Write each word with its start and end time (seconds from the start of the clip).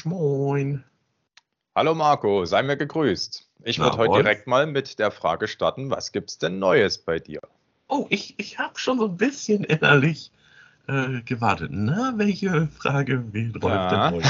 Schmoin. 0.00 0.82
Hallo 1.76 1.94
Marco, 1.94 2.46
sei 2.46 2.62
mir 2.62 2.78
gegrüßt. 2.78 3.46
Ich 3.64 3.78
würde 3.80 3.98
heute 3.98 4.22
direkt 4.22 4.46
mal 4.46 4.66
mit 4.66 4.98
der 4.98 5.10
Frage 5.10 5.46
starten, 5.46 5.90
was 5.90 6.10
gibt's 6.10 6.38
denn 6.38 6.58
Neues 6.58 6.96
bei 6.96 7.18
dir? 7.18 7.40
Oh, 7.86 8.06
ich, 8.08 8.34
ich 8.38 8.58
habe 8.58 8.78
schon 8.78 8.98
so 8.98 9.08
ein 9.08 9.18
bisschen 9.18 9.62
innerlich 9.62 10.32
äh, 10.88 11.20
gewartet. 11.20 11.68
Na, 11.74 12.14
welche 12.16 12.68
Frage 12.68 13.30
wählt 13.34 13.62
Rolf 13.62 13.74
Ja. 13.74 14.08
denn 14.08 14.14
heute? 14.16 14.28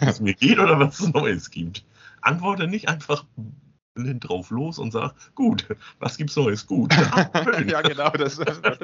Es 0.00 0.18
mir 0.18 0.34
geht 0.34 0.58
oder 0.58 0.80
was 0.80 0.98
es 0.98 1.12
Neues 1.12 1.48
gibt? 1.48 1.84
Antworte 2.20 2.66
nicht 2.66 2.88
einfach 2.88 3.24
blind 3.94 4.28
drauf 4.28 4.50
los 4.50 4.80
und 4.80 4.90
sag, 4.90 5.14
gut, 5.36 5.68
was 6.00 6.16
gibt's 6.16 6.34
Neues? 6.34 6.66
Gut. 6.66 6.92
Ah, 6.92 7.30
ja, 7.68 7.82
genau, 7.82 8.10
das 8.10 8.36
wäre 8.38 8.78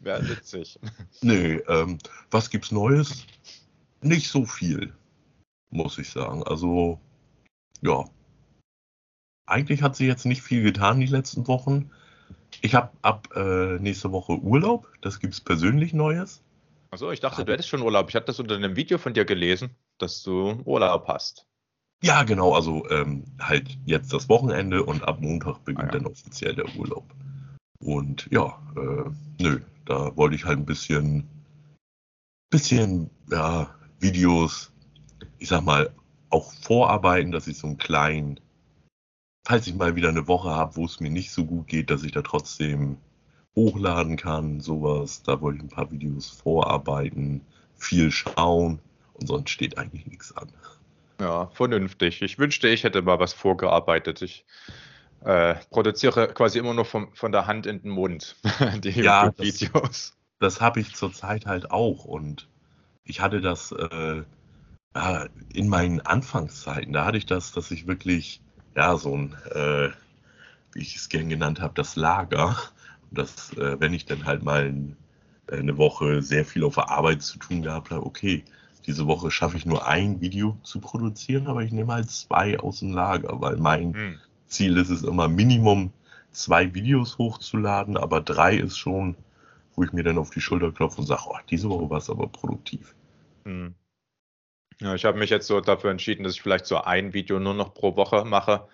wär 0.00 0.28
witzig. 0.28 0.80
Nee, 1.22 1.60
ähm, 1.68 1.98
was 2.32 2.50
gibt's 2.50 2.72
Neues? 2.72 3.24
Nicht 4.00 4.30
so 4.30 4.44
viel, 4.44 4.92
muss 5.70 5.98
ich 5.98 6.10
sagen. 6.10 6.42
Also, 6.42 7.00
ja. 7.80 8.04
Eigentlich 9.46 9.82
hat 9.82 9.96
sich 9.96 10.06
jetzt 10.06 10.26
nicht 10.26 10.42
viel 10.42 10.62
getan 10.62 11.00
die 11.00 11.06
letzten 11.06 11.46
Wochen. 11.48 11.90
Ich 12.60 12.74
habe 12.74 12.90
ab 13.02 13.28
äh, 13.34 13.78
nächste 13.78 14.12
Woche 14.12 14.38
Urlaub. 14.38 14.88
Das 15.00 15.20
gibt's 15.20 15.40
persönlich 15.40 15.92
Neues. 15.92 16.42
Achso, 16.90 17.10
ich 17.10 17.20
dachte, 17.20 17.44
du 17.44 17.52
hättest 17.52 17.68
schon 17.68 17.82
Urlaub. 17.82 18.08
Ich 18.08 18.14
hatte 18.14 18.26
das 18.26 18.40
unter 18.40 18.56
einem 18.56 18.76
Video 18.76 18.98
von 18.98 19.12
dir 19.14 19.24
gelesen, 19.24 19.70
dass 19.98 20.22
du 20.22 20.62
Urlaub 20.64 21.06
hast. 21.08 21.46
Ja, 22.02 22.22
genau. 22.22 22.54
Also 22.54 22.88
ähm, 22.90 23.24
halt 23.40 23.76
jetzt 23.84 24.12
das 24.12 24.28
Wochenende 24.28 24.84
und 24.84 25.02
ab 25.06 25.20
Montag 25.20 25.64
beginnt 25.64 25.90
Ah, 25.90 25.94
ja. 25.94 26.00
dann 26.00 26.06
offiziell 26.06 26.54
der 26.54 26.74
Urlaub. 26.76 27.04
Und 27.80 28.28
ja, 28.30 28.60
äh, 28.76 29.10
nö, 29.42 29.60
da 29.84 30.16
wollte 30.16 30.36
ich 30.36 30.44
halt 30.44 30.58
ein 30.58 30.66
bisschen, 30.66 31.28
bisschen, 32.50 33.10
ja, 33.30 33.74
Videos, 34.00 34.72
ich 35.38 35.48
sag 35.48 35.62
mal, 35.64 35.90
auch 36.30 36.52
vorarbeiten, 36.52 37.32
dass 37.32 37.46
ich 37.46 37.58
so 37.58 37.66
einen 37.66 37.78
kleinen, 37.78 38.38
falls 39.46 39.66
ich 39.66 39.74
mal 39.74 39.96
wieder 39.96 40.08
eine 40.10 40.28
Woche 40.28 40.50
habe, 40.50 40.76
wo 40.76 40.84
es 40.84 41.00
mir 41.00 41.10
nicht 41.10 41.30
so 41.30 41.44
gut 41.44 41.66
geht, 41.68 41.90
dass 41.90 42.02
ich 42.04 42.12
da 42.12 42.22
trotzdem 42.22 42.98
hochladen 43.56 44.16
kann, 44.16 44.60
sowas. 44.60 45.22
Da 45.22 45.40
wollte 45.40 45.58
ich 45.58 45.64
ein 45.64 45.68
paar 45.70 45.90
Videos 45.90 46.28
vorarbeiten, 46.28 47.40
viel 47.76 48.10
schauen 48.10 48.78
und 49.14 49.26
sonst 49.26 49.50
steht 49.50 49.78
eigentlich 49.78 50.06
nichts 50.06 50.36
an. 50.36 50.48
Ja, 51.20 51.48
vernünftig. 51.48 52.22
Ich 52.22 52.38
wünschte, 52.38 52.68
ich 52.68 52.84
hätte 52.84 53.02
mal 53.02 53.18
was 53.18 53.32
vorgearbeitet. 53.32 54.22
Ich 54.22 54.44
äh, 55.24 55.54
produziere 55.70 56.28
quasi 56.28 56.58
immer 56.60 56.74
nur 56.74 56.84
vom, 56.84 57.12
von 57.14 57.32
der 57.32 57.46
Hand 57.46 57.66
in 57.66 57.82
den 57.82 57.90
Mund 57.90 58.36
die 58.84 58.90
Ja, 58.90 59.30
das- 59.30 59.60
YouTube-Videos. 59.60 60.14
das 60.38 60.60
habe 60.60 60.78
ich 60.80 60.94
zurzeit 60.94 61.46
halt 61.46 61.70
auch 61.72 62.04
und 62.04 62.46
ich 63.04 63.20
hatte 63.20 63.40
das 63.40 63.72
äh, 63.72 64.22
ja, 64.94 65.26
in 65.52 65.68
meinen 65.68 66.00
Anfangszeiten, 66.00 66.92
da 66.92 67.04
hatte 67.04 67.18
ich 67.18 67.26
das, 67.26 67.52
dass 67.52 67.70
ich 67.70 67.86
wirklich, 67.86 68.40
ja, 68.76 68.96
so 68.96 69.16
ein, 69.16 69.34
äh, 69.54 69.90
wie 70.72 70.80
ich 70.82 70.96
es 70.96 71.08
gern 71.08 71.28
genannt 71.28 71.60
habe, 71.60 71.74
das 71.74 71.96
Lager, 71.96 72.56
und 73.10 73.18
dass, 73.18 73.52
äh, 73.54 73.80
wenn 73.80 73.94
ich 73.94 74.06
dann 74.06 74.26
halt 74.26 74.42
mal 74.42 74.74
äh, 75.48 75.56
eine 75.58 75.76
Woche 75.78 76.22
sehr 76.22 76.44
viel 76.44 76.64
auf 76.64 76.74
der 76.76 76.90
Arbeit 76.90 77.22
zu 77.22 77.38
tun 77.38 77.62
gehabt 77.62 77.90
habe, 77.90 78.04
okay, 78.06 78.44
diese 78.86 79.06
Woche 79.06 79.30
schaffe 79.30 79.56
ich 79.56 79.66
nur 79.66 79.86
ein 79.86 80.20
Video 80.20 80.58
zu 80.62 80.80
produzieren, 80.80 81.46
aber 81.46 81.62
ich 81.62 81.72
nehme 81.72 81.92
halt 81.92 82.10
zwei 82.10 82.58
aus 82.58 82.80
dem 82.80 82.92
Lager, 82.92 83.40
weil 83.40 83.56
mein 83.58 83.94
Hm. 83.94 84.20
Ziel 84.46 84.76
ist 84.78 84.90
es 84.90 85.02
immer 85.02 85.28
Minimum 85.28 85.92
zwei 86.32 86.72
Videos 86.74 87.18
hochzuladen, 87.18 87.96
aber 87.96 88.20
drei 88.22 88.56
ist 88.56 88.78
schon, 88.78 89.16
wo 89.74 89.84
ich 89.84 89.92
mir 89.92 90.04
dann 90.04 90.18
auf 90.18 90.30
die 90.30 90.40
Schulter 90.40 90.72
klopfe 90.72 91.00
und 91.00 91.06
sage, 91.06 91.22
oh, 91.26 91.36
diese 91.50 91.68
Woche 91.68 91.90
war 91.90 91.98
es 91.98 92.10
aber 92.10 92.28
produktiv. 92.28 92.94
Hm. 93.44 93.74
Ja, 94.80 94.94
ich 94.94 95.04
habe 95.04 95.18
mich 95.18 95.30
jetzt 95.30 95.46
so 95.46 95.60
dafür 95.60 95.90
entschieden, 95.90 96.22
dass 96.22 96.34
ich 96.34 96.42
vielleicht 96.42 96.66
so 96.66 96.78
ein 96.78 97.12
Video 97.12 97.38
nur 97.40 97.54
noch 97.54 97.74
pro 97.74 97.96
Woche 97.96 98.24
mache. 98.24 98.68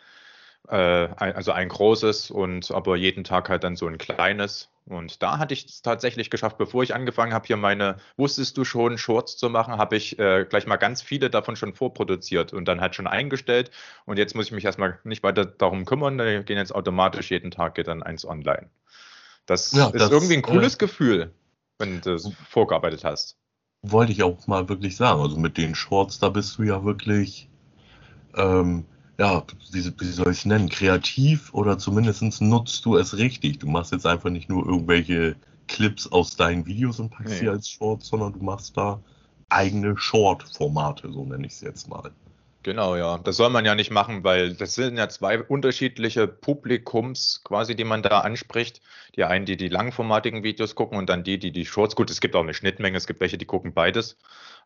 Äh, 0.68 1.08
ein, 1.16 1.34
also 1.36 1.52
ein 1.52 1.68
großes 1.68 2.30
und 2.30 2.70
aber 2.70 2.96
jeden 2.96 3.24
Tag 3.24 3.48
halt 3.50 3.64
dann 3.64 3.76
so 3.76 3.86
ein 3.86 3.98
kleines. 3.98 4.70
Und 4.86 5.22
da 5.22 5.38
hatte 5.38 5.54
ich 5.54 5.66
es 5.66 5.82
tatsächlich 5.82 6.30
geschafft, 6.30 6.58
bevor 6.58 6.82
ich 6.82 6.94
angefangen 6.94 7.32
habe, 7.32 7.46
hier 7.46 7.56
meine, 7.56 7.96
wusstest 8.16 8.56
du 8.58 8.64
schon, 8.64 8.98
Shorts 8.98 9.36
zu 9.36 9.48
machen, 9.48 9.78
habe 9.78 9.96
ich 9.96 10.18
äh, 10.18 10.44
gleich 10.44 10.66
mal 10.66 10.76
ganz 10.76 11.00
viele 11.00 11.30
davon 11.30 11.56
schon 11.56 11.74
vorproduziert 11.74 12.52
und 12.52 12.66
dann 12.66 12.80
halt 12.82 12.94
schon 12.94 13.06
eingestellt. 13.06 13.70
Und 14.04 14.18
jetzt 14.18 14.34
muss 14.34 14.46
ich 14.46 14.52
mich 14.52 14.64
erstmal 14.64 14.98
nicht 15.04 15.22
weiter 15.22 15.46
darum 15.46 15.86
kümmern, 15.86 16.18
die 16.18 16.42
gehen 16.44 16.58
jetzt 16.58 16.74
automatisch 16.74 17.30
jeden 17.30 17.50
Tag 17.50 17.74
geht 17.76 17.88
dann 17.88 18.02
eins 18.02 18.26
online. 18.26 18.68
Das 19.46 19.72
Ja, 19.72 19.86
ist 19.86 20.00
das, 20.00 20.10
irgendwie 20.10 20.34
ein 20.34 20.40
äh, 20.40 20.42
cooles 20.42 20.78
Gefühl, 20.78 21.32
wenn 21.78 22.00
du 22.02 22.14
es 22.14 22.30
vorgearbeitet 22.48 23.04
hast. 23.04 23.38
Wollte 23.86 24.12
ich 24.12 24.22
auch 24.22 24.46
mal 24.46 24.68
wirklich 24.68 24.96
sagen. 24.96 25.20
Also 25.20 25.36
mit 25.36 25.58
den 25.58 25.74
Shorts, 25.74 26.18
da 26.18 26.30
bist 26.30 26.58
du 26.58 26.62
ja 26.62 26.84
wirklich, 26.84 27.48
ähm, 28.34 28.84
ja, 29.18 29.44
wie, 29.72 29.84
wie 29.84 30.04
soll 30.06 30.32
ich 30.32 30.38
es 30.38 30.44
nennen, 30.44 30.68
kreativ 30.68 31.52
oder 31.52 31.78
zumindest 31.78 32.40
nutzt 32.40 32.84
du 32.84 32.96
es 32.96 33.16
richtig. 33.16 33.58
Du 33.58 33.68
machst 33.68 33.92
jetzt 33.92 34.06
einfach 34.06 34.30
nicht 34.30 34.48
nur 34.48 34.66
irgendwelche 34.66 35.36
Clips 35.68 36.10
aus 36.10 36.36
deinen 36.36 36.66
Videos 36.66 36.98
und 36.98 37.10
packst 37.10 37.34
Nee. 37.34 37.40
sie 37.40 37.48
als 37.48 37.68
Shorts, 37.68 38.08
sondern 38.08 38.32
du 38.32 38.40
machst 38.40 38.76
da 38.76 39.00
eigene 39.48 39.96
Short-Formate, 39.96 41.12
so 41.12 41.24
nenne 41.24 41.46
ich 41.46 41.52
es 41.52 41.60
jetzt 41.60 41.88
mal. 41.88 42.10
Genau, 42.64 42.96
ja. 42.96 43.18
Das 43.18 43.36
soll 43.36 43.50
man 43.50 43.66
ja 43.66 43.74
nicht 43.74 43.90
machen, 43.90 44.24
weil 44.24 44.54
das 44.54 44.74
sind 44.74 44.96
ja 44.96 45.08
zwei 45.10 45.40
unterschiedliche 45.42 46.26
Publikums 46.26 47.42
quasi, 47.44 47.76
die 47.76 47.84
man 47.84 48.02
da 48.02 48.20
anspricht. 48.20 48.80
Die 49.16 49.24
einen, 49.24 49.44
die 49.44 49.58
die 49.58 49.68
langformatigen 49.68 50.42
Videos 50.42 50.74
gucken 50.74 50.96
und 50.96 51.10
dann 51.10 51.24
die, 51.24 51.38
die 51.38 51.52
die 51.52 51.66
Shorts. 51.66 51.94
Gut, 51.94 52.10
es 52.10 52.22
gibt 52.22 52.34
auch 52.34 52.42
eine 52.42 52.54
Schnittmenge, 52.54 52.96
es 52.96 53.06
gibt 53.06 53.20
welche, 53.20 53.36
die 53.36 53.44
gucken 53.44 53.74
beides. 53.74 54.16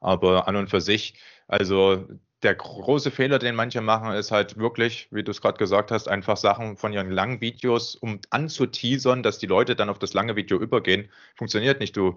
Aber 0.01 0.47
an 0.47 0.55
und 0.55 0.71
für 0.71 0.81
sich, 0.81 1.15
also 1.49 2.07
der 2.43 2.55
große 2.55 3.11
Fehler, 3.11 3.41
den 3.41 3.57
manche 3.57 3.81
machen, 3.81 4.13
ist 4.13 4.31
halt 4.31 4.57
wirklich, 4.57 5.09
wie 5.11 5.25
du 5.25 5.33
es 5.33 5.41
gerade 5.41 5.59
gesagt 5.59 5.91
hast, 5.91 6.09
einfach 6.09 6.37
Sachen 6.37 6.77
von 6.77 6.93
ihren 6.93 7.11
langen 7.11 7.41
Videos, 7.41 7.97
um 7.97 8.21
anzuteasern, 8.31 9.25
dass 9.25 9.39
die 9.39 9.47
Leute 9.47 9.75
dann 9.75 9.89
auf 9.89 9.99
das 9.99 10.15
lange 10.15 10.37
Video 10.37 10.59
übergehen. 10.59 11.09
Funktioniert 11.35 11.81
nicht. 11.81 11.97
Du 11.97 12.17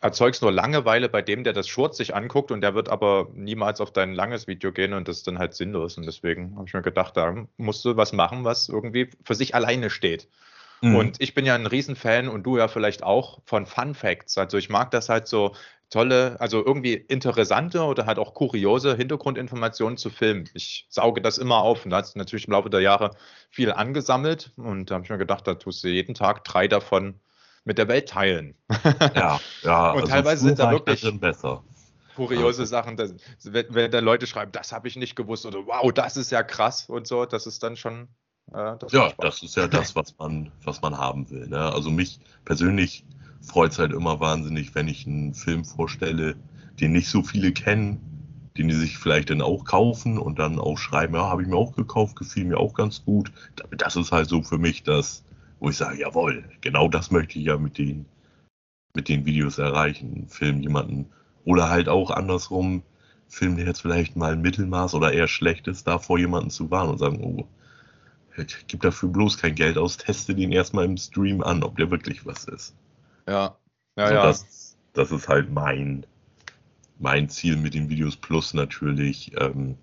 erzeugst 0.00 0.40
nur 0.40 0.52
Langeweile 0.52 1.10
bei 1.10 1.20
dem, 1.20 1.44
der 1.44 1.52
das 1.52 1.68
Short 1.68 1.94
sich 1.94 2.14
anguckt 2.14 2.50
und 2.50 2.62
der 2.62 2.74
wird 2.74 2.88
aber 2.88 3.28
niemals 3.34 3.82
auf 3.82 3.92
dein 3.92 4.14
langes 4.14 4.46
Video 4.46 4.72
gehen 4.72 4.94
und 4.94 5.06
das 5.06 5.18
ist 5.18 5.26
dann 5.26 5.38
halt 5.38 5.54
sinnlos. 5.54 5.98
Und 5.98 6.06
deswegen 6.06 6.56
habe 6.56 6.66
ich 6.66 6.72
mir 6.72 6.82
gedacht, 6.82 7.16
da 7.18 7.46
musst 7.58 7.84
du 7.84 7.96
was 7.96 8.14
machen, 8.14 8.44
was 8.44 8.70
irgendwie 8.70 9.10
für 9.22 9.34
sich 9.34 9.54
alleine 9.54 9.90
steht. 9.90 10.28
Mhm. 10.80 10.96
Und 10.96 11.20
ich 11.20 11.34
bin 11.34 11.44
ja 11.44 11.54
ein 11.54 11.66
Riesenfan 11.66 12.28
und 12.28 12.44
du 12.44 12.56
ja 12.56 12.68
vielleicht 12.68 13.02
auch 13.02 13.40
von 13.44 13.66
Fun 13.66 13.94
Facts. 13.94 14.38
Also 14.38 14.56
ich 14.56 14.68
mag 14.70 14.90
das 14.90 15.08
halt 15.08 15.26
so 15.26 15.54
tolle, 15.90 16.36
also 16.40 16.64
irgendwie 16.64 16.94
interessante 16.94 17.82
oder 17.82 18.06
halt 18.06 18.18
auch 18.18 18.34
kuriose 18.34 18.94
Hintergrundinformationen 18.96 19.96
zu 19.96 20.10
filmen. 20.10 20.48
Ich 20.54 20.86
sauge 20.90 21.20
das 21.22 21.38
immer 21.38 21.58
auf 21.58 21.84
und 21.84 21.90
da 21.90 21.98
hat 21.98 22.16
natürlich 22.16 22.46
im 22.46 22.52
Laufe 22.52 22.70
der 22.70 22.80
Jahre 22.80 23.10
viel 23.50 23.72
angesammelt 23.72 24.52
und 24.56 24.90
da 24.90 24.96
habe 24.96 25.04
ich 25.04 25.10
mir 25.10 25.18
gedacht, 25.18 25.46
da 25.46 25.54
tust 25.54 25.82
du 25.84 25.88
jeden 25.88 26.14
Tag 26.14 26.44
drei 26.44 26.68
davon 26.68 27.20
mit 27.64 27.78
der 27.78 27.88
Welt 27.88 28.08
teilen. 28.08 28.54
ja, 29.14 29.40
ja, 29.62 29.90
Und 29.92 30.00
also 30.02 30.06
teilweise 30.06 30.46
sind 30.46 30.58
da 30.58 30.70
wirklich- 30.70 31.20
besser. 31.20 31.62
Kuriose 32.16 32.66
Sachen, 32.66 32.96
dass, 32.96 33.14
wenn, 33.44 33.66
wenn 33.70 33.90
da 33.92 34.00
Leute 34.00 34.26
schreiben, 34.26 34.50
das 34.50 34.72
habe 34.72 34.88
ich 34.88 34.96
nicht 34.96 35.14
gewusst 35.14 35.46
oder 35.46 35.64
wow, 35.66 35.92
das 35.92 36.16
ist 36.16 36.32
ja 36.32 36.42
krass 36.42 36.88
und 36.88 37.06
so, 37.06 37.24
das 37.26 37.46
ist 37.46 37.62
dann 37.62 37.76
schon. 37.76 38.08
Äh, 38.52 38.76
das 38.80 38.92
Ja, 38.92 39.12
das 39.18 39.40
ist 39.44 39.54
ja 39.56 39.68
das, 39.68 39.94
was 39.94 40.18
man, 40.18 40.50
was 40.64 40.82
man 40.82 40.98
haben 40.98 41.30
will. 41.30 41.46
Ne? 41.46 41.60
Also 41.60 41.90
mich 41.90 42.18
persönlich 42.44 43.04
freut 43.40 43.72
es 43.72 43.78
halt 43.78 43.92
immer 43.92 44.20
wahnsinnig, 44.20 44.74
wenn 44.74 44.88
ich 44.88 45.06
einen 45.06 45.34
Film 45.34 45.64
vorstelle, 45.64 46.36
den 46.80 46.92
nicht 46.92 47.08
so 47.08 47.22
viele 47.22 47.52
kennen, 47.52 48.00
den 48.56 48.68
die 48.68 48.74
sich 48.74 48.98
vielleicht 48.98 49.30
dann 49.30 49.40
auch 49.40 49.64
kaufen 49.64 50.18
und 50.18 50.38
dann 50.38 50.58
auch 50.58 50.78
schreiben, 50.78 51.14
ja, 51.14 51.28
habe 51.28 51.42
ich 51.42 51.48
mir 51.48 51.56
auch 51.56 51.74
gekauft, 51.76 52.16
gefiel 52.16 52.44
mir 52.44 52.58
auch 52.58 52.74
ganz 52.74 53.04
gut. 53.04 53.32
Das 53.76 53.96
ist 53.96 54.12
halt 54.12 54.28
so 54.28 54.42
für 54.42 54.58
mich 54.58 54.82
das, 54.82 55.24
wo 55.60 55.70
ich 55.70 55.76
sage, 55.76 56.00
jawohl, 56.00 56.44
genau 56.60 56.88
das 56.88 57.10
möchte 57.10 57.38
ich 57.38 57.46
ja 57.46 57.56
mit 57.56 57.78
den, 57.78 58.06
mit 58.94 59.08
den 59.08 59.24
Videos 59.24 59.58
erreichen. 59.58 60.26
Film 60.28 60.60
jemanden 60.60 61.06
oder 61.44 61.70
halt 61.70 61.88
auch 61.88 62.10
andersrum, 62.10 62.82
Film, 63.28 63.56
der 63.56 63.66
jetzt 63.66 63.82
vielleicht 63.82 64.16
mal 64.16 64.32
ein 64.32 64.42
Mittelmaß 64.42 64.94
oder 64.94 65.12
eher 65.12 65.28
schlecht 65.28 65.68
ist, 65.68 65.86
da 65.86 65.98
vor 65.98 66.18
jemanden 66.18 66.50
zu 66.50 66.70
warnen 66.70 66.92
und 66.92 66.98
sagen, 66.98 67.22
oh, 67.22 67.46
gib 68.66 68.80
dafür 68.80 69.08
bloß 69.10 69.38
kein 69.38 69.54
Geld 69.54 69.78
aus, 69.78 69.98
teste 69.98 70.34
den 70.34 70.50
erstmal 70.50 70.84
im 70.84 70.96
Stream 70.96 71.42
an, 71.42 71.62
ob 71.62 71.76
der 71.76 71.90
wirklich 71.90 72.24
was 72.26 72.44
ist. 72.44 72.74
Ja, 73.28 73.58
ja, 73.96 74.04
also 74.04 74.14
ja. 74.14 74.22
Das, 74.22 74.76
das 74.94 75.12
ist 75.12 75.28
halt 75.28 75.52
mein, 75.52 76.06
mein 76.98 77.28
Ziel 77.28 77.56
mit 77.56 77.74
den 77.74 77.90
Videos 77.90 78.16
plus 78.16 78.54
natürlich 78.54 79.32
ähm, 79.38 79.76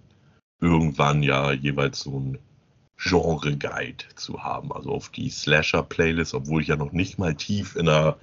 irgendwann 0.60 1.22
ja 1.22 1.52
jeweils 1.52 2.00
so 2.00 2.20
ein 2.20 2.40
Genre-Guide 2.98 4.04
zu 4.16 4.44
haben. 4.44 4.72
Also 4.72 4.92
auf 4.92 5.10
die 5.10 5.30
Slasher-Playlist, 5.30 6.34
obwohl 6.34 6.62
ich 6.62 6.70
ja 6.70 6.76
noch 6.76 6.92
nicht 6.92 7.20
mal 7.20 7.36
tief 7.36 7.76
in 7.76 7.86
der 7.86 8.18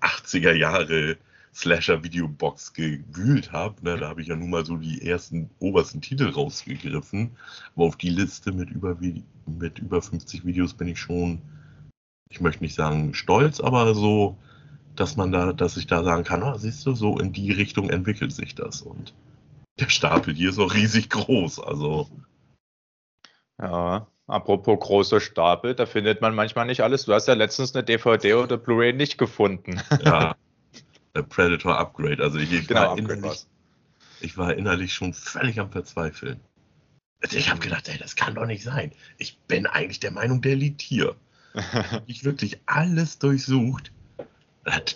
80er 0.00 0.52
Jahre 0.52 1.16
Slasher-Videobox 1.54 2.72
gewühlt 2.72 3.50
habe. 3.50 3.82
Ne? 3.82 3.96
Da 3.96 4.08
habe 4.08 4.22
ich 4.22 4.28
ja 4.28 4.36
nun 4.36 4.50
mal 4.50 4.64
so 4.64 4.76
die 4.76 5.04
ersten 5.04 5.50
obersten 5.58 6.00
Titel 6.00 6.28
rausgegriffen. 6.28 7.36
Aber 7.74 7.86
auf 7.86 7.96
die 7.96 8.10
Liste 8.10 8.52
mit 8.52 8.70
über, 8.70 8.96
mit 9.46 9.78
über 9.80 10.00
50 10.00 10.44
Videos 10.44 10.74
bin 10.74 10.86
ich 10.86 11.00
schon, 11.00 11.42
ich 12.30 12.40
möchte 12.40 12.62
nicht 12.62 12.76
sagen 12.76 13.14
stolz, 13.14 13.58
aber 13.58 13.94
so, 13.94 14.36
dass 14.98 15.16
man 15.16 15.32
da, 15.32 15.52
dass 15.52 15.76
ich 15.76 15.86
da 15.86 16.02
sagen 16.02 16.24
kann, 16.24 16.42
ah, 16.42 16.58
siehst 16.58 16.84
du, 16.86 16.94
so 16.94 17.18
in 17.18 17.32
die 17.32 17.52
Richtung 17.52 17.90
entwickelt 17.90 18.32
sich 18.32 18.54
das. 18.54 18.82
Und 18.82 19.14
der 19.78 19.88
Stapel 19.88 20.34
hier 20.34 20.50
ist 20.50 20.58
noch 20.58 20.74
riesig 20.74 21.10
groß. 21.10 21.60
Also. 21.60 22.08
Ja, 23.60 24.06
apropos 24.26 24.78
großer 24.80 25.20
Stapel, 25.20 25.74
da 25.74 25.86
findet 25.86 26.20
man 26.20 26.34
manchmal 26.34 26.66
nicht 26.66 26.82
alles. 26.82 27.04
Du 27.04 27.14
hast 27.14 27.28
ja 27.28 27.34
letztens 27.34 27.74
eine 27.74 27.84
DVD 27.84 28.34
oder 28.34 28.56
Blu-ray 28.56 28.92
nicht 28.92 29.18
gefunden. 29.18 29.80
Ja, 30.04 30.36
Predator 31.28 31.78
Upgrade. 31.78 32.22
Also 32.22 32.38
ich, 32.38 32.52
ich, 32.52 32.68
genau, 32.68 32.90
war 32.90 32.98
innerlich, 32.98 33.46
ich 34.20 34.36
war 34.36 34.54
innerlich 34.54 34.92
schon 34.92 35.14
völlig 35.14 35.58
am 35.60 35.70
Verzweifeln. 35.70 36.40
Ich 37.32 37.50
habe 37.50 37.60
gedacht, 37.60 37.88
ey, 37.88 37.98
das 37.98 38.14
kann 38.14 38.36
doch 38.36 38.46
nicht 38.46 38.62
sein. 38.62 38.92
Ich 39.16 39.38
bin 39.40 39.66
eigentlich 39.66 39.98
der 39.98 40.12
Meinung, 40.12 40.40
der 40.40 40.54
liegt 40.54 40.82
hier. 40.82 41.16
ich 42.06 42.24
wirklich 42.24 42.60
alles 42.66 43.18
durchsucht. 43.18 43.90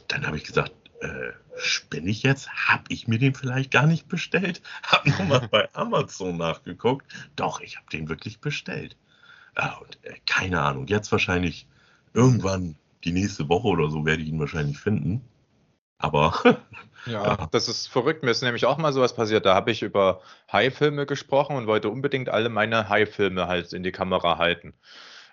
Dann 0.09 0.27
habe 0.27 0.37
ich 0.37 0.45
gesagt, 0.45 0.73
äh, 1.01 1.33
spinne 1.57 2.11
ich 2.11 2.23
jetzt? 2.23 2.51
Habe 2.51 2.85
ich 2.89 3.09
mir 3.09 3.19
den 3.19 3.35
vielleicht 3.35 3.71
gar 3.71 3.87
nicht 3.87 4.09
bestellt? 4.09 4.63
Habe 4.83 5.11
nochmal 5.11 5.49
bei 5.49 5.69
Amazon 5.75 6.37
nachgeguckt. 6.37 7.07
Doch, 7.37 7.61
ich 7.61 7.77
habe 7.77 7.87
den 7.93 8.09
wirklich 8.09 8.41
bestellt. 8.41 8.97
Ja, 9.57 9.77
und 9.77 9.99
äh, 10.03 10.15
keine 10.27 10.61
Ahnung, 10.63 10.87
jetzt 10.87 11.13
wahrscheinlich 11.13 11.67
irgendwann 12.15 12.77
die 13.05 13.13
nächste 13.13 13.49
Woche 13.49 13.69
oder 13.69 13.91
so 13.91 14.05
werde 14.07 14.23
ich 14.23 14.29
ihn 14.29 14.41
wahrscheinlich 14.41 14.79
finden. 14.79 15.23
Aber. 15.99 16.35
ja, 17.07 17.25
ja, 17.25 17.49
das 17.51 17.69
ist 17.69 17.89
verrückt. 17.89 18.23
Mir 18.23 18.31
ist 18.31 18.43
nämlich 18.43 18.65
auch 18.65 18.79
mal 18.79 18.93
sowas 18.93 19.15
passiert. 19.15 19.47
Da 19.47 19.55
habe 19.55 19.71
ich 19.71 19.83
über 19.83 20.21
High-Filme 20.53 21.07
gesprochen 21.07 21.57
und 21.57 21.67
wollte 21.67 21.89
unbedingt 21.89 22.29
alle 22.29 22.49
meine 22.49 22.89
High-Filme 22.89 23.47
halt 23.47 23.73
in 23.73 23.83
die 23.83 23.93
Kamera 23.93 24.39
halten. 24.39 24.75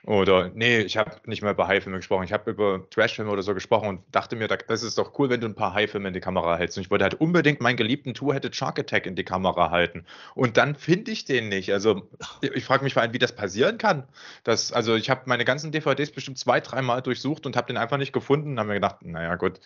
Oder, 0.06 0.50
nee, 0.54 0.80
ich 0.80 0.98
habe 0.98 1.12
nicht 1.26 1.42
mehr 1.42 1.52
über 1.52 1.68
High-Filme 1.68 1.98
gesprochen. 1.98 2.24
Ich 2.24 2.32
habe 2.32 2.52
über 2.52 2.90
Trash-Filme 2.90 3.30
oder 3.30 3.42
so 3.42 3.54
gesprochen 3.54 3.90
und 3.90 4.02
dachte 4.12 4.36
mir, 4.36 4.48
das 4.48 4.82
ist 4.82 4.98
doch 4.98 5.18
cool, 5.20 5.30
wenn 5.30 5.42
du 5.42 5.48
ein 5.48 5.56
paar 5.56 5.74
High-Filme 5.74 6.08
in 6.08 6.14
die 6.14 6.22
Kamera 6.22 6.58
hältst. 6.58 6.78
Und 6.78 6.84
ich 6.84 6.92
wollte 6.92 7.04
halt 7.04 7.16
unbedingt 7.16 7.60
meinen 7.60 7.76
geliebten 7.76 8.14
Two-Headed 8.14 8.56
Shark 8.56 8.80
Attack 8.80 9.06
in 9.06 9.16
die 9.16 9.26
Kamera 9.26 9.72
halten. 9.72 10.06
Und 10.36 10.58
dann 10.58 10.76
finde 10.76 11.12
ich 11.12 11.26
den 11.26 11.50
nicht. 11.50 11.72
Also, 11.74 12.08
ich 12.42 12.64
frage 12.64 12.84
mich 12.84 12.94
vor 12.94 13.02
allem, 13.02 13.14
wie 13.14 13.20
das 13.20 13.36
passieren 13.36 13.78
kann. 13.78 14.08
Das, 14.44 14.72
also, 14.72 14.96
ich 14.96 15.10
habe 15.10 15.22
meine 15.26 15.44
ganzen 15.44 15.72
DVDs 15.72 16.12
bestimmt 16.12 16.38
zwei, 16.38 16.62
dreimal 16.62 17.02
durchsucht 17.02 17.46
und 17.46 17.58
habe 17.58 17.68
den 17.68 17.78
einfach 17.78 17.98
nicht 17.98 18.14
gefunden. 18.14 18.52
Und 18.52 18.60
habe 18.60 18.70
mir 18.70 18.76
gedacht, 18.76 19.04
naja, 19.04 19.36
gut, 19.36 19.60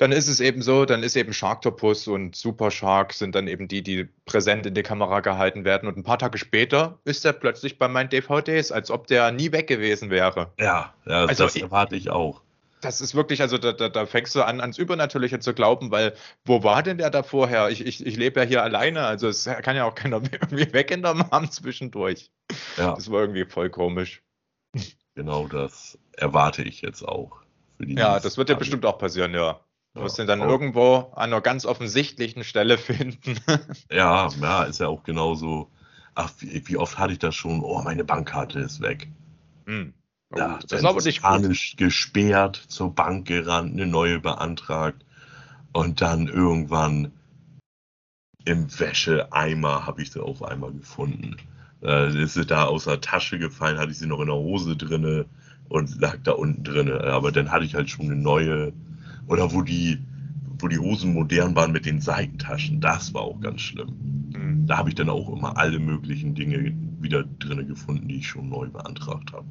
dann 0.00 0.12
ist 0.12 0.28
es 0.28 0.40
eben 0.40 0.62
so, 0.62 0.86
dann 0.86 1.02
ist 1.02 1.14
eben 1.14 1.34
Sharktopus 1.34 2.08
und 2.08 2.34
Super 2.34 2.70
Shark 2.70 3.12
sind 3.12 3.34
dann 3.34 3.46
eben 3.46 3.68
die, 3.68 3.82
die 3.82 4.08
präsent 4.24 4.64
in 4.64 4.72
die 4.72 4.82
Kamera 4.82 5.20
gehalten 5.20 5.66
werden. 5.66 5.86
Und 5.86 5.98
ein 5.98 6.04
paar 6.04 6.18
Tage 6.18 6.38
später 6.38 6.98
ist 7.04 7.26
er 7.26 7.34
plötzlich 7.34 7.78
bei 7.78 7.86
meinen 7.86 8.08
DVDs, 8.08 8.72
als 8.72 8.90
ob 8.90 9.08
der 9.08 9.30
nie 9.30 9.52
weg 9.52 9.66
gewesen 9.66 10.08
wäre. 10.08 10.54
Ja, 10.58 10.94
ja 11.04 11.26
also 11.26 11.44
das 11.44 11.54
erwarte 11.54 11.96
ich 11.96 12.08
auch. 12.08 12.40
Das 12.80 13.02
ist 13.02 13.14
wirklich, 13.14 13.42
also 13.42 13.58
da, 13.58 13.72
da, 13.72 13.90
da, 13.90 14.06
fängst 14.06 14.34
du 14.34 14.42
an, 14.42 14.62
ans 14.62 14.78
Übernatürliche 14.78 15.38
zu 15.38 15.52
glauben, 15.52 15.90
weil 15.90 16.14
wo 16.46 16.64
war 16.64 16.82
denn 16.82 16.96
der 16.96 17.10
da 17.10 17.22
vorher? 17.22 17.68
Ich, 17.68 17.84
ich, 17.84 18.06
ich 18.06 18.16
lebe 18.16 18.40
ja 18.40 18.46
hier 18.46 18.62
alleine, 18.62 19.02
also 19.02 19.28
es 19.28 19.44
kann 19.44 19.76
ja 19.76 19.84
auch 19.84 19.94
keiner 19.94 20.22
irgendwie 20.32 20.72
weggenommen 20.72 21.30
haben 21.30 21.50
zwischendurch. 21.50 22.30
Ja. 22.78 22.94
Das 22.94 23.10
war 23.10 23.20
irgendwie 23.20 23.44
voll 23.44 23.68
komisch. 23.68 24.22
Genau 25.14 25.46
das 25.46 25.98
erwarte 26.16 26.62
ich 26.62 26.80
jetzt 26.80 27.06
auch. 27.06 27.42
ja, 27.80 28.18
das 28.18 28.38
wird 28.38 28.48
ja 28.48 28.54
bestimmt 28.54 28.86
auch 28.86 28.96
passieren, 28.96 29.34
ja. 29.34 29.60
Du 29.94 30.02
musst 30.02 30.18
ihn 30.18 30.26
dann 30.26 30.40
irgendwo 30.40 31.12
an 31.14 31.32
einer 31.32 31.40
ganz 31.40 31.66
offensichtlichen 31.66 32.44
Stelle 32.44 32.78
finden. 32.78 33.38
ja, 33.90 34.28
ja, 34.28 34.62
ist 34.64 34.80
ja 34.80 34.88
auch 34.88 35.02
genauso. 35.02 35.70
Ach, 36.14 36.30
wie, 36.38 36.66
wie, 36.68 36.76
oft 36.76 36.98
hatte 36.98 37.12
ich 37.12 37.18
das 37.18 37.34
schon? 37.34 37.60
Oh, 37.62 37.80
meine 37.82 38.04
Bankkarte 38.04 38.60
ist 38.60 38.80
weg. 38.80 39.08
Hm. 39.66 39.94
Oh, 40.32 40.38
ja, 40.38 40.58
das 40.68 40.80
ist 40.80 40.84
aber 40.84 41.02
nicht 41.02 41.22
panisch 41.22 41.76
gesperrt, 41.76 42.56
zur 42.56 42.94
Bank 42.94 43.26
gerannt, 43.26 43.72
eine 43.72 43.86
neue 43.86 44.20
beantragt 44.20 45.04
und 45.72 46.00
dann 46.00 46.28
irgendwann 46.28 47.12
im 48.44 48.78
Wäscheeimer 48.78 49.86
habe 49.86 50.02
ich 50.02 50.12
sie 50.12 50.22
auf 50.22 50.42
einmal 50.42 50.72
gefunden. 50.72 51.36
Äh, 51.82 52.22
ist 52.22 52.34
sie 52.34 52.46
da 52.46 52.64
aus 52.64 52.84
der 52.84 53.00
Tasche 53.00 53.38
gefallen, 53.38 53.78
hatte 53.78 53.90
ich 53.90 53.98
sie 53.98 54.06
noch 54.06 54.20
in 54.20 54.26
der 54.26 54.36
Hose 54.36 54.76
drinne 54.76 55.26
und 55.68 56.00
lag 56.00 56.18
da 56.22 56.32
unten 56.32 56.64
drinne. 56.64 57.00
Aber 57.04 57.32
dann 57.32 57.50
hatte 57.50 57.64
ich 57.64 57.74
halt 57.74 57.90
schon 57.90 58.06
eine 58.06 58.16
neue 58.16 58.72
oder 59.26 59.52
wo 59.52 59.62
die, 59.62 59.98
wo 60.58 60.68
die 60.68 60.78
Hosen 60.78 61.14
modern 61.14 61.56
waren 61.56 61.72
mit 61.72 61.86
den 61.86 62.00
Seitentaschen. 62.00 62.80
Das 62.80 63.14
war 63.14 63.22
auch 63.22 63.40
ganz 63.40 63.60
schlimm. 63.60 64.32
Mhm. 64.34 64.66
Da 64.66 64.78
habe 64.78 64.88
ich 64.88 64.94
dann 64.94 65.08
auch 65.08 65.28
immer 65.28 65.56
alle 65.56 65.78
möglichen 65.78 66.34
Dinge 66.34 66.72
wieder 67.00 67.24
drin 67.24 67.66
gefunden, 67.66 68.08
die 68.08 68.18
ich 68.18 68.28
schon 68.28 68.48
neu 68.48 68.68
beantragt 68.68 69.32
habe. 69.32 69.46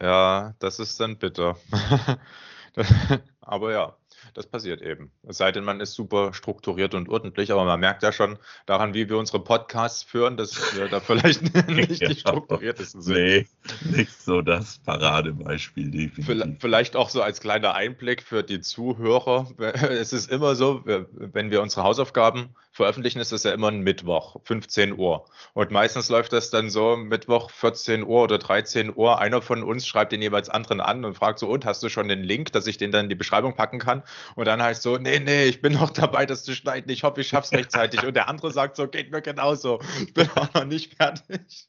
Ja, 0.00 0.54
das 0.58 0.78
ist 0.78 1.00
dann 1.00 1.16
bitter. 1.16 1.56
Aber 3.40 3.72
ja 3.72 3.96
das 4.34 4.46
passiert 4.46 4.82
eben. 4.82 5.10
Es 5.26 5.38
sei 5.38 5.52
denn, 5.52 5.64
man 5.64 5.80
ist 5.80 5.94
super 5.94 6.32
strukturiert 6.32 6.94
und 6.94 7.08
ordentlich, 7.08 7.52
aber 7.52 7.64
man 7.64 7.80
merkt 7.80 8.02
ja 8.02 8.12
schon 8.12 8.38
daran, 8.66 8.94
wie 8.94 9.08
wir 9.08 9.18
unsere 9.18 9.40
Podcasts 9.40 10.02
führen, 10.02 10.36
dass 10.36 10.76
wir 10.76 10.88
da 10.88 11.00
vielleicht 11.00 11.42
nicht 11.68 12.00
ja. 12.02 12.08
die 12.08 12.16
strukturiertesten 12.16 13.02
sind. 13.02 13.16
Nee, 13.16 13.46
nicht 13.84 14.12
so 14.12 14.42
das 14.42 14.78
Paradebeispiel, 14.78 15.90
definitiv. 15.90 16.60
Vielleicht 16.60 16.96
auch 16.96 17.10
so 17.10 17.22
als 17.22 17.40
kleiner 17.40 17.74
Einblick 17.74 18.22
für 18.22 18.42
die 18.42 18.60
Zuhörer. 18.60 19.48
Es 19.86 20.12
ist 20.12 20.30
immer 20.30 20.54
so, 20.54 20.82
wenn 20.84 21.50
wir 21.50 21.62
unsere 21.62 21.84
Hausaufgaben 21.84 22.54
veröffentlichen, 22.76 23.20
ist 23.20 23.32
das 23.32 23.42
ja 23.42 23.52
immer 23.52 23.68
ein 23.68 23.80
Mittwoch, 23.80 24.36
15 24.44 24.98
Uhr. 24.98 25.24
Und 25.54 25.70
meistens 25.70 26.10
läuft 26.10 26.34
das 26.34 26.50
dann 26.50 26.68
so 26.68 26.94
Mittwoch 26.96 27.50
14 27.50 28.04
Uhr 28.04 28.24
oder 28.24 28.38
13 28.38 28.94
Uhr. 28.94 29.18
Einer 29.18 29.40
von 29.40 29.62
uns 29.62 29.86
schreibt 29.86 30.12
den 30.12 30.20
jeweils 30.20 30.50
anderen 30.50 30.82
an 30.82 31.04
und 31.06 31.14
fragt 31.14 31.38
so, 31.38 31.48
und 31.48 31.64
hast 31.64 31.82
du 31.82 31.88
schon 31.88 32.08
den 32.08 32.22
Link, 32.22 32.52
dass 32.52 32.66
ich 32.66 32.76
den 32.76 32.92
dann 32.92 33.04
in 33.04 33.08
die 33.08 33.14
Beschreibung 33.14 33.54
packen 33.54 33.78
kann? 33.78 34.02
Und 34.34 34.44
dann 34.44 34.62
heißt 34.62 34.82
so, 34.82 34.98
nee, 34.98 35.18
nee, 35.18 35.46
ich 35.46 35.62
bin 35.62 35.72
noch 35.72 35.88
dabei, 35.90 36.26
das 36.26 36.44
zu 36.44 36.54
schneiden. 36.54 36.90
Ich 36.90 37.02
hoffe, 37.02 37.22
ich 37.22 37.28
schaff's 37.28 37.52
rechtzeitig. 37.52 38.04
Und 38.04 38.14
der 38.14 38.28
andere 38.28 38.52
sagt 38.52 38.76
so, 38.76 38.86
geht 38.86 39.10
mir 39.10 39.22
genauso. 39.22 39.80
Ich 40.02 40.12
bin 40.12 40.28
auch 40.34 40.52
noch 40.52 40.66
nicht 40.66 40.94
fertig. 40.96 41.68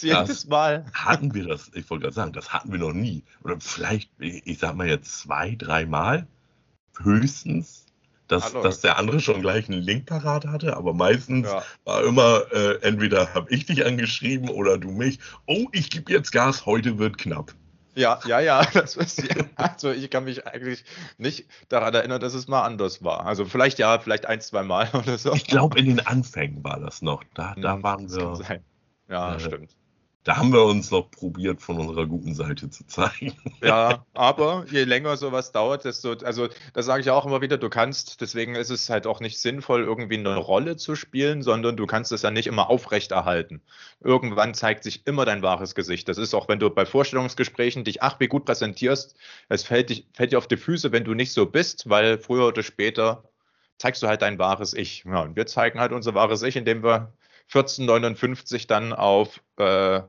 jedes 0.00 0.46
Mal. 0.48 0.86
Hatten 0.92 1.32
wir 1.32 1.46
das, 1.46 1.70
ich 1.74 1.88
wollte 1.90 2.02
gerade 2.02 2.14
sagen, 2.14 2.32
das 2.32 2.52
hatten 2.52 2.72
wir 2.72 2.80
noch 2.80 2.92
nie. 2.92 3.24
Oder 3.44 3.60
vielleicht, 3.60 4.10
ich 4.18 4.58
sag 4.58 4.74
mal 4.74 4.88
jetzt 4.88 5.20
zwei, 5.20 5.54
dreimal 5.54 6.26
höchstens, 6.98 7.85
dass, 8.28 8.52
dass 8.52 8.80
der 8.80 8.98
andere 8.98 9.20
schon 9.20 9.40
gleich 9.40 9.68
einen 9.68 9.82
Link 9.82 10.06
parat 10.06 10.46
hatte, 10.46 10.76
aber 10.76 10.92
meistens 10.92 11.46
ja. 11.46 11.62
war 11.84 12.04
immer, 12.04 12.42
äh, 12.52 12.80
entweder 12.82 13.32
habe 13.34 13.48
ich 13.50 13.66
dich 13.66 13.84
angeschrieben 13.84 14.48
oder 14.48 14.78
du 14.78 14.90
mich. 14.90 15.18
Oh, 15.46 15.66
ich 15.72 15.90
gebe 15.90 16.12
jetzt 16.12 16.32
Gas, 16.32 16.66
heute 16.66 16.98
wird 16.98 17.18
knapp. 17.18 17.54
Ja, 17.94 18.20
ja, 18.26 18.40
ja. 18.40 18.64
Das 18.74 18.96
ist, 18.96 19.22
also 19.56 19.90
ich 19.90 20.10
kann 20.10 20.24
mich 20.24 20.46
eigentlich 20.46 20.84
nicht 21.18 21.46
daran 21.68 21.94
erinnern, 21.94 22.20
dass 22.20 22.34
es 22.34 22.46
mal 22.46 22.62
anders 22.62 23.02
war. 23.02 23.26
Also 23.26 23.46
vielleicht 23.46 23.78
ja, 23.78 23.98
vielleicht 23.98 24.26
ein, 24.26 24.40
zwei 24.40 24.62
Mal 24.62 24.88
oder 24.92 25.18
so. 25.18 25.32
Ich 25.32 25.46
glaube, 25.46 25.78
in 25.78 25.86
den 25.86 26.06
Anfängen 26.06 26.62
war 26.62 26.78
das 26.78 27.02
noch. 27.02 27.24
Da, 27.34 27.54
da 27.56 27.74
hm, 27.74 27.82
waren 27.82 28.10
wir. 28.10 28.60
Ja, 29.08 29.36
äh, 29.36 29.40
stimmt. 29.40 29.76
Da 30.26 30.38
haben 30.38 30.52
wir 30.52 30.64
uns 30.64 30.90
noch 30.90 31.08
probiert, 31.08 31.62
von 31.62 31.78
unserer 31.78 32.04
guten 32.04 32.34
Seite 32.34 32.68
zu 32.68 32.84
zeigen. 32.84 33.36
Ja, 33.62 34.04
aber 34.12 34.66
je 34.68 34.82
länger 34.82 35.16
sowas 35.16 35.52
dauert, 35.52 35.84
desto, 35.84 36.14
also 36.24 36.48
das 36.72 36.84
sage 36.84 37.00
ich 37.00 37.10
auch 37.10 37.24
immer 37.26 37.42
wieder, 37.42 37.58
du 37.58 37.68
kannst, 37.68 38.20
deswegen 38.20 38.56
ist 38.56 38.70
es 38.70 38.90
halt 38.90 39.06
auch 39.06 39.20
nicht 39.20 39.38
sinnvoll, 39.38 39.84
irgendwie 39.84 40.18
eine 40.18 40.34
Rolle 40.34 40.74
zu 40.74 40.96
spielen, 40.96 41.42
sondern 41.42 41.76
du 41.76 41.86
kannst 41.86 42.10
es 42.10 42.22
ja 42.22 42.32
nicht 42.32 42.48
immer 42.48 42.68
aufrechterhalten. 42.68 43.62
Irgendwann 44.00 44.52
zeigt 44.52 44.82
sich 44.82 45.06
immer 45.06 45.24
dein 45.24 45.42
wahres 45.42 45.76
Gesicht. 45.76 46.08
Das 46.08 46.18
ist 46.18 46.34
auch, 46.34 46.48
wenn 46.48 46.58
du 46.58 46.70
bei 46.70 46.86
Vorstellungsgesprächen 46.86 47.84
dich 47.84 48.02
ach 48.02 48.18
wie 48.18 48.26
gut 48.26 48.46
präsentierst, 48.46 49.14
es 49.48 49.62
fällt, 49.62 49.90
dich, 49.90 50.08
fällt 50.12 50.32
dir 50.32 50.38
auf 50.38 50.48
die 50.48 50.56
Füße, 50.56 50.90
wenn 50.90 51.04
du 51.04 51.14
nicht 51.14 51.32
so 51.32 51.46
bist, 51.46 51.88
weil 51.88 52.18
früher 52.18 52.48
oder 52.48 52.64
später 52.64 53.22
zeigst 53.78 54.02
du 54.02 54.08
halt 54.08 54.22
dein 54.22 54.40
wahres 54.40 54.74
Ich. 54.74 55.04
Ja, 55.04 55.20
und 55.20 55.36
wir 55.36 55.46
zeigen 55.46 55.78
halt 55.78 55.92
unser 55.92 56.14
wahres 56.14 56.42
Ich, 56.42 56.56
indem 56.56 56.82
wir 56.82 57.12
1459 57.54 58.66
dann 58.66 58.92
auf 58.92 59.40
äh, 59.58 60.00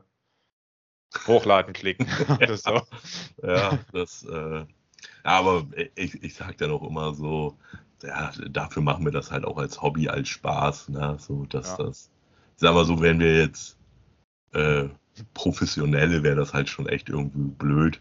Hochladen 1.26 1.72
klicken. 1.72 2.06
ja, 2.40 2.56
so. 2.56 2.82
ja, 3.42 3.78
das, 3.92 4.24
äh, 4.24 4.64
aber 5.22 5.66
ich, 5.94 6.22
ich 6.22 6.34
sag 6.34 6.58
dann 6.58 6.70
auch 6.70 6.82
immer 6.82 7.14
so, 7.14 7.56
ja, 8.02 8.30
dafür 8.50 8.82
machen 8.82 9.04
wir 9.04 9.12
das 9.12 9.30
halt 9.30 9.44
auch 9.44 9.58
als 9.58 9.82
Hobby, 9.82 10.08
als 10.08 10.28
Spaß, 10.28 10.90
ne? 10.90 11.16
So, 11.18 11.44
dass 11.46 11.76
ja. 11.78 11.84
das, 11.84 12.10
ich 12.54 12.60
sag 12.60 12.74
mal 12.74 12.84
so, 12.84 13.00
wenn 13.00 13.20
wir 13.20 13.38
jetzt 13.38 13.76
äh, 14.52 14.88
Professionelle, 15.34 16.22
wäre 16.22 16.36
das 16.36 16.54
halt 16.54 16.68
schon 16.68 16.88
echt 16.88 17.08
irgendwie 17.08 17.50
blöd. 17.50 18.00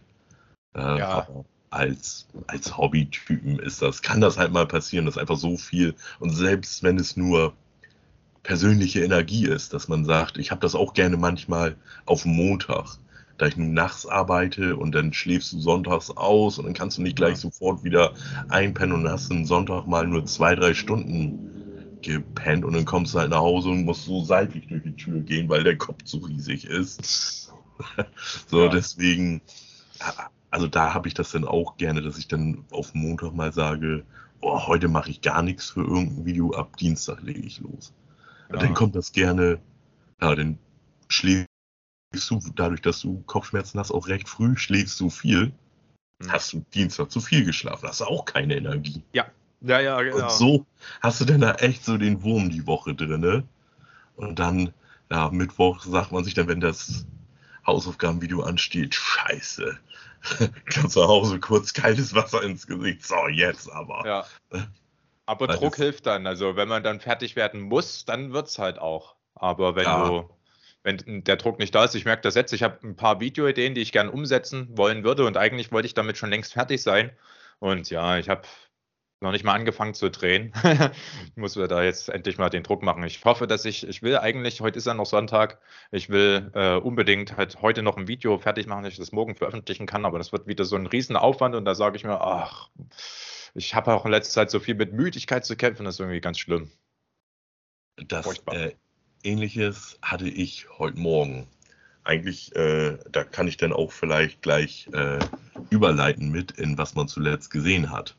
Äh, 0.76 1.00
ja. 1.00 1.28
als, 1.72 2.28
als 2.46 2.78
Hobbytypen 2.78 3.58
ist 3.60 3.82
das, 3.82 4.02
kann 4.02 4.22
das 4.22 4.38
halt 4.38 4.52
mal 4.52 4.68
passieren, 4.68 5.06
dass 5.06 5.18
einfach 5.18 5.38
so 5.38 5.58
viel 5.58 5.96
und 6.20 6.30
selbst 6.30 6.84
wenn 6.84 6.98
es 7.00 7.18
nur 7.18 7.54
persönliche 8.48 9.04
Energie 9.04 9.46
ist, 9.46 9.74
dass 9.74 9.90
man 9.90 10.06
sagt, 10.06 10.38
ich 10.38 10.52
habe 10.52 10.62
das 10.62 10.74
auch 10.74 10.94
gerne 10.94 11.18
manchmal 11.18 11.76
auf 12.06 12.24
Montag, 12.24 12.98
da 13.38 13.46
ich 13.46 13.58
nun 13.58 13.74
nachts 13.74 14.06
arbeite 14.06 14.78
und 14.78 14.96
dann 14.96 15.12
schläfst 15.12 15.52
du 15.52 15.60
sonntags 15.60 16.12
aus 16.12 16.58
und 16.58 16.64
dann 16.64 16.74
kannst 16.74 16.98
du 16.98 17.02
nicht 17.02 17.18
gleich 17.18 17.40
sofort 17.40 17.84
wieder 17.84 18.14
einpennen 18.48 18.96
und 18.96 19.10
hast 19.10 19.30
einen 19.32 19.46
Sonntag 19.46 19.86
mal 19.86 20.08
nur 20.08 20.26
zwei, 20.26 20.56
drei 20.56 20.74
Stunden 20.74 21.38
gepennt 22.02 22.64
und 22.64 22.72
dann 22.72 22.86
kommst 22.86 23.14
du 23.14 23.20
halt 23.20 23.32
nach 23.32 23.40
Hause 23.40 23.68
und 23.68 23.84
musst 23.84 24.06
so 24.06 24.24
seitlich 24.24 24.66
durch 24.68 24.84
die 24.84 24.96
Tür 24.96 25.20
gehen, 25.20 25.50
weil 25.50 25.66
der 25.66 25.78
Kopf 25.78 26.04
zu 26.06 26.20
riesig 26.20 26.64
ist. 26.64 27.52
so, 28.48 28.64
ja. 28.64 28.70
deswegen, 28.70 29.42
also 30.52 30.68
da 30.68 30.94
habe 30.94 31.10
ich 31.10 31.14
das 31.14 31.32
dann 31.32 31.44
auch 31.44 31.76
gerne, 31.76 32.02
dass 32.02 32.18
ich 32.18 32.30
dann 32.30 32.64
auf 32.72 32.94
Montag 32.94 33.34
mal 33.34 33.52
sage, 33.52 34.06
oh, 34.40 34.68
heute 34.68 34.88
mache 34.88 35.12
ich 35.12 35.20
gar 35.20 35.42
nichts 35.42 35.70
für 35.70 35.82
irgendein 35.82 36.26
Video, 36.26 36.54
ab 36.54 36.78
Dienstag 36.78 37.22
lege 37.24 37.42
ich 37.42 37.60
los. 37.60 37.92
Ja. 38.52 38.60
Dann 38.60 38.74
kommt 38.74 38.96
das 38.96 39.12
gerne, 39.12 39.60
ja, 40.22 40.36
dann 40.36 40.58
schläfst 41.10 41.48
du, 42.30 42.40
dadurch, 42.56 42.82
dass 42.82 43.02
du 43.02 43.22
Kopfschmerzen 43.26 43.80
hast, 43.80 43.92
auch 43.92 44.08
recht 44.08 44.30
früh, 44.30 44.58
schläfst 44.58 45.00
du 45.00 45.10
viel. 45.10 45.52
Hm. 46.22 46.32
Hast 46.32 46.54
du 46.54 46.66
Dienstag 46.74 47.12
zu 47.12 47.20
viel 47.20 47.46
geschlafen, 47.46 47.88
hast 47.88 48.02
du 48.02 48.06
auch 48.06 48.26
keine 48.26 48.56
Energie. 48.56 49.04
Ja, 49.62 49.80
ja, 49.80 50.02
genau. 50.02 50.24
Und 50.24 50.32
so 50.32 50.66
hast 51.02 51.22
du 51.22 51.26
dann 51.26 51.42
da 51.42 51.54
echt 51.56 51.84
so 51.84 51.98
den 51.98 52.22
Wurm 52.24 52.50
die 52.50 52.68
Woche 52.68 52.94
drinne. 52.94 53.44
Und 54.16 54.40
dann, 54.40 54.74
ja, 55.12 55.30
Mittwoch 55.30 55.84
sagt 55.84 56.12
man 56.12 56.24
sich 56.24 56.34
dann, 56.34 56.48
wenn 56.48 56.60
das 56.60 57.06
Hausaufgabenvideo 57.66 58.42
ansteht, 58.42 58.96
scheiße. 58.96 59.78
Komm 60.74 60.90
zu 60.90 61.08
Hause, 61.08 61.40
kurz 61.40 61.74
kaltes 61.74 62.14
Wasser 62.14 62.42
ins 62.44 62.68
Gesicht. 62.68 63.06
So, 63.06 63.28
jetzt 63.28 63.72
aber. 63.72 64.06
Ja. 64.06 64.26
Aber 65.28 65.48
Weil 65.48 65.58
Druck 65.58 65.76
hilft 65.76 66.08
dann. 66.08 66.26
Also 66.26 66.56
wenn 66.56 66.68
man 66.68 66.84
dann 66.84 67.00
fertig 67.00 67.36
werden 67.36 67.62
muss, 67.62 68.06
dann 68.06 68.34
wird 68.34 68.48
es 68.48 68.58
halt 68.58 68.80
auch. 68.80 69.16
Aber 69.36 69.76
wenn 69.76 69.86
Ja. 69.86 70.10
du, 70.10 70.30
wenn 70.84 71.24
der 71.26 71.36
Druck 71.36 71.60
nicht 71.60 71.76
da 71.76 71.84
ist, 71.86 71.96
ich 71.96 72.06
merke 72.06 72.22
das 72.24 72.36
jetzt, 72.36 72.54
ich 72.54 72.64
habe 72.64 72.80
ein 72.88 72.96
paar 72.96 73.20
Videoideen, 73.20 73.76
die 73.76 73.82
ich 73.82 73.92
gern 73.92 74.10
umsetzen 74.10 74.70
wollen 74.78 75.04
würde 75.04 75.26
und 75.26 75.38
eigentlich 75.38 75.72
wollte 75.72 75.86
ich 75.86 75.94
damit 75.94 76.18
schon 76.18 76.30
längst 76.30 76.54
fertig 76.54 76.82
sein. 76.82 77.12
Und 77.60 77.90
ja, 77.90 78.18
ich 78.18 78.30
habe 78.30 78.44
noch 79.20 79.32
nicht 79.32 79.44
mal 79.44 79.54
angefangen 79.54 79.96
zu 79.96 80.10
drehen. 80.10 80.54
muss 81.36 81.56
mir 81.56 81.68
da 81.68 81.84
jetzt 81.84 82.08
endlich 82.10 82.38
mal 82.38 82.50
den 82.50 82.64
Druck 82.64 82.84
machen. 82.84 83.04
Ich 83.04 83.26
hoffe, 83.26 83.48
dass 83.48 83.66
ich, 83.66 83.88
ich 83.88 84.04
will 84.04 84.18
eigentlich, 84.18 84.62
heute 84.62 84.78
ist 84.78 84.88
ja 84.88 84.94
noch 84.94 85.08
Sonntag, 85.08 85.60
ich 85.92 86.10
will 86.10 86.52
äh, 86.54 86.76
unbedingt 86.76 87.36
halt 87.36 87.62
heute 87.62 87.82
noch 87.84 87.98
ein 87.98 88.08
Video 88.08 88.38
fertig 88.38 88.68
machen, 88.68 88.84
dass 88.84 88.94
ich 88.94 89.00
das 89.00 89.12
morgen 89.12 89.36
veröffentlichen 89.36 89.88
kann, 89.88 90.06
aber 90.06 90.20
das 90.20 90.32
wird 90.32 90.48
wieder 90.48 90.66
so 90.66 90.76
ein 90.76 90.88
Riesenaufwand 90.88 91.56
und 91.56 91.66
da 91.66 91.76
sage 91.76 91.98
ich 91.98 92.04
mir, 92.04 92.22
ach, 92.22 92.70
ich 93.58 93.74
habe 93.74 93.94
auch 93.94 94.06
in 94.06 94.12
letzter 94.12 94.34
Zeit 94.34 94.52
so 94.52 94.60
viel 94.60 94.76
mit 94.76 94.94
Müdigkeit 94.94 95.44
zu 95.44 95.56
kämpfen, 95.56 95.84
das 95.84 95.96
ist 95.96 96.00
irgendwie 96.00 96.22
ganz 96.22 96.38
schlimm. 96.38 96.70
Das 97.96 98.28
äh, 98.52 98.74
ähnliches 99.24 99.98
hatte 100.04 100.30
ich 100.30 100.68
heute 100.78 101.00
Morgen. 101.00 101.48
Eigentlich, 102.04 102.56
äh, 102.56 103.00
da 103.12 103.24
kann 103.24 103.48
ich 103.48 103.58
dann 103.58 103.74
auch 103.74 103.92
vielleicht 103.92 104.44
gleich 104.44 104.88
äh, 104.94 105.20
überleiten 105.72 106.32
mit, 106.32 106.52
in 106.52 106.78
was 106.78 106.94
man 106.94 107.08
zuletzt 107.08 107.50
gesehen 107.50 107.92
hat. 107.92 108.16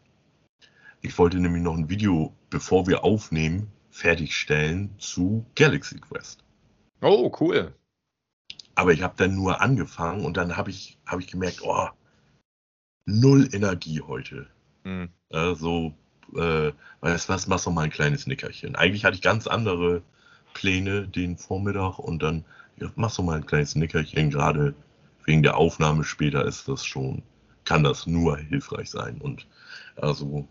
Ich 1.02 1.16
wollte 1.16 1.38
nämlich 1.38 1.62
noch 1.62 1.76
ein 1.76 1.88
Video, 1.88 2.35
bevor 2.50 2.88
wir 2.88 3.04
aufnehmen, 3.04 3.71
fertigstellen 3.90 4.90
zu 4.99 5.47
Galaxy 5.54 6.00
Quest. 6.00 6.42
Oh, 7.00 7.33
cool. 7.38 7.73
Aber 8.75 8.92
ich 8.92 9.02
habe 9.02 9.14
dann 9.16 9.37
nur 9.37 9.61
angefangen 9.61 10.25
und 10.25 10.37
dann 10.37 10.57
habe 10.57 10.71
ich, 10.71 10.99
hab 11.07 11.21
ich 11.21 11.28
gemerkt, 11.28 11.61
oh, 11.62 11.88
null 13.07 13.49
Energie 13.52 14.00
heute. 14.00 14.49
Hm. 14.83 15.11
Äh, 15.30 15.54
so, 15.54 15.92
äh, 16.35 16.73
weißt 17.00 17.28
du 17.28 17.32
was, 17.32 17.47
mach 17.47 17.62
doch 17.62 17.73
mal 17.73 17.82
ein 17.82 17.90
kleines 17.90 18.26
Nickerchen. 18.26 18.76
Eigentlich 18.76 19.04
hatte 19.04 19.16
ich 19.16 19.23
ganz 19.23 19.47
andere 19.47 20.02
Pläne 20.54 21.06
den 21.06 21.37
Vormittag 21.37 21.99
und 21.99 22.23
dann 22.23 22.44
ja, 22.76 22.90
mach 22.97 23.14
doch 23.14 23.25
mal 23.25 23.37
ein 23.37 23.47
kleines 23.47 23.75
Nickerchen. 23.75 24.30
Gerade 24.30 24.75
wegen 25.25 25.42
der 25.42 25.56
Aufnahme 25.56 26.04
später 26.04 26.44
ist 26.44 26.68
das 26.68 26.85
schon, 26.85 27.23
kann 27.64 27.85
das 27.85 28.06
nur 28.06 28.38
hilfreich 28.38 28.90
sein. 28.90 29.18
Und 29.20 29.47
also 29.97 30.47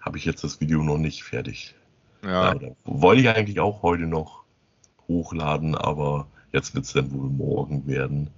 habe 0.00 0.18
ich 0.18 0.24
jetzt 0.24 0.44
das 0.44 0.60
Video 0.60 0.82
noch 0.82 0.98
nicht 0.98 1.22
fertig. 1.22 1.74
Ja. 2.22 2.52
Leider. 2.52 2.76
Wollte 2.84 3.22
ich 3.22 3.28
eigentlich 3.28 3.60
auch 3.60 3.82
heute 3.82 4.06
noch 4.06 4.44
hochladen, 5.08 5.74
aber 5.74 6.26
jetzt 6.52 6.74
wird 6.74 6.84
es 6.84 6.92
dann 6.92 7.12
wohl 7.12 7.28
morgen 7.28 7.86
werden. 7.86 8.30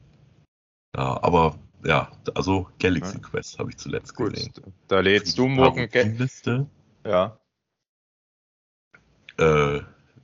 Ja, 0.96 1.22
aber 1.22 1.56
ja, 1.84 2.10
also 2.34 2.68
Galaxy 2.78 3.14
Ja. 3.14 3.20
Quest 3.20 3.58
habe 3.58 3.70
ich 3.70 3.76
zuletzt 3.78 4.14
Gut, 4.14 4.34
gesehen. 4.34 4.52
da 4.88 5.00
lädst 5.00 5.36
du 5.38 5.48
morgen. 5.48 5.88
Ge 5.88 6.02
Liste. 6.04 6.66
ja. 7.06 7.38
Äh, 9.38 9.80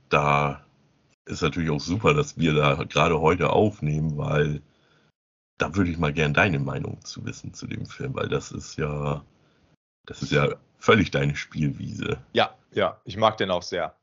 da 0.09 0.65
ist 1.25 1.41
natürlich 1.41 1.69
auch 1.69 1.79
super, 1.79 2.13
dass 2.13 2.37
wir 2.37 2.53
da 2.53 2.75
gerade 2.83 3.19
heute 3.19 3.49
aufnehmen, 3.51 4.17
weil 4.17 4.61
da 5.57 5.75
würde 5.75 5.91
ich 5.91 5.97
mal 5.97 6.13
gern 6.13 6.33
deine 6.33 6.59
Meinung 6.59 7.03
zu 7.03 7.25
wissen 7.25 7.53
zu 7.53 7.67
dem 7.67 7.85
Film, 7.85 8.15
weil 8.15 8.29
das 8.29 8.51
ist 8.51 8.77
ja, 8.77 9.23
das 10.05 10.21
ist 10.21 10.31
ja 10.31 10.55
völlig 10.77 11.11
deine 11.11 11.35
Spielwiese. 11.35 12.19
Ja, 12.33 12.55
ja, 12.71 13.01
ich 13.03 13.17
mag 13.17 13.37
den 13.37 13.51
auch 13.51 13.63
sehr. 13.63 13.95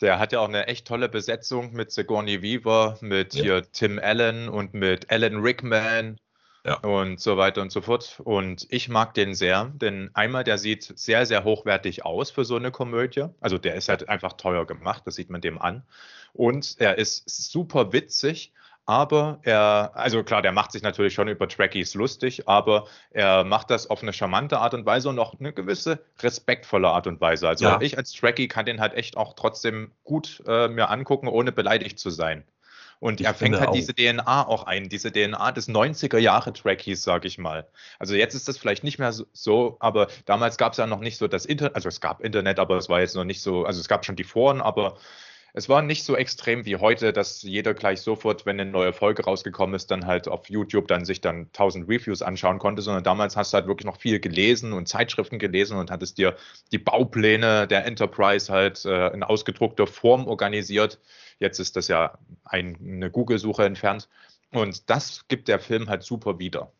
Der 0.00 0.18
hat 0.18 0.32
ja 0.32 0.40
auch 0.40 0.48
eine 0.48 0.66
echt 0.66 0.86
tolle 0.86 1.08
Besetzung 1.08 1.72
mit 1.72 1.90
Sigourney 1.90 2.42
Weaver, 2.42 2.98
mit 3.00 3.34
Ja. 3.34 3.42
hier 3.42 3.72
Tim 3.72 3.98
Allen 3.98 4.48
und 4.48 4.74
mit 4.74 5.10
Alan 5.10 5.36
Rickman 5.40 6.18
Ja. 6.64 6.76
und 6.80 7.20
so 7.20 7.36
weiter 7.36 7.62
und 7.62 7.72
so 7.72 7.80
fort. 7.80 8.20
Und 8.24 8.66
ich 8.70 8.88
mag 8.88 9.14
den 9.14 9.34
sehr, 9.34 9.66
denn 9.74 10.10
einmal, 10.14 10.44
der 10.44 10.58
sieht 10.58 10.82
sehr, 10.98 11.24
sehr 11.26 11.44
hochwertig 11.44 12.04
aus 12.04 12.30
für 12.30 12.44
so 12.44 12.56
eine 12.56 12.70
Komödie. 12.70 13.26
Also 13.40 13.56
der 13.58 13.74
ist 13.76 13.88
halt 13.88 14.08
einfach 14.08 14.34
teuer 14.34 14.66
gemacht, 14.66 15.02
das 15.06 15.14
sieht 15.14 15.30
man 15.30 15.40
dem 15.40 15.58
an. 15.60 15.84
Und 16.32 16.76
er 16.78 16.98
ist 16.98 17.28
super 17.28 17.92
witzig. 17.92 18.52
Aber 18.86 19.38
er, 19.42 19.92
also 19.94 20.24
klar, 20.24 20.42
der 20.42 20.50
macht 20.50 20.72
sich 20.72 20.82
natürlich 20.82 21.14
schon 21.14 21.28
über 21.28 21.46
Trekkies 21.48 21.94
lustig, 21.94 22.48
aber 22.48 22.88
er 23.10 23.44
macht 23.44 23.70
das 23.70 23.88
auf 23.88 24.02
eine 24.02 24.12
charmante 24.12 24.58
Art 24.58 24.74
und 24.74 24.84
Weise 24.84 25.08
und 25.10 25.18
auch 25.20 25.38
eine 25.38 25.52
gewisse 25.52 26.00
respektvolle 26.20 26.88
Art 26.88 27.06
und 27.06 27.20
Weise. 27.20 27.46
Also 27.48 27.66
Ja. 27.66 27.80
ich 27.80 27.96
als 27.98 28.10
Trekkie 28.12 28.48
kann 28.48 28.66
den 28.66 28.80
halt 28.80 28.94
echt 28.94 29.16
auch 29.16 29.34
trotzdem 29.34 29.92
gut 30.02 30.42
äh, 30.46 30.66
mir 30.66 30.90
angucken, 30.90 31.28
ohne 31.28 31.52
beleidigt 31.52 32.00
zu 32.00 32.10
sein. 32.10 32.42
Und 33.00 33.20
Ich 33.20 33.26
er 33.26 33.34
fängt 33.34 33.58
halt 33.58 33.70
auch. 33.70 33.72
diese 33.72 33.94
DNA 33.94 34.46
auch 34.46 34.64
ein, 34.64 34.90
diese 34.90 35.10
DNA 35.10 35.52
des 35.52 35.68
90er 35.68 36.18
Jahre 36.18 36.52
Trekkies, 36.52 37.02
sag 37.02 37.24
ich 37.24 37.38
mal. 37.38 37.66
Also 37.98 38.14
jetzt 38.14 38.34
ist 38.34 38.46
das 38.46 38.58
vielleicht 38.58 38.84
nicht 38.84 38.98
mehr 38.98 39.12
so, 39.12 39.24
so 39.32 39.76
aber 39.80 40.08
damals 40.26 40.58
gab 40.58 40.72
es 40.72 40.78
ja 40.78 40.86
noch 40.86 41.00
nicht 41.00 41.16
so 41.16 41.26
das 41.26 41.46
Internet, 41.46 41.74
also 41.74 41.88
es 41.88 42.00
gab 42.02 42.20
Internet, 42.20 42.58
aber 42.58 42.76
es 42.76 42.90
war 42.90 43.00
jetzt 43.00 43.16
noch 43.16 43.24
nicht 43.24 43.40
so, 43.40 43.64
also 43.64 43.80
es 43.80 43.88
gab 43.88 44.04
schon 44.04 44.16
die 44.16 44.24
Foren, 44.24 44.60
aber 44.60 44.98
es 45.52 45.68
war 45.68 45.82
nicht 45.82 46.04
so 46.04 46.16
extrem 46.16 46.64
wie 46.64 46.76
heute, 46.76 47.12
dass 47.12 47.42
jeder 47.42 47.74
gleich 47.74 48.00
sofort, 48.02 48.46
wenn 48.46 48.60
eine 48.60 48.70
neue 48.70 48.92
Folge 48.92 49.24
rausgekommen 49.24 49.74
ist, 49.74 49.90
dann 49.90 50.06
halt 50.06 50.28
auf 50.28 50.48
YouTube 50.48 50.86
dann 50.88 51.04
sich 51.04 51.20
dann 51.20 51.46
1000 51.46 51.88
Reviews 51.88 52.22
anschauen 52.22 52.58
konnte, 52.58 52.82
sondern 52.82 53.02
damals 53.02 53.36
hast 53.36 53.52
du 53.52 53.56
halt 53.56 53.66
wirklich 53.66 53.86
noch 53.86 53.98
viel 53.98 54.20
gelesen 54.20 54.72
und 54.72 54.88
Zeitschriften 54.88 55.38
gelesen 55.38 55.76
und 55.76 55.90
hattest 55.90 56.18
dir 56.18 56.36
die 56.70 56.78
Baupläne 56.78 57.66
der 57.66 57.84
Enterprise 57.84 58.52
halt 58.52 58.84
äh, 58.84 59.08
in 59.08 59.22
ausgedruckter 59.22 59.86
Form 59.86 60.26
organisiert. 60.28 61.00
Jetzt 61.40 61.58
ist 61.58 61.74
das 61.76 61.88
ja 61.88 62.18
ein, 62.44 62.76
eine 62.80 63.10
Google-Suche 63.10 63.64
entfernt. 63.64 64.08
Und 64.52 64.88
das 64.90 65.26
gibt 65.28 65.48
der 65.48 65.58
Film 65.58 65.88
halt 65.88 66.02
super 66.02 66.38
wieder. 66.38 66.72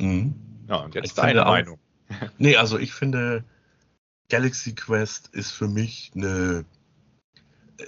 Mhm. 0.00 0.34
Ja, 0.68 0.76
und 0.76 0.94
jetzt 0.94 1.06
Ich 1.06 1.14
deine 1.14 1.28
finde 1.28 1.46
auch- 1.46 1.50
Meinung. 1.52 1.78
Nee, 2.38 2.56
also 2.56 2.78
ich 2.78 2.92
finde, 2.92 3.44
Galaxy 4.28 4.74
Quest 4.74 5.28
ist 5.28 5.52
für 5.52 5.68
mich 5.68 6.10
eine. 6.14 6.64
äh, 7.78 7.84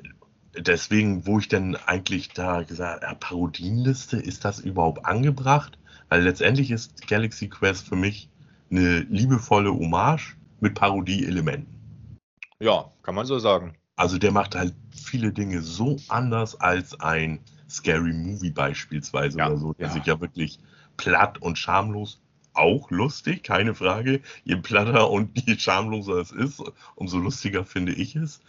Deswegen, 0.58 1.26
wo 1.26 1.38
ich 1.38 1.48
denn 1.48 1.76
eigentlich 1.76 2.30
da 2.30 2.62
gesagt 2.62 3.04
habe, 3.04 3.18
Parodienliste, 3.18 4.16
ist 4.16 4.42
das 4.46 4.58
überhaupt 4.58 5.04
angebracht? 5.04 5.78
Weil 6.08 6.22
letztendlich 6.22 6.70
ist 6.70 7.06
Galaxy 7.08 7.48
Quest 7.50 7.86
für 7.88 7.96
mich 7.96 8.30
eine 8.70 9.00
liebevolle 9.00 9.70
Hommage 9.70 10.36
mit 10.60 10.74
Parodie-Elementen. 10.74 12.18
Ja, 12.58 12.90
kann 13.02 13.14
man 13.14 13.26
so 13.26 13.38
sagen. 13.38 13.76
Also 13.96 14.18
der 14.18 14.32
macht 14.32 14.54
halt 14.54 14.74
viele 14.90 15.32
Dinge 15.32 15.62
so 15.62 15.96
anders 16.08 16.60
als 16.60 17.00
ein 17.00 17.40
Scary 17.68 18.12
Movie 18.12 18.50
beispielsweise 18.50 19.38
Ja, 19.38 19.48
oder 19.48 19.58
so, 19.58 19.72
der 19.74 19.88
ja. 19.88 19.92
sich 19.92 20.04
ja 20.06 20.20
wirklich 20.20 20.58
platt 20.96 21.38
und 21.38 21.58
schamlos, 21.58 22.20
auch 22.54 22.90
lustig, 22.90 23.42
keine 23.42 23.74
Frage. 23.74 24.20
Je 24.44 24.56
platter 24.56 25.10
und 25.10 25.38
je 25.46 25.58
schamloser 25.58 26.16
es 26.20 26.30
ist, 26.32 26.62
umso 26.94 27.18
lustiger 27.18 27.64
finde 27.64 27.92
ich 27.92 28.16
es. 28.16 28.40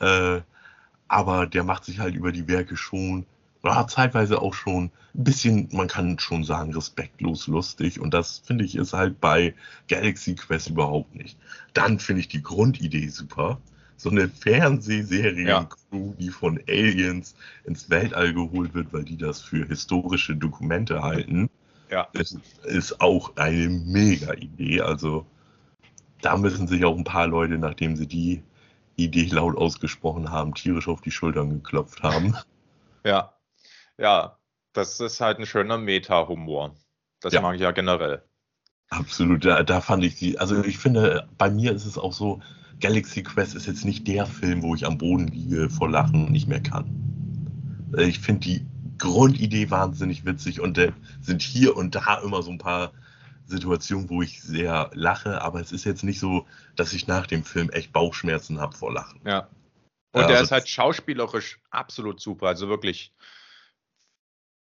Äh, 0.00 0.40
aber 1.08 1.46
der 1.46 1.64
macht 1.64 1.84
sich 1.84 1.98
halt 2.00 2.14
über 2.14 2.32
die 2.32 2.48
Werke 2.48 2.76
schon, 2.76 3.26
ja, 3.64 3.86
zeitweise 3.86 4.40
auch 4.42 4.54
schon 4.54 4.86
ein 5.14 5.24
bisschen, 5.24 5.68
man 5.72 5.88
kann 5.88 6.18
schon 6.18 6.44
sagen, 6.44 6.74
respektlos 6.74 7.46
lustig. 7.46 8.00
Und 8.00 8.14
das 8.14 8.38
finde 8.38 8.64
ich 8.64 8.74
ist 8.76 8.92
halt 8.94 9.20
bei 9.20 9.54
Galaxy 9.88 10.34
Quest 10.34 10.70
überhaupt 10.70 11.14
nicht. 11.14 11.38
Dann 11.74 11.98
finde 11.98 12.20
ich 12.20 12.28
die 12.28 12.42
Grundidee 12.42 13.08
super. 13.08 13.60
So 14.02 14.10
eine 14.10 14.28
Fernsehserien-Crew, 14.28 16.14
die 16.18 16.30
von 16.30 16.60
Aliens 16.66 17.36
ins 17.62 17.88
Weltall 17.88 18.34
geholt 18.34 18.74
wird, 18.74 18.92
weil 18.92 19.04
die 19.04 19.16
das 19.16 19.40
für 19.40 19.64
historische 19.64 20.34
Dokumente 20.34 21.02
halten, 21.04 21.48
Ja. 21.88 22.08
ist, 22.12 22.36
ist 22.64 23.00
auch 23.00 23.36
eine 23.36 23.68
mega 23.68 24.34
Idee. 24.34 24.80
Also 24.80 25.24
da 26.20 26.36
müssen 26.36 26.66
sich 26.66 26.84
auch 26.84 26.96
ein 26.96 27.04
paar 27.04 27.28
Leute, 27.28 27.58
nachdem 27.58 27.94
sie 27.94 28.08
die 28.08 28.42
Idee 28.96 29.28
laut 29.30 29.56
ausgesprochen 29.56 30.32
haben, 30.32 30.52
tierisch 30.52 30.88
auf 30.88 31.00
die 31.00 31.12
Schultern 31.12 31.50
geklopft 31.50 32.02
haben. 32.02 32.36
Ja, 33.04 33.34
ja, 33.98 34.36
das 34.72 34.98
ist 34.98 35.20
halt 35.20 35.38
ein 35.38 35.46
schöner 35.46 35.78
Meta-Humor. 35.78 36.74
Das 37.20 37.32
Ja. 37.32 37.40
mag 37.40 37.54
ich 37.54 37.60
ja 37.60 37.70
generell. 37.70 38.22
Absolut, 38.90 39.44
da, 39.44 39.62
da 39.62 39.80
fand 39.80 40.04
ich 40.04 40.16
sie, 40.16 40.38
also 40.38 40.62
ich 40.64 40.78
finde, 40.78 41.28
bei 41.38 41.50
mir 41.50 41.72
ist 41.72 41.86
es 41.86 41.98
auch 41.98 42.12
so, 42.12 42.40
Galaxy 42.82 43.22
Quest 43.22 43.54
ist 43.54 43.66
jetzt 43.66 43.84
nicht 43.84 44.06
der 44.06 44.26
Film, 44.26 44.62
wo 44.62 44.74
ich 44.74 44.84
am 44.84 44.98
Boden 44.98 45.28
liege 45.28 45.70
vor 45.70 45.88
Lachen 45.88 46.26
und 46.26 46.32
nicht 46.32 46.48
mehr 46.48 46.60
kann. 46.60 46.90
Äh, 47.96 48.04
Ich 48.04 48.18
finde 48.18 48.40
die 48.40 48.66
Grundidee 48.98 49.70
wahnsinnig 49.70 50.26
witzig 50.26 50.60
und 50.60 50.76
äh, 50.76 50.92
sind 51.20 51.40
hier 51.40 51.76
und 51.76 51.94
da 51.94 52.18
immer 52.18 52.42
so 52.42 52.50
ein 52.50 52.58
paar 52.58 52.92
Situationen, 53.46 54.10
wo 54.10 54.22
ich 54.22 54.42
sehr 54.42 54.90
lache, 54.94 55.40
aber 55.42 55.60
es 55.60 55.72
ist 55.72 55.84
jetzt 55.84 56.04
nicht 56.04 56.20
so, 56.20 56.46
dass 56.76 56.92
ich 56.92 57.06
nach 57.06 57.26
dem 57.26 57.44
Film 57.44 57.70
echt 57.70 57.92
Bauchschmerzen 57.92 58.60
habe 58.60 58.76
vor 58.76 58.92
Lachen. 58.92 59.20
Ja. 59.24 59.48
Und 60.12 60.28
der 60.28 60.38
also, 60.38 60.44
ist 60.44 60.52
halt 60.52 60.68
schauspielerisch 60.68 61.58
absolut 61.70 62.20
super. 62.20 62.48
Also 62.48 62.68
wirklich 62.68 63.12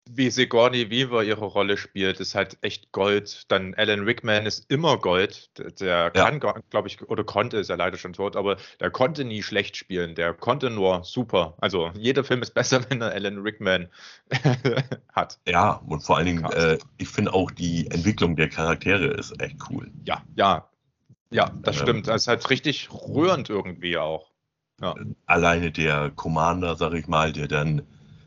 wie 0.10 0.30
Sigourney 0.30 0.90
Weaver 0.90 1.24
ihre 1.24 1.46
Rolle 1.46 1.78
spielt, 1.78 2.20
ist 2.20 2.36
halt 2.36 2.58
echt 2.62 2.92
Gold. 2.92 3.46
Dann 3.50 3.74
Alan 3.76 4.04
Rickman 4.04 4.46
ist 4.46 4.70
immer 4.70 4.98
Gold. 4.98 5.50
Der 5.80 6.12
kann, 6.12 6.40
ja. 6.44 6.56
glaube 6.70 6.88
ich, 6.88 7.02
oder 7.02 7.24
konnte, 7.24 7.58
ist 7.58 7.70
ja 7.70 7.76
leider 7.76 7.98
schon 7.98 8.14
tot, 8.14 8.36
aber 8.36 8.58
der 8.80 8.92
konnte 8.92 9.24
nie 9.24 9.42
schlecht 9.42 9.78
spielen. 9.78 10.16
Der 10.16 10.34
konnte 10.34 10.70
nur 10.70 11.04
super. 11.04 11.56
Also 11.60 11.92
jeder 11.96 12.24
Film 12.24 12.42
ist 12.42 12.52
besser, 12.54 12.82
wenn 12.90 13.02
er 13.02 13.12
Alan 13.12 13.40
Rickman 13.40 13.88
hat. 15.14 15.40
Ja, 15.48 15.82
und 15.88 16.02
vor 16.02 16.18
allen 16.18 16.26
Dingen, 16.26 16.46
äh, 16.46 16.78
ich 16.98 17.08
finde 17.08 17.34
auch 17.34 17.52
die 17.52 17.90
Entwicklung 17.90 18.36
der 18.36 18.50
Charaktere 18.50 19.08
ist 19.08 19.40
echt 19.42 19.58
cool. 19.70 19.90
Ja, 20.06 20.22
ja. 20.36 20.68
Ja, 21.32 21.52
das 21.64 21.78
ähm, 21.78 21.82
stimmt. 21.82 22.08
Das 22.08 22.24
ist 22.24 22.28
halt 22.28 22.48
richtig 22.50 22.90
rührend 22.92 23.50
irgendwie 23.50 23.98
auch. 23.98 24.30
Ja. 24.82 24.96
Alleine 25.26 25.72
der 25.72 26.12
Commander, 26.12 26.76
sag 26.76 26.94
ich 26.94 27.08
mal, 27.08 27.32
der 27.32 27.48
dann 27.48 27.84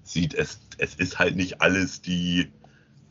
sieht, 0.06 0.34
es, 0.34 0.60
es 0.78 0.94
ist 0.94 1.18
halt 1.18 1.36
nicht 1.36 1.60
alles 1.60 2.02
die 2.02 2.48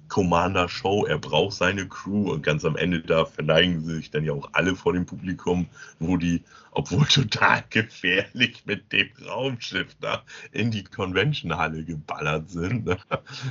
Commander-Show. 0.08 1.06
Er 1.06 1.18
braucht 1.18 1.54
seine 1.54 1.88
Crew 1.88 2.32
und 2.32 2.44
ganz 2.44 2.64
am 2.66 2.76
Ende 2.76 3.02
da 3.02 3.26
verneigen 3.26 3.84
sich 3.84 4.12
dann 4.12 4.24
ja 4.24 4.34
auch 4.34 4.50
alle 4.54 4.76
vor 4.76 4.94
dem 4.94 5.06
Publikum, 5.06 5.68
wo 6.00 6.18
die, 6.18 6.44
obwohl 6.72 7.06
total 7.06 7.64
gefährlich 7.70 8.64
mit 8.66 8.92
dem 8.92 9.10
Raumschiff 9.28 9.96
da 10.00 10.24
in 10.52 10.72
die 10.72 10.84
Convention-Halle 10.84 11.84
geballert 11.84 12.50
sind. 12.50 12.86
Ne? 12.86 12.98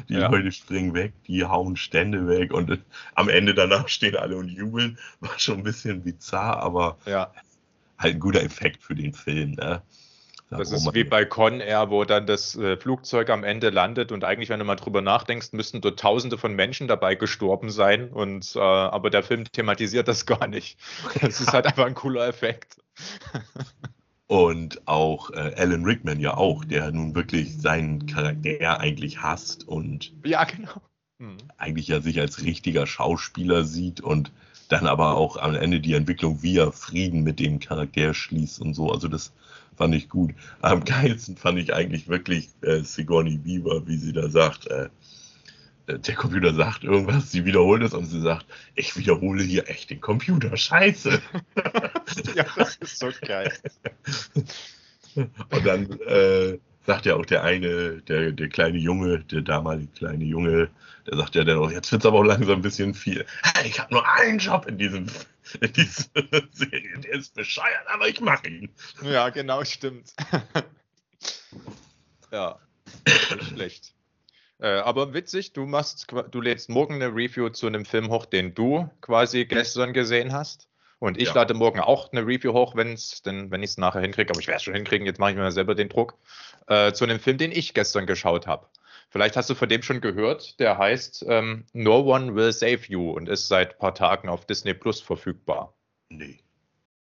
Die 0.08 0.14
ja. 0.14 0.28
Leute 0.28 0.52
springen 0.52 0.94
weg, 0.94 1.12
die 1.26 1.44
hauen 1.44 1.76
Stände 1.76 2.26
weg 2.28 2.52
und 2.52 2.78
am 3.14 3.28
Ende 3.28 3.54
danach 3.54 3.88
stehen 3.88 4.16
alle 4.16 4.36
und 4.36 4.48
jubeln. 4.48 4.98
War 5.20 5.38
schon 5.38 5.58
ein 5.58 5.64
bisschen 5.64 6.02
bizarr, 6.02 6.58
aber 6.58 6.98
ja. 7.06 7.32
halt 7.98 8.14
ein 8.14 8.20
guter 8.20 8.42
Effekt 8.42 8.82
für 8.82 8.94
den 8.94 9.12
Film. 9.12 9.52
Ne? 9.52 9.82
Das 10.50 10.70
ist 10.70 10.94
wie 10.94 11.04
bei 11.04 11.24
Con 11.24 11.60
Air, 11.60 11.90
wo 11.90 12.04
dann 12.04 12.26
das 12.26 12.54
äh, 12.56 12.76
Flugzeug 12.76 13.30
am 13.30 13.44
Ende 13.44 13.70
landet 13.70 14.12
und 14.12 14.24
eigentlich, 14.24 14.50
wenn 14.50 14.58
du 14.58 14.64
mal 14.64 14.76
drüber 14.76 15.00
nachdenkst, 15.00 15.52
müssten 15.52 15.80
dort 15.80 15.98
Tausende 15.98 16.38
von 16.38 16.54
Menschen 16.54 16.86
dabei 16.86 17.14
gestorben 17.14 17.70
sein. 17.70 18.10
Und 18.10 18.54
äh, 18.54 18.60
aber 18.60 19.10
der 19.10 19.22
Film 19.22 19.44
thematisiert 19.50 20.06
das 20.06 20.26
gar 20.26 20.46
nicht. 20.46 20.78
Das 21.20 21.40
ist 21.40 21.52
halt 21.52 21.66
einfach 21.66 21.86
ein 21.86 21.94
cooler 21.94 22.28
Effekt. 22.28 22.76
Und 24.26 24.86
auch 24.86 25.30
äh, 25.30 25.54
Alan 25.56 25.84
Rickman 25.84 26.20
ja 26.20 26.36
auch, 26.36 26.64
der 26.64 26.90
nun 26.92 27.14
wirklich 27.14 27.60
seinen 27.60 28.06
Charakter 28.06 28.80
eigentlich 28.80 29.22
hasst 29.22 29.66
und 29.66 30.12
ja 30.24 30.44
genau 30.44 30.80
hm. 31.18 31.36
eigentlich 31.58 31.88
ja 31.88 32.00
sich 32.00 32.20
als 32.20 32.42
richtiger 32.42 32.86
Schauspieler 32.86 33.64
sieht 33.64 34.00
und 34.00 34.32
dann 34.68 34.86
aber 34.86 35.16
auch 35.16 35.36
am 35.36 35.54
Ende 35.54 35.80
die 35.80 35.94
Entwicklung, 35.94 36.42
wie 36.42 36.58
er 36.58 36.72
Frieden 36.72 37.22
mit 37.22 37.40
dem 37.40 37.60
Charakter 37.60 38.14
schließt 38.14 38.60
und 38.60 38.74
so. 38.74 38.90
Also 38.90 39.08
das 39.08 39.32
fand 39.76 39.94
ich 39.94 40.08
gut. 40.08 40.34
Am 40.60 40.84
geilsten 40.84 41.36
fand 41.36 41.58
ich 41.58 41.74
eigentlich 41.74 42.08
wirklich 42.08 42.50
äh, 42.62 42.80
Sigourney 42.80 43.38
Beaver, 43.38 43.86
wie 43.86 43.96
sie 43.96 44.12
da 44.12 44.28
sagt, 44.28 44.66
äh, 44.68 44.88
äh, 45.86 45.98
der 45.98 46.14
Computer 46.14 46.54
sagt 46.54 46.84
irgendwas, 46.84 47.30
sie 47.30 47.44
wiederholt 47.44 47.82
es 47.82 47.94
und 47.94 48.06
sie 48.06 48.20
sagt, 48.20 48.46
ich 48.74 48.96
wiederhole 48.96 49.42
hier 49.42 49.68
echt 49.68 49.90
den 49.90 50.00
Computer, 50.00 50.56
scheiße. 50.56 51.20
ja, 52.34 52.46
das 52.56 52.76
ist 52.76 52.98
so 52.98 53.08
geil. 53.20 53.52
und 55.14 55.66
dann 55.66 55.90
äh, 56.00 56.58
sagt 56.86 57.06
ja 57.06 57.16
auch 57.16 57.26
der 57.26 57.42
eine, 57.42 58.02
der, 58.02 58.32
der 58.32 58.48
kleine 58.48 58.78
Junge, 58.78 59.20
der 59.20 59.42
damalige 59.42 59.92
kleine 59.92 60.24
Junge, 60.24 60.70
der 61.06 61.16
sagt 61.16 61.34
ja 61.34 61.44
dann 61.44 61.58
auch, 61.58 61.70
jetzt 61.70 61.90
wird 61.92 62.02
es 62.02 62.06
aber 62.06 62.18
auch 62.18 62.24
langsam 62.24 62.56
ein 62.56 62.62
bisschen 62.62 62.94
viel. 62.94 63.26
Ich 63.64 63.80
habe 63.80 63.92
nur 63.92 64.08
einen 64.08 64.38
Job 64.38 64.66
in 64.66 64.78
diesem 64.78 65.06
in 65.60 65.72
dieser 65.72 66.04
Serie, 66.52 66.98
der 66.98 67.12
ist 67.12 67.34
bescheuert, 67.34 67.86
aber 67.92 68.08
ich 68.08 68.20
mache 68.20 68.48
ihn. 68.48 68.70
Ja, 69.02 69.28
genau, 69.28 69.64
stimmt. 69.64 70.14
ja, 72.32 72.58
nicht 73.06 73.48
schlecht. 73.48 73.94
Äh, 74.60 74.78
aber 74.78 75.12
witzig, 75.12 75.52
du 75.52 75.66
machst, 75.66 76.06
du 76.30 76.40
lädst 76.40 76.70
morgen 76.70 76.94
eine 76.94 77.08
Review 77.08 77.50
zu 77.50 77.66
einem 77.66 77.84
Film 77.84 78.10
hoch, 78.10 78.24
den 78.24 78.54
du 78.54 78.88
quasi 79.00 79.44
gestern 79.44 79.92
gesehen 79.92 80.32
hast. 80.32 80.68
Und 80.98 81.18
ich 81.18 81.28
ja. 81.28 81.34
lade 81.34 81.54
morgen 81.54 81.80
auch 81.80 82.12
eine 82.12 82.26
Review 82.26 82.52
hoch, 82.52 82.76
wenn's, 82.76 83.22
denn, 83.22 83.50
wenn 83.50 83.62
ich 83.62 83.70
es 83.70 83.78
nachher 83.78 84.00
hinkriege, 84.00 84.30
aber 84.30 84.40
ich 84.40 84.46
werde 84.46 84.56
es 84.58 84.62
schon 84.62 84.74
hinkriegen, 84.74 85.06
jetzt 85.06 85.18
mache 85.18 85.32
ich 85.32 85.36
mir 85.36 85.52
selber 85.52 85.74
den 85.74 85.88
Druck, 85.88 86.16
äh, 86.68 86.92
zu 86.92 87.04
einem 87.04 87.20
Film, 87.20 87.38
den 87.38 87.52
ich 87.52 87.74
gestern 87.74 88.06
geschaut 88.06 88.46
habe. 88.46 88.66
Vielleicht 89.10 89.36
hast 89.36 89.48
du 89.50 89.54
von 89.54 89.68
dem 89.68 89.82
schon 89.82 90.00
gehört, 90.00 90.58
der 90.58 90.78
heißt 90.78 91.26
ähm, 91.28 91.66
No 91.72 92.00
One 92.00 92.34
Will 92.34 92.52
Save 92.52 92.80
You 92.88 93.12
und 93.12 93.28
ist 93.28 93.48
seit 93.48 93.74
ein 93.74 93.78
paar 93.78 93.94
Tagen 93.94 94.28
auf 94.28 94.46
Disney 94.46 94.74
Plus 94.74 95.00
verfügbar. 95.00 95.74
Nee. 96.08 96.40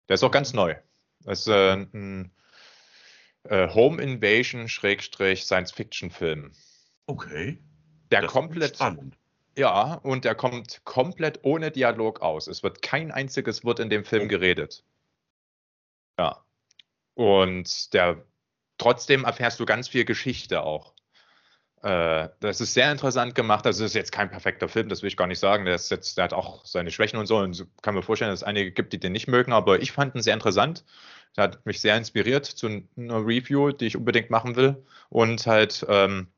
Der 0.07 0.15
ist 0.15 0.23
auch 0.23 0.31
ganz 0.31 0.53
neu. 0.53 0.75
Das 1.23 1.41
ist 1.41 1.47
äh, 1.49 1.73
ein 1.73 2.31
äh, 3.43 3.67
Home 3.67 4.01
Invasion 4.01 4.67
Science 4.67 5.71
Fiction 5.71 6.09
Film. 6.09 6.51
Okay. 7.05 7.59
Der 8.11 8.21
das 8.21 8.31
komplett 8.31 8.75
spannend. 8.75 9.18
Ja, 9.59 9.95
und 10.03 10.25
er 10.25 10.35
kommt 10.35 10.85
komplett 10.85 11.41
ohne 11.43 11.69
Dialog 11.69 12.21
aus. 12.21 12.47
Es 12.47 12.63
wird 12.63 12.81
kein 12.81 13.11
einziges 13.11 13.65
Wort 13.65 13.81
in 13.81 13.89
dem 13.89 14.05
Film 14.05 14.29
geredet. 14.29 14.85
Ja. 16.17 16.45
Und 17.13 17.93
der 17.93 18.23
trotzdem 18.77 19.25
erfährst 19.25 19.59
du 19.59 19.65
ganz 19.65 19.89
viel 19.89 20.05
Geschichte 20.05 20.63
auch. 20.63 20.93
Äh, 21.81 22.29
das 22.39 22.61
ist 22.61 22.73
sehr 22.73 22.89
interessant 22.89 23.35
gemacht. 23.35 23.65
Das 23.65 23.81
ist 23.81 23.95
jetzt 23.95 24.13
kein 24.13 24.31
perfekter 24.31 24.69
Film, 24.69 24.87
das 24.87 25.01
will 25.01 25.09
ich 25.09 25.17
gar 25.17 25.27
nicht 25.27 25.39
sagen. 25.39 25.65
Der, 25.65 25.75
ist 25.75 25.91
jetzt, 25.91 26.17
der 26.17 26.23
hat 26.23 26.33
auch 26.33 26.65
seine 26.65 26.89
Schwächen 26.89 27.19
und 27.19 27.25
so. 27.25 27.39
Und 27.39 27.67
kann 27.81 27.95
mir 27.95 28.01
vorstellen, 28.01 28.31
dass 28.31 28.39
es 28.43 28.47
einige 28.47 28.71
gibt, 28.71 28.93
die 28.93 28.99
den 28.99 29.11
nicht 29.11 29.27
mögen. 29.27 29.51
Aber 29.51 29.81
ich 29.81 29.91
fand 29.91 30.15
ihn 30.15 30.21
sehr 30.21 30.35
interessant. 30.35 30.85
Der 31.35 31.43
hat 31.43 31.65
mich 31.65 31.81
sehr 31.81 31.97
inspiriert 31.97 32.45
zu 32.45 32.67
einer 32.67 33.27
Review, 33.27 33.73
die 33.73 33.87
ich 33.87 33.97
unbedingt 33.97 34.29
machen 34.29 34.55
will. 34.55 34.85
Und 35.09 35.45
halt 35.47 35.85
ähm, 35.89 36.29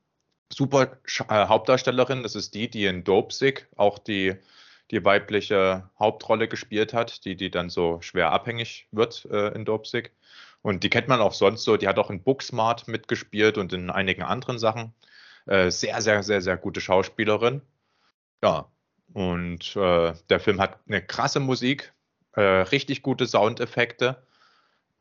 super 0.54 0.98
äh, 1.30 1.48
Hauptdarstellerin. 1.48 2.24
Das 2.24 2.36
ist 2.36 2.54
die, 2.54 2.70
die 2.70 2.86
in 2.86 3.04
Dopesick 3.04 3.68
auch 3.76 4.00
die, 4.00 4.36
die 4.92 5.04
weibliche 5.06 5.90
Hauptrolle 6.00 6.48
gespielt 6.48 6.94
hat, 6.94 7.26
die, 7.26 7.36
die 7.36 7.52
dann 7.52 7.70
so 7.70 8.02
schwer 8.02 8.32
abhängig 8.32 8.88
wird 8.92 9.26
äh, 9.32 9.50
in 9.50 9.66
Dopesick. 9.66 10.12
Und 10.62 10.84
die 10.84 10.90
kennt 10.90 11.08
man 11.08 11.22
auch 11.22 11.34
sonst 11.34 11.64
so. 11.64 11.78
Die 11.78 11.88
hat 11.88 11.98
auch 11.98 12.10
in 12.10 12.24
Booksmart 12.24 12.88
mitgespielt 12.88 13.58
und 13.58 13.74
in 13.74 13.90
einigen 13.90 14.24
anderen 14.24 14.60
Sachen. 14.60 14.94
Äh, 15.48 15.72
sehr, 15.72 16.02
sehr, 16.02 16.24
sehr, 16.24 16.42
sehr 16.42 16.58
gute 16.58 16.82
Schauspielerin. 16.82 17.62
Ja, 18.44 18.72
und 19.14 19.76
äh, 19.76 20.14
der 20.30 20.40
Film 20.40 20.62
hat 20.62 20.80
eine 20.88 21.02
krasse 21.02 21.40
Musik, 21.40 21.94
äh, 22.34 22.42
richtig 22.42 23.02
gute 23.02 23.26
Soundeffekte 23.28 24.24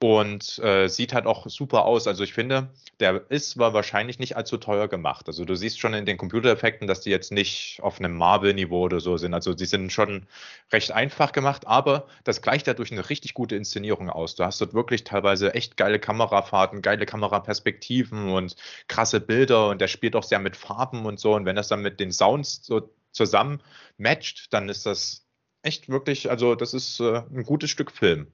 und 0.02 0.58
äh, 0.60 0.88
sieht 0.88 1.12
halt 1.12 1.26
auch 1.26 1.46
super 1.46 1.84
aus. 1.84 2.06
Also 2.06 2.24
ich 2.24 2.32
finde, 2.32 2.70
der 3.00 3.30
ist 3.30 3.58
war 3.58 3.74
wahrscheinlich 3.74 4.18
nicht 4.18 4.34
allzu 4.36 4.56
teuer 4.56 4.88
gemacht. 4.88 5.26
Also 5.28 5.44
du 5.44 5.54
siehst 5.54 5.78
schon 5.78 5.92
in 5.92 6.06
den 6.06 6.16
Computereffekten, 6.16 6.88
dass 6.88 7.02
die 7.02 7.10
jetzt 7.10 7.32
nicht 7.32 7.80
auf 7.82 7.98
einem 7.98 8.16
Marvel-Niveau 8.16 8.80
oder 8.80 9.00
so 9.00 9.18
sind. 9.18 9.34
Also 9.34 9.52
die 9.52 9.66
sind 9.66 9.92
schon 9.92 10.26
recht 10.72 10.92
einfach 10.92 11.32
gemacht, 11.32 11.66
aber 11.66 12.06
das 12.24 12.40
gleicht 12.40 12.66
ja 12.66 12.72
durch 12.74 12.92
eine 12.92 13.10
richtig 13.10 13.34
gute 13.34 13.56
Inszenierung 13.56 14.08
aus. 14.08 14.34
Du 14.36 14.44
hast 14.44 14.60
dort 14.62 14.72
wirklich 14.72 15.04
teilweise 15.04 15.54
echt 15.54 15.76
geile 15.76 15.98
Kamerafahrten, 15.98 16.80
geile 16.80 17.04
Kameraperspektiven 17.04 18.30
und 18.30 18.56
krasse 18.88 19.20
Bilder 19.20 19.68
und 19.68 19.82
der 19.82 19.88
spielt 19.88 20.16
auch 20.16 20.24
sehr 20.24 20.38
mit 20.38 20.56
Farben 20.56 21.04
und 21.04 21.20
so. 21.20 21.34
Und 21.34 21.44
wenn 21.44 21.56
das 21.56 21.68
dann 21.68 21.82
mit 21.82 22.00
den 22.00 22.12
Sounds 22.12 22.64
so 22.64 22.90
zusammen 23.12 23.62
matcht, 23.98 24.52
dann 24.54 24.70
ist 24.70 24.86
das 24.86 25.26
echt 25.62 25.90
wirklich, 25.90 26.30
also 26.30 26.54
das 26.54 26.72
ist 26.72 27.00
äh, 27.00 27.22
ein 27.30 27.42
gutes 27.44 27.70
Stück 27.70 27.92
Film. 27.92 28.32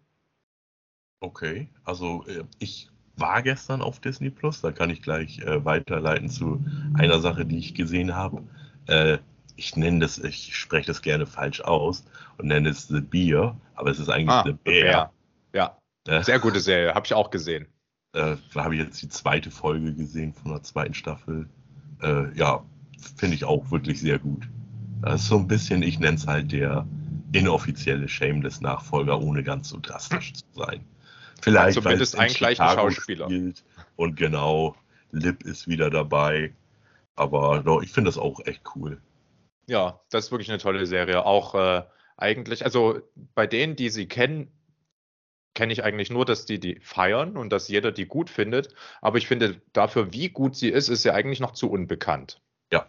Okay, 1.20 1.68
also 1.84 2.24
äh, 2.26 2.44
ich 2.58 2.88
war 3.16 3.42
gestern 3.42 3.80
auf 3.80 4.00
Disney 4.00 4.30
Plus, 4.30 4.60
da 4.60 4.72
kann 4.72 4.90
ich 4.90 5.02
gleich 5.02 5.38
äh, 5.40 5.64
weiterleiten 5.64 6.28
zu 6.28 6.64
einer 6.94 7.20
Sache, 7.20 7.46
die 7.46 7.58
ich 7.58 7.74
gesehen 7.74 8.14
habe. 8.14 8.42
Äh, 8.86 9.18
ich 9.56 9.74
nenne 9.76 10.00
das, 10.00 10.18
ich 10.18 10.54
spreche 10.54 10.86
das 10.86 11.00
gerne 11.00 11.26
falsch 11.26 11.62
aus 11.62 12.04
und 12.36 12.48
nenne 12.48 12.68
es 12.68 12.88
The 12.88 13.00
Beer, 13.00 13.56
aber 13.74 13.90
es 13.90 13.98
ist 13.98 14.10
eigentlich 14.10 14.28
ah, 14.28 14.44
The 14.44 14.52
Bear. 14.52 15.12
Ja, 15.54 15.78
äh, 16.06 16.22
sehr 16.22 16.38
gute 16.38 16.60
Serie, 16.60 16.94
habe 16.94 17.06
ich 17.06 17.14
auch 17.14 17.30
gesehen. 17.30 17.66
Äh, 18.12 18.36
da 18.54 18.64
habe 18.64 18.74
ich 18.74 18.82
jetzt 18.82 19.00
die 19.02 19.08
zweite 19.08 19.50
Folge 19.50 19.94
gesehen 19.94 20.32
von 20.34 20.52
der 20.52 20.62
zweiten 20.62 20.94
Staffel. 20.94 21.48
Äh, 22.02 22.36
ja, 22.36 22.62
finde 23.16 23.34
ich 23.34 23.44
auch 23.44 23.70
wirklich 23.70 24.00
sehr 24.00 24.18
gut. 24.18 24.48
Das 25.02 25.22
ist 25.22 25.28
so 25.28 25.38
ein 25.38 25.48
bisschen, 25.48 25.82
ich 25.82 25.98
nenne 25.98 26.16
es 26.16 26.26
halt 26.26 26.52
der 26.52 26.86
inoffizielle 27.32 28.08
Shameless-Nachfolger, 28.08 29.20
ohne 29.20 29.42
ganz 29.42 29.70
so 29.70 29.78
drastisch 29.80 30.34
zu 30.34 30.44
sein. 30.54 30.84
Vielleicht 31.42 31.74
zumindest 31.74 32.16
ein 32.18 32.32
gleicher 32.32 32.68
Schauspieler. 32.74 33.26
Spielt. 33.26 33.64
Und 33.96 34.16
genau, 34.16 34.76
Lip 35.12 35.44
ist 35.44 35.68
wieder 35.68 35.90
dabei. 35.90 36.52
Aber 37.14 37.62
no, 37.62 37.80
ich 37.80 37.92
finde 37.92 38.08
das 38.08 38.18
auch 38.18 38.40
echt 38.46 38.62
cool. 38.74 39.00
Ja, 39.66 40.00
das 40.10 40.26
ist 40.26 40.30
wirklich 40.30 40.50
eine 40.50 40.58
tolle 40.58 40.86
Serie. 40.86 41.24
Auch 41.24 41.54
äh, 41.54 41.82
eigentlich, 42.16 42.64
also 42.64 43.00
bei 43.34 43.46
denen, 43.46 43.76
die 43.76 43.88
sie 43.88 44.06
kennen, 44.06 44.52
kenne 45.54 45.72
ich 45.72 45.82
eigentlich 45.82 46.10
nur, 46.10 46.24
dass 46.24 46.44
die 46.44 46.60
die 46.60 46.78
feiern 46.80 47.36
und 47.36 47.50
dass 47.50 47.68
jeder 47.68 47.90
die 47.90 48.06
gut 48.06 48.28
findet. 48.28 48.74
Aber 49.00 49.18
ich 49.18 49.26
finde, 49.26 49.60
dafür, 49.72 50.12
wie 50.12 50.28
gut 50.28 50.54
sie 50.54 50.68
ist, 50.68 50.88
ist 50.88 51.02
sie 51.02 51.10
eigentlich 51.10 51.40
noch 51.40 51.52
zu 51.52 51.70
unbekannt. 51.70 52.40
Ja, 52.72 52.86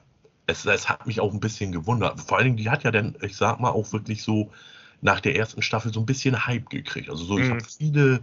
es, 0.48 0.66
es 0.66 0.90
hat 0.90 1.08
mich 1.08 1.22
auch 1.22 1.34
ein 1.34 1.40
bisschen 1.40 1.72
gewundert. 1.72 2.20
Vor 2.20 2.38
allen 2.38 2.46
Dingen, 2.46 2.58
die 2.58 2.70
hat 2.70 2.84
ja 2.84 2.92
dann, 2.92 3.18
ich 3.22 3.38
sag 3.38 3.60
mal, 3.60 3.70
auch 3.70 3.94
wirklich 3.94 4.22
so 4.22 4.52
nach 5.02 5.22
der 5.22 5.36
ersten 5.36 5.62
Staffel 5.62 5.94
so 5.94 6.02
ein 6.02 6.06
bisschen 6.06 6.46
Hype 6.46 6.70
gekriegt. 6.70 7.10
Also 7.10 7.24
so, 7.24 7.38
ich 7.38 7.46
Mhm. 7.46 7.52
habe 7.52 7.64
viele, 7.64 8.20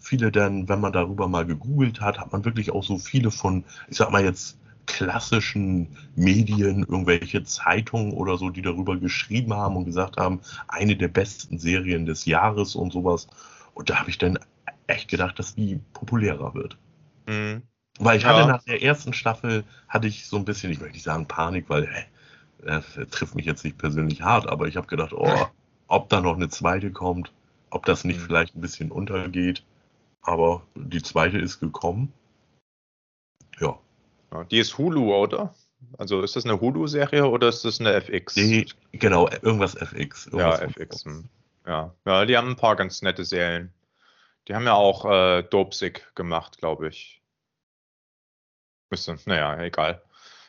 viele 0.00 0.30
dann, 0.32 0.68
wenn 0.68 0.80
man 0.80 0.92
darüber 0.92 1.28
mal 1.28 1.46
gegoogelt 1.46 2.00
hat, 2.00 2.18
hat 2.18 2.32
man 2.32 2.44
wirklich 2.44 2.70
auch 2.72 2.84
so 2.84 2.98
viele 2.98 3.30
von, 3.30 3.64
ich 3.88 3.96
sag 3.98 4.10
mal 4.10 4.24
jetzt 4.24 4.58
klassischen 4.86 5.96
Medien, 6.16 6.78
irgendwelche 6.80 7.44
Zeitungen 7.44 8.12
oder 8.12 8.38
so, 8.38 8.50
die 8.50 8.62
darüber 8.62 8.96
geschrieben 8.96 9.52
haben 9.54 9.76
und 9.76 9.84
gesagt 9.84 10.16
haben, 10.16 10.40
eine 10.68 10.96
der 10.96 11.08
besten 11.08 11.58
Serien 11.58 12.06
des 12.06 12.24
Jahres 12.24 12.74
und 12.74 12.92
sowas. 12.92 13.26
Und 13.74 13.90
da 13.90 13.96
habe 14.00 14.10
ich 14.10 14.18
dann 14.18 14.38
echt 14.86 15.08
gedacht, 15.08 15.38
dass 15.38 15.54
die 15.54 15.80
populärer 15.92 16.54
wird. 16.54 16.78
Mhm. 17.26 17.68
Weil 18.00 18.18
ich 18.18 18.24
Ja. 18.24 18.30
hatte 18.30 18.44
nach 18.44 18.62
der 18.64 18.82
ersten 18.82 19.12
Staffel, 19.12 19.64
hatte 19.88 20.06
ich 20.08 20.26
so 20.26 20.36
ein 20.36 20.44
bisschen, 20.44 20.70
ich 20.72 20.80
möchte 20.80 20.94
nicht 20.94 21.04
sagen 21.04 21.26
Panik, 21.26 21.68
weil 21.68 21.86
hä, 21.88 22.04
das 22.64 22.84
trifft 23.10 23.34
mich 23.36 23.46
jetzt 23.46 23.64
nicht 23.64 23.78
persönlich 23.78 24.22
hart, 24.22 24.48
aber 24.48 24.66
ich 24.68 24.76
habe 24.76 24.86
gedacht, 24.88 25.12
oh, 25.12 25.46
ob 25.88 26.08
da 26.08 26.20
noch 26.20 26.36
eine 26.36 26.48
zweite 26.48 26.90
kommt, 26.92 27.32
ob 27.70 27.84
das 27.86 28.04
nicht 28.04 28.20
Mhm. 28.20 28.26
vielleicht 28.26 28.54
ein 28.56 28.60
bisschen 28.60 28.90
untergeht. 28.92 29.64
Aber 30.22 30.66
die 30.74 31.02
zweite 31.02 31.38
ist 31.38 31.60
gekommen. 31.60 32.12
Ja, 33.60 33.78
Ja, 34.32 34.44
die 34.44 34.58
ist 34.58 34.76
Hulu, 34.78 35.14
oder? 35.14 35.54
Also 35.96 36.22
ist 36.22 36.34
das 36.36 36.44
eine 36.44 36.60
Hulu-Serie 36.60 37.26
oder 37.28 37.48
ist 37.48 37.64
das 37.64 37.80
eine 37.80 37.92
FX? 37.94 38.36
nee, 38.36 38.66
genau, 38.92 39.28
irgendwas 39.28 39.74
FX. 39.76 40.26
ja, 40.26 40.32
Irgendwas 40.32 40.58
von- 40.60 40.68
FX. 40.82 41.04
hm. 41.04 41.24
Ja. 41.66 41.94
ja, 42.06 42.24
die 42.24 42.36
haben 42.36 42.48
ein 42.48 42.56
paar 42.56 42.76
ganz 42.76 43.02
nette 43.02 43.24
Serien. 43.24 43.72
Die 44.48 44.54
haben 44.54 44.64
ja 44.64 44.74
auch 44.74 45.04
äh, 45.04 45.42
Dopesick 45.42 46.14
gemacht, 46.14 46.58
glaube 46.58 46.88
ich. 46.88 47.22
Müsste, 48.90 49.18
naja, 49.26 49.60
egal. 49.62 50.02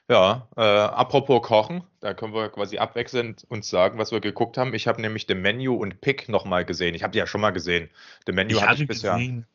Ja, 0.10 0.48
äh, 0.56 0.62
apropos 0.62 1.42
Kochen, 1.44 1.84
da 2.00 2.14
können 2.14 2.34
wir 2.34 2.50
quasi 2.50 2.78
abwechselnd 2.80 3.46
uns 3.50 3.70
sagen, 3.70 4.00
was 4.00 4.12
wir 4.12 4.22
geguckt 4.22 4.58
haben. 4.58 4.74
Ich 4.74 4.88
habe 4.88 5.02
nämlich 5.02 5.26
The 5.28 5.36
Menu 5.36 5.76
und 5.76 6.02
Pick 6.02 6.30
nochmal 6.30 6.66
gesehen. 6.66 6.96
Ich 6.96 7.04
habe 7.04 7.12
die 7.12 7.20
ja 7.20 7.28
schon 7.28 7.42
mal 7.42 7.52
gesehen. 7.52 7.90
The 8.26 8.32
Menu 8.32 8.52
Ich 8.56 8.62
hatte 8.62 8.72
hatte 8.72 8.82
ich 8.84 8.88
bisher. 8.88 9.14
gesehen, 9.14 9.46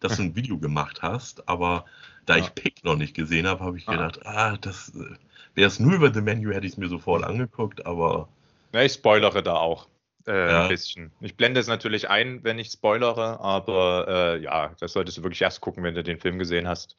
dass 0.00 0.16
du 0.16 0.22
ein 0.24 0.36
Video 0.36 0.58
gemacht 0.58 1.02
hast, 1.02 1.48
aber 1.48 1.84
da 2.26 2.36
Ja. 2.36 2.42
ich 2.42 2.54
Pick 2.54 2.84
noch 2.84 2.96
nicht 2.96 3.14
gesehen 3.14 3.46
habe, 3.46 3.64
habe 3.64 3.78
ich 3.78 3.86
Ah. 3.88 3.92
gedacht, 3.92 4.26
ah, 4.26 4.56
das 4.56 4.90
äh, 4.94 5.16
wäre 5.54 5.68
es 5.68 5.78
nur 5.80 5.94
über 5.94 6.12
The 6.12 6.20
Menu, 6.20 6.52
hätte 6.52 6.66
ich 6.66 6.72
es 6.72 6.78
mir 6.78 6.88
sofort 6.88 7.24
angeguckt, 7.24 7.86
aber 7.86 8.28
Ja, 8.72 8.82
ich 8.82 8.92
spoilere 8.92 9.42
da 9.42 9.54
auch 9.56 9.88
äh, 10.26 10.50
Ja. 10.50 10.62
ein 10.64 10.68
bisschen. 10.68 11.12
Ich 11.20 11.36
blende 11.36 11.60
es 11.60 11.66
natürlich 11.68 12.10
ein, 12.10 12.42
wenn 12.44 12.58
ich 12.58 12.70
spoilere, 12.70 13.40
aber 13.40 14.06
äh, 14.08 14.42
ja, 14.42 14.74
das 14.80 14.92
solltest 14.92 15.18
du 15.18 15.22
wirklich 15.22 15.42
erst 15.42 15.60
gucken, 15.60 15.84
wenn 15.84 15.94
du 15.94 16.02
den 16.02 16.18
Film 16.18 16.38
gesehen 16.38 16.66
hast. 16.68 16.96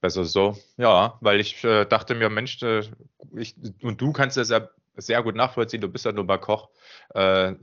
Besser 0.00 0.24
so. 0.24 0.56
Ja, 0.76 1.16
weil 1.20 1.40
ich 1.40 1.62
äh, 1.64 1.84
dachte 1.86 2.14
mir, 2.14 2.28
Mensch, 2.30 2.62
äh, 2.62 2.82
ich, 3.34 3.54
und 3.82 4.00
du 4.00 4.12
kannst 4.12 4.36
das 4.36 4.50
ja 4.50 4.68
sehr 4.96 5.22
gut 5.22 5.34
nachvollziehen, 5.34 5.80
du 5.80 5.88
bist 5.88 6.04
ja 6.04 6.12
nur 6.12 6.26
bei 6.26 6.38
Koch. 6.38 6.70
Äh, 7.14 7.54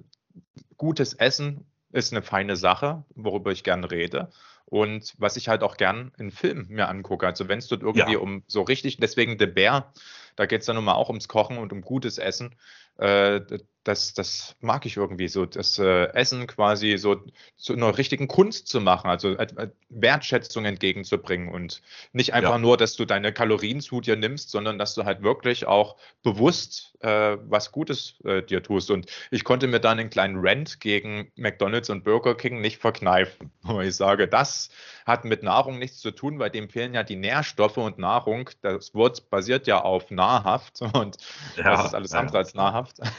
gutes 0.77 1.13
Essen 1.13 1.65
ist 1.91 2.11
eine 2.13 2.21
feine 2.23 2.55
Sache, 2.55 3.03
worüber 3.15 3.51
ich 3.51 3.63
gern 3.63 3.83
rede. 3.83 4.29
Und 4.73 5.13
was 5.19 5.37
ich 5.37 5.49
halt 5.49 5.61
auch 5.61 5.77
gern 5.77 6.11
in 6.17 6.31
Filmen 6.31 6.65
mir 6.67 6.89
angucke. 6.89 7.27
Also 7.27 7.47
wenn 7.47 7.59
es 7.59 7.67
dort 7.67 7.83
irgendwie 7.83 8.13
Ja. 8.13 8.17
um 8.17 8.41
so 8.47 8.63
richtig, 8.63 8.97
deswegen 8.97 9.37
The 9.37 9.45
Bear, 9.45 9.93
da 10.35 10.47
geht 10.47 10.61
es 10.61 10.65
dann 10.65 10.77
nun 10.77 10.85
mal 10.85 10.95
auch 10.95 11.09
ums 11.09 11.27
Kochen 11.27 11.59
und 11.59 11.71
um 11.71 11.81
gutes 11.81 12.17
Essen. 12.17 12.55
Äh, 12.97 13.41
das, 13.83 14.13
das 14.13 14.55
mag 14.61 14.85
ich 14.85 14.97
irgendwie 14.97 15.27
so, 15.27 15.45
das 15.45 15.77
äh, 15.77 16.05
Essen 16.13 16.47
quasi 16.47 16.97
so 16.97 17.21
zu 17.57 17.73
einer 17.73 17.97
richtigen 17.97 18.27
Kunst 18.27 18.67
zu 18.67 18.79
machen, 18.81 19.09
also 19.09 19.29
äh, 19.35 19.47
äh, 19.57 19.67
Wertschätzung 19.89 20.63
entgegenzubringen 20.65 21.49
und 21.49 21.81
nicht 22.13 22.33
einfach 22.33 22.51
Ja. 22.51 22.57
nur, 22.59 22.77
dass 22.77 22.95
du 22.95 23.05
deine 23.05 23.33
Kalorien 23.33 23.81
zu 23.81 23.99
dir 23.99 24.15
nimmst, 24.15 24.51
sondern 24.51 24.77
dass 24.79 24.93
du 24.95 25.03
halt 25.05 25.21
wirklich 25.21 25.65
auch 25.65 25.97
bewusst 26.23 26.95
äh, 27.01 27.37
was 27.41 27.71
Gutes 27.71 28.15
äh, 28.23 28.41
dir 28.41 28.63
tust. 28.63 28.89
Und 28.89 29.07
ich 29.31 29.43
konnte 29.43 29.67
mir 29.67 29.79
dann 29.79 29.99
einen 29.99 30.09
kleinen 30.09 30.37
Rant 30.39 30.79
gegen 30.79 31.31
McDonald's 31.35 31.89
und 31.89 32.03
Burger 32.03 32.35
King 32.35 32.61
nicht 32.61 32.77
verkneifen, 32.77 33.51
wo 33.73 33.81
ich 33.81 33.95
sage, 33.95 34.27
das 34.27 34.69
hat 35.05 35.25
mit 35.25 35.43
Nahrung 35.43 35.79
nichts 35.79 35.99
zu 35.99 36.11
tun, 36.11 36.39
weil 36.39 36.49
dem 36.49 36.69
fehlen 36.69 36.93
ja 36.93 37.03
die 37.03 37.15
Nährstoffe 37.15 37.77
und 37.77 37.97
Nahrung. 37.97 38.49
Das 38.61 38.93
Wort 38.93 39.29
basiert 39.29 39.67
ja 39.67 39.81
auf 39.81 40.11
nahrhaft 40.11 40.81
und 40.93 41.17
das 41.57 41.85
ist 41.85 41.95
alles 41.95 42.11
ja, 42.11 42.19
andere 42.19 42.37
als 42.39 42.53
nahrhaft. 42.53 42.99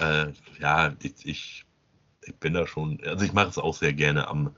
Äh, 0.00 0.32
ja, 0.60 0.94
ich, 1.02 1.26
ich, 1.26 1.66
ich 2.22 2.34
bin 2.36 2.54
da 2.54 2.66
schon, 2.66 2.98
also 3.04 3.22
ich 3.22 3.34
mache 3.34 3.48
es 3.48 3.58
auch 3.58 3.74
sehr 3.74 3.92
gerne 3.92 4.28
am 4.28 4.56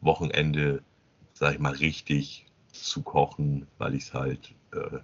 Wochenende, 0.00 0.82
sag 1.32 1.54
ich 1.54 1.60
mal, 1.60 1.74
richtig 1.74 2.44
zu 2.72 3.00
kochen, 3.02 3.68
weil 3.78 3.94
ich 3.94 4.02
es 4.02 4.14
halt 4.14 4.52
äh, 4.72 4.98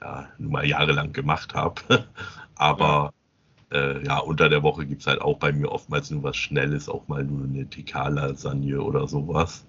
ja, 0.00 0.28
nun 0.38 0.50
mal 0.50 0.66
jahrelang 0.66 1.12
gemacht 1.12 1.54
habe. 1.54 2.08
Aber 2.56 3.12
äh, 3.72 4.04
ja, 4.04 4.18
unter 4.18 4.48
der 4.48 4.62
Woche 4.62 4.86
gibt 4.86 5.02
es 5.02 5.06
halt 5.06 5.20
auch 5.20 5.38
bei 5.38 5.52
mir 5.52 5.70
oftmals 5.70 6.10
nur 6.10 6.22
was 6.22 6.36
Schnelles, 6.36 6.88
auch 6.88 7.06
mal 7.08 7.24
nur 7.24 7.44
eine 7.44 7.68
Tikka-Lasagne 7.68 8.80
oder 8.80 9.06
sowas. 9.08 9.66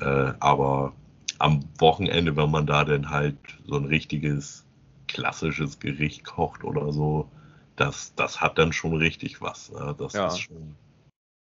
Äh, 0.00 0.32
aber 0.40 0.94
am 1.38 1.60
Wochenende, 1.78 2.36
wenn 2.36 2.50
man 2.50 2.66
da 2.66 2.84
dann 2.84 3.10
halt 3.10 3.36
so 3.66 3.76
ein 3.76 3.84
richtiges 3.86 4.64
klassisches 5.08 5.78
Gericht 5.78 6.24
kocht 6.24 6.64
oder 6.64 6.92
so, 6.92 7.28
das, 7.76 8.14
das 8.14 8.40
hat 8.40 8.58
dann 8.58 8.72
schon 8.72 8.94
richtig 8.96 9.40
was. 9.40 9.70
Ne? 9.72 9.94
Das 9.98 10.14
Ja. 10.14 10.26
ist 10.28 10.38
schon, 10.38 10.76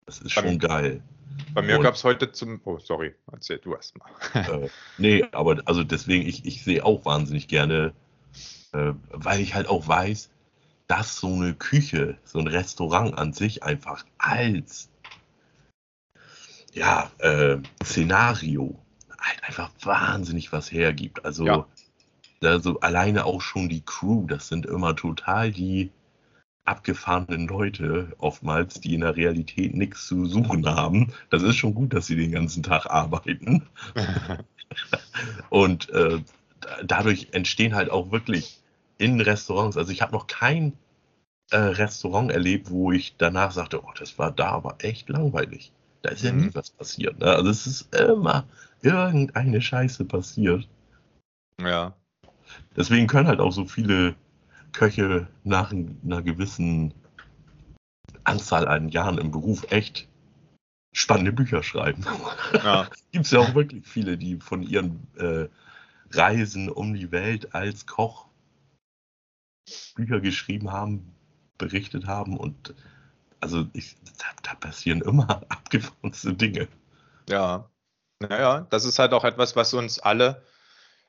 das 0.06 0.20
ist 0.20 0.36
Bei 0.36 0.42
schon 0.42 0.52
mir- 0.54 0.58
geil. 0.60 1.04
Bei 1.54 1.62
mir 1.62 1.80
gab 1.80 1.96
es 1.96 2.04
heute 2.04 2.32
zum. 2.32 2.62
Oh, 2.66 2.78
sorry, 2.80 3.14
erzähl 3.32 3.58
du 3.60 3.74
erst 3.74 3.96
mal. 3.98 4.10
äh, 4.34 4.70
nee, 4.98 5.24
aber 5.32 5.62
also 5.66 5.84
deswegen, 5.84 6.28
ich, 6.28 6.46
ich 6.46 6.64
sehe 6.64 6.84
auch 6.86 7.04
wahnsinnig 7.06 7.48
gerne, 7.48 7.94
äh, 8.74 8.94
weil 9.12 9.40
ich 9.42 9.54
halt 9.56 9.68
auch 9.68 9.88
weiß, 9.88 10.30
dass 10.88 11.18
so 11.18 11.34
eine 11.34 11.54
Küche, 11.54 12.18
so 12.24 12.40
ein 12.40 12.48
Restaurant 12.48 13.18
an 13.18 13.34
sich 13.34 13.64
einfach 13.64 14.06
als 14.18 14.90
ja, 16.74 17.12
äh, 17.20 17.58
Szenario 17.84 18.78
halt 19.20 19.44
einfach 19.44 19.72
wahnsinnig 19.82 20.52
was 20.52 20.72
hergibt. 20.72 21.26
Also, 21.26 21.46
Ja. 21.46 21.66
also 22.44 22.80
alleine 22.82 23.26
auch 23.26 23.42
schon 23.42 23.68
die 23.70 23.82
Crew, 23.82 24.28
das 24.28 24.48
sind 24.48 24.66
immer 24.66 24.96
total 24.96 25.52
die 25.52 25.92
abgefahrenen 26.66 27.48
Leute 27.48 28.14
oftmals, 28.18 28.82
die 28.82 28.94
in 28.94 29.02
der 29.02 29.16
Realität 29.16 29.74
nichts 29.74 30.06
zu 30.06 30.26
suchen 30.26 30.66
haben. 30.66 31.14
Das 31.30 31.42
ist 31.42 31.56
schon 31.56 31.74
gut, 31.74 31.94
dass 31.94 32.08
sie 32.08 32.16
den 32.18 32.32
ganzen 32.32 32.62
Tag 32.62 32.86
arbeiten. 32.88 33.64
Und 35.50 35.90
äh, 35.90 36.20
da- 36.60 36.84
dadurch 36.84 37.30
entstehen 37.32 37.74
halt 37.74 37.90
auch 37.90 38.12
wirklich 38.12 38.60
in 38.98 39.22
Restaurants, 39.22 39.78
also 39.78 39.92
ich 39.92 40.02
habe 40.02 40.12
noch 40.14 40.28
kein 40.28 40.74
äh, 41.52 41.58
Restaurant 41.58 42.32
erlebt, 42.32 42.70
wo 42.70 42.92
ich 42.92 43.16
danach 43.18 43.52
sagte, 43.52 43.82
oh, 43.84 43.92
das 43.98 44.18
war 44.20 44.32
da 44.32 44.50
aber 44.52 44.76
echt 44.80 45.08
langweilig. 45.10 45.72
Da 46.02 46.10
ist 46.10 46.24
ja 46.24 46.32
Mhm. 46.32 46.48
nie 46.48 46.56
was 46.56 46.70
passiert. 46.72 47.20
Ne? 47.20 47.26
Also 47.26 47.50
es 47.50 47.66
ist 47.68 47.96
immer 47.96 48.46
irgendeine 48.82 49.62
Scheiße 49.62 50.06
passiert. 50.06 50.68
ja. 51.62 51.94
Deswegen 52.76 53.08
können 53.08 53.28
halt 53.28 53.40
auch 53.40 53.52
so 53.52 53.66
viele 53.66 54.16
Köche 54.72 55.28
nach 55.44 55.72
ein- 55.72 56.00
einer 56.06 56.22
gewissen 56.22 56.94
Anzahl 58.24 58.68
an 58.68 58.90
Jahren 58.90 59.18
im 59.18 59.32
Beruf 59.32 59.66
echt 59.72 60.08
spannende 60.94 61.32
Bücher 61.34 61.64
schreiben. 61.64 62.06
ja. 62.54 62.88
Gibt 63.12 63.26
es 63.26 63.32
ja 63.32 63.40
auch 63.40 63.54
wirklich 63.56 63.86
viele, 63.86 64.18
die 64.18 64.38
von 64.38 64.64
ihren 64.64 65.08
äh, 65.18 65.48
Reisen 66.12 66.70
um 66.70 66.94
die 66.94 67.12
Welt 67.12 67.54
als 67.54 67.86
Koch 67.86 68.28
Bücher 69.96 70.20
geschrieben 70.20 70.72
haben, 70.72 71.16
berichtet 71.58 72.08
haben 72.08 72.38
und 72.38 72.76
also 73.42 73.68
ich, 73.74 73.96
da, 74.20 74.26
da 74.44 74.56
passieren 74.56 75.02
immer 75.02 75.44
abgefahrenste 75.50 76.34
Dinge. 76.34 76.68
Ja, 77.30 77.70
naja, 78.20 78.68
das 78.72 78.86
ist 78.86 79.00
halt 79.00 79.14
auch 79.14 79.24
etwas, 79.26 79.56
was 79.56 79.74
uns 79.74 80.00
alle 80.00 80.44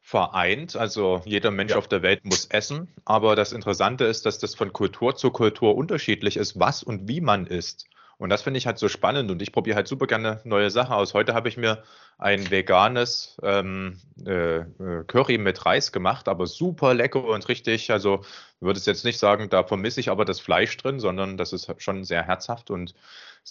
vereint. 0.02 0.76
Also 0.76 1.22
jeder 1.26 1.50
Mensch 1.50 1.74
Ja. 1.74 1.78
auf 1.78 1.88
der 1.88 2.02
Welt 2.02 2.24
muss 2.24 2.46
essen, 2.46 2.88
aber 3.04 3.36
das 3.36 3.52
Interessante 3.52 4.04
ist, 4.04 4.26
dass 4.26 4.38
das 4.38 4.54
von 4.54 4.72
Kultur 4.72 5.16
zu 5.16 5.30
Kultur 5.30 5.76
unterschiedlich 5.76 6.36
ist, 6.36 6.58
was 6.60 6.82
und 6.82 7.08
wie 7.08 7.20
man 7.20 7.46
isst. 7.46 7.86
Und 8.18 8.30
das 8.30 8.42
finde 8.42 8.58
ich 8.58 8.66
halt 8.66 8.78
so 8.78 8.88
spannend 8.88 9.30
und 9.30 9.40
ich 9.40 9.52
probiere 9.52 9.76
halt 9.76 9.86
super 9.86 10.08
gerne 10.08 10.40
neue 10.42 10.70
Sachen 10.70 10.92
aus. 10.92 11.14
Heute 11.14 11.34
habe 11.34 11.48
ich 11.48 11.56
mir 11.56 11.84
ein 12.18 12.50
veganes 12.50 13.36
ähm, 13.44 14.00
äh, 14.26 14.58
äh, 14.58 15.04
Curry 15.06 15.38
mit 15.38 15.64
Reis 15.64 15.92
gemacht, 15.92 16.26
aber 16.26 16.46
super 16.48 16.94
lecker 16.94 17.24
und 17.24 17.48
richtig. 17.48 17.92
Also 17.92 18.24
würde 18.58 18.80
es 18.80 18.86
jetzt 18.86 19.04
nicht 19.04 19.18
sagen, 19.18 19.48
da 19.50 19.62
vermisse 19.62 20.00
ich 20.00 20.10
aber 20.10 20.24
das 20.24 20.40
Fleisch 20.40 20.76
drin, 20.76 20.98
sondern 20.98 21.36
das 21.36 21.52
ist 21.52 21.72
schon 21.78 22.02
sehr 22.02 22.24
herzhaft 22.24 22.72
und 22.72 22.94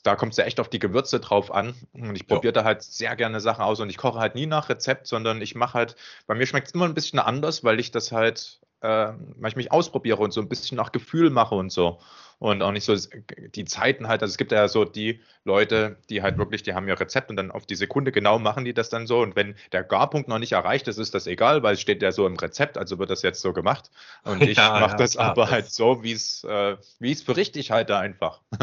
da 0.03 0.15
kommt 0.15 0.33
es 0.33 0.37
ja 0.37 0.43
echt 0.43 0.59
auf 0.59 0.69
die 0.69 0.79
Gewürze 0.79 1.21
drauf 1.21 1.49
an. 1.49 1.73
Und 1.93 2.15
ich 2.15 2.27
probiere 2.27 2.53
da 2.53 2.65
halt 2.65 2.83
sehr 2.83 3.15
gerne 3.15 3.39
Sachen 3.39 3.63
aus 3.63 3.79
und 3.79 3.89
ich 3.89 3.97
koche 3.97 4.19
halt 4.19 4.35
nie 4.35 4.45
nach 4.45 4.67
Rezept, 4.67 5.07
sondern 5.07 5.41
ich 5.41 5.55
mache 5.55 5.73
halt, 5.75 5.95
bei 6.27 6.35
mir 6.35 6.45
schmeckt 6.45 6.67
es 6.67 6.73
immer 6.73 6.85
ein 6.85 6.93
bisschen 6.93 7.19
anders, 7.19 7.63
weil 7.63 7.79
ich 7.79 7.91
das 7.91 8.11
halt 8.11 8.59
äh, 8.81 8.87
weil 9.37 9.49
ich 9.49 9.55
mich 9.55 9.71
ausprobiere 9.71 10.21
und 10.21 10.31
so 10.31 10.41
ein 10.41 10.49
bisschen 10.49 10.77
nach 10.77 10.91
Gefühl 10.91 11.29
mache 11.29 11.55
und 11.55 11.71
so. 11.71 11.99
Und 12.39 12.61
auch 12.61 12.71
nicht 12.71 12.83
so 12.83 12.95
die 13.55 13.65
Zeiten 13.65 14.07
halt, 14.07 14.21
also 14.21 14.31
es 14.31 14.37
gibt 14.37 14.51
ja 14.51 14.67
so 14.67 14.85
die 14.85 15.21
Leute, 15.43 15.97
die 16.11 16.21
halt 16.21 16.37
wirklich, 16.37 16.61
die 16.61 16.75
haben 16.75 16.87
ihr 16.87 16.99
Rezept 16.99 17.31
und 17.31 17.35
dann 17.35 17.49
auf 17.49 17.65
die 17.65 17.75
Sekunde 17.75 18.11
genau 18.11 18.37
machen 18.37 18.63
die 18.63 18.75
das 18.75 18.89
dann 18.89 19.07
so. 19.07 19.19
Und 19.21 19.35
wenn 19.35 19.55
der 19.71 19.83
Garpunkt 19.83 20.29
noch 20.29 20.37
nicht 20.37 20.51
erreicht 20.51 20.87
ist, 20.87 20.99
ist 20.99 21.15
das 21.15 21.25
egal, 21.25 21.63
weil 21.63 21.73
es 21.73 21.81
steht 21.81 22.03
ja 22.03 22.11
so 22.11 22.27
im 22.27 22.35
Rezept, 22.35 22.77
also 22.77 22.99
wird 22.99 23.09
das 23.09 23.23
jetzt 23.23 23.41
so 23.41 23.53
gemacht. 23.53 23.89
Und 24.23 24.41
ich 24.43 24.57
ja, 24.57 24.79
mache 24.79 24.91
ja, 24.91 24.97
das 24.97 25.13
klar, 25.13 25.31
aber 25.31 25.43
das 25.43 25.51
halt 25.51 25.71
so, 25.71 26.03
wie 26.03 26.11
es, 26.11 26.43
äh, 26.43 26.77
wie 26.99 27.11
es 27.11 27.23
für 27.23 27.35
richtig 27.35 27.71
halte 27.71 27.97
einfach. 27.97 28.41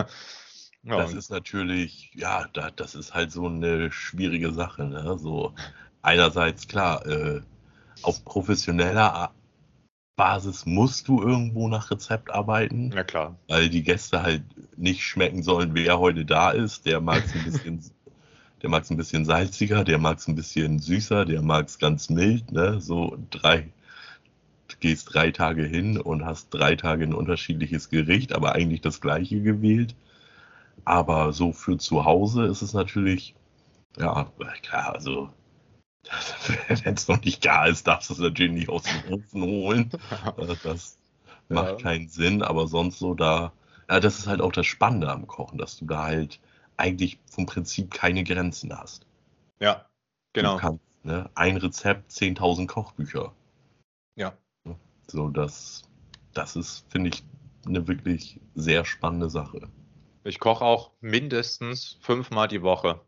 ja, 0.85 0.96
das 0.98 1.12
ist 1.12 1.33
natürlich, 1.33 2.12
ja, 2.14 2.46
da, 2.53 2.70
das 2.70 2.94
ist 2.94 3.12
halt 3.12 3.33
so 3.33 3.46
eine 3.46 3.90
schwierige 3.90 4.53
Sache. 4.53 4.85
Ne? 4.85 5.18
So 5.18 5.53
einerseits 6.00 6.68
klar, 6.68 7.05
äh, 7.07 7.40
auf 8.03 8.24
professioneller 8.24 9.33
Basis 10.16 10.64
musst 10.64 11.09
du 11.09 11.20
irgendwo 11.20 11.68
nach 11.68 11.90
Rezept 11.90 12.31
arbeiten. 12.31 12.90
Na 12.94 13.03
klar. 13.03 13.37
Weil 13.48 13.68
die 13.68 13.83
Gäste 13.83 14.22
halt 14.22 14.44
nicht 14.77 15.03
schmecken 15.03 15.42
sollen, 15.42 15.74
wer 15.74 15.98
heute 15.98 16.24
da 16.24 16.50
ist. 16.50 16.87
Der 16.87 17.00
mag 17.00 17.24
es 17.24 17.35
ein 17.35 17.44
bisschen, 17.44 17.81
der 18.62 18.70
mag 18.70 18.85
es 18.85 18.90
ein 18.90 18.96
bisschen 18.96 19.24
salziger, 19.24 19.83
der 19.83 19.98
mag 19.98 20.18
es 20.18 20.29
ein 20.29 20.37
bisschen 20.37 20.79
süßer, 20.79 21.24
der 21.24 21.42
mag 21.42 21.66
es 21.66 21.79
ganz 21.79 22.11
mild, 22.11 22.53
ne? 22.53 22.81
So 22.81 23.18
drei, 23.31 23.72
du 24.68 24.77
gehst 24.79 25.12
drei 25.12 25.33
Tage 25.33 25.64
hin 25.64 26.00
und 26.00 26.24
hast 26.24 26.50
drei 26.50 26.77
Tage 26.77 27.05
ein 27.05 27.14
unterschiedliches 27.14 27.90
Gericht, 27.90 28.33
aber 28.35 28.55
eigentlich 28.55 28.83
das 28.83 29.00
gleiche 29.00 29.42
gewählt. 29.42 29.96
Aber 30.85 31.33
so 31.33 31.53
für 31.53 31.79
zu 31.79 32.05
Hause 32.05 32.44
ist 32.46 32.62
es 32.62 32.72
natürlich, 32.72 33.35
ja, 33.98 34.31
klar, 34.62 34.94
also 34.94 35.31
wenn 36.84 36.94
es 36.94 37.08
noch 37.08 37.20
nicht 37.22 37.42
gar 37.42 37.68
ist, 37.68 37.86
darfst 37.86 38.10
du 38.10 38.14
es 38.14 38.20
natürlich 38.20 38.52
nicht 38.52 38.68
aus 38.68 38.84
dem 38.84 39.14
Ofen 39.14 39.42
holen. 39.42 39.90
Äh, 40.36 40.56
das 40.62 40.98
macht 41.48 41.68
ja. 41.68 41.76
keinen 41.76 42.08
Sinn, 42.08 42.42
aber 42.42 42.66
sonst 42.66 42.98
so 42.98 43.14
da, 43.14 43.52
ja, 43.88 44.00
das 44.00 44.18
ist 44.18 44.26
halt 44.26 44.40
auch 44.40 44.52
das 44.52 44.66
Spannende 44.66 45.10
am 45.10 45.26
Kochen, 45.26 45.58
dass 45.58 45.76
du 45.76 45.86
da 45.86 46.04
halt 46.04 46.40
eigentlich 46.76 47.18
vom 47.30 47.46
Prinzip 47.46 47.90
keine 47.90 48.24
Grenzen 48.24 48.76
hast. 48.76 49.06
Ja, 49.60 49.86
genau. 50.32 50.54
Du 50.54 50.60
kannst, 50.60 50.84
ne, 51.02 51.30
ein 51.34 51.56
Rezept, 51.56 52.10
10.000 52.10 52.66
Kochbücher. 52.66 53.32
Ja. 54.16 54.36
So, 55.06 55.28
das, 55.28 55.82
das 56.32 56.56
ist, 56.56 56.86
finde 56.90 57.10
ich, 57.10 57.22
eine 57.66 57.86
wirklich 57.86 58.40
sehr 58.54 58.84
spannende 58.84 59.30
Sache. 59.30 59.68
Ich 60.24 60.40
koche 60.40 60.64
auch 60.64 60.92
mindestens 61.00 61.98
fünfmal 62.00 62.48
die 62.48 62.62
Woche. 62.62 63.00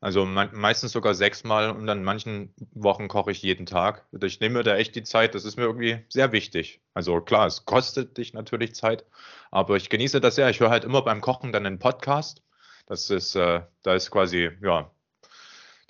Also 0.00 0.24
me 0.24 0.48
meistens 0.52 0.92
sogar 0.92 1.14
sechsmal 1.14 1.70
und 1.70 1.88
an 1.88 2.04
manchen 2.04 2.54
Wochen 2.72 3.08
koche 3.08 3.32
ich 3.32 3.42
jeden 3.42 3.66
Tag. 3.66 4.06
Ich 4.22 4.38
nehme 4.38 4.58
mir 4.58 4.62
da 4.62 4.76
echt 4.76 4.94
die 4.94 5.02
Zeit, 5.02 5.34
das 5.34 5.44
ist 5.44 5.56
mir 5.56 5.64
irgendwie 5.64 6.04
sehr 6.08 6.30
wichtig. 6.30 6.80
Also 6.94 7.20
klar, 7.20 7.46
es 7.46 7.64
kostet 7.64 8.16
dich 8.16 8.32
natürlich 8.32 8.74
Zeit, 8.74 9.04
aber 9.50 9.76
ich 9.76 9.90
genieße 9.90 10.20
das 10.20 10.36
sehr. 10.36 10.48
Ich 10.50 10.60
höre 10.60 10.70
halt 10.70 10.84
immer 10.84 11.02
beim 11.02 11.20
Kochen 11.20 11.52
dann 11.52 11.66
einen 11.66 11.80
Podcast. 11.80 12.42
Das 12.86 13.10
ist, 13.10 13.34
äh, 13.34 13.62
da 13.82 13.94
ist 13.94 14.10
quasi, 14.10 14.50
ja, 14.62 14.90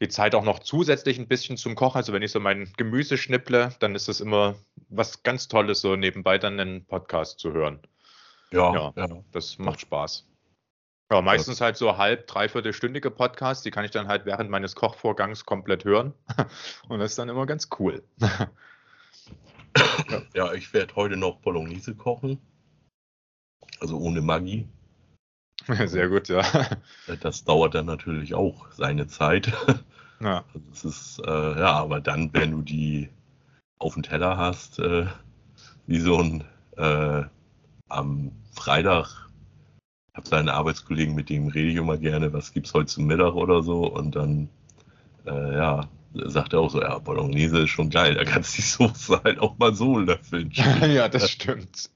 die 0.01 0.09
Zeit 0.09 0.35
auch 0.35 0.45
noch 0.45 0.61
zusätzlich 0.61 1.19
ein 1.19 1.29
bisschen 1.29 1.57
zum 1.57 1.75
Kochen. 1.75 1.99
Also 1.99 2.13
wenn 2.13 2.23
ich 2.23 2.33
so 2.33 2.41
mein 2.41 2.73
Gemüse 2.77 3.19
schnipple, 3.19 3.75
dann 3.81 3.95
ist 3.95 4.09
das 4.09 4.21
immer 4.21 4.55
was 4.89 5.23
ganz 5.23 5.49
Tolles, 5.49 5.81
so 5.81 5.97
nebenbei 5.97 6.39
dann 6.39 6.59
einen 6.59 6.87
Podcast 6.87 7.41
zu 7.41 7.53
hören. 7.53 7.81
Ja, 8.53 8.73
ja, 8.73 8.93
ja. 8.97 9.25
das 9.33 9.59
macht 9.59 9.81
Spaß. 9.81 10.27
Ja, 11.11 11.23
meistens 11.23 11.61
halt 11.61 11.77
so 11.77 11.97
halb, 11.97 12.27
dreiviertelstündige 12.27 13.11
Podcasts, 13.11 13.63
die 13.63 13.71
kann 13.71 13.85
ich 13.85 13.91
dann 13.91 14.09
halt 14.09 14.27
während 14.27 14.51
meines 14.51 14.75
Kochvorgangs 14.75 15.47
komplett 15.47 15.85
hören. 15.85 16.13
Und 16.89 16.99
das 16.99 17.13
ist 17.13 17.19
dann 17.19 17.29
immer 17.29 17.47
ganz 17.47 17.69
cool. 17.79 18.03
Ja, 20.35 20.53
ich 20.55 20.73
werde 20.73 20.97
heute 20.97 21.17
noch 21.17 21.37
Bolognese 21.37 21.95
kochen. 21.95 22.41
Also 23.81 23.99
ohne 23.99 24.21
Maggi. 24.21 24.67
Sehr 25.87 26.09
gut, 26.09 26.29
ja. 26.29 26.43
Das 27.21 27.45
dauert 27.45 27.75
dann 27.75 27.87
natürlich 27.87 28.35
auch 28.35 28.73
seine 28.73 29.07
Zeit. 29.07 29.53
Ja. 30.21 30.45
Das 30.71 30.85
ist, 30.85 31.21
äh, 31.25 31.61
ja, 31.61 31.75
aber 31.75 32.01
dann, 32.01 32.33
wenn 32.33 32.51
du 32.51 32.63
die 32.63 33.09
auf 33.79 33.95
dem 33.95 34.03
Teller 34.03 34.37
hast, 34.37 34.81
äh, 34.81 35.07
wie 35.87 36.01
so 36.01 36.19
ein 36.19 36.45
äh, 36.77 37.25
am 37.89 38.33
Freitag 38.53 39.28
habe 40.19 40.29
seine 40.29 40.55
Arbeitskollegen, 40.55 41.15
mit 41.15 41.31
denen 41.31 41.49
rede 41.49 41.71
ich 41.71 41.77
immer 41.77 41.97
gerne, 41.97 42.33
was 42.33 42.53
gibt's 42.53 42.75
heute 42.75 42.87
zum 42.87 43.07
Mittag 43.07 43.35
oder 43.35 43.63
so. 43.63 43.87
Und 43.87 44.17
dann, 44.17 44.49
äh, 45.27 45.55
ja, 45.55 45.89
sagt 46.13 46.53
er 46.53 46.61
auch 46.61 46.71
so, 46.71 46.83
ja, 46.83 46.99
Bolognese 46.99 47.61
ist 47.61 47.71
schon 47.71 47.89
geil, 47.89 48.15
da 48.15 48.25
kannst 48.25 48.55
du 48.55 48.57
die 48.57 48.69
Soße 48.69 49.21
halt 49.25 49.39
auch 49.39 49.57
mal 49.59 49.75
so 49.75 49.99
löffeln. 49.99 50.51
ja, 50.55 51.09
das 51.09 51.31
stimmt. 51.31 51.91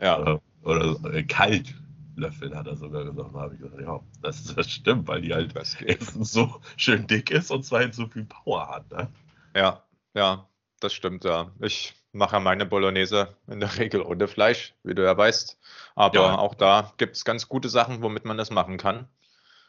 Ja. 0.00 0.18
ja. 0.24 0.40
Oder 0.62 0.96
äh, 1.12 1.22
kalt 1.22 1.74
löffeln, 2.16 2.54
hat 2.54 2.66
er 2.66 2.76
sogar 2.76 3.04
gesagt. 3.04 3.34
Da 3.34 3.40
habe 3.40 3.54
ich 3.54 3.60
gesagt, 3.60 3.80
ja, 3.80 4.00
das, 4.22 4.54
das 4.54 4.70
stimmt, 4.70 5.06
weil 5.06 5.20
die 5.20 5.34
halt 5.34 5.54
erstens 5.84 6.32
so 6.32 6.60
schön 6.76 7.06
dick 7.06 7.30
ist 7.30 7.50
und 7.50 7.64
zweitens 7.64 7.96
so 7.96 8.06
viel 8.08 8.24
Power 8.24 8.68
hat. 8.68 8.90
Ne? 8.90 9.08
Ja, 9.54 9.84
ja, 10.14 10.48
das 10.80 10.94
stimmt, 10.94 11.24
ja. 11.24 11.52
Ich 11.60 11.94
mache 12.12 12.40
meine 12.40 12.66
Bolognese 12.66 13.36
in 13.46 13.60
der 13.60 13.76
Regel 13.78 14.02
ohne 14.02 14.28
Fleisch, 14.28 14.74
wie 14.82 14.94
du 14.94 15.04
ja 15.04 15.16
weißt. 15.16 15.58
Aber 15.94 16.14
ja. 16.14 16.38
auch 16.38 16.54
da 16.54 16.92
gibt 16.96 17.16
es 17.16 17.24
ganz 17.24 17.48
gute 17.48 17.68
Sachen, 17.68 18.02
womit 18.02 18.24
man 18.24 18.36
das 18.36 18.50
machen 18.50 18.78
kann. 18.78 19.08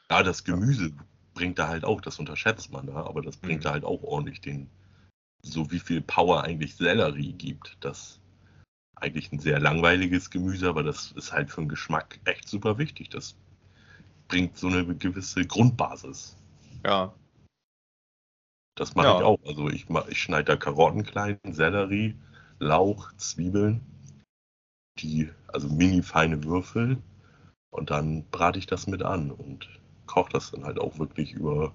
Ja, 0.10 0.24
das 0.24 0.44
Gemüse 0.44 0.92
bringt 1.34 1.60
da 1.60 1.68
halt 1.68 1.86
auch, 1.86 2.02
das 2.02 2.20
unterschätzt 2.20 2.72
man 2.72 2.88
da, 2.88 3.06
aber 3.06 3.22
das 3.22 3.38
bringt 3.38 3.60
mhm. 3.60 3.64
da 3.64 3.72
halt 3.72 3.86
auch 3.86 4.04
ordentlich 4.04 4.42
den, 4.42 4.70
so 5.42 5.72
wie 5.72 5.80
viel 5.80 6.02
Power 6.02 6.44
eigentlich 6.44 6.76
Sellerie 6.76 7.34
gibt. 7.34 7.78
Das 7.80 8.20
eigentlich 8.96 9.32
ein 9.32 9.40
sehr 9.40 9.60
langweiliges 9.60 10.30
Gemüse, 10.30 10.68
aber 10.68 10.84
das 10.84 11.12
ist 11.14 11.32
halt 11.32 11.50
für 11.50 11.62
den 11.62 11.70
Geschmack 11.70 12.20
echt 12.26 12.50
super 12.50 12.78
wichtig. 12.78 13.10
Das 13.10 13.36
bringt 14.28 14.58
so 14.58 14.68
eine 14.68 14.86
gewisse 14.96 15.46
Grundbasis. 15.46 16.36
Ja. 16.86 17.14
Das 18.76 18.96
mache 18.96 19.08
ja. 19.08 19.18
ich 19.18 19.24
auch. 19.24 19.40
Also 19.46 19.70
ich, 19.70 19.88
ich 20.10 20.22
schneide 20.22 20.46
da 20.46 20.56
Karotten 20.56 21.04
klein, 21.04 21.40
Sellerie, 21.50 22.16
Lauch, 22.60 23.12
Zwiebeln, 23.18 23.82
die, 25.00 25.30
also 25.48 25.70
mini 25.70 26.02
feine 26.04 26.44
Würfel. 26.44 26.98
Und 27.72 27.92
dann 27.92 28.26
brate 28.32 28.60
ich 28.60 28.66
das 28.66 28.88
mit 28.88 29.04
an 29.04 29.32
und 29.32 29.70
koche 30.06 30.32
das 30.34 30.52
dann 30.52 30.66
halt 30.66 30.80
auch 30.80 30.98
wirklich 31.00 31.34
über 31.34 31.74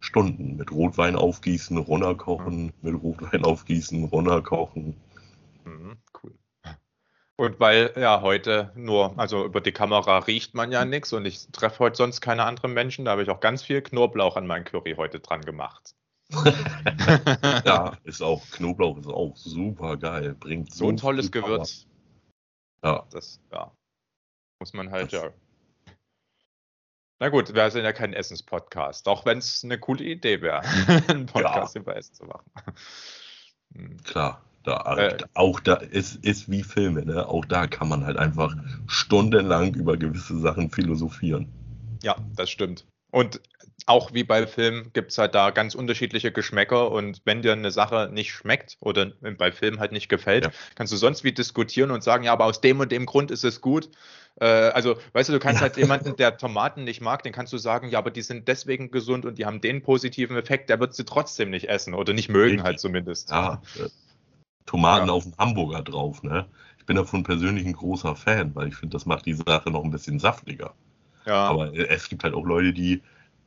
Stunden. 0.00 0.56
Mit 0.56 0.70
Rotwein 0.70 1.16
aufgießen, 1.16 1.76
runterkochen, 1.76 2.72
mit 2.82 3.02
Rotwein 3.02 3.44
aufgießen, 3.44 4.04
runterkochen. 4.04 4.96
Mhm, 5.64 5.98
cool. 6.22 6.34
Und 7.38 7.60
weil 7.60 7.92
ja 7.96 8.22
heute 8.22 8.72
nur, 8.74 9.18
also 9.18 9.44
über 9.44 9.60
die 9.60 9.72
Kamera 9.72 10.18
riecht 10.20 10.54
man 10.54 10.72
ja 10.72 10.86
nichts 10.86 11.12
und 11.12 11.26
ich 11.26 11.48
treffe 11.48 11.80
heute 11.80 11.96
sonst 11.96 12.22
keine 12.22 12.44
anderen 12.44 12.72
Menschen, 12.72 13.04
da 13.04 13.10
habe 13.10 13.22
ich 13.22 13.28
auch 13.28 13.40
ganz 13.40 13.62
viel 13.62 13.82
Knoblauch 13.82 14.36
an 14.36 14.46
mein 14.46 14.64
Curry 14.64 14.94
heute 14.96 15.20
dran 15.20 15.42
gemacht. 15.42 15.94
Ja, 17.64 17.96
ist 18.04 18.22
auch, 18.22 18.42
Knoblauch 18.50 18.98
ist 18.98 19.06
auch 19.06 19.36
super 19.36 19.96
geil. 19.96 20.34
Bringt 20.38 20.72
so, 20.72 20.86
so 20.86 20.88
ein 20.90 20.96
tolles 20.96 21.30
Gewürz. 21.30 21.86
Ja. 22.82 23.06
Das, 23.10 23.40
ja. 23.52 23.72
Muss 24.60 24.72
man 24.72 24.90
halt, 24.90 25.12
das, 25.12 25.22
ja. 25.22 25.30
Na 27.18 27.30
gut, 27.30 27.54
wir 27.54 27.70
sind 27.70 27.84
ja 27.84 27.92
kein 27.92 28.12
Essenspodcast, 28.12 29.08
auch 29.08 29.24
wenn 29.24 29.38
es 29.38 29.64
eine 29.64 29.78
coole 29.78 30.04
Idee 30.04 30.42
wäre, 30.42 30.60
einen 31.08 31.26
Podcast 31.26 31.74
ja. 31.74 31.80
über 31.80 31.96
Essen 31.96 32.14
zu 32.14 32.24
machen. 32.24 32.50
Hm. 33.74 33.96
Klar, 34.04 34.42
da, 34.64 34.96
äh, 34.96 35.16
auch 35.34 35.60
da 35.60 35.74
ist, 35.76 36.24
ist 36.24 36.50
wie 36.50 36.62
Filme, 36.62 37.06
ne? 37.06 37.26
Auch 37.26 37.44
da 37.44 37.66
kann 37.66 37.88
man 37.88 38.04
halt 38.04 38.18
einfach 38.18 38.54
stundenlang 38.86 39.74
über 39.74 39.96
gewisse 39.96 40.38
Sachen 40.38 40.70
philosophieren. 40.70 41.48
Ja, 42.02 42.16
das 42.34 42.50
stimmt. 42.50 42.86
Und 43.12 43.40
auch 43.84 44.14
wie 44.14 44.24
bei 44.24 44.46
Filmen 44.46 44.90
gibt 44.94 45.12
es 45.12 45.18
halt 45.18 45.34
da 45.34 45.50
ganz 45.50 45.74
unterschiedliche 45.74 46.32
Geschmäcker 46.32 46.90
und 46.90 47.20
wenn 47.24 47.42
dir 47.42 47.52
eine 47.52 47.70
Sache 47.70 48.08
nicht 48.10 48.32
schmeckt 48.32 48.78
oder 48.80 49.12
bei 49.36 49.52
Filmen 49.52 49.78
halt 49.78 49.92
nicht 49.92 50.08
gefällt, 50.08 50.44
ja. 50.44 50.50
kannst 50.74 50.92
du 50.92 50.96
sonst 50.96 51.24
wie 51.24 51.32
diskutieren 51.32 51.90
und 51.90 52.02
sagen, 52.02 52.24
ja, 52.24 52.32
aber 52.32 52.46
aus 52.46 52.60
dem 52.60 52.80
und 52.80 52.90
dem 52.90 53.06
Grund 53.06 53.30
ist 53.30 53.44
es 53.44 53.60
gut. 53.60 53.90
Äh, 54.40 54.46
also, 54.46 54.96
weißt 55.12 55.28
du, 55.28 55.34
du 55.34 55.38
kannst 55.38 55.60
halt 55.60 55.76
jemanden, 55.76 56.16
der 56.16 56.36
Tomaten 56.38 56.84
nicht 56.84 57.00
mag, 57.00 57.22
den 57.22 57.32
kannst 57.32 57.52
du 57.52 57.58
sagen, 57.58 57.88
ja, 57.88 57.98
aber 57.98 58.10
die 58.10 58.22
sind 58.22 58.48
deswegen 58.48 58.90
gesund 58.90 59.24
und 59.24 59.38
die 59.38 59.46
haben 59.46 59.60
den 59.60 59.82
positiven 59.82 60.36
Effekt, 60.36 60.70
der 60.70 60.80
wird 60.80 60.94
sie 60.94 61.04
trotzdem 61.04 61.50
nicht 61.50 61.68
essen 61.68 61.94
oder 61.94 62.12
nicht 62.12 62.28
mögen 62.28 62.62
halt 62.62 62.80
zumindest. 62.80 63.30
Ja, 63.30 63.62
äh, 63.78 63.88
Tomaten 64.64 65.06
ja. 65.06 65.12
auf 65.12 65.24
dem 65.24 65.36
Hamburger 65.38 65.82
drauf, 65.82 66.22
ne? 66.22 66.46
Ich 66.78 66.86
bin 66.86 66.96
davon 66.96 67.22
persönlich 67.22 67.66
ein 67.66 67.72
großer 67.72 68.16
Fan, 68.16 68.54
weil 68.54 68.68
ich 68.68 68.76
finde, 68.76 68.94
das 68.94 69.06
macht 69.06 69.26
die 69.26 69.34
Sache 69.34 69.70
noch 69.70 69.84
ein 69.84 69.90
bisschen 69.90 70.18
saftiger. 70.18 70.74
Ja. 71.24 71.48
Aber 71.48 71.74
es 71.74 72.08
gibt 72.08 72.22
halt 72.24 72.34
auch 72.34 72.44
Leute, 72.44 72.72
die 72.72 73.02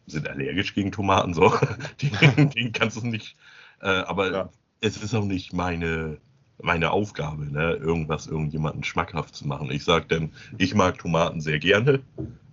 sind 0.09 0.27
allergisch 0.27 0.73
gegen 0.73 0.91
Tomaten, 0.91 1.33
so. 1.33 1.53
die, 2.01 2.11
die 2.55 2.71
kannst 2.73 2.97
du 2.97 3.07
nicht. 3.07 3.35
Äh, 3.81 3.87
aber 3.87 4.31
ja. 4.31 4.49
es 4.81 4.97
ist 4.97 5.13
auch 5.15 5.25
nicht 5.25 5.53
meine, 5.53 6.17
meine 6.61 6.91
Aufgabe, 6.91 7.45
ne, 7.51 7.73
irgendwas 7.73 8.27
irgendjemanden 8.27 8.83
schmackhaft 8.83 9.35
zu 9.35 9.47
machen. 9.47 9.71
Ich 9.71 9.83
sage 9.83 10.05
dann, 10.07 10.31
ich 10.57 10.75
mag 10.75 10.97
Tomaten 10.97 11.41
sehr 11.41 11.59
gerne 11.59 12.01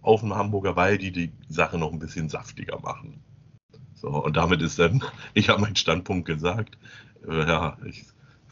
auf 0.03 0.21
dem 0.21 0.35
Hamburger, 0.35 0.77
weil 0.77 0.99
die 0.99 1.11
die 1.11 1.33
Sache 1.49 1.79
noch 1.79 1.93
ein 1.93 1.99
bisschen 1.99 2.29
saftiger 2.29 2.79
machen. 2.81 3.21
So, 3.95 4.09
und 4.09 4.37
damit 4.37 4.63
ist 4.63 4.79
dann, 4.79 5.03
ich 5.35 5.49
habe 5.49 5.61
meinen 5.61 5.77
Standpunkt 5.77 6.27
gesagt. 6.27 6.79
Äh, 7.29 7.47
ja, 7.47 7.77
ich 7.85 8.05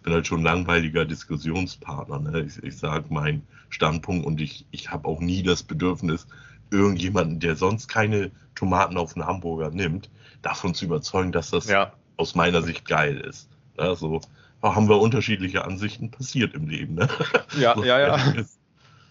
bin 0.02 0.12
halt 0.12 0.26
schon 0.26 0.40
ein 0.40 0.44
langweiliger 0.44 1.04
Diskussionspartner. 1.04 2.18
Ne? 2.18 2.40
Ich, 2.40 2.62
ich 2.62 2.76
sage 2.76 3.12
meinen 3.12 3.46
Standpunkt 3.70 4.26
und 4.26 4.40
ich, 4.40 4.66
ich 4.70 4.90
habe 4.90 5.08
auch 5.08 5.20
nie 5.20 5.42
das 5.42 5.62
Bedürfnis, 5.62 6.26
irgendjemanden, 6.70 7.40
der 7.40 7.57
sonst 7.57 7.88
keine 7.88 8.31
Tomaten 8.55 8.96
auf 8.96 9.16
einen 9.16 9.27
Hamburger 9.27 9.70
nimmt, 9.70 10.11
davon 10.42 10.74
zu 10.74 10.85
überzeugen, 10.85 11.33
dass 11.33 11.50
das 11.50 11.68
ja. 11.68 11.92
aus 12.16 12.35
meiner 12.35 12.62
Sicht 12.62 12.87
geil 12.87 13.18
ist. 13.18 13.48
Also 13.77 14.20
haben 14.62 14.88
wir 14.88 14.98
unterschiedliche 15.00 15.64
Ansichten 15.64 16.11
passiert 16.11 16.55
im 16.55 16.68
Leben. 16.68 16.94
Ne? 16.94 17.09
Ja, 17.59 17.74
so, 17.74 17.85
ja, 17.85 17.98
ja. 18.00 18.35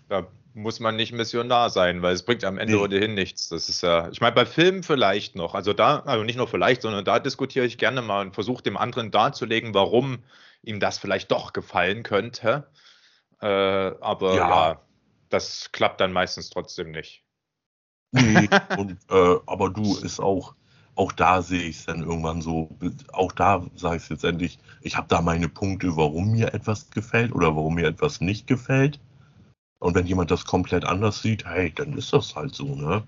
Da 0.10 0.28
muss 0.54 0.80
man 0.80 0.96
nicht 0.96 1.14
Missionar 1.14 1.70
sein, 1.70 2.02
weil 2.02 2.14
es 2.14 2.24
bringt 2.24 2.44
am 2.44 2.58
Ende 2.58 2.76
nee. 2.76 2.80
ohnehin 2.80 3.14
nichts. 3.14 3.50
Das 3.50 3.70
ist 3.70 3.82
ja, 3.82 4.10
ich 4.10 4.22
meine, 4.22 4.36
bei 4.36 4.46
Filmen 4.46 4.84
vielleicht 4.84 5.36
noch. 5.36 5.56
Also 5.56 5.74
da, 5.74 6.00
also 6.00 6.24
nicht 6.24 6.38
nur 6.38 6.48
vielleicht, 6.48 6.82
sondern 6.82 7.06
da 7.06 7.20
diskutiere 7.20 7.66
ich 7.66 7.78
gerne 7.78 8.02
mal 8.02 8.22
und 8.22 8.34
versuche 8.34 8.64
dem 8.64 8.78
anderen 8.78 9.12
darzulegen, 9.12 9.74
warum 9.74 10.20
ihm 10.62 10.80
das 10.80 10.98
vielleicht 10.98 11.32
doch 11.32 11.54
gefallen 11.54 12.04
könnte. 12.04 12.68
Äh, 13.42 13.48
aber 13.48 14.36
ja. 14.36 14.50
ja. 14.50 14.82
das 15.30 15.72
klappt 15.72 16.00
dann 16.02 16.14
meistens 16.14 16.50
trotzdem 16.50 16.92
nicht. 16.92 17.23
Nee, 18.14 18.48
und, 18.78 18.92
äh, 19.10 19.36
aber 19.46 19.70
du 19.70 19.98
ist 19.98 20.20
auch, 20.20 20.56
auch 20.96 21.12
da 21.12 21.42
sehe 21.42 21.64
ich 21.64 21.78
es 21.78 21.86
dann 21.86 22.04
irgendwann 22.04 22.42
so, 22.42 22.70
auch 23.12 23.32
da 23.32 23.66
sage 23.76 23.98
ich 23.98 24.04
es 24.04 24.10
jetzt 24.10 24.24
endlich, 24.24 24.60
ich 24.82 24.96
habe 24.96 25.08
da 25.10 25.22
meine 25.22 25.50
Punkte, 25.50 25.98
warum 25.98 26.32
mir 26.32 26.54
etwas 26.54 26.90
gefällt 26.92 27.34
oder 27.34 27.56
warum 27.56 27.76
mir 27.76 27.88
etwas 27.88 28.22
nicht 28.22 28.48
gefällt. 28.48 29.00
Und 29.80 29.96
wenn 29.96 30.06
jemand 30.06 30.32
das 30.32 30.46
komplett 30.46 30.86
anders 30.86 31.22
sieht, 31.22 31.46
hey, 31.46 31.74
dann 31.76 31.94
ist 31.98 32.14
das 32.14 32.36
halt 32.36 32.56
so, 32.56 32.76
ne? 32.76 33.04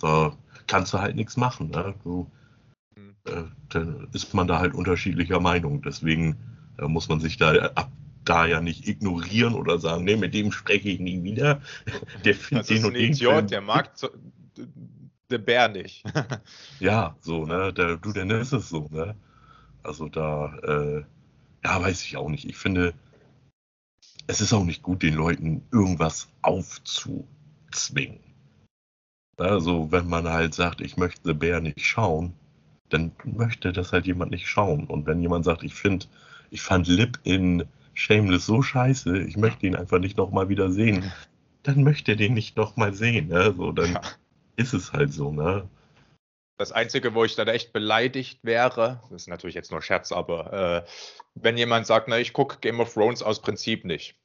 Da 0.00 0.32
kannst 0.66 0.92
du 0.92 0.98
halt 0.98 1.14
nichts 1.14 1.36
machen, 1.36 1.70
ne? 1.70 1.94
Du, 2.02 2.26
mhm. 2.96 3.14
äh, 3.26 3.44
dann 3.68 4.08
ist 4.12 4.34
man 4.34 4.48
da 4.48 4.58
halt 4.58 4.74
unterschiedlicher 4.74 5.38
Meinung. 5.38 5.82
Deswegen 5.82 6.36
da 6.76 6.88
muss 6.88 7.08
man 7.08 7.20
sich 7.20 7.36
da 7.36 7.52
ab 7.74 7.90
da 8.24 8.44
ja 8.44 8.60
nicht 8.60 8.88
ignorieren 8.88 9.54
oder 9.54 9.78
sagen, 9.78 10.04
nee, 10.04 10.16
mit 10.16 10.34
dem 10.34 10.50
spreche 10.50 10.88
ich 10.88 10.98
nie 10.98 11.22
wieder. 11.22 11.60
Der 12.24 12.34
findet 12.34 12.68
den 12.68 12.84
und 12.84 12.94
den. 12.94 13.12
Idiot, 13.12 13.50
der 13.52 13.60
mag 13.60 13.92
der 15.30 15.38
Bär 15.38 15.68
nicht. 15.68 16.04
ja, 16.80 17.16
so, 17.20 17.46
ne? 17.46 17.72
Der, 17.72 17.96
du, 17.96 18.12
dann 18.12 18.30
ist 18.30 18.52
es 18.52 18.68
so, 18.68 18.88
ne? 18.90 19.14
Also 19.82 20.08
da, 20.08 20.56
äh, 20.58 21.04
ja, 21.64 21.80
weiß 21.80 22.02
ich 22.02 22.16
auch 22.16 22.28
nicht. 22.28 22.48
Ich 22.48 22.56
finde, 22.56 22.94
es 24.26 24.40
ist 24.40 24.52
auch 24.52 24.64
nicht 24.64 24.82
gut, 24.82 25.02
den 25.02 25.14
Leuten 25.14 25.62
irgendwas 25.72 26.28
aufzuzwingen. 26.42 28.20
Also, 29.38 29.92
wenn 29.92 30.08
man 30.08 30.28
halt 30.28 30.54
sagt, 30.54 30.80
ich 30.80 30.96
möchte 30.96 31.20
The 31.24 31.34
Bear 31.34 31.60
nicht 31.60 31.84
schauen, 31.84 32.32
dann 32.88 33.12
möchte 33.24 33.72
das 33.72 33.92
halt 33.92 34.06
jemand 34.06 34.30
nicht 34.30 34.48
schauen. 34.48 34.86
Und 34.86 35.06
wenn 35.06 35.20
jemand 35.20 35.44
sagt, 35.44 35.62
ich 35.62 35.74
finde 35.74 36.06
ich 36.50 36.62
fand 36.62 36.86
Lip 36.86 37.18
in 37.24 37.64
Shameless 37.94 38.46
so 38.46 38.62
scheiße, 38.62 39.18
ich 39.18 39.36
möchte 39.36 39.66
ihn 39.66 39.76
einfach 39.76 39.98
nicht 39.98 40.16
nochmal 40.16 40.48
wieder 40.48 40.70
sehen, 40.70 41.12
dann 41.62 41.82
möchte 41.82 42.12
er 42.12 42.16
den 42.16 42.34
nicht 42.34 42.56
nochmal 42.56 42.94
sehen. 42.94 43.28
Ne? 43.28 43.52
So, 43.56 43.72
dann 43.72 43.94
ja. 43.94 44.00
Ist 44.56 44.72
es 44.72 44.92
halt 44.92 45.12
so, 45.12 45.30
ne? 45.32 45.68
Das 46.58 46.72
Einzige, 46.72 47.14
wo 47.14 47.24
ich 47.24 47.36
dann 47.36 47.48
echt 47.48 47.72
beleidigt 47.72 48.40
wäre, 48.42 49.00
das 49.10 49.22
ist 49.22 49.28
natürlich 49.28 49.54
jetzt 49.54 49.70
nur 49.70 49.82
Scherz, 49.82 50.10
aber 50.10 50.84
äh, 50.84 50.88
wenn 51.34 51.58
jemand 51.58 51.86
sagt, 51.86 52.08
na, 52.08 52.18
ich 52.18 52.32
gucke 52.32 52.58
Game 52.60 52.80
of 52.80 52.94
Thrones 52.94 53.22
aus 53.22 53.42
Prinzip 53.42 53.84
nicht. 53.84 54.16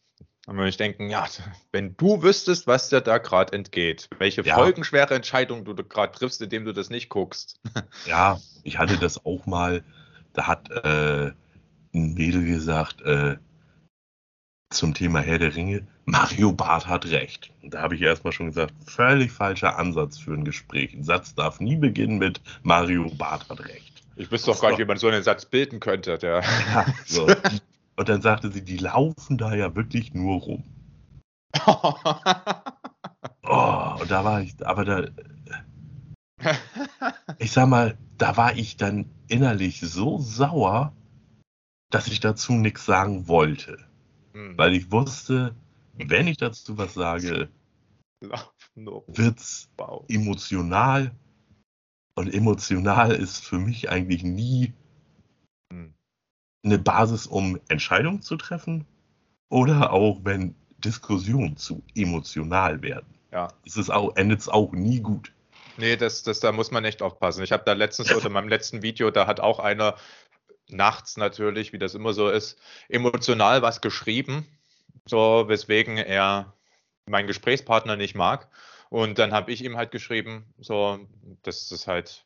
Dann 0.46 0.56
würde 0.56 0.70
ich 0.70 0.78
denken, 0.78 1.10
ja, 1.10 1.28
wenn 1.72 1.96
du 1.98 2.24
wüsstest, 2.24 2.65
was 2.65 2.89
dir 2.89 3.02
da 3.02 3.20
gerade 3.20 3.54
entgeht, 3.54 4.10
welche 4.17 4.41
ja. 4.41 4.56
folgenschwere 4.56 5.13
Entscheidung 5.13 5.65
du 5.65 5.76
gerade 5.76 6.17
triffst, 6.17 6.41
indem 6.41 6.65
du 6.65 6.74
das 6.74 6.89
nicht 6.89 7.10
guckst. 7.10 7.60
Ja, 8.08 8.39
ich 8.63 8.80
hatte 8.80 8.98
das 8.98 9.24
auch 9.26 9.46
mal, 9.46 9.84
da 10.34 10.48
hat 10.48 10.72
äh, 10.72 11.32
ein 11.94 12.13
Mädel 12.13 12.46
gesagt, 12.46 13.02
äh, 13.02 13.38
zum 14.72 14.94
Thema 14.94 15.20
Herr 15.20 15.38
der 15.38 15.56
Ringe, 15.56 15.86
Mario 16.06 16.52
Barth 16.52 16.88
hat 16.88 17.06
recht. 17.06 17.52
Und 17.62 17.74
da 17.74 17.82
habe 17.82 17.96
ich 17.96 18.02
erstmal 18.02 18.34
schon 18.34 18.48
gesagt, 18.48 18.74
völlig 18.86 19.32
falscher 19.32 19.78
Ansatz 19.78 20.18
für 20.18 20.34
ein 20.34 20.46
Gespräch. 20.46 20.94
Ein 20.94 21.04
Satz 21.04 21.36
darf 21.36 21.60
nie 21.60 21.76
beginnen 21.76 22.18
mit 22.18 22.42
Mario 22.64 23.10
Barth 23.16 23.48
hat 23.50 23.68
recht. 23.68 24.04
Ich 24.16 24.32
wüsste 24.32 24.52
doch 24.52 24.62
gar 24.62 24.70
nicht, 24.70 24.80
wie 24.80 24.86
man 24.86 24.98
so 24.98 25.08
einen 25.08 25.24
Satz 25.24 25.46
bilden 25.46 25.80
könnte. 25.80 26.18
Der 26.18 26.44
ja, 26.74 26.86
so. 27.06 27.28
Und 27.96 28.10
dann 28.10 28.22
sagte 28.22 28.52
sie, 28.52 28.64
die 28.64 28.78
laufen 28.78 29.38
da 29.38 29.54
ja 29.54 29.76
wirklich 29.76 30.14
nur 30.14 30.42
rum. 30.42 30.64
oh, 31.66 31.96
und 34.00 34.10
da 34.10 34.24
war 34.24 34.42
ich, 34.42 34.56
aber 34.66 34.86
da, 34.86 35.04
ich 37.38 37.52
sag 37.52 37.68
mal, 37.68 37.98
da 38.18 38.38
war 38.38 38.56
ich 38.56 38.78
dann 38.78 39.10
innerlich 39.28 39.82
so 39.82 40.18
sauer, 40.20 40.94
dass 41.90 42.08
ich 42.08 42.22
dazu 42.22 42.54
nichts 42.54 42.86
sagen 42.86 43.28
wollte. 43.28 43.90
Hm. 44.34 44.58
Weil 44.58 44.74
ich 44.74 44.91
wusste, 44.91 45.56
wenn 45.94 46.28
ich 46.28 46.38
dazu 46.38 46.78
was 46.78 46.94
sage, 46.94 47.50
wird 48.22 49.39
es 49.39 49.70
wow. 49.78 50.06
emotional. 50.08 51.12
Und 52.15 52.34
emotional 52.34 53.12
ist 53.13 53.46
für 53.46 53.58
mich 53.58 53.89
eigentlich 53.89 54.24
nie 54.24 54.74
hm. 55.72 55.94
eine 56.63 56.78
Basis, 56.78 57.28
um 57.28 57.60
Entscheidungen 57.70 58.22
zu 58.22 58.38
treffen. 58.38 58.86
Oder 59.50 59.91
auch 59.91 60.20
wenn 60.24 60.56
Diskussionen 60.78 61.58
zu 61.58 61.84
emotional 61.96 62.82
werden. 62.82 63.08
Ja. 63.32 63.50
Es 63.65 63.78
ist 63.78 63.89
auch, 63.89 64.15
endet 64.15 64.39
es 64.39 64.50
auch 64.50 64.72
nie 64.74 65.00
gut. 65.00 65.34
Nee, 65.78 65.96
das, 65.96 66.24
das, 66.24 66.39
da 66.39 66.52
muss 66.52 66.72
man 66.72 66.86
echt 66.86 67.02
aufpassen. 67.02 67.44
Ich 67.44 67.52
habe 67.52 67.63
da 67.65 67.74
letztens 67.74 68.12
oder 68.15 68.28
in 68.28 68.34
meinem 68.34 68.50
letzten 68.50 68.82
Video, 68.82 69.12
da 69.12 69.28
hat 69.28 69.39
auch 69.39 69.60
einer 69.60 69.96
nachts 70.74 71.18
natürlich, 71.18 71.74
wie 71.74 71.80
das 71.80 71.96
immer 71.96 72.14
so 72.14 72.30
ist, 72.30 72.60
emotional 72.90 73.62
was 73.62 73.82
geschrieben, 73.82 74.48
so 75.06 75.46
weswegen 75.48 75.98
er 75.98 76.54
meinen 77.06 77.28
Gesprächspartner 77.28 77.96
nicht 77.96 78.16
mag. 78.16 78.48
Und 78.90 79.20
dann 79.20 79.32
habe 79.32 79.52
ich 79.52 79.64
ihm 79.64 79.78
halt 79.78 79.92
geschrieben, 79.92 80.46
so, 80.60 81.00
dass 81.44 81.72
es 81.72 81.88
halt, 81.88 82.26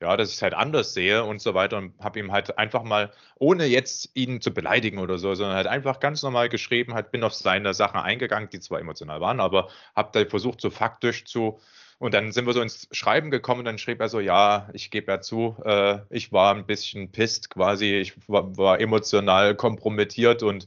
ja, 0.00 0.16
dass 0.16 0.30
ich 0.30 0.36
es 0.36 0.42
halt 0.42 0.54
anders 0.54 0.92
sehe 0.92 1.24
und 1.24 1.40
so 1.40 1.54
weiter 1.54 1.78
und 1.78 1.98
habe 2.00 2.18
ihm 2.18 2.32
halt 2.32 2.58
einfach 2.58 2.82
mal, 2.82 3.12
ohne 3.36 3.66
jetzt 3.66 4.10
ihn 4.14 4.40
zu 4.40 4.52
beleidigen 4.52 4.98
oder 4.98 5.18
so, 5.18 5.34
sondern 5.34 5.56
halt 5.56 5.66
einfach 5.68 6.00
ganz 6.00 6.22
normal 6.22 6.48
geschrieben, 6.48 6.94
halt 6.94 7.12
bin 7.12 7.22
auf 7.22 7.34
seine 7.34 7.74
Sachen 7.74 8.00
eingegangen, 8.00 8.50
die 8.50 8.60
zwar 8.60 8.80
emotional 8.80 9.20
waren, 9.20 9.40
aber 9.40 9.68
habe 9.94 10.10
da 10.12 10.28
versucht, 10.28 10.60
so 10.60 10.70
faktisch 10.70 11.24
zu 11.26 11.60
und 12.00 12.14
dann 12.14 12.32
sind 12.32 12.46
wir 12.46 12.54
so 12.54 12.62
ins 12.62 12.88
Schreiben 12.92 13.30
gekommen 13.30 13.60
und 13.60 13.66
dann 13.66 13.78
schrieb 13.78 14.00
er 14.00 14.08
so, 14.08 14.20
ja, 14.20 14.70
ich 14.72 14.90
gebe 14.90 15.12
ja 15.12 15.20
zu, 15.20 15.56
äh, 15.66 15.98
ich 16.08 16.32
war 16.32 16.54
ein 16.54 16.64
bisschen 16.64 17.12
pisst 17.12 17.50
quasi, 17.50 17.96
ich 17.96 18.14
war, 18.26 18.56
war 18.56 18.80
emotional 18.80 19.54
kompromittiert 19.54 20.42
und 20.42 20.66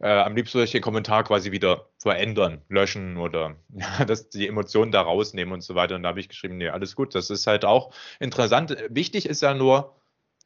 äh, 0.00 0.08
am 0.08 0.34
liebsten 0.34 0.54
würde 0.54 0.64
ich 0.64 0.72
den 0.72 0.82
Kommentar 0.82 1.22
quasi 1.22 1.52
wieder 1.52 1.86
verändern, 1.98 2.62
löschen 2.68 3.16
oder 3.16 3.54
ja, 3.68 4.04
dass 4.04 4.28
die 4.28 4.48
Emotionen 4.48 4.90
da 4.90 5.02
rausnehmen 5.02 5.54
und 5.54 5.62
so 5.62 5.76
weiter. 5.76 5.94
Und 5.94 6.02
da 6.02 6.08
habe 6.08 6.18
ich 6.18 6.28
geschrieben, 6.28 6.56
nee, 6.56 6.68
alles 6.68 6.96
gut, 6.96 7.14
das 7.14 7.30
ist 7.30 7.46
halt 7.46 7.64
auch 7.64 7.94
interessant. 8.18 8.76
Wichtig 8.88 9.26
ist 9.26 9.40
ja 9.40 9.54
nur, 9.54 9.94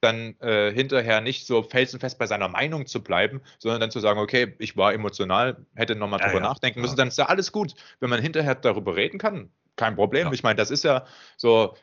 dann 0.03 0.38
äh, 0.40 0.70
hinterher 0.70 1.22
nicht 1.22 1.46
so 1.46 1.62
felsenfest 1.62 2.18
bei 2.18 2.27
seiner 2.27 2.49
Meinung 2.49 2.87
zu 2.87 3.03
bleiben, 3.03 3.40
sondern 3.59 3.81
dann 3.81 3.90
zu 3.90 4.01
sagen, 4.01 4.20
okay, 4.20 4.55
ich 4.59 4.77
war 4.77 4.92
emotional, 4.92 5.64
hätte 5.75 5.96
nochmal 5.96 6.20
ja, 6.20 6.27
drüber 6.27 6.42
ja, 6.42 6.49
nachdenken 6.49 6.83
müssen, 6.83 6.96
dann 6.96 7.09
ist 7.09 7.16
ja 7.16 7.25
alles 7.25 7.53
gut. 7.53 7.75
Wenn 8.01 8.11
man 8.11 8.20
hinterher 8.20 8.55
darüber 8.55 8.96
reden 8.96 9.18
kann, 9.18 9.51
kein 9.77 9.95
Problem. 9.95 10.29
Ja. 10.29 10.33
Ich 10.33 10.43
meine, 10.43 10.57
das 10.57 10.71
ist 10.71 10.85
ja 10.85 11.07
so, 11.37 11.75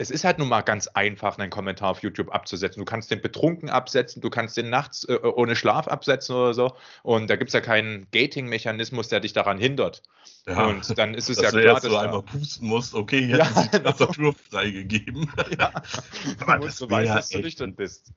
es 0.00 0.10
ist 0.10 0.24
halt 0.24 0.38
nun 0.38 0.48
mal 0.48 0.62
ganz 0.62 0.86
einfach, 0.86 1.36
einen 1.36 1.50
Kommentar 1.50 1.90
auf 1.90 2.02
YouTube 2.02 2.34
abzusetzen. 2.34 2.80
Du 2.80 2.86
kannst 2.86 3.10
den 3.10 3.20
betrunken 3.20 3.68
absetzen, 3.68 4.22
du 4.22 4.30
kannst 4.30 4.56
den 4.56 4.70
nachts 4.70 5.04
äh, 5.04 5.18
ohne 5.22 5.54
Schlaf 5.54 5.88
absetzen 5.88 6.34
oder 6.34 6.54
so. 6.54 6.72
Und 7.02 7.28
da 7.28 7.36
gibt 7.36 7.50
es 7.50 7.52
ja 7.52 7.60
keinen 7.60 8.06
Gating-Mechanismus, 8.10 9.08
der 9.08 9.20
dich 9.20 9.34
daran 9.34 9.58
hindert. 9.58 10.02
Ja, 10.46 10.68
und 10.68 10.98
dann 10.98 11.12
ist 11.12 11.28
es 11.28 11.38
ja 11.38 11.50
klar, 11.50 11.74
dass 11.74 11.82
du 11.82 11.96
einmal 11.98 12.22
pusten 12.22 12.66
musst, 12.66 12.94
okay, 12.94 13.26
jetzt 13.26 13.38
ja, 13.38 13.44
ist 13.44 13.64
die 13.64 13.76
genau. 13.76 13.90
Tastatur 13.90 14.34
freigegeben. 14.50 15.30
Ja, 15.58 15.70
Aber 16.40 16.56
du 16.56 16.64
musst, 16.64 16.80
du 16.80 16.90
weißt, 16.90 17.10
dass 17.10 17.28
du 17.28 17.40
nüchtern 17.40 17.74
bist. 17.74 18.12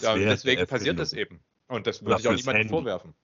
ja, 0.00 0.14
deswegen 0.16 0.66
passiert 0.66 0.98
das 0.98 1.12
eben. 1.12 1.40
Und 1.68 1.86
das 1.86 2.02
würde 2.02 2.20
ich 2.20 2.28
auch 2.28 2.34
niemandem 2.34 2.68
vorwerfen. 2.68 3.14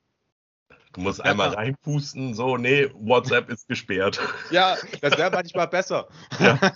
Du 0.99 1.05
musst 1.05 1.25
einmal 1.25 1.51
reinpusten, 1.51 2.35
so, 2.35 2.57
nee, 2.57 2.91
WhatsApp 2.93 3.49
ist 3.51 3.69
gesperrt. 3.69 4.19
Ja, 4.51 4.77
das 5.01 5.17
wäre 5.17 5.31
manchmal 5.31 5.69
besser. 5.69 6.09
Ja. 6.41 6.59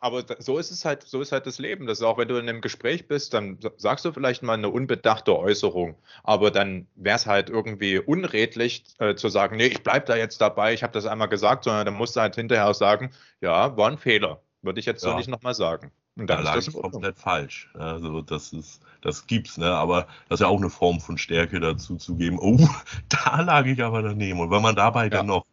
Aber 0.00 0.24
so 0.38 0.58
ist 0.58 0.70
es 0.70 0.84
halt, 0.84 1.02
so 1.02 1.20
ist 1.20 1.32
halt 1.32 1.46
das 1.46 1.58
Leben. 1.58 1.88
Das 1.88 1.98
ist 1.98 2.04
auch, 2.04 2.16
wenn 2.16 2.28
du 2.28 2.36
in 2.36 2.48
einem 2.48 2.60
Gespräch 2.60 3.08
bist, 3.08 3.34
dann 3.34 3.58
sagst 3.76 4.04
du 4.04 4.12
vielleicht 4.12 4.44
mal 4.44 4.54
eine 4.54 4.68
unbedachte 4.68 5.36
Äußerung. 5.36 5.96
Aber 6.22 6.52
dann 6.52 6.86
wäre 6.94 7.16
es 7.16 7.26
halt 7.26 7.50
irgendwie 7.50 7.98
unredlich 7.98 8.84
äh, 9.00 9.16
zu 9.16 9.28
sagen, 9.28 9.56
nee, 9.56 9.66
ich 9.66 9.82
bleibe 9.82 10.06
da 10.06 10.14
jetzt 10.14 10.40
dabei, 10.40 10.74
ich 10.74 10.84
habe 10.84 10.92
das 10.92 11.06
einmal 11.06 11.28
gesagt, 11.28 11.64
sondern 11.64 11.86
dann 11.86 11.94
musst 11.94 12.14
du 12.14 12.20
halt 12.20 12.36
hinterher 12.36 12.68
auch 12.68 12.74
sagen, 12.74 13.10
ja, 13.40 13.76
war 13.76 13.90
ein 13.90 13.98
Fehler. 13.98 14.42
Würde 14.62 14.78
ich 14.78 14.86
jetzt 14.86 15.02
ja. 15.02 15.10
so 15.10 15.16
nicht 15.16 15.28
nochmal 15.28 15.54
sagen. 15.54 15.90
Und 16.18 16.28
da 16.28 16.54
ist 16.54 16.66
das 16.66 16.74
komplett 16.74 17.16
falsch. 17.16 17.70
Also 17.74 18.22
das 18.22 18.52
ist, 18.52 18.80
das 19.02 19.26
gibt's, 19.28 19.56
ne? 19.56 19.70
Aber 19.70 20.08
das 20.28 20.40
ist 20.40 20.40
ja 20.40 20.48
auch 20.48 20.58
eine 20.58 20.68
Form 20.68 21.00
von 21.00 21.16
Stärke 21.16 21.60
dazu 21.60 21.96
zu 21.96 22.16
geben. 22.16 22.38
Oh, 22.40 22.68
da 23.08 23.40
lag 23.40 23.66
ich 23.66 23.82
aber 23.82 24.02
daneben. 24.02 24.40
Und 24.40 24.50
wenn 24.50 24.62
man 24.62 24.74
dabei 24.74 25.04
ja. 25.04 25.10
dann 25.10 25.26
noch 25.26 25.46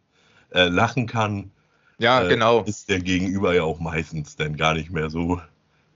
äh, 0.50 0.66
lachen 0.66 1.06
kann, 1.06 1.52
ja, 1.98 2.22
äh, 2.22 2.28
genau. 2.28 2.62
ist 2.62 2.88
der 2.88 3.00
Gegenüber 3.00 3.54
ja 3.54 3.62
auch 3.62 3.78
meistens 3.78 4.34
dann 4.36 4.56
gar 4.56 4.74
nicht 4.74 4.90
mehr 4.90 5.08
so 5.08 5.40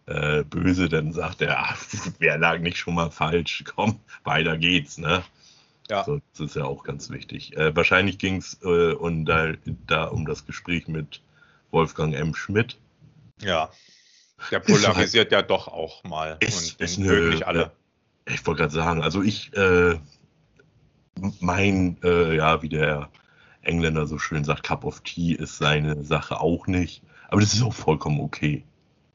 äh, 0.07 0.45
böse, 0.45 0.89
dann 0.89 1.13
sagt 1.13 1.43
er, 1.43 1.59
ach, 1.59 1.85
wer 2.21 2.39
lag 2.39 2.61
nicht 2.61 2.79
schon 2.79 2.95
mal 2.95 3.11
falsch? 3.11 3.65
Komm, 3.75 3.99
weiter 4.23 4.57
geht's, 4.57 4.99
ne? 4.99 5.25
Ja. 5.89 6.05
So, 6.05 6.21
das 6.31 6.41
ist 6.41 6.55
ja 6.55 6.65
auch 6.65 6.85
ganz 6.85 7.11
wichtig. 7.11 7.57
Äh, 7.57 7.75
wahrscheinlich 7.75 8.19
ging 8.19 8.37
es 8.37 8.57
äh, 8.63 8.93
um, 8.93 9.25
da, 9.25 9.55
da, 9.89 10.05
um 10.05 10.25
das 10.25 10.47
Gespräch 10.47 10.87
mit 10.87 11.21
Wolfgang 11.73 12.15
M. 12.15 12.37
Schmidt. 12.37 12.79
Ja. 13.41 13.71
Der 14.51 14.61
polarisiert 14.61 15.33
ja 15.33 15.43
doch 15.43 15.69
auch 15.69 16.03
mal. 16.05 16.37
Ist, 16.41 16.73
und 16.73 16.81
ist 16.81 16.99
eine, 16.99 17.13
nicht 17.31 17.47
alle. 17.47 17.73
Ich 18.27 18.47
wollte 18.47 18.61
gerade 18.61 18.75
sagen, 18.75 19.03
also 19.03 19.23
ich 19.23 19.55
äh, 19.57 19.99
mein, 21.41 21.97
äh, 22.03 22.37
ja, 22.37 22.63
wie 22.63 22.69
der 22.69 23.11
Engländer 23.63 24.07
so 24.07 24.19
schön 24.19 24.45
sagt, 24.45 24.65
Cup 24.65 24.85
of 24.85 25.01
Tea 25.01 25.35
ist 25.35 25.59
seine 25.59 26.03
Sache 26.05 26.41
auch 26.41 26.67
nicht. 26.67 27.03
Aber 27.29 27.41
das 27.41 27.55
ist 27.55 27.63
auch 27.63 27.75
vollkommen 27.75 28.21
okay. 28.21 28.65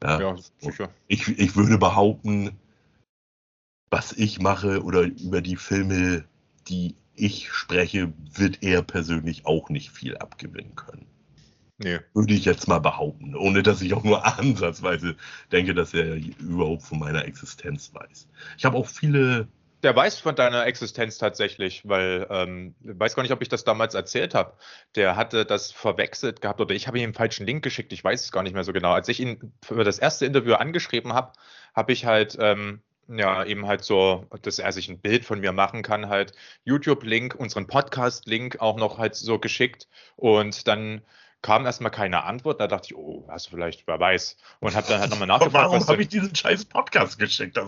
Ja, 0.04 0.20
ja 0.20 0.36
sicher. 0.60 0.90
Ich, 1.08 1.28
ich 1.28 1.56
würde 1.56 1.78
behaupten, 1.78 2.52
was 3.90 4.14
ich 4.14 4.40
mache 4.40 4.84
oder 4.84 5.04
über 5.04 5.42
die 5.42 5.56
Filme, 5.56 6.26
die 6.68 6.96
ich 7.16 7.52
spreche, 7.52 8.14
wird 8.34 8.62
er 8.62 8.82
persönlich 8.82 9.46
auch 9.46 9.70
nicht 9.70 9.92
viel 9.92 10.18
abgewinnen 10.18 10.76
können. 10.76 11.08
Nee. 11.78 12.00
Würde 12.14 12.34
ich 12.34 12.46
jetzt 12.46 12.68
mal 12.68 12.80
behaupten, 12.80 13.36
ohne 13.36 13.62
dass 13.62 13.82
ich 13.82 13.94
auch 13.94 14.04
nur 14.04 14.26
ansatzweise 14.40 15.16
denke, 15.52 15.74
dass 15.74 15.94
er 15.94 16.16
überhaupt 16.16 16.84
von 16.84 17.00
meiner 17.00 17.26
Existenz 17.26 17.94
weiß. 17.94 18.28
Ich 18.58 18.66
habe 18.66 18.78
auch 18.78 18.88
viele. 18.88 19.48
Der 19.84 19.96
weiß 19.96 20.20
von 20.20 20.36
deiner 20.36 20.66
Existenz 20.66 21.18
tatsächlich, 21.18 21.88
weil 21.88 22.26
ähm, 22.30 22.76
weiß 22.82 23.16
gar 23.16 23.24
nicht, 23.24 23.34
ob 23.34 23.42
ich 23.42 23.50
das 23.50 23.66
damals 23.66 23.94
erzählt 23.94 24.34
habe. 24.34 24.54
Der 24.96 25.16
hatte 25.16 25.46
das 25.46 25.72
verwechselt 25.72 26.42
gehabt 26.42 26.62
oder 26.62 26.74
ich 26.74 26.88
habe 26.88 26.98
ihm 26.98 27.04
einen 27.04 27.14
falschen 27.14 27.46
Link 27.46 27.64
geschickt. 27.64 27.94
Ich 27.94 28.04
weiß 28.04 28.24
es 28.24 28.32
gar 28.32 28.42
nicht 28.42 28.54
mehr 28.54 28.64
so 28.64 28.74
genau. 28.74 28.94
Als 28.94 29.10
ich 29.10 29.20
ihn 29.20 29.54
für 29.64 29.84
das 29.84 30.00
erste 30.00 30.26
Interview 30.26 30.54
angeschrieben 30.54 31.14
habe, 31.14 31.34
habe 31.76 31.92
ich 31.92 32.06
halt 32.06 32.38
ähm, 32.40 32.82
ja, 33.08 33.44
eben 33.46 33.68
halt 33.68 33.84
so, 33.84 34.26
dass 34.42 34.60
er 34.60 34.72
sich 34.72 34.90
ein 34.90 35.00
Bild 35.00 35.26
von 35.26 35.40
mir 35.40 35.52
machen 35.52 35.84
kann, 35.84 36.10
halt 36.10 36.34
YouTube-Link, 36.64 37.36
unseren 37.36 37.68
Podcast-Link 37.68 38.62
auch 38.62 38.78
noch 38.78 38.98
halt 38.98 39.16
so 39.16 39.38
geschickt 39.38 39.88
und 40.16 40.68
dann 40.68 41.02
kam 41.42 41.66
erstmal 41.66 41.92
keine 41.92 42.24
Antwort, 42.24 42.60
da 42.60 42.68
dachte 42.68 42.88
ich, 42.90 42.96
oh, 42.96 43.26
hast 43.30 43.48
du 43.48 43.52
vielleicht, 43.52 43.86
wer 43.88 44.00
weiß, 44.00 44.38
und 44.60 44.76
habe 44.76 44.88
dann 44.88 45.00
halt 45.00 45.12
nochmal 45.12 45.28
nachgefragt. 45.30 45.72
Warum 45.72 45.88
habe 45.88 46.02
ich 46.02 46.08
diesen 46.08 46.36
scheiß 46.36 46.66
Podcast 46.66 47.20
geschickt? 47.20 47.56
da, 47.58 47.66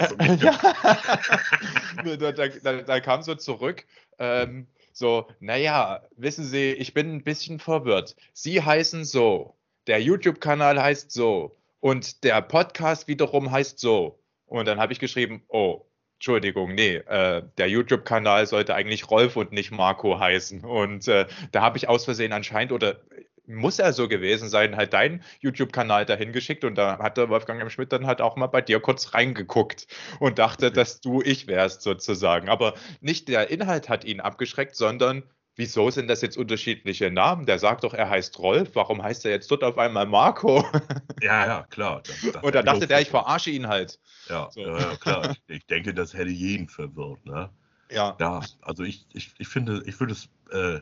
da, 2.04 2.32
da, 2.32 2.74
da, 2.82 3.00
kam 3.00 3.22
so 3.22 3.36
zurück, 3.36 3.86
ähm, 4.20 4.68
so, 4.94 5.28
naja, 5.40 6.02
wissen 6.16 6.44
Sie, 6.44 6.72
ich 6.72 6.94
bin 6.96 7.14
ein 7.14 7.24
bisschen 7.24 7.60
verwirrt. 7.60 8.16
Sie 8.34 8.64
heißen 8.64 9.06
so, 9.06 9.56
der 9.86 10.02
YouTube-Kanal 10.02 10.82
heißt 10.82 11.12
so 11.12 11.56
und 11.80 12.24
der 12.24 12.42
Podcast 12.42 13.08
wiederum 13.08 13.52
heißt 13.52 13.80
so. 13.80 14.20
Und 14.48 14.66
dann 14.68 14.80
habe 14.80 14.94
ich 14.94 15.00
geschrieben, 15.00 15.44
oh, 15.50 15.86
Entschuldigung, 16.16 16.74
nee, 16.74 16.96
äh, 16.96 17.44
der 17.60 17.70
YouTube-Kanal 17.70 18.48
sollte 18.48 18.74
eigentlich 18.74 19.12
Rolf 19.12 19.36
und 19.36 19.52
nicht 19.52 19.70
Marco 19.70 20.20
heißen. 20.20 20.62
Und 20.64 21.08
äh, 21.08 21.28
da 21.52 21.62
habe 21.62 21.78
ich 21.78 21.88
aus 21.88 22.06
Versehen 22.06 22.34
anscheinend, 22.34 22.72
oder 22.72 23.02
muss 23.48 23.80
er 23.80 23.94
so 23.94 24.08
gewesen 24.08 24.50
sein, 24.50 24.76
halt 24.76 24.94
deinen 24.94 25.24
YouTube-Kanal 25.40 26.06
dahin 26.06 26.34
geschickt 26.34 26.64
und 26.64 26.76
da 26.76 27.00
hat 27.00 27.18
der 27.18 27.30
Wolfgang 27.30 27.62
M. 27.62 27.70
Schmidt 27.70 27.92
dann 27.92 28.06
halt 28.06 28.22
auch 28.22 28.36
mal 28.36 28.48
bei 28.48 28.62
dir 28.62 28.80
kurz 28.80 29.14
reingeguckt 29.14 29.88
und 30.20 30.38
dachte, 30.38 30.72
dass 30.72 31.02
du 31.02 31.22
ich 31.22 31.48
wärst 31.48 31.82
sozusagen. 31.82 32.50
Aber 32.50 32.74
nicht 33.02 33.28
der 33.30 33.50
Inhalt 33.50 33.90
hat 33.90 34.04
ihn 34.04 34.20
abgeschreckt, 34.20 34.76
sondern 34.76 35.24
wieso 35.56 35.90
sind 35.90 36.08
das 36.08 36.22
jetzt 36.22 36.38
unterschiedliche 36.38 37.10
Namen? 37.10 37.46
Der 37.46 37.58
sagt 37.58 37.84
doch, 37.84 37.94
er 37.94 38.10
heißt 38.10 38.38
Rolf, 38.40 38.72
warum 38.74 39.02
heißt 39.02 39.26
er 39.26 39.32
jetzt 39.32 39.50
dort 39.50 39.64
auf 39.64 39.78
einmal 39.78 40.06
Marco? 40.06 40.66
Ja, 41.22 41.48
ja, 41.48 41.64
klar. 41.72 42.04
Das, 42.08 42.32
das 42.32 42.44
und 42.44 42.54
da 42.54 42.62
dachte 42.62 42.86
der, 42.86 43.02
ich 43.02 43.10
verarsche 43.10 43.50
ihn 43.50 43.68
halt. 43.68 44.00
Ja, 44.30 44.50
so. 44.52 44.62
ja 44.62 44.96
klar. 44.98 45.32
Ich, 45.32 45.56
ich, 45.56 45.66
denke, 45.66 45.96
das 45.96 46.14
hätte 46.14 46.30
jeden 46.30 46.70
verwirrt. 46.70 47.26
Ne? 47.26 47.50
Ja. 47.90 48.16
Ja, 48.20 48.42
also 48.62 48.84
ich, 48.84 49.08
ich, 49.14 49.34
ich 49.40 49.48
finde, 49.48 49.82
ich 49.88 50.00
würde 50.00 50.14
es 50.14 50.30
äh, 50.52 50.82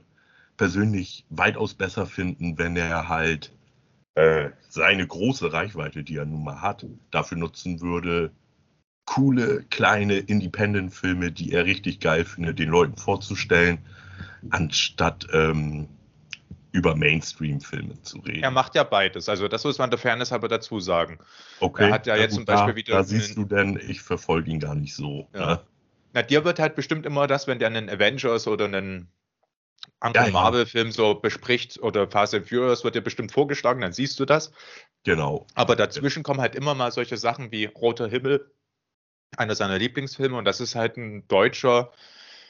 persönlich 0.58 1.26
weitaus 1.30 1.74
besser 1.74 2.06
finden, 2.06 2.58
wenn 2.58 2.76
er 2.76 3.10
halt 3.10 3.51
äh, 4.16 4.49
seine 4.70 5.06
große 5.06 5.51
Reichweite, 5.51 6.03
die 6.03 6.18
er 6.18 6.26
nun 6.26 6.43
mal 6.43 6.62
hat, 6.62 6.86
dafür 7.12 7.38
nutzen 7.38 7.82
würde, 7.82 8.32
coole, 9.06 9.64
kleine 9.70 10.18
Independent-Filme, 10.18 11.32
die 11.32 11.51
er 11.51 11.66
richtig 11.66 11.99
geil 11.99 12.26
findet, 12.26 12.60
den 12.60 12.70
Leuten 12.70 12.97
vorzustellen, 12.97 13.80
anstatt 14.49 15.28
ähm, 15.32 15.88
über 16.72 16.95
Mainstream-Filme 16.95 18.01
zu 18.01 18.20
reden. 18.20 18.43
Er 18.43 18.51
macht 18.51 18.76
ja 18.76 18.84
beides. 18.84 19.30
Also 19.30 19.47
das 19.47 19.64
muss 19.64 19.78
man 19.78 19.89
der 19.89 19.99
Fairness 19.99 20.34
aber 20.34 20.47
dazu 20.47 20.80
sagen. 20.80 21.20
Okay. 21.60 21.88
Er 21.88 21.93
hat 21.93 22.08
ja, 22.08 22.16
ja 22.16 22.24
jetzt 22.24 22.32
gut, 22.32 22.39
zum 22.39 22.45
Beispiel 22.45 22.74
da, 22.74 22.76
wieder. 22.76 22.93
Da 22.95 23.03
siehst 23.03 23.38
du 23.38 23.45
denn, 23.45 23.80
ich 23.88 24.01
verfolge 24.01 24.51
ihn 24.51 24.60
gar 24.60 24.76
nicht 24.76 24.93
so. 24.93 25.30
Ja. 25.34 25.45
Ne? 25.45 25.62
Na, 26.14 26.22
dir 26.22 26.43
wird 26.43 26.60
halt 26.60 26.76
bestimmt 26.76 27.06
immer 27.06 27.28
das, 27.28 27.47
wenn 27.47 27.60
der 27.60 27.68
einen 27.68 27.89
Avengers 27.89 28.47
oder 28.47 28.66
einen 28.66 29.10
anderen 30.00 30.28
ja, 30.28 30.34
Marvel-Film 30.34 30.92
so 30.92 31.16
bespricht 31.16 31.82
oder 31.82 32.10
Fast 32.10 32.34
and 32.34 32.48
Furious 32.48 32.84
wird 32.84 32.96
dir 32.96 33.02
bestimmt 33.02 33.32
vorgeschlagen, 33.32 33.82
dann 33.82 33.94
siehst 33.94 34.20
du 34.20 34.26
das. 34.26 34.52
Genau. 35.04 35.48
Aber 35.56 35.76
dazwischen 35.76 36.24
kommen 36.24 36.42
halt 36.42 36.56
immer 36.56 36.76
mal 36.76 36.92
solche 36.92 37.18
Sachen 37.18 37.52
wie 37.52 37.66
Roter 37.66 38.08
Himmel, 38.08 38.52
einer 39.38 39.56
seiner 39.56 39.78
Lieblingsfilme 39.78 40.38
und 40.38 40.46
das 40.46 40.60
ist 40.60 40.76
halt 40.76 40.98
ein 40.98 41.28
deutscher 41.28 41.92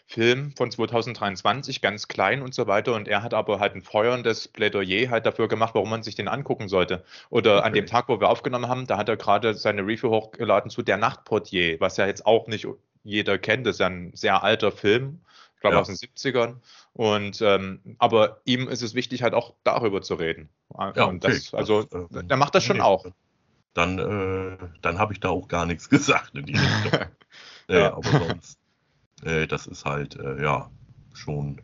Film 0.08 0.54
von 0.56 0.70
2023, 0.70 1.82
ganz 1.82 2.08
klein 2.08 2.42
und 2.44 2.54
so 2.54 2.68
weiter. 2.68 2.94
Und 2.94 3.08
er 3.08 3.24
hat 3.24 3.34
aber 3.34 3.60
halt 3.60 3.74
ein 3.76 3.82
feuerndes 3.82 4.48
Plädoyer 4.48 5.10
halt 5.10 5.26
dafür 5.26 5.48
gemacht, 5.48 5.74
warum 5.74 5.90
man 5.90 6.04
sich 6.04 6.16
den 6.16 6.28
angucken 6.28 6.70
sollte. 6.70 7.04
Oder 7.30 7.58
okay. 7.58 7.66
an 7.66 7.74
dem 7.74 7.86
Tag, 7.88 8.08
wo 8.08 8.20
wir 8.20 8.30
aufgenommen 8.30 8.68
haben, 8.68 8.86
da 8.86 8.98
hat 8.98 9.10
er 9.10 9.18
gerade 9.18 9.56
seine 9.56 9.82
Review 9.82 10.12
hochgeladen 10.12 10.70
zu 10.70 10.84
Der 10.84 10.98
Nachtportier, 10.98 11.80
was 11.80 11.98
ja 11.98 12.06
jetzt 12.06 12.26
auch 12.26 12.48
nicht 12.48 12.68
jeder 13.04 13.40
kennt. 13.40 13.66
Das 13.66 13.78
ist 13.78 13.80
ja 13.80 13.88
ein 13.88 14.12
sehr 14.14 14.44
alter 14.44 14.72
Film, 14.72 15.22
ich 15.56 15.62
glaube 15.62 15.78
ja. 15.78 15.82
aus 15.82 15.88
den 15.88 15.96
70ern. 15.96 16.58
Und 16.98 17.42
ähm, 17.42 17.82
aber 17.98 18.40
ihm 18.46 18.70
ist 18.70 18.82
es 18.82 18.96
wichtig, 18.96 19.22
halt 19.22 19.34
auch 19.34 19.54
darüber 19.66 20.02
zu 20.02 20.16
reden. 20.16 20.48
Ja, 20.96 21.04
und 21.04 21.26
das, 21.26 21.54
also 21.54 21.84
das, 21.84 22.10
äh, 22.12 22.24
der 22.24 22.38
macht 22.38 22.56
das 22.56 22.64
schon 22.64 22.78
nee, 22.78 22.84
auch. 22.84 23.06
Dann, 23.74 24.00
äh, 24.00 24.58
dann 24.82 24.98
habe 24.98 25.12
ich 25.12 25.20
da 25.20 25.28
auch 25.28 25.50
gar 25.50 25.66
nichts 25.66 25.90
gesagt 25.90 26.36
in 26.36 26.46
die 26.46 26.54
Richtung. 26.54 26.92
ja, 27.68 27.78
ja, 27.78 27.94
aber 27.94 28.10
sonst. 28.10 28.58
Äh, 29.24 29.46
das 29.46 29.68
ist 29.68 29.84
halt, 29.84 30.16
äh, 30.16 30.42
ja, 30.42 30.72
schon, 31.14 31.62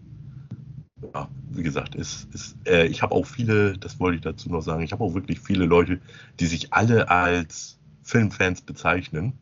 ja, 1.13 1.29
wie 1.49 1.63
gesagt, 1.63 1.95
ist, 1.95 2.33
ist 2.33 2.57
äh, 2.67 2.87
ich 2.87 3.01
habe 3.01 3.15
auch 3.15 3.25
viele, 3.25 3.77
das 3.77 4.01
wollte 4.01 4.17
ich 4.17 4.21
dazu 4.21 4.49
noch 4.49 4.61
sagen, 4.61 4.83
ich 4.83 4.91
habe 4.91 5.03
auch 5.03 5.13
wirklich 5.13 5.39
viele 5.39 5.63
Leute, 5.63 6.01
die 6.41 6.45
sich 6.45 6.73
alle 6.73 7.09
als 7.09 7.79
Filmfans 8.03 8.63
bezeichnen, 8.63 9.39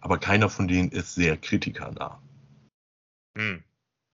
aber 0.00 0.16
keiner 0.16 0.48
von 0.48 0.66
denen 0.66 0.90
ist 0.90 1.14
sehr 1.14 1.36
kritikernah. 1.36 2.22
Hm. 3.36 3.62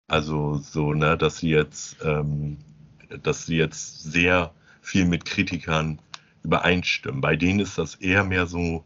Also 0.07 0.57
so, 0.57 0.93
ne, 0.93 1.17
dass 1.17 1.37
sie 1.37 1.49
jetzt, 1.49 1.97
ähm, 2.03 2.57
dass 3.23 3.45
sie 3.45 3.57
jetzt 3.57 4.03
sehr 4.03 4.53
viel 4.81 5.05
mit 5.05 5.25
Kritikern 5.25 5.99
übereinstimmen. 6.43 7.21
Bei 7.21 7.35
denen 7.35 7.59
ist 7.59 7.77
das 7.77 7.95
eher 7.95 8.23
mehr 8.23 8.45
so, 8.45 8.83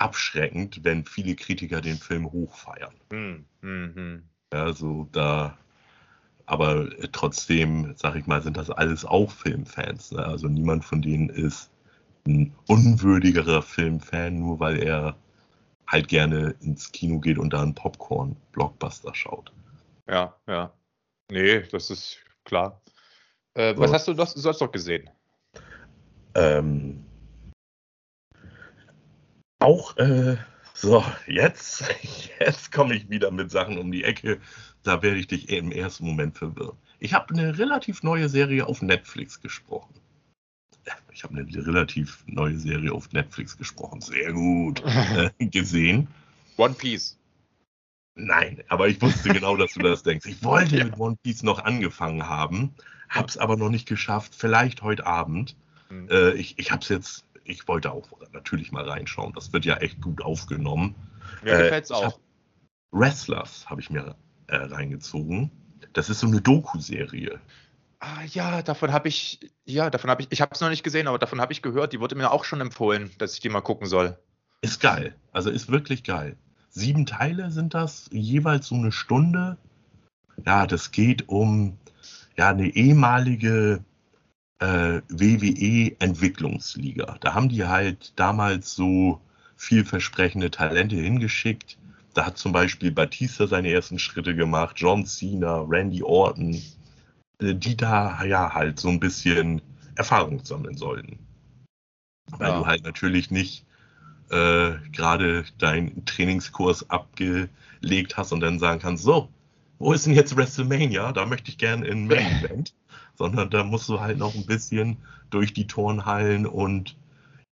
abschreckend, 0.00 0.82
wenn 0.82 1.04
viele 1.04 1.34
Kritiker 1.34 1.80
den 1.80 1.98
Film 1.98 2.32
hochfeiern. 2.32 2.94
Mhm. 3.12 3.44
Mhm. 3.60 4.22
Ja, 4.52 4.72
so 4.72 5.08
da, 5.12 5.56
aber 6.46 6.88
trotzdem, 7.12 7.94
sag 7.96 8.16
ich 8.16 8.26
mal, 8.26 8.42
sind 8.42 8.56
das 8.56 8.70
alles 8.70 9.04
auch 9.04 9.30
Filmfans. 9.30 10.12
Ne? 10.12 10.24
Also 10.24 10.48
niemand 10.48 10.84
von 10.84 11.02
denen 11.02 11.28
ist 11.28 11.70
ein 12.26 12.52
unwürdigerer 12.66 13.62
Filmfan, 13.62 14.38
nur 14.38 14.58
weil 14.58 14.82
er 14.82 15.16
halt 15.86 16.08
gerne 16.08 16.54
ins 16.60 16.92
Kino 16.92 17.20
geht 17.20 17.38
und 17.38 17.52
da 17.52 17.62
einen 17.62 17.74
Popcorn-Blockbuster 17.74 19.14
schaut. 19.14 19.52
Ja, 20.10 20.34
ja. 20.48 20.72
Nee, 21.30 21.60
das 21.60 21.90
ist 21.90 22.18
klar. 22.44 22.82
Äh, 23.54 23.74
was 23.76 23.92
hast 23.92 24.08
du 24.08 24.14
sonst 24.14 24.60
noch 24.60 24.72
gesehen? 24.72 25.08
Ähm, 26.34 27.04
auch, 29.60 29.96
äh, 29.98 30.36
so, 30.74 31.04
jetzt, 31.26 31.84
jetzt 32.40 32.72
komme 32.72 32.94
ich 32.96 33.08
wieder 33.08 33.30
mit 33.30 33.52
Sachen 33.52 33.78
um 33.78 33.92
die 33.92 34.02
Ecke. 34.02 34.40
Da 34.82 35.02
werde 35.02 35.18
ich 35.18 35.28
dich 35.28 35.48
im 35.48 35.70
ersten 35.70 36.06
Moment 36.06 36.36
verwirren. 36.36 36.76
Ich 36.98 37.14
habe 37.14 37.32
eine 37.32 37.56
relativ 37.58 38.02
neue 38.02 38.28
Serie 38.28 38.66
auf 38.66 38.82
Netflix 38.82 39.40
gesprochen. 39.40 39.94
Ich 41.12 41.22
habe 41.22 41.36
eine 41.36 41.66
relativ 41.66 42.24
neue 42.26 42.56
Serie 42.56 42.92
auf 42.92 43.12
Netflix 43.12 43.56
gesprochen. 43.56 44.00
Sehr 44.00 44.32
gut. 44.32 44.82
äh, 45.38 45.46
gesehen. 45.46 46.08
One 46.56 46.74
Piece. 46.74 47.19
Nein, 48.26 48.62
aber 48.68 48.88
ich 48.88 49.00
wusste 49.00 49.30
genau, 49.30 49.56
dass 49.56 49.74
du 49.74 49.80
das 49.80 50.02
denkst. 50.02 50.26
Ich 50.26 50.42
wollte 50.44 50.76
ja. 50.76 50.84
mit 50.84 50.98
One 50.98 51.16
Piece 51.22 51.42
noch 51.42 51.64
angefangen 51.64 52.28
haben, 52.28 52.74
habe 53.08 53.28
es 53.28 53.38
aber 53.38 53.56
noch 53.56 53.70
nicht 53.70 53.88
geschafft. 53.88 54.34
Vielleicht 54.36 54.82
heute 54.82 55.06
Abend. 55.06 55.56
Mhm. 55.88 56.08
Äh, 56.10 56.32
ich 56.32 56.58
ich 56.58 56.70
habe 56.70 56.82
es 56.82 56.88
jetzt 56.88 57.24
ich 57.44 57.66
wollte 57.66 57.90
auch 57.92 58.08
natürlich 58.32 58.72
mal 58.72 58.88
reinschauen. 58.88 59.32
Das 59.32 59.52
wird 59.52 59.64
ja 59.64 59.76
echt 59.76 60.00
gut 60.00 60.22
aufgenommen. 60.22 60.94
Mir 61.42 61.54
äh, 61.54 61.62
gefällt 61.62 61.84
es 61.84 61.90
auch. 61.90 62.04
Hab, 62.04 62.20
Wrestlers 62.92 63.68
habe 63.68 63.80
ich 63.80 63.90
mir 63.90 64.16
äh, 64.46 64.56
reingezogen. 64.56 65.50
Das 65.92 66.10
ist 66.10 66.20
so 66.20 66.26
eine 66.26 66.40
Doku-Serie. 66.40 67.40
Ah, 68.00 68.22
ja, 68.28 68.62
davon 68.62 68.92
habe 68.92 69.08
ich, 69.08 69.40
ja, 69.64 69.90
davon 69.90 70.10
habe 70.10 70.22
ich, 70.22 70.28
ich 70.30 70.40
habe 70.40 70.52
es 70.54 70.60
noch 70.60 70.70
nicht 70.70 70.82
gesehen, 70.82 71.06
aber 71.06 71.18
davon 71.18 71.40
habe 71.40 71.52
ich 71.52 71.62
gehört. 71.62 71.92
Die 71.92 72.00
wurde 72.00 72.14
mir 72.14 72.30
auch 72.30 72.44
schon 72.44 72.60
empfohlen, 72.60 73.10
dass 73.18 73.34
ich 73.34 73.40
die 73.40 73.48
mal 73.48 73.60
gucken 73.60 73.86
soll. 73.86 74.16
Ist 74.62 74.80
geil. 74.80 75.14
Also 75.32 75.50
ist 75.50 75.70
wirklich 75.70 76.04
geil. 76.04 76.36
Sieben 76.70 77.04
Teile 77.04 77.50
sind 77.50 77.74
das, 77.74 78.08
jeweils 78.12 78.68
so 78.68 78.76
eine 78.76 78.92
Stunde. 78.92 79.58
Ja, 80.46 80.66
das 80.66 80.92
geht 80.92 81.28
um 81.28 81.76
ja, 82.36 82.50
eine 82.50 82.68
ehemalige 82.68 83.84
äh, 84.60 85.00
WWE-Entwicklungsliga. 85.08 87.16
Da 87.20 87.34
haben 87.34 87.48
die 87.48 87.66
halt 87.66 88.12
damals 88.16 88.74
so 88.74 89.20
vielversprechende 89.56 90.50
Talente 90.50 90.96
hingeschickt. 90.96 91.78
Da 92.14 92.26
hat 92.26 92.38
zum 92.38 92.52
Beispiel 92.52 92.92
Batista 92.92 93.46
seine 93.46 93.72
ersten 93.72 93.98
Schritte 93.98 94.34
gemacht, 94.34 94.76
John 94.78 95.06
Cena, 95.06 95.64
Randy 95.68 96.02
Orton, 96.02 96.62
äh, 97.40 97.54
die 97.54 97.76
da 97.76 98.22
ja 98.24 98.54
halt 98.54 98.78
so 98.78 98.88
ein 98.88 99.00
bisschen 99.00 99.60
Erfahrung 99.96 100.44
sammeln 100.44 100.76
sollten. 100.76 101.18
Weil 102.30 102.48
ja. 102.48 102.58
du 102.58 102.66
halt 102.66 102.84
natürlich 102.84 103.30
nicht 103.30 103.66
äh, 104.30 104.72
gerade 104.92 105.44
deinen 105.58 106.04
Trainingskurs 106.04 106.88
abgelegt 106.88 108.16
hast 108.16 108.32
und 108.32 108.40
dann 108.40 108.58
sagen 108.58 108.80
kannst, 108.80 109.04
so, 109.04 109.28
wo 109.78 109.92
ist 109.92 110.06
denn 110.06 110.14
jetzt 110.14 110.36
WrestleMania? 110.36 111.12
Da 111.12 111.26
möchte 111.26 111.50
ich 111.50 111.58
gerne 111.58 111.86
in 111.86 112.06
Main 112.06 112.26
Event. 112.44 112.74
Sondern 113.16 113.50
da 113.50 113.64
musst 113.64 113.88
du 113.88 114.00
halt 114.00 114.18
noch 114.18 114.34
ein 114.34 114.46
bisschen 114.46 114.96
durch 115.30 115.52
die 115.52 115.66
Turnhallen 115.66 116.46
und 116.46 116.96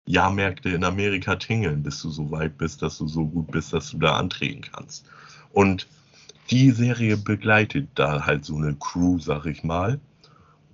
Jahrmärkte 0.07 0.69
in 0.69 0.83
Amerika 0.83 1.35
tingeln, 1.35 1.83
bis 1.83 2.01
du 2.01 2.09
so 2.09 2.31
weit 2.31 2.57
bist, 2.57 2.81
dass 2.81 2.97
du 2.97 3.07
so 3.07 3.25
gut 3.27 3.51
bist, 3.51 3.73
dass 3.73 3.91
du 3.91 3.99
da 3.99 4.17
antreten 4.17 4.61
kannst. 4.61 5.05
Und 5.51 5.87
die 6.49 6.71
Serie 6.71 7.17
begleitet 7.17 7.89
da 7.93 8.25
halt 8.25 8.45
so 8.45 8.55
eine 8.55 8.73
Crew, 8.75 9.19
sag 9.19 9.45
ich 9.45 9.63
mal. 9.63 9.99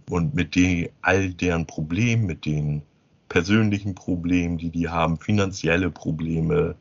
Und 0.10 0.36
mit 0.36 0.56
den, 0.56 0.88
all 1.02 1.34
deren 1.34 1.66
Problemen, 1.66 2.26
mit 2.26 2.46
den 2.46 2.84
persönlichen 3.36 3.96
Problemen, 3.96 4.58
die 4.58 4.70
die 4.70 4.88
haben, 4.88 5.18
finanzielle 5.18 5.92
Probleme. 5.92 6.78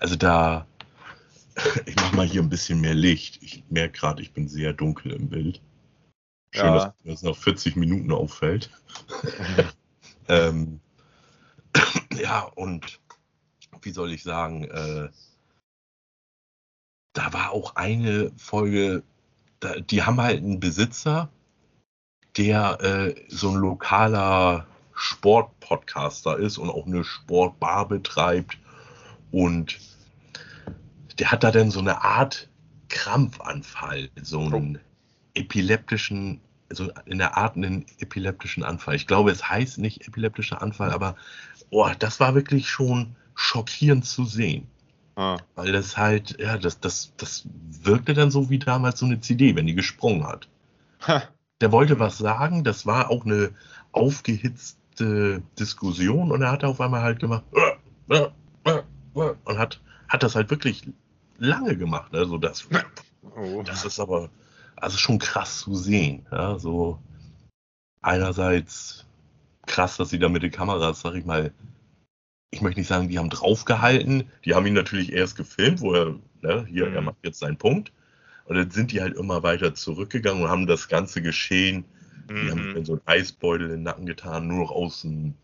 Also 0.00 0.16
da, 0.16 0.66
ich 1.86 1.94
mache 1.94 2.16
mal 2.16 2.26
hier 2.26 2.42
ein 2.42 2.48
bisschen 2.48 2.80
mehr 2.80 2.94
Licht. 2.94 3.40
Ich 3.44 3.62
merke 3.70 4.00
gerade, 4.00 4.22
ich 4.22 4.32
bin 4.32 4.48
sehr 4.48 4.72
dunkel 4.72 5.12
im 5.12 5.28
Bild. 5.28 5.62
Schön, 6.50 6.64
ja. 6.64 6.74
dass 6.74 6.94
das 7.04 7.22
nach 7.22 7.36
40 7.36 7.76
Minuten 7.76 8.10
auffällt. 8.10 8.72
ähm, 10.28 10.80
ja, 12.20 12.40
und 12.40 12.98
wie 13.82 13.92
soll 13.92 14.10
ich 14.10 14.24
sagen, 14.24 14.64
äh, 14.64 15.10
da 17.12 17.32
war 17.32 17.52
auch 17.52 17.76
eine 17.76 18.32
Folge, 18.36 19.04
da, 19.60 19.78
die 19.78 20.02
haben 20.02 20.20
halt 20.20 20.38
einen 20.38 20.58
Besitzer, 20.58 21.30
der 22.36 22.80
äh, 22.80 23.14
so 23.28 23.50
ein 23.50 23.60
lokaler 23.60 24.66
Sportpodcaster 24.94 26.38
ist 26.38 26.58
und 26.58 26.70
auch 26.70 26.86
eine 26.86 27.04
Sportbar 27.04 27.88
betreibt. 27.88 28.58
Und 29.30 29.78
der 31.18 31.30
hat 31.30 31.44
da 31.44 31.50
dann 31.50 31.70
so 31.70 31.80
eine 31.80 32.02
Art 32.02 32.48
Krampfanfall, 32.88 34.10
so 34.20 34.40
einen 34.40 34.78
epileptischen, 35.34 36.40
also 36.68 36.90
in 37.06 37.18
der 37.18 37.36
Art 37.36 37.56
einen 37.56 37.86
epileptischen 37.98 38.62
Anfall. 38.62 38.96
Ich 38.96 39.06
glaube, 39.06 39.30
es 39.30 39.48
heißt 39.48 39.78
nicht 39.78 40.06
epileptischer 40.06 40.60
Anfall, 40.60 40.90
aber 40.90 41.16
oh, 41.70 41.90
das 41.98 42.20
war 42.20 42.34
wirklich 42.34 42.68
schon 42.68 43.16
schockierend 43.34 44.04
zu 44.04 44.24
sehen. 44.24 44.66
Ah. 45.16 45.38
Weil 45.54 45.72
das 45.72 45.96
halt, 45.96 46.38
ja, 46.38 46.58
das, 46.58 46.80
das, 46.80 47.12
das 47.16 47.44
wirkte 47.82 48.14
dann 48.14 48.30
so 48.30 48.50
wie 48.50 48.58
damals 48.58 48.98
so 48.98 49.06
eine 49.06 49.20
CD, 49.20 49.56
wenn 49.56 49.66
die 49.66 49.74
gesprungen 49.74 50.26
hat. 50.26 50.48
Ha. 51.06 51.22
Der 51.60 51.72
wollte 51.72 51.98
was 51.98 52.18
sagen, 52.18 52.64
das 52.64 52.86
war 52.86 53.10
auch 53.10 53.24
eine 53.24 53.50
aufgehitzte 53.92 54.81
erste 54.92 55.42
Diskussion 55.58 56.30
und 56.30 56.42
er 56.42 56.52
hat 56.52 56.64
auf 56.64 56.80
einmal 56.80 57.02
halt 57.02 57.18
gemacht 57.18 57.44
und 59.14 59.58
hat, 59.58 59.80
hat 60.08 60.22
das 60.22 60.34
halt 60.34 60.50
wirklich 60.50 60.82
lange 61.38 61.76
gemacht. 61.76 62.14
Also 62.14 62.38
das, 62.38 62.68
oh. 63.22 63.62
das 63.62 63.84
ist 63.84 63.98
aber 64.00 64.30
also 64.76 64.98
schon 64.98 65.18
krass 65.18 65.60
zu 65.60 65.74
sehen. 65.74 66.26
Ja, 66.30 66.58
so 66.58 66.98
einerseits 68.02 69.06
krass, 69.66 69.96
dass 69.96 70.10
sie 70.10 70.18
da 70.18 70.28
mit 70.28 70.42
den 70.42 70.50
Kameras, 70.50 71.00
sag 71.00 71.14
ich 71.14 71.24
mal, 71.24 71.52
ich 72.50 72.60
möchte 72.60 72.80
nicht 72.80 72.88
sagen, 72.88 73.08
die 73.08 73.18
haben 73.18 73.30
draufgehalten, 73.30 74.30
die 74.44 74.54
haben 74.54 74.66
ihn 74.66 74.74
natürlich 74.74 75.12
erst 75.12 75.36
gefilmt, 75.36 75.80
wo 75.80 75.94
er, 75.94 76.16
ne, 76.42 76.66
hier, 76.68 76.90
mhm. 76.90 76.96
er 76.96 77.02
macht 77.02 77.16
jetzt 77.22 77.38
seinen 77.38 77.56
Punkt. 77.56 77.92
Und 78.44 78.56
dann 78.56 78.70
sind 78.70 78.92
die 78.92 79.00
halt 79.00 79.16
immer 79.16 79.42
weiter 79.42 79.74
zurückgegangen 79.74 80.42
und 80.42 80.50
haben 80.50 80.66
das 80.66 80.88
ganze 80.88 81.22
Geschehen 81.22 81.84
die 82.28 82.34
mhm. 82.34 82.50
haben 82.50 82.72
mir 82.72 82.84
so 82.84 82.92
einen 82.92 83.02
Eisbeutel 83.06 83.66
in 83.66 83.72
den 83.72 83.82
Nacken 83.82 84.06
getan, 84.06 84.46
nur 84.46 84.60
noch 84.60 84.70
aus 84.70 85.02
dem 85.02 85.34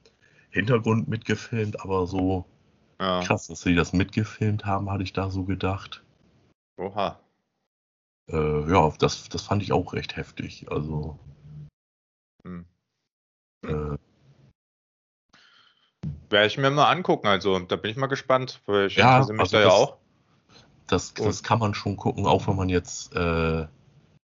Hintergrund 0.50 1.08
mitgefilmt, 1.08 1.80
aber 1.80 2.06
so 2.06 2.44
ja. 3.00 3.22
krass, 3.22 3.46
dass 3.46 3.62
sie 3.62 3.74
das 3.74 3.92
mitgefilmt 3.92 4.64
haben, 4.64 4.90
hatte 4.90 5.02
ich 5.02 5.12
da 5.12 5.30
so 5.30 5.44
gedacht. 5.44 6.02
Oha. 6.76 7.18
Äh, 8.30 8.70
ja, 8.70 8.92
das, 8.98 9.28
das 9.28 9.42
fand 9.42 9.62
ich 9.62 9.72
auch 9.72 9.92
recht 9.92 10.16
heftig. 10.16 10.66
Also. 10.70 11.18
Hm. 12.44 12.64
Äh, 13.64 13.96
Werde 16.30 16.46
ich 16.46 16.58
mir 16.58 16.70
mal 16.70 16.90
angucken, 16.90 17.26
also 17.26 17.58
da 17.58 17.76
bin 17.76 17.90
ich 17.90 17.96
mal 17.96 18.06
gespannt, 18.06 18.60
weil 18.66 18.86
ich 18.86 18.96
ja, 18.96 19.20
mich 19.20 19.30
also 19.30 19.32
da 19.32 19.42
das, 19.42 19.52
ja 19.52 19.70
auch. 19.70 19.96
Das, 20.86 21.14
das 21.14 21.42
kann 21.42 21.58
man 21.58 21.74
schon 21.74 21.96
gucken, 21.96 22.26
auch 22.26 22.46
wenn 22.46 22.56
man 22.56 22.68
jetzt 22.68 23.14
äh, 23.14 23.66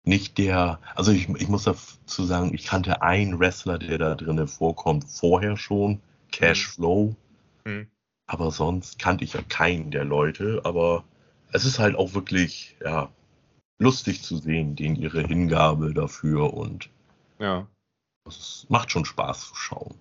nicht 0.07 0.37
der, 0.37 0.79
also 0.95 1.11
ich, 1.11 1.29
ich 1.29 1.47
muss 1.47 1.63
dazu 1.63 2.25
sagen, 2.25 2.53
ich 2.53 2.65
kannte 2.65 3.01
einen 3.01 3.39
Wrestler, 3.39 3.77
der 3.77 3.97
da 3.97 4.15
drinnen 4.15 4.47
vorkommt, 4.47 5.05
vorher 5.05 5.57
schon, 5.57 6.01
Cashflow. 6.31 7.15
Mhm. 7.65 7.71
mhm. 7.71 7.87
Aber 8.29 8.51
sonst 8.51 8.99
kannte 8.99 9.23
ich 9.23 9.33
ja 9.33 9.41
keinen 9.41 9.89
der 9.89 10.03
Leute. 10.03 10.59
Aber 10.65 11.05
es 11.53 11.63
ist 11.63 11.79
halt 11.79 11.95
auch 11.95 12.13
wirklich, 12.13 12.75
ja, 12.83 13.09
lustig 13.79 14.21
zu 14.21 14.37
sehen, 14.37 14.75
denen 14.75 14.95
ihre 14.95 15.21
Hingabe 15.21 15.93
dafür 15.93 16.53
und 16.53 16.89
ja. 17.39 17.67
es 18.27 18.65
macht 18.69 18.91
schon 18.91 19.05
Spaß 19.05 19.49
zu 19.49 19.55
schauen. 19.55 19.95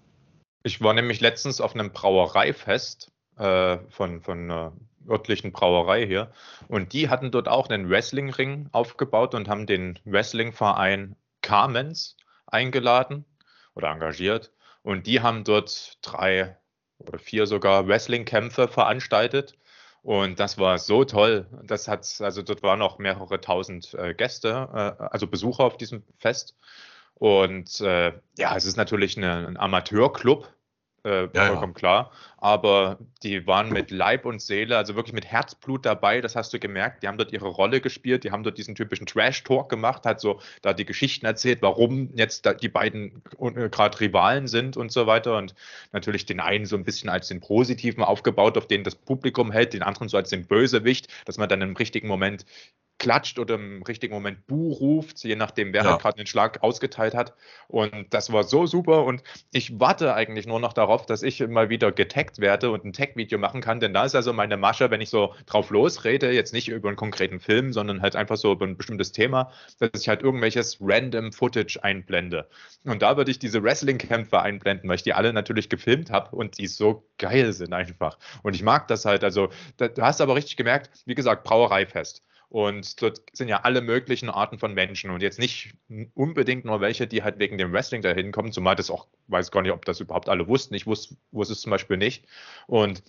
Ich 0.63 0.81
war 0.81 0.95
nämlich 0.95 1.21
letztens 1.21 1.61
auf 1.61 1.75
einem 1.75 1.93
Brauereifest 1.93 3.13
äh, 3.37 3.79
von, 3.91 4.21
von 4.23 4.51
äh, 4.51 4.71
örtlichen 5.09 5.53
Brauerei 5.53 6.07
hier. 6.07 6.33
Und 6.69 6.93
die 6.93 7.09
hatten 7.09 7.31
dort 7.31 7.49
auch 7.49 7.69
einen 7.69 7.91
Wrestlingring 7.91 8.69
aufgebaut 8.73 9.35
und 9.35 9.49
haben 9.49 9.67
den 9.67 9.99
Wrestlingverein 10.05 11.17
Carmens 11.43 12.17
eingeladen 12.47 13.25
oder 13.75 13.91
engagiert. 13.91 14.53
Und 14.83 15.07
die 15.07 15.21
haben 15.21 15.45
dort 15.45 15.99
drei 16.03 16.57
oder 16.99 17.19
vier 17.19 17.47
sogar 17.47 17.89
Wrestlingkämpfe 17.89 18.69
veranstaltet. 18.69 19.57
Und 20.03 20.39
das 20.39 20.57
war 20.59 20.79
so 20.79 21.05
toll. 21.05 21.47
Das 21.65 21.89
hat, 21.89 22.07
also 22.21 22.43
dort 22.43 22.63
waren 22.63 22.81
auch 22.81 22.99
mehrere 22.99 23.41
tausend 23.41 23.93
äh, 23.95 24.15
Gäste, 24.15 24.69
äh, 24.73 25.03
also 25.03 25.27
Besucher 25.27 25.65
auf 25.65 25.77
diesem 25.77 26.05
Fest. 26.19 26.57
Und 27.15 27.81
äh, 27.81 28.13
ja, 28.39 28.57
es 28.57 28.67
ist 28.67 28.77
natürlich 28.77 29.17
eine, 29.17 29.49
ein 29.49 29.57
Amateurclub, 29.57 30.49
äh, 31.07 31.29
ja, 31.33 31.47
vollkommen 31.47 31.73
ja. 31.73 31.79
klar. 31.79 32.11
Aber 32.39 32.99
die 33.23 33.47
waren 33.47 33.73
mit 33.73 33.91
Leib 33.91 34.27
und 34.27 34.43
Seele, 34.43 34.77
also 34.77 34.95
wirklich 34.95 35.15
mit 35.15 35.25
Herzblut 35.25 35.87
dabei, 35.87 36.21
das 36.21 36.37
hast 36.37 36.53
du 36.53 36.59
gemerkt. 36.59 37.03
Die 37.03 37.09
haben 37.09 37.17
dort 37.17 37.33
ihre 37.33 37.47
Rolle 37.47 37.81
gespielt, 37.81 38.25
die 38.25 38.33
haben 38.33 38.43
dort 38.43 38.59
diesen 38.59 38.75
typischen 38.75 39.07
Trash-Talk 39.07 39.69
gemacht, 39.69 40.05
hat 40.05 40.21
so 40.21 40.41
da 40.63 40.73
die 40.73 40.85
Geschichten 40.85 41.25
erzählt, 41.25 41.63
warum 41.63 42.11
jetzt 42.15 42.49
die 42.61 42.69
beiden 42.69 43.23
äh, 43.41 43.69
gerade 43.69 44.01
Rivalen 44.01 44.49
sind 44.49 44.77
und 44.77 44.93
so 44.93 45.07
weiter. 45.07 45.39
Und 45.39 45.55
natürlich 45.93 46.27
den 46.27 46.41
einen 46.41 46.67
so 46.67 46.77
ein 46.77 46.85
bisschen 46.85 47.09
als 47.09 47.29
den 47.29 47.41
Positiven 47.41 48.03
aufgebaut, 48.03 48.59
auf 48.59 48.67
den 48.67 48.85
das 48.85 48.97
Publikum 48.97 49.53
hält, 49.53 49.73
den 49.73 49.83
anderen 49.83 50.09
so 50.09 50.17
als 50.17 50.31
den 50.31 50.47
Bösewicht, 50.47 51.09
dass 51.25 51.39
man 51.39 51.49
dann 51.49 51.63
im 51.63 51.77
richtigen 51.77 52.09
Moment 52.09 52.45
klatscht 52.99 53.39
oder 53.39 53.57
im 53.57 53.83
richtigen 53.83 54.15
Moment 54.15 54.47
Bu 54.47 54.73
ruft, 54.73 55.23
je 55.25 55.37
nachdem, 55.37 55.73
wer 55.73 55.85
ja. 55.85 55.91
halt 55.91 56.03
gerade 56.03 56.17
den 56.17 56.27
Schlag 56.27 56.63
ausgeteilt 56.63 57.15
hat. 57.15 57.35
Und 57.69 58.07
das 58.11 58.33
war 58.33 58.45
so 58.45 58.67
super. 58.67 59.05
Und 59.05 59.23
ich 59.53 59.79
warte 59.79 60.15
eigentlich 60.15 60.47
nur 60.47 60.61
noch 60.61 60.73
darauf, 60.73 61.05
dass 61.05 61.23
ich 61.23 61.47
mal 61.47 61.69
wieder 61.69 61.93
getaggt 61.93 62.39
werde 62.39 62.71
und 62.71 62.85
ein 62.85 62.93
Tag-Video 62.93 63.39
machen 63.39 63.61
kann. 63.61 63.81
Denn 63.81 63.93
da 63.93 64.05
ist 64.05 64.15
also 64.15 64.33
meine 64.33 64.57
Masche, 64.57 64.91
wenn 64.91 65.01
ich 65.01 65.11
so 65.11 65.35
drauf 65.47 65.71
losrede, 65.71 66.31
jetzt 66.33 66.53
nicht 66.53 66.69
über 66.69 66.89
einen 66.89 66.97
konkreten 66.97 67.41
Film, 67.41 67.73
sondern 67.73 68.01
halt 68.03 68.17
einfach 68.17 68.37
so 68.37 68.53
über 68.53 68.67
ein 68.67 68.77
bestimmtes 68.77 69.13
Thema, 69.13 69.51
dass 69.79 70.01
ich 70.01 70.09
halt 70.09 70.23
irgendwelches 70.23 70.79
random 70.81 71.33
Footage 71.33 71.79
einblende. 71.83 72.49
Und 72.85 73.03
da 73.03 73.17
würde 73.17 73.31
ich 73.31 73.39
diese 73.39 73.63
Wrestling-Kämpfe 73.63 74.41
einblenden, 74.41 74.89
weil 74.89 74.97
ich 74.97 75.03
die 75.03 75.13
alle 75.13 75.33
natürlich 75.33 75.69
gefilmt 75.69 76.11
habe 76.11 76.35
und 76.35 76.59
die 76.59 76.67
so 76.67 77.07
geil 77.19 77.53
sind 77.53 77.73
einfach. 77.73 78.19
Und 78.43 78.55
ich 78.55 78.63
mag 78.63 78.89
das 78.89 79.05
halt. 79.05 79.25
Also, 79.25 79.51
da, 79.77 79.89
du 79.89 80.03
hast 80.03 80.21
aber 80.21 80.35
richtig 80.35 80.57
gemerkt, 80.57 80.91
wie 81.05 81.15
gesagt, 81.15 81.45
Brauereifest. 81.45 82.23
Und 82.49 83.03
dort 83.03 83.23
sind 83.33 83.49
ja 83.49 83.63
alle 83.63 83.81
möglichen 83.81 84.31
Arten 84.31 84.59
von 84.59 84.73
Menschen 84.73 85.11
und 85.11 85.21
jetzt 85.21 85.39
nicht 85.39 85.75
unbedingt 86.15 86.65
nur 86.65 86.81
welche, 86.81 87.07
die 87.07 87.23
halt 87.23 87.39
wegen 87.39 87.59
dem 87.59 87.73
Wrestling 87.73 88.03
dahin 88.03 88.31
kommen, 88.31 88.53
zumal 88.53 88.77
das 88.77 88.91
auch, 88.91 89.09
weiß 89.27 89.51
gar 89.51 89.63
nicht, 89.63 89.73
ob 89.73 89.85
das 89.85 90.01
überhaupt 90.01 90.29
alle 90.29 90.47
wussten. 90.47 90.75
Ich 90.75 90.87
wusste, 90.87 91.17
wusste 91.33 91.55
es 91.55 91.61
zum 91.61 91.71
Beispiel 91.71 91.97
nicht. 91.97 92.25
Und 92.67 93.03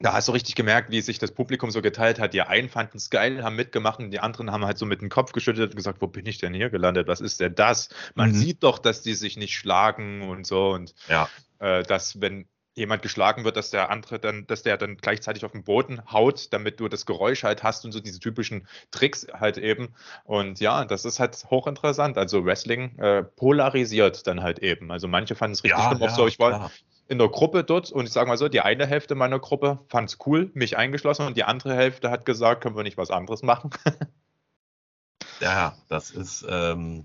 da 0.00 0.14
hast 0.14 0.28
du 0.28 0.32
richtig 0.32 0.54
gemerkt, 0.54 0.90
wie 0.90 1.02
sich 1.02 1.18
das 1.18 1.32
Publikum 1.32 1.70
so 1.70 1.82
geteilt 1.82 2.18
hat. 2.18 2.32
Die 2.32 2.40
einen 2.40 2.70
fanden 2.70 2.96
es 2.96 3.10
geil, 3.10 3.44
haben 3.44 3.54
mitgemacht 3.54 3.98
und 3.98 4.10
die 4.10 4.20
anderen 4.20 4.50
haben 4.50 4.64
halt 4.64 4.78
so 4.78 4.86
mit 4.86 5.02
dem 5.02 5.10
Kopf 5.10 5.32
geschüttelt 5.32 5.72
und 5.72 5.76
gesagt, 5.76 6.00
wo 6.00 6.06
bin 6.06 6.24
ich 6.24 6.38
denn 6.38 6.54
hier 6.54 6.70
gelandet? 6.70 7.06
Was 7.06 7.20
ist 7.20 7.40
denn 7.40 7.54
das? 7.54 7.90
Man 8.14 8.30
mhm. 8.30 8.34
sieht 8.34 8.62
doch, 8.62 8.78
dass 8.78 9.02
die 9.02 9.12
sich 9.12 9.36
nicht 9.36 9.54
schlagen 9.54 10.22
und 10.22 10.46
so. 10.46 10.70
Und 10.70 10.94
ja. 11.08 11.28
äh, 11.58 11.82
dass, 11.82 12.20
wenn 12.22 12.46
jemand 12.80 13.02
geschlagen 13.02 13.44
wird, 13.44 13.56
dass 13.56 13.70
der 13.70 13.90
andere 13.90 14.18
dann, 14.18 14.46
dass 14.46 14.62
der 14.62 14.76
dann 14.76 14.96
gleichzeitig 14.96 15.44
auf 15.44 15.52
den 15.52 15.62
Boden 15.62 16.02
haut, 16.10 16.52
damit 16.52 16.80
du 16.80 16.88
das 16.88 17.06
Geräusch 17.06 17.44
halt 17.44 17.62
hast 17.62 17.84
und 17.84 17.92
so 17.92 18.00
diese 18.00 18.18
typischen 18.18 18.66
Tricks 18.90 19.26
halt 19.32 19.58
eben. 19.58 19.94
Und 20.24 20.58
ja, 20.58 20.84
das 20.84 21.04
ist 21.04 21.20
halt 21.20 21.36
hochinteressant. 21.48 22.18
Also 22.18 22.44
Wrestling 22.44 22.98
äh, 22.98 23.22
polarisiert 23.22 24.26
dann 24.26 24.42
halt 24.42 24.58
eben. 24.58 24.90
Also 24.90 25.06
manche 25.06 25.36
fanden 25.36 25.54
es 25.54 25.62
richtig 25.62 25.78
ja, 25.78 25.88
schlimm. 25.90 26.00
Ja, 26.00 26.10
so, 26.10 26.26
ich 26.26 26.38
war, 26.38 26.70
in 27.10 27.18
der 27.18 27.28
Gruppe 27.28 27.64
dort 27.64 27.90
und 27.90 28.06
ich 28.06 28.12
sage 28.12 28.28
mal 28.28 28.36
so, 28.36 28.48
die 28.48 28.60
eine 28.60 28.86
Hälfte 28.86 29.16
meiner 29.16 29.40
Gruppe 29.40 29.80
fand 29.88 30.08
es 30.08 30.18
cool, 30.26 30.50
mich 30.54 30.76
eingeschlossen 30.76 31.26
und 31.26 31.36
die 31.36 31.42
andere 31.42 31.74
Hälfte 31.74 32.08
hat 32.08 32.24
gesagt, 32.24 32.62
können 32.62 32.76
wir 32.76 32.84
nicht 32.84 32.98
was 32.98 33.10
anderes 33.10 33.42
machen. 33.42 33.70
ja, 35.40 35.74
das 35.88 36.12
ist 36.12 36.46
ähm, 36.48 37.04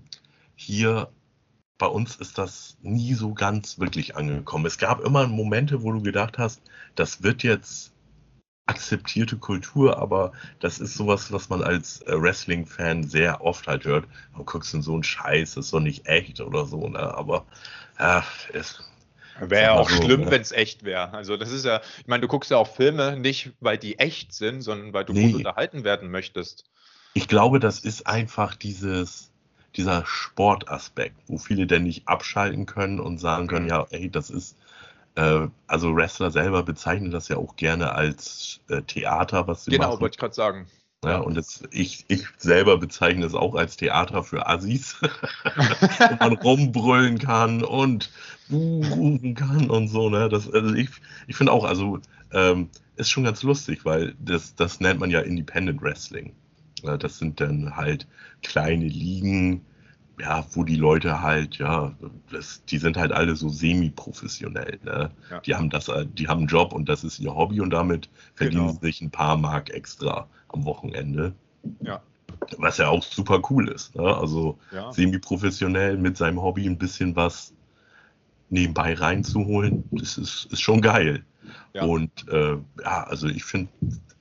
hier 0.54 1.10
bei 1.78 1.86
uns 1.86 2.16
ist 2.16 2.38
das 2.38 2.76
nie 2.82 3.14
so 3.14 3.34
ganz 3.34 3.78
wirklich 3.78 4.16
angekommen. 4.16 4.66
Es 4.66 4.78
gab 4.78 5.00
immer 5.00 5.26
Momente, 5.26 5.82
wo 5.82 5.92
du 5.92 6.02
gedacht 6.02 6.38
hast, 6.38 6.62
das 6.94 7.22
wird 7.22 7.42
jetzt 7.42 7.92
akzeptierte 8.66 9.36
Kultur, 9.36 9.98
aber 9.98 10.32
das 10.58 10.80
ist 10.80 10.94
sowas, 10.94 11.30
was 11.30 11.48
man 11.48 11.62
als 11.62 12.02
äh, 12.02 12.20
Wrestling-Fan 12.20 13.04
sehr 13.04 13.40
oft 13.42 13.66
halt 13.68 13.84
hört. 13.84 14.06
Du 14.36 14.44
guckst 14.44 14.74
in 14.74 14.82
so 14.82 14.94
einen 14.94 15.04
Scheiß, 15.04 15.54
das 15.54 15.66
ist 15.66 15.74
doch 15.74 15.80
nicht 15.80 16.06
echt 16.06 16.40
oder 16.40 16.66
so, 16.66 16.88
ne? 16.88 16.98
Aber 16.98 17.46
ja, 17.98 18.24
es, 18.52 18.80
Wäre 19.40 19.62
ja 19.62 19.72
auch 19.74 19.88
so, 19.88 20.02
schlimm, 20.02 20.22
ne? 20.22 20.30
wenn 20.30 20.40
es 20.40 20.52
echt 20.52 20.84
wäre. 20.84 21.12
Also 21.12 21.36
das 21.36 21.52
ist 21.52 21.64
ja, 21.64 21.80
ich 21.98 22.06
meine, 22.06 22.22
du 22.22 22.28
guckst 22.28 22.50
ja 22.50 22.56
auch 22.56 22.74
Filme 22.74 23.16
nicht, 23.16 23.52
weil 23.60 23.78
die 23.78 23.98
echt 23.98 24.32
sind, 24.32 24.62
sondern 24.62 24.92
weil 24.92 25.04
du 25.04 25.12
nee. 25.12 25.26
gut 25.26 25.34
unterhalten 25.36 25.84
werden 25.84 26.10
möchtest. 26.10 26.64
Ich 27.14 27.28
glaube, 27.28 27.60
das 27.60 27.80
ist 27.80 28.06
einfach 28.06 28.54
dieses, 28.54 29.30
dieser 29.76 30.04
Sportaspekt, 30.06 31.16
wo 31.26 31.38
viele 31.38 31.66
denn 31.66 31.84
nicht 31.84 32.08
abschalten 32.08 32.66
können 32.66 33.00
und 33.00 33.18
sagen 33.18 33.46
können, 33.46 33.64
mhm. 33.64 33.70
ja, 33.70 33.86
ey, 33.90 34.10
das 34.10 34.30
ist, 34.30 34.56
äh, 35.16 35.46
also 35.66 35.94
Wrestler 35.94 36.30
selber 36.30 36.62
bezeichnen 36.62 37.10
das 37.10 37.28
ja 37.28 37.36
auch 37.36 37.56
gerne 37.56 37.92
als 37.92 38.60
äh, 38.68 38.82
Theater, 38.82 39.46
was 39.46 39.64
sie 39.64 39.72
genau, 39.72 39.84
machen. 39.84 39.90
Genau, 39.92 40.00
wollte 40.02 40.14
ich 40.14 40.20
gerade 40.20 40.34
sagen. 40.34 40.66
Ja, 41.04 41.18
und 41.18 41.36
das, 41.36 41.62
ich, 41.70 42.04
ich 42.08 42.24
selber 42.36 42.78
bezeichne 42.78 43.26
es 43.26 43.34
auch 43.34 43.54
als 43.54 43.76
Theater 43.76 44.24
für 44.24 44.48
Assis, 44.48 44.96
wo 45.02 46.16
man 46.18 46.32
rumbrüllen 46.32 47.18
kann 47.18 47.62
und 47.62 48.10
rufen 48.50 49.34
kann 49.34 49.70
und 49.70 49.88
so. 49.88 50.10
Ne? 50.10 50.28
Das, 50.28 50.52
also 50.52 50.74
ich 50.74 50.88
ich 51.28 51.36
finde 51.36 51.52
auch, 51.52 51.64
also 51.64 52.00
ähm, 52.32 52.70
ist 52.96 53.10
schon 53.10 53.24
ganz 53.24 53.42
lustig, 53.42 53.84
weil 53.84 54.14
das, 54.18 54.54
das 54.56 54.80
nennt 54.80 54.98
man 54.98 55.10
ja 55.10 55.20
Independent 55.20 55.80
Wrestling. 55.82 56.32
Das 56.82 57.18
sind 57.18 57.40
dann 57.40 57.74
halt 57.74 58.06
kleine 58.42 58.86
Ligen, 58.86 59.62
ja, 60.18 60.44
wo 60.52 60.64
die 60.64 60.76
Leute 60.76 61.20
halt, 61.20 61.56
ja, 61.56 61.94
das, 62.30 62.64
die 62.66 62.78
sind 62.78 62.96
halt 62.96 63.12
alle 63.12 63.36
so 63.36 63.48
semi-professionell. 63.48 64.78
Ne? 64.84 65.10
Ja. 65.30 65.40
Die 65.40 65.54
haben 65.54 65.70
das, 65.70 65.90
die 66.14 66.28
haben 66.28 66.40
einen 66.40 66.48
Job 66.48 66.72
und 66.72 66.88
das 66.88 67.04
ist 67.04 67.18
ihr 67.18 67.34
Hobby 67.34 67.60
und 67.60 67.70
damit 67.70 68.08
verdienen 68.34 68.66
genau. 68.66 68.78
sie 68.80 68.86
sich 68.86 69.00
ein 69.02 69.10
paar 69.10 69.36
Mark 69.36 69.70
extra 69.70 70.28
am 70.48 70.64
Wochenende. 70.64 71.34
Ja. 71.80 72.00
Was 72.58 72.78
ja 72.78 72.88
auch 72.88 73.02
super 73.02 73.42
cool 73.50 73.68
ist. 73.68 73.94
Ne? 73.94 74.02
Also 74.02 74.58
ja. 74.72 74.92
semi-professionell 74.92 75.96
mit 75.96 76.16
seinem 76.16 76.40
Hobby 76.40 76.66
ein 76.66 76.78
bisschen 76.78 77.16
was 77.16 77.52
nebenbei 78.48 78.94
reinzuholen, 78.94 79.84
das 79.90 80.18
ist, 80.18 80.46
ist 80.52 80.60
schon 80.60 80.80
geil. 80.80 81.24
Ja. 81.74 81.84
Und 81.84 82.28
äh, 82.28 82.56
ja, 82.82 83.04
also 83.04 83.28
ich 83.28 83.44
finde 83.44 83.70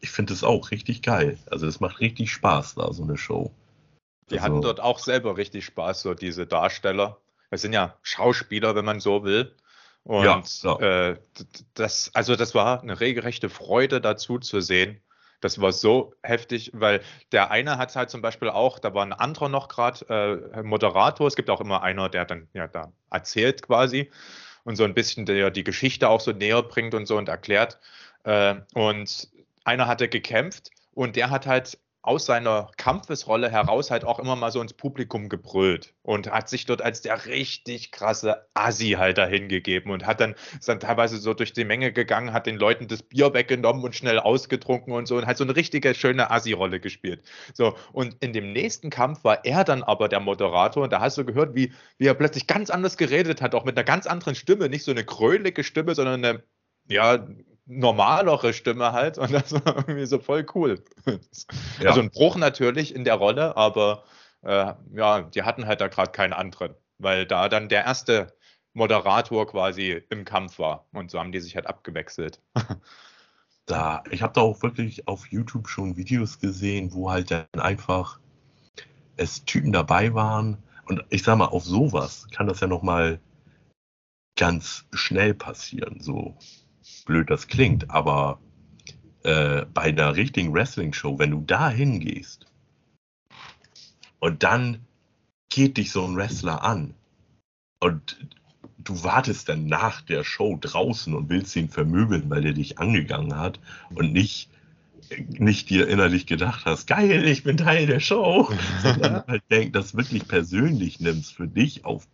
ich 0.06 0.12
finde 0.12 0.34
es 0.34 0.44
auch 0.44 0.70
richtig 0.70 1.02
geil. 1.02 1.40
Also 1.50 1.66
es 1.66 1.80
macht 1.80 2.00
richtig 2.00 2.32
Spaß 2.32 2.76
da, 2.76 2.94
so 2.94 3.02
eine 3.02 3.18
Show. 3.18 3.52
Die 4.30 4.36
also, 4.36 4.44
hatten 4.44 4.62
dort 4.62 4.80
auch 4.80 5.00
selber 5.00 5.36
richtig 5.36 5.66
Spaß, 5.66 6.04
so 6.04 6.14
diese 6.14 6.46
Darsteller. 6.46 7.18
Das 7.50 7.64
sind 7.64 7.74
ja 7.74 7.98
Schauspieler, 8.04 8.76
wenn 8.76 8.86
man 8.86 9.00
so 9.00 9.24
will. 9.24 9.56
Und 10.04 10.24
ja, 10.26 10.44
ja. 10.64 11.10
Äh, 11.10 11.20
das, 11.74 12.12
also 12.14 12.36
das 12.36 12.54
war 12.54 12.84
eine 12.84 13.00
regelrechte 13.00 13.50
Freude 13.50 14.00
dazu 14.00 14.38
zu 14.38 14.62
sehen. 14.62 15.02
Das 15.42 15.60
war 15.60 15.72
so 15.72 16.14
heftig, 16.22 16.70
weil 16.76 17.02
der 17.32 17.50
eine 17.50 17.80
hat 17.80 17.96
halt 17.96 18.12
zum 18.12 18.22
Beispiel 18.22 18.50
auch, 18.50 18.78
da 18.78 18.94
war 18.94 19.04
ein 19.04 19.14
anderer 19.14 19.50
noch 19.50 19.70
gerade 19.70 20.52
äh, 20.54 20.62
Moderator. 20.62 21.26
Es 21.26 21.36
gibt 21.36 21.50
auch 21.50 21.62
immer 21.62 21.82
einer, 21.82 22.10
der 22.10 22.26
dann 22.26 22.48
ja 22.54 22.68
da 22.68 22.92
erzählt 23.10 23.64
quasi 23.64 24.12
und 24.66 24.76
so 24.76 24.84
ein 24.84 24.94
bisschen 24.94 25.26
der 25.26 25.50
die 25.50 25.64
Geschichte 25.64 26.10
auch 26.10 26.22
so 26.22 26.32
näher 26.32 26.62
bringt 26.62 26.94
und 26.94 27.08
so 27.08 27.18
und 27.18 27.28
erklärt. 27.28 27.80
Äh, 28.24 28.58
und 28.76 29.30
einer 29.66 29.88
hatte 29.88 30.08
gekämpft 30.08 30.70
und 30.92 31.16
der 31.16 31.30
hat 31.30 31.48
halt 31.48 31.78
aus 32.06 32.28
seiner 32.28 32.70
Kampfesrolle 32.78 33.50
heraus 33.50 33.90
halt 33.90 34.06
auch 34.06 34.20
immer 34.20 34.36
mal 34.36 34.52
so 34.52 34.62
ins 34.62 34.74
Publikum 34.74 35.28
gebrüllt 35.28 35.96
und 36.04 36.32
hat 36.32 36.50
sich 36.50 36.68
dort 36.68 36.84
als 36.84 37.02
der 37.02 37.26
richtig 37.26 37.92
krasse 37.92 38.46
Assi 38.54 38.92
halt 38.92 39.18
dahin 39.18 39.50
gegeben 39.50 39.90
und 39.90 40.06
hat 40.06 40.20
dann, 40.20 40.36
ist 40.60 40.70
dann 40.70 40.80
teilweise 40.80 41.18
so 41.18 41.34
durch 41.34 41.52
die 41.52 41.66
Menge 41.66 41.92
gegangen, 41.92 42.32
hat 42.32 42.46
den 42.46 42.58
Leuten 42.58 42.88
das 42.88 43.02
Bier 43.02 43.34
weggenommen 43.34 43.84
und 43.84 43.96
schnell 43.96 44.20
ausgetrunken 44.20 44.94
und 44.94 45.08
so 45.08 45.18
und 45.18 45.26
hat 45.26 45.38
so 45.38 45.44
eine 45.44 45.56
richtige 45.56 45.96
schöne 45.96 46.30
Assi-Rolle 46.30 46.80
gespielt. 46.80 47.24
So, 47.56 47.76
und 47.92 48.24
in 48.24 48.34
dem 48.34 48.54
nächsten 48.54 48.92
Kampf 48.92 49.24
war 49.24 49.44
er 49.44 49.64
dann 49.64 49.82
aber 49.82 50.08
der 50.08 50.20
Moderator 50.20 50.84
und 50.84 50.94
da 50.94 51.02
hast 51.02 51.18
du 51.18 51.26
gehört, 51.26 51.56
wie, 51.56 51.74
wie 51.98 52.06
er 52.06 52.14
plötzlich 52.14 52.46
ganz 52.46 52.70
anders 52.70 52.98
geredet 52.98 53.42
hat, 53.42 53.56
auch 53.56 53.66
mit 53.66 53.76
einer 53.76 53.84
ganz 53.84 54.06
anderen 54.06 54.36
Stimme, 54.36 54.70
nicht 54.70 54.84
so 54.84 54.92
eine 54.92 55.06
krölige 55.06 55.64
Stimme, 55.64 55.96
sondern 55.96 56.24
eine, 56.24 56.44
ja, 56.88 57.26
normalere 57.66 58.54
Stimme 58.54 58.92
halt 58.92 59.18
und 59.18 59.32
das 59.32 59.52
war 59.54 59.76
irgendwie 59.78 60.06
so 60.06 60.20
voll 60.20 60.46
cool. 60.56 60.84
Ja. 61.80 61.90
Also 61.90 62.02
ein 62.02 62.12
Bruch 62.12 62.36
natürlich 62.36 62.94
in 62.94 63.04
der 63.04 63.16
Rolle, 63.16 63.58
aber 63.58 64.04
äh, 64.44 64.74
ja, 64.94 65.22
die 65.22 65.44
hatten 65.44 65.66
halt 65.66 65.82
da 65.82 65.88
gerade 65.88 66.12
keinen 66.12 66.34
anderen, 66.34 66.76
weil 67.00 67.26
da 67.26 67.50
dann 67.50 67.70
der 67.70 67.84
erste 67.86 68.34
Moderator 68.74 69.48
quasi 69.48 70.04
im 70.10 70.26
Kampf 70.26 70.60
war 70.60 70.88
und 70.92 71.10
so 71.10 71.20
haben 71.20 71.32
die 71.32 71.40
sich 71.40 71.56
halt 71.56 71.68
abgewechselt. 71.68 72.42
Da, 73.68 74.04
ich 74.12 74.22
habe 74.22 74.34
da 74.34 74.42
auch 74.42 74.62
wirklich 74.62 75.08
auf 75.08 75.26
YouTube 75.32 75.68
schon 75.68 75.98
Videos 75.98 76.40
gesehen, 76.40 76.94
wo 76.94 77.10
halt 77.10 77.32
dann 77.32 77.48
einfach 77.58 78.20
es 79.18 79.44
Typen 79.44 79.72
dabei 79.72 80.14
waren 80.14 80.62
und 80.86 81.04
ich 81.10 81.24
sag 81.24 81.38
mal, 81.40 81.46
auf 81.46 81.64
sowas 81.64 82.28
kann 82.30 82.46
das 82.46 82.60
ja 82.60 82.68
nochmal 82.68 83.20
ganz 84.36 84.86
schnell 84.94 85.34
passieren, 85.34 86.00
so 86.00 86.38
blöd 87.06 87.30
das 87.30 87.48
klingt, 87.48 87.90
aber 87.90 88.40
äh, 89.24 89.66
bei 89.74 89.84
einer 89.84 90.16
richtigen 90.16 90.54
Wrestling-Show, 90.54 91.20
wenn 91.20 91.32
du 91.32 91.42
da 91.42 91.70
hingehst 91.70 92.46
und 94.20 94.44
dann 94.44 94.80
geht 95.50 95.78
dich 95.78 95.92
so 95.92 96.06
ein 96.06 96.16
Wrestler 96.16 96.64
an 96.64 96.94
und 97.80 98.18
du 98.78 99.04
wartest 99.04 99.50
dann 99.50 99.68
nach 99.68 100.02
der 100.02 100.24
Show 100.24 100.58
draußen 100.60 101.14
und 101.14 101.30
willst 101.30 101.56
ihn 101.56 101.70
vermöbeln, 101.70 102.30
weil 102.30 102.46
er 102.46 102.54
dich 102.54 102.80
angegangen 102.80 103.38
hat 103.38 103.60
und 103.94 104.14
nicht 104.14 104.50
nicht 105.28 105.70
dir 105.70 105.88
innerlich 105.88 106.26
gedacht 106.26 106.66
hast, 106.66 106.88
geil, 106.88 107.26
ich 107.26 107.44
bin 107.44 107.58
Teil 107.58 107.86
der 107.86 108.00
Show, 108.00 108.50
sondern 108.82 109.24
halt 109.28 109.44
denk, 109.52 109.74
das 109.74 109.96
wirklich 109.96 110.28
persönlich 110.28 111.00
nimmst 111.00 111.34
für 111.34 111.48
dich 111.48 111.86
auf 111.86 112.08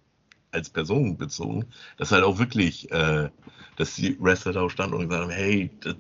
als 0.51 0.69
Person 0.69 1.17
bezogen, 1.17 1.65
dass 1.97 2.11
halt 2.11 2.23
auch 2.23 2.37
wirklich, 2.37 2.91
äh, 2.91 3.29
dass 3.77 3.95
die 3.95 4.17
Wrestler 4.19 4.53
da 4.53 4.69
standen 4.69 4.95
und 4.95 5.09
gesagt 5.09 5.23
haben, 5.23 5.31
hey, 5.31 5.69
das, 5.81 5.95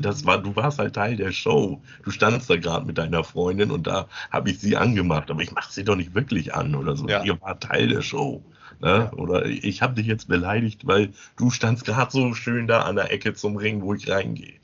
das 0.00 0.24
war, 0.24 0.38
du 0.38 0.54
warst 0.54 0.78
halt 0.78 0.94
Teil 0.94 1.16
der 1.16 1.32
Show. 1.32 1.82
Du 2.04 2.10
standst 2.10 2.48
da 2.48 2.56
gerade 2.56 2.86
mit 2.86 2.98
deiner 2.98 3.24
Freundin 3.24 3.70
und 3.70 3.86
da 3.86 4.08
habe 4.30 4.50
ich 4.50 4.60
sie 4.60 4.76
angemacht, 4.76 5.30
aber 5.30 5.42
ich 5.42 5.52
mache 5.52 5.72
sie 5.72 5.84
doch 5.84 5.96
nicht 5.96 6.14
wirklich 6.14 6.54
an 6.54 6.74
oder 6.74 6.96
so. 6.96 7.08
Ja. 7.08 7.24
Ihr 7.24 7.40
war 7.40 7.58
Teil 7.58 7.88
der 7.88 8.02
Show. 8.02 8.42
Ne? 8.80 9.10
Ja. 9.10 9.12
Oder 9.12 9.46
ich 9.46 9.82
habe 9.82 9.94
dich 9.94 10.06
jetzt 10.06 10.28
beleidigt, 10.28 10.86
weil 10.86 11.12
du 11.36 11.50
standst 11.50 11.84
gerade 11.84 12.10
so 12.10 12.34
schön 12.34 12.66
da 12.66 12.82
an 12.82 12.96
der 12.96 13.12
Ecke 13.12 13.34
zum 13.34 13.56
Ring, 13.56 13.82
wo 13.82 13.94
ich 13.94 14.10
reingehe. 14.10 14.54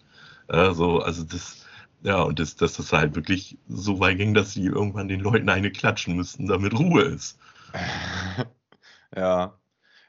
Ja, 0.50 0.72
so, 0.72 1.00
also 1.00 1.24
das, 1.24 1.66
ja, 2.02 2.22
und 2.22 2.38
das, 2.38 2.56
dass 2.56 2.74
das 2.74 2.92
halt 2.92 3.14
wirklich 3.16 3.58
so 3.68 4.00
weit 4.00 4.18
ging, 4.18 4.34
dass 4.34 4.52
sie 4.52 4.64
irgendwann 4.64 5.08
den 5.08 5.20
Leuten 5.20 5.48
eine 5.48 5.70
klatschen 5.70 6.16
müssten, 6.16 6.46
damit 6.46 6.78
Ruhe 6.78 7.02
ist. 7.02 7.38
Ja. 9.16 9.58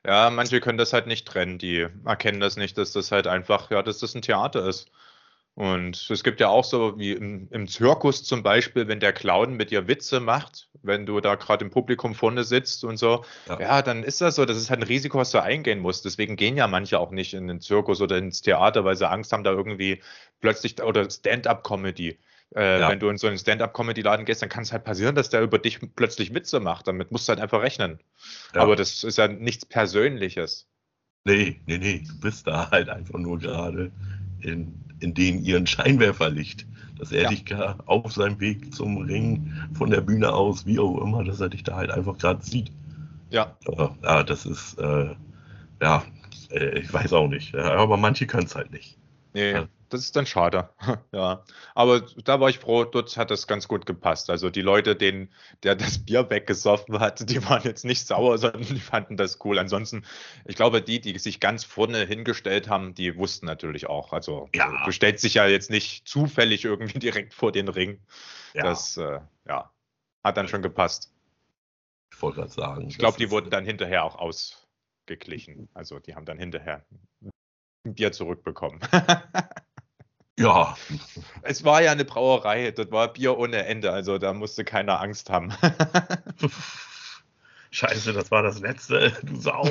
Ja, 0.06 0.30
manche 0.30 0.62
können 0.62 0.78
das 0.78 0.94
halt 0.94 1.08
nicht 1.08 1.28
trennen, 1.28 1.58
die 1.58 1.88
erkennen 2.06 2.40
das 2.40 2.56
nicht, 2.56 2.78
dass 2.78 2.92
das 2.92 3.12
halt 3.12 3.28
einfach, 3.28 3.70
ja, 3.72 3.84
dass 3.84 4.00
das 4.00 4.16
ein 4.16 4.22
Theater 4.22 4.66
ist. 4.66 4.90
Und 5.56 6.10
es 6.10 6.24
gibt 6.24 6.40
ja 6.40 6.48
auch 6.48 6.64
so 6.64 6.98
wie 6.98 7.12
im, 7.12 7.50
im 7.52 7.68
Zirkus 7.68 8.24
zum 8.24 8.44
Beispiel, 8.44 8.88
wenn 8.88 9.02
der 9.02 9.12
Clown 9.12 9.56
mit 9.56 9.72
dir 9.72 9.90
Witze 9.90 10.22
macht, 10.22 10.70
wenn 10.84 11.06
du 11.06 11.20
da 11.20 11.36
gerade 11.36 11.66
im 11.66 11.70
Publikum 11.72 12.16
vorne 12.16 12.46
sitzt 12.46 12.86
und 12.86 12.96
so, 12.96 13.26
ja. 13.50 13.60
ja. 13.60 13.82
dann 13.82 14.04
ist 14.04 14.22
das 14.22 14.36
so, 14.36 14.46
das 14.46 14.56
ist 14.56 14.70
halt 14.70 14.80
ein 14.80 14.88
Risiko, 14.88 15.18
was 15.18 15.32
du 15.32 15.44
eingehen 15.44 15.80
musst. 15.80 16.06
Deswegen 16.06 16.38
gehen 16.38 16.56
ja 16.56 16.68
manche 16.68 16.98
auch 16.98 17.12
nicht 17.12 17.34
in 17.34 17.50
den 17.50 17.60
Zirkus 17.60 18.00
oder 18.00 18.18
ins 18.18 18.42
Theater, 18.42 18.86
weil 18.86 18.96
sie 18.96 19.10
Angst 19.10 19.34
haben, 19.34 19.44
da 19.44 19.52
irgendwie 19.52 20.02
plötzlich 20.40 20.82
oder 20.82 21.10
Stand-up-Comedy 21.10 22.18
äh, 22.56 22.80
ja. 22.80 22.90
Wenn 22.90 23.00
du 23.00 23.10
in 23.10 23.18
so 23.18 23.28
einen 23.28 23.38
Stand-up-Comedy-Laden 23.38 24.26
gehst, 24.26 24.42
dann 24.42 24.50
kann 24.50 24.64
es 24.64 24.72
halt 24.72 24.84
passieren, 24.84 25.16
dass 25.16 25.30
der 25.30 25.42
über 25.42 25.60
dich 25.60 25.80
plötzlich 25.96 26.34
Witze 26.34 26.60
macht. 26.60 26.88
Damit 26.88 27.12
musst 27.12 27.28
du 27.28 27.32
halt 27.32 27.40
einfach 27.42 27.62
rechnen. 27.62 28.00
Ja. 28.56 28.62
Aber 28.62 28.76
das 28.76 29.04
ist 29.04 29.18
ja 29.18 29.28
nichts 29.28 29.66
Persönliches. 29.66 30.68
Nee, 31.26 31.60
nee, 31.68 31.78
nee. 31.78 32.04
Du 32.08 32.20
bist 32.20 32.48
da 32.48 32.72
halt 32.72 32.90
einfach 32.90 33.20
nur 33.20 33.38
gerade 33.40 33.92
in, 34.42 34.74
in 35.00 35.14
denen 35.14 35.44
ihren 35.44 35.68
Scheinwerferlicht, 35.68 36.66
dass 36.98 37.12
er 37.12 37.24
Ja. 37.24 37.30
dich 37.30 37.46
auf 37.86 38.12
seinem 38.14 38.40
Weg 38.40 38.74
zum 38.74 38.98
Ring 38.98 39.54
von 39.74 39.90
der 39.90 40.02
Bühne 40.02 40.34
aus, 40.34 40.66
wie 40.66 40.80
auch 40.80 41.00
immer, 41.02 41.24
dass 41.24 41.40
er 41.42 41.50
dich 41.50 41.64
da 41.64 41.76
halt 41.76 41.92
einfach 41.92 42.18
gerade 42.18 42.44
sieht. 42.44 42.72
Ja, 43.30 43.56
Ja, 43.68 43.96
ja, 44.02 44.24
das 44.24 44.46
ist, 44.46 44.80
äh, 44.80 45.16
ja, 45.82 46.04
äh, 46.52 46.80
ich 46.80 46.92
weiß 46.92 47.14
auch 47.14 47.28
nicht. 47.28 47.54
Aber 47.56 47.96
manche 47.98 48.26
können 48.26 48.48
es 48.48 48.56
halt 48.56 48.72
nicht. 48.72 48.98
nee, 49.34 49.52
Ja. 49.52 49.68
Das 49.90 50.02
ist 50.02 50.16
dann 50.16 50.26
schade. 50.26 50.70
Ja, 51.12 51.44
aber 51.76 52.02
da 52.24 52.40
war 52.40 52.50
ich 52.50 52.60
froh, 52.60 52.84
dort 52.84 53.16
hat 53.18 53.32
das 53.32 53.48
ganz 53.48 53.68
gut 53.68 53.86
gepasst. 53.86 54.30
Also 54.30 54.50
die 54.50 54.62
Leute, 54.62 54.96
denen 54.96 55.34
der 55.64 55.76
das 55.76 55.98
Bier 56.06 56.30
weggesoffen 56.30 57.00
hat, 57.00 57.20
die 57.30 57.44
waren 57.46 57.64
jetzt 57.64 57.84
nicht 57.86 58.06
sauer, 58.06 58.38
sondern 58.38 58.62
die 58.64 58.80
fanden 58.80 59.18
das 59.18 59.40
cool. 59.44 59.58
Ansonsten, 59.60 60.06
ich 60.46 60.56
glaube, 60.56 60.82
die, 60.82 61.02
die 61.02 61.18
sich 61.18 61.40
ganz 61.40 61.64
vorne 61.64 62.06
hingestellt 62.06 62.70
haben, 62.70 62.94
die 62.94 63.18
wussten 63.18 63.46
natürlich 63.48 63.88
auch. 63.88 64.14
Also 64.14 64.50
Ja. 64.54 64.82
äh, 64.84 64.86
du 64.86 64.92
stellst 64.92 65.24
dich 65.24 65.34
ja 65.36 65.48
jetzt 65.48 65.70
nicht 65.72 66.08
zufällig 66.08 66.64
irgendwie 66.66 67.00
direkt 67.00 67.34
vor 67.34 67.52
den 67.52 67.68
Ring. 67.68 68.00
Ja, 68.54 68.64
Das, 68.64 68.98
äh, 68.98 69.20
ja, 69.48 69.72
hat 70.24 70.38
dann 70.38 70.48
schon 70.48 70.62
gepasst. 70.62 71.12
ich 72.14 72.22
wollte 72.22 72.38
gerade 72.42 72.52
sagen. 72.52 72.88
Ich 72.90 72.98
glaube, 72.98 73.18
die 73.18 73.32
wurden 73.32 73.50
dann 73.50 73.66
hinterher 73.66 74.04
auch 74.04 74.16
ausgeglichen. 74.16 75.70
Also 75.74 76.00
die 76.00 76.14
haben 76.16 76.26
dann 76.26 76.38
hinterher 76.38 76.86
ein 77.86 77.94
Bier 77.96 78.12
zurückbekommen. 78.12 78.80
Ja, 80.40 80.78
es 81.42 81.66
war 81.66 81.82
ja 81.82 81.92
eine 81.92 82.06
Brauerei, 82.06 82.72
das 82.72 82.90
war 82.92 83.12
Bier 83.12 83.38
ohne 83.38 83.66
Ende, 83.66 83.92
also 83.92 84.18
da 84.18 84.34
musste 84.34 84.64
keiner 84.64 85.02
Angst 85.02 85.30
haben. 85.30 85.52
scheiße, 87.72 88.14
das 88.14 88.32
war 88.32 88.42
das 88.42 88.60
letzte, 88.60 89.12
du 89.24 89.36
Sau. 89.36 89.64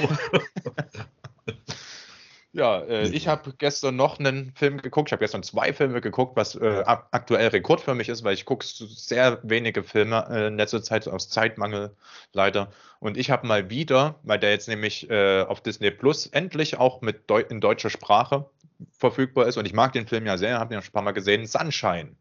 ja, 2.53 2.81
äh, 2.83 3.09
ich 3.09 3.29
habe 3.29 3.55
gestern 3.57 3.97
noch 3.97 4.19
einen 4.19 4.53
Film 4.55 4.81
geguckt. 4.83 5.09
Ich 5.09 5.13
habe 5.13 5.25
gestern 5.25 5.43
zwei 5.43 5.73
Filme 5.73 6.01
geguckt, 6.03 6.37
was 6.37 6.55
äh, 6.55 6.83
ak- 6.85 7.09
aktuell 7.13 7.49
Rekord 7.49 7.81
für 7.81 7.95
mich 7.95 8.11
ist, 8.11 8.25
weil 8.25 8.35
ich 8.35 8.45
gucke 8.45 8.67
sehr 8.67 9.41
wenige 9.43 9.83
Filme 9.83 10.27
äh, 10.31 10.47
in 10.49 10.57
letzter 10.57 10.83
Zeit 10.83 11.09
aus 11.09 11.29
Zeitmangel 11.29 11.97
leider. 12.33 12.71
Und 13.01 13.17
ich 13.17 13.31
habe 13.31 13.47
mal 13.47 13.71
wieder, 13.71 14.17
weil 14.23 14.39
der 14.39 14.51
jetzt 14.51 14.69
nämlich 14.69 15.09
äh, 15.09 15.43
auf 15.43 15.63
Disney 15.63 15.91
Plus 15.91 16.27
endlich 16.27 16.79
auch 16.79 17.01
mit 17.01 17.31
Deu 17.31 17.41
in 17.41 17.61
deutscher 17.61 17.91
Sprache 17.91 18.51
verfügbar 18.91 19.47
ist. 19.47 19.57
Und 19.57 19.67
ich 19.67 19.73
mag 19.73 19.93
den 19.93 20.07
Film 20.07 20.27
ja 20.27 20.37
sehr, 20.37 20.59
habe 20.59 20.75
ihn 20.75 20.83
schon 20.83 20.91
ein 20.91 20.93
paar 20.93 21.03
Mal 21.03 21.13
gesehen. 21.13 21.47
Sunshine 21.47 22.17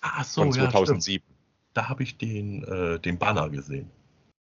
Ach 0.00 0.24
so, 0.24 0.42
von 0.42 0.48
ja, 0.48 0.54
stimmt. 0.54 0.72
2007. 0.72 1.24
Da 1.74 1.88
habe 1.88 2.02
ich 2.02 2.18
den, 2.18 2.64
äh, 2.64 2.98
den 2.98 3.18
Banner 3.18 3.48
gesehen. 3.48 3.90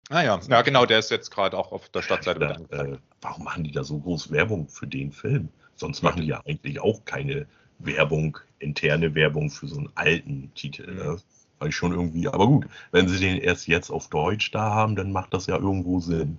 Ah 0.08 0.22
ja, 0.22 0.38
ja 0.48 0.62
genau, 0.62 0.86
der 0.86 1.00
ist 1.00 1.10
jetzt 1.10 1.30
gerade 1.30 1.58
auch 1.58 1.72
auf 1.72 1.88
der 1.88 2.02
Startseite 2.02 2.38
mit 2.38 2.72
Da, 2.72 2.84
äh, 2.84 2.98
warum 3.20 3.44
machen 3.44 3.64
die 3.64 3.72
da 3.72 3.82
so 3.82 3.98
groß 3.98 4.30
Werbung 4.30 4.68
für 4.68 4.86
den 4.86 5.10
Film? 5.10 5.48
Sonst 5.74 6.02
machen 6.02 6.22
die 6.22 6.28
ja 6.28 6.40
eigentlich 6.46 6.80
auch 6.80 7.04
keine 7.04 7.46
Werbung, 7.80 8.38
interne 8.60 9.14
Werbung 9.14 9.50
für 9.50 9.66
so 9.66 9.78
einen 9.78 9.90
alten 9.96 10.52
Titel. 10.54 10.90
Mhm. 10.90 10.96
Ne? 10.96 11.16
Weil 11.58 11.70
ich 11.70 11.76
schon 11.76 11.92
irgendwie, 11.92 12.28
aber 12.28 12.46
gut, 12.46 12.66
wenn 12.92 13.08
sie 13.08 13.18
den 13.18 13.38
erst 13.38 13.66
jetzt 13.66 13.90
auf 13.90 14.08
Deutsch 14.08 14.50
da 14.52 14.70
haben, 14.74 14.94
dann 14.94 15.10
macht 15.10 15.34
das 15.34 15.46
ja 15.46 15.56
irgendwo 15.56 16.00
Sinn. 16.00 16.38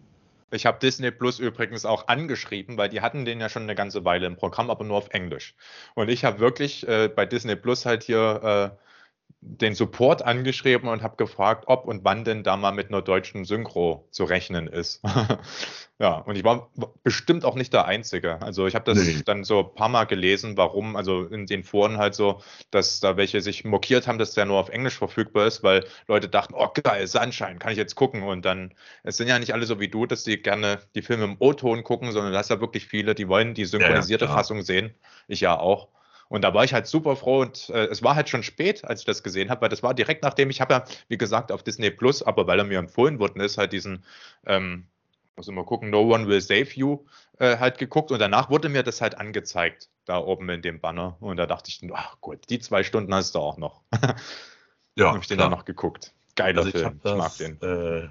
Ich 0.51 0.65
habe 0.65 0.79
Disney 0.79 1.11
Plus 1.11 1.39
übrigens 1.39 1.85
auch 1.85 2.07
angeschrieben, 2.07 2.77
weil 2.77 2.89
die 2.89 3.01
hatten 3.01 3.25
den 3.25 3.41
ja 3.41 3.49
schon 3.49 3.63
eine 3.63 3.75
ganze 3.75 4.05
Weile 4.05 4.27
im 4.27 4.37
Programm, 4.37 4.69
aber 4.69 4.85
nur 4.85 4.97
auf 4.97 5.09
Englisch. 5.09 5.55
Und 5.93 6.09
ich 6.09 6.23
habe 6.23 6.39
wirklich 6.39 6.87
äh, 6.87 7.09
bei 7.09 7.25
Disney 7.25 7.55
Plus 7.55 7.85
halt 7.85 8.03
hier 8.03 8.73
äh, 8.73 8.86
den 9.49 9.75
Support 9.75 10.21
angeschrieben 10.23 10.89
und 10.89 11.01
habe 11.01 11.15
gefragt, 11.15 11.65
ob 11.67 11.85
und 11.85 12.03
wann 12.03 12.23
denn 12.25 12.43
da 12.43 12.57
mal 12.57 12.71
mit 12.71 12.89
einer 12.89 13.01
deutschen 13.01 13.45
Synchro 13.45 14.07
zu 14.11 14.25
rechnen 14.25 14.67
ist. 14.67 15.01
ja, 15.99 16.17
und 16.17 16.35
ich 16.35 16.43
war 16.43 16.69
bestimmt 17.03 17.45
auch 17.45 17.55
nicht 17.55 17.73
der 17.73 17.85
Einzige. 17.85 18.41
Also 18.41 18.67
ich 18.67 18.75
habe 18.75 18.85
das 18.85 18.97
Nee. 18.97 19.21
dann 19.25 19.43
so 19.43 19.59
ein 19.59 19.75
paar 19.75 19.89
Mal 19.89 20.05
gelesen, 20.05 20.57
warum, 20.57 20.95
also 20.95 21.23
in 21.23 21.45
den 21.45 21.63
Foren 21.63 21.97
halt 21.97 22.13
so, 22.15 22.41
dass 22.71 22.99
da 22.99 23.17
welche 23.17 23.41
sich 23.41 23.63
mokiert 23.65 24.07
haben, 24.07 24.17
dass 24.19 24.33
der 24.33 24.45
nur 24.45 24.59
auf 24.59 24.69
Englisch 24.69 24.97
verfügbar 24.97 25.47
ist, 25.47 25.63
weil 25.63 25.85
Leute 26.07 26.27
dachten, 26.29 26.53
oh 26.55 26.69
geil, 26.83 27.07
Sunshine, 27.07 27.57
kann 27.59 27.71
ich 27.71 27.77
jetzt 27.77 27.95
gucken. 27.95 28.23
Und 28.23 28.45
dann, 28.45 28.73
es 29.03 29.17
sind 29.17 29.27
ja 29.27 29.39
nicht 29.39 29.53
alle 29.53 29.65
so 29.65 29.79
wie 29.79 29.87
du, 29.87 30.05
dass 30.05 30.23
die 30.23 30.41
gerne 30.41 30.79
die 30.95 31.01
Filme 31.01 31.23
im 31.23 31.37
O-Ton 31.39 31.83
gucken, 31.83 32.11
sondern 32.11 32.33
da 32.33 32.39
ist 32.39 32.49
ja 32.49 32.59
wirklich 32.59 32.85
viele, 32.87 33.15
die 33.15 33.27
wollen 33.27 33.53
die 33.53 33.65
synchronisierte 33.65 34.25
klar. 34.25 34.37
Fassung 34.37 34.61
sehen. 34.61 34.93
Ich 35.27 35.41
ja 35.41 35.57
auch. 35.59 35.87
Und 36.29 36.41
da 36.43 36.53
war 36.53 36.63
ich 36.63 36.73
halt 36.73 36.87
super 36.87 37.15
froh 37.15 37.41
und 37.41 37.69
äh, 37.69 37.85
es 37.85 38.03
war 38.03 38.15
halt 38.15 38.29
schon 38.29 38.43
spät, 38.43 38.83
als 38.85 39.01
ich 39.01 39.05
das 39.05 39.23
gesehen 39.23 39.49
habe, 39.49 39.61
weil 39.61 39.69
das 39.69 39.83
war 39.83 39.93
direkt 39.93 40.23
nachdem 40.23 40.49
ich 40.49 40.61
habe 40.61 40.73
ja, 40.73 40.83
wie 41.07 41.17
gesagt, 41.17 41.51
auf 41.51 41.63
Disney 41.63 41.89
Plus, 41.91 42.21
aber 42.23 42.47
weil 42.47 42.59
er 42.59 42.65
mir 42.65 42.79
empfohlen 42.79 43.19
worden 43.19 43.41
ist, 43.41 43.57
halt 43.57 43.73
diesen, 43.73 44.03
ähm, 44.45 44.87
muss 45.35 45.47
immer 45.47 45.63
gucken, 45.63 45.89
No 45.89 46.01
One 46.13 46.27
Will 46.27 46.41
Save 46.41 46.69
You 46.73 47.05
äh, 47.39 47.57
halt 47.57 47.77
geguckt 47.77 48.11
und 48.11 48.19
danach 48.19 48.49
wurde 48.49 48.69
mir 48.69 48.83
das 48.83 49.01
halt 49.01 49.17
angezeigt, 49.17 49.89
da 50.05 50.17
oben 50.19 50.49
in 50.49 50.61
dem 50.61 50.79
Banner. 50.81 51.17
Und 51.19 51.37
da 51.37 51.45
dachte 51.45 51.69
ich, 51.69 51.81
ach 51.93 52.19
gut, 52.21 52.49
die 52.49 52.59
zwei 52.59 52.83
Stunden 52.83 53.13
hast 53.13 53.35
du 53.35 53.39
auch 53.39 53.57
noch. 53.57 53.81
Ja, 54.95 55.07
habe 55.13 55.19
ich 55.19 55.27
den 55.27 55.37
dann 55.37 55.51
noch 55.51 55.65
geguckt. 55.65 56.13
Geiler 56.35 56.65
Also 56.65 56.69
ich 56.69 56.71
Film, 56.71 56.85
habe 56.85 56.97
ich 57.03 57.15
mag 57.15 57.37
das 57.37 57.37
den. 57.37 57.61
äh, 57.61 58.09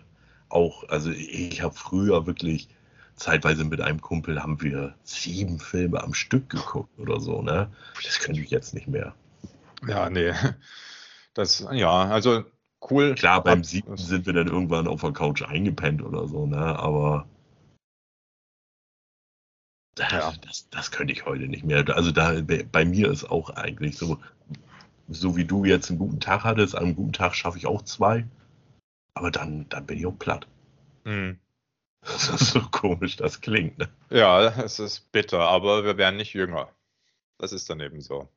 auch, 0.49 0.89
also 0.89 1.11
ich 1.11 1.63
habe 1.63 1.75
früher 1.75 2.27
wirklich 2.27 2.69
zeitweise 3.17 3.65
mit 3.65 3.81
einem 3.81 4.01
Kumpel 4.01 4.43
haben 4.43 4.61
wir 4.61 4.95
sieben 5.03 5.59
Filme 5.59 6.03
am 6.03 6.15
Stück 6.15 6.51
geguckt 6.51 6.99
oder 6.99 7.21
so, 7.21 7.43
ne? 7.43 7.71
Das 8.05 8.19
könnte 8.21 8.41
ich 8.41 8.51
jetzt 8.51 8.75
nicht 8.75 8.89
mehr. 8.89 9.15
Ja, 9.87 10.11
nee. 10.11 10.33
Das, 11.35 11.67
ja, 11.71 12.05
also 12.09 12.45
cool. 12.91 13.15
Klar, 13.15 13.45
beim 13.45 13.63
siebten 13.63 13.99
sind 13.99 14.25
wir 14.25 14.33
dann 14.33 14.47
irgendwann 14.47 14.87
auf 14.87 15.03
der 15.03 15.13
Couch 15.13 15.43
eingepennt 15.43 16.03
oder 16.03 16.27
so, 16.29 16.47
ne? 16.47 16.79
Aber 16.79 17.27
das, 19.97 20.13
Ja. 20.13 20.33
das, 20.43 20.69
das 20.71 20.91
könnte 20.91 21.13
ich 21.13 21.27
heute 21.27 21.49
nicht 21.49 21.65
mehr. 21.65 21.85
Also 21.95 22.11
da 22.13 22.41
bei 22.73 22.85
mir 22.85 23.11
ist 23.11 23.25
auch 23.25 23.51
eigentlich 23.51 23.97
so, 23.97 24.19
so 25.09 25.37
wie 25.37 25.45
du 25.45 25.65
jetzt 25.65 25.91
einen 25.91 25.99
guten 25.99 26.21
Tag 26.21 26.45
hattest, 26.45 26.75
an 26.75 26.85
einem 26.85 26.97
guten 26.97 27.13
Tag 27.13 27.35
schaffe 27.35 27.59
ich 27.59 27.67
auch 27.67 27.83
zwei. 27.83 28.27
Aber 29.15 29.31
dann, 29.31 29.67
dann 29.69 29.87
bin 29.87 29.99
ich 29.99 30.07
auch 30.07 30.19
platt. 30.19 30.47
Hm. 31.05 31.39
Das 32.07 32.29
ist 32.29 32.53
so 32.53 32.61
komisch, 32.71 33.17
das 33.17 33.41
klingt. 33.41 33.79
Ne? 33.79 33.89
Ja, 34.11 34.47
es 34.63 34.79
ist 34.79 35.11
bitter, 35.13 35.41
aber 35.41 35.85
wir 35.85 35.97
werden 35.97 36.17
nicht 36.17 36.33
jünger. 36.35 36.69
Das 37.39 37.53
ist 37.53 37.69
dann 37.69 37.81
eben 37.81 38.01
so. 38.01 38.29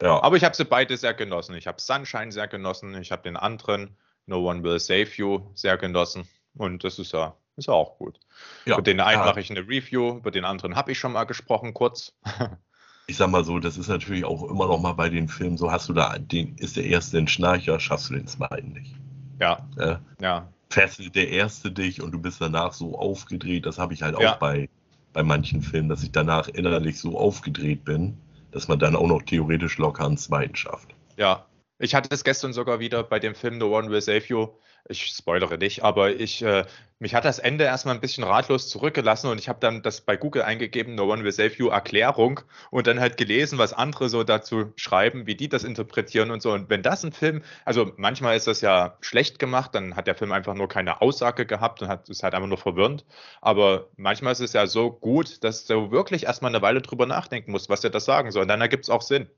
Ja, 0.00 0.22
Aber 0.22 0.36
ich 0.36 0.44
habe 0.44 0.54
sie 0.54 0.64
beide 0.64 0.96
sehr 0.96 1.14
genossen. 1.14 1.54
Ich 1.54 1.66
habe 1.66 1.80
Sunshine 1.80 2.30
sehr 2.30 2.48
genossen. 2.48 2.94
Ich 3.00 3.12
habe 3.12 3.22
den 3.22 3.36
anderen, 3.36 3.96
No 4.26 4.48
One 4.48 4.62
Will 4.62 4.78
Save 4.78 5.08
You, 5.16 5.40
sehr 5.54 5.78
genossen. 5.78 6.28
Und 6.54 6.84
das 6.84 6.98
ist 6.98 7.12
ja, 7.12 7.34
ist 7.56 7.68
ja 7.68 7.74
auch 7.74 7.96
gut. 7.98 8.18
ja, 8.66 8.74
Über 8.74 8.82
den 8.82 9.00
einen 9.00 9.20
ja. 9.20 9.26
mache 9.26 9.40
ich 9.40 9.50
eine 9.50 9.60
Review, 9.60 10.16
über 10.18 10.30
den 10.30 10.44
anderen 10.44 10.76
habe 10.76 10.92
ich 10.92 10.98
schon 10.98 11.12
mal 11.12 11.24
gesprochen, 11.24 11.72
kurz. 11.74 12.12
ich 13.06 13.16
sag 13.16 13.30
mal 13.30 13.44
so, 13.44 13.58
das 13.58 13.76
ist 13.78 13.88
natürlich 13.88 14.24
auch 14.24 14.42
immer 14.44 14.66
noch 14.66 14.80
mal 14.80 14.92
bei 14.92 15.08
den 15.08 15.28
Filmen 15.28 15.56
so, 15.56 15.70
hast 15.70 15.88
du 15.88 15.92
da, 15.92 16.18
den, 16.18 16.56
ist 16.56 16.76
der 16.76 16.84
erste 16.84 17.18
ein 17.18 17.28
Schnarcher, 17.28 17.78
schaffst 17.80 18.10
du 18.10 18.14
den 18.14 18.26
zweiten 18.26 18.72
nicht. 18.72 18.94
ja, 19.40 19.66
Ja? 19.78 20.00
ja, 20.20 20.48
Fesselt 20.76 21.14
der 21.14 21.28
erste 21.30 21.72
dich 21.72 22.02
und 22.02 22.12
du 22.12 22.20
bist 22.20 22.40
danach 22.40 22.72
so 22.72 22.98
aufgedreht, 22.98 23.66
das 23.66 23.78
habe 23.78 23.94
ich 23.94 24.02
halt 24.02 24.14
auch 24.14 24.20
Ja. 24.22 24.34
bei, 24.34 24.68
bei 25.12 25.22
manchen 25.22 25.62
Filmen, 25.62 25.88
dass 25.88 26.02
ich 26.02 26.12
danach 26.12 26.48
innerlich 26.48 26.98
so 27.00 27.18
aufgedreht 27.18 27.84
bin, 27.84 28.18
dass 28.52 28.68
man 28.68 28.78
dann 28.78 28.96
auch 28.96 29.06
noch 29.06 29.22
theoretisch 29.22 29.78
locker 29.78 30.04
einen 30.06 30.18
zweiten 30.18 30.54
schafft. 30.56 30.94
ja. 31.16 31.46
Ich 31.78 31.94
hatte 31.94 32.08
es 32.14 32.24
gestern 32.24 32.54
sogar 32.54 32.80
wieder 32.80 33.02
bei 33.02 33.18
dem 33.18 33.34
Film 33.34 33.60
The 33.60 33.66
One 33.66 33.90
Will 33.90 34.00
Save 34.00 34.24
You. 34.28 34.48
Ich 34.88 35.06
spoilere 35.06 35.58
nicht, 35.58 35.82
aber 35.82 36.10
ich, 36.10 36.42
äh, 36.42 36.64
mich 36.98 37.14
hat 37.14 37.24
das 37.24 37.38
Ende 37.38 37.64
erstmal 37.64 37.94
ein 37.94 38.00
bisschen 38.00 38.24
ratlos 38.24 38.68
zurückgelassen 38.68 39.28
und 39.28 39.38
ich 39.38 39.48
habe 39.48 39.58
dann 39.60 39.82
das 39.82 40.00
bei 40.00 40.16
Google 40.16 40.42
eingegeben, 40.42 40.94
No 40.94 41.12
One 41.12 41.24
Will 41.24 41.32
Save 41.32 41.52
You 41.56 41.68
Erklärung 41.68 42.40
und 42.70 42.86
dann 42.86 43.00
halt 43.00 43.16
gelesen, 43.16 43.58
was 43.58 43.72
andere 43.72 44.08
so 44.08 44.22
dazu 44.22 44.72
schreiben, 44.76 45.26
wie 45.26 45.34
die 45.34 45.48
das 45.48 45.64
interpretieren 45.64 46.30
und 46.30 46.40
so. 46.40 46.52
Und 46.52 46.70
wenn 46.70 46.82
das 46.82 47.04
ein 47.04 47.12
Film, 47.12 47.42
also 47.64 47.92
manchmal 47.96 48.36
ist 48.36 48.46
das 48.46 48.60
ja 48.60 48.96
schlecht 49.00 49.38
gemacht, 49.38 49.74
dann 49.74 49.96
hat 49.96 50.06
der 50.06 50.14
Film 50.14 50.32
einfach 50.32 50.54
nur 50.54 50.68
keine 50.68 51.00
Aussage 51.00 51.46
gehabt 51.46 51.82
und 51.82 51.88
hat, 51.88 52.08
ist 52.08 52.22
halt 52.22 52.34
einfach 52.34 52.48
nur 52.48 52.58
verwirrend. 52.58 53.04
Aber 53.40 53.88
manchmal 53.96 54.32
ist 54.32 54.40
es 54.40 54.52
ja 54.52 54.66
so 54.66 54.90
gut, 54.90 55.42
dass 55.42 55.66
du 55.66 55.90
wirklich 55.90 56.24
erstmal 56.24 56.50
eine 56.50 56.62
Weile 56.62 56.80
drüber 56.80 57.06
nachdenken 57.06 57.50
musst, 57.50 57.68
was 57.68 57.82
er 57.82 57.90
das 57.90 58.04
sagen 58.04 58.30
soll. 58.30 58.42
Und 58.42 58.48
dann 58.48 58.60
ergibt 58.60 58.84
es 58.84 58.90
auch 58.90 59.02
Sinn. 59.02 59.28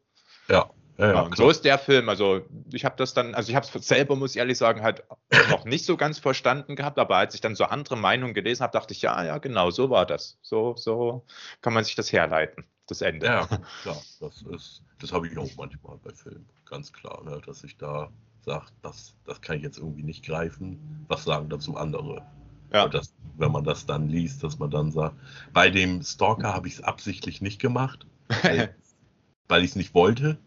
Ja, 0.48 0.70
ja, 0.98 1.12
Ja, 1.12 1.20
und 1.22 1.36
so 1.36 1.48
ist 1.48 1.64
der 1.64 1.78
Film. 1.78 2.08
Also 2.08 2.42
ich 2.72 2.84
habe 2.84 2.96
das 2.96 3.14
dann, 3.14 3.34
also 3.34 3.50
ich 3.50 3.56
habe 3.56 3.66
es 3.72 3.86
selber, 3.86 4.16
muss 4.16 4.32
ich 4.32 4.38
ehrlich 4.38 4.58
sagen, 4.58 4.82
halt 4.82 5.04
noch 5.50 5.64
nicht 5.64 5.84
so 5.84 5.96
ganz 5.96 6.18
verstanden 6.18 6.74
gehabt, 6.74 6.98
aber 6.98 7.16
als 7.16 7.34
ich 7.34 7.40
dann 7.40 7.54
so 7.54 7.64
andere 7.64 7.96
Meinungen 7.96 8.34
gelesen 8.34 8.62
habe, 8.62 8.72
dachte 8.72 8.92
ich, 8.92 9.02
ja, 9.02 9.24
ja, 9.24 9.38
genau, 9.38 9.70
so 9.70 9.90
war 9.90 10.06
das. 10.06 10.38
So, 10.42 10.74
so 10.76 11.24
kann 11.62 11.72
man 11.72 11.84
sich 11.84 11.94
das 11.94 12.12
herleiten, 12.12 12.64
das 12.88 13.00
Ende. 13.00 13.26
Ja, 13.26 13.46
klar, 13.82 14.02
das 14.20 14.42
ist, 14.42 14.82
das 15.00 15.12
habe 15.12 15.28
ich 15.28 15.38
auch 15.38 15.50
manchmal 15.56 15.98
bei 15.98 16.12
Filmen, 16.12 16.48
ganz 16.68 16.92
klar, 16.92 17.22
ne, 17.24 17.40
dass 17.46 17.62
ich 17.62 17.76
da 17.76 18.10
sage, 18.40 18.66
das, 18.82 19.14
das 19.24 19.40
kann 19.40 19.58
ich 19.58 19.62
jetzt 19.62 19.78
irgendwie 19.78 20.02
nicht 20.02 20.24
greifen. 20.24 21.04
Was 21.06 21.24
sagen 21.24 21.48
dazu 21.48 21.76
andere? 21.76 22.26
Ja. 22.72 22.88
Das, 22.88 23.14
wenn 23.36 23.52
man 23.52 23.62
das 23.62 23.86
dann 23.86 24.08
liest, 24.08 24.42
dass 24.42 24.58
man 24.58 24.70
dann 24.70 24.90
sagt, 24.90 25.16
bei 25.52 25.70
dem 25.70 26.02
Stalker 26.02 26.52
habe 26.52 26.66
ich 26.66 26.74
es 26.74 26.80
absichtlich 26.82 27.40
nicht 27.40 27.60
gemacht, 27.60 28.06
weil 29.48 29.64
ich 29.64 29.70
es 29.70 29.76
nicht 29.76 29.94
wollte. 29.94 30.38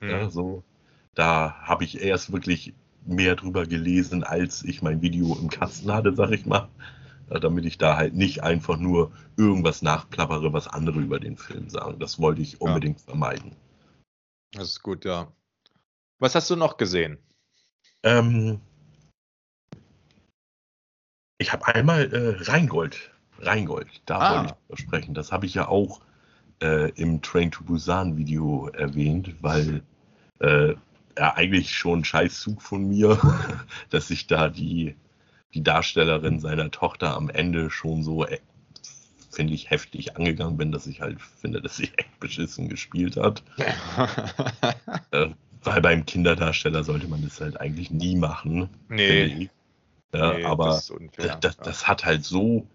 Ja, 0.00 0.22
Hm. 0.22 0.30
so, 0.30 0.64
da 1.14 1.54
habe 1.62 1.84
ich 1.84 2.00
erst 2.00 2.32
wirklich 2.32 2.74
mehr 3.04 3.36
drüber 3.36 3.66
gelesen, 3.66 4.22
als 4.22 4.62
ich 4.64 4.82
mein 4.82 5.02
Video 5.02 5.36
im 5.40 5.48
Kasten 5.48 5.92
hatte, 5.92 6.14
sag 6.14 6.30
ich 6.30 6.46
mal. 6.46 6.68
äh, 7.30 7.40
damit 7.40 7.64
ich 7.66 7.78
da 7.78 7.96
halt 7.96 8.14
nicht 8.14 8.42
einfach 8.42 8.78
nur 8.78 9.12
irgendwas 9.36 9.82
nachplappere, 9.82 10.52
was 10.52 10.68
andere 10.68 11.00
über 11.00 11.20
den 11.20 11.36
Film 11.36 11.68
sagen. 11.68 11.98
Das 11.98 12.18
wollte 12.18 12.42
ich 12.42 12.60
unbedingt 12.60 13.00
ja. 13.00 13.04
vermeiden. 13.06 13.54
Das 14.52 14.68
ist 14.68 14.82
gut, 14.82 15.04
ja. 15.04 15.30
Was 16.18 16.34
hast 16.34 16.50
du 16.50 16.56
noch 16.56 16.76
gesehen? 16.76 17.18
Ähm, 18.02 18.60
ich 21.38 21.52
habe 21.52 21.66
einmal 21.66 22.12
äh, 22.12 22.42
Rheingold. 22.44 23.12
Rheingold, 23.40 24.02
da 24.06 24.18
ah. 24.18 24.38
wollte 24.40 24.56
ich 24.70 24.80
sprechen. 24.80 25.14
Das 25.14 25.30
habe 25.30 25.46
ich 25.46 25.54
ja 25.54 25.68
auch 25.68 26.00
äh, 26.62 26.90
im 26.90 27.22
Train 27.22 27.50
to 27.50 27.64
Busan 27.64 28.16
Video 28.16 28.68
erwähnt, 28.68 29.34
weil 29.40 29.82
äh, 30.40 30.74
ja, 31.18 31.34
eigentlich 31.34 31.74
schon 31.74 32.00
ein 32.00 32.04
Scheißzug 32.04 32.62
von 32.62 32.88
mir, 32.88 33.18
dass 33.90 34.10
ich 34.10 34.26
da 34.26 34.48
die, 34.48 34.94
die 35.54 35.62
Darstellerin 35.62 36.40
seiner 36.40 36.70
Tochter 36.70 37.16
am 37.16 37.28
Ende 37.28 37.70
schon 37.70 38.02
so, 38.02 38.24
äh, 38.24 38.38
finde 39.30 39.54
ich, 39.54 39.70
heftig 39.70 40.16
angegangen 40.16 40.56
bin, 40.56 40.72
dass 40.72 40.86
ich 40.86 41.00
halt 41.00 41.20
finde, 41.20 41.60
dass 41.60 41.76
sie 41.76 41.90
echt 41.96 42.20
beschissen 42.20 42.68
gespielt 42.68 43.16
hat. 43.16 43.42
äh, 45.10 45.28
weil 45.64 45.80
beim 45.80 46.06
Kinderdarsteller 46.06 46.84
sollte 46.84 47.08
man 47.08 47.22
das 47.22 47.40
halt 47.40 47.60
eigentlich 47.60 47.90
nie 47.90 48.16
machen. 48.16 48.68
Nee. 48.88 49.50
Ja, 50.14 50.32
nee 50.32 50.44
aber 50.44 50.66
das, 50.66 50.90
unfair, 50.90 51.36
das, 51.40 51.40
das, 51.40 51.56
das, 51.58 51.88
hat 51.88 52.04
halt 52.04 52.24
so, 52.24 52.66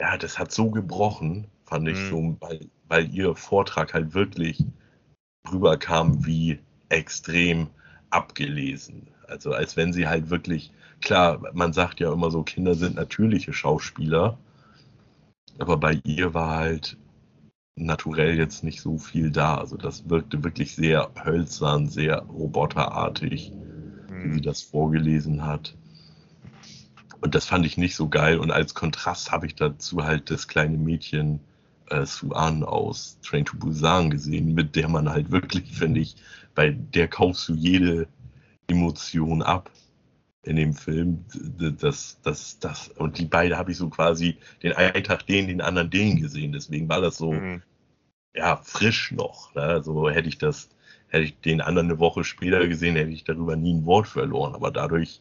ja, 0.00 0.18
das 0.18 0.38
hat 0.38 0.52
so 0.52 0.70
gebrochen, 0.70 1.46
fand 1.70 1.88
ich 1.88 1.98
mhm. 1.98 2.10
so, 2.10 2.36
weil, 2.40 2.68
weil 2.88 3.14
ihr 3.14 3.34
Vortrag 3.36 3.94
halt 3.94 4.12
wirklich 4.12 4.64
rüberkam 5.50 6.26
wie 6.26 6.58
extrem 6.88 7.68
abgelesen. 8.10 9.06
Also 9.28 9.52
als 9.52 9.76
wenn 9.76 9.92
sie 9.92 10.08
halt 10.08 10.28
wirklich, 10.30 10.72
klar, 11.00 11.40
man 11.54 11.72
sagt 11.72 12.00
ja 12.00 12.12
immer 12.12 12.30
so, 12.30 12.42
Kinder 12.42 12.74
sind 12.74 12.96
natürliche 12.96 13.52
Schauspieler, 13.52 14.36
aber 15.58 15.76
bei 15.76 16.00
ihr 16.04 16.34
war 16.34 16.56
halt 16.56 16.98
naturell 17.76 18.36
jetzt 18.36 18.64
nicht 18.64 18.80
so 18.80 18.98
viel 18.98 19.30
da. 19.30 19.54
Also 19.54 19.76
das 19.76 20.10
wirkte 20.10 20.42
wirklich 20.42 20.74
sehr 20.74 21.08
hölzern, 21.24 21.88
sehr 21.88 22.18
roboterartig, 22.22 23.52
mhm. 23.52 24.24
wie 24.24 24.34
sie 24.34 24.40
das 24.40 24.62
vorgelesen 24.62 25.46
hat. 25.46 25.76
Und 27.20 27.34
das 27.34 27.44
fand 27.44 27.64
ich 27.64 27.76
nicht 27.76 27.94
so 27.94 28.08
geil. 28.08 28.38
Und 28.38 28.50
als 28.50 28.74
Kontrast 28.74 29.30
habe 29.30 29.46
ich 29.46 29.54
dazu 29.54 30.02
halt 30.02 30.30
das 30.30 30.48
kleine 30.48 30.78
Mädchen 30.78 31.40
äh, 31.90 32.06
Suan 32.06 32.64
aus 32.64 33.18
Train 33.22 33.44
to 33.44 33.56
Busan 33.56 34.10
gesehen, 34.10 34.54
mit 34.54 34.76
der 34.76 34.88
man 34.88 35.08
halt 35.08 35.30
wirklich, 35.30 35.70
finde 35.72 36.00
ich, 36.00 36.16
bei 36.54 36.70
der 36.70 37.08
kaufst 37.08 37.48
du 37.48 37.54
jede 37.54 38.08
Emotion 38.68 39.42
ab 39.42 39.70
in 40.42 40.56
dem 40.56 40.74
Film. 40.74 41.24
Das, 41.80 42.18
das, 42.22 42.58
das, 42.58 42.88
und 42.88 43.18
die 43.18 43.26
beiden 43.26 43.56
habe 43.56 43.72
ich 43.72 43.76
so 43.76 43.88
quasi 43.88 44.38
den 44.62 44.72
einen 44.72 45.04
Tag 45.04 45.26
den, 45.26 45.48
den 45.48 45.60
anderen 45.60 45.90
den 45.90 46.20
gesehen. 46.20 46.52
Deswegen 46.52 46.88
war 46.88 47.00
das 47.00 47.18
so, 47.18 47.32
mhm. 47.32 47.62
ja, 48.34 48.56
frisch 48.56 49.12
noch. 49.12 49.54
Ne? 49.54 49.82
So 49.82 50.08
hätte 50.08 50.28
ich 50.28 50.38
das, 50.38 50.70
hätte 51.08 51.24
ich 51.24 51.40
den 51.40 51.60
anderen 51.60 51.90
eine 51.90 51.98
Woche 51.98 52.24
später 52.24 52.66
gesehen, 52.66 52.96
hätte 52.96 53.10
ich 53.10 53.24
darüber 53.24 53.56
nie 53.56 53.74
ein 53.74 53.86
Wort 53.86 54.08
verloren. 54.08 54.54
Aber 54.54 54.70
dadurch, 54.70 55.20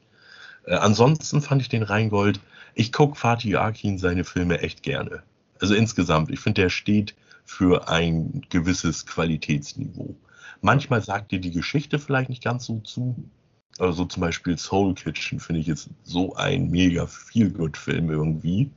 äh, 0.65 0.75
ansonsten 0.75 1.41
fand 1.41 1.61
ich 1.61 1.69
den 1.69 1.83
Rheingold, 1.83 2.39
ich 2.75 2.93
gucke 2.93 3.15
Fatih 3.15 3.57
Akin 3.57 3.97
seine 3.97 4.23
Filme 4.23 4.61
echt 4.61 4.83
gerne. 4.83 5.23
Also 5.59 5.73
insgesamt, 5.73 6.31
ich 6.31 6.39
finde, 6.39 6.61
der 6.61 6.69
steht 6.69 7.15
für 7.45 7.89
ein 7.89 8.45
gewisses 8.49 9.05
Qualitätsniveau. 9.05 10.15
Manchmal 10.61 11.01
sagt 11.01 11.31
dir 11.31 11.39
die 11.39 11.51
Geschichte 11.51 11.99
vielleicht 11.99 12.29
nicht 12.29 12.43
ganz 12.43 12.65
so 12.65 12.79
zu. 12.79 13.29
Also 13.77 14.05
zum 14.05 14.21
Beispiel 14.21 14.57
Soul 14.57 14.93
Kitchen 14.93 15.39
finde 15.39 15.61
ich 15.61 15.67
jetzt 15.67 15.89
so 16.03 16.35
ein 16.35 16.69
mega 16.69 17.07
Feel-Good-Film 17.07 18.09
irgendwie. 18.09 18.71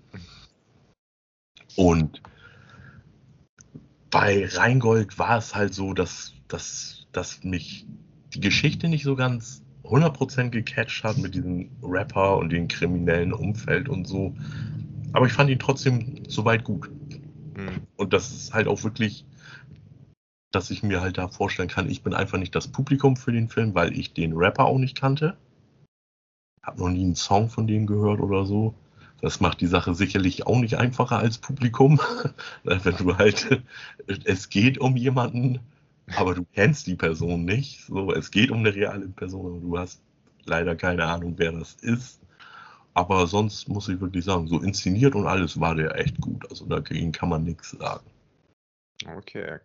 Und 1.77 2.23
bei 4.11 4.47
Rheingold 4.47 5.19
war 5.19 5.39
es 5.39 5.55
halt 5.55 5.75
so, 5.75 5.95
dass, 5.95 6.35
dass, 6.49 7.07
dass 7.13 7.43
mich 7.43 7.87
die 8.35 8.41
Geschichte 8.41 8.89
nicht 8.89 9.05
so 9.05 9.17
ganz 9.17 9.63
100% 9.85 10.51
gecatcht 10.51 11.03
hat 11.03 11.19
mit 11.19 11.35
diesem 11.35 11.71
Rapper 11.83 12.37
und 12.37 12.51
dem 12.51 12.69
kriminellen 12.69 13.33
Umfeld 13.33 13.89
und 13.89 14.07
so. 14.07 14.35
Aber 15.13 15.27
ich 15.27 15.33
fand 15.33 15.51
ihn 15.51 15.59
trotzdem 15.59 16.25
soweit 16.29 16.65
gut. 16.65 16.91
Mhm. 17.57 17.87
Und 17.97 18.13
das 18.13 18.33
ist 18.33 18.55
halt 18.55 18.67
auch 18.67 18.83
wirklich, 18.83 19.25
dass 20.51 20.71
ich 20.71 20.83
mir 20.83 21.01
halt 21.01 21.19
da 21.19 21.29
vorstellen 21.29 21.69
kann, 21.69 21.91
ich 21.91 22.03
bin 22.03 22.15
einfach 22.15 22.39
nicht 22.39 22.55
das 22.55 22.69
Publikum 22.69 23.17
für 23.17 23.33
den 23.33 23.49
Film, 23.49 23.75
weil 23.75 23.97
ich 23.97 24.13
den 24.13 24.35
Rapper 24.35 24.65
auch 24.65 24.79
nicht 24.79 24.99
kannte. 24.99 25.37
Hab 26.63 26.79
noch 26.79 26.91
nie 26.91 27.03
einen 27.03 27.17
Song 27.17 27.49
von 27.49 27.67
dem 27.67 27.87
gehört 27.87 28.21
oder 28.21 28.47
so. 28.47 28.75
Das 29.21 29.41
macht 29.41 29.61
die 29.61 29.67
Sache 29.67 29.95
sicherlich 29.95 30.47
auch 30.47 30.59
nicht 30.59 30.77
einfacher 30.77 31.19
als 31.19 31.39
Publikum. 31.39 32.01
Wenn 32.65 32.97
du 32.97 33.17
halt, 33.17 33.63
es 34.25 34.49
geht 34.49 34.79
um 34.79 34.97
jemanden, 34.97 35.61
aber 36.17 36.35
du 36.35 36.45
kennst 36.55 36.87
die 36.87 36.97
Person 36.97 37.45
nicht. 37.45 37.85
So, 37.87 38.13
es 38.13 38.31
geht 38.31 38.51
um 38.51 38.59
eine 38.59 38.75
reale 38.75 39.09
Person, 39.09 39.47
aber 39.47 39.61
du 39.61 39.79
hast 39.79 40.03
leider 40.45 40.77
keine 40.77 41.05
Ahnung, 41.05 41.35
wer 41.37 41.53
das 41.53 41.75
ist. 41.75 42.22
Aber 42.95 43.27
sonst 43.27 43.69
muss 43.69 43.89
ich 43.89 44.01
wirklich 44.01 44.25
sagen, 44.25 44.49
so 44.49 44.61
inszeniert 44.61 45.15
und 45.15 45.27
alles 45.27 45.59
war 45.59 45.75
der 45.75 45.97
echt 45.99 46.21
gut. 46.21 46.49
Also 46.51 46.67
dagegen 46.67 47.13
kann 47.13 47.29
man 47.29 47.45
nichts 47.45 47.71
sagen. 47.71 48.05
Okay, 49.17 49.59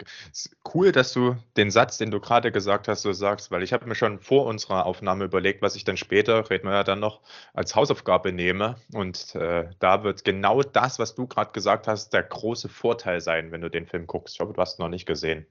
cool, 0.74 0.92
dass 0.92 1.14
du 1.14 1.36
den 1.58 1.70
Satz, 1.70 1.98
den 1.98 2.12
du 2.12 2.20
gerade 2.20 2.52
gesagt 2.52 2.88
hast, 2.88 3.04
so 3.04 3.14
sagst, 3.14 3.52
weil 3.52 3.62
ich 3.62 3.72
habe 3.74 3.86
mir 3.86 3.96
schon 3.96 4.20
vor 4.20 4.46
unserer 4.46 4.86
Aufnahme 4.86 5.26
überlegt, 5.26 5.62
was 5.62 5.76
ich 5.76 5.84
dann 5.84 5.98
später, 5.98 6.50
reden 6.50 6.68
wir 6.68 6.74
ja 6.74 6.84
dann 6.84 7.00
noch, 7.00 7.22
als 7.54 7.76
Hausaufgabe 7.76 8.32
nehme. 8.32 8.78
Und 8.94 9.36
äh, 9.36 9.70
da 9.80 10.04
wird 10.04 10.24
genau 10.24 10.64
das, 10.64 10.98
was 10.98 11.16
du 11.16 11.28
gerade 11.28 11.52
gesagt 11.52 11.88
hast, 11.88 12.14
der 12.14 12.24
große 12.24 12.70
Vorteil 12.70 13.22
sein, 13.22 13.52
wenn 13.52 13.62
du 13.62 13.70
den 13.70 13.86
Film 13.86 14.08
guckst. 14.08 14.36
Ich 14.36 14.40
hoffe, 14.40 14.54
du 14.54 14.62
hast 14.62 14.80
ihn 14.80 14.84
noch 14.84 14.90
nicht 14.90 15.06
gesehen. 15.06 15.46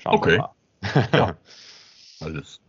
Schauen 0.00 0.14
okay. 0.14 0.30
wir 0.32 0.38
mal. 0.38 1.08
ja. 1.12 1.36
Alles. 2.20 2.60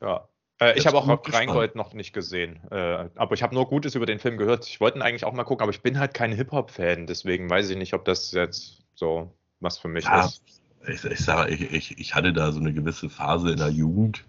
Ja. 0.00 0.28
Äh, 0.60 0.78
ich 0.78 0.86
habe 0.86 0.98
auch 0.98 1.08
Rheingold 1.32 1.74
noch 1.74 1.94
nicht 1.94 2.12
gesehen, 2.12 2.60
äh, 2.70 3.08
aber 3.16 3.34
ich 3.34 3.42
habe 3.42 3.54
nur 3.54 3.66
Gutes 3.66 3.94
über 3.94 4.06
den 4.06 4.18
Film 4.18 4.36
gehört. 4.36 4.66
Ich 4.66 4.80
wollte 4.80 4.98
ihn 4.98 5.02
eigentlich 5.02 5.24
auch 5.24 5.32
mal 5.32 5.44
gucken, 5.44 5.62
aber 5.62 5.72
ich 5.72 5.82
bin 5.82 5.98
halt 5.98 6.14
kein 6.14 6.32
Hip-Hop-Fan, 6.32 7.06
deswegen 7.06 7.50
weiß 7.50 7.70
ich 7.70 7.76
nicht, 7.76 7.94
ob 7.94 8.04
das 8.04 8.32
jetzt 8.32 8.84
so 8.94 9.32
was 9.60 9.78
für 9.78 9.88
mich 9.88 10.04
ja, 10.04 10.26
ist. 10.26 10.42
Ich, 10.86 11.04
ich 11.04 11.20
sage, 11.20 11.52
ich, 11.52 11.72
ich, 11.72 11.98
ich 11.98 12.14
hatte 12.14 12.32
da 12.32 12.52
so 12.52 12.60
eine 12.60 12.72
gewisse 12.72 13.08
Phase 13.08 13.50
in 13.50 13.58
der 13.58 13.70
Jugend, 13.70 14.24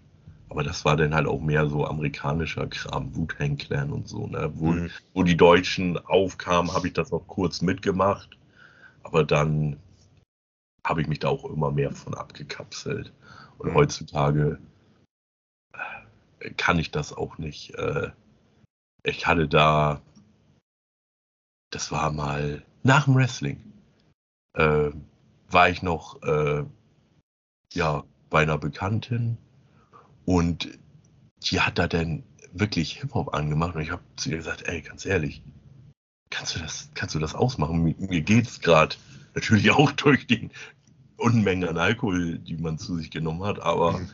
aber 0.48 0.64
das 0.64 0.84
war 0.84 0.96
dann 0.96 1.14
halt 1.14 1.26
auch 1.26 1.40
mehr 1.40 1.68
so 1.68 1.86
amerikanischer 1.86 2.66
Kram, 2.66 3.14
Wu-Tang 3.14 3.56
Clan 3.56 3.92
und 3.92 4.08
so. 4.08 4.26
Ne? 4.26 4.50
Wo, 4.54 4.72
mhm. 4.72 4.90
wo 5.12 5.22
die 5.22 5.36
Deutschen 5.36 5.98
aufkamen, 5.98 6.72
habe 6.72 6.88
ich 6.88 6.94
das 6.94 7.10
noch 7.10 7.26
kurz 7.26 7.62
mitgemacht, 7.62 8.30
aber 9.02 9.22
dann 9.22 9.76
habe 10.82 11.02
ich 11.02 11.08
mich 11.08 11.18
da 11.18 11.28
auch 11.28 11.44
immer 11.44 11.70
mehr 11.70 11.92
von 11.92 12.14
abgekapselt. 12.14 13.12
Und 13.58 13.70
mhm. 13.70 13.74
heutzutage 13.74 14.58
kann 16.56 16.78
ich 16.78 16.90
das 16.90 17.12
auch 17.12 17.38
nicht. 17.38 17.74
Äh, 17.74 18.10
ich 19.02 19.26
hatte 19.26 19.48
da, 19.48 20.02
das 21.70 21.90
war 21.90 22.12
mal 22.12 22.64
nach 22.82 23.04
dem 23.04 23.14
Wrestling, 23.14 23.72
äh, 24.54 24.90
war 25.48 25.68
ich 25.68 25.82
noch 25.82 26.22
äh, 26.22 26.64
ja, 27.72 28.04
bei 28.30 28.42
einer 28.42 28.58
Bekanntin 28.58 29.38
und 30.24 30.78
die 31.42 31.60
hat 31.60 31.78
da 31.78 31.86
dann 31.86 32.24
wirklich 32.52 33.00
Hip-Hop 33.00 33.34
angemacht 33.34 33.74
und 33.74 33.82
ich 33.82 33.90
habe 33.90 34.02
zu 34.16 34.30
ihr 34.30 34.38
gesagt, 34.38 34.66
ey, 34.66 34.80
ganz 34.80 35.04
ehrlich, 35.04 35.42
kannst 36.30 36.56
du 36.56 36.58
das, 36.58 36.90
kannst 36.94 37.14
du 37.14 37.18
das 37.18 37.34
ausmachen? 37.34 37.82
Mir, 37.82 37.94
mir 37.98 38.22
geht 38.22 38.46
es 38.46 38.60
gerade 38.60 38.96
natürlich 39.34 39.70
auch 39.72 39.92
durch 39.92 40.26
die 40.26 40.50
Unmengen 41.16 41.68
an 41.68 41.78
Alkohol, 41.78 42.38
die 42.38 42.56
man 42.56 42.78
zu 42.78 42.96
sich 42.96 43.10
genommen 43.10 43.44
hat, 43.44 43.60
aber 43.60 43.98
mhm. 43.98 44.10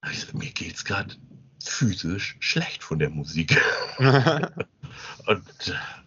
Also, 0.00 0.36
mir 0.36 0.50
geht's 0.50 0.84
gerade 0.84 1.14
physisch 1.62 2.36
schlecht 2.40 2.82
von 2.82 2.98
der 2.98 3.10
Musik. 3.10 3.60
und 3.98 5.44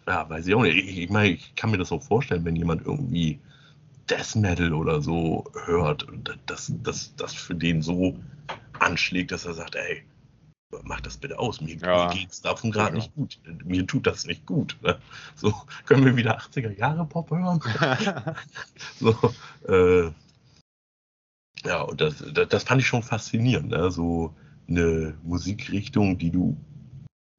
ja, 0.06 0.28
weiß 0.28 0.46
ich 0.46 0.54
auch 0.54 0.62
nicht. 0.62 0.76
Ich, 0.76 0.98
ich 0.98 1.10
meine, 1.10 1.30
ich 1.30 1.54
kann 1.54 1.70
mir 1.70 1.78
das 1.78 1.92
auch 1.92 2.02
vorstellen, 2.02 2.44
wenn 2.44 2.56
jemand 2.56 2.84
irgendwie 2.86 3.40
Death 4.08 4.36
Metal 4.36 4.72
oder 4.74 5.00
so 5.00 5.44
hört 5.64 6.02
und 6.04 6.38
das, 6.46 6.72
das, 6.82 7.14
das 7.16 7.34
für 7.34 7.54
den 7.54 7.82
so 7.82 8.18
anschlägt, 8.78 9.32
dass 9.32 9.46
er 9.46 9.54
sagt, 9.54 9.76
ey, 9.76 10.02
mach 10.82 11.00
das 11.00 11.16
bitte 11.16 11.38
aus, 11.38 11.60
mir, 11.60 11.76
ja. 11.76 12.08
mir 12.08 12.14
geht's 12.14 12.42
davon 12.42 12.70
gerade 12.70 12.90
ja. 12.90 12.96
nicht 12.96 13.14
gut. 13.14 13.38
Mir 13.64 13.86
tut 13.86 14.06
das 14.06 14.26
nicht 14.26 14.44
gut. 14.44 14.76
Ne? 14.82 14.98
So, 15.36 15.54
können 15.86 16.04
wir 16.04 16.16
wieder 16.16 16.38
80er 16.38 16.76
Jahre 16.76 17.06
Pop 17.06 17.30
hören? 17.30 17.60
so, 19.00 19.16
äh, 19.68 20.10
ja, 21.64 21.82
und 21.82 22.00
das, 22.00 22.24
das, 22.32 22.48
das 22.48 22.64
fand 22.64 22.80
ich 22.80 22.86
schon 22.86 23.02
faszinierend. 23.02 23.70
Ne? 23.70 23.90
So 23.90 24.34
eine 24.68 25.16
Musikrichtung, 25.22 26.18
die 26.18 26.30
du 26.30 26.56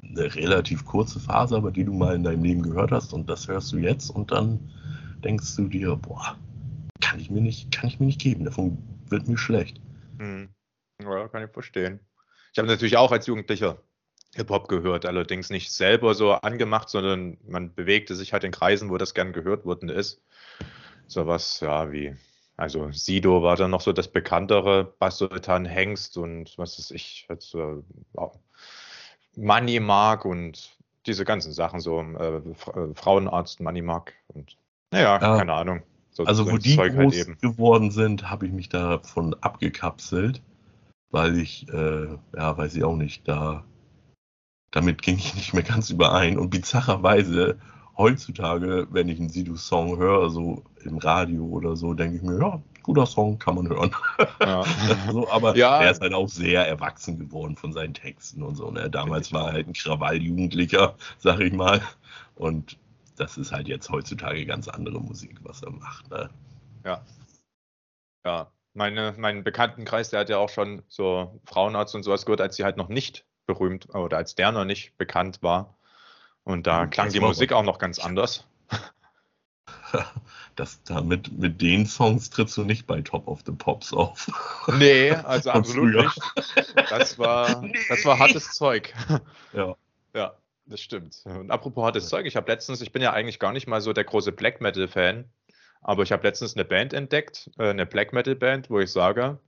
eine 0.04 0.34
relativ 0.36 0.86
kurze 0.86 1.20
Phase, 1.20 1.56
aber 1.56 1.72
die 1.72 1.84
du 1.84 1.94
mal 1.94 2.16
in 2.16 2.24
deinem 2.24 2.44
Leben 2.44 2.62
gehört 2.62 2.92
hast 2.92 3.14
und 3.14 3.30
das 3.30 3.48
hörst 3.48 3.72
du 3.74 3.78
jetzt 3.78 4.10
und 4.10 4.32
dann 4.32 4.60
denkst 5.24 5.56
du 5.56 5.68
dir, 5.68 5.96
boah, 5.96 6.38
kann 7.02 7.20
ich 7.20 7.30
mir 7.30 7.42
nicht, 7.42 7.72
kann 7.72 7.90
ich 7.90 8.00
mir 8.00 8.06
nicht 8.06 8.22
geben, 8.22 8.46
davon 8.46 8.78
wird 9.10 9.28
mir 9.28 9.38
schlecht. 9.38 9.82
Hm. 10.20 10.50
Ja, 11.02 11.28
kann 11.28 11.44
ich 11.44 11.52
verstehen. 11.52 12.00
Ich 12.54 12.60
habe 12.60 12.68
natürlich 12.68 12.98
auch 12.98 13.12
als 13.12 13.28
Jugendlicher 13.28 13.80
Hip-Hop 14.36 14.68
gehört, 14.68 15.06
allerdings 15.06 15.50
nicht 15.50 15.72
selber 15.72 16.14
so 16.14 16.34
angemacht, 16.34 16.90
sondern 16.90 17.38
man 17.48 17.74
bewegte 17.74 18.16
sich 18.16 18.34
halt 18.34 18.44
in 18.44 18.52
Kreisen, 18.52 18.90
wo 18.90 18.98
das 18.98 19.14
gern 19.14 19.34
gehört 19.34 19.66
worden 19.66 19.90
ist. 19.90 20.22
So 21.08 21.28
was, 21.28 21.60
ja, 21.60 21.92
wie, 21.92 22.16
also 22.58 22.92
Sido 22.92 23.44
war 23.44 23.56
dann 23.56 23.72
noch 23.72 23.82
so 23.82 23.92
das 23.92 24.08
bekanntere, 24.08 24.86
Bass-Sultan 25.00 25.66
Hengst 25.66 26.18
und 26.18 26.58
was 26.58 26.80
ist 26.80 26.92
ich, 26.92 27.26
also, 27.30 27.84
Money 29.36 29.80
Mark 29.80 30.26
und 30.26 30.78
diese 31.06 31.26
ganzen 31.26 31.52
Sachen, 31.52 31.80
so 31.80 32.02
äh, 32.02 32.38
äh 32.38 32.94
Frauenarzt 32.96 33.60
Money 33.60 33.82
Mark 33.82 34.14
und 34.28 34.58
naja, 34.92 35.20
ja, 35.22 35.38
keine 35.38 35.54
Ahnung. 35.54 35.84
So 36.12 36.24
also 36.24 36.50
wo 36.50 36.58
die 36.58 36.76
Zeug 36.76 36.96
halt 36.96 37.12
groß 37.12 37.28
halt 37.28 37.42
geworden 37.42 37.92
sind, 37.92 38.30
habe 38.30 38.46
ich 38.46 38.54
mich 38.54 38.70
davon 38.70 39.36
abgekapselt, 39.42 40.42
weil 41.12 41.38
ich, 41.38 41.68
äh, 41.74 42.18
ja, 42.36 42.58
weiß 42.58 42.76
ich 42.76 42.84
auch 42.86 42.96
nicht, 42.96 43.28
da 43.28 43.66
damit 44.72 45.02
ging 45.02 45.18
ich 45.18 45.36
nicht 45.36 45.54
mehr 45.54 45.64
ganz 45.64 45.90
überein. 45.90 46.38
Und 46.38 46.50
bizarrerweise, 46.50 47.58
heutzutage, 47.98 48.88
wenn 48.92 49.10
ich 49.10 49.20
einen 49.20 49.30
Sidu-Song 49.30 49.98
höre, 49.98 50.30
so 50.30 50.64
im 50.84 50.98
Radio 50.98 51.46
oder 51.46 51.76
so, 51.76 51.94
denke 51.94 52.18
ich 52.18 52.22
mir, 52.22 52.40
ja, 52.40 52.62
guter 52.84 53.06
Song, 53.06 53.40
kann 53.40 53.56
man 53.56 53.68
hören. 53.68 53.96
Ja. 54.40 54.64
so, 55.12 55.30
aber 55.30 55.56
ja. 55.56 55.82
er 55.82 55.92
ist 55.92 56.02
halt 56.02 56.14
auch 56.14 56.30
sehr 56.30 56.68
erwachsen 56.68 57.18
geworden 57.18 57.56
von 57.56 57.74
seinen 57.74 57.94
Texten 57.94 58.44
und 58.44 58.56
so. 58.56 58.70
Ne? 58.70 58.90
Damals 58.90 59.34
war 59.34 59.48
er 59.48 59.54
halt 59.54 59.68
ein 59.68 59.74
Krawall-Jugendlicher, 59.74 60.96
sag 61.18 61.40
ich 61.40 61.54
mal. 61.54 61.82
Und 62.36 62.78
das 63.16 63.38
ist 63.38 63.52
halt 63.52 63.68
jetzt 63.68 63.90
heutzutage 63.90 64.46
ganz 64.46 64.68
andere 64.68 65.00
Musik, 65.00 65.38
was 65.42 65.64
er 65.64 65.72
macht. 65.72 66.10
Ne? 66.12 66.30
Ja. 66.84 67.02
Ja. 68.26 68.52
Meine, 68.74 69.16
mein 69.18 69.44
Bekanntenkreis, 69.44 70.10
der 70.10 70.20
hat 70.20 70.30
ja 70.30 70.38
auch 70.38 70.50
schon 70.50 70.84
so 70.90 71.40
Frauenarzt 71.46 71.96
und 71.96 72.04
sowas 72.04 72.26
gehört, 72.26 72.42
als 72.42 72.58
sie 72.58 72.66
halt 72.66 72.76
noch 72.76 72.90
nicht 72.90 73.26
berühmt 73.46 73.88
oder 73.96 74.18
als 74.18 74.36
der 74.36 74.52
noch 74.52 74.66
nicht 74.66 74.98
bekannt 74.98 75.42
war. 75.42 75.78
Und 76.46 76.68
da 76.68 76.84
hm, 76.84 76.90
klang 76.92 77.10
die 77.10 77.20
Musik 77.20 77.52
auch 77.52 77.64
noch 77.64 77.80
ganz 77.80 78.00
anders. 78.00 78.46
Das, 80.56 80.82
damit, 80.84 81.38
mit 81.38 81.62
den 81.62 81.86
Songs 81.86 82.30
trittst 82.30 82.56
du 82.56 82.64
nicht 82.64 82.88
bei 82.88 83.02
Top 83.02 83.28
of 83.28 83.42
the 83.46 83.52
Pops 83.52 83.92
auf. 83.92 84.28
Nee, 84.78 85.12
also 85.26 85.52
absolut 85.52 85.96
nicht. 85.96 86.20
Das 86.90 87.20
war, 87.20 87.62
nee. 87.62 87.78
das 87.90 88.06
war 88.06 88.20
hartes 88.20 88.52
Zeug. 88.54 88.94
Ja. 89.52 89.76
Ja, 90.14 90.34
das 90.66 90.80
stimmt. 90.80 91.22
Und 91.26 91.52
apropos 91.52 91.84
hartes 91.84 92.08
Zeug, 92.08 92.26
ich 92.26 92.38
habe 92.38 92.50
letztens, 92.50 92.80
ich 92.82 92.94
bin 92.94 93.02
ja 93.02 93.12
eigentlich 93.12 93.40
gar 93.40 93.52
nicht 93.52 93.68
mal 93.68 93.82
so 93.82 93.92
der 93.92 94.06
große 94.06 94.32
Black 94.32 94.62
Metal 94.62 94.88
Fan, 94.88 95.26
aber 95.82 96.04
ich 96.04 96.14
habe 96.14 96.24
letztens 96.24 96.56
eine 96.56 96.64
Band 96.64 96.94
entdeckt, 96.94 97.52
äh, 97.58 97.70
eine 97.70 97.86
Black 97.86 98.14
Metal 98.14 98.36
Band, 98.36 98.70
wo 98.70 98.80
ich 98.80 98.92
sage, 98.92 99.40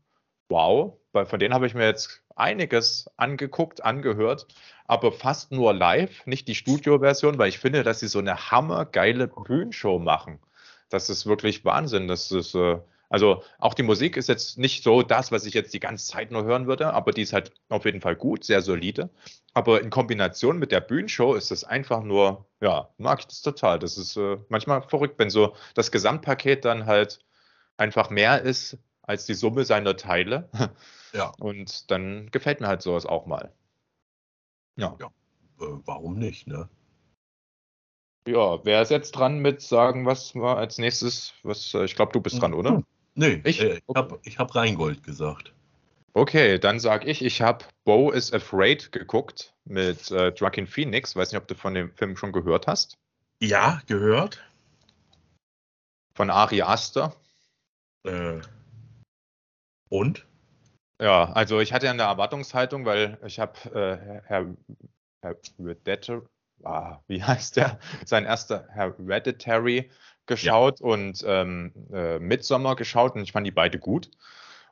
wow, 0.49 0.97
von 1.25 1.39
denen 1.39 1.53
habe 1.53 1.67
ich 1.67 1.73
mir 1.73 1.85
jetzt 1.85 2.21
einiges 2.35 3.09
angeguckt, 3.17 3.83
angehört, 3.83 4.47
aber 4.85 5.11
fast 5.11 5.51
nur 5.51 5.73
live, 5.73 6.25
nicht 6.25 6.47
die 6.47 6.55
Studioversion, 6.55 7.37
weil 7.37 7.49
ich 7.49 7.59
finde, 7.59 7.83
dass 7.83 7.99
sie 7.99 8.07
so 8.07 8.19
eine 8.19 8.51
hammergeile 8.51 9.27
Bühnenshow 9.27 9.99
machen. 9.99 10.39
Das 10.89 11.09
ist 11.09 11.25
wirklich 11.25 11.65
Wahnsinn. 11.65 12.07
Das 12.07 12.31
ist, 12.31 12.55
äh, 12.55 12.79
also 13.09 13.43
auch 13.59 13.73
die 13.73 13.83
Musik 13.83 14.17
ist 14.17 14.29
jetzt 14.29 14.57
nicht 14.57 14.83
so 14.83 15.01
das, 15.01 15.31
was 15.31 15.45
ich 15.45 15.53
jetzt 15.53 15.73
die 15.73 15.79
ganze 15.79 16.05
Zeit 16.05 16.31
nur 16.31 16.43
hören 16.43 16.67
würde, 16.67 16.93
aber 16.93 17.11
die 17.11 17.21
ist 17.23 17.33
halt 17.33 17.51
auf 17.69 17.85
jeden 17.85 18.01
Fall 18.01 18.15
gut, 18.15 18.43
sehr 18.43 18.61
solide. 18.61 19.09
Aber 19.53 19.81
in 19.81 19.89
Kombination 19.89 20.59
mit 20.59 20.71
der 20.71 20.81
Bühnenshow 20.81 21.33
ist 21.33 21.51
es 21.51 21.63
einfach 21.63 22.03
nur, 22.03 22.45
ja, 22.61 22.89
mag 22.97 23.19
ich 23.19 23.27
das 23.27 23.41
total. 23.41 23.79
Das 23.79 23.97
ist 23.97 24.15
äh, 24.17 24.37
manchmal 24.49 24.81
verrückt, 24.83 25.19
wenn 25.19 25.29
so 25.29 25.55
das 25.73 25.91
Gesamtpaket 25.91 26.63
dann 26.63 26.85
halt 26.85 27.19
einfach 27.77 28.09
mehr 28.09 28.41
ist 28.41 28.77
als 29.07 29.25
die 29.25 29.33
Summe 29.33 29.65
seiner 29.65 29.97
Teile. 29.97 30.49
Ja. 31.13 31.31
Und 31.39 31.89
dann 31.89 32.29
gefällt 32.31 32.59
mir 32.59 32.67
halt 32.67 32.81
sowas 32.81 33.05
auch 33.05 33.25
mal. 33.25 33.53
Ja. 34.75 34.95
ja. 34.99 35.07
Äh, 35.59 35.79
warum 35.85 36.19
nicht, 36.19 36.47
ne? 36.47 36.69
Ja, 38.27 38.63
wer 38.65 38.81
ist 38.81 38.91
jetzt 38.91 39.13
dran 39.13 39.39
mit 39.39 39.61
sagen, 39.61 40.05
was 40.05 40.35
war 40.35 40.57
als 40.57 40.77
nächstes? 40.77 41.33
Was, 41.43 41.73
äh, 41.73 41.85
ich 41.85 41.95
glaube, 41.95 42.11
du 42.11 42.19
bist 42.19 42.41
dran, 42.41 42.53
oder? 42.53 42.71
Hm. 42.71 42.85
Nee, 43.15 43.41
ich, 43.45 43.61
äh, 43.61 43.77
ich 43.77 43.95
habe 43.95 44.19
ich 44.23 44.37
hab 44.37 44.53
Rheingold 44.53 45.01
gesagt. 45.01 45.53
Okay, 46.13 46.59
dann 46.59 46.79
sage 46.79 47.07
ich, 47.07 47.23
ich 47.23 47.41
habe 47.41 47.63
Bo 47.85 48.11
is 48.11 48.33
Afraid 48.33 48.91
geguckt 48.91 49.55
mit 49.63 50.11
äh, 50.11 50.33
Joaquin 50.35 50.67
Phoenix. 50.67 51.15
Weiß 51.15 51.31
nicht, 51.31 51.41
ob 51.41 51.47
du 51.47 51.55
von 51.55 51.73
dem 51.73 51.91
Film 51.93 52.17
schon 52.17 52.33
gehört 52.33 52.67
hast. 52.67 52.97
Ja, 53.39 53.81
gehört. 53.87 54.43
Von 56.15 56.29
Ari 56.29 56.63
Aster. 56.63 57.15
Äh, 58.03 58.41
und? 59.89 60.25
Ja, 61.01 61.31
also 61.33 61.59
ich 61.59 61.73
hatte 61.73 61.85
ja 61.85 61.91
eine 61.91 62.03
Erwartungshaltung, 62.03 62.85
weil 62.85 63.19
ich 63.25 63.39
habe 63.39 63.53
äh, 63.69 64.21
Herr, 64.25 64.55
Herr 65.21 65.35
Redditor, 65.59 66.23
ah, 66.63 66.99
wie 67.07 67.23
heißt 67.23 67.57
der? 67.57 67.79
Sein 68.05 68.25
erster 68.25 68.67
Hereditary 68.69 69.89
geschaut 70.25 70.79
ja. 70.79 70.85
und 70.85 71.23
ähm, 71.25 71.71
äh, 71.93 72.19
Midsommar 72.19 72.75
geschaut 72.75 73.15
und 73.15 73.21
ich 73.21 73.31
fand 73.31 73.47
die 73.47 73.51
beide 73.51 73.79
gut 73.79 74.11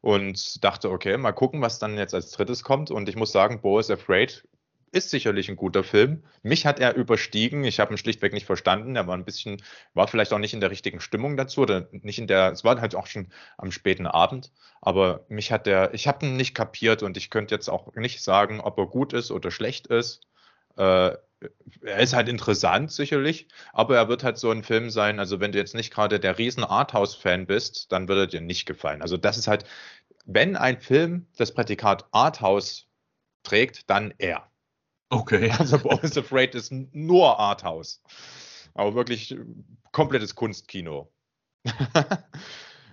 und 0.01 0.63
dachte, 0.63 0.91
okay, 0.91 1.17
mal 1.17 1.31
gucken, 1.31 1.61
was 1.61 1.79
dann 1.79 1.97
jetzt 1.97 2.13
als 2.13 2.31
drittes 2.31 2.63
kommt. 2.63 2.91
Und 2.91 3.09
ich 3.09 3.15
muss 3.15 3.31
sagen, 3.31 3.61
Bo 3.61 3.79
is 3.79 3.89
Afraid 3.89 4.47
ist 4.95 5.09
sicherlich 5.09 5.49
ein 5.49 5.57
guter 5.57 5.83
Film. 5.83 6.23
Mich 6.41 6.65
hat 6.65 6.79
er 6.79 6.95
überstiegen. 6.95 7.65
Ich 7.65 7.79
habe 7.81 7.93
ihn 7.93 7.97
schlichtweg 7.97 8.31
nicht 8.33 8.45
verstanden. 8.45 8.95
Er 8.95 9.07
war 9.07 9.15
ein 9.15 9.25
bisschen, 9.25 9.61
war 9.93 10.07
vielleicht 10.07 10.31
auch 10.31 10.39
nicht 10.39 10.53
in 10.53 10.61
der 10.61 10.71
richtigen 10.71 11.01
Stimmung 11.01 11.35
dazu 11.35 11.61
oder 11.61 11.89
nicht 11.91 12.17
in 12.17 12.27
der, 12.27 12.51
es 12.51 12.63
war 12.63 12.79
halt 12.79 12.95
auch 12.95 13.07
schon 13.07 13.27
am 13.57 13.71
späten 13.71 14.07
Abend. 14.07 14.53
Aber 14.81 15.25
mich 15.27 15.51
hat 15.51 15.65
der, 15.65 15.93
ich 15.93 16.07
habe 16.07 16.25
ihn 16.25 16.37
nicht 16.37 16.55
kapiert 16.55 17.03
und 17.03 17.17
ich 17.17 17.29
könnte 17.29 17.53
jetzt 17.53 17.69
auch 17.69 17.93
nicht 17.95 18.23
sagen, 18.23 18.61
ob 18.61 18.77
er 18.77 18.87
gut 18.87 19.11
ist 19.11 19.31
oder 19.31 19.51
schlecht 19.51 19.87
ist. 19.87 20.21
Äh, 20.77 21.11
er 21.81 21.99
ist 21.99 22.13
halt 22.13 22.29
interessant 22.29 22.91
sicherlich, 22.91 23.47
aber 23.73 23.97
er 23.97 24.07
wird 24.07 24.23
halt 24.23 24.37
so 24.37 24.49
ein 24.51 24.63
Film 24.63 24.89
sein, 24.89 25.19
also 25.19 25.39
wenn 25.41 25.51
du 25.51 25.57
jetzt 25.57 25.75
nicht 25.75 25.93
gerade 25.93 26.19
der 26.19 26.37
riesen 26.37 26.63
Arthouse-Fan 26.63 27.47
bist, 27.47 27.91
dann 27.91 28.07
würde 28.07 28.21
er 28.21 28.27
dir 28.27 28.41
nicht 28.41 28.65
gefallen. 28.65 29.01
Also 29.01 29.17
das 29.17 29.37
ist 29.37 29.47
halt, 29.47 29.65
wenn 30.25 30.55
ein 30.55 30.79
Film 30.79 31.27
das 31.37 31.53
Prädikat 31.53 32.05
Arthouse 32.11 32.87
trägt, 33.43 33.89
dann 33.89 34.13
er. 34.17 34.49
Okay. 35.09 35.51
Also 35.59 35.79
Boys 35.79 36.17
Afraid 36.17 36.55
ist 36.55 36.71
nur 36.71 37.39
Arthouse. 37.39 38.01
Aber 38.73 38.95
wirklich 38.95 39.35
komplettes 39.91 40.35
Kunstkino. 40.35 41.11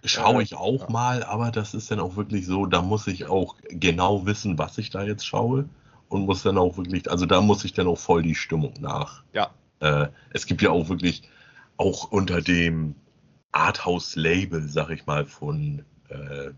Schaue 0.04 0.42
ich 0.42 0.54
auch 0.54 0.88
mal, 0.88 1.22
aber 1.24 1.50
das 1.50 1.74
ist 1.74 1.90
dann 1.90 2.00
auch 2.00 2.16
wirklich 2.16 2.46
so, 2.46 2.66
da 2.66 2.82
muss 2.82 3.06
ich 3.06 3.26
auch 3.26 3.56
genau 3.68 4.26
wissen, 4.26 4.58
was 4.58 4.78
ich 4.78 4.90
da 4.90 5.02
jetzt 5.02 5.26
schaue. 5.26 5.68
Und 6.08 6.26
muss 6.26 6.42
dann 6.42 6.58
auch 6.58 6.76
wirklich, 6.76 7.10
also 7.10 7.24
da 7.24 7.40
muss 7.40 7.64
ich 7.64 7.72
dann 7.72 7.86
auch 7.86 7.98
voll 7.98 8.22
die 8.22 8.34
Stimmung 8.34 8.74
nach. 8.80 9.22
Ja. 9.32 9.50
Äh, 9.80 10.08
es 10.30 10.44
gibt 10.46 10.60
ja 10.60 10.70
auch 10.70 10.90
wirklich, 10.90 11.22
auch 11.78 12.10
unter 12.12 12.42
dem 12.42 12.94
Arthouse-Label, 13.52 14.68
sag 14.68 14.90
ich 14.90 15.06
mal, 15.06 15.26
von 15.26 15.84
äh, 16.08 16.50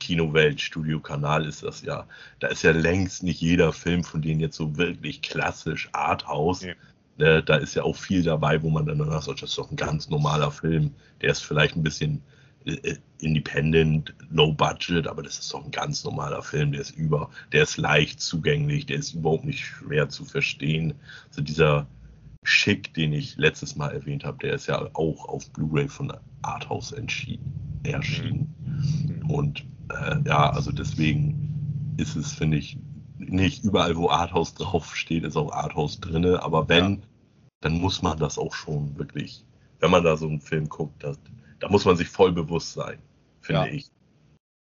Kinowelt, 0.00 0.60
Studiokanal 0.60 1.46
ist 1.46 1.62
das 1.62 1.82
ja. 1.82 2.06
Da 2.40 2.48
ist 2.48 2.62
ja 2.62 2.72
längst 2.72 3.22
nicht 3.22 3.40
jeder 3.40 3.72
Film 3.72 4.04
von 4.04 4.20
denen 4.20 4.40
jetzt 4.40 4.56
so 4.56 4.76
wirklich 4.76 5.22
klassisch 5.22 5.88
Arthouse. 5.92 6.62
Ja. 6.62 6.74
Ne, 7.16 7.42
da 7.42 7.56
ist 7.56 7.74
ja 7.74 7.84
auch 7.84 7.96
viel 7.96 8.22
dabei, 8.22 8.60
wo 8.62 8.70
man 8.70 8.86
dann 8.86 8.98
sagt, 8.98 9.42
das 9.42 9.50
ist 9.50 9.58
doch 9.58 9.70
ein 9.70 9.76
ganz 9.76 10.08
normaler 10.10 10.50
Film. 10.50 10.94
Der 11.20 11.30
ist 11.30 11.44
vielleicht 11.44 11.76
ein 11.76 11.82
bisschen 11.82 12.20
äh, 12.66 12.72
äh, 12.72 12.98
independent, 13.18 14.12
low 14.30 14.52
budget, 14.52 15.06
aber 15.06 15.22
das 15.22 15.38
ist 15.38 15.54
doch 15.54 15.64
ein 15.64 15.70
ganz 15.70 16.04
normaler 16.04 16.42
Film. 16.42 16.72
Der 16.72 16.80
ist 16.80 16.90
über, 16.96 17.30
der 17.52 17.62
ist 17.62 17.76
leicht 17.76 18.20
zugänglich, 18.20 18.86
der 18.86 18.96
ist 18.96 19.14
überhaupt 19.14 19.44
nicht 19.44 19.64
schwer 19.64 20.08
zu 20.08 20.24
verstehen. 20.24 20.94
Also 21.28 21.40
dieser 21.40 21.86
Schick, 22.42 22.92
den 22.94 23.12
ich 23.12 23.36
letztes 23.36 23.76
Mal 23.76 23.92
erwähnt 23.92 24.24
habe, 24.24 24.38
der 24.38 24.54
ist 24.54 24.66
ja 24.66 24.90
auch 24.94 25.28
auf 25.28 25.50
Blu-ray 25.52 25.88
von 25.88 26.12
Arthouse 26.42 26.92
entschieden, 26.92 27.80
erschienen. 27.84 28.54
Mhm. 29.22 29.30
Und 29.30 29.64
äh, 29.90 30.16
ja, 30.26 30.50
also 30.50 30.72
deswegen 30.72 31.94
ist 31.96 32.16
es, 32.16 32.32
finde 32.32 32.56
ich, 32.58 32.78
nicht 33.18 33.64
überall, 33.64 33.96
wo 33.96 34.10
Arthouse 34.10 34.54
draufsteht, 34.54 35.24
ist 35.24 35.36
auch 35.36 35.52
Arthouse 35.52 36.00
drin. 36.00 36.26
Aber 36.36 36.68
wenn, 36.68 36.94
ja. 36.94 37.00
dann 37.60 37.80
muss 37.80 38.02
man 38.02 38.18
das 38.18 38.38
auch 38.38 38.54
schon 38.54 38.96
wirklich, 38.98 39.44
wenn 39.80 39.90
man 39.90 40.04
da 40.04 40.16
so 40.16 40.26
einen 40.26 40.40
Film 40.40 40.68
guckt, 40.68 41.02
das, 41.02 41.18
da 41.60 41.68
muss 41.68 41.84
man 41.84 41.96
sich 41.96 42.08
voll 42.08 42.32
bewusst 42.32 42.72
sein, 42.72 42.98
finde 43.40 43.68
ja. 43.68 43.72
ich. 43.72 43.90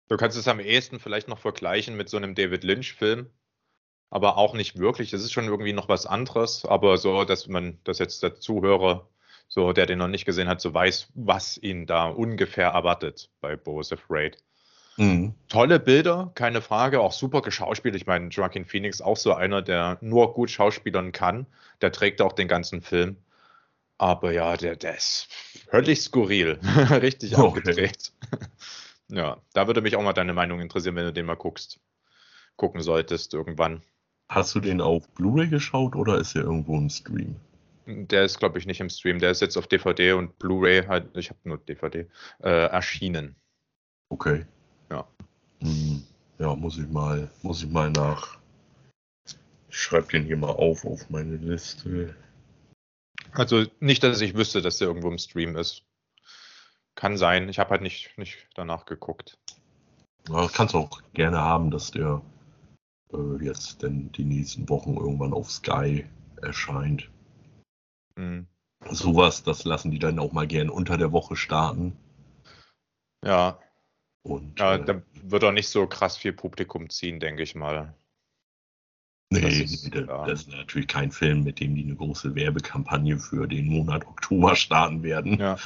Du 0.09 0.17
kannst 0.17 0.37
es 0.37 0.49
am 0.49 0.61
ehesten 0.61 1.01
vielleicht 1.01 1.29
noch 1.29 1.39
vergleichen 1.39 1.97
mit 1.97 2.09
so 2.09 2.17
einem 2.17 2.35
David 2.35 2.63
Lynch-Film, 2.63 3.27
aber 4.11 4.37
auch 4.37 4.55
nicht 4.55 4.79
wirklich. 4.79 5.13
Es 5.13 5.23
ist 5.23 5.33
schon 5.33 5.47
irgendwie 5.47 5.73
noch 5.73 5.89
was 5.89 6.07
anderes, 6.07 6.65
aber 6.65 6.99
so, 6.99 7.25
dass 7.25 7.49
man, 7.49 7.79
dass 7.85 7.99
jetzt 7.99 8.23
der 8.23 8.39
Zuhörer, 8.39 9.09
so 9.49 9.73
der 9.73 9.87
den 9.87 9.99
noch 9.99 10.09
nicht 10.09 10.27
gesehen 10.27 10.49
hat, 10.49 10.61
so 10.61 10.75
weiß, 10.75 11.09
was 11.15 11.57
ihn 11.57 11.87
da 11.87 12.09
ungefähr 12.09 12.69
erwartet 12.69 13.31
bei 13.41 13.57
Bose 13.57 13.95
Afraid. 13.95 14.43
Mhm. 14.97 15.35
Tolle 15.49 15.81
Bilder, 15.81 16.31
keine 16.35 16.63
Frage, 16.63 17.01
auch 17.01 17.13
super 17.13 17.43
geschauspielt. 17.43 17.97
Ich 17.97 18.07
meine, 18.07 18.29
Joaquin 18.29 18.65
Phoenix 18.65 19.01
auch 19.01 19.17
so 19.17 19.35
einer, 19.35 19.63
der 19.63 19.99
nur 20.01 20.35
gut 20.35 20.51
schauspielern 20.51 21.13
kann. 21.13 21.47
Der 21.81 21.93
trägt 21.93 22.23
auch 22.23 22.33
den 22.33 22.49
ganzen 22.49 22.81
Film. 22.81 23.17
Aber 23.99 24.33
ja, 24.33 24.57
der, 24.57 24.77
der 24.77 24.97
ist 24.97 25.29
völlig 25.71 26.03
skurril. 26.03 26.59
Richtig 26.91 27.35
okay. 27.35 27.43
aufgedreht. 27.43 28.13
ja, 29.09 29.39
da 29.53 29.67
würde 29.67 29.83
mich 29.83 29.97
auch 29.97 30.03
mal 30.03 30.13
deine 30.13 30.35
Meinung 30.35 30.61
interessieren, 30.61 30.97
wenn 30.97 31.07
du 31.07 31.13
den 31.13 31.27
mal 31.27 31.37
guckst. 31.37 31.81
Gucken 32.57 32.83
solltest 32.83 33.35
irgendwann. 33.35 33.83
Hast 34.29 34.55
du 34.55 34.61
den 34.61 34.81
auf 34.81 35.09
Blu-ray 35.15 35.49
geschaut 35.49 35.97
oder 35.97 36.19
ist 36.19 36.35
er 36.35 36.43
irgendwo 36.43 36.77
im 36.77 36.89
Stream? 36.89 37.37
Der 37.87 38.25
ist, 38.25 38.39
glaube 38.39 38.59
ich, 38.59 38.67
nicht 38.67 38.81
im 38.81 38.89
Stream. 38.89 39.19
Der 39.19 39.31
ist 39.31 39.43
jetzt 39.43 39.57
auf 39.57 39.67
DVD 39.67 40.13
und 40.13 40.39
Blu-ray 40.39 40.87
halt, 40.87 41.17
ich 41.17 41.31
habe 41.31 41.39
nur 41.45 41.59
DVD, 41.59 42.07
äh, 42.43 42.67
erschienen. 42.67 43.37
Okay. 44.09 44.47
Ja. 45.65 45.71
Hm, 45.71 46.03
ja, 46.39 46.55
muss 46.55 46.79
ich 46.79 46.89
mal, 46.89 47.31
muss 47.43 47.63
ich 47.63 47.71
mal 47.71 47.91
nach. 47.91 48.39
Ich 49.69 49.79
schreibe 49.79 50.09
den 50.09 50.25
hier 50.25 50.37
mal 50.37 50.51
auf 50.51 50.85
auf 50.85 51.11
meine 51.11 51.37
Liste. 51.37 52.15
Also 53.33 53.65
nicht, 53.81 54.03
dass 54.03 54.21
ich 54.21 54.35
wüsste, 54.35 54.63
dass 54.63 54.79
der 54.79 54.89
irgendwo 54.89 55.11
im 55.11 55.19
Stream 55.19 55.57
ist. 55.57 55.83
Kann 56.95 57.17
sein. 57.17 57.49
Ich 57.49 57.59
habe 57.59 57.71
halt 57.71 57.83
nicht, 57.83 58.17
nicht 58.17 58.49
danach 58.55 58.85
geguckt. 58.87 59.39
Ja, 60.29 60.49
kannst 60.49 60.75
auch 60.75 61.03
gerne 61.13 61.39
haben, 61.39 61.71
dass 61.71 61.91
der 61.91 62.23
äh, 63.13 63.45
jetzt 63.45 63.83
denn 63.83 64.13
die 64.13 64.25
nächsten 64.25 64.69
Wochen 64.69 64.97
irgendwann 64.97 65.33
auf 65.35 65.51
Sky 65.51 66.07
erscheint. 66.41 67.11
Mhm. 68.17 68.47
Sowas, 68.91 69.43
das 69.43 69.65
lassen 69.65 69.91
die 69.91 69.99
dann 69.99 70.19
auch 70.19 70.33
mal 70.33 70.47
gern 70.47 70.71
unter 70.71 70.97
der 70.97 71.11
Woche 71.11 71.37
starten. 71.37 71.97
Ja. 73.25 73.59
Und 74.25 74.59
ja 74.59 74.77
äh, 74.77 74.85
da 74.85 75.03
wird 75.23 75.45
auch 75.45 75.53
nicht 75.53 75.69
so 75.69 75.87
krass 75.87 76.17
viel 76.17 76.33
Publikum 76.33 76.89
ziehen, 76.91 77.21
denke 77.21 77.43
ich 77.43 77.55
mal. 77.55 77.95
nee, 79.31 79.41
das 79.41 79.55
ist- 79.55 79.95
das, 79.95 80.07
ja. 80.07 80.27
das 80.27 80.41
ist 80.41 80.49
natürlich 80.49 80.89
kein 80.89 81.11
Film, 81.13 81.45
mit 81.45 81.61
dem 81.61 81.75
die 81.75 81.85
eine 81.85 81.95
große 81.95 82.35
Werbekampagne 82.35 83.19
für 83.19 83.47
den 83.47 83.67
Monat 83.67 84.07
Oktober 84.07 84.57
starten 84.57 85.03
werden. 85.03 85.39
Ja. 85.39 85.57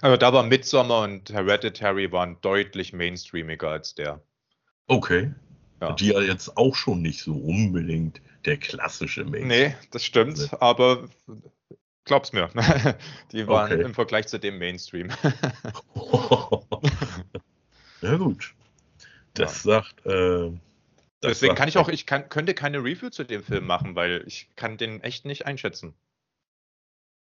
Also 0.00 0.16
da 0.16 0.32
war 0.32 0.42
Midsommar 0.42 1.04
und 1.04 1.30
Hereditary 1.32 2.12
waren 2.12 2.36
deutlich 2.42 2.92
mainstreamiger 2.92 3.68
als 3.70 3.94
der. 3.94 4.20
Okay. 4.86 5.32
Ja. 5.80 5.92
Die 5.92 6.08
ja 6.08 6.20
jetzt 6.20 6.56
auch 6.56 6.76
schon 6.76 7.02
nicht 7.02 7.22
so 7.22 7.34
unbedingt 7.34 8.20
der 8.44 8.58
klassische 8.58 9.24
Mensch. 9.24 9.46
Nee, 9.46 9.74
das 9.90 10.04
stimmt, 10.04 10.50
aber 10.60 11.08
glaub's 12.04 12.32
mir, 12.32 12.48
die 13.32 13.46
waren 13.46 13.72
Okay. 13.72 13.82
im 13.82 13.94
Vergleich 13.94 14.26
zu 14.28 14.38
dem 14.38 14.58
Mainstream. 14.58 15.10
ja 18.02 18.16
gut. 18.16 18.54
Das 19.34 19.62
sagt. 19.62 20.04
Äh, 20.06 20.50
das 21.20 21.38
Deswegen 21.40 21.50
sagt- 21.50 21.58
kann 21.58 21.68
ich 21.68 21.78
auch, 21.78 21.88
ich 21.88 22.06
kann, 22.06 22.28
könnte 22.28 22.54
keine 22.54 22.78
Review 22.78 23.08
zu 23.10 23.24
dem 23.24 23.42
Film 23.42 23.66
machen, 23.66 23.94
weil 23.96 24.22
ich 24.26 24.48
kann 24.56 24.76
den 24.76 25.00
echt 25.02 25.24
nicht 25.24 25.46
einschätzen. 25.46 25.94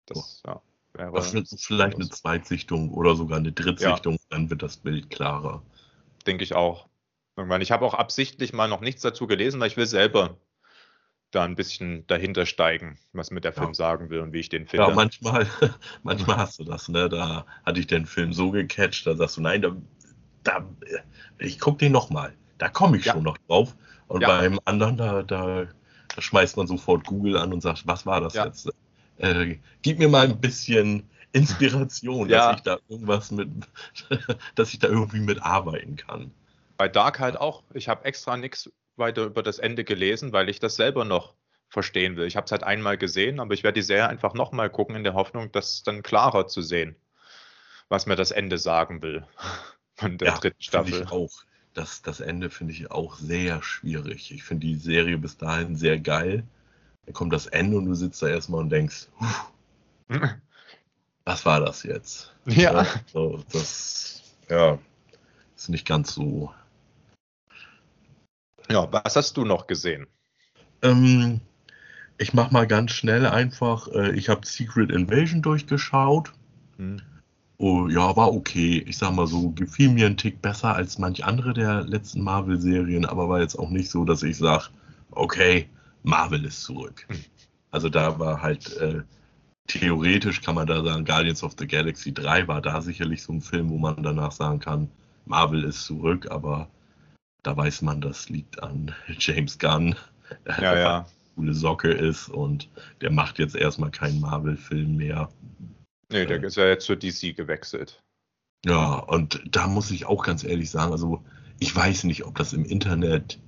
Das 0.07 0.43
ja, 0.47 0.63
wäre 0.95 1.13
Was 1.13 1.35
wird 1.35 1.49
vielleicht 1.59 1.97
eine 1.97 2.09
Zweitsichtung 2.09 2.93
oder 2.95 3.17
sogar 3.17 3.39
eine 3.39 3.53
Drittsichtung, 3.53 4.19
dann 4.31 4.49
wird 4.51 4.63
das 4.63 4.77
Bild 4.79 5.11
klarer. 5.11 5.63
denke 6.27 6.45
ich 6.45 6.55
auch. 6.55 6.89
Irgendwann. 7.37 7.61
Ich 7.61 7.71
habe 7.73 7.85
auch 7.85 7.95
absichtlich 7.95 8.53
mal 8.53 8.69
noch 8.69 8.81
nichts 8.81 9.03
dazu 9.03 9.27
gelesen, 9.27 9.61
weil 9.61 9.69
ich 9.69 9.77
will 9.77 9.87
selber 9.87 10.37
da 11.31 11.45
ein 11.45 11.57
bisschen 11.57 12.07
dahinter 12.07 12.47
steigen, 12.47 12.99
was 13.13 13.31
mir 13.31 13.41
der 13.41 13.53
Film 13.53 13.69
Ja. 13.69 13.75
sagen 13.75 14.11
will 14.11 14.21
und 14.21 14.33
wie 14.33 14.41
ich 14.41 14.49
den 14.49 14.67
finde. 14.67 14.89
Ja, 14.89 14.95
manchmal, 14.95 15.47
manchmal 16.03 16.39
hast 16.39 16.59
du 16.59 16.65
das, 16.65 16.89
ne? 16.89 17.09
Da 17.09 17.45
hatte 17.65 17.81
ich 17.81 17.87
den 17.87 18.07
Film 18.07 18.33
so 18.33 18.51
gecatcht, 18.51 19.07
da 19.07 19.15
sagst 19.15 19.37
du, 19.37 19.43
nein, 19.43 19.63
da, 19.63 19.77
da 20.45 20.65
ich 21.39 21.59
guck 21.59 21.79
den 21.79 21.93
nochmal. 21.93 22.35
Da 22.59 22.69
komme 22.69 22.97
ich 22.97 23.05
Ja. 23.05 23.13
schon 23.13 23.23
noch 23.25 23.39
drauf. 23.47 23.77
Und 24.09 24.23
Ja. 24.23 24.29
beim 24.29 24.59
anderen, 24.65 24.97
da, 24.97 25.23
da, 25.23 25.67
da 26.15 26.23
schmeißt 26.23 26.57
man 26.57 26.67
sofort 26.67 27.05
Google 27.07 27.37
an 27.37 27.53
und 27.53 27.61
sagt, 27.61 27.87
was 27.87 28.07
war 28.07 28.21
das 28.21 28.35
jetzt? 28.35 28.71
Äh, 29.19 29.57
gib 29.83 29.99
mir 29.99 30.09
mal 30.09 30.27
ein 30.27 30.41
bisschen 30.41 31.09
Inspiration, 31.33 32.29
dass 32.29 32.57
ich 32.57 32.63
da 32.63 32.79
irgendwas 32.89 33.31
mit, 33.31 33.49
dass 34.55 34.73
ich 34.73 34.79
da 34.79 34.89
irgendwie 34.89 35.21
mitarbeiten 35.21 35.97
kann. 35.97 36.31
Bei 36.79 36.89
Dark 36.89 37.21
halt 37.21 37.37
auch. 37.37 37.63
Ich 37.75 37.89
habe 37.89 38.05
extra 38.05 38.37
nichts 38.37 38.71
weiter 38.99 39.25
über 39.25 39.43
das 39.43 39.59
Ende 39.59 39.85
gelesen, 39.85 40.33
weil 40.33 40.49
ich 40.49 40.61
das 40.61 40.77
selber 40.77 41.05
noch 41.05 41.35
verstehen 41.69 42.17
will. 42.17 42.27
Ich 42.27 42.37
habe 42.37 42.47
es 42.47 42.53
halt 42.53 42.63
einmal 42.63 42.97
gesehen, 42.97 43.41
aber 43.41 43.55
ich 43.55 43.63
werde 43.63 43.81
die 43.81 43.87
Serie 43.87 44.09
einfach 44.09 44.35
nochmal 44.35 44.71
gucken, 44.71 44.97
in 44.97 45.05
der 45.05 45.15
Hoffnung, 45.15 45.53
das 45.53 45.83
dann 45.83 46.03
klarer 46.03 46.47
zu 46.47 46.63
sehen, 46.63 46.97
was 47.89 48.07
mir 48.07 48.17
das 48.17 48.31
Ende 48.31 48.59
sagen 48.59 49.03
will 49.03 49.27
von 49.95 50.19
der 50.19 50.33
dritten 50.33 50.57
finde 50.61 50.93
Staffel. 50.93 51.03
ich 51.03 51.11
auch. 51.11 51.33
Das, 51.75 52.03
das 52.03 52.21
Ende 52.21 52.51
finde 52.51 52.73
ich 52.73 52.91
auch 52.91 53.17
sehr 53.17 53.63
schwierig. 53.63 54.33
Ich 54.33 54.43
finde 54.43 54.67
die 54.67 54.75
Serie 54.77 55.19
bis 55.19 55.37
dahin 55.37 55.77
sehr 55.77 55.99
geil. 55.99 56.43
Dann 57.05 57.15
kommt 57.15 57.33
das 57.33 57.47
Ende 57.47 57.77
und 57.77 57.87
du 57.87 57.95
sitzt 57.95 58.21
da 58.23 58.29
erstmal 58.29 58.61
und 58.61 58.71
denkst, 58.71 59.07
"Puh, 60.09 60.19
was 61.25 61.45
war 61.45 61.61
das 61.61 61.83
jetzt? 61.83 62.35
Ja. 62.47 62.87
so, 63.13 63.45
das 63.53 64.23
ja, 64.49 64.79
ist 65.57 65.69
nicht 65.69 65.87
ganz 65.87 66.15
so. 66.15 66.53
Ja, 68.71 68.89
was 68.91 69.17
hast 69.17 69.37
du 69.37 69.45
noch 69.45 69.67
gesehen? 69.67 70.07
Ähm, 70.83 71.41
ich 72.19 72.35
mach 72.35 72.51
mal 72.51 72.67
ganz 72.67 72.93
schnell 72.93 73.27
einfach. 73.27 73.89
Äh, 73.89 74.13
ich 74.13 74.29
habe 74.29 74.47
Secret 74.47 74.91
Invasion 74.91 75.43
durchgeschaut. 75.43 76.33
Hm. 76.77 77.01
Oh, 77.59 77.89
ja, 77.89 78.15
war 78.17 78.33
okay. 78.33 78.85
Ich 78.87 78.99
sag 78.99 79.15
mal 79.15 79.27
so, 79.27 79.51
gefiel 79.51 79.91
mir 79.91 80.07
ein 80.07 80.17
Tick 80.17 80.41
besser 80.41 80.75
als 80.75 80.99
manch 80.99 81.25
andere 81.25 81.55
der 81.55 81.83
letzten 81.83 82.23
Marvel-Serien, 82.23 83.05
aber 83.05 83.29
war 83.29 83.41
jetzt 83.41 83.59
auch 83.59 83.71
nicht 83.71 83.91
so, 83.91 84.05
dass 84.05 84.23
ich 84.23 84.37
sage, 84.37 84.67
okay, 85.11 85.69
Marvel 86.05 86.45
ist 86.45 86.63
zurück. 86.63 87.05
Hm. 87.09 87.19
Also 87.71 87.89
da 87.89 88.19
war 88.19 88.43
halt, 88.43 88.77
äh, 88.77 89.03
theoretisch 89.67 90.41
kann 90.41 90.55
man 90.55 90.67
da 90.67 90.83
sagen, 90.83 91.05
Guardians 91.05 91.43
of 91.43 91.55
the 91.59 91.67
Galaxy 91.67 92.13
3 92.13 92.49
war 92.49 92.63
da 92.63 92.81
sicherlich 92.81 93.23
so 93.23 93.33
ein 93.33 93.43
Film, 93.43 93.71
wo 93.71 93.79
man 93.79 94.03
danach 94.03 94.33
sagen 94.33 94.61
kann, 94.61 94.89
Marvel 95.27 95.65
ist 95.65 95.85
zurück, 95.85 96.31
aber 96.31 96.69
da 97.49 97.57
weiß 97.57 97.81
man, 97.81 98.03
das 98.03 98.29
liegt 98.29 98.63
an 98.63 98.95
James 99.19 99.59
Gunn, 99.59 99.97
der 100.47 100.63
Ja, 100.63 100.79
ja. 100.79 100.97
eine 100.99 101.07
coole 101.35 101.55
Socke 101.55 101.91
ist 101.91 102.29
und 102.29 102.69
der 103.01 103.11
macht 103.11 103.39
jetzt 103.39 103.57
erstmal 103.57 103.91
keinen 103.91 104.21
Marvel-Film 104.21 104.97
mehr. 104.97 105.31
Nee, 106.13 106.27
der 106.27 106.43
Äh. 106.43 106.47
ist 106.47 106.57
ja 106.57 106.67
jetzt 106.67 106.85
zur 106.85 106.97
DC 106.97 107.35
gewechselt. 107.35 108.03
Ja, 108.67 108.97
und 108.97 109.41
da 109.51 109.67
muss 109.67 109.91
ich 109.91 110.05
auch 110.05 110.23
ganz 110.25 110.45
ehrlich 110.45 110.69
sagen, 110.69 110.93
also 110.93 111.25
ich 111.59 111.75
weiß 111.75 112.05
nicht, 112.05 112.27
ob 112.27 112.37
das 112.37 112.53
im 112.53 112.67
Internet 112.67 113.41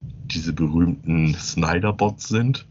diese 0.00 0.52
berühmten 0.52 1.34
Snyder-Bots 1.34 2.28
sind, 2.28 2.66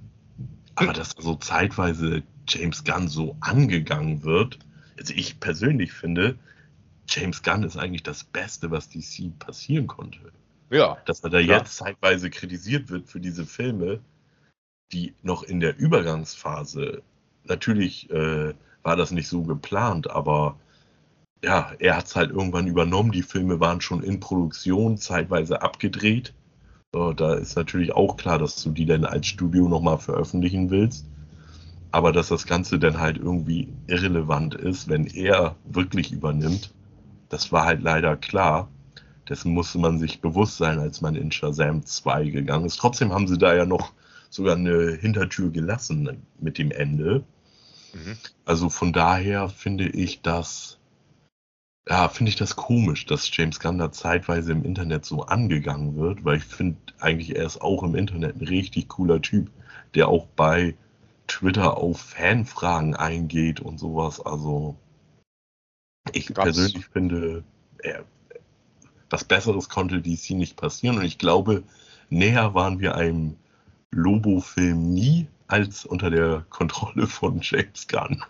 aber 0.75 0.93
dass 0.93 1.15
so 1.17 1.35
zeitweise 1.35 2.21
James 2.47 2.83
Gunn 2.83 3.07
so 3.07 3.35
angegangen 3.39 4.23
wird. 4.23 4.59
Also 4.99 5.13
ich 5.15 5.39
persönlich 5.39 5.91
finde, 5.91 6.37
James 7.07 7.41
Gunn 7.41 7.63
ist 7.63 7.77
eigentlich 7.77 8.03
das 8.03 8.23
Beste, 8.23 8.69
was 8.71 8.89
DC 8.89 9.37
passieren 9.39 9.87
konnte. 9.87 10.19
Ja, 10.69 10.97
Dass 11.05 11.23
er 11.23 11.29
da 11.29 11.41
Klar. 11.41 11.59
jetzt 11.59 11.77
zeitweise 11.77 12.29
kritisiert 12.29 12.89
wird 12.89 13.07
für 13.07 13.19
diese 13.19 13.45
Filme, 13.45 13.99
die 14.91 15.13
noch 15.21 15.43
in 15.43 15.59
der 15.59 15.77
Übergangsphase, 15.77 17.01
natürlich 17.45 18.09
äh, 18.09 18.53
war 18.83 18.95
das 18.95 19.11
nicht 19.11 19.27
so 19.27 19.43
geplant, 19.43 20.09
aber 20.09 20.57
ja, 21.43 21.71
er 21.79 21.97
hat 21.97 22.05
es 22.07 22.15
halt 22.15 22.31
irgendwann 22.31 22.67
übernommen. 22.67 23.11
Die 23.11 23.21
Filme 23.21 23.59
waren 23.59 23.79
schon 23.81 24.03
in 24.03 24.19
Produktion, 24.19 24.97
zeitweise 24.97 25.61
abgedreht. 25.61 26.33
So, 26.93 27.13
da 27.13 27.35
ist 27.35 27.55
natürlich 27.55 27.93
auch 27.93 28.17
klar, 28.17 28.39
dass 28.39 28.61
du 28.63 28.71
die 28.71 28.85
dann 28.85 29.05
als 29.05 29.27
Studio 29.27 29.67
nochmal 29.69 29.99
veröffentlichen 29.99 30.69
willst. 30.69 31.05
Aber 31.91 32.11
dass 32.11 32.29
das 32.29 32.47
Ganze 32.47 32.79
dann 32.79 32.99
halt 32.99 33.17
irgendwie 33.17 33.67
irrelevant 33.87 34.55
ist, 34.55 34.89
wenn 34.89 35.05
er 35.05 35.55
wirklich 35.65 36.11
übernimmt, 36.11 36.73
das 37.29 37.51
war 37.51 37.65
halt 37.65 37.81
leider 37.81 38.15
klar. 38.15 38.69
Dessen 39.27 39.53
musste 39.53 39.77
man 39.77 39.99
sich 39.99 40.21
bewusst 40.21 40.57
sein, 40.57 40.79
als 40.79 41.01
man 41.01 41.15
in 41.15 41.31
Shazam 41.31 41.85
2 41.85 42.29
gegangen 42.29 42.65
ist. 42.65 42.77
Trotzdem 42.77 43.11
haben 43.13 43.27
sie 43.27 43.37
da 43.37 43.53
ja 43.53 43.65
noch 43.65 43.91
sogar 44.29 44.55
eine 44.55 44.91
Hintertür 44.91 45.51
gelassen 45.51 46.25
mit 46.39 46.57
dem 46.57 46.71
Ende. 46.71 47.23
mhm. 47.93 48.17
Also 48.45 48.69
von 48.69 48.93
daher 48.93 49.49
finde 49.49 49.87
ich 49.87 50.21
das, 50.21 50.77
ja, 51.89 52.07
finde 52.09 52.29
ich 52.29 52.35
das 52.35 52.55
komisch, 52.55 53.05
dass 53.05 53.29
James 53.35 53.59
Gunn 53.59 53.77
da 53.77 53.91
zeitweise 53.91 54.51
im 54.51 54.63
Internet 54.63 55.05
so 55.05 55.23
angegangen 55.23 55.95
wird, 55.97 56.23
weil 56.23 56.37
ich 56.37 56.45
finde 56.45 56.77
eigentlich, 56.99 57.35
er 57.35 57.45
ist 57.45 57.61
auch 57.61 57.83
im 57.83 57.95
Internet 57.95 58.35
ein 58.35 58.47
richtig 58.47 58.87
cooler 58.89 59.21
Typ, 59.21 59.49
der 59.95 60.07
auch 60.07 60.27
bei 60.35 60.75
Twitter 61.27 61.77
auf 61.77 61.99
Fanfragen 61.99 62.95
eingeht 62.95 63.59
und 63.59 63.77
sowas. 63.79 64.25
Also 64.25 64.77
ich 66.13 66.27
Gab's- 66.33 66.43
persönlich 66.43 66.85
finde, 66.87 67.43
er, 67.79 68.03
was 69.09 69.23
Besseres 69.23 69.69
konnte 69.69 70.01
DC 70.01 70.31
nicht 70.31 70.55
passieren 70.57 70.97
und 70.97 71.05
ich 71.05 71.17
glaube, 71.17 71.63
näher 72.09 72.53
waren 72.53 72.79
wir 72.79 72.95
einem 72.95 73.37
Lobo-Film 73.91 74.93
nie 74.93 75.27
als 75.47 75.85
unter 75.85 76.09
der 76.09 76.45
Kontrolle 76.49 77.07
von 77.07 77.39
James 77.41 77.87
Gunn. 77.87 78.21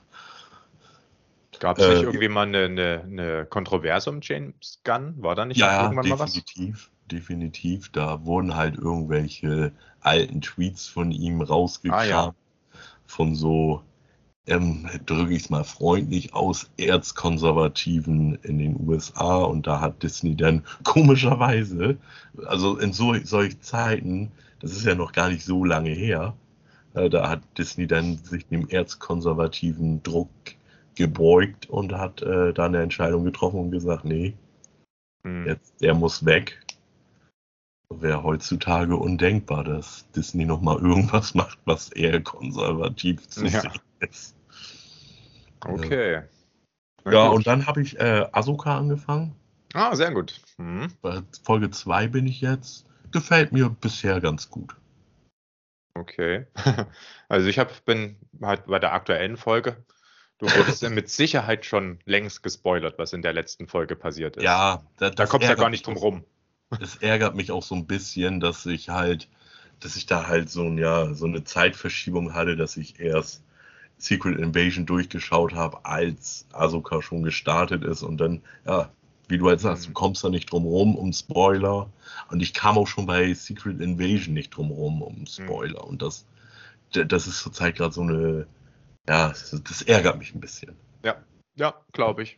Gab 1.60 1.80
es 1.80 1.86
Äh, 1.86 1.90
nicht 1.90 2.04
irgendwie 2.04 2.28
mal 2.28 2.46
eine, 2.46 2.66
eine, 2.66 3.02
eine 3.04 3.46
Kontroverse 3.48 4.10
um 4.12 4.20
James 4.22 4.80
Gunn? 4.84 5.16
War 5.18 5.34
da 5.34 5.46
nicht 5.46 5.58
ja, 5.58 5.84
irgendwann 5.84 6.08
mal 6.08 6.20
was? 6.20 6.34
definitiv, 6.34 6.92
definitiv. 7.12 7.90
Da 7.92 8.24
wurden 8.26 8.56
halt 8.56 8.76
irgendwelche 8.78 9.72
alten 10.02 10.42
Tweets 10.42 10.88
von 10.88 11.12
ihm 11.12 11.42
rausgekramt. 11.42 12.02
Ah, 12.02 12.06
ja. 12.06 12.36
Von 13.08 13.34
so 13.36 13.82
ähm, 14.48 14.90
drücke 15.06 15.34
ich 15.34 15.44
es 15.44 15.50
mal 15.50 15.64
freundlich 15.64 16.34
aus, 16.34 16.70
Erzkonservativen 16.78 18.36
in 18.44 18.58
den 18.58 18.88
USA 18.88 19.44
und 19.44 19.68
da 19.68 19.82
hat 19.82 20.02
Disney 20.02 20.36
dann 20.36 20.64
komischerweise, 20.84 21.98
also 22.46 22.78
in 22.78 22.94
so, 22.94 23.14
solchen 23.24 23.62
Zeiten, 23.62 24.32
das 24.60 24.72
ist 24.72 24.86
ja 24.86 24.96
noch 24.96 25.12
gar 25.12 25.30
nicht 25.30 25.44
so 25.44 25.64
lange 25.64 25.92
her, 25.92 26.34
äh, 26.94 27.10
da 27.10 27.30
hat 27.30 27.42
Disney 27.58 27.88
dann 27.88 28.18
sich 28.18 28.48
dem 28.48 28.68
erzkonservativen 28.70 30.02
Druck 30.02 30.30
gebeugt 30.96 31.70
und 31.70 31.94
hat 31.94 32.22
äh, 32.22 32.54
da 32.54 32.66
eine 32.66 32.82
Entscheidung 32.82 33.24
getroffen 33.24 33.60
und 33.60 33.72
gesagt, 33.72 34.06
nee, 34.06 34.34
hm. 35.24 35.46
jetzt, 35.46 35.82
der 35.82 35.94
muss 35.94 36.26
weg. 36.26 36.60
Wäre 37.90 38.24
heutzutage 38.24 38.98
undenkbar, 38.98 39.64
dass 39.64 40.10
Disney 40.12 40.46
nochmal 40.46 40.80
irgendwas 40.80 41.34
macht, 41.36 41.60
was 41.66 41.90
eher 41.92 42.22
konservativ 42.22 43.28
zu 43.28 43.46
ja. 43.46 43.62
sehen 43.62 43.72
ist. 44.00 44.37
Okay. 45.68 46.24
Ja, 47.06 47.28
gut. 47.28 47.38
und 47.38 47.48
dann 47.48 47.66
habe 47.68 47.82
ich 47.82 48.00
äh, 48.00 48.26
Ahsoka 48.32 48.78
angefangen. 48.78 49.36
Ah, 49.74 49.96
sehr 49.96 50.12
gut. 50.12 50.42
Mhm. 50.58 50.92
Bei 51.02 51.22
Folge 51.44 51.70
2 51.70 52.08
bin 52.08 52.28
ich 52.28 52.42
jetzt. 52.42 52.86
Gefällt 53.12 53.52
mir 53.52 53.70
bisher 53.70 54.20
ganz 54.22 54.50
gut. 54.50 54.76
Okay. 55.94 56.46
Also 57.30 57.50
ich 57.50 57.60
hab, 57.60 57.84
bin 57.84 58.16
halt 58.42 58.68
bei 58.68 58.80
der 58.80 58.94
aktuellen 58.94 59.36
Folge. 59.36 59.84
Du 60.38 60.46
wurdest 60.46 60.82
ja 60.82 60.90
mit 60.90 61.10
Sicherheit 61.10 61.66
schon 61.66 62.00
längst 62.06 62.42
gespoilert, 62.42 62.98
was 62.98 63.12
in 63.12 63.22
der 63.22 63.34
letzten 63.34 63.68
Folge 63.68 63.98
passiert 63.98 64.38
ist. 64.38 64.44
Ja, 64.44 64.84
da, 64.98 65.10
da 65.10 65.26
kommt 65.26 65.44
ja 65.44 65.56
gar 65.56 65.70
nicht 65.70 65.86
drum 65.86 65.98
rum. 65.98 66.24
Es 66.82 66.98
ärgert 66.98 67.36
mich 67.36 67.52
auch 67.52 67.64
so 67.64 67.76
ein 67.76 67.88
bisschen, 67.88 68.42
dass 68.42 68.66
ich 68.66 68.90
halt, 68.90 69.30
dass 69.80 69.96
ich 69.96 70.06
da 70.06 70.28
halt 70.28 70.50
so, 70.50 70.64
ein, 70.64 70.78
ja, 70.78 71.14
so 71.14 71.26
eine 71.26 71.46
Zeitverschiebung 71.46 72.34
hatte, 72.34 72.58
dass 72.58 72.76
ich 72.76 73.00
erst 73.00 73.44
Secret 73.98 74.38
Invasion 74.38 74.86
durchgeschaut 74.86 75.54
habe, 75.54 75.86
als 75.86 76.46
Ahsoka 76.54 77.02
schon 77.02 77.24
gestartet 77.24 77.84
ist 77.84 78.04
und 78.04 78.18
dann, 78.18 78.42
ja, 78.66 78.92
wie 79.28 79.38
du 79.38 79.48
halt 79.48 79.60
sagst, 79.60 79.86
du 79.86 79.90
mhm. 79.90 79.96
kommst 79.96 80.24
da 80.24 80.30
nicht 80.30 80.52
drum 80.52 80.66
rum 80.66 80.96
um 80.96 81.12
Spoiler. 81.12 81.90
Und 82.30 82.42
ich 82.42 82.54
kam 82.54 82.78
auch 82.78 82.88
schon 82.88 83.06
bei 83.06 83.34
Secret 83.34 83.82
Invasion 83.82 84.34
nicht 84.34 84.52
drum 84.52 84.72
rum 84.72 85.02
um 85.02 85.20
mhm. 85.20 85.26
Spoiler. 85.26 85.84
Und 85.86 86.02
das, 86.02 86.26
das 86.94 87.28
ist 87.28 87.40
zurzeit 87.40 87.76
gerade 87.76 87.94
so 87.94 88.02
eine, 88.02 88.48
ja, 89.08 89.30
das 89.30 89.82
ärgert 89.82 90.18
mich 90.18 90.34
ein 90.34 90.40
bisschen. 90.40 90.76
Ja, 91.04 91.18
ja, 91.56 91.74
glaube 91.92 92.24
ich. 92.24 92.38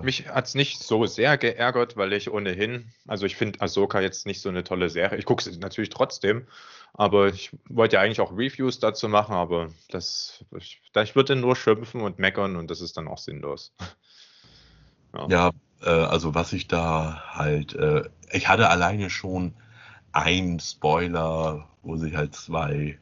Mich 0.00 0.28
hat 0.28 0.46
es 0.46 0.54
nicht 0.54 0.82
so 0.82 1.04
sehr 1.04 1.36
geärgert, 1.36 1.96
weil 1.96 2.12
ich 2.14 2.30
ohnehin, 2.30 2.90
also 3.06 3.26
ich 3.26 3.36
finde 3.36 3.60
Ahsoka 3.60 4.00
jetzt 4.00 4.26
nicht 4.26 4.40
so 4.40 4.48
eine 4.48 4.64
tolle 4.64 4.88
Serie. 4.88 5.18
Ich 5.18 5.26
gucke 5.26 5.42
sie 5.42 5.58
natürlich 5.58 5.90
trotzdem, 5.90 6.46
aber 6.94 7.28
ich 7.28 7.50
wollte 7.68 7.96
ja 7.96 8.02
eigentlich 8.02 8.20
auch 8.20 8.32
Reviews 8.32 8.78
dazu 8.78 9.08
machen, 9.08 9.34
aber 9.34 9.68
das, 9.88 10.44
ich, 10.56 10.82
ich 10.94 11.16
würde 11.16 11.36
nur 11.36 11.56
schimpfen 11.56 12.00
und 12.00 12.18
meckern 12.18 12.56
und 12.56 12.70
das 12.70 12.80
ist 12.80 12.96
dann 12.96 13.08
auch 13.08 13.18
sinnlos. 13.18 13.74
Ja, 15.14 15.26
ja 15.28 15.50
äh, 15.82 16.06
also 16.06 16.34
was 16.34 16.54
ich 16.54 16.68
da 16.68 17.22
halt, 17.34 17.74
äh, 17.74 18.08
ich 18.30 18.48
hatte 18.48 18.70
alleine 18.70 19.10
schon 19.10 19.52
einen 20.12 20.58
Spoiler, 20.58 21.68
wo 21.82 21.96
sich 21.98 22.16
halt 22.16 22.34
zwei 22.34 22.98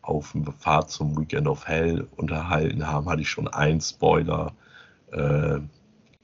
auf 0.00 0.32
dem 0.32 0.46
Fahrt 0.52 0.90
zum 0.90 1.16
Weekend 1.18 1.46
of 1.46 1.66
Hell 1.66 2.08
unterhalten 2.16 2.86
haben, 2.86 3.08
hatte 3.08 3.22
ich 3.22 3.28
schon 3.28 3.48
einen 3.48 3.82
Spoiler, 3.82 4.54
äh, 5.12 5.60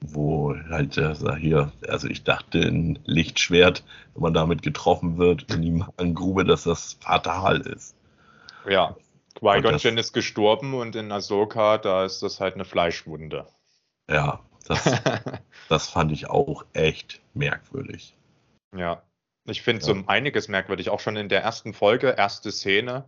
wo 0.01 0.55
halt 0.69 0.97
äh, 0.97 1.15
hier, 1.37 1.71
also 1.87 2.07
ich 2.07 2.23
dachte 2.23 2.59
ein 2.59 2.99
Lichtschwert, 3.05 3.83
wenn 4.13 4.23
man 4.23 4.33
damit 4.33 4.61
getroffen 4.61 5.17
wird 5.17 5.51
in 5.53 5.61
die 5.61 5.71
Magengrube, 5.71 6.45
dass 6.45 6.63
das 6.63 6.93
fatal 7.01 7.61
ist. 7.61 7.95
Ja, 8.67 8.95
Qui-Gon 9.35 9.97
ist 9.97 10.13
gestorben 10.13 10.73
und 10.73 10.95
in 10.95 11.11
Ahsoka, 11.11 11.77
da 11.77 12.05
ist 12.05 12.23
das 12.23 12.39
halt 12.39 12.55
eine 12.55 12.65
Fleischwunde. 12.65 13.47
Ja, 14.09 14.41
das, 14.67 14.83
das 15.69 15.89
fand 15.89 16.11
ich 16.11 16.29
auch 16.29 16.65
echt 16.73 17.21
merkwürdig. 17.33 18.15
Ja, 18.75 19.03
ich 19.45 19.61
finde 19.61 19.85
ja. 19.85 19.93
so 19.93 20.03
einiges 20.07 20.47
merkwürdig, 20.47 20.89
auch 20.89 20.99
schon 20.99 21.15
in 21.15 21.29
der 21.29 21.41
ersten 21.41 21.73
Folge, 21.73 22.15
erste 22.17 22.51
Szene. 22.51 23.05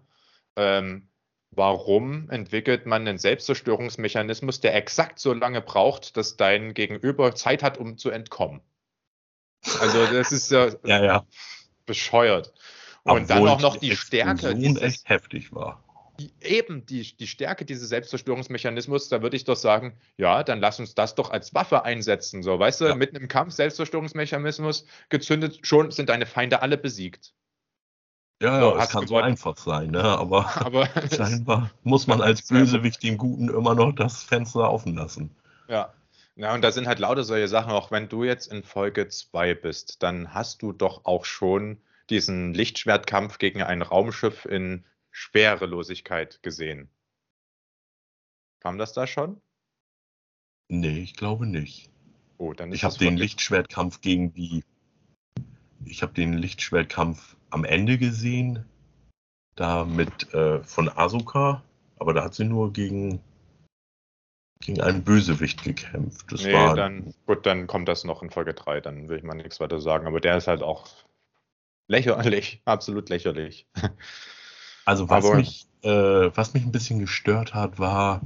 Ähm, 0.56 1.08
warum 1.52 2.30
entwickelt 2.30 2.86
man 2.86 3.08
einen 3.08 3.18
Selbstzerstörungsmechanismus, 3.18 4.62
der 4.62 4.76
exakt 4.76 5.20
so 5.20 5.34
lange 5.34 5.62
braucht, 5.62 6.18
dass 6.18 6.38
dein 6.38 6.74
Gegenüber 6.74 7.36
Zeit 7.36 7.64
hat, 7.64 7.78
um 7.78 7.98
zu 7.98 8.10
entkommen? 8.10 8.62
Also 9.80 10.06
das 10.08 10.32
ist 10.32 10.52
ja, 10.52 10.70
ja, 10.86 11.04
ja. 11.04 11.26
bescheuert. 11.86 12.54
Und 13.04 13.24
Obwohl 13.24 13.28
dann 13.28 13.48
auch 13.48 13.62
noch 13.62 13.78
die, 13.78 13.90
die 13.90 13.96
Stärke. 13.96 14.56
Die 14.56 14.76
echt 14.80 15.10
heftig 15.10 15.54
war 15.54 15.84
eben 16.42 16.86
die, 16.86 17.16
die 17.18 17.28
Stärke 17.28 17.66
dieses 17.66 17.90
Selbstzerstörungsmechanismus, 17.90 19.10
da 19.10 19.22
würde 19.22 19.36
ich 19.36 19.46
doch 19.46 19.56
sagen, 19.56 19.98
ja, 20.18 20.44
dann 20.44 20.60
lass 20.60 20.80
uns 20.80 20.96
das 20.96 21.16
doch 21.16 21.32
als 21.32 21.54
Waffe 21.54 21.84
einsetzen. 21.84 22.44
So, 22.44 22.60
weißt 22.60 22.82
du, 22.82 22.86
ja. 22.86 22.96
mitten 22.96 23.16
im 23.16 23.28
Kampf 23.28 23.54
Selbstzerstörungsmechanismus 23.54 24.86
gezündet, 25.10 25.60
schon 25.64 25.92
sind 25.92 26.10
deine 26.10 26.26
Feinde 26.26 26.62
alle 26.62 26.78
besiegt. 26.78 27.34
Ja, 28.42 28.60
so, 28.60 28.76
es 28.76 28.90
kann 28.90 29.06
so 29.06 29.18
einfach 29.18 29.56
sein, 29.56 29.92
ne? 29.92 30.04
aber, 30.04 30.46
aber 30.66 30.88
scheinbar 31.16 31.70
muss 31.84 32.08
man 32.08 32.22
als 32.22 32.48
Bösewicht 32.48 33.04
dem 33.04 33.18
Guten 33.18 33.50
immer 33.50 33.76
noch 33.76 33.94
das 33.94 34.24
Fenster 34.24 34.72
offen 34.72 34.96
lassen. 34.96 35.30
Ja. 35.68 35.94
Ja, 36.36 36.56
und 36.56 36.64
da 36.64 36.72
sind 36.72 36.88
halt 36.88 36.98
lauter 36.98 37.24
solche 37.24 37.48
Sachen, 37.48 37.72
auch 37.72 37.92
wenn 37.92 38.10
du 38.10 38.24
jetzt 38.24 38.52
in 38.52 38.64
Folge 38.64 39.10
2 39.10 39.54
bist, 39.54 40.02
dann 40.02 40.34
hast 40.34 40.62
du 40.64 40.72
doch 40.72 41.06
auch 41.06 41.26
schon 41.26 41.78
diesen 42.10 42.54
Lichtschwertkampf 42.54 43.38
gegen 43.38 43.62
ein 43.62 43.82
Raumschiff 43.82 44.46
in 44.46 44.86
Schwerelosigkeit 45.12 46.42
gesehen. 46.42 46.90
Kam 48.60 48.78
das 48.78 48.94
da 48.94 49.06
schon? 49.06 49.40
Nee, 50.68 51.00
ich 51.00 51.16
glaube 51.16 51.46
nicht. 51.46 51.92
Oh, 52.38 52.54
dann 52.54 52.72
ist 52.72 52.78
ich 52.78 52.84
habe 52.86 52.98
den 52.98 53.18
Lichtschwertkampf 53.18 54.02
gegen 54.02 54.34
die. 54.34 54.64
Ich 55.84 56.02
habe 56.02 56.14
den 56.14 56.34
Lichtschwertkampf 56.34 57.36
am 57.52 57.64
Ende 57.64 57.98
gesehen. 57.98 58.66
Da 59.56 59.86
mit 59.86 60.34
äh, 60.34 60.64
von 60.64 60.90
Asuka. 60.90 61.62
Aber 62.00 62.14
da 62.14 62.24
hat 62.24 62.34
sie 62.34 62.46
nur 62.46 62.74
gegen, 62.74 63.20
gegen 64.62 64.82
einen 64.82 65.04
Bösewicht 65.04 65.64
gekämpft. 65.64 66.32
Das 66.32 66.44
nee, 66.44 66.54
war, 66.54 66.76
dann, 66.76 67.14
gut, 67.28 67.46
dann 67.46 67.68
kommt 67.68 67.88
das 67.88 68.04
noch 68.04 68.24
in 68.24 68.32
Folge 68.32 68.54
3. 68.54 68.82
Dann 68.82 69.08
will 69.08 69.18
ich 69.18 69.24
mal 69.24 69.36
nichts 69.36 69.60
weiter 69.60 69.80
sagen. 69.80 70.08
Aber 70.08 70.20
der 70.20 70.38
ist 70.38 70.48
halt 70.48 70.64
auch 70.64 70.88
lächerlich. 71.88 72.62
Absolut 72.66 73.10
lächerlich. 73.10 73.68
Also 74.86 75.10
was 75.10 75.26
Aber, 75.26 75.36
mich, 75.36 75.68
äh, 75.84 75.90
was 75.90 76.54
mich 76.54 76.64
ein 76.64 76.72
bisschen 76.72 77.00
gestört 77.00 77.54
hat, 77.54 77.78
war 77.78 78.22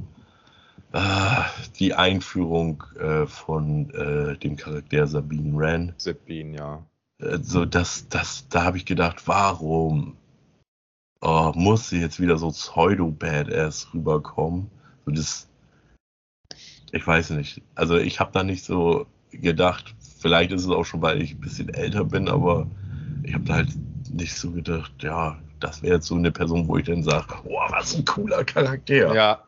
äh, 0.93 1.41
die 1.80 1.93
Einführung 1.93 2.84
äh, 2.97 3.26
von 3.26 3.89
äh, 3.89 4.38
dem 4.38 4.56
Charakter 4.56 5.07
Sabine 5.07 5.57
Wren. 5.57 5.93
Sabine, 5.97 6.57
ja. 6.57 6.85
Also 7.22 7.66
das, 7.66 8.08
das, 8.10 8.48
da 8.50 8.64
habe 8.64 8.78
ich 8.78 8.86
gedacht, 8.86 9.28
warum 9.28 10.18
oh, 11.22 11.52
muss 11.56 11.90
sie 11.90 12.02
jetzt 12.02 12.20
wieder 12.20 12.38
so 12.38 12.50
pseudo-badass 12.50 13.94
rüberkommen? 13.94 14.70
So 15.06 15.12
das, 15.12 15.48
ich 16.92 17.06
weiß 17.06 17.32
nicht. 17.32 17.62
Also 17.74 17.98
ich 17.98 18.20
habe 18.20 18.32
da 18.34 18.44
nicht 18.44 18.66
so 18.66 19.08
gedacht, 19.32 19.96
vielleicht 20.20 20.52
ist 20.52 20.64
es 20.64 20.70
auch 20.70 20.86
schon, 20.86 21.02
weil 21.02 21.22
ich 21.22 21.34
ein 21.34 21.42
bisschen 21.42 21.74
älter 21.74 22.04
bin, 22.04 22.28
aber 22.28 22.68
ich 23.24 23.34
habe 23.34 23.46
da 23.46 23.56
halt 23.56 23.70
nicht 24.12 24.36
so 24.36 24.52
gedacht, 24.52 24.92
ja, 25.02 25.40
das 25.60 25.82
wäre 25.82 25.96
jetzt 25.96 26.08
so 26.08 26.16
eine 26.16 26.32
Person, 26.32 26.68
wo 26.68 26.78
ich 26.78 26.86
dann 26.86 27.04
sage, 27.04 27.36
boah, 27.44 27.68
was 27.72 27.96
ein 27.96 28.06
cooler 28.06 28.44
Charakter. 28.44 29.14
Ja, 29.14 29.44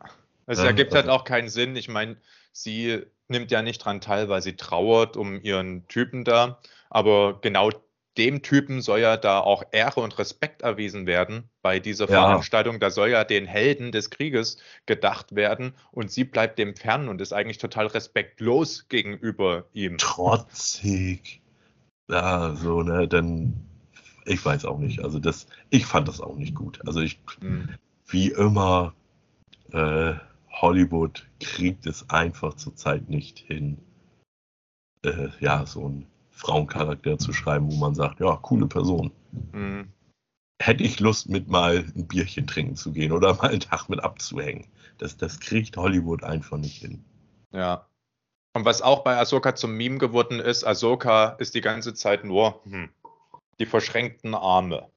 es 0.46 0.58
ergibt 0.58 0.94
halt 0.94 1.08
auch 1.08 1.24
keinen 1.24 1.48
Sinn. 1.48 1.76
Ich 1.76 1.88
meine, 1.88 2.16
sie 2.52 3.02
nimmt 3.28 3.50
ja 3.50 3.62
nicht 3.62 3.84
dran 3.84 4.00
teil, 4.00 4.28
weil 4.28 4.42
sie 4.42 4.56
trauert 4.56 5.16
um 5.16 5.40
ihren 5.42 5.86
Typen 5.88 6.24
da. 6.24 6.58
Aber 6.90 7.40
genau 7.40 7.70
dem 8.16 8.42
Typen 8.42 8.82
soll 8.82 9.00
ja 9.00 9.16
da 9.16 9.38
auch 9.38 9.62
Ehre 9.70 10.00
und 10.00 10.18
Respekt 10.18 10.62
erwiesen 10.62 11.06
werden 11.06 11.48
bei 11.62 11.78
dieser 11.78 12.10
ja. 12.10 12.22
Veranstaltung. 12.22 12.80
Da 12.80 12.90
soll 12.90 13.10
ja 13.10 13.24
den 13.24 13.46
Helden 13.46 13.92
des 13.92 14.10
Krieges 14.10 14.58
gedacht 14.86 15.36
werden 15.36 15.72
und 15.92 16.10
sie 16.10 16.24
bleibt 16.24 16.58
dem 16.58 16.74
fern 16.74 17.08
und 17.08 17.20
ist 17.20 17.32
eigentlich 17.32 17.58
total 17.58 17.86
respektlos 17.86 18.88
gegenüber 18.88 19.66
ihm. 19.72 19.98
Trotzig. 19.98 21.40
Ja, 22.10 22.54
so, 22.56 22.82
ne, 22.82 23.06
dann 23.06 23.68
ich 24.28 24.44
weiß 24.44 24.64
auch 24.64 24.78
nicht. 24.78 25.02
Also 25.02 25.18
das, 25.18 25.46
ich 25.70 25.86
fand 25.86 26.08
das 26.08 26.20
auch 26.20 26.36
nicht 26.36 26.54
gut. 26.54 26.80
Also 26.86 27.00
ich, 27.00 27.18
mhm. 27.40 27.70
wie 28.06 28.28
immer, 28.28 28.94
äh, 29.72 30.14
Hollywood 30.50 31.26
kriegt 31.40 31.86
es 31.86 32.08
einfach 32.10 32.54
zurzeit 32.54 33.08
nicht 33.08 33.38
hin, 33.38 33.78
äh, 35.02 35.28
ja, 35.40 35.64
so 35.66 35.86
einen 35.86 36.06
Frauencharakter 36.38 37.18
zu 37.18 37.32
schreiben, 37.32 37.70
wo 37.70 37.76
man 37.76 37.94
sagt, 37.94 38.20
ja, 38.20 38.36
coole 38.36 38.66
Person. 38.66 39.10
Mhm. 39.52 39.92
Hätte 40.60 40.84
ich 40.84 41.00
Lust, 41.00 41.28
mit 41.28 41.48
mal 41.48 41.84
ein 41.96 42.06
Bierchen 42.06 42.46
trinken 42.46 42.76
zu 42.76 42.92
gehen 42.92 43.12
oder 43.12 43.34
mal 43.34 43.50
einen 43.50 43.60
Tag 43.60 43.88
mit 43.88 44.00
abzuhängen. 44.00 44.68
Das, 44.98 45.16
das 45.16 45.40
kriegt 45.40 45.76
Hollywood 45.76 46.22
einfach 46.24 46.56
nicht 46.56 46.80
hin. 46.80 47.04
Ja. 47.52 47.86
Und 48.54 48.64
was 48.64 48.82
auch 48.82 49.04
bei 49.04 49.16
Ahsoka 49.16 49.54
zum 49.54 49.76
Meme 49.76 49.98
geworden 49.98 50.40
ist, 50.40 50.64
Ahsoka 50.64 51.30
ist 51.38 51.54
die 51.54 51.60
ganze 51.60 51.92
Zeit 51.94 52.24
nur, 52.24 52.60
hm, 52.64 52.88
die 53.58 53.66
verschränkten 53.66 54.34
Arme 54.34 54.88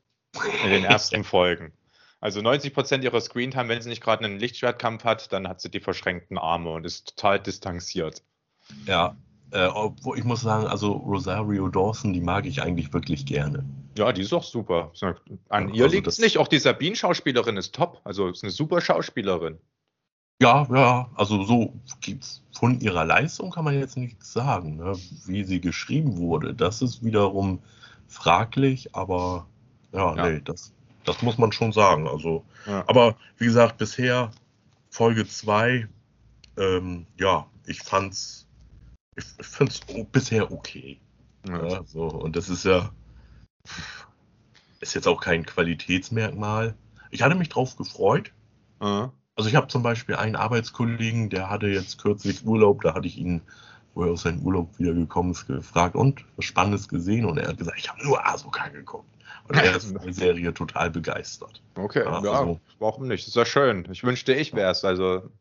in 0.63 0.69
den 0.69 0.83
ersten 0.83 1.23
Folgen. 1.23 1.73
Also 2.19 2.41
90 2.41 2.73
Prozent 2.73 3.03
ihrer 3.03 3.19
Screentime, 3.19 3.67
wenn 3.67 3.81
sie 3.81 3.89
nicht 3.89 4.03
gerade 4.03 4.23
einen 4.25 4.39
Lichtschwertkampf 4.39 5.03
hat, 5.03 5.33
dann 5.33 5.47
hat 5.47 5.59
sie 5.59 5.71
die 5.71 5.79
verschränkten 5.79 6.37
Arme 6.37 6.71
und 6.71 6.85
ist 6.85 7.15
total 7.15 7.39
distanziert. 7.39 8.23
Ja, 8.85 9.17
äh, 9.51 9.65
obwohl 9.67 10.17
ich 10.17 10.23
muss 10.23 10.41
sagen, 10.41 10.67
also 10.67 10.93
Rosario 10.93 11.67
Dawson, 11.67 12.13
die 12.13 12.21
mag 12.21 12.45
ich 12.45 12.61
eigentlich 12.61 12.93
wirklich 12.93 13.25
gerne. 13.25 13.65
Ja, 13.97 14.11
die 14.11 14.21
ist 14.21 14.33
auch 14.33 14.43
super. 14.43 14.91
An 15.49 15.73
ihr 15.73 15.83
also 15.83 15.95
liegt 15.95 16.07
es 16.07 16.19
nicht. 16.19 16.37
Auch 16.37 16.47
die 16.47 16.59
Sabine-Schauspielerin 16.59 17.57
ist 17.57 17.75
top. 17.75 17.99
Also 18.03 18.27
ist 18.29 18.43
eine 18.43 18.51
super 18.51 18.79
Schauspielerin. 18.79 19.57
Ja, 20.41 20.67
ja, 20.73 21.09
also 21.15 21.43
so 21.43 21.73
von 22.51 22.79
ihrer 22.79 23.05
Leistung 23.05 23.51
kann 23.51 23.63
man 23.63 23.77
jetzt 23.77 23.95
nichts 23.95 24.33
sagen. 24.33 24.77
Ne? 24.77 24.97
Wie 25.25 25.43
sie 25.43 25.61
geschrieben 25.61 26.17
wurde, 26.17 26.55
das 26.55 26.81
ist 26.81 27.03
wiederum 27.03 27.59
fraglich, 28.07 28.95
aber 28.95 29.45
ja, 29.93 30.15
ja. 30.15 30.29
nee, 30.29 30.41
das, 30.43 30.73
das 31.05 31.21
muss 31.21 31.37
man 31.37 31.51
schon 31.51 31.71
sagen. 31.71 32.07
Also, 32.07 32.43
ja. 32.65 32.83
aber 32.87 33.15
wie 33.37 33.45
gesagt, 33.45 33.77
bisher 33.77 34.31
Folge 34.89 35.27
2, 35.27 35.87
ähm, 36.57 37.05
ja, 37.19 37.45
ich 37.67 37.81
fand's, 37.83 38.47
ich, 39.15 39.25
ich 39.39 39.47
finde 39.47 39.71
es 39.71 40.05
bisher 40.11 40.51
okay. 40.51 40.99
Ja. 41.47 41.67
ja. 41.67 41.83
so, 41.85 42.03
und 42.03 42.35
das 42.35 42.49
ist 42.49 42.65
ja, 42.65 42.91
ist 44.79 44.93
jetzt 44.93 45.07
auch 45.07 45.21
kein 45.21 45.45
Qualitätsmerkmal. 45.45 46.75
Ich 47.09 47.21
hatte 47.21 47.35
mich 47.35 47.49
drauf 47.49 47.75
gefreut. 47.75 48.31
Mhm. 48.79 49.11
Also 49.35 49.49
ich 49.49 49.55
habe 49.55 49.67
zum 49.67 49.81
Beispiel 49.83 50.15
einen 50.15 50.35
Arbeitskollegen, 50.35 51.29
der 51.29 51.49
hatte 51.49 51.67
jetzt 51.67 52.01
kürzlich 52.01 52.45
Urlaub, 52.45 52.81
da 52.81 52.93
hatte 52.93 53.07
ich 53.07 53.17
ihn, 53.17 53.41
wo 53.93 54.03
er 54.03 54.11
aus 54.11 54.23
seinem 54.23 54.41
Urlaub 54.41 54.77
wiedergekommen 54.77 55.31
ist, 55.31 55.47
gefragt 55.47 55.95
und 55.95 56.25
was 56.35 56.45
Spannendes 56.45 56.87
gesehen 56.87 57.25
und 57.25 57.37
er 57.37 57.49
hat 57.49 57.57
gesagt, 57.57 57.79
ich 57.79 57.89
habe 57.89 58.03
nur 58.03 58.25
Asuka 58.25 58.67
geguckt. 58.67 59.07
Und 59.47 59.55
er 59.55 59.75
ist 59.75 59.85
von 59.91 60.01
der 60.01 60.13
Serie 60.13 60.53
total 60.53 60.91
begeistert. 60.91 61.61
Okay, 61.75 62.03
ja, 62.03 62.23
ja 62.23 62.31
also, 62.31 62.59
warum 62.79 63.07
nicht? 63.07 63.27
ist 63.27 63.35
ja 63.35 63.45
schön. 63.45 63.87
Ich 63.91 64.03
wünschte, 64.03 64.33
ich 64.33 64.53
wäre 64.53 64.71
es. 64.71 64.83
Also 64.85 65.31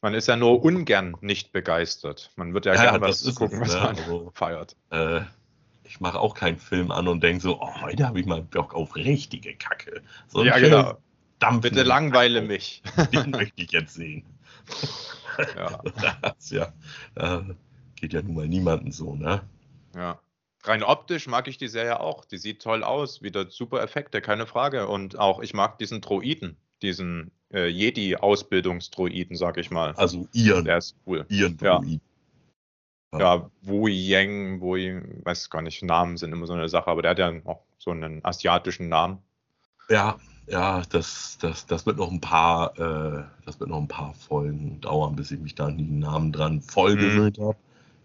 man 0.00 0.14
ist 0.14 0.28
ja 0.28 0.36
nur 0.36 0.62
ungern 0.62 1.16
nicht 1.20 1.52
begeistert. 1.52 2.30
Man 2.36 2.54
wird 2.54 2.66
ja, 2.66 2.74
ja 2.74 2.82
gerne 2.82 3.00
was 3.00 3.34
gucken, 3.34 3.62
es, 3.62 3.68
was 3.68 3.74
ne? 3.74 3.80
man 3.80 3.96
also, 3.96 4.30
feiert. 4.34 4.76
Äh, 4.90 5.20
ich 5.84 6.00
mache 6.00 6.18
auch 6.18 6.34
keinen 6.34 6.58
Film 6.58 6.90
an 6.90 7.08
und 7.08 7.22
denke 7.22 7.42
so, 7.42 7.60
oh, 7.60 7.80
heute 7.80 8.06
habe 8.06 8.20
ich 8.20 8.26
mal 8.26 8.42
Bock 8.42 8.74
auf 8.74 8.96
richtige 8.96 9.54
Kacke. 9.54 10.02
So 10.28 10.44
ja, 10.44 10.58
genau. 10.58 10.98
Dampfen. 11.38 11.60
Bitte 11.60 11.82
langweile 11.82 12.42
mich. 12.42 12.82
Den 13.12 13.30
möchte 13.30 13.62
ich 13.62 13.72
jetzt 13.72 13.94
sehen. 13.94 14.24
Ja. 15.54 15.82
Das 16.22 16.48
ja, 16.48 16.72
äh, 17.14 17.42
geht 17.96 18.14
ja 18.14 18.22
nun 18.22 18.36
mal 18.36 18.48
niemanden 18.48 18.90
so, 18.90 19.14
ne? 19.14 19.42
Ja. 19.94 20.18
Rein 20.64 20.82
optisch 20.82 21.26
mag 21.26 21.46
ich 21.46 21.58
die 21.58 21.68
Serie 21.68 22.00
auch. 22.00 22.24
Die 22.24 22.38
sieht 22.38 22.62
toll 22.62 22.82
aus, 22.82 23.20
wieder 23.20 23.50
super 23.50 23.82
Effekte, 23.82 24.22
keine 24.22 24.46
Frage. 24.46 24.88
Und 24.88 25.18
auch 25.18 25.40
ich 25.40 25.52
mag 25.52 25.76
diesen 25.78 26.00
Droiden, 26.00 26.56
diesen 26.80 27.32
äh, 27.52 27.68
Jedi-Ausbildungsdroiden, 27.68 29.36
sag 29.36 29.58
ich 29.58 29.70
mal. 29.70 29.92
Also 29.92 30.28
Ian. 30.32 30.64
Der 30.64 30.78
ist 30.78 30.96
cool. 31.06 31.24
Ian 31.28 31.56
Droid. 31.56 32.00
Ja. 33.12 33.36
ja, 33.36 33.50
Wu 33.62 33.88
Yang, 33.88 34.60
Wu, 34.60 34.74
weiß 35.24 35.50
gar 35.50 35.62
nicht, 35.62 35.82
Namen 35.82 36.16
sind 36.16 36.32
immer 36.32 36.46
so 36.46 36.52
eine 36.52 36.68
Sache, 36.68 36.88
aber 36.88 37.02
der 37.02 37.12
hat 37.12 37.18
ja 37.18 37.32
auch 37.44 37.62
so 37.78 37.90
einen 37.90 38.24
asiatischen 38.24 38.88
Namen. 38.88 39.18
Ja, 39.88 40.18
ja, 40.48 40.82
das, 40.90 41.38
das, 41.40 41.66
das 41.66 41.86
wird 41.86 41.98
noch 41.98 42.10
ein 42.10 42.20
paar, 42.20 42.78
äh, 42.78 43.24
das 43.44 43.58
wird 43.58 43.70
noch 43.70 43.78
ein 43.80 43.88
paar 43.88 44.14
Folgen 44.14 44.80
dauern, 44.80 45.16
bis 45.16 45.30
ich 45.30 45.40
mich 45.40 45.54
da 45.54 45.66
an 45.66 45.78
die 45.78 45.84
Namen 45.84 46.32
dran 46.32 46.62
voll 46.62 46.96
mhm. 46.96 47.32
habe, 47.38 47.56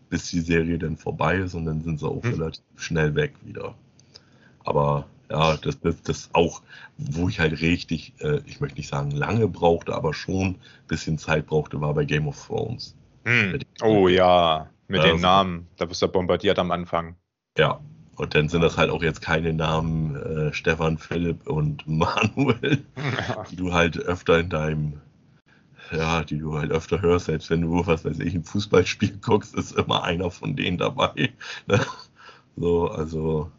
bis 0.10 0.30
die 0.30 0.40
Serie 0.40 0.80
dann 0.80 0.98
vorbei 0.98 1.38
ist 1.38 1.54
und 1.54 1.66
dann 1.66 1.82
sind 1.82 2.00
sie 2.00 2.08
auch 2.08 2.24
mhm. 2.24 2.34
relativ 2.34 2.64
schnell 2.78 3.14
weg 3.16 3.34
wieder. 3.44 3.76
Aber 4.64 5.08
ja, 5.32 5.58
das, 5.58 5.80
das, 5.80 6.02
das 6.04 6.30
auch, 6.34 6.62
wo 6.98 7.30
ich 7.30 7.40
halt 7.40 7.62
richtig, 7.62 8.14
äh, 8.20 8.42
ich 8.46 8.60
möchte 8.60 8.78
nicht 8.78 8.90
sagen 8.90 9.12
lange 9.12 9.48
brauchte, 9.48 9.96
aber 9.96 10.14
schon 10.14 10.48
ein 10.48 10.60
bisschen 10.88 11.18
Zeit 11.18 11.48
brauchte, 11.48 11.80
war 11.80 11.94
bei 11.94 12.06
Game 12.06 12.28
of 12.28 12.46
Thrones. 12.46 12.96
Mhm. 13.24 13.60
Oh 13.82 14.08
ja, 14.08 14.70
mit 14.88 15.02
also, 15.02 15.14
den 15.14 15.22
Namen, 15.22 15.68
da 15.78 15.86
bist 15.86 16.02
du 16.02 16.08
bombardiert 16.08 16.60
am 16.60 16.72
Anfang. 16.72 17.16
Ja, 17.58 17.80
und 18.18 18.36
dann 18.36 18.50
sind 18.50 18.62
das 18.62 18.78
halt 18.78 18.90
auch 18.90 19.02
jetzt 19.02 19.22
keine 19.22 19.54
Namen 19.54 20.16
äh, 20.16 20.54
Stefan, 20.54 20.98
Philipp 20.98 21.48
und 21.48 21.88
Manuel, 21.88 22.84
ja. 22.98 23.44
die 23.50 23.56
du 23.56 23.74
halt 23.74 23.98
öfter 23.98 24.40
in 24.40 24.50
deinem, 24.50 25.02
ja, 25.92 26.24
die 26.24 26.40
du 26.40 26.58
halt 26.58 26.72
öfter 26.72 27.02
hörst, 27.02 27.28
selbst 27.28 27.50
wenn 27.50 27.62
du, 27.62 27.88
was 27.88 28.04
weiß 28.04 28.20
ich, 28.20 28.36
ein 28.36 28.44
Fußballspiel 28.44 29.18
guckst, 29.22 29.56
ist 29.56 29.78
immer 29.78 30.04
einer 30.04 30.30
von 30.30 30.58
denen 30.58 30.78
dabei. 30.78 31.32
Ne? 31.68 31.80
So, 32.58 32.90
also 32.90 33.50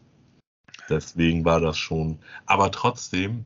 deswegen 0.89 1.45
war 1.45 1.59
das 1.59 1.77
schon. 1.77 2.19
Aber 2.45 2.71
trotzdem, 2.71 3.45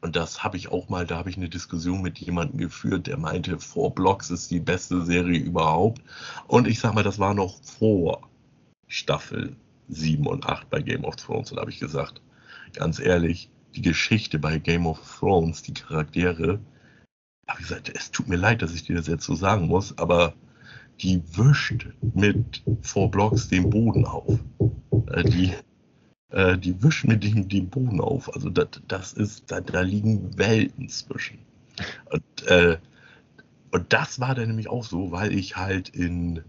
und 0.00 0.16
das 0.16 0.44
habe 0.44 0.56
ich 0.56 0.68
auch 0.68 0.88
mal, 0.88 1.06
da 1.06 1.16
habe 1.16 1.30
ich 1.30 1.36
eine 1.36 1.48
Diskussion 1.48 2.02
mit 2.02 2.18
jemandem 2.18 2.58
geführt, 2.58 3.06
der 3.06 3.16
meinte, 3.16 3.58
Four 3.58 3.94
Blocks 3.94 4.30
ist 4.30 4.50
die 4.50 4.60
beste 4.60 5.02
Serie 5.02 5.38
überhaupt. 5.38 6.02
Und 6.46 6.68
ich 6.68 6.78
sag 6.80 6.94
mal, 6.94 7.04
das 7.04 7.18
war 7.18 7.34
noch 7.34 7.62
vor 7.62 8.28
Staffel 8.86 9.56
7 9.88 10.26
und 10.26 10.46
8 10.46 10.68
bei 10.70 10.82
Game 10.82 11.04
of 11.04 11.16
Thrones. 11.16 11.50
Und 11.50 11.56
da 11.56 11.62
habe 11.62 11.70
ich 11.70 11.80
gesagt, 11.80 12.20
ganz 12.74 12.98
ehrlich, 12.98 13.50
die 13.74 13.82
Geschichte 13.82 14.38
bei 14.38 14.58
Game 14.58 14.86
of 14.86 15.00
Thrones, 15.18 15.62
die 15.62 15.74
Charaktere, 15.74 16.60
habe 17.48 17.60
ich 17.60 17.68
gesagt, 17.68 17.92
es 17.94 18.10
tut 18.10 18.28
mir 18.28 18.36
leid, 18.36 18.62
dass 18.62 18.74
ich 18.74 18.84
dir 18.84 18.96
das 18.96 19.06
jetzt 19.06 19.24
so 19.24 19.34
sagen 19.34 19.66
muss, 19.66 19.96
aber 19.98 20.34
die 21.00 21.22
wischt 21.36 21.88
mit 22.14 22.62
Four 22.82 23.10
Blocks 23.10 23.48
den 23.48 23.70
Boden 23.70 24.06
auf. 24.06 24.38
Äh, 25.08 25.24
die, 25.24 25.52
äh, 26.34 26.58
die 26.58 26.82
wischt 26.82 27.04
mit 27.04 27.22
dem 27.22 27.48
den 27.48 27.68
Boden 27.68 28.00
auf. 28.00 28.34
Also 28.34 28.50
das, 28.50 28.68
das 28.88 29.12
ist, 29.12 29.50
da, 29.50 29.60
da 29.60 29.82
liegen 29.82 30.36
Welten 30.36 30.88
zwischen. 30.88 31.38
Und, 32.10 32.46
äh, 32.48 32.78
und 33.70 33.92
das 33.92 34.18
war 34.18 34.34
dann 34.34 34.48
nämlich 34.48 34.68
auch 34.68 34.84
so, 34.84 35.12
weil 35.12 35.32
ich 35.32 35.56
halt 35.56 35.88
in 35.90 36.42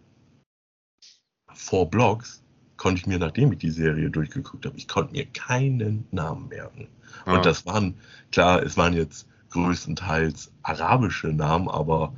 Four 1.54 1.90
Blocks 1.90 2.44
konnte 2.78 3.00
ich 3.00 3.08
mir, 3.08 3.20
nachdem 3.20 3.52
ich 3.54 3.60
die 3.60 3.70
Serie 3.70 4.10
durchgeguckt 4.10 4.66
habe, 4.66 4.76
ich 4.76 4.88
konnte 4.88 5.14
mir 5.14 5.26
keinen 5.26 6.08
Namen 6.12 6.50
merken. 6.50 6.88
Ja. 7.26 7.36
Und 7.36 7.46
das 7.46 7.66
waren, 7.66 7.96
klar, 8.32 8.64
es 8.64 8.78
waren 8.78 8.94
jetzt 8.94 9.28
größtenteils 9.52 10.52
arabische 10.64 11.28
Namen, 11.28 11.70
aber 11.70 12.14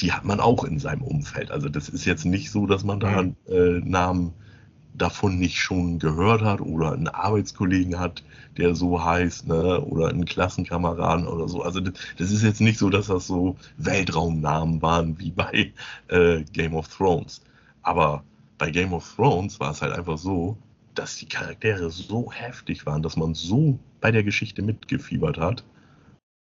die 0.00 0.12
hat 0.12 0.24
man 0.24 0.40
auch 0.40 0.64
in 0.64 0.78
seinem 0.80 1.02
Umfeld. 1.02 1.50
Also 1.52 1.68
das 1.68 1.88
ist 1.88 2.04
jetzt 2.04 2.24
nicht 2.24 2.50
so, 2.50 2.66
dass 2.66 2.82
man 2.82 2.98
da 2.98 3.22
mhm. 3.22 3.36
äh, 3.46 3.80
Namen 3.80 4.34
davon 4.94 5.38
nicht 5.38 5.58
schon 5.58 5.98
gehört 5.98 6.42
hat 6.42 6.60
oder 6.60 6.92
einen 6.92 7.08
Arbeitskollegen 7.08 7.98
hat, 7.98 8.22
der 8.56 8.74
so 8.74 9.02
heißt, 9.02 9.48
ne? 9.48 9.80
oder 9.80 10.08
einen 10.08 10.24
Klassenkameraden 10.24 11.26
oder 11.26 11.48
so. 11.48 11.62
Also 11.62 11.80
das, 11.80 11.94
das 12.18 12.30
ist 12.30 12.42
jetzt 12.42 12.60
nicht 12.60 12.78
so, 12.78 12.90
dass 12.90 13.06
das 13.06 13.26
so 13.26 13.56
Weltraumnamen 13.78 14.82
waren 14.82 15.18
wie 15.18 15.30
bei 15.30 15.72
äh, 16.08 16.42
Game 16.52 16.74
of 16.74 16.88
Thrones. 16.88 17.42
Aber 17.82 18.22
bei 18.58 18.70
Game 18.70 18.92
of 18.92 19.14
Thrones 19.16 19.58
war 19.60 19.70
es 19.72 19.82
halt 19.82 19.92
einfach 19.92 20.18
so, 20.18 20.56
dass 20.94 21.16
die 21.16 21.26
Charaktere 21.26 21.90
so 21.90 22.30
heftig 22.30 22.84
waren, 22.84 23.02
dass 23.02 23.16
man 23.16 23.34
so 23.34 23.78
bei 24.00 24.10
der 24.10 24.22
Geschichte 24.22 24.62
mitgefiebert 24.62 25.38
hat. 25.38 25.64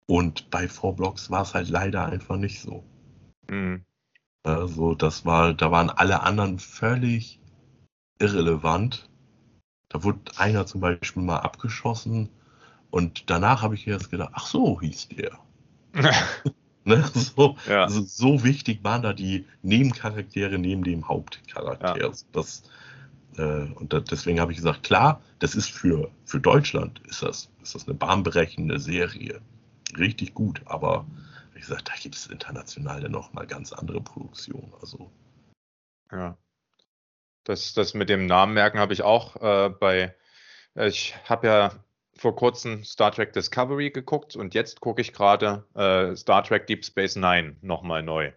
Und 0.07 0.51
bei 0.51 0.69
Four 0.69 0.97
Blocks 0.97 1.31
war 1.31 1.43
es 1.43 1.55
halt 1.55 1.69
leider 1.69 2.07
einfach 2.07 2.37
nicht 2.37 2.61
so. 2.61 2.83
Mhm. 3.49 3.85
Also, 4.43 4.95
das 4.95 5.25
war, 5.25 5.55
da 5.55 5.71
waren 5.71 5.89
alle 5.89 6.23
anderen 6.23 6.59
völlig 6.59 7.39
irrelevant. 8.23 9.09
Da 9.89 10.03
wurde 10.03 10.21
einer 10.37 10.67
zum 10.67 10.81
Beispiel 10.81 11.23
mal 11.23 11.41
abgeschossen 11.41 12.31
und 12.91 13.29
danach 13.29 13.63
habe 13.63 13.75
ich 13.75 13.87
erst 13.87 14.11
gedacht, 14.11 14.31
ach 14.33 14.47
so 14.47 14.81
hieß 14.81 15.09
der. 15.09 15.39
Ne? 16.85 17.01
So, 17.15 17.57
ja. 17.69 17.85
also 17.85 18.03
so 18.03 18.43
wichtig 18.43 18.83
waren 18.83 19.03
da 19.03 19.13
die 19.13 19.47
Nebencharaktere 19.63 20.59
neben 20.59 20.83
dem 20.83 21.07
Hauptcharakter. 21.07 21.97
Ja. 21.97 22.11
Das, 22.33 22.65
äh, 23.37 23.71
und 23.75 23.93
das, 23.93 24.03
deswegen 24.11 24.41
habe 24.41 24.51
ich 24.51 24.59
gesagt, 24.59 24.83
klar, 24.83 25.21
das 25.39 25.55
ist 25.55 25.71
für, 25.71 26.11
für 26.25 26.41
Deutschland 26.41 27.01
ist 27.07 27.23
das, 27.23 27.51
ist 27.63 27.77
das 27.77 27.87
eine 27.87 27.95
bahnbrechende 27.95 28.81
Serie. 28.81 29.41
Richtig 29.97 30.35
gut, 30.35 30.61
aber 30.65 31.07
wie 31.55 31.61
gesagt, 31.61 31.89
da 31.89 31.95
gibt 32.03 32.17
es 32.17 32.27
international 32.27 33.01
dann 33.01 33.13
nochmal 33.13 33.47
ganz 33.47 33.73
andere 33.73 34.01
Produktionen. 34.01 34.73
Also. 34.81 35.09
Ja. 36.11 36.37
Das, 37.45 37.75
das 37.75 37.95
mit 37.95 38.09
dem 38.09 38.27
Namen 38.27 38.55
merken 38.55 38.79
habe 38.79 38.93
ich 38.93 39.03
auch 39.03 39.37
äh, 39.37 39.69
bei, 39.69 40.15
ich 40.75 41.15
habe 41.25 41.47
ja 41.47 41.85
vor 42.17 42.37
kurzem 42.37 42.85
Star 42.85 43.11
Trek 43.11 43.33
Discovery 43.33 43.91
geguckt 43.91 44.37
und 44.37 44.55
jetzt 44.55 44.81
gucke 44.81 45.01
ich 45.01 45.13
gerade 45.13 45.65
äh, 45.75 46.15
Star 46.17 46.45
Trek 46.45 46.67
Deep 46.67 46.85
Space 46.85 47.17
Nine 47.17 47.57
nochmal 47.63 48.03
neu. 48.03 48.33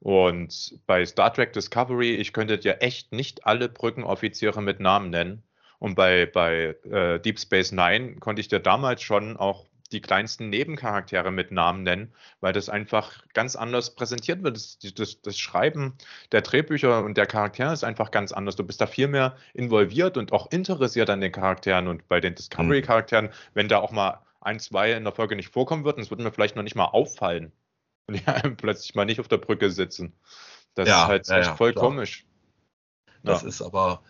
Und 0.00 0.78
bei 0.86 1.04
Star 1.04 1.32
Trek 1.32 1.52
Discovery, 1.52 2.14
ich 2.14 2.32
könnte 2.32 2.58
dir 2.58 2.80
echt 2.80 3.12
nicht 3.12 3.46
alle 3.46 3.68
Brückenoffiziere 3.68 4.62
mit 4.62 4.80
Namen 4.80 5.10
nennen. 5.10 5.42
Und 5.78 5.94
bei, 5.94 6.26
bei 6.26 6.76
äh, 6.90 7.20
Deep 7.20 7.38
Space 7.38 7.72
Nine 7.72 8.16
konnte 8.16 8.40
ich 8.40 8.48
dir 8.48 8.60
damals 8.60 9.02
schon 9.02 9.36
auch 9.36 9.66
die 9.92 10.00
kleinsten 10.00 10.50
Nebencharaktere 10.50 11.30
mit 11.30 11.50
Namen 11.50 11.82
nennen, 11.82 12.12
weil 12.40 12.52
das 12.52 12.68
einfach 12.68 13.24
ganz 13.32 13.56
anders 13.56 13.94
präsentiert 13.94 14.42
wird. 14.42 14.56
Das, 14.56 14.78
das, 14.78 15.22
das, 15.22 15.38
Schreiben 15.38 15.94
der 16.32 16.42
Drehbücher 16.42 17.04
und 17.04 17.16
der 17.16 17.26
Charaktere 17.26 17.72
ist 17.72 17.84
einfach 17.84 18.10
ganz 18.10 18.32
anders. 18.32 18.56
Du 18.56 18.64
bist 18.64 18.80
da 18.80 18.86
viel 18.86 19.08
mehr 19.08 19.36
involviert 19.54 20.16
und 20.16 20.32
auch 20.32 20.50
interessiert 20.50 21.10
an 21.10 21.20
den 21.20 21.32
Charakteren 21.32 21.88
und 21.88 22.06
bei 22.08 22.20
den 22.20 22.34
Discovery-Charakteren, 22.34 23.30
wenn 23.54 23.68
da 23.68 23.78
auch 23.78 23.92
mal 23.92 24.20
ein, 24.40 24.60
zwei 24.60 24.92
in 24.92 25.04
der 25.04 25.12
Folge 25.12 25.36
nicht 25.36 25.52
vorkommen 25.52 25.84
würden. 25.84 26.00
Es 26.00 26.10
würde 26.10 26.22
mir 26.22 26.32
vielleicht 26.32 26.56
noch 26.56 26.62
nicht 26.62 26.76
mal 26.76 26.86
auffallen. 26.86 27.52
Und 28.06 28.14
die 28.18 28.26
einem 28.26 28.56
plötzlich 28.56 28.94
mal 28.94 29.04
nicht 29.04 29.20
auf 29.20 29.28
der 29.28 29.38
Brücke 29.38 29.70
sitzen. 29.70 30.12
Das 30.74 30.88
Ja, 30.88 31.02
ist 31.02 31.08
halt 31.08 31.28
ja, 31.28 31.38
echt 31.38 31.48
ja, 31.48 31.56
voll 31.56 31.72
klar. 31.72 31.86
komisch. 31.86 32.24
Das 33.24 33.42
Ja. 33.42 33.48
ist 33.48 33.62
aber, 33.62 34.02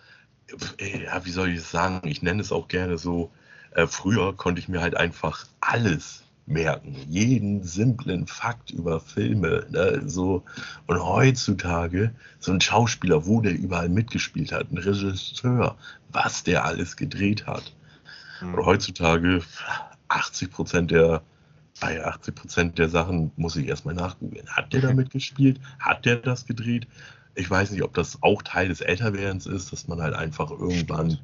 ja, 0.81 1.25
wie 1.25 1.31
soll 1.31 1.49
ich 1.51 1.59
es 1.59 1.71
sagen? 1.71 2.07
Ich 2.09 2.23
nenne 2.23 2.43
es 2.43 2.53
auch 2.53 2.69
gerne 2.69 2.99
so. 2.99 3.33
Äh, 3.73 3.87
früher 3.87 4.35
konnte 4.37 4.61
ich 4.61 4.69
mir 4.69 4.81
halt 4.81 4.97
einfach 4.97 5.47
alles 5.61 6.25
merken, 6.49 6.97
jeden 7.09 7.63
simplen 7.63 8.27
Fakt 8.27 8.71
über 8.71 9.01
Filme. 9.01 9.67
Ne? 9.71 10.03
So, 10.07 10.45
und 10.87 11.03
heutzutage 11.03 12.13
so 12.39 12.53
ein 12.53 12.61
Schauspieler, 12.61 13.27
wo 13.27 13.41
der 13.41 13.53
überall 13.53 13.89
mitgespielt 13.89 14.53
hat, 14.53 14.71
ein 14.73 14.79
Regisseur, 14.79 15.77
was 16.11 16.43
der 16.43 16.65
alles 16.65 16.97
gedreht 16.97 17.47
hat. 17.47 17.75
Hm. 18.41 18.55
Und 18.55 18.67
heutzutage 18.67 19.43
80 20.09 20.51
Prozent 20.51 20.91
der, 20.91 21.23
bei 21.81 22.05
80 22.05 22.35
Prozent 22.35 22.79
der 22.79 22.89
Sachen 22.89 23.31
muss 23.37 23.57
ich 23.57 23.69
erstmal 23.69 23.95
nachgoogeln. 23.95 24.49
Hat 24.49 24.73
der 24.73 24.81
da 24.81 24.93
mitgespielt? 24.95 25.61
Hat 25.79 26.07
der 26.07 26.17
das 26.17 26.47
gedreht? 26.47 26.89
Ich 27.35 27.49
weiß 27.49 27.71
nicht, 27.71 27.83
ob 27.83 27.95
das 27.95 28.23
auch 28.23 28.43
Teil 28.43 28.69
des 28.69 28.81
Älterwerdens 28.81 29.47
ist, 29.47 29.73
dass 29.73 29.87
man 29.87 30.01
halt 30.01 30.15
einfach 30.15 30.51
irgendwann 30.51 31.19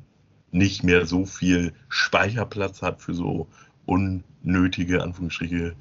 nicht 0.55 0.85
mehr 0.85 1.05
so 1.05 1.27
viel 1.27 1.73
Speicherplatz 1.89 2.81
hat 2.81 3.03
für 3.03 3.13
so 3.13 3.49
unnötige, 3.87 5.03
Anführungsstriche, 5.03 5.75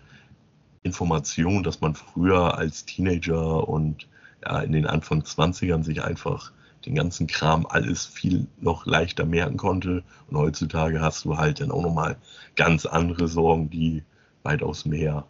Informationen, 0.82 1.64
dass 1.64 1.80
man 1.80 1.94
früher 1.94 2.58
als 2.58 2.84
Teenager 2.86 3.70
und 3.70 4.08
ja, 4.44 4.62
in 4.62 4.72
den 4.72 4.88
Anfang 4.88 5.22
20ern 5.22 5.84
sich 5.84 6.04
einfach 6.04 6.52
den 6.88 6.96
ganzen 6.96 7.28
Kram 7.28 7.68
alles 7.68 8.06
viel 8.08 8.48
noch 8.60 8.88
leichter 8.88 9.26
merken 9.26 9.58
konnte. 9.58 10.04
Und 10.28 10.38
heutzutage 10.38 11.00
hast 11.00 11.24
du 11.24 11.38
halt 11.38 11.62
dann 11.62 11.72
auch 11.72 11.84
nochmal 11.84 12.18
ganz 12.56 12.88
andere 12.88 13.28
Sorgen, 13.28 13.70
die 13.70 14.04
weitaus 14.42 14.86
mehr 14.86 15.26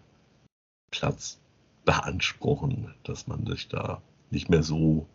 Platz 0.90 1.38
beanspruchen, 1.84 2.94
dass 3.04 3.28
man 3.28 3.46
sich 3.46 3.68
da 3.68 4.02
nicht 4.32 4.50
mehr 4.50 4.64
so 4.64 5.06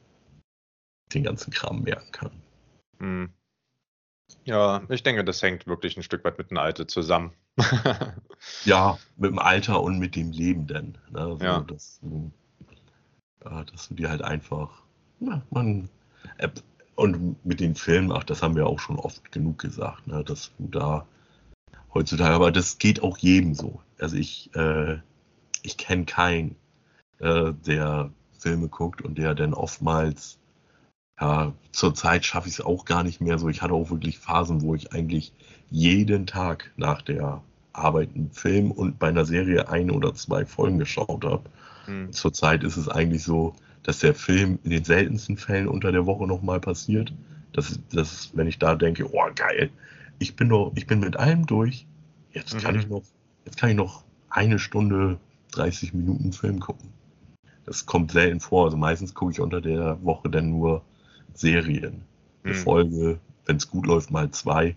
den 1.14 1.24
ganzen 1.24 1.50
Kram 1.50 1.82
merken 1.82 2.12
kann. 2.12 2.30
Hm. 2.98 3.30
Ja, 4.44 4.82
ich 4.88 5.02
denke, 5.02 5.24
das 5.24 5.42
hängt 5.42 5.66
wirklich 5.66 5.96
ein 5.96 6.02
Stück 6.02 6.24
weit 6.24 6.38
mit 6.38 6.50
dem 6.50 6.58
Alter 6.58 6.88
zusammen. 6.88 7.32
Ja, 8.64 8.98
mit 9.16 9.30
dem 9.32 9.38
Alter 9.40 9.82
und 9.82 9.98
mit 9.98 10.14
dem 10.14 10.30
Leben 10.30 10.66
denn. 10.68 10.96
Ne? 11.10 11.36
So, 11.38 11.44
Ja. 11.44 11.60
dass, 11.60 11.98
du, 12.00 12.30
ja, 13.44 13.64
dass 13.64 13.88
du 13.88 13.94
dir 13.94 14.10
halt 14.10 14.22
einfach, 14.22 14.82
ja, 15.18 15.42
man, 15.50 15.88
äh, 16.38 16.48
und 16.94 17.44
mit 17.44 17.58
den 17.60 17.74
Filmen, 17.74 18.12
ach, 18.12 18.24
das 18.24 18.42
haben 18.42 18.54
wir 18.54 18.66
auch 18.66 18.78
schon 18.78 18.96
oft 18.96 19.32
genug 19.32 19.58
gesagt, 19.58 20.06
ne? 20.06 20.22
dass 20.22 20.52
du 20.58 20.68
da 20.68 21.06
heutzutage, 21.94 22.34
aber 22.34 22.52
das 22.52 22.78
geht 22.78 23.02
auch 23.02 23.18
jedem 23.18 23.54
so. 23.54 23.82
Also 23.98 24.16
ich, 24.16 24.54
äh, 24.54 24.98
ich 25.62 25.76
kenne 25.76 26.04
keinen, 26.04 26.56
äh, 27.18 27.52
der 27.66 28.12
Filme 28.38 28.68
guckt 28.68 29.02
und 29.02 29.18
der 29.18 29.34
dann 29.34 29.52
oftmals, 29.52 30.38
ja, 31.20 31.52
zurzeit 31.72 32.24
schaffe 32.24 32.48
ich 32.48 32.54
es 32.54 32.60
auch 32.60 32.84
gar 32.84 33.02
nicht 33.02 33.20
mehr 33.20 33.38
so. 33.38 33.48
Ich 33.48 33.62
hatte 33.62 33.74
auch 33.74 33.90
wirklich 33.90 34.18
Phasen, 34.18 34.62
wo 34.62 34.74
ich 34.74 34.92
eigentlich 34.92 35.32
jeden 35.70 36.26
Tag 36.26 36.70
nach 36.76 37.02
der 37.02 37.42
Arbeit 37.72 38.10
einen 38.14 38.30
Film 38.30 38.70
und 38.70 38.98
bei 38.98 39.08
einer 39.08 39.24
Serie 39.24 39.68
ein 39.68 39.90
oder 39.90 40.14
zwei 40.14 40.46
Folgen 40.46 40.78
geschaut 40.78 41.24
habe. 41.24 41.44
Hm. 41.86 42.12
Zurzeit 42.12 42.64
ist 42.64 42.76
es 42.76 42.88
eigentlich 42.88 43.22
so, 43.22 43.54
dass 43.82 44.00
der 44.00 44.14
Film 44.14 44.58
in 44.64 44.70
den 44.70 44.84
seltensten 44.84 45.36
Fällen 45.36 45.68
unter 45.68 45.92
der 45.92 46.06
Woche 46.06 46.26
nochmal 46.26 46.60
passiert. 46.60 47.12
Das, 47.52 47.78
das, 47.92 48.30
wenn 48.34 48.46
ich 48.46 48.58
da 48.58 48.74
denke, 48.74 49.06
oh 49.12 49.30
geil, 49.34 49.70
ich 50.18 50.36
bin 50.36 50.48
doch, 50.48 50.72
ich 50.74 50.86
bin 50.86 51.00
mit 51.00 51.16
allem 51.16 51.46
durch. 51.46 51.86
Jetzt 52.32 52.58
kann 52.58 52.74
Mhm. 52.74 52.80
ich 52.80 52.88
noch, 52.88 53.02
jetzt 53.44 53.56
kann 53.56 53.70
ich 53.70 53.76
noch 53.76 54.04
eine 54.30 54.58
Stunde 54.58 55.18
30 55.52 55.94
Minuten 55.94 56.32
Film 56.32 56.60
gucken. 56.60 56.90
Das 57.64 57.86
kommt 57.86 58.12
selten 58.12 58.40
vor. 58.40 58.66
Also 58.66 58.76
meistens 58.76 59.14
gucke 59.14 59.32
ich 59.32 59.40
unter 59.40 59.60
der 59.60 60.02
Woche 60.02 60.28
dann 60.28 60.50
nur 60.50 60.82
Serien. 61.38 62.04
Eine 62.42 62.54
Hm. 62.54 62.62
Folge, 62.62 63.20
wenn 63.46 63.56
es 63.56 63.70
gut 63.70 63.86
läuft, 63.86 64.10
mal 64.10 64.30
zwei. 64.30 64.76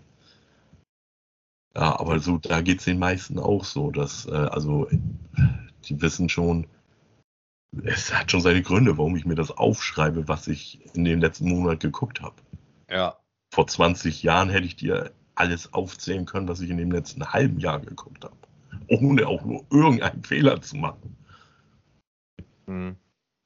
Ja, 1.74 1.98
aber 1.98 2.18
so, 2.20 2.38
da 2.38 2.60
geht 2.60 2.78
es 2.78 2.84
den 2.84 2.98
meisten 2.98 3.38
auch 3.38 3.64
so, 3.64 3.90
dass, 3.90 4.26
äh, 4.26 4.32
also, 4.32 4.88
die 5.84 6.00
wissen 6.00 6.28
schon, 6.28 6.66
es 7.84 8.12
hat 8.12 8.30
schon 8.30 8.42
seine 8.42 8.62
Gründe, 8.62 8.98
warum 8.98 9.16
ich 9.16 9.24
mir 9.24 9.34
das 9.34 9.50
aufschreibe, 9.50 10.28
was 10.28 10.46
ich 10.48 10.80
in 10.94 11.04
den 11.04 11.20
letzten 11.20 11.48
Monat 11.48 11.80
geguckt 11.80 12.20
habe. 12.20 12.36
Ja, 12.90 13.16
Vor 13.54 13.66
20 13.66 14.22
Jahren 14.22 14.50
hätte 14.50 14.66
ich 14.66 14.76
dir 14.76 15.12
alles 15.34 15.72
aufzählen 15.72 16.26
können, 16.26 16.48
was 16.48 16.60
ich 16.60 16.70
in 16.70 16.76
dem 16.76 16.92
letzten 16.92 17.32
halben 17.32 17.58
Jahr 17.58 17.80
geguckt 17.80 18.24
habe. 18.24 18.36
Ohne 18.88 19.26
auch 19.26 19.44
nur 19.44 19.64
irgendeinen 19.70 20.22
Fehler 20.22 20.60
zu 20.60 20.76
machen. 20.76 21.16
Hm. 22.66 22.96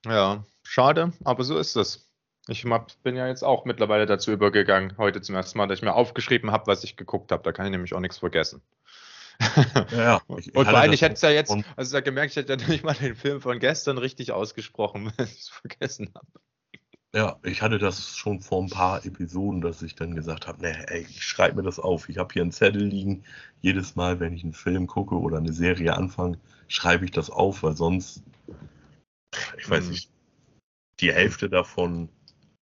Ja, 0.05 0.45
schade, 0.65 1.13
aber 1.25 1.45
so 1.45 1.57
ist 1.59 1.77
es. 1.77 2.06
Ich 2.49 2.65
bin 3.03 3.17
ja 3.17 3.27
jetzt 3.27 3.43
auch 3.43 3.65
mittlerweile 3.65 4.07
dazu 4.07 4.31
übergegangen, 4.31 4.97
heute 4.99 5.21
zum 5.21 5.35
ersten 5.35 5.59
Mal, 5.59 5.67
dass 5.67 5.79
ich 5.79 5.85
mir 5.85 5.95
aufgeschrieben 5.95 6.53
habe, 6.53 6.67
was 6.69 6.85
ich 6.85 6.97
geguckt 6.97 7.33
habe. 7.33 7.43
Da 7.43 7.53
kann 7.53 7.67
ich 7.67 7.73
nämlich 7.73 7.93
auch 7.95 8.01
nichts 8.01 8.19
vergessen. 8.19 8.63
Ja, 9.91 9.99
ja. 10.03 10.39
Ich- 10.39 10.55
Und 10.55 10.65
vor 10.67 10.79
allem, 10.79 10.93
ich 10.93 11.03
hätte 11.03 11.15
es 11.15 11.23
ja 11.23 11.31
jetzt, 11.31 11.57
also 11.77 11.93
da 11.93 12.01
gemerkt, 12.01 12.31
ich 12.31 12.37
hätte 12.37 12.55
ja 12.55 12.59
nicht 12.69 12.85
mal 12.85 12.95
den 12.95 13.15
Film 13.17 13.41
von 13.41 13.59
gestern 13.59 13.99
richtig 13.99 14.33
ausgesprochen, 14.33 15.13
wenn 15.17 15.27
ich 15.27 15.41
es 15.41 15.49
vergessen 15.49 16.11
habe. 16.15 16.27
Ja, 17.15 17.39
ich 17.43 17.63
hatte 17.63 17.79
das 17.79 18.17
schon 18.17 18.41
vor 18.41 18.63
ein 18.63 18.69
paar 18.71 19.05
Episoden, 19.05 19.61
dass 19.61 19.83
ich 19.83 19.95
dann 19.95 20.15
gesagt 20.15 20.47
habe, 20.47 20.63
ne, 20.63 20.89
ey, 20.89 21.07
ich 21.09 21.23
schreibe 21.23 21.57
mir 21.57 21.63
das 21.63 21.79
auf. 21.79 22.09
Ich 22.09 22.19
habe 22.19 22.33
hier 22.33 22.43
einen 22.43 22.53
Zettel 22.53 22.83
liegen. 22.85 23.25
Jedes 23.63 23.97
Mal, 23.97 24.21
wenn 24.21 24.35
ich 24.35 24.45
einen 24.45 24.53
Film 24.53 24.87
gucke 24.87 25.15
oder 25.19 25.39
eine 25.39 25.53
Serie 25.53 25.97
anfange, 25.97 26.39
schreibe 26.69 27.05
ich 27.05 27.11
das 27.13 27.31
auf, 27.31 27.63
weil 27.63 27.77
sonst, 27.77 28.23
ich 29.59 29.69
weiß 29.69 29.85
Mhm. 29.85 29.91
nicht, 29.93 30.11
die 31.01 31.13
Hälfte 31.13 31.51
davon, 31.51 32.09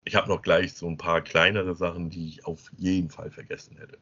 ich 0.05 0.15
habe 0.15 0.29
noch 0.29 0.41
gleich 0.41 0.73
so 0.73 0.87
ein 0.87 0.97
paar 0.97 1.21
kleinere 1.21 1.75
Sachen, 1.75 2.09
die 2.09 2.27
ich 2.27 2.45
auf 2.45 2.71
jeden 2.77 3.09
Fall 3.09 3.31
vergessen 3.31 3.77
hätte. 3.77 3.97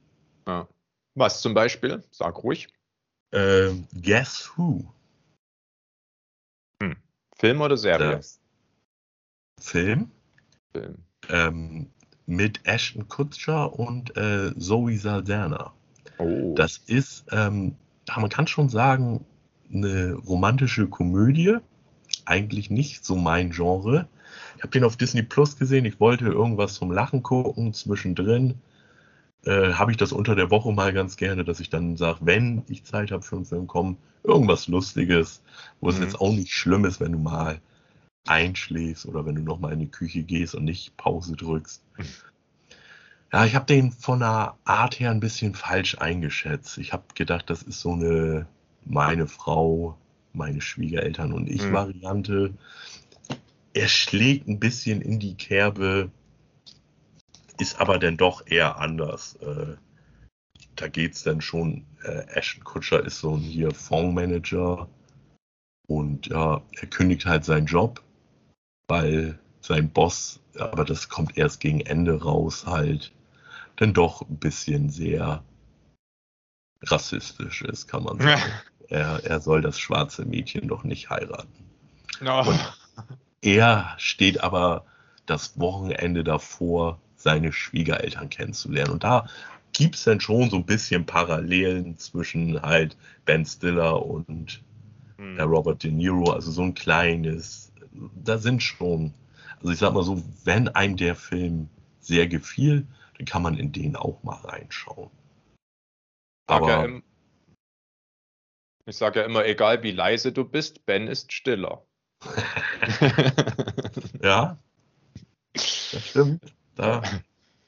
Ja. 0.47 0.67
Was 1.15 1.41
zum 1.41 1.53
Beispiel? 1.53 2.03
Sag 2.11 2.43
ruhig. 2.43 2.67
Ähm, 3.31 3.87
Guess 3.93 4.51
Who? 4.55 4.85
Film 7.37 7.61
oder 7.61 7.75
Serie? 7.77 8.17
Das 8.17 8.39
Film 9.59 10.11
Film. 10.73 10.95
ähm, 11.29 11.89
mit 12.25 12.65
Ashton 12.65 13.07
Kutcher 13.09 13.77
und 13.77 14.15
äh, 14.15 14.57
Zoe 14.57 14.97
Saldana. 14.97 15.73
Oh. 16.19 16.53
Das 16.55 16.77
ist, 16.77 17.25
ähm, 17.31 17.75
man 18.15 18.29
kann 18.29 18.47
schon 18.47 18.69
sagen, 18.69 19.25
eine 19.73 20.13
romantische 20.13 20.87
Komödie. 20.87 21.57
Eigentlich 22.25 22.69
nicht 22.69 23.03
so 23.03 23.15
mein 23.15 23.51
Genre. 23.51 24.07
Ich 24.57 24.63
habe 24.63 24.71
den 24.71 24.83
auf 24.83 24.97
Disney 24.97 25.23
Plus 25.23 25.57
gesehen. 25.57 25.85
Ich 25.85 25.99
wollte 25.99 26.25
irgendwas 26.25 26.75
zum 26.75 26.91
Lachen 26.91 27.23
gucken. 27.23 27.73
Zwischendrin 27.73 28.55
äh, 29.45 29.73
habe 29.73 29.91
ich 29.91 29.97
das 29.97 30.11
unter 30.13 30.35
der 30.35 30.51
Woche 30.51 30.71
mal 30.71 30.93
ganz 30.93 31.17
gerne, 31.17 31.43
dass 31.43 31.59
ich 31.59 31.69
dann 31.69 31.97
sage, 31.97 32.19
wenn 32.21 32.63
ich 32.67 32.83
Zeit 32.85 33.11
habe 33.11 33.23
für 33.23 33.35
einen 33.35 33.45
Film, 33.45 33.67
komm, 33.67 33.97
irgendwas 34.23 34.67
Lustiges, 34.67 35.41
wo 35.81 35.89
es 35.89 35.97
Mhm. 35.97 36.03
jetzt 36.03 36.19
auch 36.21 36.31
nicht 36.31 36.53
schlimm 36.53 36.85
ist, 36.85 36.99
wenn 36.99 37.11
du 37.11 37.19
mal 37.19 37.59
einschläfst 38.27 39.05
oder 39.05 39.25
wenn 39.25 39.35
du 39.35 39.41
noch 39.41 39.59
mal 39.59 39.73
in 39.73 39.79
die 39.79 39.91
Küche 39.91 40.23
gehst 40.23 40.55
und 40.55 40.63
nicht 40.65 40.95
Pause 40.97 41.35
drückst. 41.35 41.83
Mhm. 41.97 42.05
Ja, 43.33 43.45
ich 43.45 43.55
habe 43.55 43.65
den 43.65 43.91
von 43.91 44.19
der 44.19 44.55
Art 44.63 44.99
her 44.99 45.09
ein 45.11 45.19
bisschen 45.19 45.55
falsch 45.55 45.97
eingeschätzt. 45.97 46.77
Ich 46.77 46.93
habe 46.93 47.03
gedacht, 47.15 47.49
das 47.49 47.63
ist 47.63 47.79
so 47.81 47.93
eine 47.93 48.45
meine 48.85 49.27
Frau, 49.27 49.97
meine 50.33 50.61
Schwiegereltern 50.61 51.33
und 51.33 51.49
ich 51.49 51.61
Mhm. 51.63 51.73
Variante. 51.73 52.53
Er 53.73 53.87
schlägt 53.87 54.47
ein 54.47 54.59
bisschen 54.59 55.01
in 55.01 55.19
die 55.19 55.35
Kerbe, 55.35 56.11
ist 57.59 57.79
aber 57.79 57.97
dann 57.99 58.17
doch 58.17 58.45
eher 58.45 58.77
anders. 58.77 59.35
Äh, 59.37 59.75
da 60.75 60.87
geht 60.87 61.13
es 61.13 61.23
dann 61.23 61.41
schon, 61.41 61.85
äh, 62.03 62.25
Ashton 62.27 62.63
Kutscher 62.63 63.03
ist 63.03 63.19
so 63.19 63.35
ein 63.35 63.41
hier 63.41 63.71
Fondsmanager 63.71 64.87
und 65.87 66.27
ja, 66.27 66.61
er 66.71 66.87
kündigt 66.87 67.25
halt 67.25 67.45
seinen 67.45 67.65
Job, 67.65 68.01
weil 68.87 69.39
sein 69.61 69.89
Boss, 69.89 70.39
aber 70.57 70.85
das 70.85 71.09
kommt 71.09 71.37
erst 71.37 71.59
gegen 71.59 71.81
Ende 71.81 72.21
raus, 72.21 72.65
halt 72.65 73.11
dann 73.75 73.93
doch 73.93 74.21
ein 74.21 74.37
bisschen 74.37 74.89
sehr 74.89 75.43
rassistisch 76.81 77.61
ist, 77.63 77.87
kann 77.87 78.03
man 78.03 78.19
sagen. 78.19 78.41
Er, 78.89 79.23
er 79.23 79.39
soll 79.39 79.61
das 79.61 79.79
schwarze 79.79 80.25
Mädchen 80.25 80.67
doch 80.67 80.83
nicht 80.83 81.09
heiraten. 81.09 81.65
No. 82.21 82.53
Er 83.43 83.93
steht 83.97 84.41
aber 84.41 84.85
das 85.25 85.59
Wochenende 85.59 86.23
davor, 86.23 86.99
seine 87.17 87.51
Schwiegereltern 87.51 88.29
kennenzulernen. 88.29 88.93
Und 88.93 89.03
da 89.03 89.27
gibt 89.73 89.95
es 89.95 90.05
dann 90.05 90.21
schon 90.21 90.49
so 90.49 90.55
ein 90.57 90.65
bisschen 90.65 91.05
Parallelen 91.05 91.97
zwischen 91.97 92.61
halt 92.61 92.97
Ben 93.25 93.45
Stiller 93.45 94.05
und 94.05 94.63
Hm. 95.17 95.35
der 95.35 95.45
Robert 95.45 95.83
De 95.83 95.91
Niro. 95.91 96.31
Also 96.31 96.51
so 96.51 96.63
ein 96.63 96.73
kleines, 96.73 97.71
da 98.23 98.37
sind 98.37 98.63
schon, 98.63 99.13
also 99.59 99.71
ich 99.71 99.79
sag 99.79 99.93
mal 99.93 100.03
so, 100.03 100.23
wenn 100.45 100.69
einem 100.69 100.95
der 100.95 101.15
Film 101.15 101.69
sehr 101.99 102.27
gefiel, 102.27 102.87
dann 103.17 103.25
kann 103.25 103.41
man 103.41 103.57
in 103.57 103.71
den 103.71 103.95
auch 103.97 104.23
mal 104.23 104.37
reinschauen. 104.37 105.09
Aber 106.47 106.69
ja 106.69 106.85
im, 106.85 107.03
Ich 108.85 108.97
sage 108.97 109.21
ja 109.21 109.25
immer, 109.25 109.45
egal 109.45 109.83
wie 109.83 109.91
leise 109.91 110.31
du 110.31 110.43
bist, 110.43 110.85
Ben 110.85 111.07
ist 111.07 111.31
stiller. 111.31 111.85
ja, 114.23 114.57
das 115.53 116.07
stimmt. 116.09 116.43
Da, 116.75 117.01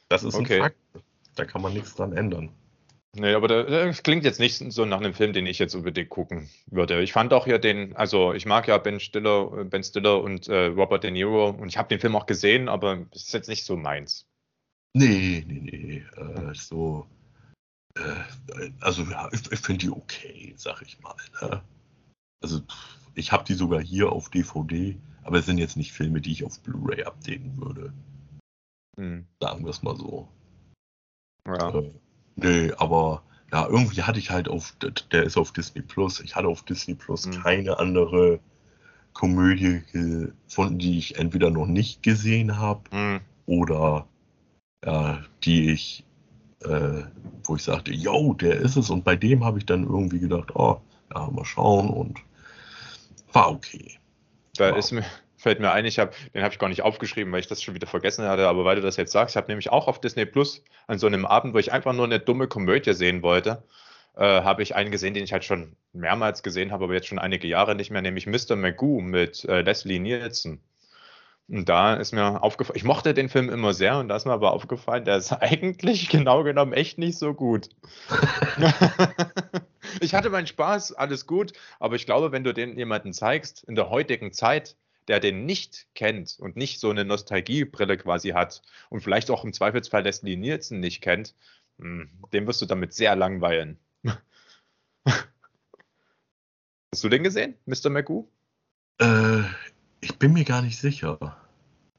das 0.10 0.24
ist 0.24 0.36
Okay. 0.36 0.56
ein 0.56 0.62
Fakt. 0.62 0.78
Da 1.36 1.46
kann 1.46 1.62
man 1.62 1.74
nichts 1.74 1.96
dran 1.96 2.14
ändern. 2.14 2.50
Nee, 3.18 3.34
aber 3.34 3.48
da- 3.48 3.64
das 3.64 4.04
klingt 4.04 4.26
jetzt 4.26 4.40
nicht 4.40 4.58
so 4.74 4.86
nach 4.86 4.98
einem 5.00 5.14
Film, 5.14 5.32
den 5.32 5.46
ich 5.46 5.58
jetzt 5.60 5.74
unbedingt 5.74 6.10
gucken 6.10 6.50
würde. 6.68 7.02
Ich 7.02 7.14
fand 7.14 7.34
auch 7.34 7.46
hier 7.46 7.60
den, 7.60 7.96
also 7.96 8.34
ich 8.34 8.46
mag 8.46 8.68
ja 8.68 8.78
Ben 8.78 9.00
Stiller, 9.00 9.66
Ben 9.66 9.84
Stiller 9.84 10.22
und 10.22 10.48
äh, 10.50 10.66
Robert 10.68 11.04
De 11.04 11.12
Niro 11.12 11.50
und 11.50 11.70
ich 11.70 11.78
habe 11.78 11.88
den 11.88 12.00
Film 12.00 12.16
auch 12.16 12.26
gesehen, 12.26 12.68
aber 12.68 13.06
es 13.12 13.24
ist 13.28 13.34
jetzt 13.34 13.48
nicht 13.48 13.64
so 13.66 13.78
meins. 13.78 14.28
Nee, 14.94 15.44
nee, 15.48 15.62
nee. 15.62 16.22
Äh, 16.22 16.54
so. 16.54 17.08
Äh, 17.98 18.70
also, 18.82 19.04
ja, 19.04 19.30
ich, 19.32 19.50
ich 19.52 19.60
finde 19.60 19.86
die 19.86 19.92
okay, 19.92 20.54
sag 20.58 20.82
ich 20.82 21.00
mal. 21.00 21.16
Ne? 21.42 21.62
Also, 22.42 22.60
pff, 22.60 22.98
ich 23.16 23.32
habe 23.32 23.44
die 23.46 23.54
sogar 23.54 23.82
hier 23.82 24.12
auf 24.12 24.30
DVD, 24.30 24.98
aber 25.24 25.40
es 25.40 25.46
sind 25.46 25.58
jetzt 25.58 25.78
nicht 25.78 25.92
Filme, 25.94 26.22
die 26.22 26.32
ich 26.32 26.44
auf 26.44 26.60
Blu-ray 26.60 27.04
updaten 27.04 27.58
würde. 27.58 27.94
Hm, 28.98 29.26
Sagen 29.42 29.64
wir 29.64 29.72
es 29.72 29.82
mal 29.84 29.96
so. 29.98 30.28
ja. 31.46 31.70
Äh, 31.80 31.92
nee, 32.36 32.72
aber 32.78 33.24
ja, 33.52 33.68
irgendwie 33.68 34.04
hatte 34.04 34.20
ich 34.20 34.32
halt 34.32 34.48
auf, 34.48 34.76
der 35.12 35.24
ist 35.24 35.38
auf 35.38 35.52
Disney 35.52 35.82
Plus, 35.82 36.20
ich 36.20 36.36
hatte 36.36 36.48
auf 36.48 36.64
Disney 36.64 36.96
Plus 36.96 37.30
Mhm. 37.30 37.44
keine 37.44 37.80
andere 37.80 38.40
Komödie 39.14 39.82
gefunden, 39.92 40.80
die 40.80 40.98
ich 40.98 41.18
entweder 41.18 41.50
noch 41.50 41.68
nicht 41.68 42.04
gesehen 42.04 42.58
habe 42.58 42.90
Hm, 42.92 43.22
oder 43.46 44.08
ja, 44.84 45.24
die 45.44 45.72
ich, 45.72 46.04
äh, 46.62 47.04
wo 47.44 47.56
ich 47.56 47.64
sagte, 47.64 47.94
yo, 47.94 48.34
der 48.34 48.58
ist 48.58 48.76
es. 48.76 48.90
Und 48.90 49.04
bei 49.04 49.16
dem 49.16 49.44
habe 49.46 49.58
ich 49.60 49.66
dann 49.66 49.84
irgendwie 49.84 50.20
gedacht, 50.20 50.56
oh, 50.56 50.82
ja, 51.14 51.30
mal 51.32 51.46
schauen 51.46 51.90
und 51.90 52.22
war 53.36 53.52
okay. 53.52 53.98
Da 54.58 54.72
Wow. 54.72 54.78
ist 54.78 54.92
mir, 54.92 55.04
fällt 55.38 55.60
mir 55.60 55.72
ein, 55.72 55.86
ich 55.86 56.00
habe, 56.00 56.12
den 56.34 56.42
habe 56.44 56.54
ich 56.54 56.60
gar 56.60 56.70
nicht 56.70 56.82
aufgeschrieben, 56.82 57.32
weil 57.32 57.42
ich 57.42 57.48
das 57.48 57.62
schon 57.62 57.76
wieder 57.76 57.88
vergessen 57.88 58.26
hatte, 58.26 58.48
aber 58.48 58.66
weil 58.66 58.78
du 58.78 58.82
das 58.82 58.98
jetzt 58.98 59.12
sagst, 59.12 59.34
ich 59.36 59.38
habe 59.38 59.48
nämlich 59.48 59.70
auch 59.72 59.88
auf 59.88 60.02
Disney 60.02 60.26
Plus 60.26 60.64
an 60.88 60.98
so 60.98 61.08
einem 61.08 61.26
Abend, 61.26 61.54
wo 61.54 61.60
ich 61.60 61.72
einfach 61.72 61.94
nur 61.94 62.06
eine 62.06 62.20
dumme 62.20 62.48
Komödie 62.48 62.94
sehen 62.94 63.22
wollte, 63.22 63.64
äh, 64.16 64.42
habe 64.42 64.64
ich 64.64 64.76
einen 64.76 64.92
gesehen, 64.92 65.14
den 65.14 65.24
ich 65.26 65.34
halt 65.34 65.44
schon 65.44 65.76
mehrmals 65.94 66.42
gesehen 66.42 66.72
habe, 66.72 66.86
aber 66.86 66.94
jetzt 66.94 67.08
schon 67.08 67.20
einige 67.20 67.48
Jahre 67.48 67.76
nicht 67.76 67.92
mehr, 67.92 68.02
nämlich 68.02 68.26
Mr. 68.28 68.56
Magoo 68.56 69.02
mit 69.02 69.44
äh, 69.46 69.62
Leslie 69.62 70.00
Nielsen. 70.00 70.62
Und 71.48 71.70
da 71.70 71.94
ist 71.94 72.12
mir 72.12 72.42
aufgefallen, 72.42 72.78
ich 72.78 72.84
mochte 72.86 73.14
den 73.14 73.30
Film 73.30 73.50
immer 73.50 73.74
sehr 73.74 74.00
und 74.00 74.08
da 74.08 74.16
ist 74.16 74.26
mir 74.26 74.32
aber 74.34 74.52
aufgefallen, 74.52 75.06
der 75.06 75.18
ist 75.18 75.32
eigentlich 75.42 76.10
genau 76.10 76.44
genommen 76.44 76.74
echt 76.74 76.98
nicht 76.98 77.20
so 77.20 77.34
gut. 77.34 77.70
ich 80.00 80.14
hatte 80.14 80.30
meinen 80.30 80.48
Spaß, 80.48 80.94
alles 80.94 81.26
gut, 81.28 81.54
aber 81.80 81.96
ich 81.96 82.06
glaube, 82.06 82.32
wenn 82.32 82.44
du 82.44 82.54
den 82.54 82.78
jemanden 82.78 83.14
zeigst, 83.14 83.64
in 83.64 83.76
der 83.76 83.90
heutigen 83.90 84.32
Zeit, 84.34 84.76
der 85.08 85.20
den 85.20 85.46
nicht 85.46 85.88
kennt 85.94 86.38
und 86.40 86.56
nicht 86.56 86.80
so 86.80 86.90
eine 86.90 87.06
Nostalgiebrille 87.06 87.98
quasi 87.98 88.30
hat 88.30 88.62
und 88.90 89.02
vielleicht 89.02 89.30
auch 89.30 89.44
im 89.44 89.54
Zweifelsfall 89.54 90.04
Leslie 90.04 90.36
Nielsen 90.36 90.80
nicht 90.80 91.02
kennt, 91.02 91.36
hm, 91.80 92.10
dem 92.34 92.48
wirst 92.48 92.62
du 92.62 92.66
damit 92.66 92.94
sehr 92.94 93.16
langweilen. 93.16 93.80
Hast 95.06 97.04
du 97.04 97.10
den 97.10 97.24
gesehen, 97.24 97.56
Mr. 97.66 97.90
Magoo? 97.90 98.30
Äh, 99.00 99.42
ich 100.02 100.18
bin 100.18 100.34
mir 100.34 100.46
gar 100.46 100.62
nicht 100.62 100.80
sicher. 100.80 101.38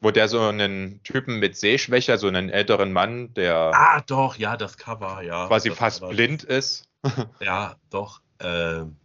Wo 0.00 0.10
der 0.10 0.28
so 0.28 0.40
einen 0.40 1.02
Typen 1.02 1.38
mit 1.38 1.56
Sehschwäche, 1.56 2.18
so 2.18 2.28
einen 2.28 2.50
älteren 2.50 2.92
Mann, 2.92 3.32
der 3.34 3.72
Ah, 3.74 4.00
doch, 4.06 4.36
ja, 4.36 4.56
das 4.56 4.78
Cover, 4.78 5.22
ja. 5.22 5.46
quasi 5.48 5.70
fast 5.70 6.06
blind 6.08 6.44
ist. 6.44 6.88
Ja, 7.40 7.76
doch. 7.90 8.20
ähm, 8.40 8.96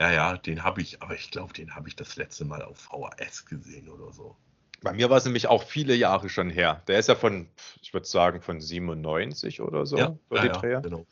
ja, 0.00 0.12
ja, 0.12 0.36
den 0.36 0.62
habe 0.62 0.80
ich, 0.80 1.02
aber 1.02 1.14
ich 1.14 1.30
glaube, 1.30 1.52
den 1.52 1.74
habe 1.74 1.88
ich 1.88 1.96
das 1.96 2.16
letzte 2.16 2.44
Mal 2.44 2.62
auf 2.62 2.78
VHS 2.78 3.46
gesehen 3.46 3.88
oder 3.88 4.12
so. 4.12 4.36
Bei 4.80 4.92
mir 4.92 5.10
war 5.10 5.16
es 5.16 5.24
nämlich 5.24 5.48
auch 5.48 5.64
viele 5.64 5.94
Jahre 5.94 6.28
schon 6.28 6.50
her. 6.50 6.82
Der 6.86 7.00
ist 7.00 7.08
ja 7.08 7.16
von, 7.16 7.48
ich 7.82 7.92
würde 7.92 8.06
sagen, 8.06 8.40
von 8.40 8.60
97 8.60 9.60
oder 9.60 9.86
so, 9.86 9.98
ja, 9.98 10.16
so 10.30 10.36
ja, 10.36 10.42
die 10.42 10.66
ja, 10.68 10.80
genau. 10.80 11.04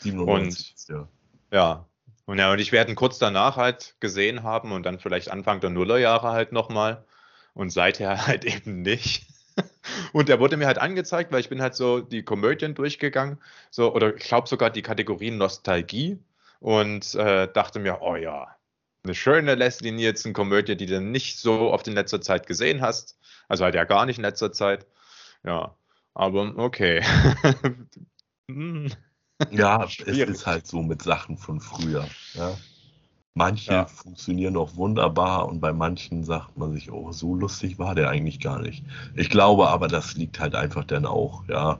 97 0.00 0.74
ist 0.74 0.88
der. 0.90 1.08
Ja. 1.50 1.86
Und 2.26 2.38
ja, 2.38 2.52
und 2.52 2.58
ich 2.58 2.72
werde 2.72 2.90
ihn 2.90 2.96
kurz 2.96 3.18
danach 3.18 3.56
halt 3.56 3.96
gesehen 4.00 4.42
haben 4.42 4.72
und 4.72 4.84
dann 4.84 4.98
vielleicht 4.98 5.30
Anfang 5.30 5.60
der 5.60 5.70
Nullerjahre 5.70 6.28
halt 6.28 6.52
nochmal. 6.52 7.06
Und 7.54 7.70
seither 7.70 8.26
halt 8.26 8.44
eben 8.44 8.82
nicht. 8.82 9.26
Und 10.12 10.28
der 10.28 10.40
wurde 10.40 10.56
mir 10.56 10.66
halt 10.66 10.78
angezeigt, 10.78 11.32
weil 11.32 11.40
ich 11.40 11.48
bin 11.48 11.62
halt 11.62 11.74
so 11.74 12.00
die 12.00 12.22
Komödien 12.22 12.74
durchgegangen, 12.74 13.38
so, 13.70 13.94
oder 13.94 14.14
ich 14.14 14.24
glaube 14.24 14.48
sogar 14.48 14.70
die 14.70 14.82
Kategorien 14.82 15.38
Nostalgie 15.38 16.18
und 16.60 17.14
äh, 17.14 17.48
dachte 17.52 17.78
mir, 17.78 17.98
oh 18.00 18.16
ja, 18.16 18.56
eine 19.04 19.14
schöne 19.14 19.54
Leslie 19.54 19.92
Nielsen-Komödie, 19.92 20.76
die 20.76 20.86
du 20.86 21.00
nicht 21.00 21.38
so 21.38 21.72
oft 21.72 21.86
in 21.88 21.94
letzter 21.94 22.20
Zeit 22.20 22.46
gesehen 22.46 22.80
hast. 22.80 23.18
Also 23.48 23.64
halt 23.64 23.74
ja 23.74 23.84
gar 23.84 24.06
nicht 24.06 24.18
in 24.18 24.24
letzter 24.24 24.52
Zeit. 24.52 24.86
Ja, 25.44 25.76
aber 26.14 26.54
okay. 26.56 27.02
Hm. 28.50 28.90
Ja, 29.50 29.84
es 29.84 29.98
ist 29.98 30.46
halt 30.46 30.66
so 30.66 30.82
mit 30.82 31.02
Sachen 31.02 31.36
von 31.36 31.60
früher. 31.60 32.08
Ja. 32.32 32.56
Manche 33.38 33.72
Ja. 33.72 33.86
funktionieren 33.86 34.56
auch 34.56 34.74
wunderbar 34.74 35.46
und 35.48 35.60
bei 35.60 35.72
manchen 35.72 36.24
sagt 36.24 36.58
man 36.58 36.72
sich, 36.72 36.90
oh, 36.90 37.12
so 37.12 37.34
lustig 37.36 37.78
war 37.78 37.94
der 37.94 38.10
eigentlich 38.10 38.40
gar 38.40 38.60
nicht. 38.60 38.84
Ich 39.14 39.30
glaube 39.30 39.68
aber, 39.68 39.86
das 39.88 40.14
liegt 40.16 40.40
halt 40.40 40.56
einfach 40.56 40.84
dann 40.84 41.06
auch, 41.06 41.44
ja, 41.48 41.78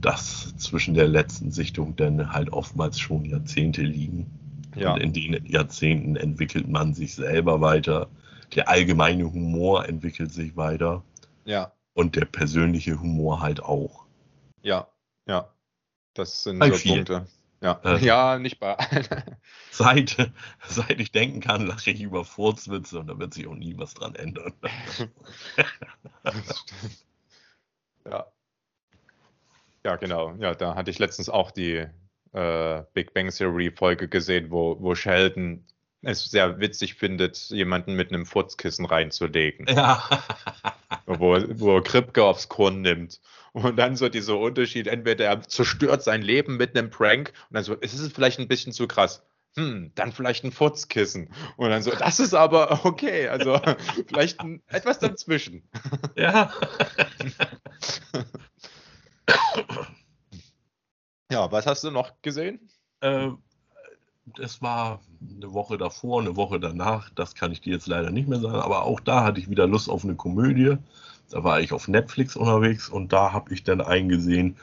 dass 0.00 0.56
zwischen 0.56 0.94
der 0.94 1.06
letzten 1.06 1.50
Sichtung 1.50 1.94
dann 1.96 2.32
halt 2.32 2.50
oftmals 2.52 2.98
schon 2.98 3.26
Jahrzehnte 3.26 3.82
liegen. 3.82 4.26
Ja. 4.74 4.94
Und 4.94 5.00
in 5.02 5.12
den 5.12 5.44
Jahrzehnten 5.46 6.16
entwickelt 6.16 6.66
man 6.66 6.94
sich 6.94 7.14
selber 7.14 7.60
weiter. 7.60 8.08
Der 8.54 8.68
allgemeine 8.68 9.24
Humor 9.30 9.86
entwickelt 9.86 10.32
sich 10.32 10.56
weiter 10.56 11.02
Ja, 11.44 11.72
und 11.92 12.16
der 12.16 12.24
persönliche 12.24 12.98
Humor 13.00 13.40
halt 13.42 13.62
auch. 13.62 14.06
ja, 14.62 14.86
ja. 15.26 15.48
Das 16.14 16.42
sind 16.42 16.58
Bei 16.58 16.70
so 16.70 16.76
vielen. 16.76 17.04
Punkte. 17.04 17.26
Ja, 17.62 17.78
Äh. 17.84 17.98
ja, 18.04 18.38
nicht 18.38 18.58
bei 18.58 18.76
Seit, 19.70 20.32
seit 20.66 20.98
ich 21.00 21.12
denken 21.12 21.40
kann, 21.40 21.66
lache 21.66 21.90
ich 21.90 22.00
über 22.00 22.24
Furzwitze 22.24 22.98
und 23.00 23.06
da 23.08 23.18
wird 23.18 23.34
sich 23.34 23.46
auch 23.46 23.54
nie 23.54 23.76
was 23.76 23.94
dran 23.94 24.14
ändern. 24.14 24.54
Ja. 28.04 28.26
Ja, 29.84 29.96
genau. 29.96 30.34
Ja, 30.36 30.54
da 30.54 30.74
hatte 30.74 30.90
ich 30.90 30.98
letztens 30.98 31.28
auch 31.28 31.50
die 31.50 31.86
äh, 32.32 32.82
Big 32.94 33.14
Bang 33.14 33.30
Theory 33.30 33.70
Folge 33.70 34.08
gesehen, 34.08 34.50
wo, 34.50 34.76
wo 34.80 34.94
Sheldon 34.94 35.64
es 36.02 36.24
sehr 36.24 36.60
witzig 36.60 36.94
findet, 36.94 37.50
jemanden 37.50 37.94
mit 37.94 38.12
einem 38.12 38.26
Furzkissen 38.26 38.86
reinzulegen. 38.86 39.66
Ja. 39.68 40.02
wo, 41.06 41.36
wo 41.50 41.80
Kripke 41.82 42.24
aufs 42.24 42.48
Korn 42.48 42.82
nimmt. 42.82 43.20
Und 43.52 43.76
dann 43.76 43.96
so 43.96 44.08
dieser 44.08 44.38
Unterschied, 44.38 44.86
entweder 44.86 45.26
er 45.26 45.42
zerstört 45.42 46.02
sein 46.02 46.22
Leben 46.22 46.56
mit 46.56 46.76
einem 46.76 46.90
Prank 46.90 47.32
und 47.48 47.54
dann 47.54 47.64
so, 47.64 47.76
es 47.80 47.94
ist 47.94 48.14
vielleicht 48.14 48.38
ein 48.38 48.48
bisschen 48.48 48.72
zu 48.72 48.86
krass. 48.86 49.24
Hm, 49.56 49.90
dann 49.96 50.12
vielleicht 50.12 50.44
ein 50.44 50.52
Furzkissen. 50.52 51.30
Und 51.56 51.70
dann 51.70 51.82
so, 51.82 51.90
das 51.90 52.20
ist 52.20 52.34
aber 52.34 52.80
okay, 52.84 53.28
also 53.28 53.60
vielleicht 54.06 54.40
ein, 54.40 54.62
etwas 54.68 55.00
dazwischen. 55.00 55.68
Ja. 56.16 56.52
Ja, 61.32 61.50
was 61.50 61.66
hast 61.66 61.84
du 61.84 61.90
noch 61.90 62.22
gesehen? 62.22 62.70
äh, 63.00 63.30
es 64.38 64.62
war 64.62 65.00
eine 65.36 65.52
Woche 65.52 65.78
davor, 65.78 66.20
eine 66.20 66.36
Woche 66.36 66.60
danach, 66.60 67.10
das 67.10 67.34
kann 67.34 67.52
ich 67.52 67.60
dir 67.60 67.72
jetzt 67.72 67.86
leider 67.86 68.10
nicht 68.10 68.28
mehr 68.28 68.40
sagen, 68.40 68.60
aber 68.60 68.84
auch 68.84 69.00
da 69.00 69.24
hatte 69.24 69.40
ich 69.40 69.50
wieder 69.50 69.66
Lust 69.66 69.88
auf 69.88 70.04
eine 70.04 70.14
Komödie. 70.14 70.76
Da 71.30 71.44
war 71.44 71.60
ich 71.60 71.72
auf 71.72 71.86
Netflix 71.86 72.34
unterwegs 72.34 72.88
und 72.88 73.12
da 73.12 73.32
habe 73.32 73.54
ich 73.54 73.62
dann 73.62 73.80
einen 73.80 74.08
gesehen, 74.08 74.56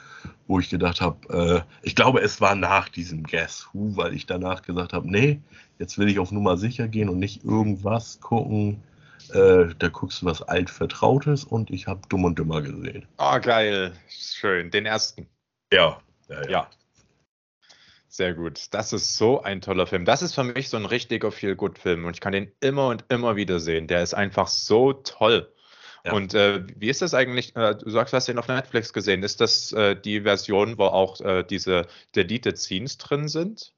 wo 0.46 0.60
ich 0.60 0.68
gedacht 0.68 1.00
habe, 1.00 1.64
äh, 1.64 1.86
ich 1.86 1.94
glaube, 1.96 2.20
es 2.20 2.40
war 2.40 2.54
nach 2.54 2.90
diesem 2.90 3.22
Guess 3.22 3.68
Who, 3.72 3.96
weil 3.96 4.12
ich 4.12 4.26
danach 4.26 4.62
gesagt 4.62 4.92
habe, 4.92 5.10
nee, 5.10 5.40
jetzt 5.78 5.96
will 5.98 6.08
ich 6.08 6.18
auf 6.18 6.30
Nummer 6.30 6.58
sicher 6.58 6.86
gehen 6.88 7.08
und 7.08 7.18
nicht 7.18 7.42
irgendwas 7.44 8.20
gucken. 8.20 8.82
Äh, 9.32 9.74
da 9.78 9.88
guckst 9.88 10.22
du 10.22 10.26
was 10.26 10.42
altvertrautes 10.42 11.44
und 11.44 11.70
ich 11.70 11.86
habe 11.86 12.00
Dumm 12.08 12.24
und 12.24 12.38
Dümmer 12.38 12.62
gesehen. 12.62 13.06
Ah, 13.16 13.38
geil. 13.38 13.92
Schön. 14.08 14.70
Den 14.70 14.86
ersten. 14.86 15.26
Ja, 15.72 16.00
ja, 16.28 16.48
Ja. 16.48 16.70
Sehr 18.10 18.32
gut. 18.34 18.68
Das 18.72 18.92
ist 18.92 19.16
so 19.16 19.42
ein 19.42 19.60
toller 19.60 19.86
Film. 19.86 20.04
Das 20.06 20.22
ist 20.22 20.34
für 20.34 20.42
mich 20.44 20.70
so 20.70 20.76
ein 20.78 20.86
richtiger 20.86 21.30
Feel-Good-Film 21.30 22.04
und 22.06 22.14
ich 22.16 22.20
kann 22.20 22.32
den 22.32 22.50
immer 22.60 22.88
und 22.88 23.04
immer 23.10 23.36
wieder 23.36 23.60
sehen. 23.60 23.86
Der 23.86 24.02
ist 24.02 24.14
einfach 24.14 24.48
so 24.48 24.94
toll. 24.94 25.52
Ja. 26.04 26.12
Und 26.14 26.32
äh, 26.32 26.64
wie 26.76 26.88
ist 26.88 27.02
das 27.02 27.12
eigentlich? 27.12 27.54
Äh, 27.54 27.74
du 27.74 27.90
sagst, 27.90 28.12
du 28.12 28.16
hast 28.16 28.28
den 28.28 28.38
auf 28.38 28.48
Netflix 28.48 28.92
gesehen. 28.92 29.22
Ist 29.22 29.40
das 29.42 29.72
äh, 29.72 29.94
die 30.00 30.22
Version, 30.22 30.78
wo 30.78 30.84
auch 30.84 31.20
äh, 31.20 31.42
diese 31.44 31.86
Deleted 32.14 32.56
Scenes 32.56 32.96
drin 32.96 33.28
sind? 33.28 33.74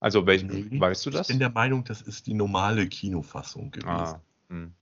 Also, 0.00 0.26
welch, 0.26 0.42
Nee, 0.42 0.80
weißt 0.80 1.06
du 1.06 1.10
das? 1.10 1.22
Ich 1.22 1.28
bin 1.28 1.38
der 1.38 1.50
Meinung, 1.50 1.84
das 1.84 2.02
ist 2.02 2.26
die 2.26 2.34
normale 2.34 2.88
Kinofassung 2.88 3.70
gewesen. 3.70 3.88
ah, 3.88 4.20
hm. 4.48 4.74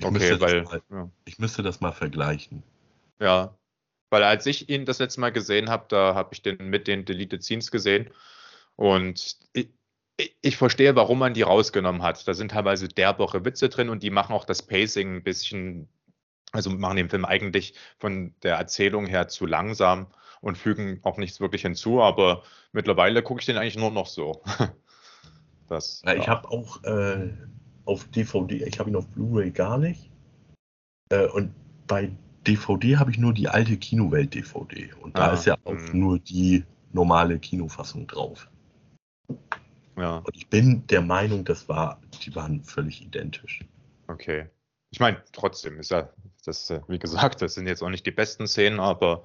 Ich 0.00 0.06
Okay, 0.06 0.40
weil. 0.40 0.62
mal- 0.62 0.82
Ja. 0.90 1.10
Ich 1.24 1.38
müsste 1.38 1.62
das 1.62 1.80
mal 1.80 1.92
vergleichen. 1.92 2.62
Ja, 3.20 3.56
weil 4.14 4.22
als 4.22 4.46
ich 4.46 4.68
ihn 4.68 4.84
das 4.84 5.00
letzte 5.00 5.20
Mal 5.20 5.32
gesehen 5.32 5.68
habe, 5.68 5.86
da 5.88 6.14
habe 6.14 6.28
ich 6.32 6.40
den 6.40 6.70
mit 6.70 6.86
den 6.86 7.04
Deleted 7.04 7.42
Scenes 7.42 7.72
gesehen. 7.72 8.10
Und 8.76 9.38
ich, 9.52 9.70
ich 10.40 10.56
verstehe, 10.56 10.94
warum 10.94 11.18
man 11.18 11.34
die 11.34 11.42
rausgenommen 11.42 12.00
hat. 12.04 12.28
Da 12.28 12.32
sind 12.32 12.52
teilweise 12.52 12.86
derbere 12.86 13.44
Witze 13.44 13.68
drin 13.68 13.88
und 13.88 14.04
die 14.04 14.10
machen 14.10 14.32
auch 14.32 14.44
das 14.44 14.62
Pacing 14.62 15.16
ein 15.16 15.24
bisschen, 15.24 15.88
also 16.52 16.70
machen 16.70 16.96
den 16.96 17.10
Film 17.10 17.24
eigentlich 17.24 17.74
von 17.98 18.32
der 18.44 18.54
Erzählung 18.54 19.06
her 19.06 19.26
zu 19.26 19.46
langsam 19.46 20.06
und 20.40 20.56
fügen 20.56 21.00
auch 21.02 21.16
nichts 21.16 21.40
wirklich 21.40 21.62
hinzu. 21.62 22.00
Aber 22.00 22.44
mittlerweile 22.70 23.20
gucke 23.20 23.40
ich 23.40 23.46
den 23.46 23.56
eigentlich 23.56 23.76
nur 23.76 23.90
noch 23.90 24.06
so. 24.06 24.44
das, 25.66 26.02
ja, 26.06 26.14
ich 26.14 26.28
habe 26.28 26.48
auch 26.52 26.84
äh, 26.84 27.32
auf 27.84 28.04
DVD, 28.10 28.62
ich 28.64 28.78
habe 28.78 28.90
ihn 28.90 28.96
auf 28.96 29.08
Blu-ray 29.08 29.50
gar 29.50 29.76
nicht. 29.76 30.08
Äh, 31.08 31.26
und 31.26 31.52
bei 31.88 32.12
DVD 32.46 32.96
habe 32.96 33.10
ich 33.10 33.18
nur 33.18 33.32
die 33.32 33.48
alte 33.48 33.76
Kinowelt-DVD. 33.76 34.92
Und 35.00 35.16
da 35.16 35.30
ah, 35.30 35.34
ist 35.34 35.46
ja 35.46 35.56
auch 35.64 35.72
mh. 35.72 35.92
nur 35.92 36.18
die 36.18 36.64
normale 36.92 37.38
Kinofassung 37.38 38.06
drauf. 38.06 38.48
Ja. 39.96 40.18
Und 40.18 40.36
ich 40.36 40.48
bin 40.48 40.86
der 40.88 41.02
Meinung, 41.02 41.44
das 41.44 41.68
war, 41.68 42.00
die 42.22 42.34
waren 42.34 42.62
völlig 42.62 43.02
identisch. 43.02 43.60
Okay. 44.08 44.46
Ich 44.90 45.00
meine, 45.00 45.22
trotzdem 45.32 45.78
ist 45.80 45.90
ja, 45.90 46.08
das, 46.44 46.70
äh, 46.70 46.80
wie 46.88 46.98
gesagt, 46.98 47.42
das 47.42 47.54
sind 47.54 47.66
jetzt 47.66 47.82
auch 47.82 47.90
nicht 47.90 48.06
die 48.06 48.12
besten 48.12 48.46
Szenen, 48.46 48.80
aber 48.80 49.24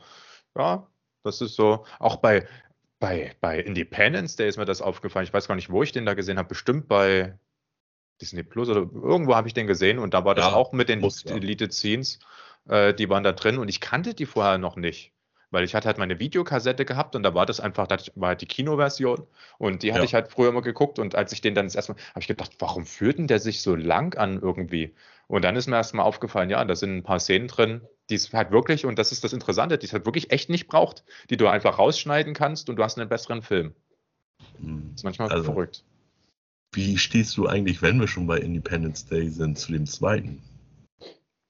ja, 0.57 0.87
das 1.23 1.41
ist 1.41 1.55
so. 1.55 1.85
Auch 1.99 2.17
bei, 2.17 2.47
bei, 2.99 3.35
bei 3.39 3.59
Independence 3.59 4.35
Day 4.35 4.47
ist 4.47 4.57
mir 4.57 4.65
das 4.65 4.81
aufgefallen. 4.81 5.25
Ich 5.25 5.33
weiß 5.33 5.47
gar 5.47 5.55
nicht, 5.55 5.69
wo 5.69 5.83
ich 5.83 5.91
den 5.91 6.05
da 6.05 6.13
gesehen 6.13 6.37
habe. 6.37 6.49
Bestimmt 6.49 6.87
bei 6.87 7.37
Disney 8.21 8.43
Plus 8.43 8.69
oder 8.69 8.81
irgendwo 8.81 9.35
habe 9.35 9.47
ich 9.47 9.53
den 9.53 9.67
gesehen 9.67 9.99
und 9.99 10.13
da 10.13 10.25
war 10.25 10.35
das 10.35 10.47
ja, 10.47 10.53
auch 10.53 10.71
mit 10.71 10.89
den 10.89 11.01
Deleted 11.01 11.73
Scenes. 11.73 12.19
Äh, 12.67 12.93
die 12.93 13.09
waren 13.09 13.23
da 13.23 13.31
drin 13.31 13.57
und 13.57 13.69
ich 13.69 13.79
kannte 13.79 14.13
die 14.13 14.25
vorher 14.25 14.57
noch 14.57 14.75
nicht 14.75 15.13
weil 15.51 15.63
ich 15.63 15.73
hatte 15.75 15.87
halt 15.87 15.97
meine 15.97 16.19
Videokassette 16.19 16.85
gehabt 16.85 17.15
und 17.15 17.23
da 17.23 17.33
war 17.33 17.45
das 17.45 17.59
einfach, 17.59 17.87
das 17.87 18.11
war 18.15 18.29
halt 18.29 18.41
die 18.41 18.45
Kinoversion 18.45 19.25
und 19.57 19.83
die 19.83 19.91
hatte 19.91 20.01
ja. 20.01 20.05
ich 20.05 20.13
halt 20.13 20.29
früher 20.29 20.49
immer 20.49 20.61
geguckt 20.61 20.99
und 20.99 21.15
als 21.15 21.31
ich 21.33 21.41
den 21.41 21.55
dann 21.55 21.65
das 21.65 21.75
erste 21.75 21.93
Mal, 21.93 21.99
habe 22.09 22.21
ich 22.21 22.27
gedacht, 22.27 22.51
warum 22.59 22.85
führt 22.85 23.17
denn 23.17 23.27
der 23.27 23.39
sich 23.39 23.61
so 23.61 23.75
lang 23.75 24.15
an 24.17 24.39
irgendwie? 24.41 24.93
Und 25.27 25.43
dann 25.43 25.55
ist 25.55 25.67
mir 25.67 25.75
erstmal 25.75 26.05
aufgefallen, 26.05 26.49
ja, 26.49 26.63
da 26.63 26.75
sind 26.75 26.97
ein 26.97 27.03
paar 27.03 27.19
Szenen 27.19 27.47
drin, 27.47 27.81
die 28.09 28.15
es 28.15 28.31
halt 28.33 28.51
wirklich, 28.51 28.85
und 28.85 28.97
das 28.97 29.11
ist 29.11 29.23
das 29.23 29.33
Interessante, 29.33 29.77
die 29.77 29.85
es 29.85 29.93
halt 29.93 30.05
wirklich 30.05 30.31
echt 30.31 30.49
nicht 30.49 30.67
braucht, 30.67 31.03
die 31.29 31.37
du 31.37 31.47
einfach 31.47 31.77
rausschneiden 31.77 32.33
kannst 32.33 32.69
und 32.69 32.75
du 32.75 32.83
hast 32.83 32.97
einen 32.97 33.09
besseren 33.09 33.41
Film. 33.41 33.73
Hm. 34.59 34.89
Das 34.91 35.01
ist 35.01 35.03
manchmal 35.03 35.31
also, 35.31 35.43
verrückt. 35.43 35.83
Wie 36.71 36.97
stehst 36.97 37.35
du 37.37 37.47
eigentlich, 37.47 37.81
wenn 37.81 37.99
wir 37.99 38.07
schon 38.07 38.27
bei 38.27 38.37
Independence 38.37 39.05
Day 39.07 39.29
sind, 39.29 39.57
zu 39.57 39.71
dem 39.71 39.87
zweiten? 39.87 40.41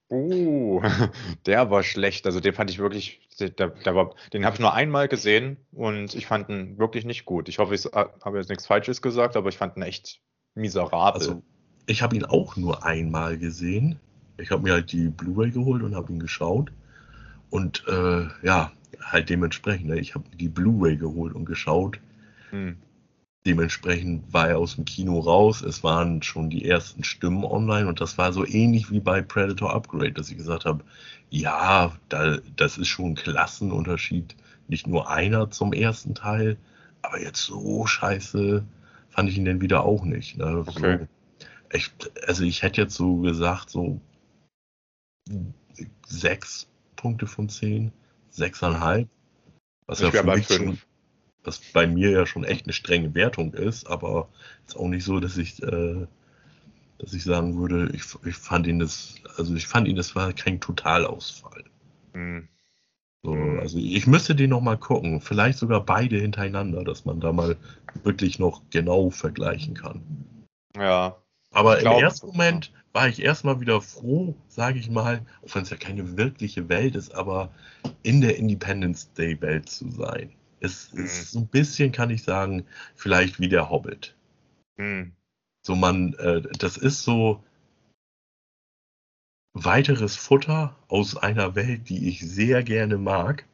Uh, 0.09 0.81
der 1.45 1.69
war 1.69 1.83
schlecht. 1.83 2.25
Also 2.25 2.39
den 2.39 2.53
fand 2.53 2.69
ich 2.69 2.79
wirklich, 2.79 3.21
der, 3.39 3.49
der 3.49 3.95
war, 3.95 4.15
den 4.33 4.45
habe 4.45 4.55
ich 4.55 4.59
nur 4.59 4.73
einmal 4.73 5.07
gesehen 5.07 5.57
und 5.71 6.15
ich 6.15 6.25
fand 6.25 6.49
ihn 6.49 6.77
wirklich 6.79 7.05
nicht 7.05 7.25
gut. 7.25 7.47
Ich 7.47 7.59
hoffe, 7.59 7.75
ich 7.75 7.85
habe 7.85 8.37
jetzt 8.37 8.49
nichts 8.49 8.65
Falsches 8.65 9.01
gesagt, 9.01 9.35
aber 9.35 9.49
ich 9.49 9.57
fand 9.57 9.77
ihn 9.77 9.83
echt 9.83 10.19
miserabel. 10.55 11.21
Also, 11.21 11.43
ich 11.85 12.01
habe 12.01 12.15
ihn 12.15 12.25
auch 12.25 12.55
nur 12.55 12.85
einmal 12.85 13.37
gesehen. 13.37 13.99
Ich 14.37 14.51
habe 14.51 14.63
mir 14.63 14.73
halt 14.73 14.91
die 14.91 15.09
Blu-ray 15.09 15.51
geholt 15.51 15.83
und 15.83 15.95
habe 15.95 16.11
ihn 16.11 16.19
geschaut. 16.19 16.71
Und 17.49 17.83
äh, 17.87 18.27
ja, 18.43 18.71
halt 19.01 19.29
dementsprechend, 19.29 19.87
ne, 19.87 19.99
ich 19.99 20.15
habe 20.15 20.25
die 20.35 20.49
Blu-ray 20.49 20.97
geholt 20.97 21.33
und 21.33 21.45
geschaut. 21.45 21.99
Hm. 22.51 22.77
Dementsprechend 23.45 24.33
war 24.33 24.49
er 24.49 24.57
aus 24.57 24.75
dem 24.75 24.85
Kino 24.85 25.19
raus. 25.19 25.61
Es 25.61 25.83
waren 25.83 26.21
schon 26.21 26.49
die 26.49 26.65
ersten 26.65 27.03
Stimmen 27.03 27.45
online 27.45 27.87
und 27.87 28.01
das 28.01 28.17
war 28.17 28.33
so 28.33 28.45
ähnlich 28.45 28.91
wie 28.91 28.99
bei 28.99 29.21
Predator 29.21 29.73
Upgrade, 29.73 30.11
dass 30.11 30.29
ich 30.29 30.37
gesagt 30.37 30.65
habe, 30.65 30.83
ja, 31.29 31.95
da, 32.09 32.37
das 32.55 32.77
ist 32.77 32.89
schon 32.89 33.11
ein 33.11 33.15
Klassenunterschied. 33.15 34.35
Nicht 34.67 34.87
nur 34.87 35.09
einer 35.09 35.49
zum 35.51 35.71
ersten 35.71 36.15
Teil, 36.15 36.57
aber 37.01 37.21
jetzt 37.21 37.41
so 37.41 37.85
scheiße 37.85 38.63
fand 39.09 39.29
ich 39.29 39.37
ihn 39.37 39.45
denn 39.45 39.61
wieder 39.61 39.83
auch 39.83 40.03
nicht. 40.03 40.37
Ne? 40.37 40.63
Okay. 40.67 40.99
So, 40.99 41.47
ich, 41.71 41.91
also 42.27 42.43
ich 42.43 42.61
hätte 42.61 42.81
jetzt 42.81 42.95
so 42.95 43.17
gesagt, 43.17 43.69
so 43.69 44.01
sechs 46.05 46.67
Punkte 46.95 47.25
von 47.25 47.47
zehn, 47.47 47.91
sechseinhalb. 48.29 49.07
Was 49.85 50.01
ich 50.01 50.13
ja 50.13 50.23
für 50.23 50.35
mich 50.35 50.47
schon, 50.47 50.77
was 51.43 51.59
bei 51.73 51.87
mir 51.87 52.11
ja 52.11 52.25
schon 52.25 52.43
echt 52.43 52.65
eine 52.65 52.73
strenge 52.73 53.13
Wertung 53.15 53.53
ist, 53.53 53.87
aber 53.87 54.27
ist 54.67 54.77
auch 54.77 54.87
nicht 54.87 55.03
so, 55.03 55.19
dass 55.19 55.37
ich, 55.37 55.61
äh, 55.63 56.05
dass 56.97 57.13
ich 57.13 57.23
sagen 57.23 57.57
würde, 57.57 57.91
ich, 57.93 58.03
ich 58.25 58.35
fand 58.35 58.67
ihn 58.67 58.79
das, 58.79 59.15
also 59.37 59.55
ich 59.55 59.67
fand 59.67 59.87
ihn, 59.87 59.95
das 59.95 60.15
war 60.15 60.33
kein 60.33 60.59
Totalausfall. 60.59 61.63
Mhm. 62.13 62.47
So, 63.23 63.33
also 63.33 63.77
ich 63.77 64.07
müsste 64.07 64.33
den 64.33 64.51
noch 64.51 64.61
mal 64.61 64.77
gucken, 64.77 65.19
vielleicht 65.19 65.59
sogar 65.59 65.83
beide 65.83 66.17
hintereinander, 66.17 66.83
dass 66.85 67.03
man 67.03 67.19
da 67.19 67.33
mal 67.33 67.57
wirklich 68.03 68.39
noch 68.39 68.61
genau 68.69 69.09
vergleichen 69.09 69.73
kann. 69.73 70.01
Ja. 70.77 71.17
Aber 71.51 71.77
glaub, 71.77 71.97
im 71.97 72.03
ersten 72.03 72.27
Moment 72.27 72.71
war 72.93 73.09
ich 73.09 73.21
erstmal 73.21 73.59
wieder 73.59 73.81
froh, 73.81 74.35
sage 74.47 74.79
ich 74.79 74.89
mal, 74.89 75.21
auch 75.45 75.55
wenn 75.55 75.63
es 75.63 75.69
ja 75.69 75.77
keine 75.77 76.17
wirkliche 76.17 76.69
Welt 76.69 76.95
ist, 76.95 77.13
aber 77.13 77.51
in 78.03 78.21
der 78.21 78.37
Independence 78.37 79.11
Day 79.13 79.39
Welt 79.41 79.67
zu 79.67 79.89
sein. 79.91 80.31
Es 80.59 80.93
mhm. 80.93 81.05
ist 81.05 81.31
so 81.31 81.39
ein 81.39 81.47
bisschen, 81.47 81.91
kann 81.91 82.09
ich 82.09 82.23
sagen, 82.23 82.65
vielleicht 82.95 83.39
wie 83.39 83.49
der 83.49 83.69
Hobbit. 83.69 84.15
Mhm. 84.77 85.13
So 85.65 85.75
man, 85.75 86.13
äh, 86.15 86.41
das 86.41 86.77
ist 86.77 87.03
so 87.03 87.43
weiteres 89.53 90.15
Futter 90.15 90.75
aus 90.87 91.17
einer 91.17 91.55
Welt, 91.55 91.89
die 91.89 92.07
ich 92.07 92.21
sehr 92.21 92.63
gerne 92.63 92.97
mag. 92.97 93.45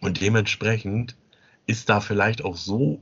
Und 0.00 0.20
dementsprechend 0.20 1.16
ist 1.66 1.88
da 1.88 2.00
vielleicht 2.00 2.44
auch 2.44 2.56
so 2.56 3.00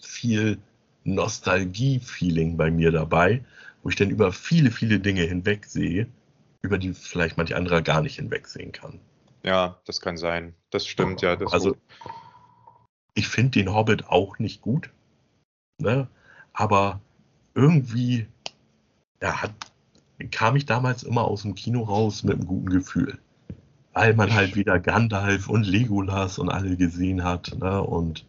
viel 0.00 0.58
Nostalgie-Feeling 1.04 2.56
bei 2.56 2.70
mir 2.70 2.90
dabei, 2.90 3.44
wo 3.82 3.90
ich 3.90 3.96
dann 3.96 4.10
über 4.10 4.32
viele, 4.32 4.70
viele 4.70 5.00
Dinge 5.00 5.22
hinwegsehe, 5.22 6.08
über 6.62 6.78
die 6.78 6.94
vielleicht 6.94 7.36
manch 7.36 7.54
anderer 7.54 7.82
gar 7.82 8.02
nicht 8.02 8.16
hinwegsehen 8.16 8.72
kann. 8.72 9.00
Ja, 9.42 9.78
das 9.84 10.00
kann 10.00 10.16
sein. 10.16 10.54
Das 10.70 10.86
stimmt, 10.86 11.22
ja. 11.22 11.36
Das 11.36 11.52
also, 11.52 11.76
ich 13.14 13.28
finde 13.28 13.52
den 13.52 13.74
Hobbit 13.74 14.08
auch 14.08 14.38
nicht 14.38 14.62
gut. 14.62 14.90
Ne? 15.78 16.08
Aber 16.52 17.00
irgendwie 17.54 18.26
ja, 19.20 19.42
hat, 19.42 19.52
kam 20.30 20.56
ich 20.56 20.66
damals 20.66 21.02
immer 21.02 21.24
aus 21.24 21.42
dem 21.42 21.54
Kino 21.54 21.82
raus 21.82 22.22
mit 22.22 22.34
einem 22.34 22.46
guten 22.46 22.70
Gefühl. 22.70 23.18
Weil 23.92 24.14
man 24.14 24.32
halt 24.32 24.56
wieder 24.56 24.80
Gandalf 24.80 25.48
und 25.48 25.66
Legolas 25.66 26.38
und 26.38 26.48
alle 26.48 26.76
gesehen 26.76 27.24
hat. 27.24 27.54
Ne? 27.58 27.82
Und 27.82 28.24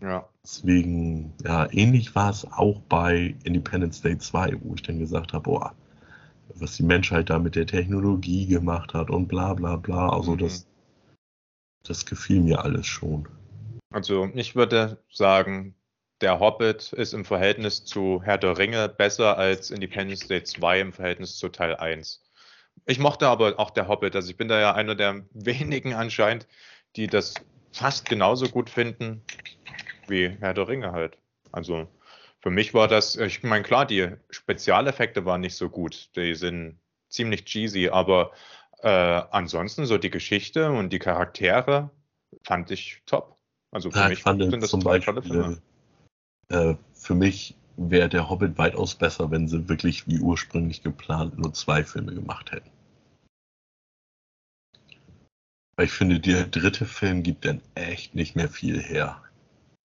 ja. 0.00 0.28
deswegen, 0.44 1.32
ja, 1.44 1.70
ähnlich 1.72 2.14
war 2.14 2.30
es 2.30 2.44
auch 2.52 2.80
bei 2.88 3.34
Independence 3.44 4.02
Day 4.02 4.18
2, 4.18 4.58
wo 4.62 4.74
ich 4.74 4.82
dann 4.82 4.98
gesagt 4.98 5.32
habe, 5.32 5.42
boah, 5.42 5.74
was 6.48 6.76
die 6.76 6.82
Menschheit 6.82 7.30
da 7.30 7.38
mit 7.38 7.54
der 7.54 7.66
Technologie 7.66 8.46
gemacht 8.46 8.94
hat 8.94 9.10
und 9.10 9.28
bla 9.28 9.54
bla 9.54 9.76
bla. 9.76 10.10
Also 10.10 10.32
mhm. 10.32 10.38
das, 10.38 10.66
das 11.84 12.06
gefiel 12.06 12.40
mir 12.40 12.64
alles 12.64 12.86
schon. 12.86 13.28
Also 13.90 14.30
ich 14.34 14.54
würde 14.54 15.02
sagen, 15.10 15.74
der 16.20 16.38
Hobbit 16.40 16.92
ist 16.92 17.14
im 17.14 17.24
Verhältnis 17.24 17.84
zu 17.84 18.22
Herr 18.22 18.38
der 18.38 18.56
Ringe 18.56 18.88
besser 18.88 19.36
als 19.38 19.70
Independence 19.70 20.28
Day 20.28 20.42
2 20.42 20.80
im 20.80 20.92
Verhältnis 20.92 21.36
zu 21.36 21.48
Teil 21.48 21.76
1. 21.76 22.22
Ich 22.86 22.98
mochte 22.98 23.26
aber 23.28 23.58
auch 23.58 23.70
der 23.70 23.88
Hobbit, 23.88 24.16
also 24.16 24.30
ich 24.30 24.36
bin 24.36 24.48
da 24.48 24.60
ja 24.60 24.74
einer 24.74 24.94
der 24.94 25.24
wenigen 25.32 25.94
anscheinend, 25.94 26.46
die 26.96 27.06
das 27.06 27.34
fast 27.72 28.08
genauso 28.08 28.48
gut 28.48 28.70
finden 28.70 29.22
wie 30.08 30.28
Herr 30.28 30.54
der 30.54 30.68
Ringe 30.68 30.92
halt. 30.92 31.18
Also 31.50 31.88
für 32.42 32.50
mich 32.50 32.74
war 32.74 32.88
das, 32.88 33.14
ich 33.16 33.42
meine, 33.44 33.62
klar, 33.62 33.86
die 33.86 34.08
Spezialeffekte 34.30 35.24
waren 35.24 35.40
nicht 35.40 35.54
so 35.54 35.68
gut. 35.68 36.10
Die 36.16 36.34
sind 36.34 36.78
ziemlich 37.08 37.44
cheesy, 37.44 37.88
aber 37.88 38.32
äh, 38.80 38.88
ansonsten 38.88 39.86
so 39.86 39.96
die 39.96 40.10
Geschichte 40.10 40.70
und 40.70 40.92
die 40.92 40.98
Charaktere 40.98 41.90
fand 42.42 42.70
ich 42.72 43.00
top. 43.06 43.38
Also 43.70 43.90
für 43.90 44.00
ja, 44.00 44.08
mich 44.08 44.24
sind 44.24 44.60
das 44.60 44.70
zum 44.70 44.80
Beispiel, 44.80 45.58
äh, 46.48 46.74
für 46.92 47.14
mich 47.14 47.54
wäre 47.76 48.08
der 48.08 48.28
Hobbit 48.28 48.58
weitaus 48.58 48.96
besser, 48.96 49.30
wenn 49.30 49.46
sie 49.46 49.68
wirklich 49.68 50.06
wie 50.08 50.18
ursprünglich 50.18 50.82
geplant 50.82 51.38
nur 51.38 51.54
zwei 51.54 51.84
Filme 51.84 52.12
gemacht 52.12 52.50
hätten. 52.50 52.70
Weil 55.76 55.86
ich 55.86 55.92
finde, 55.92 56.18
der 56.20 56.44
dritte 56.46 56.86
Film 56.86 57.22
gibt 57.22 57.44
dann 57.44 57.62
echt 57.76 58.14
nicht 58.14 58.34
mehr 58.36 58.48
viel 58.48 58.82
her. 58.82 59.22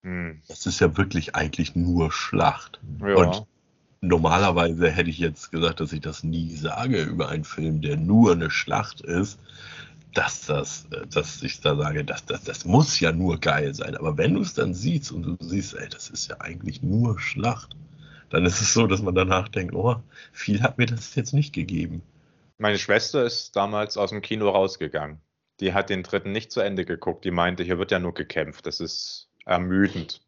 Hm. 0.08 0.42
Das 0.48 0.66
ist 0.66 0.80
ja 0.80 0.96
wirklich 0.96 1.36
eigentlich 1.36 1.76
nur 1.76 2.14
Schlacht. 2.14 2.80
Ja. 3.02 3.16
Und 3.16 3.46
normalerweise 4.00 4.90
hätte 4.90 5.10
ich 5.10 5.18
jetzt 5.18 5.52
gesagt, 5.52 5.82
dass 5.82 5.92
ich 5.92 6.00
das 6.00 6.24
nie 6.24 6.56
sage 6.56 7.04
über 7.04 7.28
einen 7.28 7.44
Film, 7.44 7.82
der 7.82 7.98
nur 7.98 8.32
eine 8.32 8.50
Schlacht 8.50 9.02
ist, 9.02 9.38
dass 10.14 10.46
das, 10.46 10.88
dass 11.10 11.44
ich 11.44 11.60
da 11.60 11.76
sage, 11.76 12.06
dass 12.06 12.26
das, 12.26 12.42
das 12.46 12.64
muss 12.64 13.02
ja 13.02 13.12
nur 13.12 13.38
geil 13.42 13.74
sein. 13.74 13.98
Aber 13.98 14.18
wenn 14.18 14.36
du 14.36 14.40
es 14.40 14.54
dann 14.54 14.74
siehst 14.74 15.12
und 15.12 15.24
du 15.24 15.36
siehst, 15.42 15.74
ey, 15.74 15.90
das 15.90 16.10
ist 16.10 16.30
ja 16.30 16.40
eigentlich 16.40 16.82
nur 16.82 17.20
Schlacht, 17.20 17.76
dann 18.30 18.46
ist 18.46 18.62
es 18.62 18.74
so, 18.74 18.88
dass 18.88 19.02
man 19.02 19.14
danach 19.14 19.50
denkt, 19.50 19.76
oh, 19.76 19.98
viel 20.32 20.62
hat 20.62 20.78
mir 20.78 20.86
das 20.86 21.16
jetzt 21.16 21.34
nicht 21.34 21.54
gegeben. 21.54 22.02
Meine 22.58 22.78
Schwester 22.78 23.26
ist 23.26 23.58
damals 23.58 23.98
aus 23.98 24.12
dem 24.12 24.22
Kino 24.22 24.50
rausgegangen. 24.50 25.20
Die 25.60 25.74
hat 25.74 25.90
den 25.90 26.04
dritten 26.04 26.32
nicht 26.32 26.54
zu 26.54 26.62
Ende 26.62 26.86
geguckt. 26.86 27.26
Die 27.26 27.32
meinte, 27.32 27.64
hier 27.64 27.78
wird 27.78 27.92
ja 27.92 28.00
nur 28.00 28.14
gekämpft. 28.14 28.66
Das 28.66 28.80
ist 28.80 29.27
ermüdend. 29.48 30.22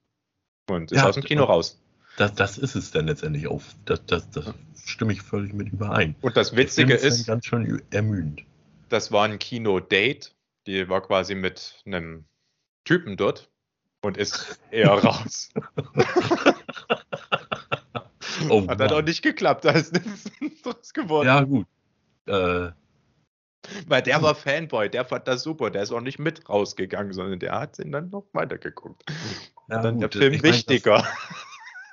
Und 0.70 0.92
ist 0.92 1.00
ja, 1.00 1.08
aus 1.08 1.16
dem 1.16 1.24
Kino 1.24 1.44
raus. 1.44 1.80
Das, 2.18 2.34
das 2.36 2.58
ist 2.58 2.76
es 2.76 2.92
dann 2.92 3.08
letztendlich 3.08 3.48
auch. 3.48 3.62
Das, 3.86 4.06
das, 4.06 4.30
das 4.32 4.54
stimme 4.86 5.14
ich 5.14 5.22
völlig 5.22 5.54
mit 5.54 5.72
überein. 5.72 6.16
Und 6.22 6.38
das 6.38 6.56
Witzige 6.56 6.94
ist. 6.94 7.28
ganz 7.28 7.46
schön 7.46 7.82
ermüdend. 7.92 8.44
Das 8.90 9.12
war 9.12 9.26
ein 9.26 9.40
Kino-Date. 9.40 10.36
Die 10.68 10.90
war 10.90 11.02
quasi 11.02 11.36
mit 11.36 11.82
einem 11.86 12.26
Typen 12.84 13.18
dort 13.18 13.50
und 14.02 14.18
ist 14.18 14.60
eher 14.72 14.90
raus. 15.04 15.50
oh, 18.50 18.68
Hat 18.68 18.80
dann 18.80 18.92
auch 18.92 19.02
nicht 19.02 19.22
geklappt, 19.22 19.66
da 19.66 19.72
ist 19.72 19.94
nichts 19.94 20.32
draus 20.64 20.94
geworden. 20.94 21.28
Ja, 21.28 21.42
gut. 21.42 21.68
Äh, 22.26 22.72
Weil 23.88 24.02
der 24.02 24.22
war 24.22 24.36
Fanboy, 24.36 24.90
der 24.90 25.06
fand 25.06 25.28
das 25.28 25.44
super, 25.44 25.70
der 25.70 25.84
ist 25.84 25.92
auch 25.92 26.02
nicht 26.02 26.20
mit 26.20 26.48
rausgegangen, 26.48 27.14
sondern 27.14 27.40
der 27.40 27.60
hat 27.60 27.78
ihn 27.80 27.92
dann 27.92 28.10
noch 28.10 28.26
weitergeguckt. 28.34 29.04
Ja, 29.70 29.82
dann 29.82 30.00
gut, 30.00 30.16
der 30.16 30.22
Film 30.22 30.44
wichtiger. 30.44 31.00
Mein, 31.00 31.12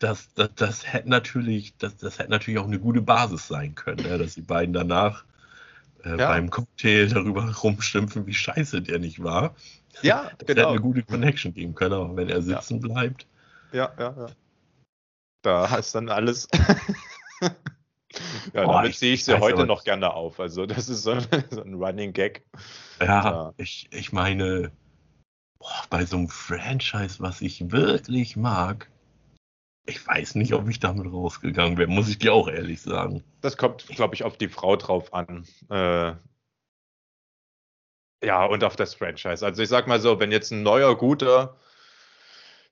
das, 0.01 0.32
das, 0.34 0.55
das, 0.55 0.55
das, 0.55 0.93
hätte 0.93 1.09
natürlich, 1.09 1.76
das, 1.78 1.97
das 1.97 2.18
hätte 2.18 2.30
natürlich 2.30 2.60
auch 2.60 2.66
eine 2.66 2.78
gute 2.78 3.02
Basis 3.02 3.48
sein 3.48 3.74
können, 3.74 4.06
ja, 4.06 4.18
dass 4.18 4.34
die 4.34 4.43
beiden 4.43 4.72
danach 4.72 5.24
äh, 6.05 6.16
ja. 6.16 6.28
beim 6.28 6.51
Cocktail 6.51 7.09
darüber 7.09 7.51
rumschimpfen, 7.51 8.26
wie 8.26 8.34
scheiße 8.34 8.82
der 8.82 8.98
nicht 8.98 9.22
war. 9.22 9.55
Ja, 10.02 10.30
das 10.38 10.47
genau. 10.47 10.60
Hätte 10.60 10.68
eine 10.68 10.80
gute 10.80 11.02
Connection 11.02 11.55
geben 11.55 11.74
können, 11.74 11.94
aber 11.94 12.16
wenn 12.16 12.28
er 12.28 12.43
sitzen 12.43 12.80
ja. 12.80 12.88
bleibt. 12.88 13.26
Ja, 13.72 13.93
ja, 13.98 14.14
ja. 14.16 14.26
Da 15.43 15.76
ist 15.76 15.94
dann 15.94 16.09
alles. 16.09 16.48
ja, 18.52 18.66
oh, 18.66 18.72
damit 18.72 18.97
ziehe 18.97 19.14
ich 19.14 19.24
sie 19.24 19.38
heute 19.38 19.66
noch 19.66 19.84
gerne 19.84 20.14
auf. 20.14 20.40
Also, 20.40 20.66
das 20.66 20.88
ist 20.88 21.02
so 21.02 21.12
ein, 21.12 21.26
so 21.51 21.62
ein 21.62 21.74
Running 21.74 22.12
Gag. 22.12 22.44
Ja, 23.01 23.06
ja, 23.06 23.52
Ich, 23.56 23.88
ich 23.93 24.12
meine, 24.12 24.72
boah, 25.59 25.82
bei 25.90 26.05
so 26.05 26.16
einem 26.16 26.28
Franchise, 26.28 27.16
was 27.20 27.40
ich 27.40 27.70
wirklich 27.70 28.36
mag, 28.36 28.90
ich 29.86 30.05
weiß 30.05 30.34
nicht, 30.34 30.52
ob 30.52 30.68
ich 30.68 30.80
damit 30.80 31.12
rausgegangen 31.12 31.78
wäre, 31.78 31.88
muss 31.88 32.09
ich 32.09 32.18
dir 32.18 32.34
auch 32.34 32.48
ehrlich 32.48 32.82
sagen. 32.82 33.22
Das 33.40 33.56
kommt, 33.56 33.86
glaube 33.86 34.14
ich, 34.14 34.24
auf 34.24 34.36
die 34.36 34.48
Frau 34.48 34.76
drauf 34.76 35.14
an. 35.14 35.47
Äh, 35.70 36.14
ja, 38.24 38.44
und 38.44 38.64
auf 38.64 38.76
das 38.76 38.94
Franchise. 38.94 39.47
Also 39.47 39.62
ich 39.62 39.68
sag 39.68 39.86
mal 39.86 40.01
so, 40.01 40.18
wenn 40.18 40.32
jetzt 40.32 40.51
ein 40.51 40.62
neuer, 40.62 40.97
guter 40.97 41.56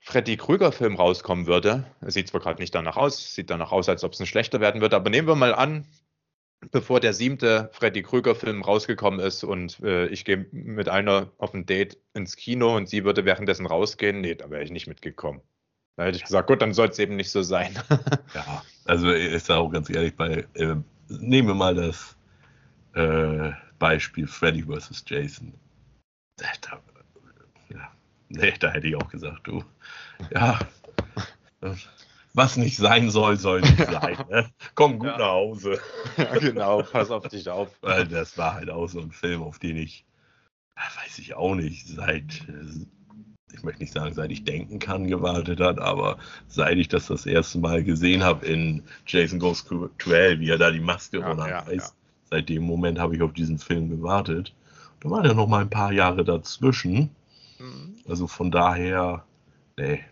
Freddy 0.05 0.37
Krüger-Film 0.37 0.97
rauskommen 0.97 1.47
würde, 1.47 1.83
sieht 2.01 2.27
zwar 2.27 2.39
gerade 2.39 2.61
nicht 2.61 2.75
danach 2.75 2.95
aus, 2.95 3.33
sieht 3.33 3.49
danach 3.49 3.71
aus, 3.71 3.89
als 3.89 4.03
ob 4.03 4.13
es 4.13 4.19
ein 4.19 4.27
schlechter 4.27 4.61
werden 4.61 4.79
würde, 4.79 4.95
aber 4.95 5.09
nehmen 5.09 5.27
wir 5.27 5.33
mal 5.33 5.55
an, 5.55 5.87
bevor 6.69 6.99
der 6.99 7.11
siebte 7.11 7.71
Freddy 7.73 8.03
Krüger-Film 8.03 8.61
rausgekommen 8.61 9.19
ist 9.19 9.43
und 9.43 9.79
äh, 9.79 10.05
ich 10.07 10.23
gehe 10.23 10.45
mit 10.51 10.89
einer 10.89 11.31
auf 11.39 11.55
ein 11.55 11.65
Date 11.65 11.97
ins 12.13 12.35
Kino 12.35 12.75
und 12.75 12.87
sie 12.87 13.03
würde 13.03 13.25
währenddessen 13.25 13.65
rausgehen, 13.65 14.21
nee, 14.21 14.35
da 14.35 14.51
wäre 14.51 14.63
ich 14.63 14.69
nicht 14.69 14.85
mitgekommen. 14.85 15.41
Da 15.97 16.03
hätte 16.03 16.17
ich 16.17 16.23
gesagt, 16.23 16.49
gut, 16.49 16.61
dann 16.61 16.75
soll 16.75 16.89
es 16.89 16.99
eben 16.99 17.15
nicht 17.15 17.31
so 17.31 17.41
sein. 17.41 17.73
ja, 18.35 18.63
also 18.85 19.11
ich 19.11 19.41
sage 19.41 19.59
auch 19.59 19.71
ganz 19.71 19.89
ehrlich, 19.89 20.15
bei, 20.15 20.45
äh, 20.53 20.75
nehmen 21.07 21.47
wir 21.47 21.55
mal 21.55 21.73
das 21.73 22.15
äh, 22.93 23.51
Beispiel 23.79 24.27
Freddy 24.27 24.61
vs. 24.61 25.03
Jason. 25.07 25.55
Da, 26.37 26.79
nee, 28.29 28.53
da 28.59 28.71
hätte 28.71 28.87
ich 28.87 28.95
auch 28.95 29.09
gesagt, 29.09 29.47
du, 29.47 29.63
ja, 30.31 30.59
was 32.33 32.57
nicht 32.57 32.77
sein 32.77 33.09
soll, 33.09 33.37
soll 33.37 33.61
nicht 33.61 33.77
sein. 33.91 34.17
Ne? 34.29 34.49
Komm 34.75 34.99
gut 34.99 35.09
ja. 35.09 35.17
nach 35.17 35.27
Hause. 35.27 35.79
Ja, 36.17 36.37
genau, 36.37 36.81
pass 36.81 37.11
auf 37.11 37.27
dich 37.27 37.49
auf. 37.49 37.69
Weil 37.81 38.07
das 38.07 38.37
war 38.37 38.53
halt 38.53 38.69
auch 38.69 38.87
so 38.87 38.99
ein 38.99 39.11
Film, 39.11 39.41
auf 39.41 39.59
den 39.59 39.77
ich, 39.77 40.05
weiß 40.75 41.19
ich 41.19 41.35
auch 41.35 41.55
nicht, 41.55 41.87
seit 41.87 42.45
ich 43.55 43.63
möchte 43.63 43.83
nicht 43.83 43.93
sagen, 43.93 44.13
seit 44.13 44.31
ich 44.31 44.43
denken 44.43 44.79
kann, 44.79 45.07
gewartet 45.07 45.59
hat, 45.59 45.79
aber 45.79 46.17
seit 46.47 46.77
ich 46.77 46.89
das 46.89 47.07
das 47.07 47.25
erste 47.25 47.59
Mal 47.59 47.83
gesehen 47.83 48.23
habe 48.23 48.45
in 48.45 48.83
Jason 49.07 49.39
Goes 49.39 49.63
to 49.63 49.89
Hell, 50.03 50.39
wie 50.39 50.49
er 50.49 50.57
da 50.57 50.71
die 50.71 50.79
Maske 50.79 51.19
ja, 51.19 51.29
runterreißt, 51.29 51.69
ja, 51.69 51.75
ja. 51.75 51.89
seit 52.29 52.49
dem 52.49 52.63
Moment 52.63 52.99
habe 52.99 53.15
ich 53.15 53.21
auf 53.21 53.33
diesen 53.33 53.57
Film 53.57 53.89
gewartet. 53.89 54.53
Da 54.99 55.09
waren 55.09 55.25
ja 55.25 55.33
noch 55.33 55.47
mal 55.47 55.61
ein 55.61 55.69
paar 55.69 55.91
Jahre 55.91 56.23
dazwischen. 56.23 57.09
Mhm. 57.59 57.95
Also 58.07 58.27
von 58.27 58.51
daher, 58.51 59.25
nee. 59.77 60.03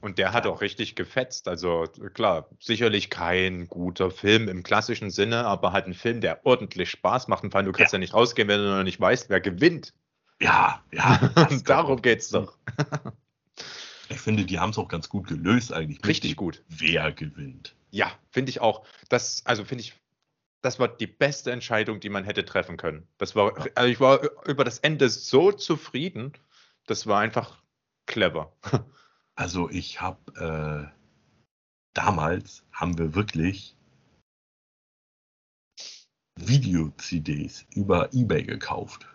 Und 0.00 0.18
der 0.18 0.32
hat 0.32 0.46
auch 0.46 0.60
richtig 0.60 0.94
gefetzt. 0.94 1.48
Also 1.48 1.86
klar, 2.14 2.48
sicherlich 2.60 3.10
kein 3.10 3.66
guter 3.66 4.10
Film 4.12 4.48
im 4.48 4.62
klassischen 4.62 5.10
Sinne, 5.10 5.44
aber 5.44 5.72
halt 5.72 5.86
ein 5.86 5.94
Film, 5.94 6.20
der 6.20 6.46
ordentlich 6.46 6.90
Spaß 6.90 7.26
macht. 7.26 7.42
Und 7.42 7.50
vor 7.50 7.58
allem, 7.58 7.66
du 7.66 7.72
kannst 7.72 7.92
ja. 7.92 7.96
ja 7.96 8.00
nicht 8.00 8.14
rausgehen, 8.14 8.46
wenn 8.46 8.60
du 8.60 8.76
noch 8.76 8.84
nicht 8.84 9.00
weißt, 9.00 9.28
wer 9.28 9.40
gewinnt. 9.40 9.92
Ja, 10.40 10.84
ja. 10.92 11.18
Darum 11.64 12.00
geht's 12.00 12.30
doch. 12.30 12.56
Ich 14.10 14.20
finde, 14.20 14.44
die 14.46 14.58
haben 14.58 14.70
es 14.70 14.78
auch 14.78 14.88
ganz 14.88 15.08
gut 15.08 15.26
gelöst 15.26 15.72
eigentlich. 15.72 16.04
Richtig 16.06 16.36
gut. 16.36 16.62
Wer 16.68 17.12
gewinnt? 17.12 17.74
Ja, 17.90 18.10
finde 18.30 18.50
ich 18.50 18.60
auch. 18.60 18.86
Das, 19.08 19.44
also 19.44 19.64
finde 19.64 19.82
ich, 19.82 19.94
das 20.62 20.78
war 20.78 20.88
die 20.88 21.06
beste 21.06 21.52
Entscheidung, 21.52 22.00
die 22.00 22.08
man 22.08 22.24
hätte 22.24 22.44
treffen 22.44 22.76
können. 22.76 23.06
Das 23.18 23.36
war, 23.36 23.52
also 23.74 23.90
ich 23.90 24.00
war 24.00 24.20
über 24.46 24.64
das 24.64 24.78
Ende 24.78 25.08
so 25.08 25.52
zufrieden. 25.52 26.32
Das 26.88 27.06
war 27.06 27.20
einfach 27.20 27.62
clever. 28.06 28.52
Also 29.36 29.70
ich 29.70 30.00
habe 30.00 30.90
äh, 30.90 30.98
damals 31.94 32.64
haben 32.72 32.98
wir 32.98 33.14
wirklich 33.14 33.76
Video-CDs 36.34 37.66
über 37.72 38.12
eBay 38.12 38.42
gekauft. 38.42 39.06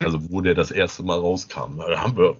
Also 0.00 0.30
wo 0.30 0.42
der 0.42 0.54
das 0.54 0.70
erste 0.70 1.02
Mal 1.02 1.18
rauskam. 1.18 1.78
Da 1.78 2.02
haben 2.02 2.18
wir 2.18 2.36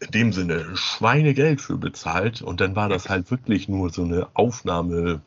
in 0.00 0.10
dem 0.10 0.32
Sinne 0.32 0.76
Schweinegeld 0.76 1.60
für 1.60 1.78
bezahlt 1.78 2.42
und 2.42 2.60
dann 2.60 2.74
war 2.74 2.88
das 2.88 3.08
halt 3.08 3.30
wirklich 3.30 3.68
nur 3.68 3.90
so 3.90 4.02
eine 4.02 4.34
Aufnahme 4.34 5.20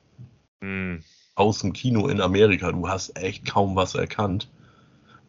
mhm. 0.60 1.02
aus 1.36 1.60
dem 1.60 1.72
Kino 1.72 2.10
in 2.10 2.20
Amerika. 2.20 2.74
Du 2.74 2.90
hast 2.90 3.16
echt 3.18 3.46
kaum 3.46 3.78
was 3.78 3.96
erkannt. 3.96 4.50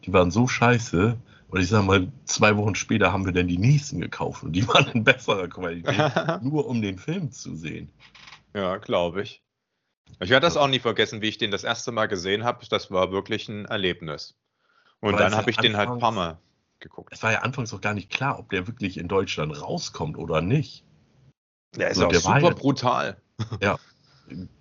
Die 0.03 0.11
waren 0.11 0.31
so 0.31 0.49
scheiße. 0.49 1.17
Und 1.49 1.61
ich 1.61 1.69
sag 1.69 1.85
mal, 1.85 2.11
zwei 2.25 2.57
Wochen 2.57 2.75
später 2.75 3.13
haben 3.13 3.25
wir 3.25 3.31
dann 3.31 3.47
die 3.47 3.57
nächsten 3.57 4.01
gekauft 4.01 4.43
und 4.43 4.51
die 4.51 4.67
waren 4.67 4.87
in 4.91 5.03
besserer 5.03 5.47
Qualität, 5.47 6.41
nur 6.41 6.67
um 6.67 6.81
den 6.81 6.97
Film 6.97 7.31
zu 7.31 7.55
sehen. 7.55 7.89
Ja, 8.53 8.77
glaube 8.77 9.21
ich. 9.21 9.41
Ich 10.19 10.29
werde 10.29 10.45
das 10.45 10.57
auch 10.57 10.67
nie 10.67 10.79
vergessen, 10.79 11.21
wie 11.21 11.27
ich 11.27 11.37
den 11.37 11.51
das 11.51 11.63
erste 11.63 11.91
Mal 11.91 12.07
gesehen 12.07 12.43
habe. 12.43 12.65
Das 12.69 12.91
war 12.91 13.11
wirklich 13.11 13.47
ein 13.49 13.65
Erlebnis. 13.65 14.35
Und 14.99 15.13
Weil 15.13 15.19
dann 15.19 15.35
habe 15.35 15.49
ich 15.49 15.57
den 15.57 15.77
halt 15.77 15.89
ein 15.89 15.99
paar 15.99 16.11
Mal 16.11 16.39
geguckt. 16.79 17.13
Es 17.13 17.23
war 17.23 17.31
ja 17.31 17.39
anfangs 17.39 17.73
auch 17.73 17.81
gar 17.81 17.93
nicht 17.93 18.09
klar, 18.09 18.39
ob 18.39 18.49
der 18.49 18.67
wirklich 18.67 18.97
in 18.97 19.07
Deutschland 19.07 19.61
rauskommt 19.61 20.17
oder 20.17 20.41
nicht. 20.41 20.83
Der 21.75 21.89
ist 21.89 21.97
also, 21.97 22.07
auch 22.07 22.11
der 22.11 22.19
super 22.19 22.39
ja, 22.39 22.49
brutal. 22.49 23.21
Ja, 23.61 23.77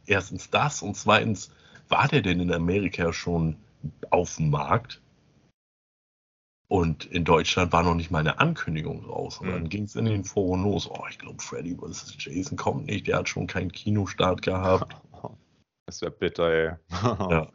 erstens 0.07 0.51
das 0.51 0.83
und 0.83 0.97
zweitens, 0.97 1.51
war 1.89 2.09
der 2.09 2.21
denn 2.21 2.41
in 2.41 2.53
Amerika 2.53 3.13
schon 3.13 3.57
auf 4.11 4.37
dem 4.37 4.51
Markt? 4.51 5.01
Und 6.68 7.05
in 7.05 7.24
Deutschland 7.24 7.72
war 7.72 7.84
noch 7.84 7.94
nicht 7.94 8.10
mal 8.10 8.18
eine 8.18 8.40
Ankündigung 8.40 9.05
raus. 9.05 9.38
Und 9.38 9.48
mhm. 9.48 9.52
dann 9.52 9.68
ging 9.68 9.84
es 9.84 9.94
in 9.94 10.06
den 10.06 10.24
Foren 10.24 10.64
los. 10.64 10.90
Oh, 10.90 11.05
ich 11.09 11.18
glaube, 11.18 11.40
Freddy 11.43 11.76
vs. 11.76 12.16
Jason 12.18 12.56
kommt 12.56 12.86
nicht. 12.86 13.06
Der 13.06 13.18
hat 13.18 13.28
schon 13.28 13.47
keinen 13.47 13.72
Kinostart 13.72 14.43
gehabt. 14.43 14.97
Das 15.88 16.02
wäre 16.02 16.10
bitter, 16.10 16.51
ey. 16.51 16.72
ja. 17.30 17.47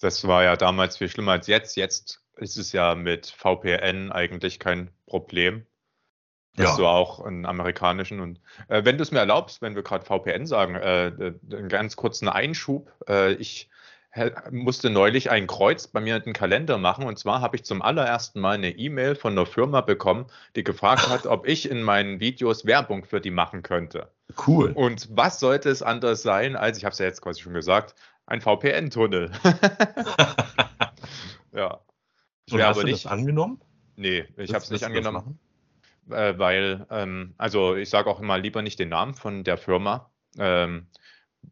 Das 0.00 0.26
war 0.26 0.42
ja 0.42 0.56
damals 0.56 0.96
viel 0.96 1.10
schlimmer 1.10 1.32
als 1.32 1.46
jetzt. 1.46 1.76
Jetzt 1.76 2.22
ist 2.36 2.56
es 2.56 2.72
ja 2.72 2.94
mit 2.94 3.26
VPN 3.26 4.10
eigentlich 4.10 4.58
kein 4.58 4.90
Problem. 5.04 5.66
Dass 6.54 6.70
ja. 6.70 6.76
du 6.76 6.86
auch 6.86 7.20
einen 7.20 7.44
amerikanischen 7.44 8.20
und 8.20 8.40
äh, 8.68 8.82
wenn 8.86 8.96
du 8.96 9.02
es 9.02 9.10
mir 9.10 9.18
erlaubst, 9.18 9.60
wenn 9.60 9.74
wir 9.74 9.82
gerade 9.82 10.06
VPN 10.06 10.46
sagen, 10.46 10.74
äh, 10.76 11.08
äh, 11.08 11.34
einen 11.52 11.68
ganz 11.68 11.96
kurzen 11.96 12.30
Einschub. 12.30 12.90
Äh, 13.06 13.34
ich 13.34 13.68
musste 14.50 14.90
neulich 14.90 15.30
ein 15.30 15.46
Kreuz 15.46 15.86
bei 15.86 16.00
mir 16.00 16.16
in 16.16 16.22
den 16.22 16.32
Kalender 16.32 16.78
machen. 16.78 17.04
Und 17.04 17.18
zwar 17.18 17.40
habe 17.40 17.56
ich 17.56 17.64
zum 17.64 17.82
allerersten 17.82 18.40
Mal 18.40 18.54
eine 18.54 18.70
E-Mail 18.70 19.14
von 19.14 19.32
einer 19.32 19.46
Firma 19.46 19.80
bekommen, 19.80 20.26
die 20.54 20.64
gefragt 20.64 21.08
hat, 21.08 21.26
ob 21.26 21.46
ich 21.46 21.70
in 21.70 21.82
meinen 21.82 22.20
Videos 22.20 22.66
Werbung 22.66 23.04
für 23.04 23.20
die 23.20 23.30
machen 23.30 23.62
könnte. 23.62 24.10
Cool. 24.46 24.72
Und 24.72 25.08
was 25.10 25.40
sollte 25.40 25.70
es 25.70 25.82
anders 25.82 26.22
sein, 26.22 26.56
als 26.56 26.78
ich 26.78 26.84
habe 26.84 26.92
es 26.92 26.98
ja 26.98 27.06
jetzt 27.06 27.20
quasi 27.20 27.42
schon 27.42 27.54
gesagt, 27.54 27.94
ein 28.26 28.40
VPN-Tunnel. 28.40 29.30
ja. 31.52 31.80
Und 32.50 32.62
hast 32.62 32.80
du 32.80 32.84
nicht, 32.84 33.04
das 33.04 33.12
angenommen? 33.12 33.60
Nee, 33.96 34.24
ich 34.36 34.52
habe 34.52 34.62
es 34.62 34.70
nicht 34.70 34.84
angenommen. 34.84 35.38
Äh, 36.10 36.38
weil, 36.38 36.86
ähm, 36.90 37.34
also 37.36 37.74
ich 37.74 37.90
sage 37.90 38.08
auch 38.08 38.20
immer 38.20 38.38
lieber 38.38 38.62
nicht 38.62 38.78
den 38.78 38.90
Namen 38.90 39.14
von 39.14 39.42
der 39.42 39.56
Firma, 39.56 40.10
ähm, 40.38 40.86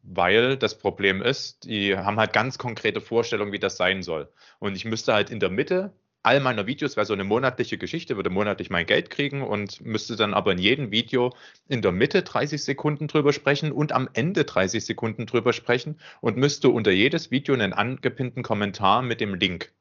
weil 0.02 0.56
das 0.56 0.78
Problem 0.78 1.22
ist, 1.22 1.64
die 1.64 1.96
haben 1.96 2.18
halt 2.18 2.32
ganz 2.32 2.58
konkrete 2.58 3.00
Vorstellungen, 3.00 3.52
wie 3.52 3.58
das 3.58 3.76
sein 3.76 4.02
soll. 4.02 4.28
Und 4.58 4.76
ich 4.76 4.84
müsste 4.84 5.14
halt 5.14 5.30
in 5.30 5.40
der 5.40 5.50
Mitte 5.50 5.92
all 6.24 6.40
meiner 6.40 6.66
Videos 6.66 6.96
wäre 6.96 7.06
so 7.06 7.12
eine 7.12 7.22
monatliche 7.22 7.78
Geschichte, 7.78 8.16
würde 8.16 8.30
monatlich 8.30 8.70
mein 8.70 8.86
Geld 8.86 9.10
kriegen 9.10 9.42
und 9.42 9.82
müsste 9.82 10.16
dann 10.16 10.32
aber 10.32 10.52
in 10.52 10.58
jedem 10.58 10.90
Video 10.90 11.34
in 11.68 11.82
der 11.82 11.92
Mitte 11.92 12.22
30 12.22 12.64
Sekunden 12.64 13.08
drüber 13.08 13.32
sprechen 13.32 13.70
und 13.70 13.92
am 13.92 14.08
Ende 14.14 14.44
30 14.44 14.84
Sekunden 14.84 15.26
drüber 15.26 15.52
sprechen 15.52 16.00
und 16.22 16.38
müsste 16.38 16.70
unter 16.70 16.90
jedes 16.90 17.30
Video 17.30 17.54
einen 17.54 17.74
angepinnten 17.74 18.42
Kommentar 18.42 19.02
mit 19.02 19.20
dem 19.20 19.34
Link 19.34 19.72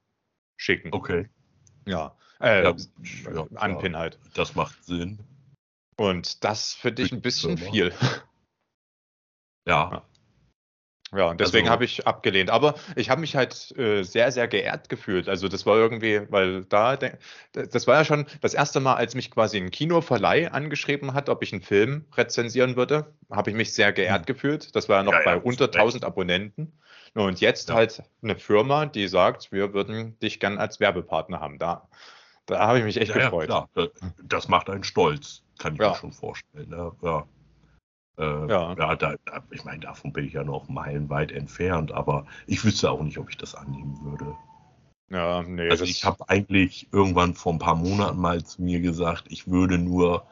schicken. 0.57 0.89
Okay. 0.91 1.29
Ja, 1.87 2.15
äh, 2.41 2.63
ja, 2.63 2.75
ja 3.33 3.47
Anpin 3.55 3.95
halt. 3.95 4.19
Das 4.33 4.53
macht 4.53 4.83
Sinn. 4.83 5.19
Und 5.95 6.43
das 6.43 6.73
finde 6.73 7.03
ich 7.03 7.13
ein 7.13 7.21
bisschen 7.21 7.57
viel. 7.57 7.93
Ja. 9.67 10.03
Ja, 11.15 11.25
und 11.29 11.39
deswegen 11.39 11.65
Also- 11.67 11.73
habe 11.73 11.85
ich 11.85 12.07
abgelehnt. 12.07 12.49
Aber 12.49 12.73
ich 12.95 13.11
habe 13.11 13.21
mich 13.21 13.35
halt 13.35 13.71
äh, 13.77 14.01
sehr, 14.01 14.31
sehr 14.31 14.47
geehrt 14.47 14.89
gefühlt. 14.89 15.29
Also 15.29 15.47
das 15.47 15.63
war 15.67 15.75
irgendwie, 15.77 16.21
weil 16.31 16.65
da, 16.65 16.97
das 17.51 17.85
war 17.85 17.97
ja 17.99 18.03
schon 18.05 18.25
das 18.41 18.55
erste 18.55 18.79
Mal, 18.79 18.95
als 18.95 19.13
mich 19.13 19.29
quasi 19.29 19.57
ein 19.57 19.69
Kinoverleih 19.69 20.47
angeschrieben 20.51 21.13
hat, 21.13 21.29
ob 21.29 21.43
ich 21.43 21.53
einen 21.53 21.61
Film 21.61 22.05
rezensieren 22.15 22.75
würde, 22.75 23.13
habe 23.29 23.51
ich 23.51 23.55
mich 23.55 23.73
sehr 23.73 23.93
geehrt 23.93 24.21
Hm. 24.21 24.25
gefühlt. 24.25 24.75
Das 24.75 24.89
war 24.89 24.97
ja 24.97 25.03
noch 25.03 25.11
Ja, 25.13 25.19
ja, 25.19 25.25
bei 25.25 25.35
hast 25.35 25.45
unter 25.45 25.65
recht. 25.65 25.75
1000 25.75 26.03
Abonnenten. 26.03 26.79
Und 27.13 27.41
jetzt 27.41 27.69
Ja. 27.69 27.75
halt 27.75 28.01
eine 28.23 28.35
Firma, 28.39 28.87
die 28.87 29.07
sagt, 29.07 29.51
wir 29.51 29.71
würden 29.71 30.17
dich 30.17 30.39
gern 30.39 30.57
als 30.57 30.79
Werbepartner 30.79 31.39
haben. 31.39 31.59
Da, 31.59 31.87
da 32.47 32.65
habe 32.65 32.79
ich 32.79 32.85
mich 32.85 32.97
echt 32.99 33.11
Ja, 33.11 33.17
ja, 33.19 33.23
gefreut. 33.25 33.45
klar. 33.45 33.69
Das- 34.23 34.47
macht 34.47 34.67
einen 34.67 34.83
stolz, 34.83 35.43
kann 35.59 35.75
ich 35.75 35.79
Ja. 35.79 35.89
mir 35.89 35.95
schon 35.95 36.11
vorstellen. 36.11 36.69
Ne? 36.69 36.91
Ja. 37.03 37.27
Äh, 38.17 38.23
Ja. 38.23 38.75
ja, 38.77 38.95
da, 38.95 39.15
da, 39.25 39.43
ich 39.51 39.63
meine, 39.63 39.79
davon 39.79 40.13
bin 40.13 40.25
ich 40.25 40.33
ja 40.33 40.43
noch 40.43 40.69
meilenweit 40.69 41.31
entfernt, 41.31 41.91
aber 41.91 42.25
ich 42.47 42.63
wüsste 42.63 42.91
auch 42.91 43.01
nicht, 43.01 43.17
ob 43.17 43.29
ich 43.29 43.37
das 43.37 43.55
annehmen 43.55 43.97
würde. 44.03 44.35
Ja, 45.09 45.43
nee, 45.43 45.69
Also 45.69 45.83
ich 45.83 46.05
habe 46.05 46.27
eigentlich 46.29 46.87
irgendwann 46.91 47.35
vor 47.35 47.53
ein 47.53 47.59
paar 47.59 47.75
Monaten 47.75 48.19
mal 48.19 48.43
zu 48.43 48.61
mir 48.61 48.81
gesagt, 48.81 49.25
ich 49.29 49.47
würde 49.47 49.77
nur 49.77 50.25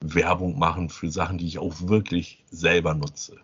Werbung 0.00 0.58
machen 0.58 0.88
für 0.88 1.10
Sachen, 1.10 1.38
die 1.38 1.46
ich 1.46 1.58
auch 1.58 1.74
wirklich 1.88 2.44
selber 2.50 2.94
nutze. 2.94 3.40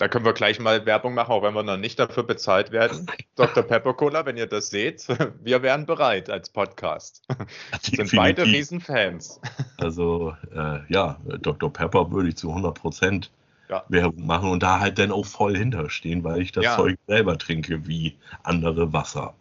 Da 0.00 0.08
können 0.08 0.24
wir 0.24 0.32
gleich 0.32 0.58
mal 0.58 0.86
Werbung 0.86 1.12
machen, 1.12 1.30
auch 1.30 1.42
wenn 1.42 1.52
wir 1.52 1.62
noch 1.62 1.76
nicht 1.76 1.98
dafür 1.98 2.22
bezahlt 2.22 2.72
werden. 2.72 3.06
Dr. 3.36 3.62
Pepper 3.62 3.92
Cola, 3.92 4.24
wenn 4.24 4.38
ihr 4.38 4.46
das 4.46 4.70
seht, 4.70 5.06
wir 5.44 5.60
wären 5.62 5.84
bereit 5.84 6.30
als 6.30 6.48
Podcast. 6.48 7.22
Sind 7.82 8.10
beide. 8.16 8.44
Riesenfans. 8.44 9.42
Also 9.76 10.34
äh, 10.56 10.78
ja, 10.90 11.20
Dr. 11.42 11.70
Pepper 11.70 12.10
würde 12.10 12.30
ich 12.30 12.36
zu 12.36 12.48
100 12.48 12.74
Prozent 12.80 13.30
Ja. 13.68 13.84
Werbung 13.90 14.24
machen 14.24 14.50
und 14.50 14.62
da 14.62 14.80
halt 14.80 14.98
dann 14.98 15.12
auch 15.12 15.26
voll 15.26 15.54
hinterstehen, 15.54 16.24
weil 16.24 16.40
ich 16.40 16.52
das 16.52 16.64
Ja. 16.64 16.76
Zeug 16.76 16.96
selber 17.06 17.36
trinke 17.36 17.86
wie 17.86 18.16
andere 18.42 18.94
Wasser. 18.94 19.34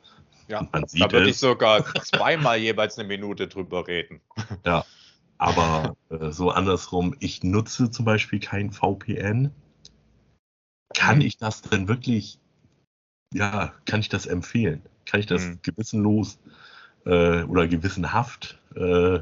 Ja, 0.50 0.68
Man 0.74 0.82
da 0.82 0.88
sieht 0.90 1.10
würde 1.14 1.30
ich 1.30 1.38
sogar 1.38 1.86
zweimal 2.04 2.58
jeweils 2.58 3.00
eine 3.00 3.08
Minute 3.08 3.48
drüber 3.48 3.88
reden. 3.88 4.20
aber 5.38 5.96
äh, 6.10 6.32
so 6.32 6.52
andersrum, 6.52 7.16
ich 7.22 7.44
nutze 7.44 7.90
zum 7.92 8.04
Beispiel 8.04 8.42
kein 8.42 8.74
VPN. 8.74 9.52
Kann 10.94 11.22
ich 11.22 11.38
das 11.38 11.62
denn 11.62 11.88
wirklich, 11.88 12.40
ja, 13.34 13.74
kann 13.86 14.00
ich 14.00 14.10
das 14.10 14.26
empfehlen? 14.26 14.82
Kann 15.06 15.20
ich 15.20 15.26
das 15.26 15.44
Mhm. 15.44 15.60
gewissenlos 15.62 16.40
äh, 17.06 17.44
oder 17.44 17.68
gewissenhaft 17.68 18.60
äh, 18.76 19.20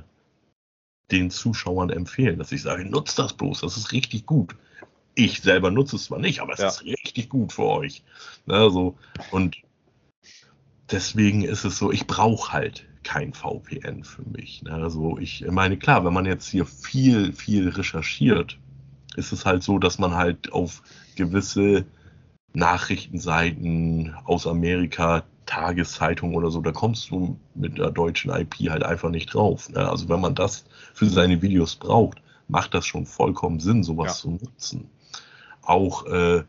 den 1.12 1.32
Zuschauern 1.32 1.90
empfehlen, 1.90 2.38
dass 2.38 2.52
ich 2.52 2.62
sage, 2.62 2.86
nutzt 2.86 3.18
das 3.20 3.34
bloß, 3.34 3.62
das 3.62 3.78
ist 3.78 3.92
richtig 3.92 4.26
gut. 4.26 4.56
Ich 5.16 5.42
selber 5.42 5.72
nutze 5.72 5.96
es 5.96 6.06
zwar 6.06 6.20
nicht, 6.20 6.42
aber 6.42 6.54
es 6.54 6.60
Ja. 6.60 6.68
ist 6.68 6.84
richtig 6.84 7.30
gut 7.30 7.54
für 7.54 7.64
euch. 7.66 8.04
Ne, 8.46 8.70
so, 8.70 8.98
und 9.32 9.58
deswegen 10.92 11.44
ist 11.44 11.64
es 11.64 11.78
so, 11.78 11.92
ich 11.92 12.08
brauche 12.08 12.52
halt 12.54 12.86
kein 13.04 13.34
VPN 13.34 14.04
für 14.04 14.24
mich. 14.24 14.62
Ne? 14.64 14.74
Also 14.74 15.18
ich 15.18 15.46
meine, 15.50 15.78
klar, 15.78 16.04
wenn 16.06 16.14
man 16.14 16.26
jetzt 16.26 16.50
hier 16.50 16.66
viel, 16.66 17.34
viel 17.34 17.70
recherchiert, 17.70 18.60
ist 19.16 19.32
es 19.32 19.46
halt 19.46 19.64
so, 19.64 19.80
dass 19.80 19.98
man 19.98 20.16
halt 20.16 20.52
auf 20.52 20.84
gewisse 21.18 21.86
Nachrichtenseiten 22.54 24.16
aus 24.26 24.48
Amerika, 24.48 25.24
Tageszeitungen 25.46 26.36
oder 26.36 26.52
so, 26.52 26.62
da 26.62 26.72
kommst 26.72 27.10
du 27.10 27.38
mit 27.56 27.78
der 27.78 27.92
deutschen 27.92 28.32
IP 28.32 28.70
halt 28.70 28.84
einfach 28.84 29.10
nicht 29.10 29.34
drauf. 29.34 29.70
Ne? 29.70 29.88
Also 29.90 30.10
wenn 30.10 30.20
man 30.20 30.36
das 30.36 30.66
für 30.94 31.06
seine 31.08 31.42
Videos 31.42 31.76
braucht, 31.76 32.22
macht 32.48 32.74
das 32.74 32.86
schon 32.86 33.06
vollkommen 33.06 33.60
Sinn, 33.60 33.84
sowas 33.84 34.08
Ja. 34.08 34.14
zu 34.14 34.30
nutzen. 34.32 34.90
Auch 35.62 36.06
äh, 36.08 36.44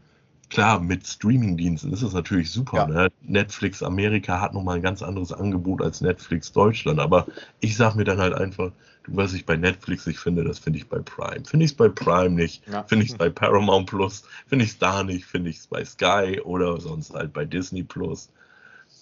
klar, 0.48 0.80
mit 0.80 1.06
Streamingdiensten 1.06 1.92
ist 1.92 2.02
es 2.02 2.12
natürlich 2.12 2.50
super. 2.50 2.78
Ja. 2.78 2.86
Ne? 2.86 3.08
Netflix 3.22 3.82
Amerika 3.82 4.40
hat 4.40 4.54
nochmal 4.54 4.76
ein 4.76 4.82
ganz 4.82 5.02
anderes 5.02 5.32
Angebot 5.32 5.82
als 5.82 6.00
Netflix 6.00 6.52
Deutschland. 6.52 6.98
Aber 7.00 7.26
ich 7.60 7.76
sag 7.76 7.94
mir 7.94 8.04
dann 8.04 8.18
halt 8.18 8.34
einfach, 8.34 8.72
was 9.10 9.32
ich 9.32 9.44
bei 9.46 9.56
Netflix 9.56 10.06
nicht 10.06 10.18
finde, 10.18 10.44
das 10.44 10.58
finde 10.58 10.78
ich 10.78 10.88
bei 10.88 10.98
Prime. 10.98 11.44
Finde 11.44 11.64
ich 11.64 11.72
es 11.72 11.76
bei 11.76 11.88
Prime 11.88 12.30
nicht, 12.30 12.66
Ja. 12.68 12.84
finde 12.84 13.04
ich 13.04 13.12
es 13.12 13.16
bei 13.16 13.30
Paramount 13.30 13.88
Plus, 13.88 14.24
finde 14.46 14.64
ich 14.64 14.72
es 14.72 14.78
da 14.78 15.02
nicht, 15.02 15.24
finde 15.24 15.50
ich 15.50 15.56
es 15.56 15.66
bei 15.66 15.84
Sky 15.84 16.40
oder 16.42 16.80
sonst 16.80 17.14
halt 17.14 17.32
bei 17.32 17.44
Disney 17.44 17.82
Plus. 17.82 18.30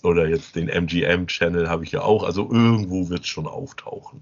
Oder 0.02 0.28
jetzt 0.28 0.54
den 0.56 0.68
MGM-Channel 0.68 1.68
habe 1.68 1.84
ich 1.84 1.92
ja 1.92 2.02
auch. 2.02 2.22
Also 2.22 2.42
irgendwo 2.42 3.08
wird 3.08 3.20
es 3.20 3.26
schon 3.28 3.46
auftauchen. 3.46 4.20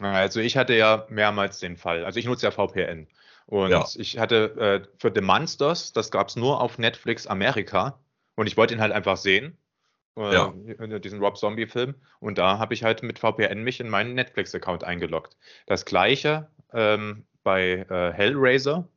Also 0.00 0.40
ich 0.40 0.56
hatte 0.56 0.74
ja 0.74 1.06
mehrmals 1.08 1.58
den 1.58 1.76
Fall. 1.76 2.04
Also 2.04 2.20
ich 2.20 2.26
nutze 2.26 2.46
ja 2.46 2.50
VPN. 2.52 3.08
Und 3.46 3.70
Ja. 3.70 3.86
ich 3.96 4.18
hatte 4.18 4.82
äh, 4.84 4.88
für 4.98 5.10
The 5.14 5.22
Monsters, 5.22 5.92
das 5.92 6.10
gab 6.10 6.28
es 6.28 6.36
nur 6.36 6.60
auf 6.60 6.78
Netflix 6.78 7.26
Amerika. 7.26 7.98
Und 8.36 8.46
ich 8.46 8.56
wollte 8.56 8.74
ihn 8.74 8.80
halt 8.80 8.92
einfach 8.92 9.16
sehen. 9.16 9.56
Äh, 10.18 10.34
Ja. 10.34 10.98
Diesen 10.98 11.20
Rob 11.20 11.38
Zombie-Film. 11.38 11.94
Und 12.20 12.38
da 12.38 12.58
habe 12.58 12.74
ich 12.74 12.84
halt 12.84 13.02
mit 13.02 13.18
VPN 13.18 13.62
mich 13.62 13.80
in 13.80 13.88
meinen 13.88 14.14
Netflix-Account 14.14 14.84
eingeloggt. 14.84 15.36
Das 15.66 15.84
gleiche 15.84 16.48
ähm, 16.72 17.24
bei 17.42 17.86
äh, 17.88 18.12
Hellraiser. 18.12 18.88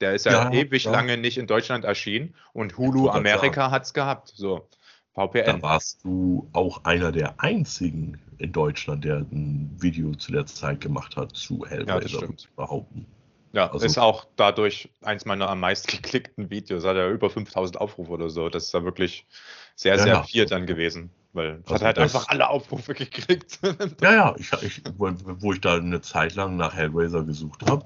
Der 0.00 0.14
ist 0.14 0.26
ja, 0.26 0.44
Ja, 0.44 0.52
ewig 0.52 0.84
ja. 0.84 0.92
lange 0.92 1.16
nicht 1.16 1.38
in 1.38 1.46
Deutschland 1.46 1.84
erschienen. 1.84 2.34
Und 2.52 2.78
Hulu 2.78 3.08
Amerika 3.08 3.70
hat 3.70 3.84
es 3.84 3.94
gehabt. 3.94 4.28
So, 4.28 4.68
VPN. 5.14 5.44
Da 5.46 5.62
warst 5.62 6.04
du 6.04 6.48
auch 6.52 6.84
einer 6.84 7.10
der 7.10 7.40
einzigen 7.40 8.20
in 8.38 8.52
Deutschland, 8.52 9.04
der 9.04 9.16
ein 9.16 9.74
Video 9.78 10.14
zu 10.14 10.30
der 10.30 10.46
Zeit 10.46 10.80
gemacht 10.80 11.16
hat 11.16 11.34
zu 11.34 11.64
Ja, 11.64 11.70
Hellraiser, 11.70 12.28
ich 12.36 12.48
behaupten. 12.50 13.06
Ja, 13.52 13.70
Also- 13.72 13.86
ist 13.86 13.98
auch 13.98 14.26
dadurch 14.36 14.90
eins 15.02 15.24
meiner 15.24 15.48
am 15.48 15.60
meisten 15.60 15.88
geklickten 16.02 16.50
Videos. 16.50 16.84
Hat 16.84 16.96
ja 16.96 17.08
über 17.08 17.30
5000 17.30 17.80
Aufrufe 17.80 18.10
oder 18.10 18.28
so. 18.30 18.48
Das 18.48 18.64
ist 18.64 18.74
ja 18.74 18.84
wirklich 18.84 19.26
sehr, 19.74 19.96
Ja, 19.96 20.02
sehr 20.02 20.12
ja. 20.14 20.22
viel 20.22 20.46
dann 20.46 20.66
gewesen. 20.66 21.10
Weil 21.32 21.60
Also 21.62 21.74
hat 21.74 21.82
halt 21.82 21.96
das- 21.98 22.14
einfach 22.14 22.28
alle 22.28 22.48
Aufrufe 22.48 22.94
gekriegt. 22.94 23.58
Ja, 24.02 24.12
ja, 24.12 24.34
ich, 24.38 24.52
ich, 24.62 24.82
wo, 24.96 25.52
ich 25.52 25.60
da 25.60 25.76
eine 25.76 26.00
Zeit 26.00 26.34
lang 26.34 26.56
nach 26.56 26.74
Hellraiser 26.74 27.22
gesucht 27.22 27.68
habe, 27.68 27.84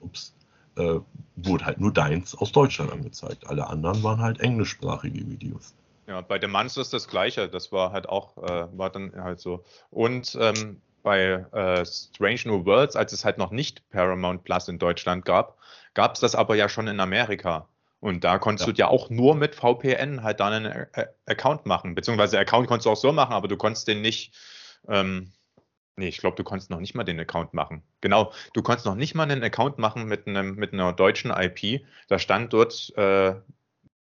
ups, 0.00 0.34
äh, 0.76 0.98
wurde 1.36 1.64
halt 1.66 1.80
nur 1.80 1.92
deins 1.92 2.34
aus 2.36 2.52
Deutschland 2.52 2.92
angezeigt. 2.92 3.46
Alle 3.46 3.66
anderen 3.68 4.02
waren 4.02 4.20
halt 4.20 4.40
englischsprachige 4.40 5.26
Videos. 5.28 5.74
ja, 6.06 6.20
bei 6.20 6.40
The 6.40 6.46
Monsters 6.48 6.90
das 6.90 7.06
gleiche. 7.08 7.48
Das 7.48 7.70
war 7.72 7.92
halt 7.92 8.08
auch, 8.08 8.36
äh, 8.38 8.66
war 8.76 8.90
dann 8.90 9.12
halt 9.16 9.40
so. 9.40 9.64
Und 9.90 10.36
ähm, 10.40 10.80
bei 11.04 11.46
äh, 11.52 11.86
Strange 11.86 12.40
New 12.46 12.64
Worlds, 12.66 12.96
als 12.96 13.12
es 13.12 13.24
halt 13.24 13.38
noch 13.38 13.52
nicht 13.52 13.88
Paramount 13.90 14.42
Plus 14.42 14.66
in 14.66 14.80
Deutschland 14.80 15.24
gab, 15.24 15.58
gab 15.94 16.14
es 16.14 16.20
das 16.20 16.34
aber 16.34 16.56
ja 16.56 16.68
schon 16.68 16.88
in 16.88 16.98
Amerika. 16.98 17.68
Und 18.00 18.24
da 18.24 18.38
konntest 18.38 18.66
Ja. 18.66 18.72
du 18.72 18.78
ja 18.80 18.88
auch 18.88 19.08
nur 19.10 19.34
mit 19.36 19.54
VPN 19.54 20.22
halt 20.24 20.40
dann 20.40 20.52
einen 20.52 20.86
äh, 20.94 21.06
Account 21.26 21.66
machen. 21.66 21.94
Beziehungsweise 21.94 22.38
Account 22.38 22.66
konntest 22.68 22.86
du 22.86 22.90
auch 22.90 22.96
so 22.96 23.12
machen, 23.12 23.32
aber 23.32 23.48
du 23.48 23.56
konntest 23.56 23.86
den 23.86 24.02
nicht. 24.02 24.34
Ähm, 24.88 25.32
nee, 25.96 26.08
ich 26.08 26.18
glaube, 26.18 26.36
du 26.36 26.44
konntest 26.44 26.70
noch 26.70 26.80
nicht 26.80 26.94
mal 26.94 27.04
den 27.04 27.20
Account 27.20 27.54
machen. 27.54 27.82
Genau, 28.00 28.32
du 28.52 28.62
konntest 28.62 28.86
noch 28.86 28.94
nicht 28.96 29.14
mal 29.14 29.22
einen 29.24 29.42
Account 29.42 29.78
machen 29.78 30.06
mit, 30.06 30.26
einem, 30.26 30.56
mit 30.56 30.72
einer 30.72 30.92
deutschen 30.92 31.30
IP. 31.30 31.86
Da 32.08 32.18
stand 32.18 32.52
dort, 32.52 32.92
äh, 32.96 33.34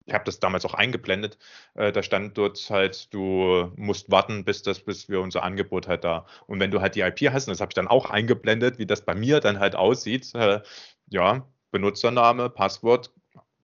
ich 0.08 0.14
habe 0.14 0.24
das 0.24 0.40
damals 0.40 0.64
auch 0.64 0.74
eingeblendet, 0.74 1.38
äh, 1.74 1.92
da 1.92 2.02
stand 2.02 2.36
dort 2.38 2.58
halt, 2.70 3.12
du 3.14 3.70
musst 3.76 4.10
warten, 4.10 4.44
bis 4.44 4.62
das, 4.62 4.80
bis 4.80 5.08
wir 5.08 5.20
unser 5.20 5.42
Angebot 5.42 5.86
halt 5.86 6.04
da. 6.04 6.26
Und 6.46 6.60
wenn 6.60 6.70
du 6.70 6.80
halt 6.80 6.94
die 6.94 7.00
IP 7.00 7.32
hast, 7.32 7.46
und 7.46 7.52
das 7.52 7.60
habe 7.60 7.70
ich 7.70 7.74
dann 7.74 7.88
auch 7.88 8.10
eingeblendet, 8.10 8.78
wie 8.78 8.86
das 8.86 9.04
bei 9.04 9.14
mir 9.14 9.40
dann 9.40 9.60
halt 9.60 9.76
aussieht, 9.76 10.34
äh, 10.34 10.60
ja, 11.08 11.46
Benutzername, 11.70 12.50
Passwort, 12.50 13.12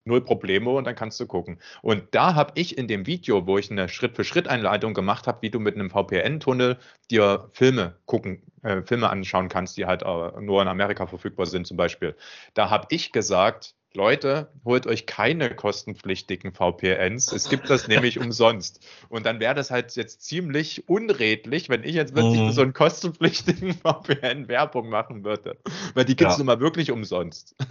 null 0.05 0.21
Probleme 0.25 0.71
und 0.71 0.85
dann 0.85 0.97
kannst 0.97 1.21
du 1.21 1.27
gucken. 1.27 1.61
Und 1.81 2.15
da 2.15 2.35
habe 2.35 2.53
ich 2.57 2.77
in 2.77 2.89
dem 2.89 3.07
Video, 3.07 3.47
wo 3.47 3.59
ich 3.59 3.71
eine 3.71 3.89
Schritt-für-Schritt-Einleitung 3.89 4.95
gemacht 4.95 5.27
habe, 5.27 5.43
wie 5.43 5.51
du 5.51 5.61
mit 5.61 5.75
einem 5.77 5.91
VPN-Tunnel 5.91 6.79
dir 7.11 7.49
Filme 7.53 7.97
gucken, 8.07 8.43
äh, 8.63 8.83
Filme 8.83 9.11
anschauen 9.11 9.49
kannst, 9.49 9.77
die 9.77 9.87
halt 9.87 10.03
äh, 10.03 10.41
nur 10.41 10.61
in 10.63 10.69
Amerika 10.69 11.07
verfügbar 11.07 11.47
sind 11.47 11.67
zum 11.67 11.77
Beispiel. 11.77 12.17
Da 12.55 12.71
habe 12.71 12.87
ich 12.91 13.13
gesagt, 13.13 13.77
Leute, 13.97 14.49
holt 14.65 14.87
euch 14.87 15.07
keine 15.07 15.55
kostenpflichtigen 15.55 16.53
VPNs. 16.53 17.33
Es 17.33 17.49
gibt 17.49 17.69
das 17.71 17.89
nämlich 17.89 18.19
umsonst. 18.21 18.85
Und 19.09 19.27
dann 19.27 19.41
wäre 19.41 19.55
das 19.55 19.71
halt 19.71 19.95
jetzt 19.97 20.23
ziemlich 20.23 20.89
unredlich, 20.89 21.69
wenn 21.69 21.85
ich 21.85 21.95
jetzt 21.95 22.15
wirklich 22.15 22.41
Mhm. 22.41 22.53
so 22.53 22.63
einen 22.63 22.73
kostenpflichtigen 22.73 23.75
VPN 23.83 24.49
Werbung 24.49 24.89
machen 24.89 25.25
würde. 25.25 25.57
Weil 25.95 26.05
die 26.05 26.17
gibt 26.17 26.31
es 26.31 26.37
Ja. 26.37 26.39
nun 26.39 26.47
mal 26.47 26.61
wirklich 26.61 26.91
umsonst. 26.91 27.55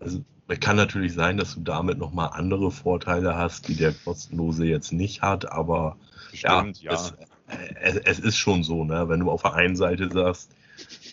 Also 0.00 0.20
es 0.48 0.60
kann 0.60 0.76
natürlich 0.76 1.12
sein, 1.12 1.36
dass 1.36 1.54
du 1.54 1.60
damit 1.60 1.98
nochmal 1.98 2.30
andere 2.32 2.70
Vorteile 2.70 3.36
hast, 3.36 3.68
die 3.68 3.74
der 3.76 3.92
kostenlose 3.92 4.64
jetzt 4.66 4.92
nicht 4.92 5.20
hat, 5.22 5.50
aber 5.50 5.96
Stimmt, 6.32 6.80
ja. 6.80 6.92
Es, 6.92 7.12
äh, 7.48 7.74
es, 7.80 7.96
es 7.96 8.18
ist 8.20 8.36
schon 8.36 8.62
so, 8.64 8.84
ne? 8.84 9.08
wenn 9.08 9.20
du 9.20 9.30
auf 9.30 9.42
der 9.42 9.54
einen 9.54 9.76
Seite 9.76 10.08
sagst, 10.10 10.50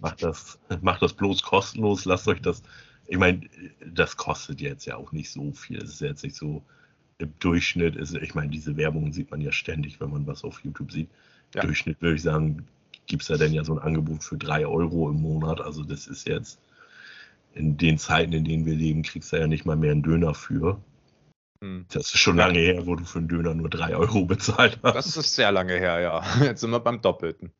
macht 0.01 0.23
das, 0.23 0.57
macht 0.81 1.01
das 1.01 1.13
bloß 1.13 1.43
kostenlos, 1.43 2.05
lasst 2.05 2.27
euch 2.27 2.41
das, 2.41 2.61
ich 3.07 3.17
meine, 3.17 3.41
das 3.85 4.17
kostet 4.17 4.61
jetzt 4.61 4.85
ja 4.85 4.95
auch 4.97 5.11
nicht 5.11 5.31
so 5.31 5.51
viel, 5.51 5.77
es 5.77 5.91
ist 5.93 6.01
jetzt 6.01 6.23
nicht 6.23 6.35
so 6.35 6.63
im 7.17 7.33
Durchschnitt, 7.39 7.95
ist, 7.95 8.15
ich 8.15 8.35
meine, 8.35 8.49
diese 8.49 8.77
Werbung 8.77 9.11
sieht 9.11 9.31
man 9.31 9.41
ja 9.41 9.51
ständig, 9.51 9.99
wenn 9.99 10.11
man 10.11 10.27
was 10.27 10.43
auf 10.43 10.63
YouTube 10.63 10.91
sieht. 10.91 11.09
Ja. 11.55 11.61
Im 11.61 11.67
Durchschnitt 11.69 12.01
würde 12.01 12.15
ich 12.15 12.21
sagen, 12.21 12.67
gibt 13.07 13.23
es 13.23 13.29
ja 13.29 13.37
dann 13.37 13.53
ja 13.53 13.63
so 13.63 13.73
ein 13.73 13.79
Angebot 13.79 14.23
für 14.23 14.37
drei 14.37 14.67
Euro 14.67 15.09
im 15.09 15.21
Monat. 15.21 15.61
Also 15.61 15.83
das 15.83 16.07
ist 16.07 16.27
jetzt 16.27 16.59
in 17.53 17.77
den 17.77 17.97
Zeiten, 17.97 18.33
in 18.33 18.43
denen 18.43 18.65
wir 18.65 18.75
leben, 18.75 19.01
kriegst 19.01 19.31
du 19.31 19.37
ja 19.37 19.47
nicht 19.47 19.65
mal 19.65 19.77
mehr 19.77 19.91
einen 19.91 20.03
Döner 20.03 20.35
für. 20.35 20.79
Hm. 21.61 21.85
Das 21.89 22.13
ist 22.13 22.19
schon 22.19 22.37
lange 22.37 22.59
her, 22.59 22.85
wo 22.85 22.95
du 22.95 23.03
für 23.03 23.19
einen 23.19 23.29
Döner 23.29 23.55
nur 23.55 23.69
drei 23.69 23.95
Euro 23.95 24.25
bezahlt 24.25 24.79
hast. 24.83 24.95
Das 24.95 25.17
ist 25.17 25.33
sehr 25.33 25.51
lange 25.51 25.73
her, 25.73 25.99
ja. 25.99 26.23
Jetzt 26.43 26.61
sind 26.61 26.69
wir 26.69 26.79
beim 26.79 27.01
Doppelten. 27.01 27.51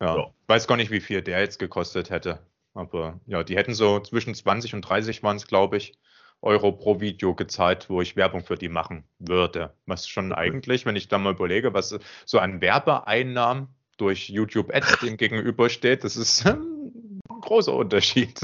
Ja. 0.00 0.16
ja. 0.16 0.30
Weiß 0.48 0.66
gar 0.66 0.76
nicht, 0.76 0.90
wie 0.90 1.00
viel 1.00 1.22
der 1.22 1.40
jetzt 1.40 1.58
gekostet 1.58 2.10
hätte. 2.10 2.40
Aber 2.76 3.18
ja, 3.26 3.42
die 3.42 3.56
hätten 3.56 3.74
so 3.74 4.00
zwischen 4.00 4.34
20 4.34 4.74
und 4.74 4.82
30 4.82 5.22
waren 5.22 5.36
es, 5.36 5.46
glaube 5.46 5.78
ich, 5.78 5.94
Euro 6.42 6.72
pro 6.72 7.00
Video 7.00 7.34
gezahlt, 7.34 7.88
wo 7.88 8.02
ich 8.02 8.16
Werbung 8.16 8.44
für 8.44 8.56
die 8.56 8.68
machen 8.68 9.04
würde. 9.18 9.74
Was 9.86 10.06
schon 10.06 10.32
eigentlich, 10.32 10.84
wenn 10.84 10.94
ich 10.94 11.08
da 11.08 11.16
mal 11.18 11.32
überlege, 11.32 11.72
was 11.72 11.98
so 12.26 12.38
an 12.38 12.60
Werbeeinnahmen 12.60 13.68
durch 13.96 14.28
YouTube 14.28 14.74
Ads 14.74 15.00
dem 15.00 15.16
gegenübersteht, 15.16 16.04
das 16.04 16.16
ist 16.16 16.46
ein 16.46 16.92
großer 17.40 17.72
Unterschied. 17.72 18.38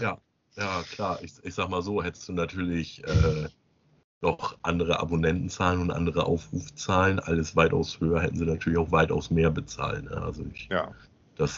Ja, 0.00 0.18
ja 0.56 0.82
klar. 0.92 1.18
Ich, 1.22 1.32
ich 1.42 1.54
sag 1.54 1.70
mal 1.70 1.80
so, 1.80 2.02
hättest 2.02 2.28
du 2.28 2.34
natürlich 2.34 3.02
äh, 3.04 3.48
noch 4.20 4.58
andere 4.62 5.00
Abonnentenzahlen 5.00 5.80
und 5.80 5.90
andere 5.90 6.26
Aufrufzahlen, 6.26 7.18
alles 7.18 7.56
weitaus 7.56 7.98
höher, 8.00 8.20
hätten 8.20 8.36
sie 8.36 8.44
natürlich 8.44 8.78
auch 8.78 8.92
weitaus 8.92 9.30
mehr 9.30 9.50
bezahlen. 9.50 10.04
Ne? 10.04 10.22
Also 10.22 10.44
ich, 10.52 10.68
ja. 10.70 10.92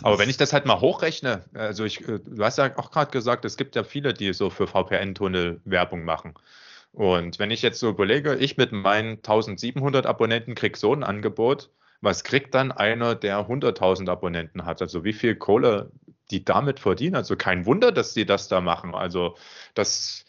Aber 0.02 0.18
wenn 0.18 0.30
ich 0.30 0.36
das 0.36 0.52
halt 0.52 0.66
mal 0.66 0.80
hochrechne, 0.80 1.44
also 1.54 1.84
ich, 1.84 2.00
äh, 2.08 2.18
du 2.18 2.44
hast 2.44 2.58
ja 2.58 2.76
auch 2.78 2.90
gerade 2.90 3.10
gesagt, 3.10 3.44
es 3.44 3.56
gibt 3.56 3.76
ja 3.76 3.84
viele, 3.84 4.14
die 4.14 4.32
so 4.32 4.50
für 4.50 4.66
VPN-Tunnel 4.66 5.60
Werbung 5.64 6.04
machen. 6.04 6.34
Und 6.92 7.38
wenn 7.38 7.50
ich 7.50 7.62
jetzt 7.62 7.78
so 7.78 7.90
überlege, 7.90 8.36
ich 8.36 8.56
mit 8.56 8.72
meinen 8.72 9.16
1700 9.16 10.06
Abonnenten 10.06 10.54
kriege 10.54 10.78
so 10.78 10.94
ein 10.94 11.04
Angebot, 11.04 11.70
was 12.00 12.24
kriegt 12.24 12.54
dann 12.54 12.72
einer, 12.72 13.14
der 13.14 13.46
100.000 13.46 14.08
Abonnenten 14.08 14.64
hat? 14.64 14.80
Also 14.80 15.04
wie 15.04 15.12
viel 15.12 15.36
Kohle 15.36 15.90
die 16.30 16.44
damit 16.44 16.80
verdienen? 16.80 17.16
Also 17.16 17.36
kein 17.36 17.66
Wunder, 17.66 17.92
dass 17.92 18.14
die 18.14 18.26
das 18.26 18.48
da 18.48 18.60
machen. 18.60 18.94
Also 18.94 19.36
das 19.74 20.24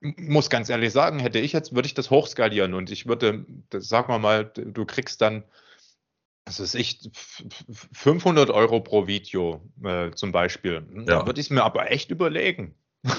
muss 0.00 0.50
ganz 0.50 0.68
ehrlich 0.68 0.92
sagen, 0.92 1.18
hätte 1.18 1.38
ich 1.38 1.52
jetzt, 1.52 1.74
würde 1.74 1.86
ich 1.86 1.94
das 1.94 2.10
hochskalieren 2.10 2.74
und 2.74 2.90
ich 2.90 3.06
würde, 3.06 3.44
das, 3.70 3.88
sagen 3.88 4.12
wir 4.12 4.18
mal, 4.18 4.44
du 4.44 4.84
kriegst 4.84 5.20
dann, 5.20 5.44
das 6.44 6.60
ist 6.60 6.74
echt 6.74 7.10
500 7.92 8.50
Euro 8.50 8.80
pro 8.80 9.06
Video 9.06 9.62
äh, 9.82 10.10
zum 10.12 10.32
Beispiel. 10.32 10.86
Ja. 10.94 11.02
Da 11.04 11.26
würde 11.26 11.40
ich 11.40 11.46
es 11.46 11.50
mir 11.50 11.64
aber 11.64 11.90
echt 11.90 12.10
überlegen. 12.10 12.74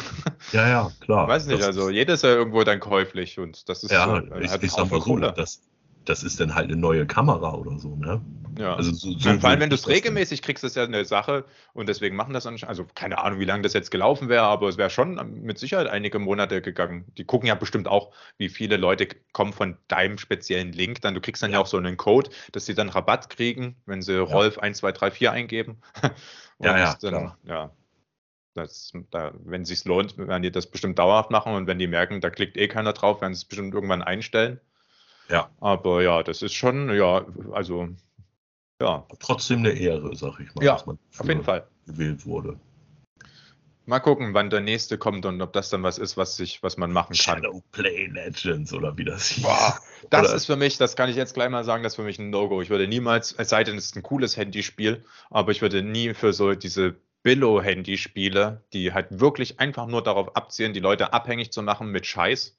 Ja, 0.51 0.67
ja, 0.67 0.91
klar. 0.99 1.27
Weiß 1.27 1.47
nicht, 1.47 1.63
also 1.63 1.89
jedes 1.89 2.15
ist 2.15 2.23
ja 2.23 2.29
irgendwo 2.29 2.63
dann 2.63 2.79
käuflich 2.79 3.39
und 3.39 3.67
das 3.67 3.83
ist 3.83 3.91
ja, 3.91 4.05
so, 4.05 4.35
ich, 4.35 4.63
ich 4.63 4.71
sag 4.71 4.89
mal 4.91 5.01
so, 5.01 5.17
das, 5.17 5.61
das 6.05 6.23
ist 6.23 6.39
dann 6.39 6.55
halt 6.55 6.69
eine 6.69 6.77
neue 6.77 7.05
Kamera 7.05 7.53
oder 7.53 7.77
so, 7.77 7.95
ne? 7.95 8.21
Ja. 8.57 8.75
Also 8.75 8.91
so, 8.91 9.11
so 9.17 9.39
vor 9.39 9.49
allem, 9.49 9.59
wenn 9.59 9.69
du 9.69 9.75
es 9.75 9.87
regelmäßig 9.87 10.41
kriegst, 10.41 10.63
ist 10.63 10.75
ja 10.75 10.83
eine 10.83 11.03
Sache 11.03 11.45
und 11.73 11.89
deswegen 11.89 12.15
machen 12.15 12.33
das 12.33 12.45
anscheinend, 12.45 12.69
also 12.69 12.87
keine 12.95 13.17
Ahnung, 13.17 13.39
wie 13.39 13.45
lange 13.45 13.63
das 13.63 13.73
jetzt 13.73 13.91
gelaufen 13.91 14.29
wäre, 14.29 14.43
aber 14.43 14.69
es 14.69 14.77
wäre 14.77 14.89
schon 14.89 15.41
mit 15.41 15.59
Sicherheit 15.59 15.87
einige 15.87 16.19
Monate 16.19 16.61
gegangen. 16.61 17.05
Die 17.17 17.25
gucken 17.25 17.47
ja 17.47 17.55
bestimmt 17.55 17.87
auch, 17.87 18.13
wie 18.37 18.49
viele 18.49 18.77
Leute 18.77 19.07
kommen 19.33 19.51
von 19.51 19.77
deinem 19.87 20.17
speziellen 20.17 20.71
Link. 20.71 21.01
Dann, 21.01 21.13
du 21.13 21.21
kriegst 21.21 21.43
dann 21.43 21.51
ja, 21.51 21.57
ja 21.57 21.63
auch 21.63 21.67
so 21.67 21.77
einen 21.77 21.97
Code, 21.97 22.29
dass 22.53 22.65
sie 22.65 22.75
dann 22.75 22.89
Rabatt 22.89 23.29
kriegen, 23.29 23.75
wenn 23.85 24.01
sie 24.01 24.13
ja. 24.13 24.21
Rolf 24.21 24.57
1, 24.57 24.77
2, 24.77 24.91
3, 24.93 25.11
4 25.11 25.31
eingeben. 25.31 25.81
ja, 26.59 26.77
ja, 26.77 26.97
dann, 27.01 27.11
klar. 27.11 27.37
ja. 27.43 27.71
Das, 28.53 28.93
da, 29.11 29.33
wenn 29.43 29.63
es 29.63 29.67
sich 29.67 29.83
lohnt, 29.83 30.17
werden 30.17 30.43
die 30.43 30.51
das 30.51 30.67
bestimmt 30.67 30.97
dauerhaft 30.97 31.29
machen 31.29 31.53
und 31.55 31.67
wenn 31.67 31.77
die 31.77 31.87
merken, 31.87 32.21
da 32.21 32.29
klickt 32.29 32.55
eh 32.55 32.69
keiner 32.69 32.93
drauf, 32.93 33.19
werden 33.19 33.33
sie 33.33 33.39
es 33.39 33.45
bestimmt 33.45 33.73
irgendwann 33.73 34.01
einstellen. 34.01 34.61
Ja. 35.29 35.49
Aber 35.59 36.01
ja, 36.01 36.23
das 36.23 36.41
ist 36.41 36.53
schon, 36.53 36.93
ja, 36.95 37.25
also, 37.51 37.89
ja. 38.81 39.05
Trotzdem 39.19 39.59
eine 39.59 39.71
Ehre, 39.71 40.15
sag 40.15 40.39
ich 40.39 40.53
mal, 40.55 40.63
ja, 40.63 40.73
dass 40.73 40.85
man 40.85 40.99
auf 41.17 41.27
jeden 41.27 41.43
Fall 41.43 41.67
gewählt 41.85 42.25
wurde. 42.25 42.59
Mal 43.87 43.99
gucken, 43.99 44.33
wann 44.33 44.49
der 44.49 44.61
nächste 44.61 44.97
kommt 44.97 45.27
und 45.27 45.39
ob 45.43 45.53
das 45.53 45.69
dann 45.69 45.83
was 45.83 45.99
ist, 45.99 46.17
was 46.17 46.37
sich, 46.37 46.63
was 46.63 46.75
man 46.77 46.91
machen 46.91 47.15
kann. 47.15 47.43
Shadow 47.43 47.63
Play 47.71 48.07
Legends 48.07 48.73
oder 48.73 48.97
wie 48.97 49.05
das 49.05 49.27
hieß. 49.27 49.43
Boah, 49.43 49.79
das 50.09 50.29
oder? 50.29 50.35
ist 50.35 50.45
für 50.47 50.55
mich, 50.55 50.77
das 50.77 50.95
kann 50.95 51.07
ich 51.07 51.15
jetzt 51.15 51.35
gleich 51.35 51.49
mal 51.49 51.63
sagen, 51.63 51.83
das 51.83 51.93
ist 51.93 51.97
für 51.97 52.03
mich 52.03 52.17
ein 52.17 52.31
No-Go. 52.31 52.63
Ich 52.63 52.71
würde 52.71 52.87
niemals, 52.87 53.33
es 53.33 53.49
sei 53.49 53.63
denn, 53.63 53.77
es 53.77 53.85
ist 53.85 53.95
ein 53.95 54.01
cooles 54.01 54.37
Handyspiel, 54.37 55.05
aber 55.29 55.51
ich 55.51 55.61
würde 55.61 55.83
nie 55.83 56.15
für 56.15 56.33
so 56.33 56.55
diese 56.55 56.95
Billo-Handyspiele, 57.21 58.63
die 58.73 58.91
halt 58.91 59.19
wirklich 59.19 59.59
einfach 59.59 59.85
nur 59.85 60.03
darauf 60.03 60.35
abzielen, 60.35 60.73
die 60.73 60.79
Leute 60.79 61.13
abhängig 61.13 61.51
zu 61.51 61.61
machen 61.61 61.89
mit 61.89 62.07
Scheiß, 62.07 62.57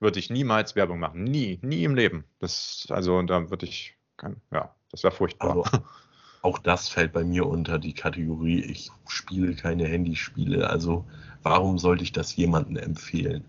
würde 0.00 0.18
ich 0.18 0.30
niemals 0.30 0.76
Werbung 0.76 0.98
machen. 0.98 1.24
Nie, 1.24 1.58
nie 1.62 1.84
im 1.84 1.94
Leben. 1.94 2.24
Das, 2.38 2.86
also 2.90 3.20
da 3.22 3.50
würde 3.50 3.66
ich, 3.66 3.96
kann, 4.16 4.40
ja, 4.52 4.74
das 4.90 5.02
wäre 5.02 5.14
furchtbar. 5.14 5.50
Also, 5.50 5.64
auch 6.42 6.58
das 6.58 6.88
fällt 6.88 7.12
bei 7.12 7.24
mir 7.24 7.46
unter 7.46 7.78
die 7.78 7.94
Kategorie, 7.94 8.60
ich 8.60 8.90
spiele 9.08 9.54
keine 9.54 9.86
Handyspiele. 9.86 10.68
Also 10.68 11.04
warum 11.42 11.78
sollte 11.78 12.04
ich 12.04 12.12
das 12.12 12.36
jemandem 12.36 12.76
empfehlen? 12.76 13.44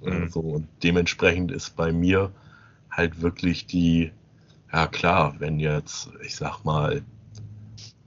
Mhm. 0.00 0.12
Also, 0.12 0.40
und 0.40 0.68
dementsprechend 0.82 1.50
ist 1.52 1.76
bei 1.76 1.92
mir 1.92 2.32
halt 2.90 3.20
wirklich 3.20 3.66
die, 3.66 4.12
ja 4.72 4.86
klar, 4.86 5.36
wenn 5.38 5.58
jetzt, 5.58 6.10
ich 6.22 6.36
sag 6.36 6.64
mal, 6.64 7.02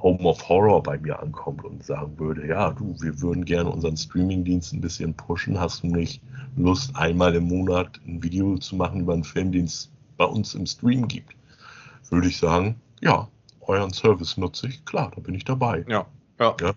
Home 0.01 0.23
of 0.23 0.47
Horror 0.47 0.81
bei 0.81 0.97
mir 0.97 1.19
ankommt 1.19 1.63
und 1.65 1.83
sagen 1.83 2.17
würde, 2.17 2.47
ja, 2.47 2.71
du, 2.71 2.95
wir 3.01 3.19
würden 3.21 3.43
gerne 3.43 3.69
unseren 3.69 3.97
Streamingdienst 3.97 4.73
ein 4.73 4.81
bisschen 4.81 5.13
pushen, 5.13 5.59
hast 5.59 5.83
du 5.83 5.87
nicht 5.87 6.21
Lust, 6.55 6.95
einmal 6.95 7.35
im 7.35 7.45
Monat 7.45 7.99
ein 8.07 8.23
Video 8.23 8.57
zu 8.57 8.75
machen 8.75 9.01
über 9.01 9.13
einen 9.13 9.23
Film, 9.23 9.51
den 9.51 9.65
es 9.65 9.91
bei 10.17 10.25
uns 10.25 10.55
im 10.55 10.65
Stream 10.65 11.07
gibt? 11.07 11.35
Würde 12.09 12.27
ich 12.27 12.37
sagen, 12.37 12.79
ja, 13.01 13.27
euren 13.61 13.93
Service 13.93 14.37
nutze 14.37 14.67
ich, 14.67 14.83
klar, 14.85 15.11
da 15.13 15.21
bin 15.21 15.35
ich 15.35 15.45
dabei. 15.45 15.85
Ja, 15.87 16.05
ja. 16.39 16.55
ja. 16.61 16.73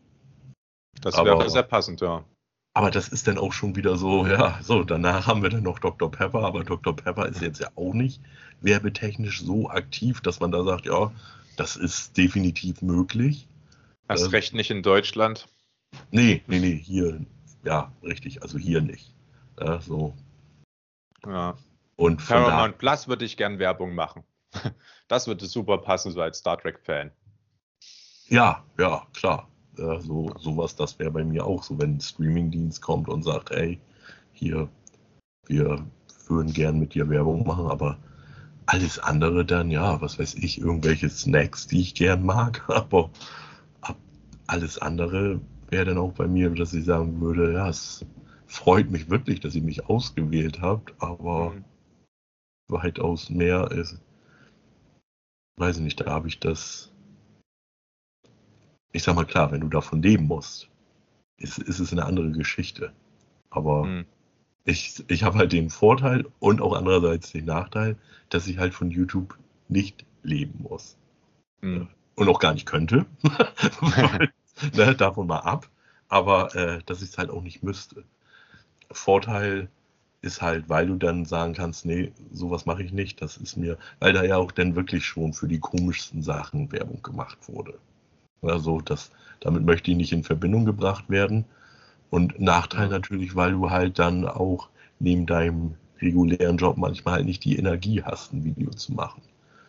Das 1.01 1.17
wäre 1.17 1.49
sehr 1.49 1.63
passend, 1.63 2.01
ja. 2.01 2.25
Aber 2.75 2.91
das 2.91 3.09
ist 3.09 3.29
dann 3.29 3.39
auch 3.39 3.53
schon 3.53 3.77
wieder 3.77 3.97
so, 3.97 4.27
ja, 4.27 4.59
so, 4.63 4.83
danach 4.83 5.27
haben 5.27 5.43
wir 5.43 5.51
dann 5.51 5.63
noch 5.63 5.79
Dr. 5.79 6.11
Pepper, 6.11 6.43
aber 6.43 6.65
Dr. 6.65 6.97
Pepper 6.97 7.29
ist 7.29 7.43
jetzt 7.43 7.61
ja 7.61 7.69
auch 7.75 7.93
nicht 7.93 8.21
werbetechnisch 8.63 9.43
so 9.43 9.69
aktiv, 9.69 10.21
dass 10.23 10.41
man 10.41 10.53
da 10.53 10.65
sagt, 10.65 10.87
ja, 10.87 11.13
das 11.63 11.77
ist 11.77 12.17
definitiv 12.17 12.83
möglich. 12.83 13.47
Hast 14.09 14.25
äh, 14.25 14.31
recht 14.31 14.53
nicht 14.53 14.73
in 14.73 14.83
Deutschland. 14.83 15.47
Nee, 16.11 16.43
nee, 16.49 16.59
nee, 16.59 16.77
hier, 16.77 17.25
ja, 17.63 17.93
richtig, 18.03 18.43
also 18.43 18.59
hier 18.59 18.81
nicht. 18.81 19.15
Ja, 19.61 19.81
so. 19.81 20.13
Ja. 21.25 21.57
Und 21.95 22.21
von 22.21 22.37
Paramount 22.37 22.79
Plus 22.79 23.07
würde 23.07 23.25
ich 23.25 23.37
gern 23.37 23.61
Werbung 23.61 23.95
machen. 23.95 24.25
Das 25.09 25.27
würde 25.27 25.45
super 25.45 25.77
passen, 25.77 26.11
so 26.11 26.23
als 26.23 26.39
Star 26.39 26.59
Trek-Fan. 26.59 27.11
Ja, 28.29 28.65
ja, 28.79 29.07
klar. 29.13 29.47
Ja, 29.77 30.01
so, 30.01 30.33
sowas, 30.39 30.75
das 30.75 30.99
wäre 30.99 31.11
bei 31.11 31.23
mir 31.23 31.45
auch 31.45 31.63
so, 31.63 31.79
wenn 31.79 31.97
ein 31.97 32.01
Streamingdienst 32.01 32.81
kommt 32.81 33.09
und 33.09 33.23
sagt, 33.23 33.51
ey, 33.51 33.79
hier, 34.33 34.71
wir 35.47 35.85
würden 36.29 36.53
gern 36.55 36.79
mit 36.79 36.95
dir 36.95 37.11
Werbung 37.11 37.47
machen, 37.47 37.67
aber 37.67 37.99
alles 38.67 38.99
andere 38.99 39.45
dann, 39.45 39.71
ja, 39.71 40.01
was 40.01 40.19
weiß 40.19 40.35
ich, 40.35 40.59
irgendwelche 40.61 41.09
Snacks, 41.09 41.67
die 41.67 41.81
ich 41.81 41.95
gern 41.95 42.25
mag, 42.25 42.63
aber 42.69 43.11
alles 44.47 44.79
andere 44.79 45.41
wäre 45.69 45.87
dann 45.87 45.99
auch 45.99 46.13
bei 46.13 46.29
mir, 46.29 46.51
dass 46.51 46.75
ich 46.75 46.85
sagen 46.85 47.21
würde, 47.21 47.53
ja, 47.53 47.69
es 47.69 48.05
freut 48.47 48.91
mich 48.91 49.09
wirklich, 49.09 49.41
dass 49.41 49.55
ihr 49.55 49.63
mich 49.63 49.87
ausgewählt 49.87 50.61
habt, 50.61 50.95
aber 51.03 51.51
mhm. 51.51 51.65
weitaus 52.69 53.31
mehr 53.31 53.71
ist, 53.71 54.01
weiß 55.57 55.79
ich 55.79 55.83
nicht, 55.83 56.01
da 56.01 56.07
habe 56.07 56.29
ich 56.29 56.39
das, 56.39 56.93
ich 58.93 59.03
sag 59.03 59.15
mal 59.15 59.25
klar, 59.25 59.51
wenn 59.53 59.63
du 59.63 59.69
davon 59.69 60.03
leben 60.03 60.27
musst, 60.27 60.69
ist, 61.39 61.59
ist 61.59 61.79
es 61.79 61.93
eine 61.93 62.05
andere 62.05 62.31
Geschichte. 62.33 62.93
Aber 63.51 63.85
mhm 63.85 64.05
ich, 64.65 65.05
ich 65.09 65.23
habe 65.23 65.39
halt 65.39 65.53
den 65.53 65.71
Vorteil 65.71 66.27
und 66.39 66.61
auch 66.61 66.75
andererseits 66.75 67.33
den 67.33 67.45
Nachteil, 67.47 67.97
dass 68.29 68.47
ich 68.47 68.59
halt 68.59 68.75
von 68.75 68.91
YouTube 68.91 69.37
nicht 69.69 70.05
leben 70.23 70.63
muss. 70.63 70.97
Mhm. 71.61 71.89
Und 72.15 72.29
auch 72.29 72.39
gar 72.39 72.55
nicht 72.55 72.67
könnte. 72.67 73.07
ne, 74.75 74.95
davon 74.95 75.27
mal 75.27 75.41
ab. 75.41 75.69
Aber 76.09 76.55
äh, 76.55 76.81
dass 76.85 77.03
ich 77.03 77.11
es 77.11 77.19
halt 77.19 77.31
auch 77.31 77.43
nicht 77.43 77.63
müsste. 77.63 78.05
Vorteil 78.91 79.69
ist 80.21 80.41
halt, 80.41 80.69
weil 80.69 80.87
du 80.87 80.95
dann 80.97 81.25
sagen 81.25 81.55
kannst, 81.55 81.85
nee, 81.85 82.13
sowas 82.31 82.65
mache 82.65 82.83
ich 82.83 82.93
nicht, 82.93 83.21
das 83.21 83.37
ist 83.37 83.57
mir, 83.57 83.77
weil 83.99 84.13
da 84.13 84.23
ja 84.23 84.37
auch 84.37 84.53
dann 84.53 84.77
wirklich 84.77 85.05
schon 85.05 85.33
für 85.33 85.49
die 85.49 85.59
komischsten 85.59 86.23
Sachen 86.23 86.71
Werbung 86.71 87.03
gemacht 87.03 87.39
wurde. 87.49 87.79
Also 88.41 88.81
das, 88.81 89.11
damit 89.41 89.65
möchte 89.65 89.91
ich 89.91 89.97
nicht 89.97 90.13
in 90.13 90.23
Verbindung 90.23 90.65
gebracht 90.65 91.11
werden. 91.11 91.45
Und 92.13 92.39
Nachteil 92.39 92.89
natürlich, 92.89 93.37
weil 93.37 93.53
du 93.53 93.71
halt 93.71 93.99
dann 93.99 94.29
auch 94.29 94.69
neben 94.99 95.25
deinem 95.25 95.77
regulären 95.99 96.59
Job 96.59 96.77
manchmal 96.77 97.15
halt 97.15 97.25
nicht 97.25 97.43
die 97.43 97.57
Energie 97.57 98.03
hast, 98.03 98.35
ein 98.35 98.45
Video 98.45 98.69
zu 98.69 98.93
machen. 98.93 99.23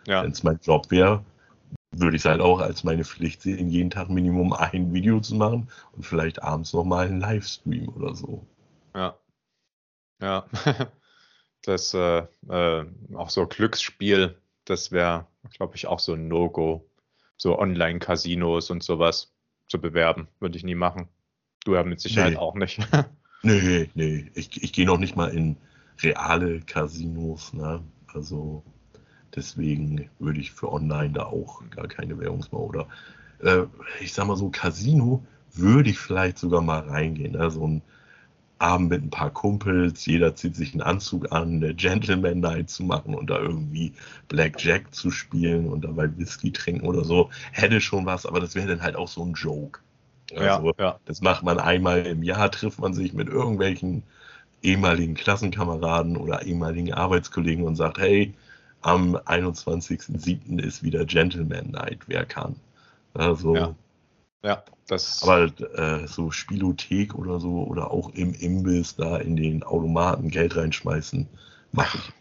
Ja. 0.06 0.24
Wenn 0.24 0.32
es 0.32 0.44
mein 0.44 0.60
Job 0.62 0.92
wäre, 0.92 1.24
würde 1.92 2.18
ich 2.18 2.24
es 2.24 2.26
halt 2.26 2.42
auch 2.42 2.60
als 2.60 2.84
meine 2.84 3.06
Pflicht 3.06 3.42
sehen, 3.42 3.70
jeden 3.70 3.90
Tag 3.90 4.10
Minimum 4.10 4.52
ein 4.52 4.94
Video 4.94 5.22
zu 5.22 5.36
machen 5.36 5.70
und 5.94 6.06
vielleicht 6.06 6.44
abends 6.44 6.74
nochmal 6.74 7.08
einen 7.08 7.22
Livestream 7.22 7.88
oder 7.88 8.14
so. 8.14 8.46
Ja. 8.94 9.18
Ja. 10.22 10.46
Das 11.66 11.94
äh, 11.94 12.26
äh, 12.50 12.86
auch 13.16 13.30
so 13.30 13.48
Glücksspiel, 13.48 14.36
das 14.66 14.92
wäre, 14.92 15.28
glaube 15.54 15.78
ich, 15.78 15.88
auch 15.88 16.00
so 16.00 16.12
ein 16.12 16.28
No-Go. 16.28 16.86
so 17.38 17.58
Online-Casinos 17.58 18.70
und 18.70 18.84
sowas 18.84 19.32
zu 19.70 19.80
bewerben. 19.80 20.28
Würde 20.42 20.58
ich 20.58 20.66
nie 20.66 20.76
machen. 20.76 21.08
Du 21.66 21.76
ja 21.76 21.84
mit 21.84 22.00
Sicherheit 22.00 22.34
Nee. 22.34 22.38
auch 22.38 22.56
nicht. 22.56 22.80
Nee, 23.46 23.90
nee, 23.94 24.32
ich, 24.36 24.64
ich 24.64 24.72
gehe 24.72 24.86
noch 24.86 24.98
nicht 24.98 25.16
mal 25.18 25.28
in 25.30 25.58
reale 26.02 26.62
Casinos, 26.62 27.52
ne? 27.54 27.84
Also 28.08 28.64
deswegen 29.36 30.10
würde 30.20 30.40
ich 30.40 30.52
für 30.52 30.72
online 30.72 31.12
da 31.14 31.26
auch 31.26 31.62
gar 31.70 31.88
keine 31.88 32.18
machen. 32.52 32.64
Oder 32.64 32.88
äh, 33.40 33.64
ich 34.02 34.14
sag 34.14 34.28
mal 34.28 34.38
so, 34.38 34.50
Casino 34.50 35.26
würde 35.54 35.90
ich 35.90 36.00
vielleicht 36.00 36.38
sogar 36.38 36.62
mal 36.62 36.80
reingehen. 36.82 37.34
Ne? 37.34 37.52
So 37.52 37.68
ein 37.68 37.82
Abend 38.60 38.90
mit 38.92 39.04
ein 39.04 39.10
paar 39.12 39.32
Kumpels, 39.32 40.06
jeder 40.06 40.36
zieht 40.36 40.56
sich 40.56 40.74
einen 40.74 40.82
Anzug 40.82 41.32
an, 41.34 41.56
eine 41.64 41.76
Gentleman 41.76 42.40
Night 42.40 42.70
zu 42.70 42.84
machen 42.84 43.14
und 43.16 43.30
da 43.30 43.40
irgendwie 43.40 43.94
Blackjack 44.30 44.94
zu 44.96 45.12
spielen 45.12 45.68
und 45.68 45.84
dabei 45.86 46.16
Whisky 46.18 46.52
trinken 46.54 46.88
oder 46.88 47.04
so, 47.06 47.30
hätte 47.52 47.82
schon 47.82 48.06
was, 48.06 48.26
aber 48.26 48.40
das 48.40 48.56
wäre 48.56 48.68
dann 48.68 48.82
halt 48.84 48.96
auch 48.96 49.08
so 49.10 49.24
ein 49.26 49.34
Joke. 49.34 49.82
Also, 50.32 50.74
ja. 50.80 51.00
das 51.06 51.22
macht 51.22 51.44
man 51.44 51.60
einmal 51.60 52.06
im 52.06 52.24
Jahr, 52.24 52.50
trifft 52.52 52.80
man 52.80 52.94
sich 52.94 53.14
mit 53.14 53.28
irgendwelchen 53.28 54.04
ehemaligen 54.62 55.14
Klassenkameraden 55.14 56.18
oder 56.18 56.44
ehemaligen 56.44 56.94
Arbeitskollegen 56.94 57.66
und 57.66 57.76
sagt, 57.76 57.98
hey, 57.98 58.34
am 58.82 59.16
21.07. 59.16 60.62
ist 60.62 60.84
wieder 60.84 61.06
Gentleman 61.06 61.72
Night, 61.72 62.00
wer 62.08 62.26
kann. 62.26 62.56
Also, 63.14 63.56
Ja. 63.56 63.76
Ja, 64.44 64.62
das. 64.88 65.24
aber 65.24 65.46
äh, 65.80 66.06
so 66.06 66.30
Spielothek 66.30 67.16
oder 67.16 67.40
so 67.40 67.64
oder 67.64 67.92
auch 67.92 68.10
im 68.14 68.34
Imbiss 68.34 68.96
da 68.96 69.18
in 69.18 69.38
den 69.38 69.64
Automaten 69.64 70.30
Geld 70.30 70.58
reinschmeißen, 70.58 71.28
mache 71.72 71.98
ich. 71.98 72.12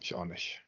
ich 0.00 0.14
auch 0.14 0.24
nicht. 0.24 0.64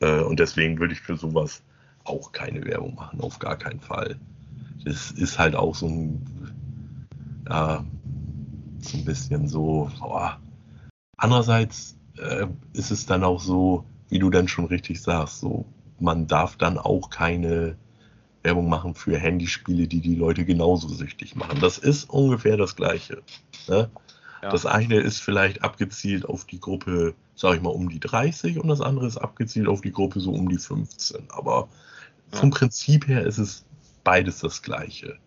Äh, 0.00 0.20
und 0.22 0.40
deswegen 0.40 0.80
würde 0.80 0.94
ich 0.94 1.00
für 1.00 1.16
sowas 1.16 1.62
auch 2.02 2.32
keine 2.32 2.64
Werbung 2.64 2.96
machen, 2.96 3.20
auf 3.20 3.38
gar 3.38 3.56
keinen 3.56 3.78
Fall. 3.78 4.18
Das 4.84 5.10
ist 5.10 5.38
halt 5.38 5.54
auch 5.54 5.74
so 5.74 5.86
ein, 5.86 6.26
ja, 7.48 7.84
so 8.80 8.98
ein 8.98 9.04
bisschen 9.04 9.48
so. 9.48 9.90
Boah. 9.98 10.38
Andererseits 11.16 11.96
äh, 12.16 12.46
ist 12.72 12.90
es 12.90 13.06
dann 13.06 13.24
auch 13.24 13.40
so, 13.40 13.84
wie 14.08 14.18
du 14.18 14.30
dann 14.30 14.48
schon 14.48 14.66
richtig 14.66 15.02
sagst, 15.02 15.40
so 15.40 15.64
man 15.98 16.26
darf 16.26 16.56
dann 16.56 16.78
auch 16.78 17.10
keine 17.10 17.76
Werbung 18.42 18.68
machen 18.68 18.94
für 18.94 19.18
Handyspiele, 19.18 19.86
die 19.86 20.00
die 20.00 20.14
Leute 20.14 20.44
genauso 20.44 20.88
süchtig 20.88 21.36
machen. 21.36 21.60
Das 21.60 21.78
ist 21.78 22.08
ungefähr 22.08 22.56
das 22.56 22.74
Gleiche. 22.74 23.22
Ne? 23.68 23.90
Ja. 24.42 24.50
Das 24.50 24.64
eine 24.64 24.96
ist 24.96 25.20
vielleicht 25.20 25.62
abgezielt 25.62 26.24
auf 26.24 26.46
die 26.46 26.58
Gruppe, 26.58 27.14
sag 27.34 27.56
ich 27.56 27.62
mal, 27.62 27.70
um 27.70 27.90
die 27.90 28.00
30 28.00 28.58
und 28.58 28.68
das 28.68 28.80
andere 28.80 29.06
ist 29.06 29.18
abgezielt 29.18 29.68
auf 29.68 29.82
die 29.82 29.92
Gruppe 29.92 30.20
so 30.20 30.32
um 30.32 30.48
die 30.48 30.56
15. 30.56 31.24
Aber 31.28 31.68
vom 32.32 32.50
Ja. 32.50 32.56
Prinzip 32.56 33.06
her 33.06 33.26
ist 33.26 33.38
es 33.38 33.66
beides 34.04 34.40
das 34.40 34.62
Gleiche. 34.62 35.18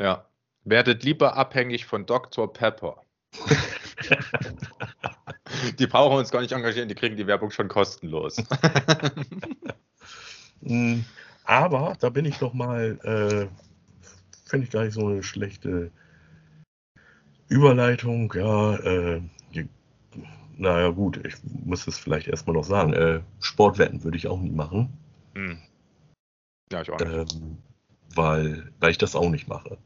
ja. 0.00 0.24
Werdet 0.64 1.02
lieber 1.02 1.34
abhängig 1.36 1.86
von 1.86 2.04
Dr. 2.04 2.52
Pepper. 2.52 3.02
die 5.78 5.86
brauchen 5.86 6.18
uns 6.18 6.30
gar 6.30 6.42
nicht 6.42 6.52
engagieren, 6.52 6.88
die 6.90 6.94
kriegen 6.94 7.16
die 7.16 7.26
Werbung 7.26 7.50
schon 7.50 7.68
kostenlos. 7.68 8.42
Mm, 10.60 11.02
Aber 11.44 11.96
da 12.00 12.10
bin 12.10 12.24
ich 12.24 12.36
doch 12.38 12.52
mal, 12.52 12.98
äh, 13.04 13.46
finde 14.44 14.64
ich 14.66 14.72
gar 14.72 14.82
nicht 14.84 14.94
so 14.94 15.06
eine 15.06 15.22
schlechte 15.22 15.92
Überleitung. 17.48 18.32
Ja, 18.34 18.74
äh, 18.74 19.22
naja, 20.56 20.88
gut, 20.90 21.24
ich 21.24 21.34
muss 21.64 21.86
es 21.86 21.96
vielleicht 21.96 22.26
erstmal 22.26 22.56
noch 22.56 22.64
sagen. 22.64 22.92
Äh, 22.92 23.20
Sportwetten 23.40 24.02
würde 24.02 24.16
ich 24.16 24.26
auch 24.26 24.40
nie 24.40 24.50
machen, 24.50 24.92
Hm. 25.36 25.62
Ja, 26.72 26.82
ich 26.82 26.90
auch 26.90 26.98
nicht. 26.98 27.32
ähm, 27.32 27.58
weil, 28.14 28.72
weil 28.80 28.90
ich 28.90 28.98
das 28.98 29.16
auch 29.16 29.30
nicht 29.30 29.48
mache. 29.48 29.78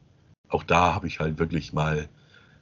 Auch 0.49 0.63
da 0.63 0.93
habe 0.95 1.07
ich 1.07 1.19
halt 1.19 1.39
wirklich 1.39 1.73
mal 1.73 2.09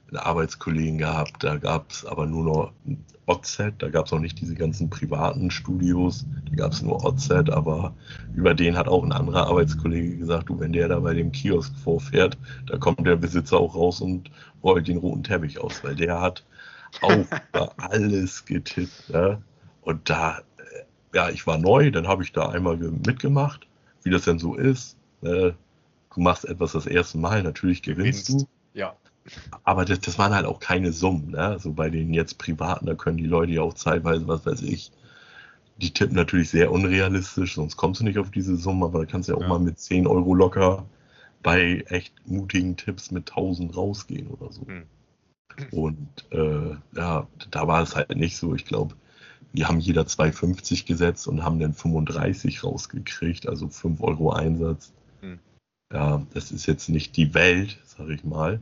einen 0.08 0.18
Arbeitskollegen 0.18 0.98
gehabt, 0.98 1.42
da 1.44 1.56
gab 1.56 1.90
es 1.90 2.04
aber 2.04 2.26
nur 2.26 2.44
noch 2.44 2.72
ein 2.86 3.04
OZ, 3.26 3.78
da 3.78 3.88
gab 3.90 4.06
es 4.06 4.12
noch 4.12 4.20
nicht 4.20 4.40
diese 4.40 4.54
ganzen 4.54 4.90
privaten 4.90 5.50
Studios, 5.50 6.26
da 6.50 6.56
gab 6.56 6.72
es 6.72 6.82
nur 6.82 7.04
OZ, 7.04 7.50
aber 7.50 7.96
über 8.32 8.54
den 8.54 8.76
hat 8.76 8.88
auch 8.88 9.04
ein 9.04 9.12
anderer 9.12 9.46
Arbeitskollege 9.48 10.18
gesagt, 10.18 10.48
du, 10.50 10.60
wenn 10.60 10.72
der 10.72 10.88
da 10.88 11.00
bei 11.00 11.14
dem 11.14 11.32
Kiosk 11.32 11.76
vorfährt, 11.78 12.38
da 12.66 12.78
kommt 12.78 13.06
der 13.06 13.16
Besitzer 13.16 13.58
auch 13.58 13.74
raus 13.74 14.00
und 14.00 14.30
rollt 14.62 14.88
den 14.88 14.98
roten 14.98 15.24
Teppich 15.24 15.60
aus, 15.60 15.82
weil 15.84 15.96
der 15.96 16.20
hat 16.20 16.44
auch 17.00 17.28
über 17.52 17.74
alles 17.78 18.44
getippt. 18.44 19.08
Ne? 19.08 19.42
Und 19.80 20.08
da, 20.10 20.38
äh, 20.58 20.84
ja, 21.14 21.30
ich 21.30 21.46
war 21.46 21.58
neu, 21.58 21.90
dann 21.90 22.08
habe 22.08 22.22
ich 22.24 22.32
da 22.32 22.48
einmal 22.50 22.78
ge- 22.78 22.90
mitgemacht, 22.90 23.68
wie 24.02 24.10
das 24.10 24.24
denn 24.24 24.38
so 24.38 24.54
ist. 24.54 24.98
Ne? 25.22 25.54
Du 26.14 26.20
machst 26.20 26.44
etwas 26.44 26.72
das 26.72 26.86
erste 26.86 27.18
Mal, 27.18 27.42
natürlich 27.42 27.82
gewinnst 27.82 28.26
Gewinnst. 28.28 28.46
du. 28.74 28.78
Ja. 28.78 28.94
Aber 29.64 29.84
das, 29.84 30.00
das 30.00 30.18
waren 30.18 30.34
halt 30.34 30.46
auch 30.46 30.60
keine 30.60 30.92
Summen. 30.92 31.30
Ne? 31.30 31.56
So 31.60 31.72
bei 31.72 31.88
den 31.90 32.12
jetzt 32.12 32.38
Privaten, 32.38 32.86
da 32.86 32.94
können 32.94 33.16
die 33.18 33.26
Leute 33.26 33.52
ja 33.52 33.62
auch 33.62 33.74
zeitweise, 33.74 34.26
was 34.28 34.44
weiß 34.44 34.62
ich, 34.62 34.90
die 35.78 35.92
tippen 35.92 36.16
natürlich 36.16 36.50
sehr 36.50 36.70
unrealistisch, 36.70 37.54
sonst 37.54 37.76
kommst 37.76 38.00
du 38.00 38.04
nicht 38.04 38.18
auf 38.18 38.30
diese 38.30 38.56
Summe, 38.56 38.86
aber 38.86 39.00
da 39.00 39.06
kannst 39.06 39.28
du 39.28 39.32
ja 39.32 39.38
auch 39.38 39.42
Ja. 39.42 39.48
mal 39.48 39.58
mit 39.58 39.78
10 39.78 40.06
Euro 40.06 40.34
locker 40.34 40.84
bei 41.42 41.82
echt 41.88 42.12
mutigen 42.26 42.76
Tipps 42.76 43.10
mit 43.10 43.30
1000 43.30 43.76
rausgehen 43.76 44.28
oder 44.28 44.52
so. 44.52 44.66
Hm. 44.66 44.84
Und 45.70 46.08
äh, 46.30 46.76
ja, 46.96 47.26
da 47.50 47.66
war 47.68 47.82
es 47.82 47.94
halt 47.96 48.14
nicht 48.16 48.36
so. 48.36 48.54
Ich 48.54 48.64
glaube, 48.64 48.94
wir 49.52 49.68
haben 49.68 49.80
jeder 49.80 50.02
2,50 50.02 50.86
gesetzt 50.86 51.26
und 51.28 51.42
haben 51.44 51.58
dann 51.58 51.74
35 51.74 52.64
rausgekriegt, 52.64 53.48
also 53.48 53.68
5 53.68 54.00
Euro 54.02 54.32
Einsatz. 54.32 54.92
Ja, 55.92 56.22
das 56.32 56.50
ist 56.50 56.66
jetzt 56.66 56.88
nicht 56.88 57.16
die 57.16 57.34
Welt, 57.34 57.78
sag 57.84 58.08
ich 58.08 58.24
mal. 58.24 58.60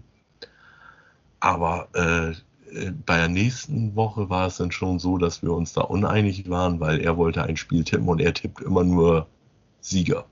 Aber 1.38 1.88
äh, 1.94 2.30
äh, 2.74 2.92
bei 3.06 3.16
der 3.16 3.28
nächsten 3.28 3.94
Woche 3.94 4.28
war 4.30 4.46
es 4.46 4.56
dann 4.56 4.72
schon 4.72 4.98
so, 4.98 5.16
dass 5.16 5.42
wir 5.42 5.52
uns 5.52 5.72
da 5.72 5.82
uneinig 5.82 6.48
waren, 6.50 6.80
weil 6.80 7.00
er 7.00 7.16
wollte 7.16 7.42
ein 7.42 7.56
Spiel 7.56 7.84
tippen 7.84 8.08
und 8.08 8.20
er 8.20 8.34
tippt 8.34 8.60
immer 8.60 8.84
nur 8.84 9.26
Sieger. 9.80 10.26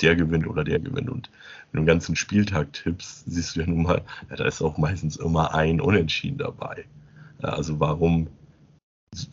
Der 0.00 0.16
gewinnt 0.16 0.46
oder 0.46 0.64
der 0.64 0.80
gewinnt. 0.80 1.10
Und 1.10 1.30
wenn 1.70 1.80
du 1.80 1.82
den 1.82 1.86
ganzen 1.86 2.16
Spieltag 2.16 2.72
tippst, 2.72 3.24
siehst 3.26 3.56
du 3.56 3.60
ja 3.60 3.66
nun 3.66 3.82
mal, 3.82 4.02
ja, 4.30 4.36
da 4.36 4.44
ist 4.44 4.62
auch 4.62 4.76
meistens 4.78 5.16
immer 5.16 5.54
ein 5.54 5.80
Unentschieden 5.80 6.38
dabei. 6.38 6.84
Also 7.40 7.78
warum 7.78 8.28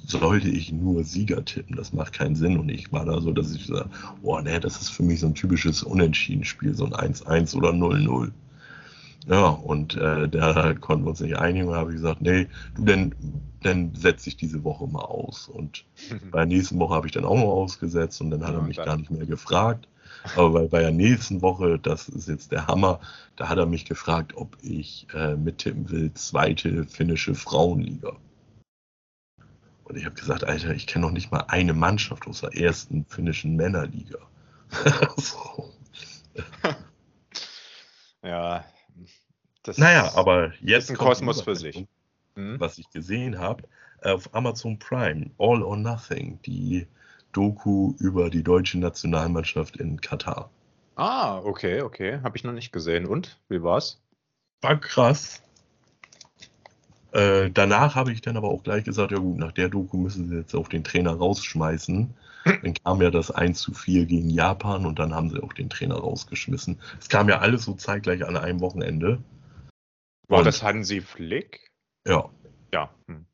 sollte 0.06 0.50
ich 0.50 0.72
nur 0.72 1.04
Sieger 1.04 1.44
tippen? 1.44 1.76
Das 1.76 1.94
macht 1.94 2.14
keinen 2.14 2.36
Sinn. 2.36 2.58
Und 2.58 2.70
ich 2.70 2.92
war 2.92 3.06
da 3.06 3.20
so, 3.22 3.32
dass 3.32 3.54
ich 3.54 3.66
sage, 3.68 3.90
oh 4.22 4.40
ne, 4.40 4.60
das 4.60 4.82
ist 4.82 4.90
für 4.90 5.04
mich 5.04 5.20
so 5.20 5.28
ein 5.28 5.36
typisches 5.36 5.84
Unentschieden-Spiel, 5.84 6.74
so 6.76 6.86
ein 6.86 6.94
1-1 7.14 7.56
oder 7.56 7.70
0-0. 7.72 8.32
Ja, 9.28 9.50
und 9.50 9.96
äh, 9.98 10.28
da 10.28 10.74
konnten 10.74 11.06
wir 11.06 11.12
uns 11.12 11.20
nicht 11.20 11.38
einigen 11.38 11.68
und 11.68 11.76
habe 11.76 11.92
ich 11.92 11.98
gesagt, 11.98 12.22
nee, 12.22 12.48
du, 12.76 12.86
denn, 12.86 13.14
dann 13.62 13.94
setze 13.94 14.30
ich 14.30 14.38
diese 14.38 14.64
Woche 14.64 14.88
mal 14.88 15.04
aus. 15.06 15.48
Und 15.48 15.86
bei 16.32 16.40
der 16.40 16.48
nächsten 16.48 16.80
Woche 16.80 16.96
habe 16.96 17.06
ich 17.08 17.14
dann 17.14 17.26
auch 17.26 17.36
noch 17.38 17.52
ausgesetzt 17.52 18.20
und 18.22 18.32
dann 18.32 18.44
hat 18.44 18.54
Ja, 18.54 18.60
er 18.60 18.64
mich 18.66 18.78
dann- 18.78 18.86
gar 18.86 18.98
nicht 18.98 19.12
mehr 19.12 19.26
gefragt. 19.26 19.88
Aber 20.36 20.52
bei, 20.52 20.68
bei 20.68 20.80
der 20.82 20.92
nächsten 20.92 21.42
Woche, 21.42 21.80
das 21.82 22.08
ist 22.08 22.28
jetzt 22.28 22.52
der 22.52 22.68
Hammer, 22.68 23.00
da 23.38 23.50
hat 23.50 23.58
er 23.58 23.66
mich 23.66 23.86
gefragt, 23.86 24.34
ob 24.36 24.56
ich 24.62 25.08
äh, 25.16 25.36
mittippen 25.36 25.90
will, 25.90 26.14
zweite 26.14 26.86
finnische 26.86 27.34
Frauenliga. 27.34 28.14
Und 29.92 29.98
ich 29.98 30.06
habe 30.06 30.16
gesagt, 30.16 30.46
Alter, 30.46 30.74
ich 30.74 30.88
kenne 30.88 31.06
noch 31.06 31.12
nicht 31.12 31.34
mal 31.34 31.44
eine 31.50 31.74
Mannschaft 31.74 32.26
aus 32.26 32.40
der 32.40 32.56
ersten 32.56 33.04
finnischen 33.04 33.58
Männerliga. 33.58 34.20
so. 35.18 35.70
Ja. 38.24 38.64
Das 39.64 39.80
Naja, 39.80 40.12
aber 40.16 40.54
jetzt 40.62 40.86
ist 40.86 40.92
ein 40.92 40.98
Kosmos 40.98 41.42
für 41.42 41.56
sich. 41.56 41.88
Hm? 42.36 42.60
was 42.60 42.78
ich 42.78 42.90
gesehen 42.92 43.40
habe, 43.40 43.64
auf 44.04 44.34
Amazon 44.34 44.80
Prime, 44.80 45.32
All 45.40 45.62
or 45.64 45.76
Nothing, 45.76 46.40
die 46.46 46.88
Doku 47.34 47.96
über 47.98 48.30
die 48.30 48.44
deutsche 48.44 48.80
Nationalmannschaft 48.80 49.76
in 49.76 50.00
Katar. 50.00 50.52
Ah, 50.96 51.40
okay, 51.40 51.82
okay. 51.82 52.22
Habe 52.24 52.38
ich 52.38 52.44
noch 52.44 52.54
nicht 52.54 52.72
gesehen. 52.72 53.08
Und? 53.08 53.42
Wie 53.50 53.64
war's? 53.64 54.00
War 54.62 54.80
krass. 54.80 55.42
Äh, 57.12 57.50
danach 57.52 57.96
habe 57.96 58.12
ich 58.12 58.22
dann 58.22 58.38
aber 58.38 58.50
auch 58.50 58.64
gleich 58.64 58.84
gesagt, 58.86 59.12
ja 59.12 59.18
gut, 59.18 59.38
nach 59.38 59.52
der 59.52 59.70
Doku 59.70 59.98
müssen 59.98 60.30
sie 60.30 60.38
jetzt 60.38 60.56
auch 60.56 60.68
den 60.68 60.84
Trainer 60.84 61.12
rausschmeißen. 61.14 62.14
Dann 62.64 62.74
kam 62.84 63.02
ja 63.02 63.12
das 63.12 63.30
1 63.32 63.60
zu 63.62 63.74
4 63.74 64.06
gegen 64.06 64.30
Japan 64.30 64.86
und 64.86 64.98
dann 64.98 65.14
haben 65.14 65.30
sie 65.30 65.42
auch 65.44 65.54
den 65.54 65.70
Trainer 65.70 65.96
rausgeschmissen. 65.96 66.80
Es 67.00 67.10
kam 67.10 67.30
ja 67.30 67.40
alles 67.40 67.66
so 67.66 67.74
zeitgleich 67.74 68.26
an 68.26 68.38
einem 68.38 68.62
Wochenende. 68.62 69.22
War 70.28 70.40
Und- 70.40 70.46
das 70.46 70.64
Hansi 70.64 71.02
Flick? 71.02 71.70
Ja, 72.08 72.30
Ja. 72.74 72.90
Hm. 73.08 73.26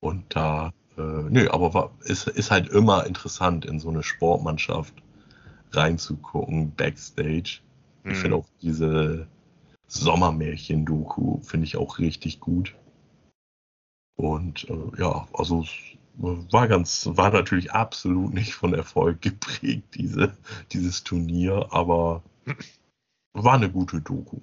Und 0.00 0.36
da, 0.36 0.72
äh, 0.98 1.00
nö, 1.00 1.48
aber 1.50 1.72
war, 1.74 1.90
ist, 2.04 2.28
ist 2.28 2.50
halt 2.50 2.68
immer 2.68 3.06
interessant, 3.06 3.64
in 3.64 3.80
so 3.80 3.88
eine 3.88 4.02
Sportmannschaft 4.02 4.94
reinzugucken, 5.72 6.72
Backstage. 6.76 7.60
Ich 8.04 8.10
Hm. 8.10 8.14
finde 8.14 8.36
auch 8.36 8.46
diese 8.62 9.26
Sommermärchen-Doku, 9.88 11.40
finde 11.42 11.66
ich 11.66 11.76
auch 11.76 11.98
richtig 11.98 12.40
gut. 12.40 12.74
Und 14.16 14.68
äh, 14.68 15.00
ja, 15.00 15.28
also 15.32 15.62
es 15.62 15.72
war 16.52 16.68
ganz, 16.68 17.08
war 17.12 17.30
natürlich 17.30 17.72
absolut 17.72 18.32
nicht 18.32 18.54
von 18.54 18.74
Erfolg 18.74 19.20
geprägt, 19.22 19.94
diese, 19.94 20.36
dieses 20.72 21.04
Turnier, 21.04 21.68
aber 21.70 22.22
war 23.32 23.54
eine 23.54 23.70
gute 23.70 24.00
Doku. 24.00 24.40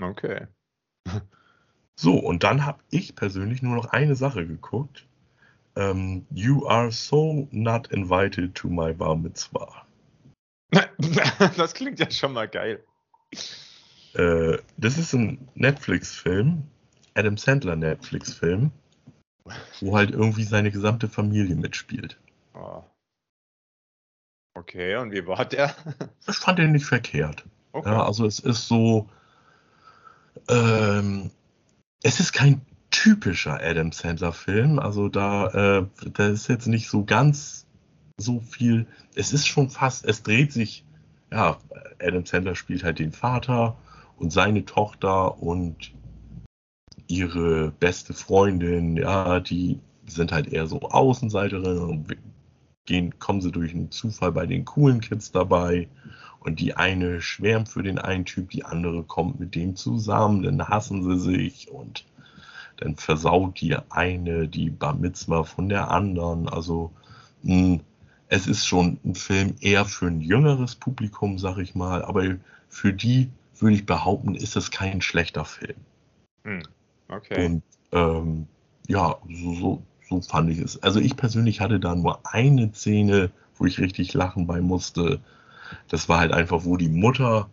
Okay. 0.00 0.46
So, 1.98 2.18
und 2.18 2.44
dann 2.44 2.66
habe 2.66 2.82
ich 2.90 3.14
persönlich 3.14 3.62
nur 3.62 3.74
noch 3.74 3.86
eine 3.86 4.16
Sache 4.16 4.46
geguckt. 4.46 5.06
Ähm, 5.76 6.26
you 6.30 6.66
are 6.66 6.92
so 6.92 7.48
not 7.52 7.90
invited 7.90 8.54
to 8.54 8.68
my 8.68 8.92
bar 8.92 9.16
mitzvah. 9.16 9.86
Das 11.56 11.72
klingt 11.72 11.98
ja 11.98 12.10
schon 12.10 12.34
mal 12.34 12.48
geil. 12.48 12.84
Äh, 14.16 14.58
das 14.78 14.96
ist 14.96 15.12
ein 15.12 15.48
Netflix-Film, 15.54 16.62
Adam 17.14 17.36
Sandler 17.36 17.76
Netflix-Film, 17.76 18.70
wo 19.80 19.96
halt 19.96 20.10
irgendwie 20.10 20.44
seine 20.44 20.70
gesamte 20.70 21.08
Familie 21.08 21.54
mitspielt. 21.54 22.18
Oh. 22.54 22.82
Okay, 24.54 24.96
und 24.96 25.12
wie 25.12 25.26
war 25.26 25.44
der? 25.44 25.74
Ich 26.28 26.36
fand 26.36 26.58
den 26.58 26.72
nicht 26.72 26.86
verkehrt. 26.86 27.44
Okay. 27.72 27.90
Ja, 27.90 28.06
also 28.06 28.24
es 28.24 28.38
ist 28.38 28.66
so, 28.66 29.08
ähm, 30.48 31.30
es 32.02 32.18
ist 32.18 32.32
kein 32.32 32.62
typischer 32.90 33.60
Adam 33.62 33.92
Sandler 33.92 34.32
Film. 34.32 34.78
Also 34.78 35.10
da, 35.10 35.80
äh, 35.80 35.86
da 36.10 36.28
ist 36.28 36.48
jetzt 36.48 36.68
nicht 36.68 36.88
so 36.88 37.04
ganz 37.04 37.66
so 38.16 38.40
viel. 38.40 38.86
Es 39.14 39.34
ist 39.34 39.46
schon 39.46 39.68
fast, 39.68 40.06
es 40.06 40.22
dreht 40.22 40.52
sich, 40.52 40.84
ja, 41.30 41.58
Adam 42.00 42.24
Sandler 42.24 42.54
spielt 42.54 42.82
halt 42.82 42.98
den 42.98 43.12
Vater 43.12 43.76
und 44.18 44.32
seine 44.32 44.64
Tochter 44.64 45.42
und 45.42 45.92
ihre 47.08 47.70
beste 47.70 48.14
Freundin, 48.14 48.96
ja, 48.96 49.40
die 49.40 49.78
sind 50.06 50.32
halt 50.32 50.52
eher 50.52 50.66
so 50.66 50.80
Außenseiterinnen 50.80 51.82
und 51.82 52.16
gehen, 52.86 53.18
kommen 53.18 53.40
sie 53.40 53.52
durch 53.52 53.74
einen 53.74 53.90
Zufall 53.90 54.32
bei 54.32 54.46
den 54.46 54.64
coolen 54.64 55.00
Kids 55.00 55.32
dabei. 55.32 55.88
Und 56.40 56.60
die 56.60 56.76
eine 56.76 57.20
schwärmt 57.20 57.68
für 57.68 57.82
den 57.82 57.98
einen 57.98 58.24
Typ, 58.24 58.50
die 58.50 58.64
andere 58.64 59.02
kommt 59.02 59.40
mit 59.40 59.56
dem 59.56 59.74
zusammen, 59.74 60.42
dann 60.44 60.68
hassen 60.68 61.02
sie 61.02 61.18
sich 61.18 61.70
und 61.72 62.04
dann 62.76 62.94
versaut 62.94 63.60
die 63.60 63.76
eine 63.90 64.46
die 64.46 64.70
Bar 64.70 64.94
Mitzvah 64.94 65.42
von 65.42 65.68
der 65.68 65.90
anderen. 65.90 66.48
Also 66.48 66.92
mh, 67.42 67.80
es 68.28 68.46
ist 68.46 68.64
schon 68.64 68.98
ein 69.04 69.16
Film 69.16 69.54
eher 69.60 69.84
für 69.86 70.06
ein 70.06 70.20
jüngeres 70.20 70.76
Publikum, 70.76 71.38
sag 71.38 71.58
ich 71.58 71.74
mal, 71.74 72.04
aber 72.04 72.36
für 72.68 72.92
die 72.92 73.28
würde 73.60 73.76
ich 73.76 73.86
behaupten, 73.86 74.34
ist 74.34 74.56
es 74.56 74.70
kein 74.70 75.00
schlechter 75.00 75.44
Film. 75.44 75.76
Hm. 76.44 76.62
Okay. 77.08 77.46
Und 77.46 77.62
ähm, 77.92 78.46
ja, 78.88 79.16
so, 79.28 79.54
so, 79.54 79.82
so 80.08 80.20
fand 80.20 80.50
ich 80.50 80.58
es. 80.58 80.82
Also 80.82 81.00
ich 81.00 81.16
persönlich 81.16 81.60
hatte 81.60 81.80
da 81.80 81.94
nur 81.94 82.20
eine 82.24 82.72
Szene, 82.72 83.30
wo 83.56 83.66
ich 83.66 83.80
richtig 83.80 84.14
lachen 84.14 84.46
bei 84.46 84.60
musste. 84.60 85.20
Das 85.88 86.08
war 86.08 86.18
halt 86.18 86.32
einfach, 86.32 86.64
wo 86.64 86.76
die 86.76 86.88
Mutter 86.88 87.48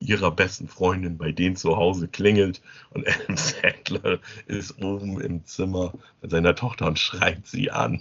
ihrer 0.00 0.30
besten 0.30 0.66
Freundin 0.66 1.18
bei 1.18 1.30
denen 1.30 1.56
zu 1.56 1.76
Hause 1.76 2.08
klingelt 2.08 2.62
und 2.90 3.06
Adam 3.24 3.36
Sandler 3.36 4.18
ist 4.46 4.82
oben 4.82 5.20
im 5.20 5.44
Zimmer 5.44 5.92
mit 6.22 6.30
seiner 6.30 6.54
Tochter 6.54 6.86
und 6.86 6.98
schreit 6.98 7.46
sie 7.46 7.70
an. 7.70 8.00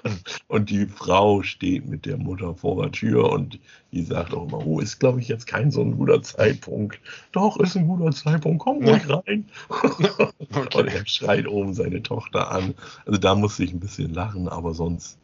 Und 0.48 0.70
die 0.70 0.86
Frau 0.86 1.42
steht 1.42 1.86
mit 1.86 2.06
der 2.06 2.16
Mutter 2.16 2.54
vor 2.54 2.82
der 2.82 2.92
Tür 2.92 3.30
und 3.30 3.58
die 3.92 4.02
sagt 4.02 4.34
auch 4.34 4.48
immer, 4.48 4.66
oh, 4.66 4.80
ist 4.80 4.98
glaube 4.98 5.20
ich 5.20 5.28
jetzt 5.28 5.46
kein 5.46 5.70
so 5.70 5.80
ein 5.82 5.96
guter 5.96 6.22
Zeitpunkt. 6.22 7.00
Doch, 7.32 7.56
ist 7.58 7.76
ein 7.76 7.86
guter 7.86 8.10
Zeitpunkt, 8.12 8.60
komm 8.60 8.84
ruhig 8.84 9.08
rein. 9.08 9.48
Okay. 10.52 10.78
Und 10.80 10.88
er 10.88 11.06
schreit 11.06 11.46
oben 11.46 11.74
seine 11.74 12.02
Tochter 12.02 12.50
an. 12.50 12.74
Also 13.06 13.18
da 13.20 13.34
musste 13.34 13.62
ich 13.62 13.72
ein 13.72 13.80
bisschen 13.80 14.12
lachen, 14.12 14.48
aber 14.48 14.74
sonst 14.74 15.18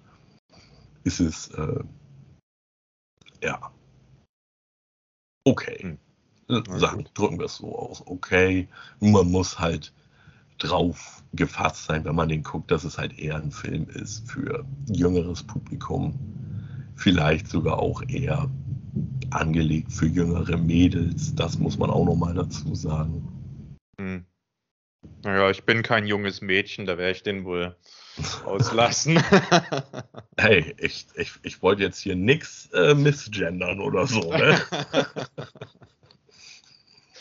ist 1.02 1.20
es 1.20 1.48
äh, 1.48 1.80
ja 3.42 3.72
okay. 5.46 5.96
Äh, 6.48 6.62
Sagen, 6.78 7.06
drücken 7.14 7.38
wir 7.38 7.46
es 7.46 7.56
so 7.56 7.76
aus. 7.76 8.02
Okay. 8.06 8.68
Man 9.00 9.30
muss 9.30 9.58
halt 9.58 9.92
drauf 10.58 11.22
gefasst 11.34 11.84
sein, 11.84 12.04
wenn 12.04 12.14
man 12.14 12.28
den 12.28 12.42
guckt, 12.42 12.70
dass 12.70 12.84
es 12.84 12.98
halt 12.98 13.18
eher 13.18 13.36
ein 13.36 13.50
Film 13.50 13.88
ist 13.90 14.30
für 14.30 14.64
jüngeres 14.88 15.42
Publikum. 15.42 16.18
Vielleicht 16.94 17.48
sogar 17.48 17.78
auch 17.78 18.02
eher 18.08 18.48
angelegt 19.30 19.92
für 19.92 20.06
jüngere 20.06 20.56
Mädels. 20.56 21.34
Das 21.34 21.58
muss 21.58 21.78
man 21.78 21.90
auch 21.90 22.04
nochmal 22.04 22.34
dazu 22.34 22.74
sagen. 22.74 23.28
Hm. 24.00 24.24
Naja, 25.22 25.50
ich 25.50 25.64
bin 25.64 25.82
kein 25.82 26.06
junges 26.06 26.40
Mädchen, 26.40 26.86
da 26.86 26.98
werde 26.98 27.12
ich 27.12 27.22
den 27.22 27.44
wohl 27.44 27.76
auslassen. 28.44 29.22
Hey, 30.38 30.74
ich, 30.78 31.06
ich, 31.14 31.32
ich 31.44 31.62
wollte 31.62 31.82
jetzt 31.82 31.98
hier 31.98 32.14
nichts 32.14 32.68
äh, 32.74 32.94
missgendern 32.94 33.80
oder 33.80 34.06
so. 34.06 34.30
Ne? 34.30 34.60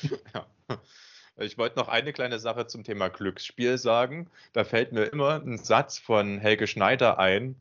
ja. 0.34 0.46
Ich 1.38 1.58
wollte 1.58 1.78
noch 1.78 1.90
eine 1.90 2.14
kleine 2.14 2.40
Sache 2.40 2.68
zum 2.68 2.84
Thema 2.84 3.10
Glücksspiel 3.10 3.78
sagen. 3.78 4.30
Da 4.54 4.64
fällt 4.64 4.94
mir 4.94 5.04
immer 5.06 5.42
ein 5.42 5.58
Satz 5.58 5.98
von 5.98 6.40
Helge 6.40 6.66
Schneider 6.66 7.20
ein, 7.20 7.60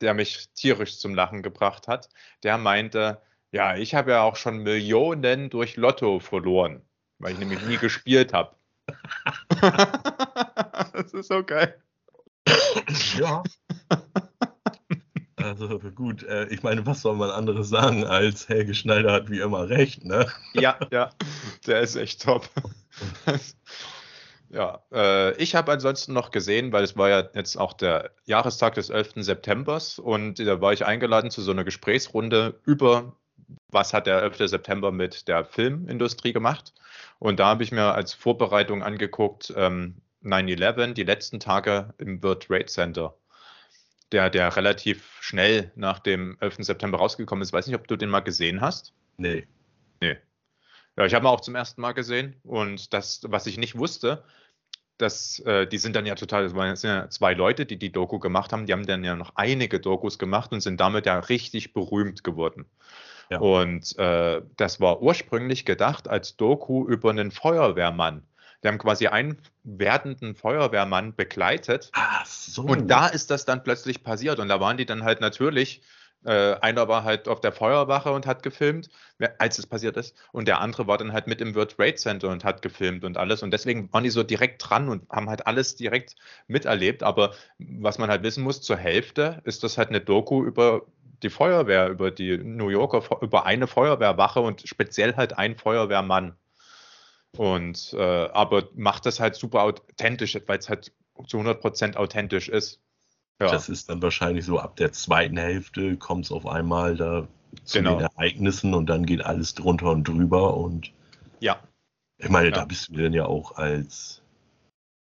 der 0.00 0.12
mich 0.14 0.50
tierisch 0.54 0.98
zum 0.98 1.14
Lachen 1.14 1.42
gebracht 1.42 1.88
hat. 1.88 2.10
Der 2.42 2.58
meinte, 2.58 3.22
ja, 3.52 3.76
ich 3.76 3.94
habe 3.94 4.12
ja 4.12 4.22
auch 4.22 4.36
schon 4.36 4.58
Millionen 4.58 5.48
durch 5.48 5.76
Lotto 5.76 6.20
verloren, 6.20 6.82
weil 7.18 7.32
ich 7.32 7.38
nämlich 7.38 7.62
nie 7.62 7.78
gespielt 7.78 8.32
habe. 8.34 8.54
das 10.92 11.12
ist 11.14 11.28
so 11.28 11.42
geil. 11.42 11.82
ja. 13.18 13.42
Also 15.42 15.78
gut, 15.94 16.22
äh, 16.24 16.46
ich 16.46 16.62
meine, 16.62 16.84
was 16.86 17.02
soll 17.02 17.16
man 17.16 17.30
anderes 17.30 17.68
sagen, 17.68 18.04
als 18.04 18.48
Helge 18.48 18.74
Schneider 18.74 19.12
hat 19.12 19.30
wie 19.30 19.40
immer 19.40 19.68
recht, 19.68 20.04
ne? 20.04 20.26
Ja, 20.54 20.78
ja, 20.90 21.10
der 21.66 21.80
ist 21.80 21.96
echt 21.96 22.22
top. 22.22 22.48
ja, 24.50 24.82
äh, 24.92 25.34
ich 25.36 25.54
habe 25.54 25.72
ansonsten 25.72 26.12
noch 26.12 26.30
gesehen, 26.30 26.72
weil 26.72 26.84
es 26.84 26.96
war 26.96 27.08
ja 27.08 27.28
jetzt 27.34 27.56
auch 27.56 27.72
der 27.72 28.10
Jahrestag 28.24 28.74
des 28.74 28.90
11. 28.90 29.12
Septembers 29.16 29.98
und 29.98 30.38
da 30.38 30.60
war 30.60 30.72
ich 30.72 30.84
eingeladen 30.84 31.30
zu 31.30 31.42
so 31.42 31.52
einer 31.52 31.64
Gesprächsrunde 31.64 32.60
über, 32.64 33.16
was 33.68 33.92
hat 33.92 34.06
der 34.06 34.22
11. 34.22 34.48
September 34.48 34.92
mit 34.92 35.28
der 35.28 35.44
Filmindustrie 35.44 36.32
gemacht. 36.32 36.74
Und 37.18 37.38
da 37.38 37.46
habe 37.46 37.62
ich 37.62 37.72
mir 37.72 37.92
als 37.94 38.14
Vorbereitung 38.14 38.82
angeguckt, 38.82 39.52
ähm, 39.56 40.00
9-11, 40.22 40.94
die 40.94 41.04
letzten 41.04 41.40
Tage 41.40 41.94
im 41.98 42.22
World 42.22 42.46
Trade 42.46 42.66
Center 42.66 43.14
der, 44.12 44.30
der 44.30 44.56
relativ 44.56 45.18
schnell 45.20 45.70
nach 45.76 45.98
dem 45.98 46.36
11. 46.40 46.56
September 46.60 46.98
rausgekommen 46.98 47.42
ist. 47.42 47.52
Weiß 47.52 47.66
nicht, 47.66 47.76
ob 47.76 47.86
du 47.86 47.96
den 47.96 48.10
mal 48.10 48.20
gesehen 48.20 48.60
hast. 48.60 48.92
Nee. 49.16 49.46
Nee. 50.00 50.16
Ja, 50.96 51.06
ich 51.06 51.14
habe 51.14 51.24
ihn 51.26 51.28
auch 51.28 51.40
zum 51.40 51.54
ersten 51.54 51.80
Mal 51.80 51.92
gesehen 51.92 52.36
und 52.42 52.92
das, 52.92 53.22
was 53.26 53.46
ich 53.46 53.58
nicht 53.58 53.78
wusste, 53.78 54.24
dass 54.98 55.38
äh, 55.40 55.66
die 55.66 55.78
sind 55.78 55.96
dann 55.96 56.06
ja 56.06 56.14
total, 56.14 56.44
es 56.44 56.54
waren 56.54 56.76
ja 56.82 57.08
zwei 57.08 57.34
Leute, 57.34 57.64
die 57.64 57.78
die 57.78 57.92
Doku 57.92 58.18
gemacht 58.18 58.52
haben, 58.52 58.66
die 58.66 58.72
haben 58.72 58.86
dann 58.86 59.04
ja 59.04 59.16
noch 59.16 59.32
einige 59.36 59.80
Dokus 59.80 60.18
gemacht 60.18 60.52
und 60.52 60.60
sind 60.60 60.80
damit 60.80 61.06
ja 61.06 61.18
richtig 61.18 61.72
berühmt 61.72 62.22
geworden. 62.24 62.66
Ja. 63.30 63.38
Und 63.38 63.96
äh, 63.98 64.42
das 64.56 64.80
war 64.80 65.00
ursprünglich 65.00 65.64
gedacht 65.64 66.08
als 66.08 66.36
Doku 66.36 66.86
über 66.86 67.10
einen 67.10 67.30
Feuerwehrmann. 67.30 68.24
Die 68.62 68.68
haben 68.68 68.78
quasi 68.78 69.06
einen 69.06 69.38
werdenden 69.64 70.34
Feuerwehrmann 70.34 71.14
begleitet. 71.14 71.90
Ach 71.92 72.26
so. 72.26 72.62
Und 72.62 72.88
da 72.88 73.06
ist 73.06 73.30
das 73.30 73.44
dann 73.44 73.62
plötzlich 73.62 74.02
passiert. 74.02 74.38
Und 74.38 74.48
da 74.48 74.60
waren 74.60 74.76
die 74.76 74.86
dann 74.86 75.02
halt 75.04 75.20
natürlich, 75.20 75.82
äh, 76.24 76.54
einer 76.60 76.86
war 76.88 77.04
halt 77.04 77.28
auf 77.28 77.40
der 77.40 77.52
Feuerwache 77.52 78.12
und 78.12 78.26
hat 78.26 78.42
gefilmt, 78.42 78.90
als 79.38 79.58
es 79.58 79.66
passiert 79.66 79.96
ist. 79.96 80.14
Und 80.32 80.46
der 80.46 80.60
andere 80.60 80.86
war 80.86 80.98
dann 80.98 81.12
halt 81.12 81.26
mit 81.26 81.40
im 81.40 81.54
World 81.54 81.76
Trade 81.76 81.94
Center 81.94 82.28
und 82.28 82.44
hat 82.44 82.60
gefilmt 82.60 83.04
und 83.04 83.16
alles. 83.16 83.42
Und 83.42 83.50
deswegen 83.52 83.90
waren 83.92 84.04
die 84.04 84.10
so 84.10 84.22
direkt 84.22 84.68
dran 84.68 84.88
und 84.88 85.08
haben 85.10 85.30
halt 85.30 85.46
alles 85.46 85.76
direkt 85.76 86.16
miterlebt. 86.46 87.02
Aber 87.02 87.34
was 87.58 87.98
man 87.98 88.10
halt 88.10 88.22
wissen 88.22 88.44
muss, 88.44 88.60
zur 88.60 88.76
Hälfte 88.76 89.40
ist 89.44 89.64
das 89.64 89.78
halt 89.78 89.88
eine 89.88 90.00
Doku 90.00 90.44
über 90.44 90.82
die 91.22 91.30
Feuerwehr, 91.30 91.88
über 91.88 92.10
die 92.10 92.38
New 92.38 92.68
Yorker, 92.68 93.02
über 93.22 93.46
eine 93.46 93.66
Feuerwehrwache 93.66 94.40
und 94.40 94.62
speziell 94.66 95.16
halt 95.16 95.36
ein 95.38 95.56
Feuerwehrmann. 95.56 96.34
Und 97.36 97.92
äh, 97.94 98.28
aber 98.32 98.68
macht 98.74 99.06
das 99.06 99.20
halt 99.20 99.36
super 99.36 99.62
authentisch, 99.62 100.38
weil 100.46 100.58
es 100.58 100.68
halt 100.68 100.92
zu 101.26 101.38
100% 101.38 101.96
authentisch 101.96 102.48
ist. 102.48 102.80
Ja. 103.40 103.50
Das 103.50 103.68
ist 103.68 103.88
dann 103.88 104.02
wahrscheinlich 104.02 104.44
so 104.44 104.58
ab 104.58 104.76
der 104.76 104.92
zweiten 104.92 105.36
Hälfte 105.36 105.96
kommt 105.96 106.26
es 106.26 106.32
auf 106.32 106.46
einmal 106.46 106.96
da 106.96 107.26
zu 107.64 107.78
Genau. 107.78 107.96
den 107.96 108.02
Ereignissen 108.02 108.74
und 108.74 108.86
dann 108.86 109.06
geht 109.06 109.24
alles 109.24 109.54
drunter 109.54 109.90
und 109.90 110.06
drüber 110.06 110.56
und 110.56 110.92
Ja, 111.40 111.62
ich 112.18 112.28
meine, 112.28 112.48
Ja. 112.48 112.56
da 112.56 112.64
bist 112.64 112.88
du 112.88 112.94
dann 112.94 113.14
ja 113.14 113.24
auch 113.24 113.56
als, 113.56 114.20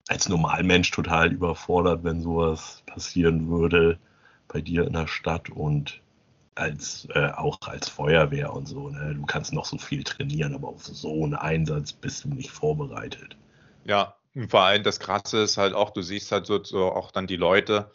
als 0.07 0.29
Normalmensch 0.29 0.91
total 0.91 1.31
überfordert, 1.31 2.03
wenn 2.03 2.21
sowas 2.21 2.83
passieren 2.85 3.49
würde 3.49 3.97
bei 4.47 4.61
dir 4.61 4.85
in 4.85 4.93
der 4.93 5.07
Stadt 5.07 5.49
und 5.49 5.99
als 6.55 7.07
äh, 7.13 7.29
auch 7.29 7.57
als 7.61 7.89
Feuerwehr 7.89 8.53
und 8.53 8.67
so. 8.67 8.89
Ne? 8.89 9.15
Du 9.15 9.25
kannst 9.25 9.53
noch 9.53 9.65
so 9.65 9.77
viel 9.77 10.03
trainieren, 10.03 10.53
aber 10.55 10.69
auf 10.69 10.85
so 10.85 11.23
einen 11.23 11.35
Einsatz 11.35 11.93
bist 11.93 12.23
du 12.23 12.29
nicht 12.29 12.51
vorbereitet. 12.51 13.37
ja. 13.85 14.15
Und 14.33 14.49
vor 14.49 14.61
allem 14.61 14.83
das 14.83 15.01
Krasse 15.01 15.41
ist 15.41 15.57
halt 15.57 15.73
auch, 15.73 15.89
du 15.89 16.01
siehst 16.01 16.31
halt 16.31 16.45
so, 16.45 16.63
so 16.63 16.91
auch 16.93 17.11
dann 17.11 17.27
die 17.27 17.35
Leute, 17.35 17.91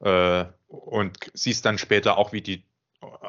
Äh, 0.00 0.46
und 0.68 1.18
siehst 1.34 1.64
dann 1.66 1.78
später 1.78 2.16
auch, 2.16 2.32
wie 2.32 2.40
die, 2.40 2.64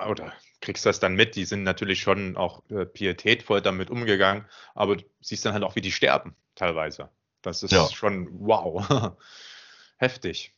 oder 0.10 0.34
kriegst 0.62 0.86
das 0.86 1.00
dann 1.00 1.16
mit, 1.16 1.36
die 1.36 1.46
sind 1.46 1.64
natürlich 1.64 2.02
schon 2.02 2.38
auch 2.38 2.64
äh, 2.70 2.86
pietätvoll 2.86 3.62
damit 3.62 3.90
umgegangen, 3.90 4.46
aber 4.74 4.96
du 4.98 5.04
siehst 5.20 5.46
dann 5.46 5.54
halt 5.54 5.64
auch, 5.64 5.76
wie 5.76 5.82
die 5.82 5.92
sterben 5.92 6.36
teilweise. 6.56 7.10
Das 7.42 7.64
ist 7.64 7.72
ja. 7.72 7.90
schon 7.90 8.30
wow. 8.40 9.14
Heftig. 9.98 10.54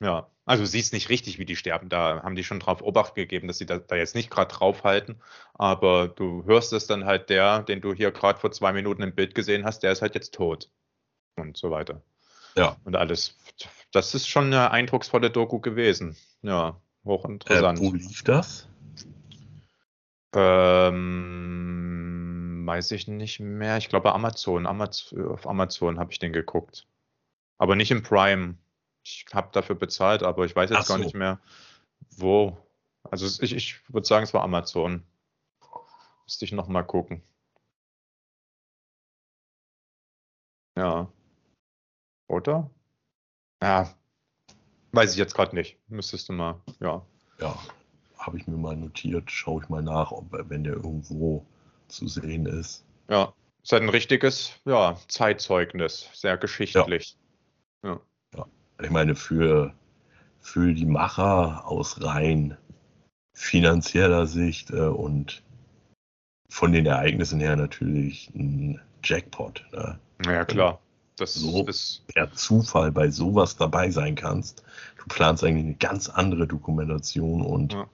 Ja, 0.00 0.28
also 0.46 0.64
siehst 0.64 0.92
nicht 0.92 1.10
richtig, 1.10 1.38
wie 1.38 1.44
die 1.44 1.56
sterben. 1.56 1.88
Da 1.88 2.22
haben 2.22 2.34
die 2.34 2.42
schon 2.42 2.58
drauf 2.58 2.82
Obacht 2.82 3.14
gegeben, 3.14 3.46
dass 3.46 3.58
sie 3.58 3.66
da, 3.66 3.78
da 3.78 3.96
jetzt 3.96 4.14
nicht 4.14 4.30
gerade 4.30 4.52
draufhalten. 4.52 5.20
Aber 5.54 6.08
du 6.08 6.44
hörst 6.44 6.72
es 6.72 6.86
dann 6.86 7.04
halt, 7.04 7.30
der, 7.30 7.62
den 7.62 7.80
du 7.80 7.94
hier 7.94 8.10
gerade 8.10 8.40
vor 8.40 8.50
zwei 8.50 8.72
Minuten 8.72 9.02
im 9.02 9.14
Bild 9.14 9.34
gesehen 9.34 9.64
hast, 9.64 9.82
der 9.82 9.92
ist 9.92 10.02
halt 10.02 10.14
jetzt 10.14 10.34
tot. 10.34 10.70
Und 11.36 11.56
so 11.56 11.70
weiter. 11.70 12.02
Ja. 12.56 12.76
Und 12.84 12.96
alles. 12.96 13.36
Das 13.92 14.14
ist 14.14 14.26
schon 14.28 14.46
eine 14.46 14.70
eindrucksvolle 14.70 15.30
Doku 15.30 15.60
gewesen. 15.60 16.16
Ja, 16.42 16.80
hochinteressant. 17.04 17.78
Äh, 17.78 17.82
wo 17.82 17.92
lief 17.92 18.24
das? 18.24 18.66
Ähm, 20.34 21.02
weiß 22.66 22.90
ich 22.92 23.08
nicht 23.08 23.40
mehr. 23.40 23.76
Ich 23.76 23.88
glaube 23.88 24.12
Amazon. 24.12 24.66
Amazon 24.66 25.28
auf 25.28 25.46
Amazon 25.46 25.98
habe 25.98 26.12
ich 26.12 26.18
den 26.18 26.32
geguckt. 26.32 26.86
Aber 27.58 27.76
nicht 27.76 27.90
im 27.90 28.02
Prime. 28.02 28.56
Ich 29.02 29.26
habe 29.32 29.48
dafür 29.52 29.76
bezahlt, 29.76 30.22
aber 30.22 30.44
ich 30.44 30.54
weiß 30.54 30.70
jetzt 30.70 30.86
so. 30.86 30.94
gar 30.94 30.98
nicht 31.02 31.14
mehr, 31.14 31.40
wo. 32.16 32.56
Also 33.04 33.26
ich, 33.42 33.54
ich 33.54 33.88
würde 33.88 34.06
sagen, 34.06 34.24
es 34.24 34.34
war 34.34 34.42
Amazon. 34.42 35.04
Müsste 36.24 36.44
ich 36.44 36.52
nochmal 36.52 36.84
gucken. 36.84 37.22
Ja. 40.76 41.10
Oder? 42.28 42.70
Ja. 43.62 43.94
Weiß 44.92 45.12
ich 45.12 45.18
jetzt 45.18 45.34
gerade 45.34 45.54
nicht. 45.54 45.78
Müsstest 45.88 46.28
du 46.28 46.32
mal, 46.32 46.60
ja. 46.80 47.04
Ja, 47.38 47.58
habe 48.18 48.38
ich 48.38 48.46
mir 48.46 48.56
mal 48.56 48.76
notiert. 48.76 49.30
Schaue 49.30 49.62
ich 49.62 49.68
mal 49.68 49.82
nach, 49.82 50.12
ob, 50.12 50.26
wenn 50.30 50.64
der 50.64 50.74
irgendwo 50.74 51.46
zu 51.88 52.06
sehen 52.06 52.46
ist. 52.46 52.84
Ja, 53.08 53.32
ist 53.62 53.72
halt 53.72 53.82
ein 53.82 53.88
richtiges 53.88 54.52
ja, 54.64 54.96
Zeitzeugnis. 55.08 56.08
Sehr 56.12 56.36
geschichtlich. 56.36 57.16
Ja. 57.82 57.94
ja 57.94 58.00
ich 58.84 58.90
meine, 58.90 59.14
für, 59.14 59.72
für 60.40 60.74
die 60.74 60.86
Macher 60.86 61.66
aus 61.66 62.02
rein 62.02 62.56
finanzieller 63.32 64.26
Sicht 64.26 64.70
äh, 64.70 64.80
und 64.80 65.42
von 66.48 66.72
den 66.72 66.86
Ereignissen 66.86 67.40
her 67.40 67.56
natürlich 67.56 68.30
ein 68.34 68.80
Jackpot. 69.02 69.64
Ne? 69.72 69.98
Ja, 70.26 70.44
klar. 70.44 70.80
Das 71.16 71.34
so 71.34 71.66
ist 71.66 72.06
per 72.08 72.32
Zufall 72.32 72.92
bei 72.92 73.10
sowas 73.10 73.56
dabei 73.56 73.90
sein 73.90 74.14
kannst. 74.14 74.62
Du 74.96 75.04
planst 75.08 75.44
eigentlich 75.44 75.66
eine 75.66 75.74
ganz 75.74 76.08
andere 76.08 76.46
Dokumentation 76.46 77.42
und 77.42 77.74
ja. 77.74 77.86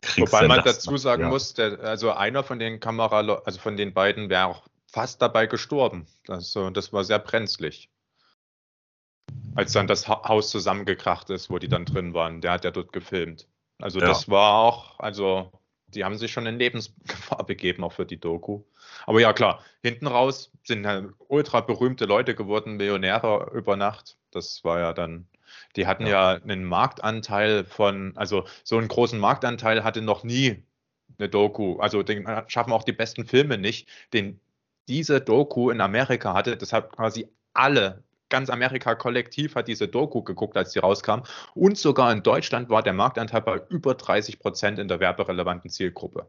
kriegst 0.00 0.32
Wobei 0.32 0.48
man 0.48 0.64
dazu 0.64 0.96
sagen 0.96 1.22
ja. 1.22 1.28
muss, 1.28 1.54
der, 1.54 1.80
also 1.80 2.12
einer 2.12 2.42
von 2.42 2.58
den 2.58 2.80
Kamera, 2.80 3.20
also 3.44 3.60
von 3.60 3.76
den 3.76 3.92
beiden 3.92 4.30
wäre 4.30 4.46
auch 4.46 4.66
fast 4.90 5.20
dabei 5.20 5.46
gestorben. 5.46 6.06
Das, 6.24 6.56
das 6.72 6.92
war 6.92 7.04
sehr 7.04 7.18
brenzlig 7.18 7.90
als 9.54 9.72
dann 9.72 9.86
das 9.86 10.08
Haus 10.08 10.50
zusammengekracht 10.50 11.30
ist, 11.30 11.50
wo 11.50 11.58
die 11.58 11.68
dann 11.68 11.84
drin 11.84 12.14
waren. 12.14 12.40
Der 12.40 12.52
hat 12.52 12.64
ja 12.64 12.70
dort 12.70 12.92
gefilmt. 12.92 13.48
Also 13.78 14.00
ja. 14.00 14.06
das 14.06 14.28
war 14.28 14.54
auch, 14.54 14.98
also 14.98 15.52
die 15.88 16.04
haben 16.04 16.18
sich 16.18 16.32
schon 16.32 16.46
in 16.46 16.58
Lebensgefahr 16.58 17.44
begeben, 17.46 17.84
auch 17.84 17.92
für 17.92 18.06
die 18.06 18.20
Doku. 18.20 18.62
Aber 19.06 19.20
ja, 19.20 19.32
klar, 19.32 19.64
hinten 19.82 20.06
raus 20.06 20.50
sind 20.62 20.86
halt 20.86 21.12
ultra 21.28 21.60
berühmte 21.60 22.04
Leute 22.04 22.34
geworden, 22.34 22.76
Millionäre 22.76 23.50
über 23.54 23.76
Nacht. 23.76 24.16
Das 24.30 24.64
war 24.64 24.78
ja 24.78 24.92
dann, 24.92 25.26
die 25.76 25.86
hatten 25.86 26.06
ja. 26.06 26.34
ja 26.34 26.42
einen 26.42 26.64
Marktanteil 26.64 27.64
von, 27.64 28.12
also 28.16 28.44
so 28.64 28.76
einen 28.76 28.88
großen 28.88 29.18
Marktanteil 29.18 29.82
hatte 29.82 30.02
noch 30.02 30.24
nie 30.24 30.62
eine 31.18 31.28
Doku. 31.28 31.78
Also 31.78 32.02
den 32.02 32.26
schaffen 32.48 32.72
auch 32.72 32.84
die 32.84 32.92
besten 32.92 33.26
Filme 33.26 33.58
nicht, 33.58 33.88
den 34.12 34.40
diese 34.88 35.20
Doku 35.20 35.70
in 35.70 35.80
Amerika 35.80 36.34
hatte. 36.34 36.56
Das 36.56 36.72
hat 36.72 36.92
quasi 36.92 37.28
alle 37.54 38.04
ganz 38.28 38.50
Amerika 38.50 38.94
kollektiv 38.94 39.54
hat 39.54 39.68
diese 39.68 39.88
Doku 39.88 40.22
geguckt, 40.22 40.56
als 40.56 40.72
die 40.72 40.78
rauskam. 40.78 41.22
Und 41.54 41.78
sogar 41.78 42.12
in 42.12 42.22
Deutschland 42.22 42.68
war 42.68 42.82
der 42.82 42.92
Marktanteil 42.92 43.42
bei 43.42 43.62
über 43.68 43.94
30 43.94 44.38
Prozent 44.38 44.78
in 44.78 44.88
der 44.88 45.00
werberelevanten 45.00 45.70
Zielgruppe. 45.70 46.28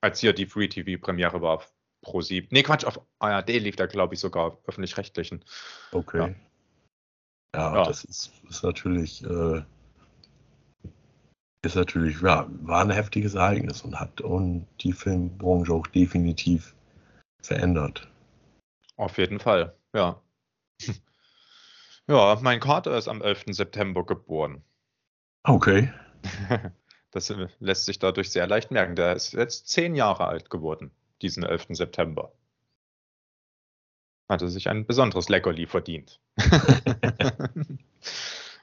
Als 0.00 0.20
hier 0.20 0.32
die 0.32 0.46
Free 0.46 0.68
TV-Premiere 0.68 1.42
war 1.42 1.62
pro 2.02 2.20
sieben. 2.20 2.48
Nee, 2.50 2.62
Quatsch, 2.62 2.84
auf 2.84 3.00
ARD 3.18 3.48
lief 3.50 3.76
da, 3.76 3.86
glaube 3.86 4.14
ich, 4.14 4.20
sogar 4.20 4.58
öffentlich-rechtlichen. 4.66 5.44
Okay. 5.92 6.18
Ja, 6.18 6.34
ja, 7.54 7.74
ja. 7.76 7.84
das 7.84 8.04
ist, 8.04 8.32
ist 8.48 8.62
natürlich, 8.62 9.24
äh, 9.24 9.62
ist 11.62 11.76
natürlich, 11.76 12.20
ja, 12.22 12.46
war 12.62 12.82
ein 12.82 12.90
heftiges 12.90 13.34
Ereignis 13.34 13.82
und 13.82 13.98
hat 13.98 14.20
und 14.20 14.66
die 14.80 14.92
Filmbranche 14.92 15.72
auch 15.72 15.86
definitiv 15.88 16.74
verändert. 17.42 18.08
Auf 18.96 19.18
jeden 19.18 19.40
Fall, 19.40 19.74
ja. 19.94 20.20
Ja, 22.06 22.36
mein 22.42 22.58
Kater 22.58 22.98
ist 22.98 23.06
am 23.06 23.22
11. 23.22 23.44
September 23.50 24.04
geboren. 24.04 24.64
Okay. 25.44 25.92
Das 27.12 27.34
lässt 27.58 27.86
sich 27.86 27.98
dadurch 27.98 28.30
sehr 28.30 28.46
leicht 28.46 28.70
merken. 28.70 28.94
Der 28.94 29.16
ist 29.16 29.32
jetzt 29.32 29.68
zehn 29.68 29.96
Jahre 29.96 30.28
alt 30.28 30.48
geworden, 30.48 30.92
diesen 31.22 31.42
11. 31.42 31.66
September. 31.70 32.32
Hatte 34.28 34.48
sich 34.48 34.68
ein 34.68 34.86
besonderes 34.86 35.28
Leckerli 35.28 35.66
verdient. 35.66 36.20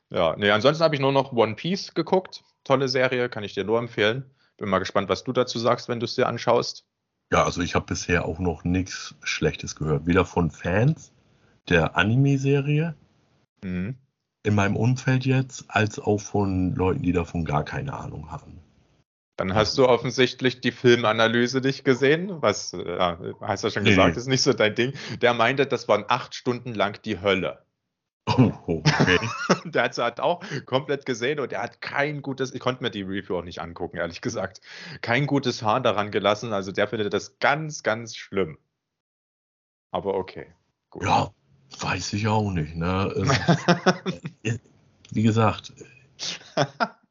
ja, 0.09 0.33
nee, 0.37 0.49
ansonsten 0.49 0.81
habe 0.81 0.95
ich 0.95 1.01
nur 1.01 1.11
noch 1.11 1.33
One 1.33 1.55
Piece 1.55 1.93
geguckt. 1.93 2.45
Tolle 2.63 2.87
Serie, 2.87 3.27
kann 3.27 3.43
ich 3.43 3.53
dir 3.53 3.65
nur 3.65 3.79
empfehlen. 3.79 4.31
Bin 4.55 4.69
mal 4.69 4.79
gespannt, 4.79 5.09
was 5.09 5.25
du 5.25 5.33
dazu 5.33 5.59
sagst, 5.59 5.89
wenn 5.89 5.99
du 5.99 6.05
es 6.05 6.15
dir 6.15 6.27
anschaust. 6.27 6.85
Ja, 7.33 7.43
also 7.43 7.61
ich 7.61 7.75
habe 7.75 7.85
bisher 7.85 8.23
auch 8.23 8.39
noch 8.39 8.63
nichts 8.63 9.15
Schlechtes 9.23 9.75
gehört. 9.75 10.05
Weder 10.05 10.23
von 10.23 10.51
Fans 10.51 11.11
der 11.69 11.97
Anime-Serie 11.97 12.95
mhm. 13.63 13.95
in 14.43 14.55
meinem 14.55 14.75
Umfeld 14.75 15.25
jetzt, 15.25 15.65
als 15.69 15.99
auch 15.99 16.19
von 16.19 16.75
Leuten, 16.75 17.03
die 17.03 17.11
davon 17.11 17.45
gar 17.45 17.63
keine 17.63 17.93
Ahnung 17.93 18.31
haben. 18.31 18.59
Dann 19.37 19.53
hast 19.53 19.77
du 19.77 19.87
offensichtlich 19.87 20.61
die 20.61 20.71
Filmanalyse 20.71 21.61
nicht 21.61 21.85
gesehen, 21.85 22.41
was 22.41 22.71
ja, 22.71 23.19
hast 23.39 23.63
du 23.63 23.67
ja 23.67 23.71
schon 23.71 23.83
nee. 23.83 23.89
gesagt, 23.91 24.17
ist 24.17 24.27
nicht 24.27 24.41
so 24.41 24.51
dein 24.51 24.73
Ding. 24.73 24.93
Der 25.21 25.35
meinte, 25.35 25.67
das 25.67 25.87
waren 25.87 26.05
acht 26.07 26.33
Stunden 26.33 26.73
lang 26.73 26.99
die 27.03 27.21
Hölle. 27.21 27.63
Oh, 28.25 28.51
okay. 28.65 29.19
der 29.65 29.83
hat 29.83 29.91
es 29.91 29.99
halt 29.99 30.19
auch 30.19 30.43
komplett 30.65 31.05
gesehen 31.05 31.39
und 31.39 31.53
er 31.53 31.61
hat 31.61 31.81
kein 31.81 32.21
gutes, 32.21 32.53
ich 32.53 32.59
konnte 32.59 32.83
mir 32.83 32.89
die 32.89 33.03
Review 33.03 33.37
auch 33.37 33.43
nicht 33.43 33.61
angucken, 33.61 33.97
ehrlich 33.97 34.21
gesagt, 34.21 34.59
kein 35.01 35.27
gutes 35.27 35.61
Haar 35.61 35.81
daran 35.81 36.11
gelassen. 36.11 36.51
Also 36.51 36.71
der 36.71 36.87
findet 36.87 37.13
das 37.13 37.37
ganz, 37.39 37.83
ganz 37.83 38.17
schlimm. 38.17 38.57
Aber 39.91 40.15
okay. 40.15 40.47
Gut. 40.89 41.03
Ja, 41.03 41.31
Weiß 41.79 42.13
ich 42.13 42.27
auch 42.27 42.51
nicht. 42.51 42.75
Ne? 42.75 43.13
Es, 44.43 44.59
wie 45.11 45.23
gesagt, 45.23 45.73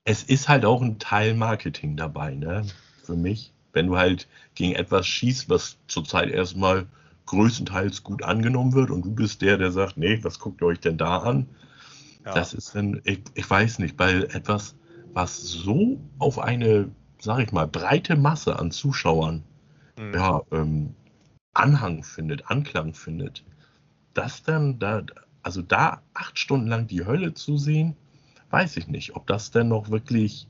es 0.05 0.23
ist 0.23 0.49
halt 0.49 0.65
auch 0.65 0.83
ein 0.83 0.99
Teil 0.99 1.35
Marketing 1.35 1.97
dabei, 1.97 2.35
ne? 2.35 2.66
Für 3.05 3.16
mich. 3.16 3.53
Wenn 3.73 3.89
du 3.89 3.97
halt 3.97 4.27
gegen 4.55 4.74
etwas 4.74 5.07
schießt, 5.07 5.51
was 5.51 5.77
zurzeit 5.87 6.31
erstmal 6.31 6.87
größtenteils 7.27 8.03
gut 8.03 8.23
angenommen 8.23 8.73
wird 8.73 8.91
und 8.91 9.05
du 9.05 9.15
bist 9.15 9.43
der, 9.43 9.59
der 9.59 9.73
sagt, 9.73 9.97
nee, 9.97 10.19
was 10.23 10.39
guckt 10.39 10.62
ihr 10.62 10.66
euch 10.66 10.81
denn 10.81 10.97
da 10.97 11.19
an? 11.19 11.49
Ja. 12.24 12.35
Das 12.35 12.55
ist 12.55 12.74
dann, 12.74 13.01
ich, 13.05 13.20
ich 13.35 13.49
weiß 13.49 13.81
nicht, 13.81 13.99
weil 13.99 14.24
etwas, 14.24 14.77
was 15.12 15.37
so 15.37 16.01
auf 16.19 16.39
eine, 16.39 16.91
sag 17.20 17.41
ich 17.41 17.53
mal, 17.53 17.66
breite 17.66 18.16
Masse 18.16 18.59
an 18.59 18.70
Zuschauern 18.70 19.43
mhm. 19.99 20.15
ja, 20.15 20.43
ähm, 20.53 20.95
Anhang 21.53 22.03
findet, 22.03 22.51
Anklang 22.51 22.95
findet, 22.95 23.45
das 24.16 24.43
dann, 24.43 24.78
da, 24.78 25.02
also 25.43 25.62
da 25.62 26.02
acht 26.14 26.38
Stunden 26.38 26.66
lang 26.66 26.86
die 26.86 27.05
Hölle 27.05 27.34
zu 27.34 27.59
sehen, 27.59 27.97
weiß 28.51 28.76
ich 28.76 28.88
nicht, 28.88 29.16
ob 29.16 29.26
das 29.26 29.51
denn 29.51 29.68
noch 29.68 29.90
wirklich 29.90 30.48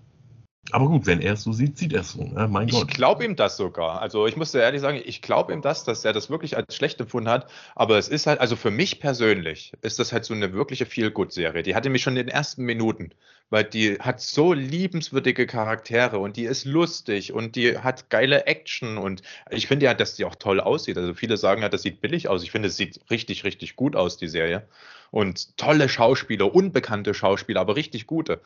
aber 0.73 0.89
gut, 0.89 1.07
wenn 1.07 1.21
er 1.21 1.35
es 1.35 1.43
so 1.43 1.53
sieht, 1.53 1.79
sieht 1.79 1.93
er 1.93 2.01
es 2.01 2.13
so. 2.13 2.25
Ne? 2.25 2.49
Mein 2.49 2.69
ich 2.69 2.87
glaube 2.89 3.25
ihm 3.25 3.37
das 3.37 3.57
sogar. 3.57 4.03
Also 4.03 4.27
ich 4.27 4.37
muss 4.37 4.53
dir 4.53 4.61
ehrlich 4.61 4.81
sagen, 4.81 5.01
ich 5.05 5.23
glaube 5.23 5.53
ihm 5.53 5.63
das, 5.63 5.85
dass 5.85 6.05
er 6.05 6.13
das 6.13 6.29
wirklich 6.29 6.57
als 6.57 6.75
schlecht 6.75 7.01
empfunden 7.01 7.31
hat. 7.31 7.49
Aber 7.75 7.99
es 7.99 8.09
ist 8.09 8.27
halt, 8.27 8.41
also 8.41 8.57
für 8.57 8.71
mich 8.71 8.99
persönlich 8.99 9.73
ist 9.83 9.99
das 9.99 10.13
halt 10.13 10.25
so 10.25 10.35
eine 10.35 10.53
wirkliche 10.53 10.85
Feel-Good-Serie. 10.85 11.63
Die 11.63 11.75
hatte 11.75 11.89
mich 11.89 12.03
schon 12.03 12.17
in 12.17 12.27
den 12.27 12.35
ersten 12.35 12.65
Minuten, 12.65 13.11
weil 13.49 13.65
die 13.65 13.99
hat 14.01 14.21
so 14.21 14.53
liebenswürdige 14.53 15.47
Charaktere 15.47 16.19
und 16.19 16.37
die 16.37 16.45
ist 16.45 16.65
lustig 16.65 17.33
und 17.33 17.55
die 17.55 17.79
hat 17.79 18.11
geile 18.11 18.47
Action 18.47 18.99
und 18.99 19.23
ich 19.51 19.69
finde 19.69 19.87
ja, 19.87 19.95
dass 19.95 20.17
die 20.17 20.25
auch 20.25 20.35
toll 20.35 20.59
aussieht. 20.59 20.99
Also 20.99 21.15
viele 21.15 21.37
sagen 21.37 21.63
ja, 21.63 21.69
das 21.69 21.83
sieht 21.83 22.01
billig 22.01 22.29
aus. 22.29 22.43
Ich 22.43 22.51
finde, 22.51 22.69
es 22.69 22.77
sieht 22.77 23.01
richtig, 23.09 23.45
richtig 23.45 23.77
gut 23.77 23.95
aus, 23.95 24.17
die 24.17 24.29
Serie. 24.29 24.67
Und 25.13 25.57
tolle 25.57 25.89
Schauspieler, 25.89 26.53
unbekannte 26.53 27.15
Schauspieler, 27.15 27.61
aber 27.61 27.77
richtig 27.77 28.07
gute. 28.07 28.41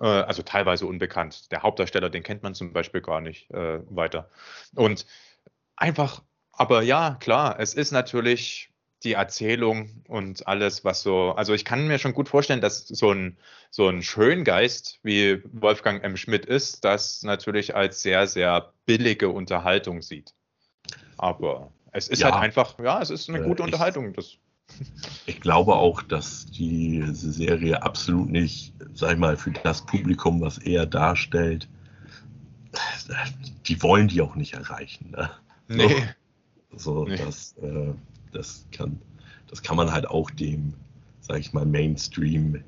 Äh, 0.00 0.06
also 0.06 0.42
teilweise 0.42 0.86
unbekannt. 0.86 1.50
Der 1.52 1.62
Hauptdarsteller, 1.62 2.10
den 2.10 2.22
kennt 2.22 2.42
man 2.42 2.54
zum 2.54 2.72
Beispiel 2.72 3.00
gar 3.00 3.20
nicht 3.20 3.50
äh, 3.50 3.80
weiter. 3.90 4.30
Und 4.74 5.06
einfach, 5.76 6.22
aber 6.52 6.82
ja, 6.82 7.16
klar, 7.20 7.58
es 7.58 7.74
ist 7.74 7.92
natürlich 7.92 8.70
die 9.04 9.12
Erzählung 9.12 10.02
und 10.08 10.48
alles, 10.48 10.84
was 10.84 11.02
so, 11.02 11.32
also 11.32 11.54
ich 11.54 11.64
kann 11.64 11.86
mir 11.86 12.00
schon 12.00 12.14
gut 12.14 12.28
vorstellen, 12.28 12.60
dass 12.60 12.88
so 12.88 13.12
ein, 13.12 13.38
so 13.70 13.88
ein 13.88 14.02
Schöngeist 14.02 14.98
wie 15.04 15.40
Wolfgang 15.52 16.02
M. 16.02 16.16
Schmidt 16.16 16.46
ist, 16.46 16.84
das 16.84 17.22
natürlich 17.22 17.76
als 17.76 18.02
sehr, 18.02 18.26
sehr 18.26 18.72
billige 18.86 19.28
Unterhaltung 19.28 20.02
sieht. 20.02 20.34
Aber 21.16 21.72
es 21.92 22.08
ist 22.08 22.22
ja. 22.22 22.32
halt 22.32 22.42
einfach, 22.42 22.78
ja, 22.80 23.00
es 23.00 23.10
ist 23.10 23.28
eine 23.28 23.42
gute 23.42 23.62
äh, 23.62 23.66
Unterhaltung. 23.66 24.12
Das 24.14 24.36
ich 25.26 25.40
glaube 25.40 25.74
auch, 25.74 26.02
dass 26.02 26.46
diese 26.46 27.32
Serie 27.32 27.82
absolut 27.82 28.30
nicht, 28.30 28.74
sag 28.94 29.12
ich 29.12 29.18
mal, 29.18 29.36
für 29.36 29.50
das 29.50 29.84
Publikum, 29.84 30.40
was 30.40 30.58
er 30.58 30.86
darstellt, 30.86 31.68
die 33.66 33.82
wollen 33.82 34.08
die 34.08 34.20
auch 34.20 34.34
nicht 34.34 34.54
erreichen. 34.54 35.10
Ne? 35.10 35.30
Nee. 35.68 36.08
So, 36.72 37.04
nee. 37.04 37.16
Das, 37.16 37.56
äh, 37.58 37.92
das, 38.32 38.66
kann, 38.72 39.00
das 39.48 39.62
kann 39.62 39.76
man 39.76 39.92
halt 39.92 40.06
auch 40.06 40.30
dem, 40.30 40.74
sag 41.20 41.38
ich 41.38 41.52
mal, 41.52 41.66
Mainstream 41.66 42.62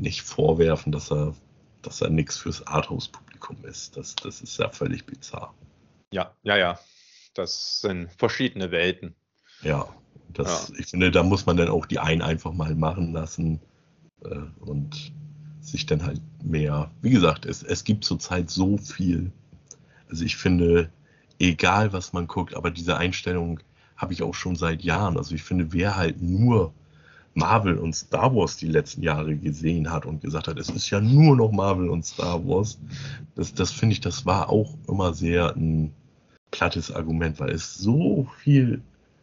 nicht 0.00 0.22
vorwerfen, 0.22 0.92
dass 0.92 1.10
er, 1.10 1.34
dass 1.82 2.00
er 2.00 2.10
nichts 2.10 2.36
fürs 2.38 2.66
Arthouse-Publikum 2.66 3.64
ist. 3.64 3.96
Das, 3.96 4.14
das 4.16 4.40
ist 4.40 4.58
ja 4.58 4.68
völlig 4.70 5.04
bizarr. 5.04 5.54
Ja, 6.12 6.34
ja, 6.42 6.56
ja. 6.56 6.78
Das 7.34 7.80
sind 7.80 8.10
verschiedene 8.12 8.70
Welten. 8.70 9.14
Ja, 9.62 9.88
das, 10.38 10.68
ja. 10.68 10.76
ich 10.78 10.86
finde, 10.86 11.10
da 11.10 11.22
muss 11.22 11.46
man 11.46 11.56
dann 11.56 11.68
auch 11.68 11.86
die 11.86 11.98
einen 11.98 12.22
einfach 12.22 12.52
mal 12.52 12.74
machen 12.74 13.12
lassen 13.12 13.60
äh, 14.24 14.36
und 14.60 15.12
sich 15.60 15.86
dann 15.86 16.04
halt 16.04 16.20
mehr. 16.42 16.90
Wie 17.00 17.10
gesagt, 17.10 17.46
es, 17.46 17.62
es 17.62 17.84
gibt 17.84 18.04
zurzeit 18.04 18.50
so 18.50 18.76
viel. 18.78 19.30
Also 20.08 20.24
ich 20.24 20.36
finde, 20.36 20.90
egal 21.38 21.92
was 21.92 22.12
man 22.12 22.26
guckt, 22.26 22.54
aber 22.54 22.70
diese 22.70 22.96
Einstellung 22.96 23.60
habe 23.96 24.12
ich 24.12 24.22
auch 24.22 24.34
schon 24.34 24.56
seit 24.56 24.82
Jahren. 24.82 25.16
Also 25.16 25.34
ich 25.34 25.42
finde, 25.42 25.72
wer 25.72 25.96
halt 25.96 26.20
nur 26.20 26.72
Marvel 27.34 27.78
und 27.78 27.94
Star 27.94 28.34
Wars 28.34 28.56
die 28.56 28.66
letzten 28.66 29.02
Jahre 29.02 29.36
gesehen 29.36 29.90
hat 29.90 30.04
und 30.04 30.20
gesagt 30.20 30.48
hat, 30.48 30.58
es 30.58 30.68
ist 30.68 30.90
ja 30.90 31.00
nur 31.00 31.36
noch 31.36 31.50
Marvel 31.50 31.88
und 31.88 32.04
Star 32.04 32.46
Wars, 32.46 32.78
das, 33.34 33.54
das 33.54 33.70
finde 33.70 33.94
ich, 33.94 34.00
das 34.00 34.26
war 34.26 34.50
auch 34.50 34.76
immer 34.86 35.14
sehr 35.14 35.54
ein 35.56 35.92
plattes 36.50 36.92
Argument, 36.92 37.40
weil 37.40 37.50
es 37.50 37.74
so 37.74 38.28
viel 38.42 38.82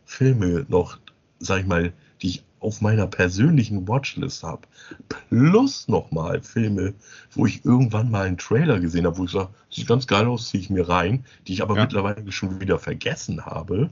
Filme 0.10 0.66
noch, 0.70 0.98
sag 1.40 1.62
ich 1.62 1.68
mal, 1.68 1.94
die 2.22 2.30
ich 2.30 2.44
auf 2.60 2.82
meiner 2.82 3.06
persönlichen 3.06 3.88
Watchlist 3.88 4.44
habe. 4.44 4.68
Plus 5.08 5.88
nochmal 5.88 6.42
Filme, 6.42 6.96
wo 7.32 7.46
ich 7.46 7.64
irgendwann 7.64 8.10
mal 8.10 8.26
einen 8.26 8.38
Trailer 8.38 8.80
gesehen 8.80 9.06
habe, 9.06 9.18
wo 9.18 9.26
ich 9.26 9.32
sage, 9.32 9.54
sieht 9.70 9.88
ganz 9.88 10.08
geil 10.08 10.26
aus, 10.26 10.50
ziehe 10.50 10.62
ich 10.62 10.70
mir 10.72 10.90
rein, 10.90 11.24
die 11.48 11.54
ich 11.54 11.62
aber 11.62 11.76
ja. 11.76 11.84
mittlerweile 11.84 12.32
schon 12.32 12.60
wieder 12.60 12.80
vergessen 12.80 13.46
habe. 13.46 13.92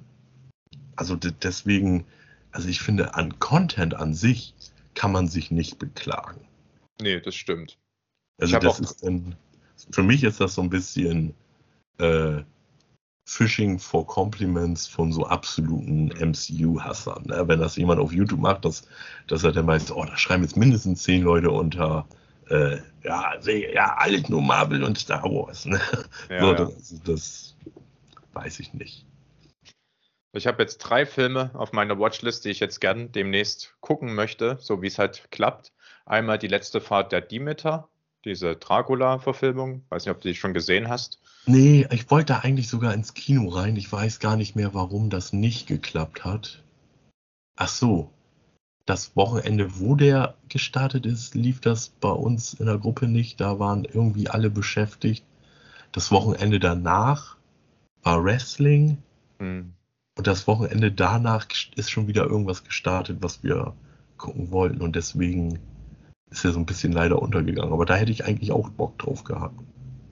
Also 0.95 1.15
deswegen, 1.15 2.03
also 2.51 2.67
ich 2.67 2.81
finde, 2.81 3.13
an 3.13 3.37
Content 3.37 3.93
an 3.93 4.15
sich 4.15 4.55
kann 4.95 5.11
man 5.11 5.27
sich 5.27 5.51
nicht 5.51 5.77
beklagen. 5.77 6.41
Nee, 6.99 7.21
das 7.21 7.35
stimmt. 7.35 7.77
Also 8.41 8.57
das 8.57 8.79
ist 8.79 9.03
dann, 9.03 9.35
für 9.91 10.03
mich 10.03 10.23
ist 10.23 10.41
das 10.41 10.55
so 10.55 10.63
ein 10.63 10.71
bisschen 10.71 11.35
äh, 11.99 12.41
Fishing 13.29 13.77
for 13.77 14.07
Compliments 14.07 14.87
von 14.87 15.11
so 15.11 15.25
absoluten 15.27 16.07
MCU-Hassern. 16.17 17.23
Ne? 17.25 17.43
Wenn 17.45 17.59
das 17.59 17.75
jemand 17.75 17.99
auf 17.99 18.13
YouTube 18.13 18.39
macht, 18.39 18.63
dass, 18.63 18.87
dass 19.27 19.43
er 19.43 19.51
dann 19.51 19.67
weiß, 19.67 19.91
oh, 19.91 20.05
da 20.05 20.15
schreiben 20.15 20.43
jetzt 20.43 20.55
mindestens 20.55 21.03
zehn 21.03 21.23
Leute 21.23 21.51
unter, 21.51 22.07
äh, 22.49 22.77
ja, 23.03 23.33
ja, 23.73 23.95
alles 23.97 24.29
nur 24.29 24.41
Marvel 24.41 24.81
und 24.81 24.97
Star 24.97 25.23
Wars. 25.23 25.65
Ne? 25.65 25.79
Ja, 26.29 26.39
so, 26.39 26.47
ja. 26.47 26.53
Das, 26.53 27.01
das, 27.03 27.55
weiß 28.31 28.61
ich 28.61 28.73
nicht. 28.73 29.05
Ich 30.31 30.47
habe 30.47 30.63
jetzt 30.63 30.77
drei 30.77 31.05
Filme 31.05 31.51
auf 31.53 31.73
meiner 31.73 31.99
Watchlist, 31.99 32.45
die 32.45 32.49
ich 32.49 32.61
jetzt 32.61 32.79
gern 32.79 33.11
demnächst 33.11 33.75
gucken 33.81 34.15
möchte, 34.15 34.57
so 34.61 34.81
wie 34.81 34.87
es 34.87 34.99
halt 34.99 35.29
klappt. 35.31 35.73
Einmal 36.05 36.37
die 36.37 36.47
letzte 36.47 36.79
Fahrt 36.79 37.11
der 37.11 37.21
Demeter, 37.21 37.89
diese 38.25 38.55
Dracula-Verfilmung. 38.55 39.83
Weiß 39.89 40.05
nicht, 40.05 40.15
ob 40.15 40.21
du 40.21 40.29
die 40.29 40.35
schon 40.35 40.53
gesehen 40.53 40.89
hast. 40.89 41.19
Nee, 41.45 41.87
ich 41.91 42.09
wollte 42.11 42.43
eigentlich 42.43 42.67
sogar 42.67 42.93
ins 42.93 43.13
Kino 43.13 43.49
rein. 43.49 43.75
Ich 43.75 43.91
weiß 43.91 44.19
gar 44.19 44.35
nicht 44.35 44.55
mehr, 44.55 44.73
warum 44.73 45.09
das 45.09 45.33
nicht 45.33 45.67
geklappt 45.67 46.25
hat. 46.25 46.63
Ach 47.55 47.69
so. 47.69 48.11
Das 48.85 49.15
Wochenende, 49.17 49.79
wo 49.79 49.95
der 49.95 50.35
gestartet 50.47 51.05
ist, 51.05 51.35
lief 51.35 51.59
das 51.59 51.89
bei 51.89 52.09
uns 52.09 52.53
in 52.53 52.67
der 52.67 52.77
Gruppe 52.77 53.07
nicht. 53.07 53.41
Da 53.41 53.59
waren 53.59 53.83
irgendwie 53.83 54.29
alle 54.29 54.49
beschäftigt. 54.49 55.25
Das 55.91 56.11
Wochenende 56.11 56.59
danach 56.59 57.37
war 58.03 58.23
Wrestling. 58.23 58.97
Hm. 59.39 59.73
Und 60.17 60.27
das 60.27 60.47
Wochenende 60.47 60.91
danach 60.91 61.47
ist 61.75 61.91
schon 61.91 62.07
wieder 62.07 62.25
irgendwas 62.25 62.63
gestartet, 62.63 63.17
was 63.21 63.43
wir 63.43 63.73
gucken 64.17 64.51
wollten. 64.51 64.81
Und 64.81 64.95
deswegen 64.95 65.59
ist 66.29 66.45
er 66.45 66.51
so 66.51 66.59
ein 66.59 66.65
bisschen 66.65 66.91
leider 66.91 67.21
untergegangen. 67.21 67.73
Aber 67.73 67.85
da 67.85 67.95
hätte 67.95 68.11
ich 68.11 68.25
eigentlich 68.25 68.51
auch 68.51 68.69
Bock 68.69 68.97
drauf 68.99 69.23
gehabt. 69.23 69.59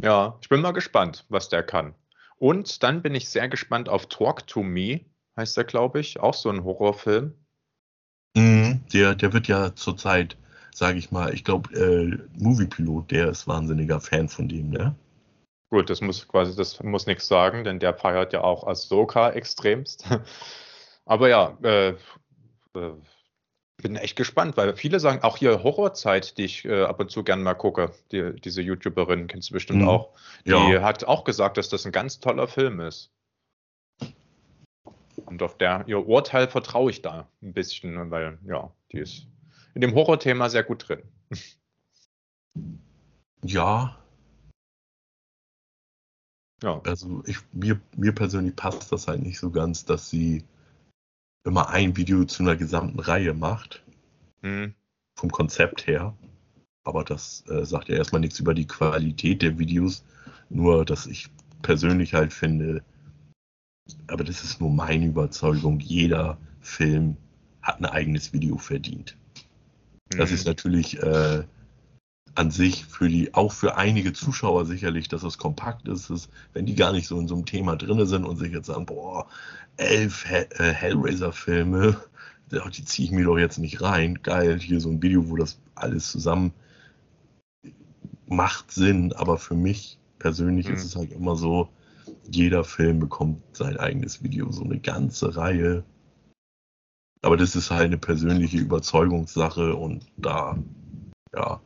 Ja, 0.01 0.37
ich 0.41 0.49
bin 0.49 0.61
mal 0.61 0.71
gespannt, 0.71 1.25
was 1.29 1.49
der 1.49 1.63
kann. 1.63 1.93
Und 2.37 2.83
dann 2.83 3.01
bin 3.01 3.15
ich 3.15 3.29
sehr 3.29 3.47
gespannt 3.47 3.89
auf 3.89 4.07
Talk 4.07 4.45
to 4.47 4.61
Me, 4.61 5.01
heißt 5.37 5.55
der, 5.57 5.63
glaube 5.63 5.99
ich. 5.99 6.19
Auch 6.19 6.33
so 6.33 6.49
ein 6.49 6.63
Horrorfilm. 6.63 7.33
Mhm, 8.35 8.81
der, 8.93 9.15
der 9.15 9.33
wird 9.33 9.47
ja 9.47 9.73
zurzeit, 9.75 10.37
sage 10.73 10.97
ich 10.97 11.11
mal, 11.11 11.33
ich 11.33 11.43
glaube, 11.43 11.73
äh, 11.73 12.17
Moviepilot, 12.37 13.11
der 13.11 13.29
ist 13.29 13.47
wahnsinniger 13.47 14.01
Fan 14.01 14.27
von 14.27 14.49
dem, 14.49 14.69
ne? 14.69 14.95
Gut, 15.69 15.89
das 15.89 16.01
muss 16.01 16.27
quasi, 16.27 16.55
das 16.55 16.81
muss 16.83 17.07
nichts 17.07 17.27
sagen, 17.27 17.63
denn 17.63 17.79
der 17.79 17.93
feiert 17.93 18.33
ja 18.33 18.41
auch 18.41 18.67
Ahsoka 18.67 19.31
extremst. 19.31 20.05
Aber 21.05 21.29
ja, 21.29 21.57
äh, 21.63 21.89
äh, 21.89 22.93
bin 23.77 23.95
echt 23.95 24.15
gespannt, 24.15 24.57
weil 24.57 24.75
viele 24.75 24.99
sagen, 24.99 25.23
auch 25.23 25.37
hier 25.37 25.63
Horrorzeit, 25.63 26.37
die 26.37 26.45
ich 26.45 26.65
äh, 26.65 26.83
ab 26.83 26.99
und 26.99 27.11
zu 27.11 27.23
gern 27.23 27.43
mal 27.43 27.55
gucke, 27.55 27.91
die, 28.11 28.33
diese 28.39 28.61
YouTuberin, 28.61 29.27
kennst 29.27 29.49
du 29.49 29.53
bestimmt 29.53 29.81
mhm. 29.81 29.89
auch, 29.89 30.13
die 30.45 30.51
ja. 30.51 30.81
hat 30.81 31.03
auch 31.03 31.23
gesagt, 31.23 31.57
dass 31.57 31.69
das 31.69 31.85
ein 31.85 31.91
ganz 31.91 32.19
toller 32.19 32.47
Film 32.47 32.79
ist. 32.79 33.11
Und 35.25 35.41
auf 35.41 35.57
der, 35.57 35.83
ihr 35.87 36.05
Urteil 36.07 36.47
vertraue 36.47 36.91
ich 36.91 37.01
da 37.01 37.27
ein 37.41 37.53
bisschen, 37.53 38.11
weil, 38.11 38.37
ja, 38.45 38.71
die 38.91 38.99
ist 38.99 39.27
in 39.73 39.81
dem 39.81 39.93
Horrorthema 39.93 40.49
sehr 40.49 40.63
gut 40.63 40.87
drin. 40.87 41.01
Ja. 43.43 43.97
Ja. 46.63 46.81
Also 46.85 47.23
ich, 47.25 47.37
mir, 47.51 47.79
mir 47.95 48.13
persönlich 48.13 48.55
passt 48.55 48.91
das 48.91 49.07
halt 49.07 49.21
nicht 49.21 49.39
so 49.39 49.51
ganz, 49.51 49.85
dass 49.85 50.09
sie 50.09 50.43
immer 51.45 51.69
ein 51.69 51.95
Video 51.95 52.25
zu 52.25 52.43
einer 52.43 52.55
gesamten 52.55 52.99
Reihe 52.99 53.33
macht. 53.33 53.83
Mhm. 54.41 54.73
Vom 55.17 55.31
Konzept 55.31 55.87
her. 55.87 56.13
Aber 56.83 57.03
das 57.03 57.43
äh, 57.47 57.65
sagt 57.65 57.89
ja 57.89 57.95
erstmal 57.95 58.21
nichts 58.21 58.39
über 58.39 58.53
die 58.53 58.67
Qualität 58.67 59.41
der 59.41 59.57
Videos. 59.57 60.03
Nur, 60.49 60.85
dass 60.85 61.07
ich 61.07 61.29
persönlich 61.61 62.13
halt 62.13 62.33
finde, 62.33 62.83
aber 64.07 64.23
das 64.23 64.43
ist 64.43 64.59
nur 64.59 64.69
meine 64.69 65.05
Überzeugung, 65.05 65.79
jeder 65.79 66.37
Film 66.61 67.17
hat 67.61 67.79
ein 67.79 67.85
eigenes 67.85 68.33
Video 68.33 68.57
verdient. 68.57 69.17
Mhm. 70.13 70.17
Das 70.17 70.31
ist 70.31 70.45
natürlich 70.45 71.01
äh, 71.01 71.43
an 72.35 72.51
sich 72.51 72.85
für 72.85 73.07
die, 73.07 73.33
auch 73.33 73.51
für 73.51 73.77
einige 73.77 74.13
Zuschauer 74.13 74.65
sicherlich, 74.65 75.07
dass 75.07 75.23
es 75.23 75.37
kompakt 75.37 75.87
ist, 75.87 76.09
ist, 76.09 76.29
wenn 76.53 76.65
die 76.65 76.75
gar 76.75 76.91
nicht 76.91 77.07
so 77.07 77.19
in 77.19 77.27
so 77.27 77.35
einem 77.35 77.45
Thema 77.45 77.77
drin 77.77 78.05
sind 78.05 78.25
und 78.25 78.37
sich 78.37 78.51
jetzt 78.51 78.67
sagen, 78.67 78.85
boah, 78.85 79.27
elf 79.77 80.29
äh, 80.29 80.45
Hellraiser-Filme, 80.73 81.97
die 82.51 82.85
ziehe 82.85 83.07
ich 83.07 83.11
mir 83.11 83.25
doch 83.25 83.37
jetzt 83.37 83.57
nicht 83.57 83.81
rein. 83.81 84.21
Geil, 84.21 84.59
hier 84.59 84.79
so 84.79 84.89
ein 84.89 85.01
Video, 85.01 85.29
wo 85.29 85.35
das 85.37 85.59
alles 85.75 86.11
zusammen 86.11 86.53
macht 88.27 88.71
Sinn, 88.71 89.13
aber 89.13 89.37
für 89.37 89.55
mich 89.55 89.99
persönlich 90.19 90.67
mhm. 90.67 90.75
ist 90.75 90.85
es 90.85 90.95
halt 90.95 91.11
immer 91.11 91.35
so, 91.35 91.69
jeder 92.29 92.63
Film 92.63 92.99
bekommt 92.99 93.41
sein 93.55 93.77
eigenes 93.77 94.23
Video, 94.23 94.51
so 94.51 94.63
eine 94.63 94.79
ganze 94.79 95.35
Reihe. 95.35 95.83
Aber 97.21 97.37
das 97.37 97.55
ist 97.55 97.71
halt 97.71 97.85
eine 97.85 97.97
persönliche 97.97 98.57
Überzeugungssache 98.57 99.75
und 99.75 100.05
da, 100.17 100.57
ja, 101.33 101.61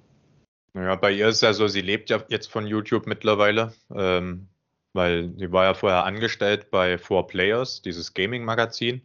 ja, 0.83 0.95
bei 0.95 1.11
ihr 1.11 1.27
ist 1.27 1.41
ja 1.41 1.53
so, 1.53 1.67
sie 1.67 1.81
lebt 1.81 2.09
ja 2.09 2.23
jetzt 2.29 2.51
von 2.51 2.67
YouTube 2.67 3.07
mittlerweile, 3.07 3.73
ähm, 3.93 4.49
weil 4.93 5.33
sie 5.37 5.51
war 5.51 5.65
ja 5.65 5.73
vorher 5.73 6.05
angestellt 6.05 6.71
bei 6.71 6.97
Four 6.97 7.27
Players, 7.27 7.81
dieses 7.81 8.13
Gaming-Magazin. 8.13 9.01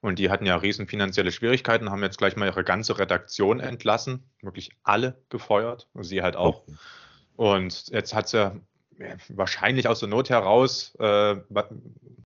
Und 0.00 0.18
die 0.18 0.30
hatten 0.30 0.46
ja 0.46 0.56
riesen 0.56 0.88
finanzielle 0.88 1.30
Schwierigkeiten, 1.30 1.90
haben 1.90 2.02
jetzt 2.02 2.18
gleich 2.18 2.34
mal 2.34 2.46
ihre 2.46 2.64
ganze 2.64 2.98
Redaktion 2.98 3.60
entlassen, 3.60 4.28
wirklich 4.42 4.70
alle 4.82 5.22
gefeuert, 5.28 5.88
und 5.92 6.02
sie 6.02 6.22
halt 6.22 6.34
auch. 6.34 6.64
Und 7.36 7.88
jetzt 7.88 8.12
hat 8.12 8.28
sie 8.28 8.60
wahrscheinlich 9.28 9.88
aus 9.88 10.00
der 10.00 10.08
Not 10.08 10.30
heraus, 10.30 10.94
äh, 10.98 11.36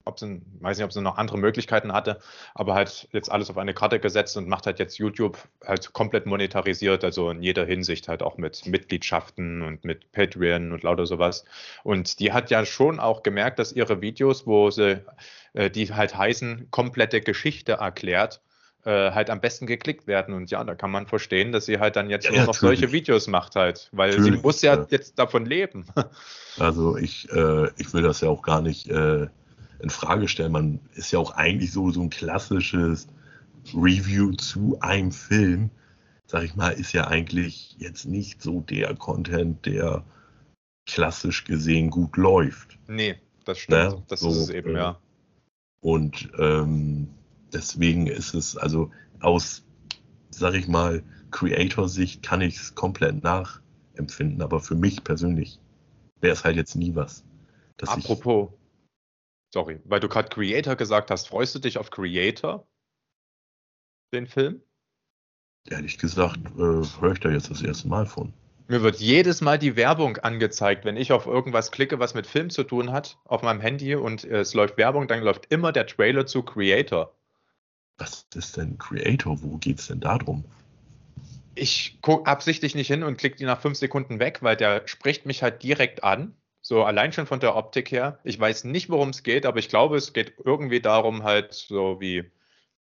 ob 0.05 0.19
sie, 0.19 0.41
weiß 0.59 0.77
nicht, 0.77 0.85
ob 0.85 0.91
sie 0.91 1.01
noch 1.01 1.17
andere 1.17 1.37
Möglichkeiten 1.37 1.93
hatte, 1.93 2.19
aber 2.53 2.73
halt 2.73 3.07
jetzt 3.11 3.31
alles 3.31 3.49
auf 3.49 3.57
eine 3.57 3.73
Karte 3.73 3.99
gesetzt 3.99 4.35
und 4.37 4.47
macht 4.47 4.65
halt 4.65 4.79
jetzt 4.79 4.97
YouTube 4.97 5.37
halt 5.65 5.93
komplett 5.93 6.25
monetarisiert, 6.25 7.03
also 7.03 7.29
in 7.29 7.41
jeder 7.41 7.65
Hinsicht 7.65 8.07
halt 8.07 8.21
auch 8.21 8.37
mit 8.37 8.65
Mitgliedschaften 8.65 9.61
und 9.61 9.85
mit 9.85 10.11
Patreon 10.11 10.71
und 10.71 10.83
lauter 10.83 11.05
sowas. 11.05 11.45
Und 11.83 12.19
die 12.19 12.33
hat 12.33 12.51
ja 12.51 12.65
schon 12.65 12.99
auch 12.99 13.23
gemerkt, 13.23 13.59
dass 13.59 13.71
ihre 13.71 14.01
Videos, 14.01 14.45
wo 14.45 14.71
sie, 14.71 15.01
äh, 15.53 15.69
die 15.69 15.93
halt 15.93 16.17
heißen, 16.17 16.67
komplette 16.71 17.21
Geschichte 17.21 17.73
erklärt, 17.73 18.41
äh, 18.85 19.11
halt 19.11 19.29
am 19.29 19.39
besten 19.39 19.65
geklickt 19.65 20.07
werden. 20.07 20.33
Und 20.33 20.51
ja, 20.51 20.63
da 20.63 20.75
kann 20.75 20.91
man 20.91 21.07
verstehen, 21.07 21.51
dass 21.51 21.65
sie 21.65 21.79
halt 21.79 21.95
dann 21.95 22.09
jetzt 22.09 22.25
ja, 22.25 22.31
nur 22.31 22.45
noch 22.45 22.53
solche 22.53 22.91
Videos 22.91 23.27
macht 23.27 23.55
halt, 23.55 23.89
weil 23.91 24.09
natürlich, 24.09 24.35
sie 24.35 24.41
muss 24.41 24.61
ja, 24.61 24.75
ja, 24.75 24.87
jetzt 24.89 25.17
davon 25.19 25.45
leben. 25.45 25.85
Also 26.59 26.97
ich, 26.97 27.27
äh, 27.31 27.69
ich 27.77 27.95
will 27.95 28.03
das 28.03 28.21
ja 28.21 28.29
auch 28.29 28.43
gar 28.43 28.61
nicht 28.61 28.87
äh, 28.87 29.25
in 29.79 29.89
Frage 29.89 30.27
stellen. 30.27 30.51
Man 30.51 30.79
ist 30.93 31.11
ja 31.11 31.17
auch 31.17 31.31
eigentlich 31.31 31.71
so, 31.71 31.89
so 31.89 32.03
ein 32.03 32.11
klassisches 32.11 33.07
Review 33.73 34.33
zu 34.33 34.77
einem 34.79 35.11
Film, 35.11 35.71
sag 36.27 36.43
ich 36.43 36.55
mal, 36.55 36.69
ist 36.69 36.93
ja 36.93 37.07
eigentlich 37.07 37.75
jetzt 37.79 38.05
nicht 38.05 38.39
so 38.39 38.61
der 38.61 38.93
Content, 38.93 39.65
der 39.65 40.03
klassisch 40.85 41.43
gesehen 41.43 41.89
gut 41.89 42.17
läuft. 42.17 42.77
Nee, 42.87 43.15
das 43.45 43.57
stimmt. 43.57 43.93
Ne? 43.93 44.03
Das 44.07 44.19
so, 44.19 44.29
ist 44.29 44.37
es 44.37 44.49
eben, 44.51 44.75
ja. 44.75 44.99
Und 45.81 46.29
ähm, 46.37 47.09
deswegen 47.53 48.07
ist 48.07 48.33
es, 48.33 48.57
also 48.57 48.91
aus, 49.19 49.63
sag 50.29 50.53
ich 50.55 50.67
mal, 50.67 51.03
Creator-Sicht 51.31 52.23
kann 52.23 52.41
ich 52.41 52.57
es 52.57 52.75
komplett 52.75 53.23
nachempfinden, 53.23 54.41
aber 54.41 54.59
für 54.59 54.75
mich 54.75 55.03
persönlich 55.03 55.59
wäre 56.21 56.33
es 56.33 56.43
halt 56.43 56.55
jetzt 56.55 56.75
nie 56.75 56.95
was. 56.95 57.23
Apropos, 57.81 58.49
sorry, 59.53 59.79
weil 59.85 59.99
du 59.99 60.07
gerade 60.07 60.29
Creator 60.29 60.75
gesagt 60.75 61.11
hast, 61.11 61.27
freust 61.27 61.55
du 61.55 61.59
dich 61.59 61.77
auf 61.77 61.89
Creator, 61.89 62.67
den 64.13 64.27
Film? 64.27 64.61
Ehrlich 65.69 65.97
gesagt, 65.97 66.39
äh, 66.57 67.01
höre 67.01 67.13
ich 67.13 67.19
da 67.19 67.29
jetzt 67.29 67.49
das 67.49 67.61
erste 67.61 67.87
Mal 67.87 68.05
von. 68.05 68.33
Mir 68.67 68.81
wird 68.81 68.97
jedes 68.97 69.41
Mal 69.41 69.59
die 69.59 69.75
Werbung 69.75 70.17
angezeigt, 70.17 70.85
wenn 70.85 70.95
ich 70.95 71.11
auf 71.11 71.25
irgendwas 71.25 71.71
klicke, 71.71 71.99
was 71.99 72.13
mit 72.13 72.25
Film 72.27 72.49
zu 72.49 72.63
tun 72.63 72.91
hat, 72.91 73.17
auf 73.25 73.41
meinem 73.41 73.59
Handy 73.59 73.95
und 73.95 74.23
äh, 74.23 74.39
es 74.39 74.53
läuft 74.53 74.77
Werbung, 74.77 75.07
dann 75.07 75.21
läuft 75.21 75.51
immer 75.51 75.71
der 75.71 75.87
Trailer 75.87 76.25
zu 76.25 76.43
Creator. 76.43 77.13
Was 77.97 78.25
ist 78.35 78.57
denn 78.57 78.77
Creator? 78.77 79.41
Wo 79.41 79.57
geht 79.57 79.79
es 79.79 79.87
denn 79.87 79.99
darum? 79.99 80.43
Ich 81.55 81.99
gucke 82.01 82.29
absichtlich 82.29 82.73
nicht 82.73 82.87
hin 82.87 83.03
und 83.03 83.17
klicke 83.17 83.37
die 83.37 83.45
nach 83.45 83.61
fünf 83.61 83.77
Sekunden 83.77 84.19
weg, 84.19 84.39
weil 84.41 84.57
der 84.57 84.87
spricht 84.87 85.25
mich 85.25 85.43
halt 85.43 85.61
direkt 85.61 86.03
an. 86.03 86.35
So 86.61 86.83
allein 86.83 87.11
schon 87.11 87.27
von 87.27 87.39
der 87.39 87.55
Optik 87.55 87.91
her. 87.91 88.19
Ich 88.23 88.39
weiß 88.39 88.63
nicht, 88.63 88.89
worum 88.89 89.09
es 89.09 89.21
geht, 89.21 89.45
aber 89.45 89.59
ich 89.59 89.69
glaube, 89.69 89.97
es 89.97 90.13
geht 90.13 90.33
irgendwie 90.43 90.79
darum, 90.79 91.23
halt 91.23 91.53
so 91.53 91.99
wie 91.99 92.31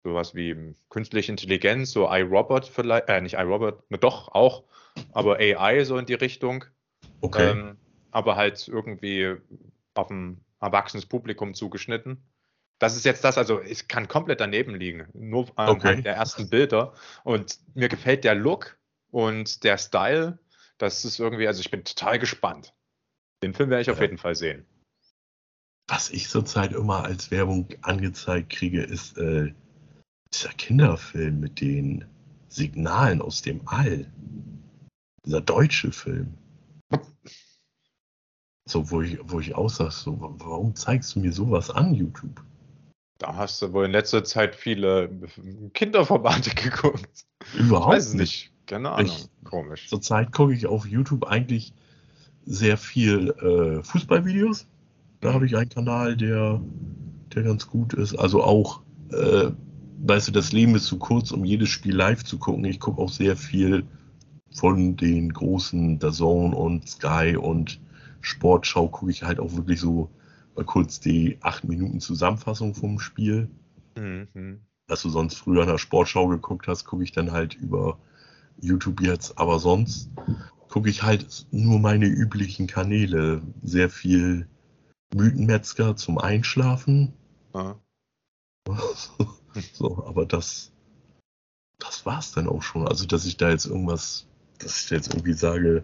sowas 0.03 0.35
wie 0.35 0.73
künstliche 0.89 1.31
Intelligenz, 1.31 1.91
so 1.91 2.09
iRobot 2.09 2.65
vielleicht, 2.65 3.09
äh, 3.09 3.21
nicht 3.21 3.35
iRobot, 3.35 3.83
doch 4.01 4.29
auch, 4.29 4.63
aber 5.11 5.37
AI 5.37 5.83
so 5.83 5.97
in 5.97 6.05
die 6.05 6.13
Richtung. 6.13 6.65
Okay. 7.21 7.51
Ähm, 7.51 7.77
aber 8.11 8.35
halt 8.35 8.67
irgendwie 8.67 9.35
auf 9.95 10.09
ein 10.09 10.41
erwachsenes 10.59 11.05
Publikum 11.05 11.53
zugeschnitten. 11.53 12.21
Das 12.79 12.95
ist 12.95 13.05
jetzt 13.05 13.23
das, 13.23 13.37
also 13.37 13.61
ich 13.61 13.87
kann 13.87 14.07
komplett 14.07 14.39
daneben 14.39 14.75
liegen, 14.75 15.07
nur 15.13 15.47
anhand 15.57 15.85
okay. 15.85 16.01
der 16.01 16.15
ersten 16.15 16.49
Bilder. 16.49 16.93
Und 17.23 17.59
mir 17.75 17.87
gefällt 17.87 18.23
der 18.23 18.35
Look 18.35 18.77
und 19.11 19.63
der 19.63 19.77
Style. 19.77 20.39
Das 20.77 21.05
ist 21.05 21.19
irgendwie, 21.19 21.47
also 21.47 21.61
ich 21.61 21.71
bin 21.71 21.83
total 21.85 22.19
gespannt. 22.19 22.73
Den 23.43 23.53
Film 23.53 23.69
werde 23.69 23.81
ich 23.81 23.91
auf 23.91 24.01
jeden 24.01 24.17
Fall 24.17 24.35
sehen. 24.35 24.65
Was 25.87 26.09
ich 26.09 26.29
zurzeit 26.29 26.71
immer 26.71 27.03
als 27.03 27.29
Werbung 27.29 27.67
angezeigt 27.81 28.49
kriege, 28.49 28.81
ist 28.81 29.17
äh, 29.17 29.53
dieser 30.33 30.53
Kinderfilm 30.53 31.39
mit 31.39 31.61
den 31.61 32.05
Signalen 32.47 33.21
aus 33.21 33.41
dem 33.41 33.67
All. 33.67 34.11
Dieser 35.25 35.41
deutsche 35.41 35.91
Film. 35.91 36.37
So, 38.65 38.89
wo 38.91 39.01
ich, 39.01 39.19
wo 39.23 39.39
ich 39.39 39.55
aussag, 39.55 39.91
so, 39.91 40.17
warum 40.19 40.75
zeigst 40.75 41.15
du 41.15 41.19
mir 41.19 41.33
sowas 41.33 41.69
an, 41.69 41.93
YouTube? 41.93 42.43
Da 43.17 43.35
hast 43.35 43.61
du 43.61 43.73
wohl 43.73 43.85
in 43.85 43.91
letzter 43.91 44.23
Zeit 44.23 44.55
viele 44.55 45.09
Kinderformate 45.73 46.49
geguckt. 46.55 47.25
Überhaupt 47.57 47.93
ich 47.93 47.97
weiß 47.97 48.07
es 48.07 48.13
nicht. 48.15 48.51
Keine 48.65 48.91
Ahnung. 48.91 49.05
Ich, 49.05 49.29
Komisch. 49.43 49.87
Zurzeit 49.89 50.31
gucke 50.31 50.53
ich 50.53 50.67
auf 50.67 50.85
YouTube 50.85 51.25
eigentlich 51.25 51.73
sehr 52.45 52.77
viel 52.77 53.29
äh, 53.29 53.83
Fußballvideos. 53.83 54.67
Da 55.21 55.33
habe 55.33 55.45
ich 55.45 55.55
einen 55.55 55.69
Kanal, 55.69 56.17
der, 56.17 56.61
der 57.33 57.43
ganz 57.43 57.67
gut 57.67 57.93
ist. 57.93 58.15
Also 58.15 58.43
auch, 58.43 58.81
äh, 59.11 59.51
weißt 59.99 60.29
du, 60.29 60.31
das 60.31 60.51
Leben 60.51 60.75
ist 60.75 60.85
zu 60.85 60.97
kurz, 60.97 61.31
um 61.31 61.45
jedes 61.45 61.69
Spiel 61.69 61.95
live 61.95 62.23
zu 62.23 62.37
gucken. 62.37 62.65
Ich 62.65 62.79
gucke 62.79 63.01
auch 63.01 63.09
sehr 63.09 63.37
viel 63.37 63.85
von 64.53 64.97
den 64.97 65.31
großen 65.31 65.99
DAZN 65.99 66.53
und 66.53 66.87
Sky 66.87 67.37
und 67.37 67.79
Sportschau 68.21 68.87
gucke 68.87 69.11
ich 69.11 69.23
halt 69.23 69.39
auch 69.39 69.55
wirklich 69.55 69.79
so 69.79 70.09
mal 70.55 70.65
kurz 70.65 70.99
die 70.99 71.37
acht 71.41 71.63
Minuten 71.63 71.99
Zusammenfassung 71.99 72.75
vom 72.75 72.99
Spiel. 72.99 73.49
Mhm. 73.97 74.61
Was 74.87 75.01
du 75.01 75.09
sonst 75.09 75.35
früher 75.35 75.63
in 75.63 75.69
der 75.69 75.77
Sportschau 75.77 76.27
geguckt 76.27 76.67
hast, 76.67 76.85
gucke 76.85 77.03
ich 77.03 77.11
dann 77.11 77.31
halt 77.31 77.55
über 77.55 77.97
YouTube 78.59 79.01
jetzt. 79.01 79.37
Aber 79.37 79.59
sonst 79.59 80.09
gucke 80.69 80.89
ich 80.89 81.03
halt 81.03 81.47
nur 81.51 81.79
meine 81.79 82.05
üblichen 82.05 82.67
Kanäle. 82.67 83.41
Sehr 83.63 83.89
viel 83.89 84.47
Mythenmetzger 85.15 85.95
zum 85.95 86.17
Einschlafen. 86.17 87.13
Ah. 87.53 87.75
so, 89.73 90.05
aber 90.05 90.25
das, 90.25 90.71
das 91.79 92.05
war's 92.05 92.31
dann 92.31 92.47
auch 92.47 92.61
schon. 92.61 92.87
Also, 92.87 93.05
dass 93.05 93.25
ich 93.25 93.37
da 93.37 93.49
jetzt 93.49 93.65
irgendwas, 93.65 94.27
dass 94.59 94.81
ich 94.81 94.89
da 94.89 94.95
jetzt 94.95 95.13
irgendwie 95.13 95.33
sage, 95.33 95.83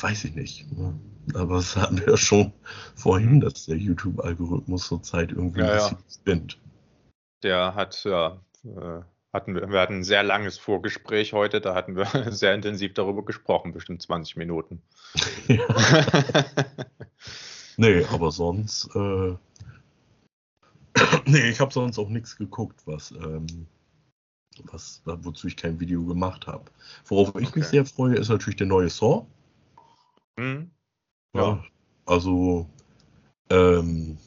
weiß 0.00 0.24
ich 0.24 0.34
nicht. 0.34 0.72
Ne? 0.72 0.98
Aber 1.34 1.56
das 1.56 1.76
hatten 1.76 1.98
wir 1.98 2.10
ja 2.10 2.16
schon 2.16 2.52
vorhin, 2.94 3.40
dass 3.40 3.66
der 3.66 3.76
YouTube-Algorithmus 3.76 4.88
zurzeit 4.88 5.30
irgendwie 5.30 5.60
ja, 5.60 5.66
ein 5.66 5.74
bisschen 5.76 5.98
ja. 5.98 6.14
spinnt. 6.14 6.58
Der 7.42 7.74
hat 7.74 8.02
ja 8.04 8.40
äh, 8.64 9.02
hatten 9.32 9.54
wir, 9.54 9.70
wir 9.70 9.80
hatten 9.80 10.00
ein 10.00 10.04
sehr 10.04 10.22
langes 10.22 10.58
Vorgespräch 10.58 11.32
heute, 11.32 11.60
da 11.60 11.74
hatten 11.74 11.96
wir 11.96 12.06
sehr 12.32 12.54
intensiv 12.54 12.94
darüber 12.94 13.24
gesprochen, 13.24 13.72
bestimmt 13.72 14.02
20 14.02 14.36
Minuten. 14.36 14.82
Ja. 15.48 15.66
nee, 17.76 18.04
aber 18.04 18.30
sonst, 18.30 18.90
äh, 18.94 19.36
nee, 21.24 21.48
ich 21.48 21.60
habe 21.60 21.72
sonst 21.72 21.98
auch 21.98 22.10
nichts 22.10 22.36
geguckt, 22.36 22.82
was, 22.84 23.12
ähm, 23.12 23.66
was, 24.64 25.02
wozu 25.04 25.46
ich 25.46 25.56
kein 25.56 25.80
Video 25.80 26.04
gemacht 26.04 26.46
habe. 26.46 26.64
Worauf 27.06 27.30
okay. 27.30 27.44
ich 27.44 27.54
mich 27.54 27.66
sehr 27.66 27.86
freue, 27.86 28.16
ist 28.16 28.28
natürlich 28.28 28.56
der 28.56 28.66
neue 28.66 28.90
Saw. 28.90 29.26
Mhm. 30.36 30.70
Ja. 31.34 31.42
ja. 31.42 31.64
Also, 32.06 32.68
ähm, 33.50 34.18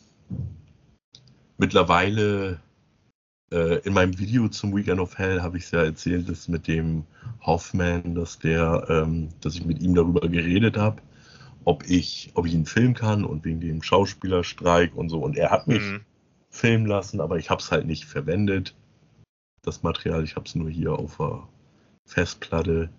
mittlerweile 1.58 2.60
äh, 3.52 3.80
in 3.80 3.94
meinem 3.94 4.18
Video 4.18 4.48
zum 4.48 4.76
Weekend 4.76 5.00
of 5.00 5.18
Hell 5.18 5.42
habe 5.42 5.58
ich 5.58 5.66
es 5.66 5.72
ja 5.72 5.84
erzählt, 5.84 6.30
dass 6.30 6.48
mit 6.48 6.68
dem 6.68 7.06
Hoffman, 7.42 8.16
dass 8.16 8.40
der, 8.40 8.86
ähm, 8.90 9.30
dass 9.42 9.56
ich 9.56 9.66
mit 9.66 9.82
ihm 9.82 9.96
darüber 9.96 10.28
geredet 10.28 10.78
habe, 10.78 11.02
ob 11.64 11.84
ich, 11.90 12.32
ob 12.36 12.46
ich 12.46 12.54
ihn 12.54 12.66
filmen 12.66 12.94
kann 12.94 13.24
und 13.24 13.44
wegen 13.46 13.60
dem 13.60 13.82
Schauspielerstreik 13.82 14.96
und 14.96 15.10
so. 15.10 15.20
Und 15.20 15.38
er 15.38 15.52
hat 15.52 15.68
mich 15.68 15.82
mhm. 15.82 16.02
filmen 16.50 16.86
lassen, 16.86 17.22
aber 17.22 17.38
ich 17.38 17.50
habe 17.50 17.62
es 17.62 17.72
halt 17.72 17.88
nicht 17.88 18.06
verwendet. 18.06 18.76
Das 19.62 19.84
Material, 19.84 20.24
ich 20.24 20.36
habe 20.36 20.46
es 20.46 20.56
nur 20.56 20.70
hier 20.70 20.94
auf 20.94 21.18
der 21.18 21.48
Festplatte. 22.06 22.90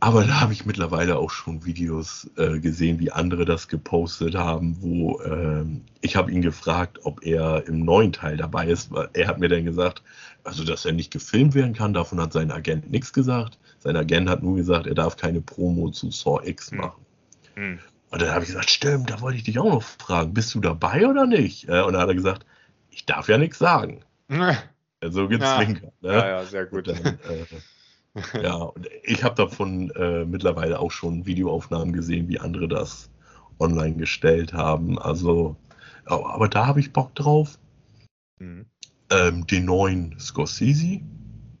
Aber 0.00 0.24
da 0.24 0.40
habe 0.40 0.52
ich 0.52 0.64
mittlerweile 0.64 1.16
auch 1.16 1.30
schon 1.30 1.64
Videos 1.64 2.30
äh, 2.36 2.60
gesehen, 2.60 3.00
wie 3.00 3.10
andere 3.10 3.44
das 3.44 3.66
gepostet 3.66 4.36
haben, 4.36 4.76
wo 4.80 5.20
äh, 5.20 5.64
ich 6.02 6.14
habe 6.14 6.30
ihn 6.30 6.40
gefragt, 6.40 7.00
ob 7.02 7.24
er 7.24 7.66
im 7.66 7.84
neuen 7.84 8.12
Teil 8.12 8.36
dabei 8.36 8.68
ist. 8.68 8.90
Er 9.12 9.26
hat 9.26 9.40
mir 9.40 9.48
dann 9.48 9.64
gesagt, 9.64 10.02
also 10.44 10.62
dass 10.62 10.84
er 10.84 10.92
nicht 10.92 11.10
gefilmt 11.10 11.54
werden 11.54 11.74
kann, 11.74 11.94
davon 11.94 12.20
hat 12.20 12.32
sein 12.32 12.52
Agent 12.52 12.90
nichts 12.90 13.12
gesagt. 13.12 13.58
Sein 13.80 13.96
Agent 13.96 14.28
hat 14.28 14.42
nur 14.42 14.56
gesagt, 14.56 14.86
er 14.86 14.94
darf 14.94 15.16
keine 15.16 15.40
Promo 15.40 15.90
zu 15.90 16.12
Saw 16.12 16.46
X 16.46 16.70
hm. 16.70 16.78
machen. 16.78 17.06
Hm. 17.54 17.78
Und 18.10 18.22
dann 18.22 18.30
habe 18.30 18.42
ich 18.42 18.48
gesagt, 18.48 18.70
stimmt, 18.70 19.10
da 19.10 19.20
wollte 19.20 19.38
ich 19.38 19.44
dich 19.44 19.58
auch 19.58 19.70
noch 19.70 19.82
fragen, 19.82 20.32
bist 20.32 20.54
du 20.54 20.60
dabei 20.60 21.06
oder 21.08 21.26
nicht? 21.26 21.68
Äh, 21.68 21.82
und 21.82 21.94
dann 21.94 22.02
hat 22.02 22.08
er 22.08 22.14
gesagt, 22.14 22.46
ich 22.90 23.04
darf 23.04 23.28
ja 23.28 23.36
nichts 23.36 23.58
sagen. 23.58 24.00
so 25.02 25.28
gezwinkert. 25.28 25.92
Ja. 26.00 26.10
Ne? 26.10 26.18
ja, 26.18 26.28
ja, 26.28 26.44
sehr 26.44 26.66
gut. 26.66 26.86
Dann, 26.86 26.96
äh, 27.04 27.18
ja, 28.42 28.54
und 28.54 28.88
ich 29.02 29.24
habe 29.24 29.34
davon 29.34 29.90
äh, 29.90 30.24
mittlerweile 30.24 30.78
auch 30.78 30.90
schon 30.90 31.26
Videoaufnahmen 31.26 31.92
gesehen, 31.92 32.28
wie 32.28 32.38
andere 32.38 32.68
das 32.68 33.10
online 33.58 33.96
gestellt 33.96 34.52
haben. 34.52 34.98
Also, 34.98 35.56
aber 36.04 36.48
da 36.48 36.66
habe 36.66 36.80
ich 36.80 36.92
Bock 36.92 37.14
drauf. 37.14 37.58
Mhm. 38.38 38.66
Ähm, 39.10 39.46
den 39.46 39.64
neuen 39.64 40.18
Scorsese 40.18 41.00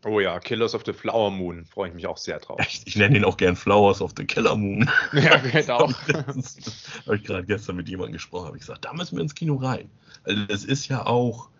Oh 0.04 0.20
ja, 0.20 0.38
Killers 0.38 0.74
of 0.74 0.84
the 0.86 0.92
Flower 0.92 1.30
Moon, 1.30 1.64
freue 1.64 1.88
ich 1.88 1.94
mich 1.94 2.06
auch 2.06 2.16
sehr 2.16 2.38
drauf. 2.38 2.60
Ich, 2.60 2.86
ich 2.86 2.96
nenne 2.96 3.16
ihn 3.16 3.24
auch 3.24 3.36
gern 3.36 3.56
Flowers 3.56 4.00
of 4.00 4.12
the 4.16 4.24
Killer 4.24 4.56
Moon. 4.56 4.88
Ja, 5.12 5.36
genau. 5.38 5.90
habe 7.06 7.16
ich 7.16 7.24
gerade 7.24 7.44
gestern 7.44 7.76
mit 7.76 7.88
jemandem 7.88 8.12
gesprochen, 8.12 8.46
habe 8.46 8.56
ich 8.56 8.62
gesagt, 8.62 8.84
da 8.84 8.92
müssen 8.92 9.16
wir 9.16 9.22
ins 9.22 9.34
Kino 9.34 9.56
rein. 9.56 9.90
Also 10.22 10.44
das 10.44 10.64
ist 10.64 10.88
ja 10.88 11.04
auch 11.04 11.50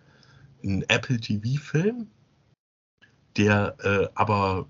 ein 0.62 0.85
Apple 0.89 1.19
TV-Film, 1.19 2.09
der 3.37 3.77
äh, 3.83 4.09
aber 4.15 4.66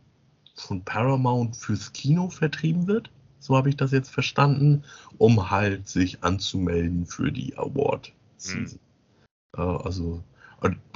von 0.60 0.84
Paramount 0.84 1.56
fürs 1.56 1.92
Kino 1.92 2.28
vertrieben 2.28 2.86
wird. 2.86 3.10
So 3.38 3.56
habe 3.56 3.68
ich 3.68 3.76
das 3.76 3.92
jetzt 3.92 4.10
verstanden, 4.10 4.84
um 5.16 5.50
halt 5.50 5.88
sich 5.88 6.22
anzumelden 6.22 7.06
für 7.06 7.30
die 7.30 7.56
Award 7.56 8.12
Season. 8.36 8.80
Mhm. 9.56 9.62
Äh, 9.62 9.84
also, 9.84 10.22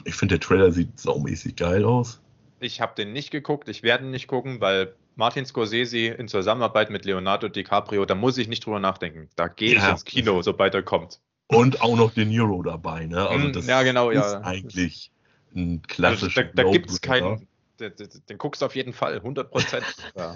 ich 0.04 0.14
finde, 0.14 0.38
der 0.38 0.46
Trailer 0.46 0.72
sieht 0.72 0.98
saumäßig 0.98 1.56
geil 1.56 1.84
aus. 1.84 2.20
Ich 2.60 2.80
habe 2.80 2.94
den 2.96 3.12
nicht 3.12 3.30
geguckt, 3.30 3.68
ich 3.68 3.82
werde 3.82 4.04
ihn 4.04 4.10
nicht 4.10 4.28
gucken, 4.28 4.60
weil 4.60 4.94
Martin 5.14 5.46
Scorsese 5.46 5.98
in 6.08 6.28
Zusammenarbeit 6.28 6.90
mit 6.90 7.04
Leonardo 7.04 7.48
DiCaprio, 7.48 8.04
da 8.04 8.14
muss 8.14 8.38
ich 8.38 8.48
nicht 8.48 8.64
drüber 8.64 8.80
nachdenken. 8.80 9.28
Da 9.36 9.48
gehe 9.48 9.74
ja. 9.74 9.84
ich 9.84 9.90
ins 9.90 10.04
Kino, 10.04 10.42
sobald 10.42 10.74
er 10.74 10.82
kommt. 10.82 11.20
Und 11.48 11.82
auch 11.82 11.96
noch 11.96 12.12
De 12.12 12.24
Niro 12.24 12.62
dabei, 12.62 13.06
ne? 13.06 13.28
Also 13.28 13.48
mm, 13.48 13.52
das 13.52 13.66
ja, 13.66 13.82
genau, 13.82 14.10
ist 14.10 14.32
ja. 14.32 14.40
eigentlich 14.40 15.10
ein 15.54 15.82
klassischer. 15.82 16.42
Also 16.42 16.52
da 16.54 16.62
da 16.62 16.70
gibt 16.70 16.90
es 16.90 17.00
keinen. 17.00 17.46
Den, 17.90 18.08
den, 18.28 18.38
guckst 18.38 18.62
du 18.62 18.66
auf 18.66 18.76
jeden 18.76 18.92
Fall, 18.92 19.16
100 19.16 19.50
Prozent. 19.50 19.84
ja, 20.14 20.32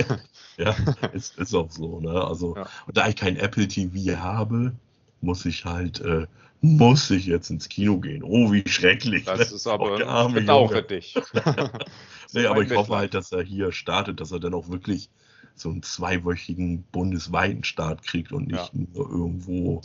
ja 0.56 0.76
ist, 1.12 1.38
ist 1.38 1.54
auch 1.54 1.70
so. 1.70 2.00
Ne? 2.00 2.10
Also, 2.10 2.56
ja. 2.56 2.68
da 2.92 3.08
ich 3.08 3.16
kein 3.16 3.36
Apple 3.36 3.68
TV 3.68 4.18
habe, 4.18 4.72
muss 5.20 5.46
ich 5.46 5.64
halt, 5.64 6.00
äh, 6.00 6.26
muss 6.60 7.10
ich 7.10 7.26
jetzt 7.26 7.50
ins 7.50 7.68
Kino 7.68 7.98
gehen. 7.98 8.22
Oh, 8.22 8.52
wie 8.52 8.66
schrecklich. 8.68 9.24
Das 9.24 9.50
ne? 9.50 9.56
ist 9.56 9.66
aber 9.66 10.28
bedauere 10.28 10.82
dich. 10.82 11.14
nee, 12.32 12.46
aber 12.46 12.62
ich 12.62 12.74
hoffe 12.74 12.96
halt, 12.96 13.14
dass 13.14 13.32
er 13.32 13.42
hier 13.42 13.72
startet, 13.72 14.20
dass 14.20 14.32
er 14.32 14.40
dann 14.40 14.54
auch 14.54 14.68
wirklich 14.68 15.08
so 15.54 15.70
einen 15.70 15.82
zweiwöchigen 15.82 16.82
bundesweiten 16.92 17.64
Start 17.64 18.02
kriegt 18.02 18.32
und 18.32 18.48
nicht 18.48 18.74
ja. 18.74 18.80
nur 18.94 19.10
irgendwo 19.10 19.80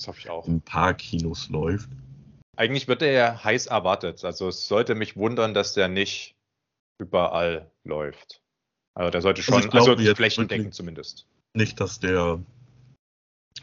in 0.45 0.55
ein 0.55 0.61
paar 0.61 0.93
Kinos 0.93 1.49
läuft. 1.49 1.89
Eigentlich 2.57 2.87
wird 2.87 3.01
er 3.01 3.11
ja 3.11 3.43
heiß 3.43 3.67
erwartet. 3.67 4.23
Also 4.25 4.49
es 4.49 4.67
sollte 4.67 4.95
mich 4.95 5.15
wundern, 5.15 5.53
dass 5.53 5.73
der 5.73 5.87
nicht 5.87 6.35
überall 7.01 7.69
läuft. 7.83 8.41
Also 8.93 9.11
der 9.11 9.21
sollte 9.21 9.39
also 9.41 9.61
schon, 9.61 9.71
also, 9.73 9.91
also 9.93 10.15
flächendeckend 10.15 10.73
zumindest. 10.73 11.27
Nicht, 11.53 11.79
dass 11.79 11.99
der, 11.99 12.39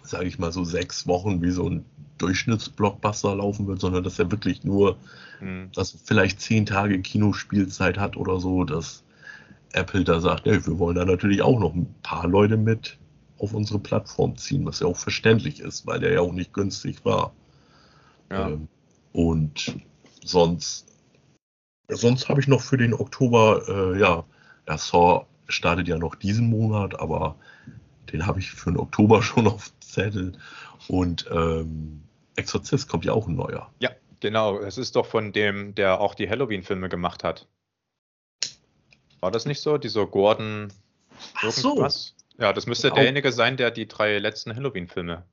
sage 0.03 0.27
ich 0.27 0.39
mal, 0.39 0.53
so 0.53 0.65
sechs 0.65 1.07
Wochen 1.07 1.43
wie 1.43 1.51
so 1.51 1.69
ein 1.69 1.85
Durchschnittsblockbuster 2.19 3.37
laufen 3.37 3.67
wird, 3.67 3.81
sondern 3.81 4.05
dass 4.05 4.19
er 4.19 4.31
wirklich 4.31 4.65
nur, 4.65 4.97
hm. 5.39 5.71
dass 5.75 5.97
vielleicht 6.05 6.41
zehn 6.41 6.67
Tage 6.67 7.01
Kinospielzeit 7.01 7.99
hat 7.99 8.17
oder 8.17 8.41
so, 8.41 8.65
dass 8.65 9.05
Apple 9.73 10.05
da 10.05 10.21
sagt, 10.21 10.47
ja, 10.47 10.67
wir 10.67 10.79
wollen 10.79 10.97
da 10.97 11.05
natürlich 11.05 11.43
auch 11.43 11.61
noch 11.61 11.75
ein 11.75 11.95
paar 12.03 12.27
Leute 12.27 12.57
mit 12.57 12.99
auf 13.39 13.55
unsere 13.55 13.79
Plattform 13.79 14.37
ziehen, 14.37 14.67
was 14.67 14.81
ja 14.81 14.87
auch 14.87 14.97
verständlich 14.97 15.61
ist, 15.61 15.87
weil 15.87 16.01
der 16.01 16.13
ja 16.13 16.21
auch 16.21 16.33
nicht 16.33 16.53
günstig 16.53 17.05
war. 17.05 17.33
Ja. 18.31 18.49
Ähm, 18.49 18.69
und 19.13 19.77
sonst, 20.25 20.88
sonst 21.89 22.29
habe 22.29 22.41
ich 22.41 22.49
noch 22.49 22.61
für 22.61 22.77
den 22.77 22.95
Oktober, 22.95 23.63
äh, 23.69 23.99
ja, 23.99 24.25
ja, 24.67 24.79
Saw 24.79 25.27
startet 25.49 25.89
ja 25.89 25.99
noch 25.99 26.15
diesen 26.15 26.49
Monat, 26.49 27.01
aber 27.01 27.37
den 28.13 28.27
habe 28.27 28.41
ich 28.41 28.51
für 28.51 28.71
den 28.71 28.79
Oktober 28.79 29.23
schon 29.23 29.47
auf 29.47 29.73
Zettel. 29.81 30.39
Und 30.89 31.27
ähm, 31.31 32.03
Exorzist 32.37 32.89
kommt 32.89 33.05
ja 33.05 33.13
auch 33.13 33.27
ein 33.27 33.35
neuer. 33.35 33.73
Ja, 33.81 33.91
genau. 34.21 34.59
Es 34.61 34.79
ist 34.79 34.97
doch 34.97 35.07
von 35.07 35.33
dem, 35.33 35.75
der 35.75 36.01
auch 36.01 36.15
die 36.15 36.29
Halloween-Filme 36.29 36.89
gemacht 36.89 37.25
hat. 37.25 37.49
War 39.21 39.31
das 39.31 39.47
nicht 39.47 39.61
so? 39.61 39.79
Dieser 39.79 40.07
Gordon 40.07 40.73
irgendwas? 41.43 42.15
So. 42.15 42.43
Ja, 42.43 42.53
das 42.53 42.67
müsste 42.67 42.93
derjenige 42.93 43.33
sein, 43.33 43.57
der 43.57 43.73
die 43.73 43.89
drei 43.89 44.19
letzten 44.19 44.55
Halloween-Filme 44.55 45.25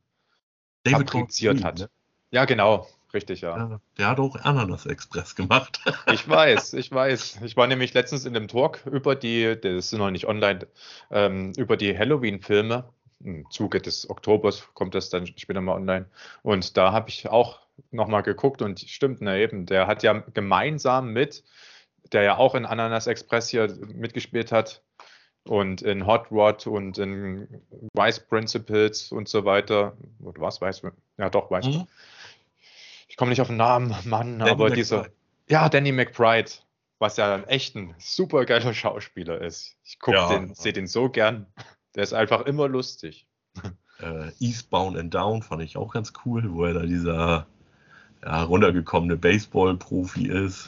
fabriziert 0.88 1.64
hat. 1.64 1.80
Ne? 1.80 1.90
Ja, 2.32 2.46
genau. 2.46 2.88
Richtig, 3.16 3.42
ja. 3.42 3.58
ja. 3.58 3.80
Der 3.98 4.08
hat 4.10 4.20
auch 4.20 4.36
Ananas 4.36 4.86
Express 4.86 5.36
gemacht. 5.36 5.80
ich 6.12 6.28
weiß, 6.28 6.74
ich 6.74 6.92
weiß. 6.92 7.40
Ich 7.44 7.56
war 7.56 7.66
nämlich 7.66 7.94
letztens 7.94 8.26
in 8.26 8.34
dem 8.34 8.50
Talk 8.50 8.86
über 8.86 9.16
die, 9.16 9.58
das 9.60 9.86
ist 9.86 9.94
noch 9.94 10.12
nicht 10.12 10.28
online, 10.28 10.68
ähm, 11.12 11.54
über 11.58 11.78
die 11.78 11.98
Halloween-Filme. 11.98 12.84
Im 13.24 13.50
Zuge 13.50 13.80
des 13.80 14.10
Oktobers 14.10 14.68
kommt 14.74 14.94
das 14.94 15.10
dann 15.10 15.26
später 15.26 15.62
mal 15.62 15.76
online. 15.76 16.06
Und 16.44 16.76
da 16.76 16.92
habe 16.92 17.10
ich 17.10 17.30
auch 17.30 17.62
nochmal 17.92 18.22
geguckt 18.22 18.62
und 18.62 18.82
stimmt, 18.82 19.20
na 19.22 19.38
eben, 19.38 19.66
der 19.66 19.88
hat 19.88 20.04
ja 20.04 20.22
gemeinsam 20.34 21.14
mit 21.14 21.44
der 22.12 22.24
ja 22.24 22.38
auch 22.38 22.54
in 22.54 22.66
Ananas 22.66 23.08
Express 23.08 23.50
hier 23.50 23.74
mitgespielt 23.94 24.52
hat 24.52 24.84
und 25.48 25.82
in 25.82 26.06
Hot 26.06 26.32
Rod 26.32 26.68
und 26.68 26.98
in 26.98 27.48
Vice 27.94 28.20
Principles 28.20 29.12
und 29.12 29.30
so 29.30 29.46
weiter. 29.46 29.96
Oder 30.24 30.42
was? 30.42 30.62
Weiß, 30.62 30.82
ja, 31.18 31.30
doch, 31.30 31.50
weiß. 31.50 31.68
Mhm. 31.68 31.88
Ich 33.16 33.18
komme 33.18 33.30
nicht 33.30 33.40
auf 33.40 33.48
den 33.48 33.56
Namen, 33.56 33.96
Mann, 34.04 34.40
Danny 34.40 34.52
aber 34.52 34.70
dieser. 34.70 35.08
Ja, 35.48 35.70
Danny 35.70 35.94
McBride, 35.94 36.52
was 37.00 37.16
ja 37.16 37.40
echt 37.44 37.74
ein 37.78 37.96
super 37.98 38.44
geiler 38.44 38.74
Schauspieler 38.74 39.40
ist. 39.40 39.78
Ich 39.86 40.00
gucke 40.00 40.18
ja. 40.18 40.28
den, 40.28 40.54
sehe 40.54 40.74
den 40.74 40.86
so 40.86 41.08
gern. 41.08 41.46
Der 41.96 42.04
ist 42.04 42.12
einfach 42.12 42.42
immer 42.42 42.68
lustig. 42.68 43.26
Äh, 44.02 44.32
Eastbound 44.42 44.98
and 44.98 45.14
Down 45.14 45.42
fand 45.44 45.62
ich 45.62 45.78
auch 45.78 45.94
ganz 45.94 46.12
cool, 46.26 46.54
wo 46.54 46.66
er 46.66 46.74
da 46.74 46.82
dieser 46.82 47.48
ja, 48.22 48.44
runtergekommene 48.44 49.16
Baseball-Profi 49.16 50.28
ist. 50.28 50.68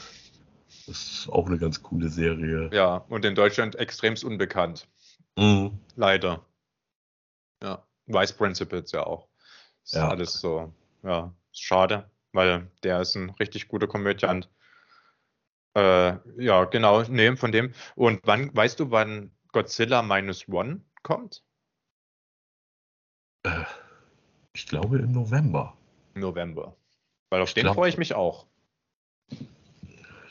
Das 0.86 1.02
ist 1.02 1.28
auch 1.28 1.48
eine 1.48 1.58
ganz 1.58 1.82
coole 1.82 2.08
Serie. 2.08 2.70
Ja, 2.72 3.04
und 3.10 3.26
in 3.26 3.34
Deutschland 3.34 3.74
extremst 3.74 4.24
unbekannt. 4.24 4.88
Mhm. 5.36 5.78
Leider. 5.96 6.46
Ja, 7.62 7.84
Vice 8.06 8.32
Principles 8.32 8.92
ja 8.92 9.04
auch. 9.04 9.28
Ist 9.84 9.96
ja. 9.96 10.08
alles 10.08 10.32
so, 10.40 10.72
ja, 11.02 11.34
schade, 11.52 12.08
weil 12.32 12.70
der 12.82 13.00
ist 13.00 13.14
ein 13.16 13.30
richtig 13.30 13.68
guter 13.68 13.86
Komödiant. 13.86 14.50
Äh, 15.74 16.16
ja, 16.38 16.64
genau, 16.64 17.02
nee, 17.02 17.36
von 17.36 17.52
dem. 17.52 17.72
Und 17.94 18.20
wann, 18.24 18.54
weißt 18.54 18.80
du, 18.80 18.90
wann 18.90 19.32
Godzilla 19.52 20.02
Minus 20.02 20.48
One 20.48 20.80
kommt? 21.02 21.44
Äh, 23.44 23.64
ich 24.52 24.66
glaube 24.66 24.98
im 24.98 25.12
November. 25.12 25.76
November. 26.14 26.76
Weil 27.30 27.42
auf 27.42 27.48
ich 27.48 27.54
den 27.54 27.72
freue 27.72 27.88
ich 27.88 27.98
mich 27.98 28.14
auch. 28.14 28.46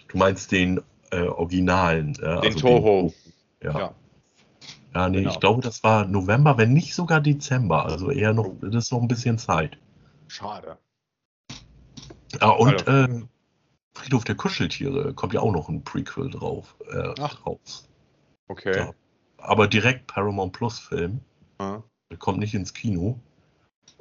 Du 0.07 0.17
meinst 0.17 0.51
den 0.51 0.81
äh, 1.11 1.21
Originalen. 1.21 2.13
Den 2.13 2.25
also 2.25 2.59
Toho. 2.59 3.13
Den, 3.61 3.71
ja. 3.71 3.79
ja. 3.79 3.95
ja. 4.93 5.09
nee, 5.09 5.19
genau. 5.19 5.31
ich 5.31 5.39
glaube, 5.39 5.61
das 5.61 5.83
war 5.83 6.05
November, 6.05 6.57
wenn 6.57 6.73
nicht 6.73 6.93
sogar 6.93 7.21
Dezember. 7.21 7.85
Also 7.85 8.11
eher 8.11 8.33
noch, 8.33 8.53
das 8.61 8.85
ist 8.85 8.91
noch 8.91 9.01
ein 9.01 9.07
bisschen 9.07 9.37
Zeit. 9.37 9.77
Schade. 10.27 10.77
Ja, 12.41 12.49
und 12.49 12.87
äh, 12.87 13.07
Friedhof 13.93 14.23
der 14.23 14.35
Kuscheltiere 14.35 15.13
kommt 15.13 15.33
ja 15.33 15.41
auch 15.41 15.51
noch 15.51 15.69
ein 15.69 15.83
Prequel 15.83 16.29
drauf. 16.29 16.75
Äh, 16.91 17.13
Ach. 17.19 17.45
Raus. 17.45 17.87
Okay. 18.47 18.77
Ja. 18.77 18.93
Aber 19.37 19.67
direkt 19.67 20.07
Paramount 20.07 20.53
Plus 20.53 20.79
Film. 20.79 21.19
Ah. 21.57 21.81
Der 22.09 22.17
kommt 22.17 22.39
nicht 22.39 22.53
ins 22.53 22.73
Kino. 22.73 23.19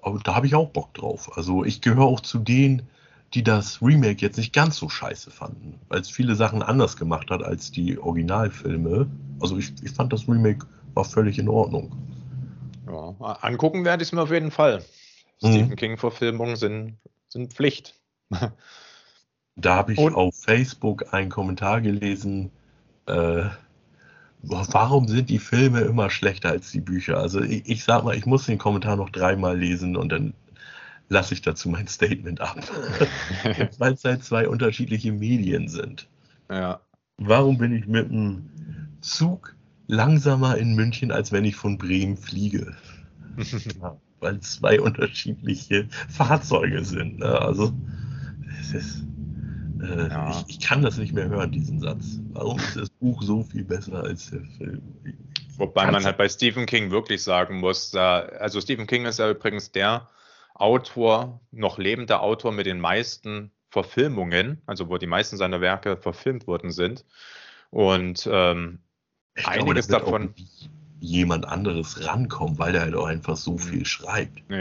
Aber 0.02 0.18
da 0.20 0.34
habe 0.34 0.46
ich 0.46 0.54
auch 0.54 0.68
Bock 0.68 0.94
drauf. 0.94 1.36
Also 1.36 1.64
ich 1.64 1.80
gehöre 1.80 2.04
auch 2.04 2.20
zu 2.20 2.38
denen, 2.38 2.88
die 3.34 3.42
das 3.42 3.82
Remake 3.82 4.20
jetzt 4.20 4.36
nicht 4.36 4.52
ganz 4.52 4.76
so 4.76 4.88
scheiße 4.88 5.30
fanden, 5.30 5.80
weil 5.88 6.00
es 6.00 6.08
viele 6.08 6.36
Sachen 6.36 6.62
anders 6.62 6.96
gemacht 6.96 7.30
hat 7.30 7.42
als 7.42 7.70
die 7.72 7.98
Originalfilme. 7.98 9.08
Also 9.40 9.58
ich, 9.58 9.72
ich 9.82 9.90
fand 9.90 10.12
das 10.12 10.28
Remake 10.28 10.66
war 10.94 11.04
völlig 11.04 11.38
in 11.38 11.48
Ordnung. 11.48 11.92
Ja, 12.86 13.14
angucken 13.42 13.84
werde 13.84 14.02
ich 14.02 14.08
es 14.08 14.12
mir 14.12 14.22
auf 14.22 14.30
jeden 14.30 14.50
Fall. 14.50 14.84
Mhm. 15.42 15.52
Stephen 15.52 15.76
King-Verfilmungen 15.76 16.56
sind, 16.56 16.98
sind 17.28 17.52
Pflicht. 17.52 17.94
Da 19.56 19.74
habe 19.74 19.92
ich 19.92 19.98
Und? 19.98 20.14
auf 20.14 20.34
Facebook 20.36 21.12
einen 21.12 21.30
Kommentar 21.30 21.80
gelesen, 21.80 22.50
äh, 23.06 23.44
warum 24.42 25.08
sind 25.08 25.30
die 25.30 25.38
Filme 25.38 25.80
immer 25.80 26.10
schlechter 26.10 26.50
als 26.50 26.70
die 26.70 26.80
Bücher? 26.80 27.18
Also 27.18 27.40
ich, 27.40 27.68
ich 27.68 27.84
sag 27.84 28.04
mal, 28.04 28.16
ich 28.16 28.26
muss 28.26 28.46
den 28.46 28.58
Kommentar 28.58 28.96
noch 28.96 29.10
dreimal 29.10 29.58
lesen 29.58 29.96
und 29.96 30.10
dann 30.10 30.34
lasse 31.08 31.34
ich 31.34 31.42
dazu 31.42 31.68
mein 31.68 31.88
Statement 31.88 32.40
ab. 32.40 32.56
Weil 33.78 33.94
es 33.94 34.04
halt 34.04 34.24
zwei 34.24 34.48
unterschiedliche 34.48 35.12
Medien 35.12 35.68
sind. 35.68 36.08
Ja. 36.50 36.80
Warum 37.18 37.58
bin 37.58 37.72
ich 37.72 37.86
mit 37.86 38.10
dem 38.10 38.50
Zug 39.00 39.54
langsamer 39.86 40.58
in 40.58 40.74
München, 40.74 41.12
als 41.12 41.32
wenn 41.32 41.44
ich 41.44 41.56
von 41.56 41.78
Bremen 41.78 42.16
fliege? 42.16 42.76
ja, 43.80 43.96
weil 44.20 44.40
zwei 44.40 44.80
unterschiedliche 44.80 45.88
Fahrzeuge 46.08 46.84
sind. 46.84 47.18
Ne? 47.18 47.40
Also, 47.40 47.72
es 48.60 48.74
ist, 48.74 49.04
äh, 49.82 50.08
ja. 50.08 50.30
ich, 50.30 50.56
ich, 50.56 50.60
kann 50.60 50.82
das 50.82 50.98
nicht 50.98 51.12
mehr 51.12 51.28
hören, 51.28 51.52
diesen 51.52 51.80
Satz. 51.80 52.20
Warum 52.32 52.58
ist 52.58 52.76
das 52.76 52.90
Buch 52.90 53.22
so 53.22 53.42
viel 53.42 53.64
besser 53.64 54.02
als 54.04 54.30
der 54.30 54.42
Film? 54.58 54.82
Wobei 55.56 55.90
man 55.90 56.04
halt 56.04 56.18
bei 56.18 56.28
Stephen 56.28 56.66
King 56.66 56.90
wirklich 56.90 57.22
sagen 57.22 57.60
muss, 57.60 57.94
also 57.94 58.60
Stephen 58.60 58.86
King 58.86 59.06
ist 59.06 59.18
ja 59.18 59.30
übrigens 59.30 59.72
der, 59.72 60.08
Autor, 60.58 61.40
noch 61.50 61.78
lebender 61.78 62.22
Autor 62.22 62.52
mit 62.52 62.66
den 62.66 62.80
meisten 62.80 63.50
Verfilmungen, 63.68 64.62
also 64.66 64.88
wo 64.88 64.96
die 64.96 65.06
meisten 65.06 65.36
seiner 65.36 65.60
Werke 65.60 65.96
verfilmt 65.98 66.46
worden 66.46 66.70
sind. 66.70 67.04
Und 67.70 68.28
ähm, 68.30 68.78
Einiges 69.44 69.88
glaube, 69.88 70.04
davon- 70.04 70.28
auch 70.30 70.68
jemand 71.00 71.46
anderes 71.46 72.04
rankommen, 72.06 72.58
weil 72.58 72.74
er 72.74 72.82
halt 72.82 72.94
auch 72.94 73.06
einfach 73.06 73.36
so 73.36 73.52
Mhm. 73.52 73.58
viel 73.58 73.86
schreibt. 73.86 74.42
ja, 74.48 74.56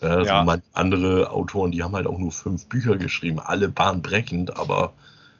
Ja, 0.00 0.08
Also 0.08 0.24
Ja. 0.32 0.44
manche 0.44 0.66
andere 0.72 1.30
Autoren, 1.30 1.72
die 1.72 1.82
haben 1.82 1.94
halt 1.94 2.06
auch 2.06 2.18
nur 2.18 2.32
fünf 2.32 2.66
Bücher 2.66 2.96
geschrieben, 2.96 3.38
alle 3.40 3.68
bahnbrechend, 3.68 4.56
aber 4.56 4.92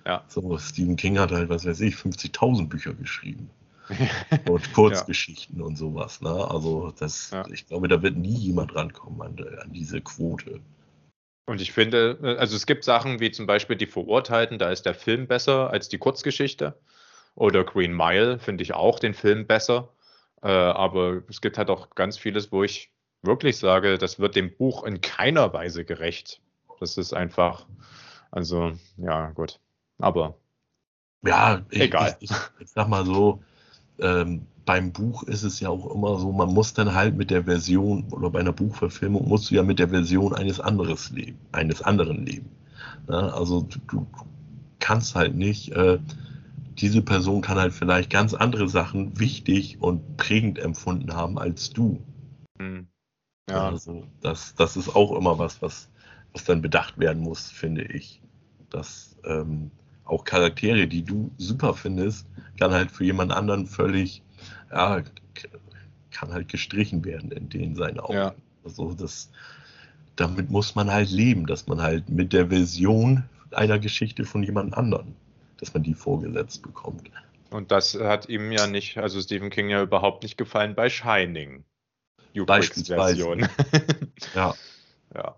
Ja. 0.06 0.24
so 0.28 0.56
Stephen 0.58 0.96
King 0.96 1.18
hat 1.18 1.30
halt, 1.30 1.48
was 1.48 1.66
weiß 1.66 1.80
ich, 1.80 1.94
50.000 1.96 2.68
Bücher 2.68 2.94
geschrieben. 2.94 3.50
Und 4.46 4.72
Kurzgeschichten 4.72 5.60
und 5.60 5.76
sowas. 5.76 6.20
Ne? 6.20 6.30
Also 6.30 6.92
das, 6.98 7.30
Ja. 7.32 7.44
ich 7.52 7.66
glaube, 7.66 7.88
da 7.88 8.00
wird 8.00 8.16
nie 8.16 8.36
jemand 8.36 8.74
rankommen 8.74 9.20
an, 9.20 9.36
an 9.62 9.72
diese 9.72 10.00
Quote. 10.00 10.60
Und 11.46 11.60
ich 11.60 11.72
finde, 11.72 12.36
also 12.38 12.54
es 12.56 12.64
gibt 12.66 12.84
Sachen 12.84 13.18
wie 13.18 13.32
zum 13.32 13.46
Beispiel 13.46 13.76
die 13.76 13.86
Verurteilten, 13.88 14.58
da 14.58 14.70
ist 14.70 14.86
der 14.86 14.94
Film 14.94 15.26
besser 15.26 15.70
als 15.70 15.88
die 15.88 15.98
Kurzgeschichte. 15.98 16.78
Oder 17.34 17.64
Green 17.64 17.92
Mile 17.94 18.38
finde 18.38 18.62
ich 18.62 18.72
auch 18.74 18.98
den 19.00 19.14
Film 19.14 19.46
besser. 19.46 19.88
Äh, 20.42 20.48
aber 20.48 21.22
es 21.28 21.40
gibt 21.40 21.58
halt 21.58 21.70
auch 21.70 21.90
ganz 21.94 22.16
vieles, 22.16 22.50
wo 22.52 22.62
ich 22.64 22.92
wirklich 23.22 23.58
sage, 23.58 23.98
das 23.98 24.18
wird 24.18 24.36
dem 24.36 24.56
Buch 24.56 24.84
in 24.84 25.00
keiner 25.00 25.52
Weise 25.52 25.84
gerecht. 25.84 26.40
Das 26.80 26.96
ist 26.96 27.12
einfach, 27.12 27.66
also, 28.30 28.72
ja, 28.96 29.30
gut. 29.30 29.60
Aber 29.98 30.36
Ja, 31.24 31.62
ich, 31.70 31.82
Egal. 31.82 32.16
Ich, 32.20 32.30
ich, 32.30 32.36
ich 32.60 32.70
sag 32.70 32.88
mal 32.88 33.04
so, 33.04 33.42
ähm, 33.98 34.46
beim 34.64 34.92
Buch 34.92 35.24
ist 35.24 35.42
es 35.42 35.60
ja 35.60 35.68
auch 35.68 35.92
immer 35.94 36.18
so, 36.18 36.32
man 36.32 36.54
muss 36.54 36.72
dann 36.72 36.94
halt 36.94 37.16
mit 37.16 37.30
der 37.30 37.44
Version 37.44 38.04
oder 38.12 38.30
bei 38.30 38.40
einer 38.40 38.52
Buchverfilmung 38.52 39.28
musst 39.28 39.50
du 39.50 39.56
ja 39.56 39.62
mit 39.62 39.78
der 39.78 39.88
Version 39.88 40.34
eines 40.34 40.60
anderes 40.60 41.10
leben, 41.10 41.38
eines 41.52 41.82
anderen 41.82 42.24
leben. 42.24 42.50
Ja, 43.08 43.28
also 43.30 43.62
du, 43.62 43.78
du 43.88 44.06
kannst 44.78 45.14
halt 45.14 45.34
nicht, 45.34 45.72
äh, 45.72 45.98
diese 46.80 47.02
Person 47.02 47.42
kann 47.42 47.58
halt 47.58 47.72
vielleicht 47.72 48.10
ganz 48.10 48.34
andere 48.34 48.68
Sachen 48.68 49.18
wichtig 49.18 49.78
und 49.80 50.16
prägend 50.16 50.58
empfunden 50.58 51.14
haben 51.14 51.38
als 51.38 51.70
du. 51.70 52.02
hm, 52.58 52.88
ja, 53.48 53.68
Also 53.68 54.06
das, 54.20 54.54
das 54.54 54.76
ist 54.76 54.94
auch 54.94 55.16
immer 55.16 55.38
was, 55.38 55.60
was, 55.60 55.88
was 56.32 56.44
dann 56.44 56.62
bedacht 56.62 56.98
werden 56.98 57.22
muss, 57.22 57.50
finde 57.50 57.82
ich. 57.82 58.22
Dass 58.70 59.16
ähm, 59.24 59.70
auch 60.04 60.24
Charaktere, 60.24 60.86
die 60.86 61.02
du 61.02 61.30
super 61.38 61.74
findest, 61.74 62.26
kann 62.58 62.72
halt 62.72 62.90
für 62.90 63.04
jemand 63.04 63.32
anderen 63.32 63.66
völlig, 63.66 64.22
ja, 64.70 65.02
kann 66.10 66.32
halt 66.32 66.48
gestrichen 66.48 67.04
werden 67.04 67.30
in 67.32 67.48
den 67.48 67.74
seinen 67.74 68.00
Augen. 68.00 68.14
Ja. 68.14 68.34
Also 68.64 68.92
das, 68.94 69.30
damit 70.16 70.50
muss 70.50 70.74
man 70.74 70.90
halt 70.90 71.10
leben, 71.10 71.46
dass 71.46 71.66
man 71.66 71.80
halt 71.80 72.08
mit 72.08 72.32
der 72.32 72.48
Version 72.48 73.24
einer 73.52 73.78
Geschichte 73.78 74.24
von 74.24 74.42
jemand 74.42 74.74
anderen, 74.74 75.14
dass 75.60 75.72
man 75.74 75.82
die 75.82 75.94
vorgesetzt 75.94 76.62
bekommt. 76.62 77.10
und 77.50 77.70
das 77.70 77.94
hat 77.94 78.28
ihm 78.28 78.52
ja 78.52 78.66
nicht, 78.66 78.98
also 78.98 79.20
Stephen 79.20 79.50
King 79.50 79.68
ja 79.70 79.82
überhaupt 79.82 80.22
nicht 80.22 80.36
gefallen 80.38 80.74
bei 80.74 80.88
Shining. 80.90 81.64
Kubricks 82.34 82.46
Beispielsweise. 82.46 83.16
Version. 83.16 83.48
Ja. 84.34 84.54
ja. 85.14 85.36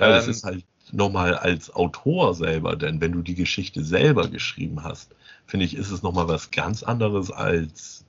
Ja, 0.00 0.08
das 0.08 0.26
Ähm, 0.26 0.30
ist 0.30 0.44
halt 0.44 0.64
nochmal 0.92 1.34
als 1.34 1.74
Autor 1.74 2.34
selber, 2.34 2.76
denn 2.76 3.00
wenn 3.00 3.12
du 3.12 3.22
die 3.22 3.34
Geschichte 3.34 3.82
selber 3.84 4.28
geschrieben 4.28 4.84
hast, 4.84 5.14
finde 5.46 5.66
ich, 5.66 5.74
ist 5.74 5.90
es 5.90 6.02
nochmal 6.02 6.28
was 6.28 6.50
ganz 6.52 6.82
anderes, 6.84 7.30
als 7.32 8.04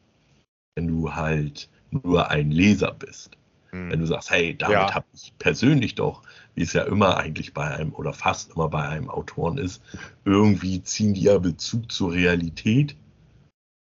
wenn 0.75 0.87
du 0.87 1.13
halt 1.15 1.67
nur 1.91 2.29
ein 2.29 2.51
Leser 2.51 2.93
bist. 2.93 3.31
Hm. 3.71 3.91
Wenn 3.91 3.99
du 3.99 4.05
sagst, 4.07 4.31
hey, 4.31 4.55
damit 4.57 4.73
Ja. 4.73 4.95
habe 4.95 5.05
ich 5.13 5.33
persönlich 5.37 5.95
doch, 5.95 6.23
wie 6.55 6.63
es 6.63 6.73
ja 6.73 6.83
immer 6.83 7.17
eigentlich 7.17 7.53
bei 7.53 7.65
einem 7.75 7.93
oder 7.93 8.13
fast 8.13 8.51
immer 8.51 8.69
bei 8.69 8.87
einem 8.87 9.09
Autoren 9.09 9.57
ist, 9.57 9.81
irgendwie 10.25 10.81
ziehen 10.83 11.13
die 11.13 11.23
ja 11.23 11.37
Bezug 11.37 11.91
zur 11.91 12.13
Realität 12.13 12.95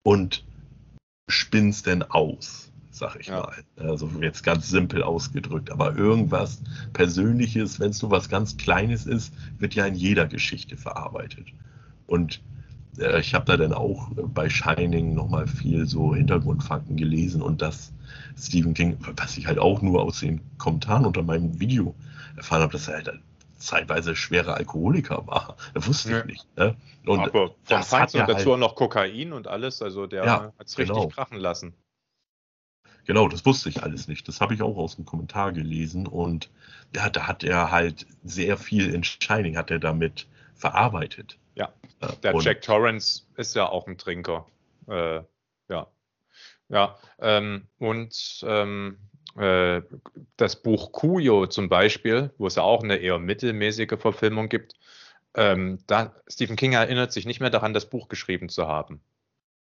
und 0.05 0.45
spinnst 1.29 1.87
denn 1.87 2.03
aus, 2.03 2.71
sag 2.91 3.17
ich 3.17 3.29
Ja. 3.29 3.41
mal. 3.41 3.65
Also 3.77 4.09
jetzt 4.21 4.43
ganz 4.43 4.69
simpel 4.69 5.03
ausgedrückt, 5.03 5.71
aber 5.71 5.97
irgendwas 5.97 6.63
Persönliches, 6.93 7.81
wenn 7.81 7.91
es 7.91 8.03
nur 8.03 8.11
was 8.11 8.29
ganz 8.29 8.57
Kleines 8.57 9.07
ist, 9.07 9.35
wird 9.59 9.75
ja 9.75 9.87
in 9.87 9.95
jeder 9.95 10.27
Geschichte 10.27 10.77
verarbeitet. 10.77 11.49
Und 12.07 12.41
ich 12.97 13.35
habe 13.35 13.45
da 13.47 13.57
dann 13.57 13.73
auch 13.73 14.11
äh, 14.13 14.23
bei 14.23 14.51
Shining 14.51 15.15
nochmal 15.15 15.47
viel 15.47 15.87
so 15.87 16.15
Hintergrundfakten 16.15 16.97
gelesen 16.97 17.41
und 17.43 17.63
das 17.63 17.93
Stephen 18.39 18.75
King, 18.75 18.99
was 19.17 19.37
ich 19.39 19.47
halt 19.47 19.59
auch 19.59 19.81
nur 19.83 20.03
aus 20.03 20.21
den 20.21 20.41
Kommentaren 20.59 21.07
unter 21.07 21.23
meinem 21.23 21.59
Video 21.61 21.95
erfahren 22.37 22.63
habe, 22.63 22.73
dass 22.73 22.89
er 22.89 22.95
halt 22.97 23.21
zeitweise 23.57 24.17
schwerer 24.17 24.57
Alkoholiker 24.57 25.27
war. 25.27 25.57
Das 25.75 25.87
wusste 25.87 26.11
ich 26.11 26.17
Ja. 26.17 26.25
nicht. 26.25 26.57
Ne? 26.57 26.77
Und 27.07 27.21
aber 27.21 27.55
das 27.67 27.89
Feinsten 27.89 27.99
hat 27.99 28.15
und 28.15 28.21
ja 28.21 28.27
dazu 28.27 28.51
halt- 28.51 28.55
auch 28.63 28.69
noch 28.69 28.75
Kokain 28.75 29.33
und 29.33 29.49
alles, 29.49 29.81
also 29.83 30.07
der 30.07 30.25
Ja, 30.25 30.53
hat 30.59 30.67
es 30.67 30.77
richtig 30.79 30.95
genau. 30.97 31.09
krachen 31.09 31.39
lassen. 31.39 31.75
Genau, 33.05 33.27
das 33.29 33.45
wusste 33.47 33.69
ich 33.69 33.83
alles 33.83 34.07
nicht. 34.07 34.29
Das 34.29 34.41
habe 34.41 34.55
ich 34.55 34.63
auch 34.63 34.77
aus 34.77 34.97
dem 34.97 35.05
Kommentar 35.05 35.53
gelesen. 35.53 36.07
Und 36.07 36.51
ja, 36.95 37.11
da 37.11 37.27
hat 37.27 37.43
er 37.43 37.71
halt 37.73 38.07
sehr 38.23 38.57
viel 38.57 38.93
in 38.95 39.03
Shining 39.03 39.57
hat 39.57 39.71
er 39.71 39.79
damit 39.81 40.27
verarbeitet. 40.55 41.39
Ja, 41.55 41.73
Der 42.23 42.35
und- 42.35 42.45
Jack 42.45 42.63
Torrance 42.63 43.23
ist 43.37 43.55
ja 43.55 43.69
auch 43.69 43.87
ein 43.87 43.99
Trinker. 43.99 44.47
Äh, 44.89 45.21
ja. 45.69 45.87
Ja, 46.69 46.99
ähm, 47.19 47.67
und 47.79 48.43
ähm, 48.47 48.99
äh, 49.37 49.83
das 50.37 50.63
Buch 50.63 50.93
Kuyo 50.93 51.47
zum 51.47 51.69
Beispiel, 51.69 52.31
wo 52.39 52.47
es 52.47 52.55
ja 52.55 52.63
auch 52.63 52.83
eine 52.83 52.97
eher 52.97 53.19
mittelmäßige 53.19 53.99
Verfilmung 53.99 54.49
gibt, 54.49 54.75
ähm, 55.35 55.79
da 55.87 56.15
Stephen 56.29 56.57
King 56.57 56.73
erinnert 56.73 57.13
sich 57.13 57.27
nicht 57.27 57.41
mehr 57.41 57.51
daran, 57.51 57.75
das 57.75 57.89
Buch 57.89 58.09
geschrieben 58.09 58.49
zu 58.49 58.67
haben, 58.69 59.03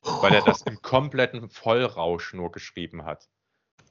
weil 0.02 0.34
er 0.34 0.42
das 0.42 0.62
im 0.62 0.82
kompletten 0.82 1.48
Vollrausch 1.48 2.34
nur 2.34 2.50
geschrieben 2.52 3.04
hat. 3.04 3.28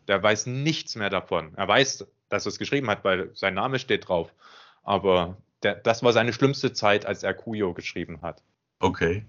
Der 0.08 0.22
weiß 0.22 0.46
nichts 0.46 0.96
mehr 0.96 1.10
davon. 1.10 1.54
Er 1.56 1.68
weiß, 1.68 2.06
dass 2.30 2.46
er 2.46 2.50
es 2.50 2.60
geschrieben 2.60 2.90
hat, 2.90 3.04
weil 3.04 3.32
sein 3.34 3.54
Name 3.54 3.80
steht 3.80 4.08
drauf. 4.08 4.34
Aber 4.84 5.38
der, 5.66 5.76
das 5.76 6.04
war 6.04 6.14
seine 6.14 6.32
schlimmste 6.32 6.74
Zeit, 6.74 7.06
als 7.06 7.24
er 7.24 7.34
Kuyo 7.34 7.74
geschrieben 7.74 8.22
hat. 8.22 8.44
Okay. 8.80 9.26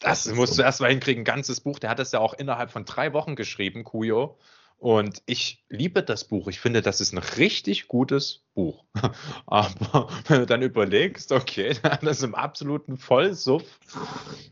Das 0.00 0.26
ist 0.26 0.34
musst 0.36 0.54
so. 0.54 0.62
du 0.62 0.66
erst 0.66 0.80
mal 0.80 0.90
hinkriegen, 0.90 1.22
ein 1.22 1.24
ganzes 1.24 1.60
Buch. 1.60 1.78
Der 1.78 1.90
hat 1.90 1.98
es 1.98 2.12
ja 2.12 2.20
auch 2.20 2.34
innerhalb 2.34 2.70
von 2.70 2.84
drei 2.84 3.12
Wochen 3.12 3.34
geschrieben, 3.34 3.84
Kuyo. 3.84 4.38
Und 4.78 5.22
ich 5.26 5.64
liebe 5.68 6.02
das 6.02 6.24
Buch. 6.24 6.48
Ich 6.48 6.60
finde, 6.60 6.82
das 6.82 7.00
ist 7.00 7.12
ein 7.12 7.18
richtig 7.18 7.88
gutes 7.88 8.44
Buch. 8.54 8.84
Aber 9.46 10.08
wenn 10.28 10.40
du 10.40 10.46
dann 10.46 10.62
überlegst, 10.62 11.32
okay, 11.32 11.74
der 11.82 11.92
hat 11.92 12.02
das 12.02 12.22
im 12.22 12.34
absoluten 12.34 12.96
Vollsuff 12.96 13.80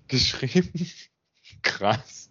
geschrieben. 0.08 0.90
Krass. 1.62 2.30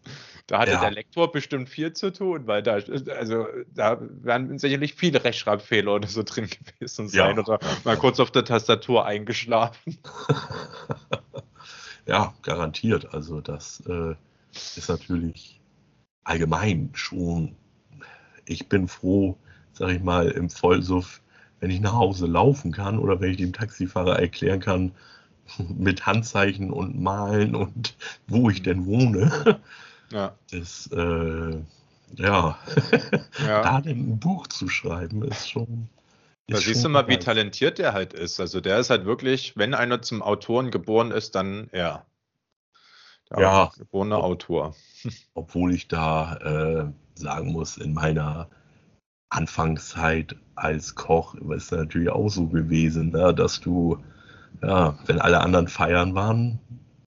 Da 0.51 0.59
hatte 0.59 0.71
Ja. 0.71 0.81
der 0.81 0.91
Lektor 0.91 1.31
bestimmt 1.31 1.69
viel 1.69 1.93
zu 1.93 2.11
tun, 2.11 2.45
weil 2.45 2.61
da, 2.61 2.73
also, 2.73 3.47
da 3.73 3.97
werden 4.01 4.59
sicherlich 4.59 4.95
viele 4.95 5.23
Rechtschreibfehler 5.23 5.95
oder 5.95 6.09
so 6.09 6.23
drin 6.23 6.49
gewesen 6.77 7.07
sein 7.07 7.37
Ja. 7.37 7.41
oder 7.41 7.59
mal 7.85 7.95
kurz 7.95 8.19
auf 8.19 8.31
der 8.31 8.43
Tastatur 8.43 9.05
eingeschlafen. 9.05 9.97
Ja, 12.05 12.33
garantiert. 12.41 13.13
Also 13.13 13.39
das 13.39 13.81
äh, 13.87 14.15
ist 14.51 14.89
natürlich 14.89 15.61
allgemein 16.25 16.89
schon. 16.93 17.55
Ich 18.43 18.67
bin 18.67 18.89
froh, 18.89 19.37
sag 19.71 19.91
ich 19.91 20.01
mal, 20.01 20.27
im 20.31 20.49
Vollsuff, 20.49 21.21
wenn 21.61 21.69
ich 21.69 21.79
nach 21.79 21.93
Hause 21.93 22.25
laufen 22.25 22.73
kann 22.73 22.99
oder 22.99 23.21
wenn 23.21 23.31
ich 23.31 23.37
dem 23.37 23.53
Taxifahrer 23.53 24.19
erklären 24.19 24.59
kann, 24.59 24.91
mit 25.77 26.05
Handzeichen 26.05 26.71
und 26.71 26.99
Malen 26.99 27.55
und 27.55 27.95
wo 28.27 28.49
ich 28.49 28.63
denn 28.63 28.85
wohne. 28.85 29.61
Ja. 30.11 30.37
Das, 30.51 30.89
äh, 30.91 31.61
ja, 32.15 32.57
Ja. 33.39 33.61
da 33.61 33.75
ein 33.77 34.19
Buch 34.19 34.47
zu 34.47 34.67
schreiben, 34.67 35.23
ist 35.23 35.49
schon. 35.49 35.89
Da 36.47 36.57
ist 36.57 36.65
siehst 36.65 36.83
du 36.83 36.89
mal, 36.89 37.07
wie 37.07 37.17
talentiert 37.17 37.77
der 37.77 37.93
halt 37.93 38.13
ist. 38.13 38.39
Also 38.39 38.59
der 38.59 38.79
ist 38.79 38.89
halt 38.89 39.05
wirklich, 39.05 39.55
wenn 39.55 39.73
einer 39.73 40.01
zum 40.01 40.21
Autoren 40.21 40.69
geboren 40.71 41.11
ist, 41.11 41.35
dann 41.35 41.69
er. 41.71 42.05
Der 43.29 43.39
Ja. 43.39 43.71
geborene 43.77 44.17
Autor. 44.17 44.75
obwohl 45.33 45.73
ich 45.73 45.87
da 45.87 46.35
äh, 46.37 46.91
sagen 47.15 47.51
muss, 47.53 47.77
in 47.77 47.93
meiner 47.93 48.49
Anfangszeit 49.29 50.35
als 50.55 50.95
Koch 50.95 51.35
ist 51.35 51.63
es 51.65 51.71
natürlich 51.71 52.09
auch 52.09 52.27
so 52.29 52.47
gewesen, 52.47 53.11
ne, 53.11 53.33
dass 53.33 53.61
du, 53.61 54.03
ja, 54.61 54.97
wenn 55.05 55.21
alle 55.21 55.39
anderen 55.39 55.69
feiern 55.69 56.13
waren, 56.15 56.59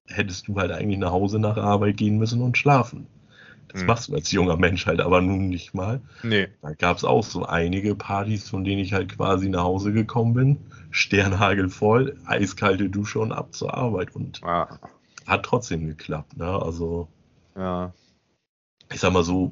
hättest 0.09 0.49
du 0.49 0.57
halt 0.57 0.71
eigentlich 0.73 0.99
nach 0.99 1.13
Hause 1.13 1.39
nach 1.39 1.57
Arbeit 1.57 1.97
gehen 1.97 2.19
müssen 2.19 2.43
und 2.43 2.59
schlafen. 2.59 3.07
Das 3.69 3.81
Hm. 3.81 3.89
machst 3.89 4.09
du 4.09 4.15
als 4.15 4.31
junger 4.31 4.57
Mensch 4.57 4.87
halt 4.87 5.01
aber 5.01 5.21
nun 5.21 5.49
nicht 5.49 5.75
mal. 5.75 6.01
Nee. 6.23 6.49
Da 6.63 6.73
gab 6.75 6.97
es 6.97 7.05
auch 7.05 7.25
so 7.25 7.45
einige 7.45 7.95
Partys, 7.95 8.49
von 8.49 8.65
denen 8.65 8.81
ich 8.81 8.93
halt 8.93 9.17
quasi 9.17 9.49
nach 9.49 9.65
Hause 9.65 9.93
gekommen 9.93 10.35
bin, 10.35 10.59
sternhagelvoll, 10.91 12.17
eiskalte 12.27 12.89
Dusche 12.89 13.19
und 13.21 13.33
ab 13.33 13.55
zur 13.55 13.75
Arbeit 13.75 14.15
und 14.15 14.41
Ah, 14.43 14.79
hat 15.27 15.45
trotzdem 15.45 15.87
geklappt. 15.87 16.37
Ne? 16.37 16.47
Also 16.47 17.09
ja. 17.57 17.93
ich 18.93 19.01
sag 19.01 19.13
mal 19.13 19.25
so, 19.25 19.51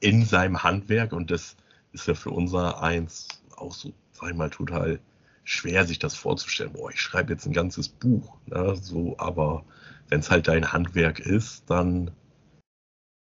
in 0.00 0.24
seinem 0.24 0.62
Handwerk, 0.62 1.12
und 1.12 1.30
das 1.30 1.56
ist 1.92 2.06
ja 2.06 2.14
für 2.14 2.30
unser 2.30 2.82
eins 2.82 3.28
auch 3.56 3.72
so, 3.74 3.92
sag 4.12 4.30
ich 4.30 4.36
mal, 4.36 4.50
total 4.50 5.00
schwer, 5.44 5.86
sich 5.86 5.98
das 5.98 6.14
vorzustellen. 6.14 6.72
Boah, 6.72 6.90
ich 6.90 7.00
schreibe 7.00 7.32
jetzt 7.32 7.46
ein 7.46 7.52
ganzes 7.52 7.88
Buch. 7.88 8.36
Ne? 8.46 8.76
So, 8.76 9.14
aber 9.18 9.64
wenn 10.08 10.20
es 10.20 10.30
halt 10.30 10.48
dein 10.48 10.72
Handwerk 10.72 11.20
ist, 11.20 11.68
dann 11.70 12.10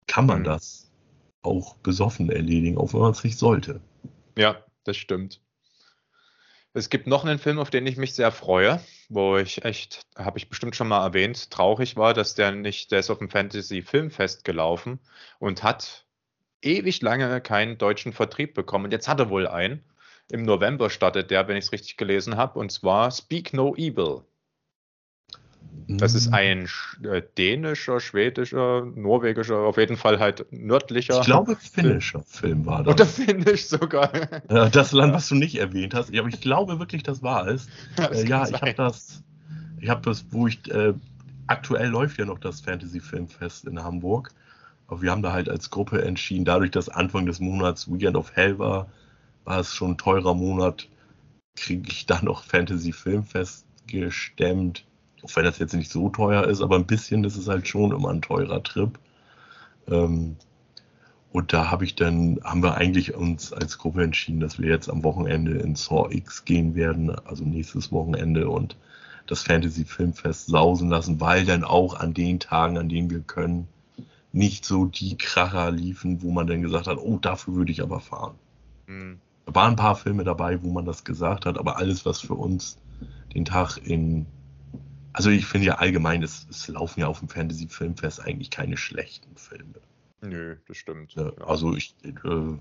kann 0.08 0.26
man 0.26 0.40
mhm. 0.40 0.46
das 0.46 0.92
auch 1.42 1.76
besoffen 1.78 2.30
erledigen, 2.30 2.78
auch 2.78 2.94
wenn 2.94 3.02
man 3.02 3.12
es 3.12 3.24
nicht 3.24 3.38
sollte. 3.38 3.82
Ja, 4.38 4.64
das 4.84 4.98
stimmt. 4.98 5.42
Es 6.74 6.90
gibt 6.90 7.08
noch 7.08 7.26
einen 7.26 7.40
Film, 7.40 7.58
auf 7.58 7.72
den 7.72 7.88
ich 7.88 7.98
mich 7.98 8.14
sehr 8.14 8.32
freue, 8.32 8.80
wo 9.08 9.38
ich 9.38 9.66
echt, 9.66 10.06
habe 10.16 10.38
ich 10.38 10.50
bestimmt 10.50 10.76
schon 10.76 10.88
mal 10.88 11.04
erwähnt, 11.04 11.50
traurig 11.50 11.98
war, 11.98 12.14
dass 12.14 12.36
der 12.36 12.52
nicht, 12.52 12.92
der 12.92 13.00
ist 13.00 13.10
auf 13.10 13.18
dem 13.18 13.30
Fantasy 13.30 13.82
Filmfest 13.82 14.44
gelaufen 14.44 15.00
und 15.40 15.64
hat 15.64 16.06
ewig 16.62 17.02
lange 17.02 17.42
keinen 17.42 17.78
deutschen 17.78 18.14
Vertrieb 18.14 18.54
bekommen. 18.54 18.86
Und 18.86 18.92
jetzt 18.92 19.08
hat 19.08 19.20
er 19.20 19.30
wohl 19.30 19.48
einen. 19.48 19.84
Im 20.32 20.44
November 20.44 20.90
startet 20.90 21.32
der, 21.32 21.48
wenn 21.48 21.58
ich 21.58 21.66
es 21.66 21.72
richtig 21.72 21.98
gelesen 21.98 22.38
habe, 22.38 22.60
und 22.60 22.72
zwar 22.72 23.12
Speak 23.12 23.54
No 23.54 23.76
Evil. 23.76 24.22
Das 25.88 26.14
ist 26.14 26.28
mhm. 26.28 26.34
ein 26.34 26.70
äh, 27.04 27.24
dänischer, 27.38 28.00
schwedischer, 28.00 28.86
norwegischer, 28.86 29.58
auf 29.58 29.78
jeden 29.78 29.98
Fall 29.98 30.20
halt 30.20 30.46
nördlicher. 30.52 31.20
Ich 31.20 31.26
glaube, 31.26 31.56
finnischer 31.56 32.22
Film 32.22 32.66
war 32.68 32.84
das. 32.84 32.94
Oder 32.94 33.06
finnisch 33.08 33.66
sogar. 33.66 34.12
Das 34.72 34.92
Land, 34.92 35.14
was 35.14 35.30
du 35.30 35.36
nicht 35.36 35.58
erwähnt 35.58 35.96
hast. 35.96 36.16
Aber 36.16 36.28
ich 36.28 36.42
glaube 36.42 36.80
wirklich, 36.80 37.02
das 37.02 37.24
war 37.24 37.48
es. 37.48 37.68
Das 37.96 38.24
äh, 38.24 38.28
ja, 38.28 38.48
ich 38.48 38.62
habe 38.62 38.74
das, 38.74 39.24
ich 39.80 39.90
habe 39.90 40.02
das, 40.02 40.26
wo 40.30 40.46
ich, 40.46 40.70
äh, 40.72 40.94
aktuell 41.48 41.90
läuft 41.90 42.20
ja 42.20 42.26
noch 42.26 42.40
das 42.40 42.62
Fantasy 42.62 43.00
Filmfest 43.00 43.66
in 43.66 43.84
Hamburg. 43.84 44.32
Aber 44.88 45.02
wir 45.02 45.10
haben 45.10 45.24
da 45.24 45.34
halt 45.34 45.50
als 45.50 45.72
Gruppe 45.72 46.04
entschieden, 46.04 46.46
dadurch, 46.46 46.72
dass 46.72 46.90
Anfang 46.90 47.26
des 47.26 47.40
Monats 47.40 47.92
Weekend 47.92 48.16
of 48.16 48.36
Hell 48.36 48.60
war, 48.60 48.88
war 49.46 49.60
es 49.60 49.74
schon 49.74 49.92
ein 49.92 49.98
teurer 49.98 50.34
Monat, 50.34 50.88
kriege 51.56 51.90
ich 51.90 52.06
da 52.06 52.22
noch 52.22 52.44
Fantasy 52.44 52.92
Filmfest 52.92 53.66
gestemmt 53.88 54.86
auch 55.24 55.36
wenn 55.36 55.46
das 55.46 55.60
jetzt 55.60 55.74
nicht 55.74 55.92
so 55.92 56.10
teuer 56.10 56.46
ist, 56.46 56.62
aber 56.62 56.76
ein 56.76 56.86
bisschen 56.86 57.24
ist 57.24 57.36
es 57.36 57.48
halt 57.48 57.68
schon 57.68 57.92
immer 57.92 58.10
ein 58.10 58.22
teurer 58.22 58.64
Trip. 58.64 58.98
Ähm, 59.88 60.38
und 61.32 61.54
da 61.54 61.70
habe 61.70 61.86
ich 61.86 61.96
dann, 61.96 62.40
haben 62.44 62.64
wir 62.64 62.76
eigentlich 62.76 63.14
uns 63.14 63.54
als 63.54 63.78
Gruppe 63.78 64.04
entschieden, 64.04 64.40
dass 64.40 64.60
wir 64.60 64.70
jetzt 64.70 64.90
am 64.90 65.04
Wochenende 65.04 65.60
in 65.60 65.76
Saw 65.76 66.12
X 66.12 66.46
gehen 66.46 66.74
werden, 66.74 67.12
also 67.26 67.44
nächstes 67.44 67.92
Wochenende 67.92 68.50
und 68.50 68.78
das 69.28 69.44
Fantasy 69.44 69.86
Filmfest 69.86 70.48
sausen 70.48 70.90
lassen, 70.90 71.22
weil 71.22 71.46
dann 71.46 71.64
auch 71.64 71.94
an 71.94 72.16
den 72.16 72.40
Tagen, 72.40 72.80
an 72.80 72.90
denen 72.90 73.12
wir 73.12 73.20
können, 73.20 73.68
nicht 74.32 74.66
so 74.66 74.86
die 74.86 75.18
Kracher 75.18 75.70
liefen, 75.72 76.24
wo 76.24 76.32
man 76.32 76.48
dann 76.48 76.62
gesagt 76.62 76.88
hat, 76.88 76.98
oh, 76.98 77.20
dafür 77.20 77.56
würde 77.56 77.72
ich 77.72 77.82
aber 77.82 78.00
fahren. 78.00 78.36
Mhm. 78.88 79.20
Da 79.50 79.56
waren 79.56 79.74
ein 79.74 79.78
paar 79.78 79.96
Filme 79.96 80.24
dabei, 80.24 80.62
wo 80.62 80.70
man 80.72 80.86
das 80.86 81.04
gesagt 81.04 81.48
hat, 81.48 81.58
aber 81.58 81.78
alles, 81.78 82.06
was 82.06 82.22
für 82.22 82.36
uns 82.36 82.78
den 83.34 83.46
Tag 83.46 83.78
in 83.78 84.28
also 85.12 85.32
ich 85.32 85.48
finde 85.48 85.66
ja 85.66 85.76
allgemein, 85.80 86.22
es, 86.22 86.46
es 86.52 86.68
laufen 86.68 87.00
ja 87.00 87.08
auf 87.08 87.18
dem 87.18 87.30
Fantasy-Filmfest 87.30 88.22
eigentlich 88.22 88.52
keine 88.52 88.78
schlechten 88.78 89.36
Filme. 89.36 89.82
Nö, 90.22 90.58
das 90.68 90.78
stimmt. 90.78 91.16
Ja, 91.16 91.32
also 91.46 91.76
ich, 91.76 91.96
äh, 92.04 92.58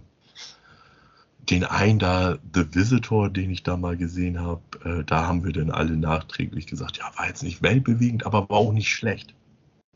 den 1.51 1.65
einen 1.65 1.99
da, 1.99 2.39
The 2.55 2.75
Visitor, 2.75 3.29
den 3.29 3.51
ich 3.51 3.65
da 3.65 3.77
mal 3.77 3.99
gesehen 3.99 4.41
habe, 4.41 4.63
äh, 4.83 5.05
da 5.05 5.27
haben 5.27 5.45
wir 5.45 5.53
dann 5.53 5.71
alle 5.71 5.95
nachträglich 5.95 6.67
gesagt, 6.67 6.97
ja, 6.97 7.13
war 7.17 7.27
jetzt 7.29 7.43
nicht 7.43 7.63
weltbewegend, 7.63 8.25
aber 8.25 8.49
war 8.49 8.57
auch 8.57 8.73
nicht 8.73 8.89
schlecht. 8.89 9.35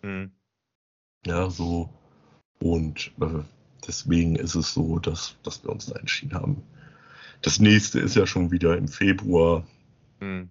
Mhm. 0.02 0.30
Ja, 1.24 1.48
so. 1.48 1.88
Und 2.60 3.12
äh, 3.18 3.42
deswegen 3.88 4.36
ist 4.36 4.56
es 4.56 4.74
so, 4.74 4.98
dass, 4.98 5.36
dass 5.42 5.64
wir 5.64 5.70
uns 5.70 5.86
da 5.86 5.98
entschieden 5.98 6.34
haben. 6.34 6.62
Das 7.42 7.58
nächste 7.58 7.98
ist 7.98 8.14
ja 8.14 8.26
schon 8.26 8.50
wieder 8.52 8.76
im 8.76 8.88
Februar. 8.88 9.66
Mhm. 10.20 10.50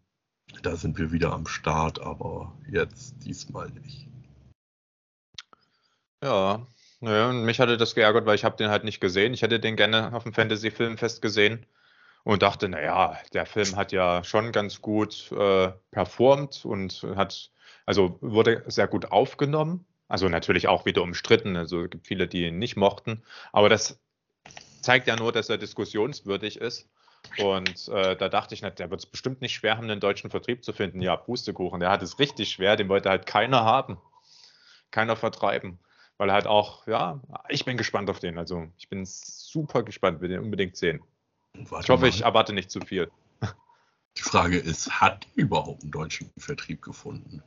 Da 0.62 0.76
sind 0.76 0.98
wir 0.98 1.12
wieder 1.12 1.32
am 1.32 1.48
Start, 1.48 2.02
aber 2.02 2.54
jetzt 2.70 3.16
diesmal 3.26 3.70
nicht. 3.70 4.08
Ja, 6.22 6.68
naja, 7.00 7.30
und 7.30 7.46
mich 7.46 7.60
hatte 7.60 7.78
das 7.78 7.96
geärgert, 7.96 8.26
weil 8.26 8.36
ich 8.36 8.44
habe 8.44 8.58
den 8.58 8.70
halt 8.70 8.84
nicht 8.84 9.00
gesehen. 9.00 9.34
Ich 9.34 9.42
hätte 9.42 9.60
den 9.60 9.78
gerne 9.78 10.14
auf 10.14 10.24
dem 10.24 10.34
Fantasy-Filmfest 10.34 11.22
gesehen 11.22 11.66
und 12.24 12.44
dachte, 12.44 12.70
naja, 12.70 13.18
der 13.34 13.46
Film 13.46 13.76
hat 13.76 13.92
ja 13.92 14.24
schon 14.24 14.52
ganz 14.52 14.82
gut 14.82 15.32
äh, 15.32 15.72
performt 15.90 16.66
und 16.66 17.04
hat, 17.16 17.52
also 17.86 18.20
wurde 18.22 18.64
sehr 18.68 18.88
gut 18.88 19.12
aufgenommen. 19.12 19.86
Also 20.08 20.28
natürlich 20.28 20.68
auch 20.68 20.86
wieder 20.86 21.02
umstritten. 21.02 21.56
Also 21.56 21.84
es 21.84 21.90
gibt 21.90 22.06
viele, 22.06 22.28
die 22.28 22.46
ihn 22.48 22.60
nicht 22.60 22.76
mochten. 22.76 23.24
Aber 23.54 23.70
das 23.70 24.00
zeigt 24.82 25.08
ja 25.08 25.16
nur, 25.16 25.32
dass 25.32 25.50
er 25.50 25.58
diskussionswürdig 25.58 26.58
ist. 26.58 26.90
Und 27.38 27.88
äh, 27.90 28.16
da 28.16 28.30
dachte 28.30 28.56
ich, 28.56 28.62
na, 28.62 28.70
der 28.70 28.90
wird 28.90 29.02
es 29.02 29.06
bestimmt 29.06 29.42
nicht 29.42 29.54
schwer 29.54 29.78
haben, 29.78 29.90
einen 29.90 30.00
deutschen 30.00 30.30
Vertrieb 30.30 30.64
zu 30.64 30.74
finden. 30.74 31.02
Ja, 31.02 31.16
Pustekuchen, 31.16 31.80
der 31.80 31.92
hat 31.92 32.02
es 32.02 32.20
richtig 32.20 32.50
schwer, 32.50 32.76
den 32.76 32.90
wollte 32.90 33.10
halt 33.10 33.26
keiner 33.26 33.64
haben. 33.64 33.98
Keiner 34.90 35.16
vertreiben. 35.16 35.80
Weil 36.18 36.30
er 36.30 36.34
halt 36.34 36.48
auch, 36.48 36.86
ja, 36.88 37.22
ich 37.50 37.66
bin 37.66 37.78
gespannt 37.78 38.10
auf 38.10 38.20
den. 38.20 38.38
Also 38.38 38.68
ich 38.78 38.90
bin 38.90 39.06
super 39.06 39.84
gespannt, 39.84 40.22
will 40.22 40.30
den 40.30 40.42
unbedingt 40.42 40.76
sehen. 40.76 41.02
Warte 41.54 41.86
ich 41.86 41.90
hoffe, 41.90 42.02
mal. 42.02 42.10
ich 42.10 42.22
erwarte 42.22 42.54
nicht 42.54 42.70
zu 42.70 42.82
viel. 42.82 43.10
Die 44.18 44.22
Frage 44.24 44.58
ist, 44.58 45.02
hat 45.02 45.26
er 45.36 45.44
überhaupt 45.44 45.84
einen 45.84 45.92
deutschen 45.92 46.32
Vertrieb 46.38 46.82
gefunden? 46.82 47.42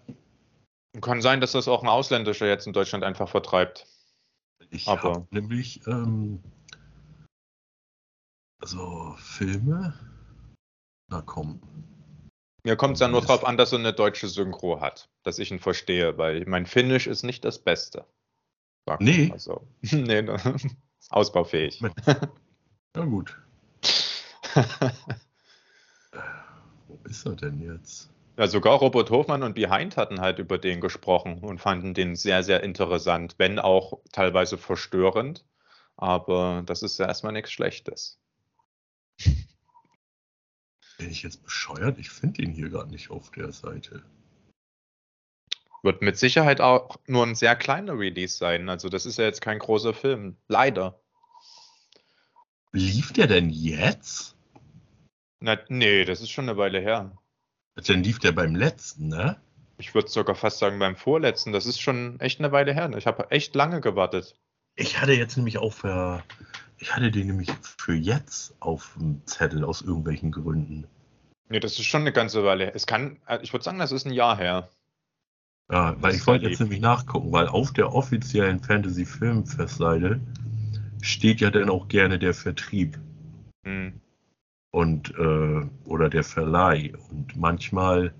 Kann 1.00 1.20
sein, 1.20 1.40
dass 1.40 1.52
das 1.52 1.68
auch 1.68 1.82
ein 1.82 1.88
Ausländischer 1.88 2.46
jetzt 2.46 2.66
in 2.66 2.72
Deutschland 2.72 3.04
einfach 3.04 3.28
vertreibt. 3.28 3.86
Ich 4.70 4.86
habe 4.86 5.26
nämlich 5.30 5.86
ähm, 5.86 6.42
also 8.64 9.14
Filme? 9.18 9.92
Na 11.08 11.20
komm. 11.20 11.60
Mir 12.62 12.76
kommt 12.76 12.94
es 12.94 13.00
ja 13.00 13.08
nur 13.08 13.20
darauf 13.20 13.44
an, 13.44 13.58
dass 13.58 13.72
er 13.72 13.78
eine 13.78 13.92
deutsche 13.92 14.26
Synchro 14.26 14.80
hat, 14.80 15.10
dass 15.22 15.38
ich 15.38 15.50
ihn 15.50 15.58
verstehe, 15.58 16.16
weil 16.16 16.46
mein 16.46 16.64
Finnisch 16.64 17.06
ist 17.06 17.24
nicht 17.24 17.44
das 17.44 17.58
Beste. 17.58 18.06
Sag 18.86 19.02
nee. 19.02 19.28
Also, 19.30 19.66
nee, 19.82 20.22
ne? 20.22 20.38
ausbaufähig. 21.10 21.82
Na 22.94 23.04
gut. 23.04 23.38
Wo 26.88 26.98
ist 27.04 27.26
er 27.26 27.36
denn 27.36 27.60
jetzt? 27.60 28.08
Ja, 28.38 28.48
sogar 28.48 28.78
Robert 28.78 29.10
Hofmann 29.10 29.42
und 29.42 29.54
Behind 29.54 29.98
hatten 29.98 30.22
halt 30.22 30.38
über 30.38 30.56
den 30.56 30.80
gesprochen 30.80 31.44
und 31.44 31.60
fanden 31.60 31.92
den 31.92 32.16
sehr, 32.16 32.42
sehr 32.42 32.62
interessant, 32.62 33.34
wenn 33.36 33.58
auch 33.58 33.98
teilweise 34.10 34.56
verstörend. 34.56 35.44
Aber 35.96 36.62
das 36.64 36.82
ist 36.82 36.98
ja 36.98 37.06
erstmal 37.06 37.34
nichts 37.34 37.52
Schlechtes. 37.52 38.18
Bin 40.98 41.10
ich 41.10 41.22
jetzt 41.22 41.42
bescheuert? 41.42 41.98
Ich 41.98 42.10
finde 42.10 42.42
ihn 42.42 42.52
hier 42.52 42.68
gerade 42.68 42.90
nicht 42.90 43.10
auf 43.10 43.30
der 43.30 43.52
Seite. 43.52 44.02
Wird 45.82 46.00
mit 46.00 46.16
Sicherheit 46.16 46.60
auch 46.60 46.98
nur 47.06 47.26
ein 47.26 47.34
sehr 47.34 47.56
kleiner 47.56 47.98
Release 47.98 48.36
sein. 48.36 48.68
Also, 48.68 48.88
das 48.88 49.04
ist 49.04 49.18
ja 49.18 49.24
jetzt 49.24 49.40
kein 49.40 49.58
großer 49.58 49.92
Film. 49.92 50.36
Leider. 50.48 50.98
Lief 52.72 53.12
der 53.12 53.26
denn 53.26 53.50
jetzt? 53.50 54.34
Na, 55.40 55.58
nee, 55.68 56.04
das 56.04 56.22
ist 56.22 56.30
schon 56.30 56.48
eine 56.48 56.56
Weile 56.56 56.80
her. 56.80 57.16
Dann 57.74 58.02
lief 58.02 58.18
der 58.18 58.32
beim 58.32 58.54
letzten, 58.54 59.08
ne? 59.08 59.40
Ich 59.76 59.94
würde 59.94 60.08
sogar 60.08 60.36
fast 60.36 60.58
sagen 60.58 60.78
beim 60.78 60.96
vorletzten. 60.96 61.52
Das 61.52 61.66
ist 61.66 61.80
schon 61.80 62.18
echt 62.20 62.38
eine 62.38 62.52
Weile 62.52 62.72
her. 62.72 62.90
Ich 62.96 63.06
habe 63.06 63.30
echt 63.30 63.54
lange 63.54 63.80
gewartet. 63.80 64.36
Ich 64.76 65.00
hatte 65.00 65.12
jetzt 65.12 65.36
nämlich 65.36 65.58
auch 65.58 65.72
für 65.72 66.22
ich 66.78 66.94
hatte 66.94 67.10
den 67.10 67.28
nämlich 67.28 67.50
für 67.78 67.94
jetzt 67.94 68.54
auf 68.60 68.96
dem 68.98 69.22
Zettel 69.26 69.64
aus 69.64 69.82
irgendwelchen 69.82 70.32
Gründen. 70.32 70.86
Nee, 71.48 71.60
das 71.60 71.78
ist 71.78 71.86
schon 71.86 72.02
eine 72.02 72.12
ganze 72.12 72.44
Weile. 72.44 72.74
Es 72.74 72.86
kann, 72.86 73.18
äh, 73.26 73.38
ich 73.42 73.52
würde 73.52 73.64
sagen, 73.64 73.78
das 73.78 73.92
ist 73.92 74.06
ein 74.06 74.12
Jahr 74.12 74.36
her. 74.36 74.68
Ja, 75.70 75.96
weil 76.00 76.14
ich 76.14 76.26
wollte 76.26 76.48
jetzt 76.48 76.60
nämlich 76.60 76.80
nachgucken, 76.80 77.32
weil 77.32 77.48
auf 77.48 77.72
der 77.72 77.92
offiziellen 77.92 78.60
Fantasy 78.60 79.06
Filmfestseite 79.06 80.20
steht 81.00 81.40
ja 81.40 81.50
dann 81.50 81.70
auch 81.70 81.88
gerne 81.88 82.18
der 82.18 82.34
Vertrieb. 82.34 82.98
Hm. 83.64 84.00
Und, 84.70 85.14
äh, 85.16 85.66
oder 85.84 86.10
der 86.10 86.24
Verleih. 86.24 86.92
Und 87.10 87.36
manchmal 87.36 88.12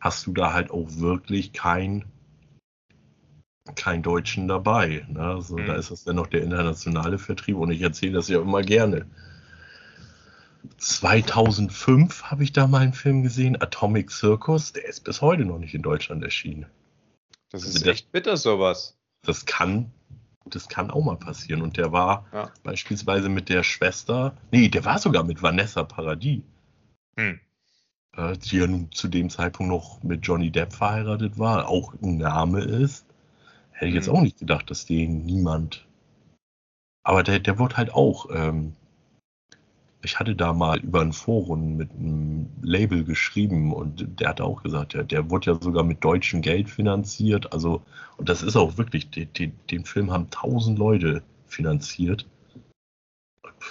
hast 0.00 0.26
du 0.26 0.32
da 0.32 0.52
halt 0.52 0.70
auch 0.70 0.88
wirklich 0.96 1.52
kein 1.52 2.04
kein 3.74 4.02
Deutschen 4.02 4.48
dabei. 4.48 5.06
Ne? 5.08 5.20
Also, 5.20 5.56
mhm. 5.56 5.66
Da 5.66 5.74
ist 5.74 5.90
es 5.90 6.04
dann 6.04 6.16
noch 6.16 6.26
der 6.26 6.42
internationale 6.42 7.18
Vertrieb 7.18 7.56
und 7.56 7.70
ich 7.70 7.80
erzähle 7.80 8.12
das 8.12 8.28
ja 8.28 8.40
immer 8.40 8.62
gerne. 8.62 9.06
2005 10.78 12.24
habe 12.24 12.44
ich 12.44 12.52
da 12.52 12.66
mal 12.66 12.80
einen 12.80 12.92
Film 12.92 13.22
gesehen, 13.22 13.60
Atomic 13.60 14.10
Circus, 14.10 14.72
der 14.72 14.86
ist 14.86 15.04
bis 15.04 15.20
heute 15.20 15.44
noch 15.44 15.58
nicht 15.58 15.74
in 15.74 15.82
Deutschland 15.82 16.22
erschienen. 16.22 16.66
Das 17.50 17.64
also 17.64 17.78
ist 17.78 17.86
echt 17.86 18.12
bitter 18.12 18.36
sowas. 18.36 18.96
Das 19.22 19.46
kann, 19.46 19.90
das 20.46 20.68
kann 20.68 20.90
auch 20.90 21.04
mal 21.04 21.16
passieren. 21.16 21.62
Und 21.62 21.76
der 21.76 21.92
war 21.92 22.26
ja. 22.32 22.50
beispielsweise 22.62 23.28
mit 23.28 23.48
der 23.48 23.62
Schwester, 23.62 24.36
nee, 24.50 24.68
der 24.68 24.84
war 24.84 24.98
sogar 24.98 25.24
mit 25.24 25.42
Vanessa 25.42 25.84
Paradis, 25.84 26.42
hm. 27.16 27.40
äh, 28.16 28.36
die 28.36 28.56
ja 28.56 28.66
nun 28.66 28.90
zu 28.92 29.08
dem 29.08 29.30
Zeitpunkt 29.30 29.70
noch 29.70 30.02
mit 30.02 30.26
Johnny 30.26 30.50
Depp 30.50 30.72
verheiratet 30.72 31.38
war, 31.38 31.68
auch 31.68 31.94
ein 32.02 32.18
Name 32.18 32.60
ist. 32.60 33.06
Hätte 33.74 33.88
ich 33.88 33.94
jetzt 33.94 34.08
mhm. 34.08 34.16
auch 34.16 34.22
nicht 34.22 34.38
gedacht, 34.38 34.70
dass 34.70 34.86
den 34.86 35.24
niemand. 35.24 35.86
Aber 37.02 37.22
der, 37.22 37.38
der 37.38 37.58
wird 37.58 37.76
halt 37.76 37.92
auch 37.92 38.30
ähm, 38.30 38.72
ich 40.04 40.18
hatte 40.18 40.36
da 40.36 40.52
mal 40.52 40.78
über 40.80 41.00
ein 41.00 41.12
Forum 41.12 41.76
mit 41.76 41.90
einem 41.92 42.50
Label 42.62 43.04
geschrieben 43.04 43.72
und 43.72 44.20
der 44.20 44.28
hatte 44.28 44.44
auch 44.44 44.62
gesagt, 44.62 44.92
der, 44.94 45.02
der 45.02 45.30
wurde 45.30 45.52
ja 45.52 45.58
sogar 45.60 45.82
mit 45.82 46.04
deutschem 46.04 46.42
Geld 46.42 46.68
finanziert. 46.68 47.52
Also, 47.52 47.82
und 48.18 48.28
das 48.28 48.42
ist 48.42 48.56
auch 48.56 48.76
wirklich, 48.76 49.10
den, 49.10 49.32
den, 49.32 49.52
den 49.70 49.84
Film 49.84 50.12
haben 50.12 50.30
tausend 50.30 50.78
Leute 50.78 51.22
finanziert. 51.46 52.26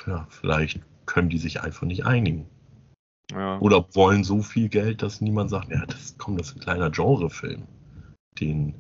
Ja, 0.08 0.26
vielleicht 0.30 0.80
können 1.06 1.30
die 1.30 1.38
sich 1.38 1.62
einfach 1.62 1.86
nicht 1.86 2.06
einigen. 2.06 2.48
Ja. 3.32 3.60
Oder 3.60 3.86
wollen 3.94 4.24
so 4.24 4.42
viel 4.42 4.70
Geld, 4.70 5.02
dass 5.02 5.22
niemand 5.22 5.50
sagt, 5.52 5.70
ja, 5.70 5.86
das 5.86 6.18
kommt, 6.18 6.40
das 6.40 6.50
ist 6.50 6.58
ein 6.58 6.62
kleiner 6.62 6.90
Genrefilm. 6.90 7.64
Den. 8.40 8.74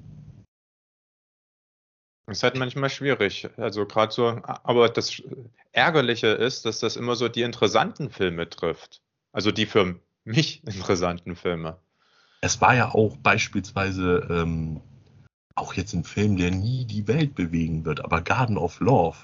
Das 2.25 2.37
ist 2.37 2.43
halt 2.43 2.57
manchmal 2.57 2.89
schwierig. 2.89 3.49
Also 3.57 3.85
gerade 3.85 4.13
so, 4.13 4.27
aber 4.43 4.89
das 4.89 5.21
Ärgerliche 5.71 6.27
ist, 6.27 6.65
dass 6.65 6.79
das 6.79 6.95
immer 6.95 7.15
so 7.15 7.27
die 7.27 7.41
interessanten 7.41 8.09
Filme 8.09 8.49
trifft. 8.49 9.01
Also 9.31 9.51
die 9.51 9.65
für 9.65 9.99
mich 10.23 10.63
interessanten 10.67 11.35
Filme. 11.35 11.77
Es 12.41 12.61
war 12.61 12.75
ja 12.75 12.93
auch 12.93 13.17
beispielsweise 13.17 14.27
ähm, 14.29 14.81
auch 15.55 15.73
jetzt 15.73 15.93
ein 15.93 16.03
Film, 16.03 16.37
der 16.37 16.51
nie 16.51 16.85
die 16.85 17.07
Welt 17.07 17.35
bewegen 17.35 17.85
wird, 17.85 18.03
aber 18.03 18.21
Garden 18.21 18.57
of 18.57 18.79
Love. 18.79 19.17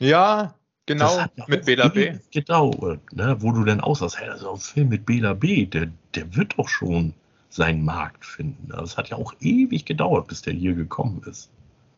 Ja, 0.00 0.54
Genau, 0.88 1.22
mit 1.48 1.66
Bela 1.66 1.88
B. 1.88 2.14
Gedauert, 2.30 3.12
ne? 3.12 3.36
wo 3.40 3.52
du 3.52 3.62
dann 3.64 3.82
aussahst, 3.82 4.18
hey, 4.18 4.26
das 4.26 4.40
ist 4.40 4.46
ein 4.46 4.56
Film 4.56 4.88
mit 4.88 5.04
Bela 5.04 5.34
B., 5.34 5.66
der, 5.66 5.88
der 6.14 6.34
wird 6.34 6.58
doch 6.58 6.70
schon 6.70 7.12
seinen 7.50 7.84
Markt 7.84 8.24
finden. 8.24 8.72
Also 8.72 8.84
es 8.84 8.96
hat 8.96 9.10
ja 9.10 9.18
auch 9.18 9.34
ewig 9.40 9.84
gedauert, 9.84 10.28
bis 10.28 10.40
der 10.40 10.54
hier 10.54 10.72
gekommen 10.72 11.22
ist. 11.26 11.50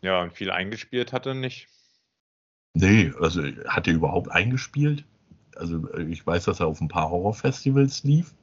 Ja, 0.02 0.22
und 0.22 0.32
viel 0.32 0.50
eingespielt 0.50 1.12
hat 1.12 1.26
er 1.26 1.34
nicht. 1.34 1.68
Nee, 2.74 3.12
also 3.20 3.42
hat 3.42 3.86
er 3.86 3.94
überhaupt 3.94 4.30
eingespielt? 4.30 5.04
Also 5.56 5.92
ich 5.94 6.26
weiß, 6.26 6.44
dass 6.44 6.60
er 6.60 6.68
auf 6.68 6.80
ein 6.80 6.88
paar 6.88 7.10
Horrorfestivals 7.10 8.04
lief. 8.04 8.34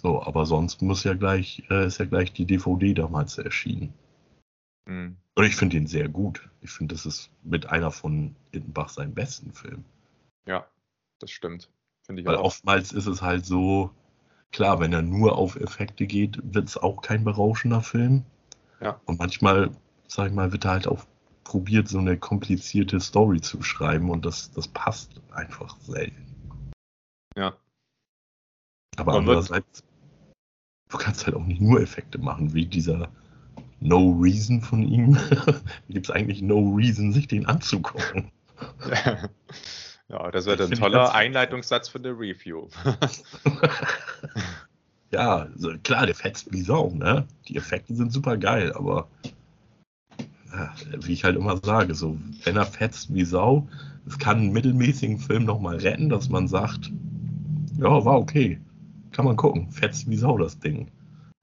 So, 0.00 0.22
aber 0.22 0.46
sonst 0.46 0.82
muss 0.82 1.04
ja 1.04 1.14
gleich, 1.14 1.62
äh, 1.70 1.86
ist 1.86 1.98
ja 1.98 2.04
gleich 2.04 2.32
die 2.32 2.44
DVD 2.44 2.92
damals 2.92 3.38
erschienen. 3.38 3.94
Mhm. 4.86 5.16
Und 5.34 5.44
ich 5.44 5.56
finde 5.56 5.76
ihn 5.76 5.86
sehr 5.86 6.08
gut. 6.08 6.48
Ich 6.60 6.70
finde, 6.70 6.94
das 6.94 7.06
ist 7.06 7.30
mit 7.42 7.66
einer 7.66 7.90
von 7.90 8.36
Ittenbach 8.50 8.88
seinen 8.88 9.14
besten 9.14 9.52
Film. 9.52 9.84
Ja, 10.46 10.66
das 11.18 11.30
stimmt. 11.30 11.70
Finde 12.04 12.22
ich 12.22 12.28
Weil 12.28 12.36
auch. 12.36 12.44
oftmals 12.44 12.92
ist 12.92 13.06
es 13.06 13.22
halt 13.22 13.46
so, 13.46 13.90
klar, 14.50 14.80
wenn 14.80 14.92
er 14.92 15.02
nur 15.02 15.38
auf 15.38 15.56
Effekte 15.56 16.06
geht, 16.06 16.38
wird 16.42 16.68
es 16.68 16.76
auch 16.76 17.00
kein 17.00 17.24
berauschender 17.24 17.80
Film. 17.80 18.24
Ja. 18.80 19.00
Und 19.06 19.20
manchmal, 19.20 19.70
sag 20.12 20.28
ich 20.28 20.34
mal, 20.34 20.52
wird 20.52 20.66
er 20.66 20.72
halt 20.72 20.86
auch 20.86 21.04
probiert, 21.42 21.88
so 21.88 21.98
eine 21.98 22.18
komplizierte 22.18 23.00
Story 23.00 23.40
zu 23.40 23.62
schreiben 23.62 24.10
und 24.10 24.26
das, 24.26 24.52
das 24.52 24.68
passt 24.68 25.10
einfach 25.32 25.76
selten. 25.80 26.70
Ja. 27.36 27.56
Aber 28.96 29.12
Man 29.12 29.20
andererseits, 29.20 29.82
du 30.90 30.98
kannst 30.98 31.24
halt 31.24 31.34
auch 31.34 31.44
nicht 31.44 31.62
nur 31.62 31.80
Effekte 31.80 32.18
machen, 32.18 32.52
wie 32.52 32.66
dieser 32.66 33.08
No 33.80 34.10
Reason 34.20 34.60
von 34.60 34.82
ihm. 34.82 35.18
Gibt 35.88 36.06
es 36.06 36.10
eigentlich 36.10 36.42
No 36.42 36.74
Reason, 36.76 37.12
sich 37.12 37.26
den 37.26 37.46
anzugucken? 37.46 38.30
ja, 40.08 40.30
das 40.30 40.44
wäre 40.44 40.62
ein 40.62 40.70
toller 40.72 41.14
Einleitungssatz 41.14 41.88
für 41.88 41.98
eine 41.98 42.10
Review. 42.10 42.68
ja, 45.10 45.48
also 45.54 45.72
klar, 45.82 46.04
der 46.04 46.14
fetzt 46.14 46.52
wie 46.52 46.60
Sau, 46.60 46.90
ne? 46.90 47.26
Die 47.48 47.56
Effekte 47.56 47.94
sind 47.94 48.12
super 48.12 48.36
geil, 48.36 48.74
aber 48.74 49.08
wie 50.98 51.12
ich 51.12 51.24
halt 51.24 51.36
immer 51.36 51.58
sage, 51.62 51.94
so, 51.94 52.18
wenn 52.44 52.56
er 52.56 52.66
fetzt 52.66 53.14
wie 53.14 53.24
Sau, 53.24 53.68
es 54.06 54.18
kann 54.18 54.38
einen 54.38 54.52
mittelmäßigen 54.52 55.18
Film 55.18 55.44
nochmal 55.44 55.76
retten, 55.76 56.08
dass 56.08 56.28
man 56.28 56.48
sagt, 56.48 56.90
ja, 57.78 58.04
war 58.04 58.18
okay. 58.18 58.60
Kann 59.12 59.24
man 59.24 59.36
gucken. 59.36 59.70
Fetzt 59.70 60.08
wie 60.08 60.16
Sau 60.16 60.38
das 60.38 60.58
Ding. 60.58 60.90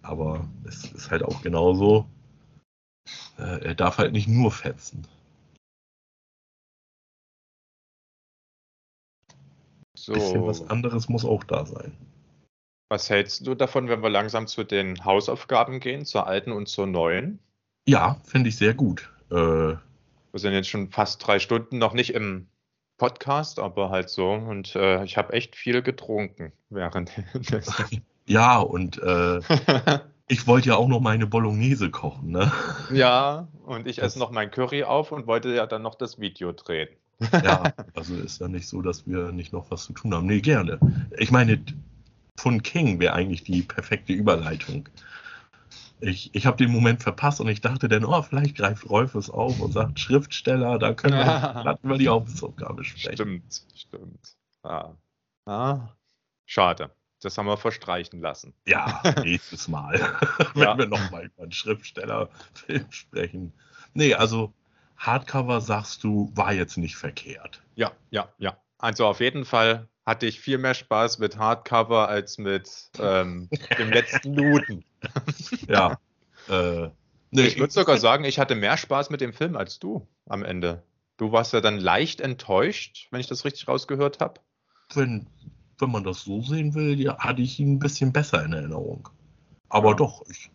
Aber 0.01 0.47
es 0.65 0.85
ist 0.91 1.11
halt 1.11 1.23
auch 1.23 1.41
genauso, 1.41 2.07
äh, 3.37 3.63
er 3.63 3.75
darf 3.75 3.97
halt 3.97 4.13
nicht 4.13 4.27
nur 4.27 4.51
fetzen. 4.51 5.07
So. 9.97 10.13
Bisschen 10.13 10.45
was 10.45 10.67
anderes 10.69 11.09
muss 11.09 11.25
auch 11.25 11.43
da 11.43 11.65
sein. 11.65 11.95
Was 12.89 13.09
hältst 13.09 13.45
du 13.45 13.53
davon, 13.53 13.87
wenn 13.87 14.01
wir 14.01 14.09
langsam 14.09 14.47
zu 14.47 14.63
den 14.63 15.03
Hausaufgaben 15.05 15.79
gehen, 15.79 16.05
zur 16.05 16.25
alten 16.25 16.51
und 16.51 16.67
zur 16.67 16.87
neuen? 16.87 17.39
Ja, 17.87 18.19
finde 18.23 18.49
ich 18.49 18.57
sehr 18.57 18.73
gut. 18.73 19.09
Äh, 19.31 19.35
wir 19.35 19.79
sind 20.33 20.53
jetzt 20.53 20.69
schon 20.69 20.91
fast 20.91 21.25
drei 21.25 21.39
Stunden 21.39 21.77
noch 21.77 21.93
nicht 21.93 22.13
im 22.13 22.47
Podcast, 22.97 23.59
aber 23.59 23.89
halt 23.89 24.09
so. 24.09 24.31
Und 24.31 24.75
äh, 24.75 25.03
ich 25.03 25.17
habe 25.17 25.33
echt 25.33 25.55
viel 25.55 25.81
getrunken 25.81 26.51
während. 26.69 27.11
ja, 28.25 28.59
und 28.59 29.01
äh, 29.01 29.39
Ich 30.31 30.45
wollte 30.45 30.69
ja 30.69 30.75
auch 30.75 30.87
noch 30.87 30.99
meine 30.99 31.25
Bolognese 31.25 31.89
kochen, 31.89 32.29
ne? 32.29 32.51
Ja, 32.93 33.47
und 33.65 33.87
ich 33.87 33.99
esse 33.99 34.19
noch 34.19 34.29
mein 34.29 34.51
Curry 34.51 34.83
auf 34.83 35.11
und 35.11 35.25
wollte 35.25 35.55
ja 35.55 35.65
dann 35.65 35.81
noch 35.81 35.95
das 35.95 36.19
Video 36.19 36.51
drehen. 36.51 36.87
Ja, 37.43 37.73
also 37.95 38.13
ist 38.13 38.39
ja 38.39 38.47
nicht 38.47 38.67
so, 38.67 38.83
dass 38.83 39.07
wir 39.07 39.31
nicht 39.31 39.51
noch 39.53 39.71
was 39.71 39.85
zu 39.85 39.93
tun 39.93 40.13
haben. 40.13 40.27
Nee, 40.27 40.41
gerne. 40.41 40.79
Ich 41.17 41.31
meine, 41.31 41.59
von 42.37 42.61
King 42.61 42.99
wäre 42.99 43.13
eigentlich 43.13 43.43
die 43.43 43.63
perfekte 43.63 44.13
Überleitung. 44.13 44.87
Ich, 46.01 46.33
ich 46.33 46.45
habe 46.45 46.57
den 46.57 46.71
Moment 46.71 47.03
verpasst 47.03 47.41
und 47.41 47.47
ich 47.49 47.61
dachte 47.61 47.89
dann, 47.89 48.05
oh, 48.05 48.21
vielleicht 48.21 48.55
greift 48.55 48.89
Rolf 48.89 49.15
es 49.15 49.29
auf 49.29 49.59
und 49.59 49.73
sagt, 49.73 49.99
Schriftsteller, 49.99 50.79
da 50.79 50.93
können 50.93 51.17
wir, 51.17 51.77
wir 51.83 51.97
die 51.97 52.09
Hausaufgabe 52.09 52.83
sprechen. 52.83 53.13
Stimmt, 53.13 53.65
stimmt. 53.75 54.35
Ah. 54.63 54.93
Ah. 55.45 55.89
Schade. 56.45 56.91
Das 57.21 57.37
haben 57.37 57.47
wir 57.47 57.57
verstreichen 57.57 58.21
lassen. 58.21 58.53
Ja, 58.65 59.01
nächstes 59.23 59.67
Mal, 59.67 59.99
wenn 60.53 60.63
ja. 60.63 60.77
wir 60.77 60.87
nochmal 60.87 61.25
über 61.25 61.43
einen 61.43 61.51
Schriftstellerfilm 61.51 62.91
sprechen. 62.91 63.53
Nee, 63.93 64.13
also 64.13 64.53
Hardcover, 64.97 65.61
sagst 65.61 66.03
du, 66.03 66.31
war 66.35 66.53
jetzt 66.53 66.77
nicht 66.77 66.95
verkehrt. 66.95 67.61
Ja, 67.75 67.91
ja, 68.09 68.29
ja. 68.37 68.57
Also 68.77 69.05
auf 69.05 69.19
jeden 69.19 69.43
Fall 69.43 69.87
hatte 70.05 70.25
ich 70.25 70.39
viel 70.39 70.57
mehr 70.57 70.73
Spaß 70.73 71.19
mit 71.19 71.37
Hardcover 71.37 72.07
als 72.07 72.37
mit 72.37 72.89
ähm, 72.99 73.49
dem 73.77 73.91
letzten 73.91 74.33
Looten. 74.33 74.83
ja. 75.67 75.99
Äh, 76.47 76.89
nee, 77.31 77.47
ich 77.47 77.59
würde 77.59 77.73
sogar 77.73 77.97
sagen, 77.97 78.23
ich 78.23 78.39
hatte 78.39 78.55
mehr 78.55 78.77
Spaß 78.77 79.09
mit 79.09 79.21
dem 79.21 79.33
Film 79.33 79.55
als 79.55 79.79
du 79.79 80.07
am 80.27 80.43
Ende. 80.43 80.83
Du 81.17 81.31
warst 81.31 81.53
ja 81.53 81.61
dann 81.61 81.79
leicht 81.79 82.21
enttäuscht, 82.21 83.07
wenn 83.11 83.19
ich 83.19 83.27
das 83.27 83.45
richtig 83.45 83.67
rausgehört 83.67 84.19
habe. 84.19 84.39
Wenn, 84.93 85.27
wenn 85.77 85.91
man 85.91 86.03
das 86.03 86.21
so 86.21 86.41
sehen 86.41 86.73
will, 86.75 86.99
ja, 86.99 87.17
hatte 87.17 87.41
ich 87.41 87.59
ihn 87.59 87.73
ein 87.73 87.79
bisschen 87.79 88.13
besser 88.13 88.43
in 88.43 88.53
Erinnerung. 88.53 89.09
Aber 89.67 89.89
ja. 89.89 89.95
doch, 89.95 90.23
ich, 90.29 90.49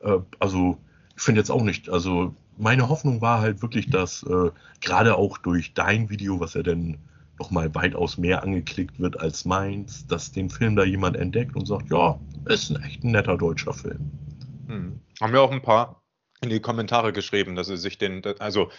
äh, 0.00 0.18
also 0.38 0.78
ich 1.16 1.22
finde 1.22 1.40
jetzt 1.40 1.50
auch 1.50 1.62
nicht, 1.62 1.88
also 1.88 2.34
meine 2.56 2.88
Hoffnung 2.88 3.20
war 3.20 3.40
halt 3.40 3.62
wirklich, 3.62 3.88
dass 3.88 4.22
äh, 4.24 4.50
gerade 4.80 5.16
auch 5.16 5.38
durch 5.38 5.74
dein 5.74 6.10
Video, 6.10 6.40
was 6.40 6.54
ja 6.54 6.62
dann 6.62 6.98
nochmal 7.40 7.74
weitaus 7.74 8.18
mehr 8.18 8.42
angeklickt 8.42 9.00
wird 9.00 9.18
als 9.18 9.44
meins, 9.44 10.06
dass 10.06 10.30
den 10.30 10.50
Film 10.50 10.76
da 10.76 10.84
jemand 10.84 11.16
entdeckt 11.16 11.56
und 11.56 11.66
sagt, 11.66 11.90
ja, 11.90 12.20
ist 12.44 12.70
ein 12.70 12.82
echt 12.82 13.02
ein 13.02 13.10
netter 13.10 13.36
deutscher 13.36 13.72
Film. 13.72 14.10
Hm. 14.68 15.00
Haben 15.20 15.32
wir 15.32 15.42
auch 15.42 15.50
ein 15.50 15.62
paar 15.62 16.02
in 16.42 16.50
die 16.50 16.60
Kommentare 16.60 17.12
geschrieben, 17.12 17.56
dass 17.56 17.66
sie 17.66 17.76
sich 17.76 17.98
den, 17.98 18.22
also 18.38 18.70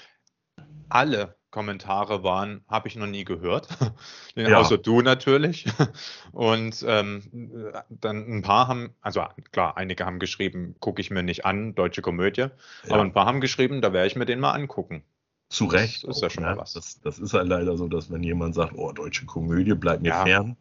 alle 0.89 1.35
Kommentare 1.49 2.23
waren, 2.23 2.63
habe 2.67 2.87
ich 2.87 2.95
noch 2.95 3.07
nie 3.07 3.25
gehört. 3.25 3.67
ja. 4.35 4.57
Außer 4.59 4.77
du 4.77 5.01
natürlich. 5.01 5.65
Und 6.31 6.83
ähm, 6.87 7.81
dann 7.89 8.37
ein 8.37 8.41
paar 8.41 8.67
haben, 8.67 8.95
also 9.01 9.23
klar, 9.51 9.75
einige 9.75 10.05
haben 10.05 10.19
geschrieben, 10.19 10.75
gucke 10.79 11.01
ich 11.01 11.11
mir 11.11 11.23
nicht 11.23 11.45
an, 11.45 11.75
deutsche 11.75 12.01
Komödie. 12.01 12.41
Ja. 12.41 12.51
Aber 12.89 13.01
ein 13.01 13.13
paar 13.13 13.25
haben 13.25 13.41
geschrieben, 13.41 13.81
da 13.81 13.91
werde 13.91 14.07
ich 14.07 14.15
mir 14.15 14.25
den 14.25 14.39
mal 14.39 14.53
angucken. 14.53 15.03
Zu 15.51 15.65
Recht. 15.65 16.07
Das 16.07 16.15
ist 16.15 16.21
ja 16.21 16.29
schon 16.29 16.43
ne? 16.43 16.55
was. 16.55 16.73
Das, 16.73 17.01
das, 17.01 17.19
ist 17.19 17.33
halt 17.33 17.49
leider 17.49 17.75
so, 17.75 17.89
dass 17.89 18.09
wenn 18.09 18.23
jemand 18.23 18.55
sagt, 18.55 18.73
oh, 18.73 18.93
deutsche 18.93 19.25
Komödie, 19.25 19.73
bleibt 19.73 20.01
mir 20.01 20.09
ja. 20.09 20.23
fern. 20.23 20.55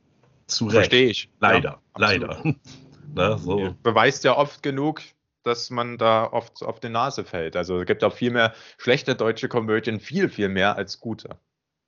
Zu 0.49 0.65
Recht. 0.65 0.75
Verstehe 0.75 1.11
ich. 1.11 1.31
Leider, 1.39 1.81
leider. 1.97 2.43
Na, 3.15 3.39
so. 3.39 3.73
Beweist 3.85 4.25
ja 4.25 4.37
oft 4.37 4.65
genug, 4.65 5.01
dass 5.45 5.71
man 5.71 5.97
da 5.97 6.25
oft 6.25 6.65
auf 6.65 6.81
die 6.81 6.89
Nase 6.89 7.23
fällt. 7.23 7.55
Also 7.55 7.81
es 7.81 7.87
gibt 7.87 8.03
auch 8.03 8.13
viel 8.13 8.33
mehr 8.33 8.53
schlechte 8.79 9.15
deutsche 9.15 9.49
Komödien, 9.49 10.01
viel, 10.01 10.29
viel 10.29 10.49
mehr 10.49 10.75
als 10.75 10.99
gute. 10.99 11.37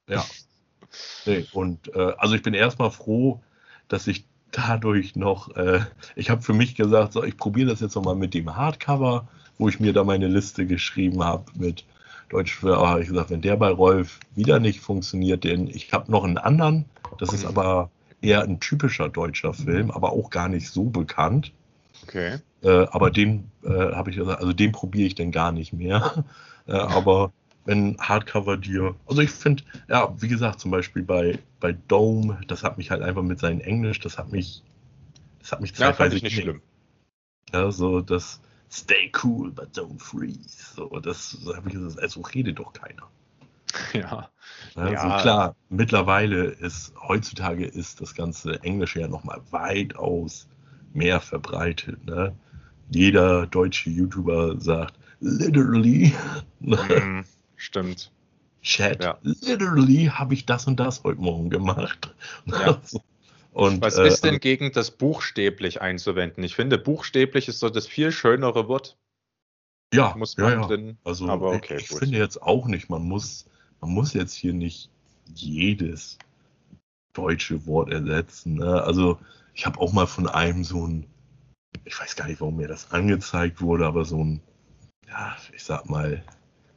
Ja. 0.09 0.25
Nee, 1.27 1.45
und 1.53 1.93
äh, 1.97 2.13
also 2.19 2.37
ich 2.37 2.43
bin 2.43 2.55
erstmal 2.55 2.93
froh, 2.93 3.43
dass 3.89 4.07
ich 4.07 4.27
dadurch 4.53 5.17
noch, 5.17 5.57
äh, 5.57 5.81
ich 6.15 6.31
habe 6.31 6.43
für 6.43 6.53
mich 6.53 6.77
gesagt, 6.77 7.15
so, 7.15 7.25
ich 7.25 7.37
probiere 7.37 7.71
das 7.71 7.81
jetzt 7.81 7.97
nochmal 7.97 8.15
mit 8.15 8.33
dem 8.33 8.55
Hardcover, 8.55 9.27
wo 9.59 9.69
ich 9.69 9.81
mir 9.81 9.93
da 9.93 10.05
meine 10.05 10.29
Liste 10.29 10.67
geschrieben 10.67 11.25
habe 11.25 11.47
mit 11.55 11.85
Deutsch 12.33 12.55
für, 12.55 12.78
aber 12.78 13.01
ich 13.01 13.09
gesagt, 13.09 13.31
wenn 13.31 13.43
der 13.43 13.57
bei 13.57 13.69
Rolf 13.69 14.19
wieder 14.35 14.59
nicht 14.59 14.81
funktioniert, 14.81 15.44
denn 15.44 15.69
ich 15.69 15.93
habe 15.93 16.11
noch 16.11 16.25
einen 16.25 16.39
anderen, 16.39 16.86
das 17.19 17.33
ist 17.33 17.44
aber 17.44 17.91
eher 18.23 18.43
ein 18.43 18.61
typischer 18.61 19.09
deutscher 19.09 19.52
Film, 19.52 19.91
aber 19.91 20.12
auch 20.12 20.31
gar 20.31 20.49
nicht 20.49 20.70
so 20.70 20.85
bekannt. 20.85 21.52
Okay. 22.05 22.39
Äh, 22.62 22.86
aber 22.91 23.11
den 23.11 23.51
äh, 23.65 23.69
habe 23.69 24.11
ich 24.11 24.17
gesagt, 24.17 24.41
also 24.41 24.52
den 24.52 24.73
probiere 24.73 25.07
ich 25.07 25.15
dann 25.15 25.31
gar 25.31 25.52
nicht 25.52 25.73
mehr. 25.73 26.25
äh, 26.67 26.73
aber 26.73 27.33
wenn 27.65 27.97
Hardcover 27.99 28.57
dir, 28.57 28.94
also 29.07 29.20
ich 29.20 29.31
finde, 29.31 29.62
ja, 29.89 30.15
wie 30.20 30.28
gesagt, 30.28 30.61
zum 30.61 30.70
Beispiel 30.70 31.02
bei, 31.02 31.39
bei 31.61 31.73
Dome, 31.89 32.41
das 32.49 32.62
hat 32.62 32.78
mich 32.78 32.91
halt 32.91 33.02
einfach 33.02 33.23
mit 33.23 33.39
seinem 33.39 33.61
Englisch, 33.61 34.01
das 34.01 34.19
hat 34.19 34.33
mich, 34.33 34.62
das 35.41 35.52
hat 35.52 35.61
mich 35.61 35.77
ja, 35.77 35.93
fand 35.93 36.15
ich 36.15 36.23
nicht 36.23 36.41
schlimm. 36.41 36.62
Ja, 37.52 37.70
so 37.70 38.01
das 38.01 38.41
Stay 38.73 39.12
cool, 39.23 39.51
but 39.51 39.76
don't 39.76 40.01
freeze. 40.01 40.73
So, 40.75 40.89
das 40.99 41.36
habe 41.55 41.68
ich 41.68 41.75
gesagt, 41.75 42.01
also 42.01 42.23
redet 42.23 42.59
doch 42.59 42.73
keiner. 42.73 43.02
Ja. 43.94 44.28
ja, 44.75 44.91
ja. 44.91 45.20
Klar, 45.20 45.57
mittlerweile 45.70 46.44
ist, 46.44 46.92
heutzutage 47.09 47.67
ist 47.67 48.01
das 48.01 48.15
ganze 48.15 48.62
Englische 48.62 49.01
ja 49.01 49.09
nochmal 49.09 49.41
weitaus 49.51 50.47
mehr 50.92 51.20
verbreitet. 51.20 52.05
Ne? 52.05 52.34
Jeder 52.91 53.47
deutsche 53.47 53.91
YouTuber 53.91 54.59
sagt, 54.60 54.94
literally. 55.20 56.15
Mm, 56.60 57.25
stimmt. 57.57 58.12
Chat, 58.62 59.02
ja. 59.02 59.18
literally 59.23 60.07
habe 60.07 60.34
ich 60.34 60.47
das 60.47 60.67
und 60.67 60.78
das 60.78 61.02
heute 61.02 61.20
Morgen 61.20 61.51
gemacht. 61.51 62.15
Ja. 62.47 62.81
Und, 63.53 63.83
Was 63.83 63.99
äh, 63.99 64.09
ist 64.09 64.25
denn 64.25 64.41
gegen 64.41 64.73
das 64.73 64.91
buchstäblich 64.91 65.83
einzuwenden? 65.83 66.43
Ich 66.43 66.57
finde, 66.57 66.79
buchstäblich 66.79 67.49
ist 67.49 67.61
so 67.61 67.69
das 67.69 67.87
viel 67.87 68.11
schönere 68.11 68.67
Wort. 68.69 68.97
Ja, 69.93 70.15
muss 70.17 70.37
man 70.39 70.53
ja, 70.53 70.61
ja. 70.61 70.67
Drin, 70.67 70.99
also 71.05 71.29
aber 71.29 71.51
okay, 71.51 71.77
ich, 71.77 71.91
ich 71.91 71.99
finde 71.99 72.17
jetzt 72.17 72.41
auch 72.41 72.67
nicht, 72.67 72.89
man 72.89 73.03
muss, 73.03 73.45
man 73.81 73.91
muss 73.91 74.15
jetzt 74.15 74.33
hier 74.33 74.55
nicht 74.55 74.91
jedes 75.35 76.19
deutsche 77.13 77.67
Wort 77.67 77.91
ersetzen. 77.91 78.55
Ne? 78.55 78.83
Also 78.83 79.19
ich 79.53 79.67
habe 79.67 79.79
auch 79.81 79.93
mal 79.93 80.07
von 80.07 80.29
einem 80.29 80.65
so 80.65 80.87
ein, 80.87 81.07
ich 81.85 82.01
weiß 82.01 82.17
gar 82.17 82.27
nicht, 82.27 82.41
warum 82.41 82.57
mir 82.57 82.69
das 82.69 82.91
angezeigt 82.91 83.61
wurde, 83.61 83.87
aber 83.87 84.07
so 84.07 84.25
ein, 84.25 84.41
ja, 85.07 85.37
ich 85.55 85.63
sag 85.63 85.91
mal, 85.91 86.25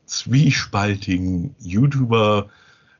zwiespaltigen 0.05 1.55
YouTuber, 1.59 2.49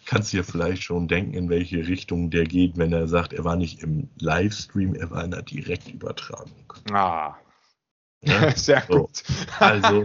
kannst 0.06 0.32
du 0.32 0.38
dir 0.38 0.44
vielleicht 0.44 0.84
schon 0.84 1.08
denken, 1.08 1.34
in 1.34 1.50
welche 1.50 1.88
Richtung 1.88 2.30
der 2.30 2.46
geht, 2.46 2.78
wenn 2.78 2.94
er 2.94 3.08
sagt, 3.08 3.34
er 3.34 3.44
war 3.44 3.56
nicht 3.56 3.82
im 3.82 4.10
Livestream, 4.20 4.96
er 4.96 5.12
war 5.12 5.24
in 5.24 5.32
der 5.32 5.42
Direktübertragung. 5.42 6.74
Ah. 6.92 7.36
Ja? 8.22 8.52
Sehr 8.56 8.84
so. 8.88 9.00
gut. 9.00 9.24
Also, 9.60 10.04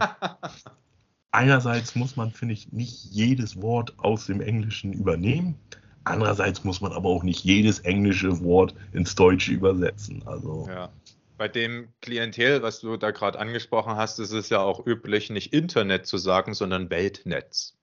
einerseits 1.31 1.95
muss 1.95 2.17
man, 2.17 2.31
finde 2.31 2.55
ich, 2.55 2.73
nicht 2.73 3.05
jedes 3.11 3.61
Wort 3.61 3.95
aus 3.99 4.27
dem 4.27 4.41
Englischen 4.41 4.93
übernehmen. 4.93 5.57
Andererseits 6.05 6.65
muss 6.65 6.81
man 6.81 6.93
aber 6.93 7.09
auch 7.09 7.23
nicht 7.23 7.45
jedes 7.45 7.81
englische 7.81 8.41
Wort 8.43 8.75
ins 8.93 9.15
Deutsche 9.15 9.53
übersetzen. 9.53 10.23
Also. 10.27 10.67
Ja. 10.69 10.91
Bei 11.37 11.49
dem 11.49 11.89
Klientel, 12.03 12.63
was 12.63 12.81
du 12.81 12.97
da 12.99 13.13
gerade 13.13 13.39
angesprochen 13.39 13.97
hast, 13.97 14.19
ist 14.19 14.33
es 14.33 14.51
ja 14.51 14.61
auch 14.61 14.87
üblich, 14.87 15.31
nicht 15.31 15.55
Internet 15.55 16.07
zu 16.07 16.19
sagen, 16.19 16.53
sondern 16.53 16.91
Weltnetz. 16.91 17.80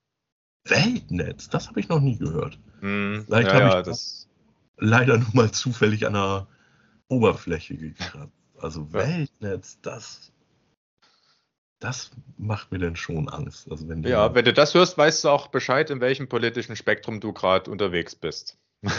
Weltnetz? 0.70 1.50
Das 1.50 1.68
habe 1.68 1.80
ich 1.80 1.90
noch 1.90 2.00
nie 2.00 2.18
gehört. 2.18 2.60
Hm, 2.82 3.24
Vielleicht 3.26 3.52
ja, 3.52 3.62
habe 3.62 3.80
ich 3.80 3.86
das 3.86 4.28
leider 4.78 5.18
nur 5.18 5.30
mal 5.34 5.52
zufällig 5.52 6.06
an 6.06 6.14
der 6.14 6.48
Oberfläche 7.08 7.76
gekratzt. 7.76 8.32
Also. 8.60 8.92
Weltnetz, 8.92 9.80
das, 9.82 10.32
das 11.80 12.12
macht 12.38 12.72
mir 12.72 12.80
denn 12.80 12.96
schon 12.96 13.30
Angst. 13.30 13.70
Also 13.70 13.88
wenn 13.88 14.04
ja, 14.04 14.34
wenn 14.34 14.46
du 14.46 14.54
das 14.54 14.74
hörst, 14.74 14.98
weißt 14.98 15.24
du 15.24 15.30
auch 15.30 15.48
Bescheid, 15.48 15.90
in 15.90 16.02
welchem 16.02 16.28
politischen 16.28 16.76
Spektrum 16.76 17.20
du 17.20 17.34
gerade 17.34 17.70
unterwegs 17.70 18.16
bist. 18.16 18.58
Ja, 18.82 18.92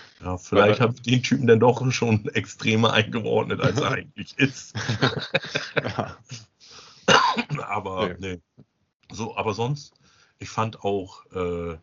ja 0.24 0.38
vielleicht 0.38 0.80
habe 0.80 0.94
ich 0.94 1.02
den 1.02 1.22
Typen 1.22 1.46
dann 1.46 1.60
doch 1.60 1.90
schon 1.92 2.26
extremer 2.28 2.92
eingeordnet, 2.92 3.60
als 3.60 3.80
er 3.80 3.90
eigentlich 3.92 4.38
ist. 4.38 4.74
ja. 5.82 6.16
aber 7.66 8.14
nee. 8.18 8.40
nee. 8.56 8.64
So, 9.12 9.36
aber 9.36 9.54
sonst, 9.54 9.94
ich 10.38 10.48
fand 10.48 10.84
auch, 10.84 11.24
äh, 11.32 11.76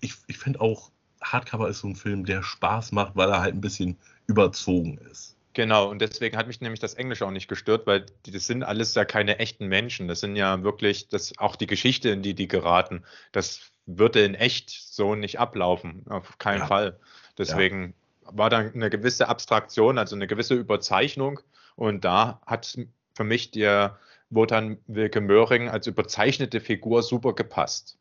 ich, 0.00 0.14
ich 0.26 0.38
finde 0.38 0.60
auch, 0.60 0.90
Hardcover 1.22 1.68
ist 1.68 1.80
so 1.80 1.88
ein 1.88 1.96
Film, 1.96 2.24
der 2.24 2.42
Spaß 2.42 2.92
macht, 2.92 3.16
weil 3.16 3.30
er 3.30 3.40
halt 3.40 3.54
ein 3.54 3.60
bisschen 3.60 3.96
überzogen 4.26 4.98
ist. 5.10 5.36
Genau, 5.54 5.88
und 5.88 6.00
deswegen 6.00 6.36
hat 6.36 6.46
mich 6.46 6.60
nämlich 6.60 6.80
das 6.80 6.94
Englisch 6.94 7.22
auch 7.22 7.30
nicht 7.30 7.48
gestört, 7.48 7.86
weil 7.86 8.04
die, 8.26 8.30
das 8.30 8.46
sind 8.46 8.62
alles 8.62 8.94
ja 8.94 9.06
keine 9.06 9.38
echten 9.38 9.66
Menschen. 9.68 10.06
Das 10.06 10.20
sind 10.20 10.36
ja 10.36 10.62
wirklich, 10.62 11.08
das 11.08 11.32
auch 11.38 11.56
die 11.56 11.66
Geschichte, 11.66 12.10
in 12.10 12.20
die 12.20 12.34
die 12.34 12.46
geraten, 12.46 13.04
das 13.32 13.72
würde 13.86 14.22
in 14.22 14.34
echt 14.34 14.68
so 14.70 15.14
nicht 15.14 15.38
ablaufen, 15.38 16.04
auf 16.08 16.36
keinen 16.38 16.60
ja. 16.60 16.66
Fall. 16.66 17.00
Deswegen 17.38 17.94
ja. 18.24 18.30
war 18.36 18.50
da 18.50 18.58
eine 18.58 18.90
gewisse 18.90 19.28
Abstraktion, 19.28 19.96
also 19.96 20.14
eine 20.14 20.26
gewisse 20.26 20.54
Überzeichnung. 20.54 21.40
Und 21.74 22.04
da 22.04 22.40
hat 22.44 22.76
für 23.14 23.24
mich 23.24 23.50
der 23.50 23.98
Wotan 24.30 24.78
Wilke 24.86 25.20
Möhring 25.20 25.68
als 25.68 25.86
überzeichnete 25.86 26.60
Figur 26.60 27.02
super 27.02 27.34
gepasst. 27.34 27.98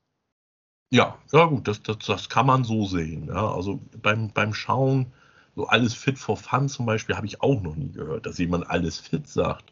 Ja, 0.92 1.18
ja 1.32 1.46
gut, 1.46 1.68
das, 1.68 1.82
das, 1.84 1.98
das 2.00 2.30
kann 2.30 2.46
man 2.46 2.64
so 2.64 2.86
sehen. 2.86 3.28
Ja. 3.28 3.54
Also 3.54 3.80
beim, 4.02 4.32
beim 4.32 4.54
Schauen 4.54 5.12
so 5.56 5.68
alles 5.68 5.94
fit 5.94 6.20
for 6.20 6.38
fun 6.38 6.68
zum 6.68 6.86
Beispiel 6.86 7.16
habe 7.16 7.28
ich 7.28 7.42
auch 7.42 7.62
noch 7.62 7.76
nie 7.76 7.92
gehört, 7.92 8.26
dass 8.26 8.38
jemand 8.38 8.70
alles 8.70 9.00
fit 9.00 9.28
sagt. 9.28 9.72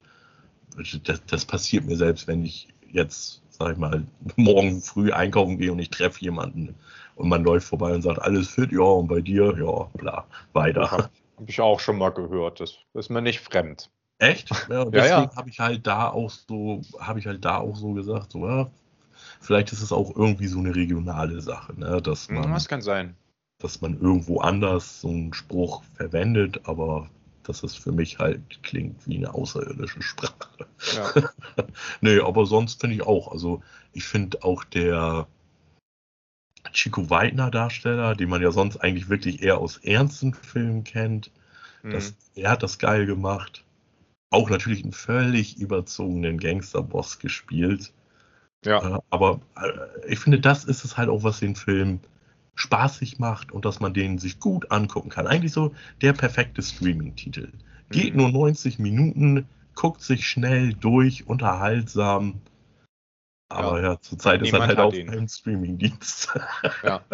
Das, 1.04 1.22
das 1.26 1.46
passiert 1.46 1.86
mir 1.86 1.98
selbst, 1.98 2.28
wenn 2.28 2.46
ich 2.46 2.70
jetzt, 2.90 3.42
sag 3.50 3.74
ich 3.74 3.78
mal, 3.78 4.06
morgen 4.36 4.82
früh 4.82 5.12
einkaufen 5.12 5.58
gehe 5.58 5.72
und 5.72 5.80
ich 5.80 5.90
treffe 5.90 6.22
jemanden 6.22 6.76
und 7.16 7.30
man 7.30 7.44
läuft 7.44 7.68
vorbei 7.68 7.94
und 7.94 8.02
sagt, 8.02 8.20
alles 8.20 8.50
fit, 8.50 8.72
ja, 8.72 8.82
und 8.82 9.08
bei 9.08 9.22
dir, 9.22 9.56
ja, 9.58 9.84
bla, 9.94 10.26
weiter. 10.54 10.90
Habe 10.90 11.10
hab 11.38 11.50
ich 11.50 11.62
auch 11.62 11.80
schon 11.80 11.98
mal 11.98 12.10
gehört, 12.10 12.60
das 12.60 12.78
ist 12.94 13.10
mir 13.10 13.22
nicht 13.22 13.40
fremd. 13.40 13.92
Echt? 14.24 14.50
Ja, 14.69 14.85
deswegen 14.85 14.95
ja, 14.95 15.24
ja. 15.24 15.35
habe 15.35 15.50
ich 15.50 15.60
halt 15.60 15.85
da 15.88 16.10
auch 16.10 16.30
so, 16.30 16.82
habe 17.00 17.19
ich 17.19 17.27
halt 17.27 17.43
da 17.45 17.58
auch 17.58 17.76
so 17.76 17.93
gesagt, 17.93 18.32
so, 18.32 18.48
ja, 18.48 18.69
vielleicht 19.42 19.72
ist 19.72 19.82
es 19.82 19.92
auch 19.92 20.16
irgendwie 20.16 20.48
so 20.48 20.60
eine 20.60 20.76
regionale 20.76 21.42
Sache, 21.42 21.80
ne, 21.80 22.02
dass 22.02 22.27
hm, 22.27 22.35
man. 22.35 22.52
Das 22.52 22.68
kann 22.68 22.82
sein 22.82 23.16
dass 23.64 23.80
man 23.80 24.00
irgendwo 24.00 24.42
anders 24.42 25.00
so 25.00 25.08
einen 25.08 25.34
Spruch 25.34 25.84
verwendet, 25.95 26.61
aber 26.66 27.10
dass 27.43 27.64
es 27.64 27.76
für 27.76 27.93
mich 27.93 28.19
halt 28.19 28.61
klingt 28.61 29.08
wie 29.08 29.18
eine 29.18 29.34
außerirdische 29.34 30.02
Sprache. 30.02 30.68
Ja. 30.93 31.14
nee, 32.02 32.19
aber 32.19 32.45
sonst 32.45 32.82
finde 32.82 32.98
ich 32.98 33.03
auch, 33.03 33.32
also 33.32 33.64
ich 33.93 34.03
finde 34.03 34.43
auch 34.43 34.66
der 34.66 35.27
Chico 36.74 37.10
Weidner 37.10 37.52
Darsteller, 37.52 38.16
den 38.16 38.30
man 38.30 38.42
ja 38.42 38.52
sonst 38.52 38.77
eigentlich 38.77 39.10
wirklich 39.10 39.42
eher 39.42 39.60
aus 39.60 39.77
ernsten 39.77 40.34
Filmen 40.34 40.84
kennt, 40.84 41.32
mhm. 41.84 41.92
das, 41.92 42.16
er 42.35 42.52
hat 42.52 42.64
das 42.64 42.80
geil 42.80 43.06
gemacht. 43.06 43.64
Auch 44.34 44.50
natürlich 44.50 44.82
einen 44.84 44.94
völlig 44.94 45.60
überzogenen 45.60 46.40
Gangsterboss 46.40 47.20
gespielt. 47.20 47.94
Ja. 48.66 48.98
Äh, 48.98 49.00
aber 49.12 49.42
äh, 49.56 50.12
ich 50.12 50.18
finde, 50.18 50.40
das 50.40 50.66
ist 50.66 50.84
es 50.84 50.98
halt 50.98 51.08
auch, 51.08 51.22
was 51.22 51.40
den 51.40 51.56
Film 51.56 52.00
spaßig 52.56 53.20
macht 53.20 53.52
und 53.52 53.64
dass 53.64 53.80
man 53.80 53.94
den 53.94 54.18
sich 54.18 54.40
gut 54.40 54.72
angucken 54.72 55.10
kann. 55.10 55.28
Eigentlich 55.28 55.52
so 55.52 55.76
der 56.02 56.14
perfekte 56.14 56.64
Streaming-Titel. 56.64 57.52
Geht 57.92 58.16
mhm. 58.16 58.22
nur 58.22 58.32
90 58.32 58.80
Minuten, 58.80 59.48
guckt 59.76 60.02
sich 60.02 60.28
schnell 60.28 60.74
durch, 60.74 61.28
unterhaltsam. 61.28 62.42
Aber 63.50 63.80
ja, 63.84 63.92
ja 63.92 64.02
zurzeit 64.02 64.42
ist 64.42 64.52
er 64.52 64.66
halt 64.66 64.80
auf 64.80 64.95
einem 64.95 65.28
Streaming-Dienst. 65.28 66.34
Ja. 66.84 67.03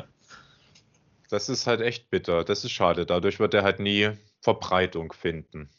Das 1.32 1.48
ist 1.48 1.68
halt 1.68 1.82
echt 1.82 2.10
bitter. 2.10 2.44
Das 2.44 2.66
ist 2.66 2.72
schade. 2.72 3.06
Dadurch 3.06 3.40
wird 3.40 3.54
er 3.54 3.62
halt 3.62 3.80
nie 3.80 4.10
Verbreitung 4.42 5.14
finden. 5.14 5.70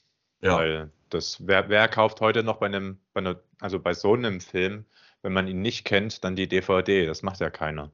Ja. 0.40 0.58
Weil 0.58 0.92
das, 1.10 1.46
wer, 1.46 1.68
wer 1.68 1.88
kauft 1.88 2.20
heute 2.20 2.42
noch 2.42 2.56
bei 2.56 2.66
einem, 2.66 2.98
bei 3.12 3.20
einer, 3.20 3.40
also 3.60 3.78
bei 3.78 3.94
so 3.94 4.14
einem 4.14 4.40
Film, 4.40 4.84
wenn 5.22 5.32
man 5.32 5.48
ihn 5.48 5.60
nicht 5.60 5.84
kennt, 5.84 6.24
dann 6.24 6.36
die 6.36 6.48
DVD? 6.48 7.06
Das 7.06 7.22
macht 7.22 7.40
ja 7.40 7.50
keiner. 7.50 7.90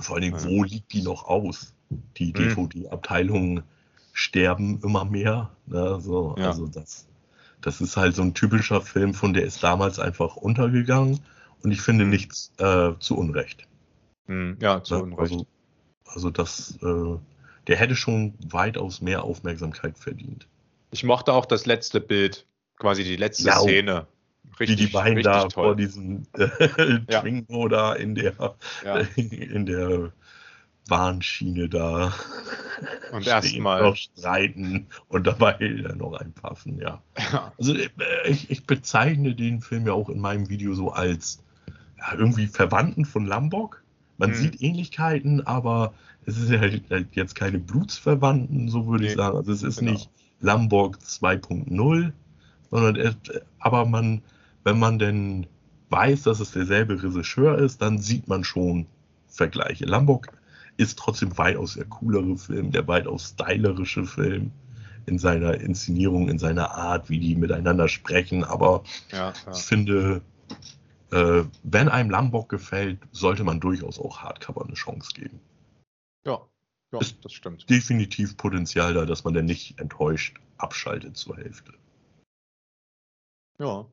Vor 0.00 0.16
allem, 0.16 0.32
wo 0.44 0.62
liegt 0.62 0.92
die 0.92 1.02
noch 1.02 1.24
aus? 1.24 1.74
Die 2.16 2.32
hm. 2.32 2.34
DVD-Abteilungen 2.34 3.64
sterben 4.12 4.80
immer 4.82 5.04
mehr. 5.04 5.50
Ne? 5.66 6.00
So, 6.00 6.34
ja. 6.38 6.48
Also 6.48 6.66
das, 6.66 7.06
das 7.60 7.80
ist 7.80 7.96
halt 7.96 8.14
so 8.14 8.22
ein 8.22 8.34
typischer 8.34 8.80
Film, 8.80 9.14
von 9.14 9.34
der 9.34 9.44
ist 9.44 9.62
damals 9.62 9.98
einfach 9.98 10.36
untergegangen 10.36 11.20
und 11.62 11.70
ich 11.70 11.80
finde 11.80 12.04
hm. 12.04 12.10
nichts 12.10 12.52
äh, 12.58 12.92
zu 12.98 13.16
Unrecht. 13.16 13.66
Hm. 14.26 14.56
Ja, 14.60 14.82
zu 14.82 14.96
ne? 14.96 15.02
Unrecht. 15.02 15.32
Also, 15.32 15.46
also 16.06 16.30
das, 16.30 16.78
äh, 16.82 17.18
der 17.66 17.76
hätte 17.76 17.96
schon 17.96 18.34
weitaus 18.46 19.00
mehr 19.00 19.24
Aufmerksamkeit 19.24 19.98
verdient. 19.98 20.46
Ich 20.94 21.02
mochte 21.02 21.32
auch 21.32 21.44
das 21.44 21.66
letzte 21.66 22.00
Bild, 22.00 22.46
quasi 22.78 23.02
die 23.02 23.16
letzte 23.16 23.48
ja, 23.48 23.58
Szene. 23.58 24.06
Richtig, 24.60 24.78
wie 24.78 24.86
die 24.86 24.92
beiden 24.92 25.22
da 25.24 25.40
toll. 25.48 25.64
vor 25.64 25.74
diesem 25.74 26.24
äh, 26.38 26.48
ja. 27.10 27.20
Twingo 27.20 27.66
da 27.66 27.94
in 27.94 28.14
der, 28.14 28.54
ja. 28.84 28.98
in 29.16 29.66
der 29.66 30.12
Bahnschiene 30.88 31.68
da 31.68 32.14
und 33.10 33.26
erstmal 33.26 33.96
streiten 33.96 34.86
und 35.08 35.26
dabei 35.26 35.54
dann 35.58 35.98
noch 35.98 36.12
einpaffen, 36.12 36.78
ja. 36.78 37.02
ja. 37.32 37.52
Also 37.58 37.74
äh, 37.74 37.88
ich, 38.26 38.48
ich, 38.50 38.64
bezeichne 38.64 39.34
den 39.34 39.62
Film 39.62 39.88
ja 39.88 39.94
auch 39.94 40.08
in 40.08 40.20
meinem 40.20 40.48
Video 40.48 40.74
so 40.74 40.92
als 40.92 41.42
ja, 41.98 42.16
irgendwie 42.16 42.46
Verwandten 42.46 43.04
von 43.04 43.26
Lambok. 43.26 43.82
Man 44.18 44.30
hm. 44.30 44.36
sieht 44.36 44.62
Ähnlichkeiten, 44.62 45.44
aber 45.44 45.92
es 46.24 46.38
ist 46.38 46.50
ja 46.50 46.60
halt 46.60 46.84
jetzt 47.16 47.34
keine 47.34 47.58
Blutsverwandten, 47.58 48.68
so 48.68 48.86
würde 48.86 49.02
nee, 49.02 49.10
ich 49.10 49.16
sagen. 49.16 49.36
Also 49.36 49.50
es 49.50 49.64
ist 49.64 49.80
genau. 49.80 49.90
nicht 49.90 50.08
Lambok 50.40 50.98
2.0, 50.98 52.12
sondern 52.70 53.16
aber 53.58 53.84
man 53.86 54.22
wenn 54.64 54.78
man 54.78 54.98
denn 54.98 55.46
weiß, 55.90 56.22
dass 56.24 56.40
es 56.40 56.50
derselbe 56.50 57.00
Regisseur 57.00 57.58
ist, 57.58 57.80
dann 57.80 57.98
sieht 57.98 58.26
man 58.26 58.42
schon 58.42 58.86
Vergleiche. 59.28 59.84
Lombok 59.84 60.28
ist 60.76 60.98
trotzdem 60.98 61.36
weitaus 61.38 61.74
der 61.74 61.84
coolere 61.84 62.36
Film, 62.36 62.72
der 62.72 62.88
weitaus 62.88 63.30
stylerische 63.30 64.04
Film 64.04 64.50
in 65.06 65.18
seiner 65.18 65.60
Inszenierung, 65.60 66.28
in 66.28 66.38
seiner 66.38 66.72
Art, 66.72 67.10
wie 67.10 67.20
die 67.20 67.36
miteinander 67.36 67.88
sprechen. 67.88 68.42
Aber 68.42 68.82
ja, 69.12 69.32
ja. 69.46 69.52
ich 69.52 69.62
finde, 69.62 70.22
äh, 71.12 71.44
wenn 71.62 71.88
einem 71.88 72.10
Lombok 72.10 72.48
gefällt, 72.48 72.98
sollte 73.12 73.44
man 73.44 73.60
durchaus 73.60 74.00
auch 74.00 74.18
Hardcover 74.18 74.64
eine 74.64 74.74
Chance 74.74 75.10
geben. 75.14 75.38
Ja, 76.26 76.40
ja 77.02 77.08
das 77.22 77.32
stimmt. 77.32 77.68
Definitiv 77.68 78.36
Potenzial 78.36 78.94
da, 78.94 79.06
dass 79.06 79.24
man 79.24 79.34
dann 79.34 79.44
nicht 79.44 79.78
enttäuscht 79.78 80.38
abschaltet 80.58 81.16
zur 81.16 81.36
Hälfte. 81.36 81.72
Ja, 83.58 83.86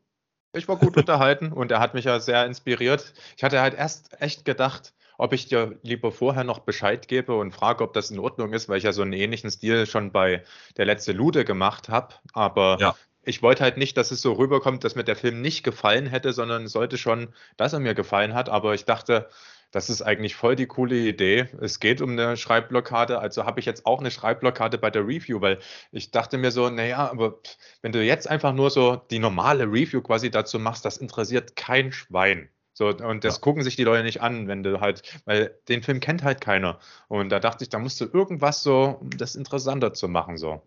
ich 0.53 0.67
war 0.67 0.77
gut 0.77 0.97
unterhalten 0.97 1.51
und 1.51 1.71
er 1.71 1.79
hat 1.79 1.93
mich 1.93 2.05
ja 2.05 2.19
sehr 2.19 2.45
inspiriert. 2.45 3.13
Ich 3.37 3.43
hatte 3.43 3.61
halt 3.61 3.73
erst 3.73 4.21
echt 4.21 4.45
gedacht, 4.45 4.93
ob 5.17 5.33
ich 5.33 5.47
dir 5.47 5.77
lieber 5.83 6.11
vorher 6.11 6.43
noch 6.43 6.59
Bescheid 6.59 7.07
gebe 7.07 7.35
und 7.35 7.51
frage, 7.51 7.83
ob 7.83 7.93
das 7.93 8.09
in 8.09 8.19
Ordnung 8.19 8.53
ist, 8.53 8.67
weil 8.67 8.79
ich 8.79 8.85
ja 8.85 8.91
so 8.91 9.03
einen 9.03 9.13
ähnlichen 9.13 9.51
Stil 9.51 9.85
schon 9.85 10.11
bei 10.11 10.43
der 10.77 10.85
letzte 10.85 11.11
Lude 11.11 11.45
gemacht 11.45 11.89
habe. 11.89 12.15
Aber 12.33 12.77
ja. 12.79 12.95
ich 13.21 13.43
wollte 13.43 13.63
halt 13.63 13.77
nicht, 13.77 13.97
dass 13.97 14.09
es 14.09 14.21
so 14.21 14.33
rüberkommt, 14.33 14.83
dass 14.83 14.95
mir 14.95 15.03
der 15.03 15.15
Film 15.15 15.41
nicht 15.41 15.63
gefallen 15.63 16.07
hätte, 16.07 16.33
sondern 16.33 16.67
sollte 16.67 16.97
schon, 16.97 17.27
dass 17.55 17.73
er 17.73 17.79
mir 17.79 17.93
gefallen 17.93 18.33
hat. 18.33 18.49
Aber 18.49 18.73
ich 18.73 18.85
dachte, 18.85 19.29
das 19.71 19.89
ist 19.89 20.01
eigentlich 20.01 20.35
voll 20.35 20.55
die 20.55 20.67
coole 20.67 20.95
Idee. 20.95 21.47
Es 21.61 21.79
geht 21.79 22.01
um 22.01 22.11
eine 22.11 22.35
Schreibblockade, 22.35 23.19
also 23.19 23.45
habe 23.45 23.59
ich 23.59 23.65
jetzt 23.65 23.85
auch 23.85 23.99
eine 23.99 24.11
Schreibblockade 24.11 24.77
bei 24.77 24.91
der 24.91 25.07
Review, 25.07 25.41
weil 25.41 25.59
ich 25.91 26.11
dachte 26.11 26.37
mir 26.37 26.51
so, 26.51 26.69
naja, 26.69 27.09
aber 27.09 27.39
wenn 27.81 27.93
du 27.93 28.03
jetzt 28.03 28.29
einfach 28.29 28.53
nur 28.53 28.69
so 28.69 28.97
die 28.97 29.19
normale 29.19 29.65
Review 29.65 30.01
quasi 30.01 30.29
dazu 30.29 30.59
machst, 30.59 30.83
das 30.83 30.97
interessiert 30.97 31.55
kein 31.55 31.91
Schwein. 31.91 32.49
So, 32.73 32.87
und 32.89 33.23
das 33.23 33.35
ja. 33.35 33.41
gucken 33.41 33.63
sich 33.63 33.75
die 33.75 33.83
Leute 33.83 34.03
nicht 34.03 34.21
an, 34.21 34.47
wenn 34.47 34.63
du 34.63 34.79
halt, 34.79 35.03
weil 35.25 35.57
den 35.67 35.83
Film 35.83 35.99
kennt 35.99 36.23
halt 36.23 36.41
keiner. 36.41 36.79
Und 37.07 37.29
da 37.29 37.39
dachte 37.39 37.63
ich, 37.63 37.69
da 37.69 37.79
musst 37.79 37.99
du 38.01 38.05
irgendwas 38.05 38.63
so, 38.63 38.97
um 39.01 39.09
das 39.11 39.35
interessanter 39.35 39.93
zu 39.93 40.07
machen, 40.07 40.37
so. 40.37 40.61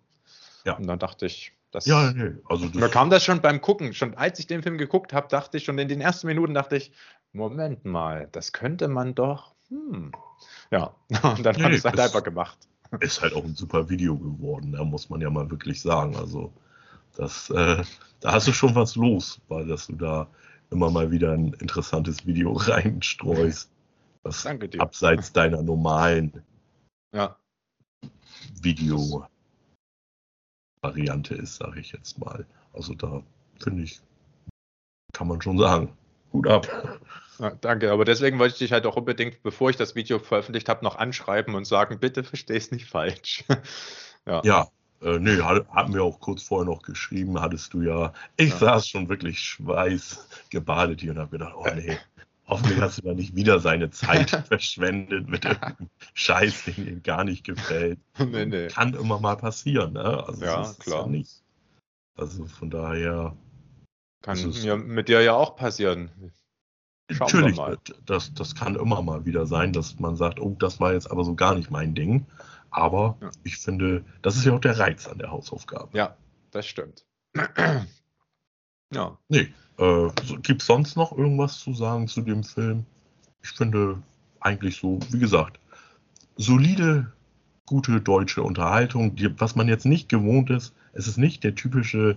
Ja. 0.65 0.75
Und 0.75 0.87
dann 0.87 0.99
dachte 0.99 1.27
ich, 1.27 1.53
das, 1.75 1.87
ja, 1.87 2.13
nee, 2.13 2.33
also 2.49 2.69
das, 2.69 2.75
mir 2.75 2.89
kam 2.89 3.11
das 3.11 3.25
schon 3.25 3.41
beim 3.41 3.61
Gucken. 3.61 3.93
Schon 3.95 4.15
als 4.15 4.39
ich 4.39 4.47
den 4.47 4.63
Film 4.63 4.79
geguckt 4.79 5.13
habe, 5.13 5.29
dachte 5.29 5.57
ich 5.57 5.65
schon 5.65 5.79
in 5.79 5.89
den 5.89 6.01
ersten 6.01 6.27
Minuten, 6.27 6.55
dachte 6.55 6.77
ich, 6.77 6.93
Moment 7.33 7.85
mal, 7.85 8.29
das 8.33 8.53
könnte 8.53 8.89
man 8.89 9.15
doch. 9.15 9.55
Hm. 9.69 10.13
Ja, 10.71 10.95
und 11.23 11.45
dann 11.45 11.57
nee, 11.57 11.63
habe 11.63 11.75
ich 11.75 11.79
es 11.79 11.85
halt 11.85 11.99
einfach 11.99 12.23
gemacht. 12.23 12.59
Ist 13.01 13.23
halt 13.23 13.35
auch 13.35 13.45
ein 13.45 13.57
super 13.57 13.89
Video 13.89 14.17
geworden, 14.17 14.73
da 14.73 14.85
muss 14.85 15.11
man 15.11 15.21
ja 15.21 15.31
mal 15.31 15.51
wirklich 15.51 15.83
sagen. 15.83 16.17
Also, 16.17 16.53
das, 17.17 17.51
äh, 17.51 17.83
da 18.21 18.33
hast 18.33 18.47
du 18.47 18.53
schon 18.53 18.75
was 18.75 18.95
los, 18.95 19.41
weil 19.49 19.67
dass 19.67 19.89
du 19.89 19.97
da 19.97 20.29
immer 20.71 20.91
mal 20.91 21.11
wieder 21.11 21.33
ein 21.33 21.55
interessantes 21.55 22.25
Video 22.27 22.53
reinstreust. 22.57 23.71
Was 24.23 24.45
Danke 24.45 24.69
dir. 24.69 24.81
abseits 24.81 25.33
deiner 25.33 25.63
normalen 25.63 26.43
ja. 27.15 27.37
Video-Variante 30.85 31.35
ist, 31.35 31.57
sage 31.57 31.81
ich 31.81 31.93
jetzt 31.93 32.19
mal. 32.19 32.45
Also 32.73 32.95
da 32.95 33.23
finde 33.63 33.85
ich, 33.85 34.01
kann 35.13 35.29
man 35.29 35.41
schon 35.41 35.59
sagen. 35.59 35.93
Hut 36.33 36.49
ab. 36.49 37.01
Ja, 37.39 37.51
danke, 37.61 37.91
aber 37.91 38.05
deswegen 38.05 38.39
wollte 38.39 38.55
ich 38.55 38.59
dich 38.59 38.73
halt 38.73 38.87
auch 38.87 38.97
unbedingt, 38.97 39.43
bevor 39.43 39.71
ich 39.71 39.77
das 39.77 39.95
Video 39.95 40.19
veröffentlicht 40.19 40.69
habe, 40.69 40.85
noch 40.85 40.97
anschreiben 40.97 41.55
und 41.55 41.65
sagen, 41.65 41.99
bitte 41.99 42.23
versteh 42.25 42.57
es 42.57 42.71
nicht 42.71 42.87
falsch. 42.87 43.45
ja. 44.27 44.43
ja. 44.45 44.69
Äh, 45.03 45.19
nee, 45.19 45.37
hatten 45.39 45.93
wir 45.93 46.03
auch 46.03 46.21
kurz 46.21 46.43
vorher 46.43 46.65
noch 46.65 46.83
geschrieben, 46.83 47.41
hattest 47.41 47.75
du 47.75 47.83
ja. 47.83 48.13
Ich 48.37 48.51
ja. 48.51 48.57
saß 48.57 48.89
schon 48.89 49.09
wirklich 49.09 49.41
schweißgebadet 49.41 51.01
hier 51.01 51.13
und 51.13 51.19
habe 51.19 51.31
gedacht, 51.31 51.55
oh 51.57 51.67
nee, 51.75 51.99
hoffentlich 52.47 52.81
hast 52.81 52.99
du 52.99 53.03
da 53.03 53.15
nicht 53.15 53.35
wieder 53.35 53.61
seine 53.61 53.91
Zeit 53.91 54.31
verschwendet 54.49 55.29
mit 55.29 55.45
dem 55.45 55.57
Scheiß, 56.15 56.65
den 56.65 56.89
ihm 56.89 57.03
gar 57.03 57.25
nicht 57.25 57.45
gefällt. 57.45 57.99
Nee, 58.19 58.47
nee. 58.47 58.69
Kann 58.69 58.95
immer 58.95 59.21
mal 59.21 59.37
passieren, 59.37 59.95
ne? 59.95 60.25
Also 60.27 60.45
ja, 60.45 60.73
klar. 60.79 61.03
Ja 61.03 61.09
nicht. 61.09 61.43
Also 62.17 62.47
von 62.47 62.71
daher. 62.71 63.37
Kann 64.23 64.39
mir 64.39 64.77
mit 64.77 65.09
dir 65.09 65.21
ja 65.21 65.35
auch 65.35 65.57
passieren. 65.57 66.11
Schauen 67.11 67.43
Natürlich, 67.43 67.61
das, 68.07 68.33
das 68.33 68.55
kann 68.55 68.77
immer 68.77 69.03
mal 69.03 69.27
wieder 69.27 69.47
sein, 69.47 69.73
dass 69.73 69.99
man 69.99 70.17
sagt, 70.17 70.41
oh, 70.41 70.57
das 70.59 70.81
war 70.81 70.95
jetzt 70.95 71.11
aber 71.11 71.25
so 71.25 71.35
gar 71.35 71.55
nicht 71.55 71.71
mein 71.71 71.95
Ding. 71.95 72.25
Aber 72.71 73.19
ja. 73.21 73.31
ich 73.43 73.59
finde, 73.59 74.05
das 74.23 74.37
ist 74.37 74.47
ja 74.47 74.55
auch 74.55 74.61
der 74.61 74.79
Reiz 74.79 75.07
an 75.07 75.19
der 75.19 75.31
Hausaufgabe. 75.31 75.97
Ja, 75.97 76.17
das 76.51 76.67
stimmt. 76.67 77.05
ja. 78.93 79.19
Nee, 79.29 79.53
äh, 79.79 80.09
gibt 80.43 80.63
es 80.63 80.67
sonst 80.67 80.97
noch 80.97 81.17
irgendwas 81.17 81.59
zu 81.59 81.75
sagen 81.75 82.09
zu 82.09 82.21
dem 82.23 82.45
Film? 82.45 82.85
Ich 83.43 83.51
finde 83.51 84.03
eigentlich 84.41 84.77
so, 84.77 84.99
wie 85.11 85.19
gesagt, 85.19 85.59
solide, 86.37 87.13
gute 87.67 88.01
deutsche 88.01 88.43
Unterhaltung, 88.43 89.17
die, 89.17 89.39
was 89.41 89.57
man 89.57 89.69
jetzt 89.69 89.87
nicht 89.87 90.09
gewohnt 90.09 90.51
ist. 90.51 90.75
Es 90.93 91.09
ist 91.09 91.17
nicht 91.17 91.45
der 91.45 91.55
typische 91.55 92.17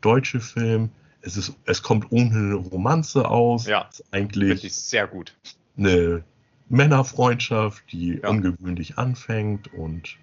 deutsche 0.00 0.40
Film, 0.40 0.90
es, 1.20 1.36
ist, 1.36 1.56
es 1.64 1.82
kommt 1.82 2.10
ohne 2.10 2.54
Romanze 2.54 3.28
aus. 3.28 3.66
Ja, 3.66 3.88
ist 3.90 4.04
eigentlich 4.12 4.64
ich 4.64 4.74
sehr 4.74 5.06
gut. 5.06 5.34
Eine 5.76 6.24
Männerfreundschaft, 6.68 7.84
die 7.92 8.20
ja. 8.22 8.28
ungewöhnlich 8.28 8.98
anfängt 8.98 9.72
und 9.72 10.16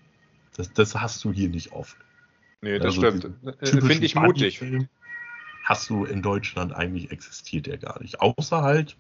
das, 0.55 0.71
das 0.73 0.95
hast 0.95 1.23
du 1.23 1.31
hier 1.31 1.49
nicht 1.49 1.73
oft. 1.73 1.97
Nee, 2.61 2.79
das 2.79 2.97
also 2.97 3.19
stimmt. 3.19 3.35
Äh, 3.61 3.67
finde 3.67 4.05
ich 4.05 4.15
mutig. 4.15 4.61
Hast 5.65 5.89
du 5.89 6.05
in 6.05 6.21
Deutschland 6.21 6.73
eigentlich 6.73 7.11
existiert 7.11 7.65
der 7.65 7.77
gar 7.77 8.01
nicht. 8.01 8.21
Außer 8.21 8.61
halt 8.61 8.95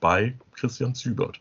bei 0.00 0.34
Christian 0.52 0.94
Zübert. 0.94 1.40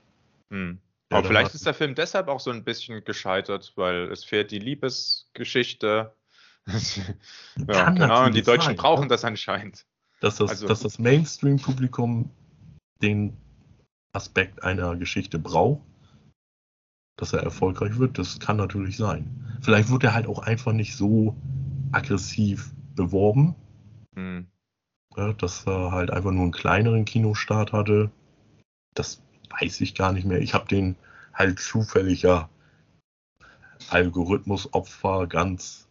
Hm. 0.52 0.80
Aber 1.10 1.28
vielleicht 1.28 1.54
ist 1.54 1.66
der 1.66 1.76
Film 1.76 1.94
deshalb 1.94 2.28
auch 2.28 2.40
so 2.40 2.50
ein 2.50 2.64
bisschen 2.64 3.04
gescheitert, 3.04 3.74
weil 3.76 4.12
es 4.12 4.24
fehlt 4.24 4.50
die 4.52 4.60
Liebesgeschichte. 4.60 6.14
ja, 7.68 7.90
genau, 7.92 8.26
und 8.26 8.36
die 8.36 8.42
Deutschen 8.42 8.70
sein, 8.70 8.76
brauchen 8.76 9.10
das 9.10 9.24
anscheinend 9.24 9.86
dass 10.24 10.38
das, 10.38 10.64
also, 10.64 10.68
das 10.68 11.00
Mainstream-Publikum 11.00 12.30
den 13.02 13.36
Aspekt 14.14 14.64
einer 14.64 14.96
Geschichte 14.96 15.38
braucht, 15.38 15.82
dass 17.18 17.34
er 17.34 17.44
erfolgreich 17.44 17.98
wird, 17.98 18.18
das 18.18 18.40
kann 18.40 18.56
natürlich 18.56 18.96
sein. 18.96 19.60
Vielleicht 19.62 19.90
wird 19.90 20.06
er 20.06 20.14
halt 20.14 20.28
auch 20.28 20.40
einfach 20.40 20.72
nicht 20.72 20.96
so 20.96 21.36
aggressiv 21.92 22.74
beworben, 22.96 23.56
hm. 24.16 24.48
Ja, 25.18 25.34
dass 25.34 25.66
er 25.68 25.92
halt 25.92 26.12
einfach 26.12 26.32
nur 26.32 26.44
einen 26.44 26.52
kleineren 26.52 27.06
Kinostart 27.06 27.74
hatte. 27.74 28.12
Das 28.94 29.22
weiß 29.60 29.82
ich 29.82 29.96
gar 29.96 30.14
nicht 30.14 30.26
mehr. 30.26 30.42
Ich 30.42 30.54
habe 30.54 30.68
den 30.68 30.96
halt 31.34 31.60
zufälliger 31.60 32.50
Algorithmusopfer 33.90 35.28
ganz, 35.28 35.88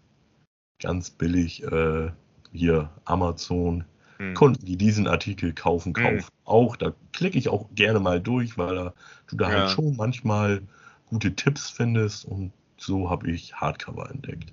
ganz 0.81 1.11
billig 1.11 1.63
äh, 1.65 2.11
hier 2.53 2.91
Amazon 3.05 3.85
hm. 4.19 4.35
Kunden, 4.35 4.65
die 4.65 4.77
diesen 4.77 5.07
Artikel 5.07 5.53
kaufen, 5.53 5.95
hm. 5.97 6.03
kaufen 6.03 6.19
hm. 6.21 6.29
auch. 6.45 6.77
Da 6.77 6.93
klicke 7.13 7.39
ich 7.39 7.49
auch 7.49 7.69
gerne 7.75 8.01
mal 8.01 8.21
durch, 8.21 8.57
weil 8.59 8.75
da, 8.75 8.95
du 9.29 9.37
da 9.37 9.47
halt 9.47 9.55
ja. 9.55 9.63
halt 9.65 9.73
schon 9.73 9.97
manchmal 9.97 10.63
gute 11.07 11.35
Tipps 11.35 11.71
findest 11.71 12.25
und 12.25 12.53
so 12.77 13.11
habe 13.11 13.31
ich 13.31 13.55
Hardcover 13.55 14.11
entdeckt. 14.11 14.53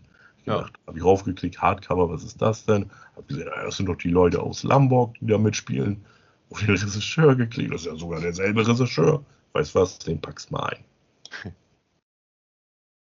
Ich 0.50 0.56
ja. 0.56 0.62
gedacht, 0.62 0.80
habe 0.88 0.98
ich 0.98 1.04
raufgeklickt, 1.04 1.62
Hardcover, 1.62 2.10
was 2.10 2.24
ist 2.24 2.42
das 2.42 2.66
denn? 2.66 2.90
Habe 3.16 3.28
gesehen, 3.28 3.50
das 3.54 3.78
sind 3.78 3.86
doch 3.86 3.98
die 3.98 4.10
Leute 4.10 4.42
aus 4.42 4.64
Lamborg, 4.64 5.16
die 5.20 5.28
da 5.28 5.38
mitspielen. 5.38 6.04
Auf 6.50 6.60
den 6.60 6.72
Regisseur 6.72 7.36
geklickt, 7.36 7.72
das 7.72 7.82
ist 7.82 7.88
ja 7.88 7.96
sogar 7.96 8.20
derselbe 8.20 8.68
Regisseur. 8.68 9.24
Weißt 9.54 9.76
was, 9.76 10.00
den 10.00 10.20
packst 10.20 10.52
mal 10.52 10.64
ein. 10.64 10.84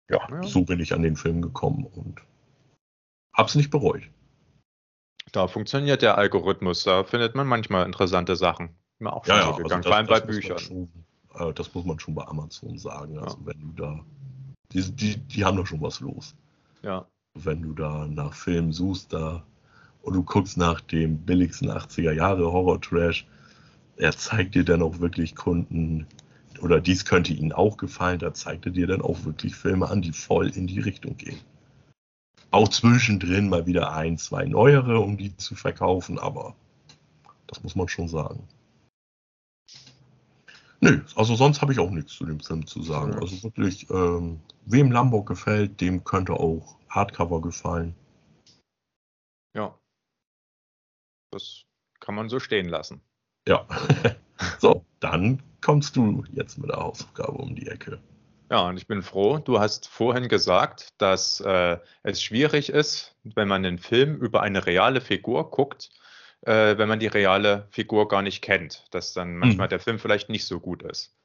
Ja, 0.08 0.20
ja, 0.30 0.44
so 0.44 0.64
bin 0.64 0.80
ich 0.80 0.94
an 0.94 1.02
den 1.02 1.16
Film 1.16 1.42
gekommen 1.42 1.84
und 1.84 2.22
hab's 3.34 3.56
nicht 3.56 3.72
bereut. 3.72 4.04
Da 5.32 5.48
funktioniert 5.48 6.04
der 6.04 6.20
Algorithmus, 6.20 6.84
da 6.84 7.04
findet 7.04 7.34
man 7.34 7.48
manchmal 7.48 7.88
interessante 7.88 8.36
Sachen. 8.36 8.70
Mir 9.00 9.12
auch 9.12 9.26
schon 9.26 9.36
ja, 9.36 9.46
so 9.46 9.50
ja, 9.50 9.58
gegangen, 9.58 9.74
also 9.78 9.90
vor 9.90 9.98
allem 9.98 10.06
bei 10.06 10.20
Büchern. 10.20 10.60
Schon, 10.60 10.90
äh, 11.34 11.52
das 11.54 11.74
muss 11.74 11.86
man 11.86 12.00
schon 12.00 12.14
bei 12.14 12.24
Amazon 12.24 12.78
sagen. 12.78 13.18
Also 13.18 13.44
wenn 13.46 13.60
du 13.60 13.72
da, 13.72 14.06
die, 14.74 14.92
die, 14.92 15.18
die 15.18 15.44
haben 15.44 15.58
doch 15.58 15.66
schon 15.66 15.82
was 15.82 16.00
los. 16.02 16.36
Ja. 16.84 17.08
Wenn 17.36 17.62
du 17.62 17.74
da 17.74 18.08
nach 18.08 18.34
Filmen 18.34 18.72
suchst, 18.72 19.14
da 19.14 19.44
und 20.02 20.14
du 20.14 20.24
guckst 20.24 20.58
nach 20.58 20.82
dem 20.82 21.18
billigsten 21.18 21.70
80er 21.70 22.12
Jahre 22.12 22.52
Horror-Trash, 22.52 23.28
er 23.98 24.12
zeigt 24.18 24.56
dir 24.56 24.64
dann 24.64 24.82
auch 24.82 25.00
wirklich 25.00 25.36
Kunden, 25.36 26.08
oder 26.62 26.80
dies 26.80 27.06
könnte 27.06 27.34
ihnen 27.34 27.52
auch 27.52 27.78
gefallen, 27.78 28.20
da 28.20 28.34
zeigt 28.34 28.66
er 28.66 28.72
dir 28.72 28.88
dann 28.88 29.02
auch 29.02 29.26
wirklich 29.26 29.56
Filme 29.56 29.90
an, 29.90 30.02
die 30.02 30.14
voll 30.14 30.50
in 30.50 30.68
die 30.68 30.80
Richtung 30.80 31.18
gehen 31.18 31.40
auch 32.56 32.70
zwischendrin 32.70 33.50
mal 33.50 33.66
wieder 33.66 33.92
ein, 33.92 34.18
zwei 34.18 34.46
neuere, 34.46 35.00
um 35.00 35.18
die 35.18 35.36
zu 35.36 35.56
verkaufen, 35.56 36.18
aber 36.18 36.56
das 37.48 37.62
muss 37.64 37.76
man 37.76 37.90
schon 37.90 38.08
sagen. 38.08 38.48
Nö, 40.80 41.02
also 41.16 41.36
sonst 41.36 41.62
habe 41.62 41.74
ich 41.74 41.80
auch 41.80 41.90
nichts 41.90 42.14
zu 42.14 42.26
dem 42.26 42.40
Film 42.40 42.66
zu 42.66 42.82
sagen. 42.82 43.16
Also 43.16 43.44
wirklich, 43.44 43.90
ähm, 43.90 44.40
wem 44.66 44.92
Lambo 44.92 45.24
gefällt, 45.24 45.82
dem 45.82 46.04
könnte 46.06 46.34
auch 46.34 46.78
Hardcover 46.96 47.42
gefallen. 47.42 47.96
Ja. 49.54 49.78
Das 51.32 51.66
kann 52.00 52.16
man 52.16 52.30
so 52.30 52.40
stehen 52.40 52.70
lassen. 52.70 53.02
Ja. 53.48 53.68
so, 54.60 54.86
dann 55.00 55.44
kommst 55.62 55.96
du 55.96 56.24
jetzt 56.32 56.58
mit 56.58 56.70
der 56.70 56.78
Hausaufgabe 56.78 57.38
um 57.38 57.56
die 57.56 57.68
Ecke. 57.68 58.00
Ja, 58.52 58.68
und 58.70 58.78
ich 58.78 58.88
bin 58.88 59.02
froh, 59.02 59.40
du 59.40 59.60
hast 59.60 59.88
vorhin 59.88 60.28
gesagt, 60.28 60.94
dass 61.00 61.42
äh, 61.42 61.80
es 62.04 62.22
schwierig 62.22 62.70
ist, 62.70 63.16
wenn 63.24 63.48
man 63.48 63.66
einen 63.66 63.80
Film 63.80 64.18
über 64.18 64.42
eine 64.42 64.66
reale 64.66 65.02
Figur 65.02 65.50
guckt, 65.50 65.90
äh, 66.42 66.78
wenn 66.78 66.88
man 66.88 67.00
die 67.00 67.08
reale 67.08 67.68
Figur 67.72 68.08
gar 68.08 68.22
nicht 68.22 68.44
kennt, 68.44 68.86
dass 68.92 69.14
dann 69.14 69.38
manchmal 69.38 69.68
mhm. 69.68 69.72
der 69.72 69.80
Film 69.80 70.00
vielleicht 70.00 70.30
nicht 70.30 70.46
so 70.46 70.60
gut 70.60 70.84
ist. 70.84 71.16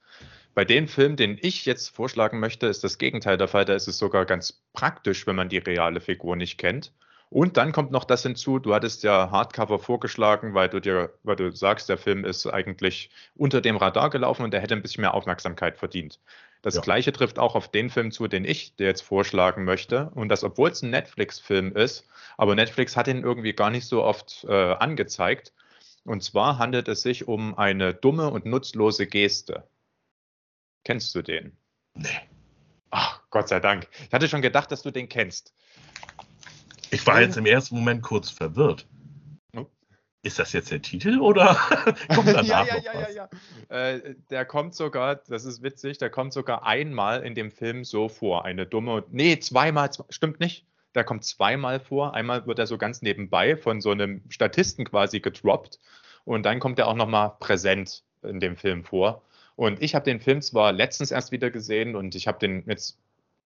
Bei 0.55 0.65
dem 0.65 0.89
Film, 0.89 1.17
den 1.17 1.39
ich 1.41 1.65
jetzt 1.65 1.89
vorschlagen 1.89 2.41
möchte, 2.41 2.67
ist 2.67 2.83
das 2.83 2.99
Gegenteil 2.99 3.37
der 3.37 3.49
Fall. 3.49 3.65
Da 3.65 3.75
ist 3.75 3.89
es 3.89 3.99
sogar 3.99 4.25
ganz 4.27 4.63
praktisch, 4.73 5.27
wenn 5.27 5.37
man 5.37 5.49
die 5.49 5.59
reale 5.59 6.01
Figur 6.01 6.37
nicht 6.37 6.59
kennt. 6.59 6.93
Und 7.31 7.57
dann 7.57 7.71
kommt 7.71 7.93
noch 7.93 8.03
das 8.03 8.25
hinzu, 8.25 8.59
du 8.59 8.75
hattest 8.75 9.05
ja 9.05 9.31
Hardcover 9.31 9.79
vorgeschlagen, 9.79 10.53
weil 10.53 10.69
du 10.69 10.81
dir, 10.81 11.13
weil 11.23 11.37
du 11.37 11.53
sagst, 11.53 11.89
der 11.89 11.97
Film 11.97 12.25
ist 12.25 12.45
eigentlich 12.49 13.11
unter 13.37 13.61
dem 13.61 13.77
Radar 13.77 14.11
gelaufen 14.11 14.43
und 14.43 14.51
der 14.53 14.61
hätte 14.61 14.75
ein 14.75 14.83
bisschen 14.83 15.03
mehr 15.03 15.15
Aufmerksamkeit 15.15 15.79
verdient. 15.79 16.19
Das 16.63 16.75
ja. 16.75 16.81
gleiche 16.81 17.13
trifft 17.13 17.39
auch 17.39 17.55
auf 17.55 17.71
den 17.71 17.89
Film 17.89 18.11
zu, 18.11 18.27
den 18.27 18.45
ich 18.45 18.75
dir 18.75 18.87
jetzt 18.87 19.03
vorschlagen 19.03 19.63
möchte. 19.63 20.11
Und 20.17 20.29
das, 20.29 20.43
obwohl 20.43 20.71
es 20.71 20.83
ein 20.83 20.91
Netflix-Film 20.91 21.77
ist, 21.77 22.05
aber 22.37 22.57
Netflix 22.57 22.97
hat 22.97 23.07
ihn 23.07 23.23
irgendwie 23.23 23.53
gar 23.53 23.71
nicht 23.71 23.87
so 23.87 24.03
oft 24.03 24.45
äh, 24.49 24.73
angezeigt. 24.75 25.53
Und 26.05 26.25
zwar 26.25 26.59
handelt 26.59 26.89
es 26.89 27.03
sich 27.03 27.29
um 27.29 27.57
eine 27.57 27.95
dumme 27.95 28.31
und 28.31 28.45
nutzlose 28.45 29.07
Geste. 29.07 29.69
Kennst 30.85 31.15
du 31.15 31.23
den? 31.23 31.57
Nee. 31.95 32.09
Ach, 32.91 33.23
Gott 33.31 33.49
sei 33.49 33.61
Dank. 33.61 33.89
Ich 34.07 34.13
hatte 34.13 34.29
schon 34.29 34.43
gedacht, 34.43 34.71
dass 34.73 34.83
du 34.83 34.91
den 34.91 35.09
kennst. 35.09 35.55
Ich 36.91 37.07
war 37.07 37.21
jetzt 37.21 37.37
im 37.37 37.47
ersten 37.47 37.77
Moment 37.77 38.03
kurz 38.03 38.31
verwirrt. 38.31 38.87
Oh. 39.57 39.67
Ist 40.23 40.39
das 40.39 40.53
jetzt 40.53 40.73
der 40.73 40.83
Titel 40.83 41.21
oder 41.21 41.55
kommt 42.15 42.29
danach 42.29 42.67
ja, 42.67 42.77
ja, 42.77 42.77
ja, 42.79 43.01
ja, 43.09 43.29
ja. 43.69 43.77
Äh, 43.77 44.17
der 44.31 44.45
kommt 44.45 44.75
sogar, 44.75 45.17
das 45.17 45.45
ist 45.45 45.63
witzig, 45.63 45.99
der 45.99 46.11
kommt 46.11 46.33
sogar 46.33 46.67
einmal 46.67 47.23
in 47.23 47.35
dem 47.37 47.53
Film 47.53 47.85
so 47.85 48.09
vor. 48.09 48.45
Eine 48.45 48.67
dumme, 48.67 49.05
nee, 49.11 49.39
zweimal, 49.39 49.91
stimmt 50.09 50.41
nicht. 50.41 50.67
Der 50.97 51.05
kommt 51.05 51.25
zweimal 51.25 51.79
vor. 51.79 52.15
Einmal 52.15 52.47
wird 52.47 52.59
er 52.59 52.67
so 52.67 52.77
ganz 52.77 53.01
nebenbei 53.01 53.57
von 53.57 53.81
so 53.81 53.93
einem 53.93 54.23
Statisten 54.29 54.85
quasi 54.85 55.21
gedroppt 55.21 55.79
und 56.25 56.45
dann 56.45 56.59
kommt 56.59 56.81
er 56.81 56.89
auch 56.89 56.97
nochmal 56.97 57.37
präsent 57.39 58.03
in 58.23 58.41
dem 58.41 58.57
Film 58.57 58.85
vor. 58.85 59.23
Und 59.61 59.83
ich 59.83 59.95
habe 59.95 60.07
den 60.07 60.21
Film 60.21 60.41
zwar 60.41 60.73
letztens 60.73 61.11
erst 61.11 61.33
wieder 61.33 61.51
gesehen 61.51 61.95
und 61.95 62.15
ich 62.15 62.27
habe 62.27 62.39
den 62.39 62.65
jetzt 62.67 62.97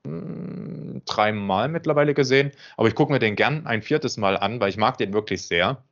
hm, 0.07 1.03
dreimal 1.05 1.69
mittlerweile 1.69 2.15
gesehen, 2.15 2.53
aber 2.77 2.87
ich 2.87 2.95
gucke 2.95 3.11
mir 3.11 3.19
den 3.19 3.35
gern 3.35 3.67
ein 3.67 3.83
viertes 3.83 4.17
Mal 4.17 4.37
an, 4.37 4.61
weil 4.61 4.69
ich 4.69 4.77
mag 4.77 4.97
den 4.97 5.13
wirklich 5.13 5.43
sehr. 5.43 5.83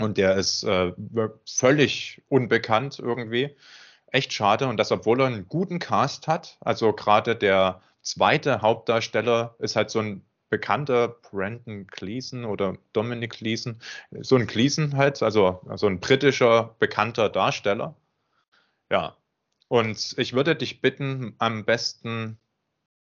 Und 0.00 0.16
der 0.16 0.36
ist 0.36 0.64
äh, 0.64 0.92
völlig 1.44 2.22
unbekannt 2.30 2.98
irgendwie. 2.98 3.54
Echt 4.06 4.32
schade. 4.32 4.68
Und 4.68 4.78
das, 4.78 4.90
obwohl 4.90 5.20
er 5.20 5.26
einen 5.26 5.48
guten 5.48 5.80
Cast 5.80 6.28
hat. 6.28 6.56
Also 6.60 6.94
gerade 6.94 7.36
der 7.36 7.82
zweite 8.00 8.62
Hauptdarsteller 8.62 9.54
ist 9.58 9.76
halt 9.76 9.90
so 9.90 9.98
ein 9.98 10.24
bekannter 10.48 11.08
Brandon 11.08 11.86
Gleason 11.88 12.46
oder 12.46 12.78
Dominic 12.94 13.36
Gleason. 13.36 13.78
So 14.20 14.36
ein 14.36 14.46
Gleason 14.46 14.96
halt, 14.96 15.22
also, 15.22 15.60
also 15.68 15.88
ein 15.88 16.00
britischer 16.00 16.74
bekannter 16.78 17.28
Darsteller. 17.28 17.94
Ja, 18.90 19.17
und 19.68 20.14
ich 20.16 20.32
würde 20.32 20.56
dich 20.56 20.80
bitten, 20.80 21.34
am 21.38 21.64
besten 21.64 22.38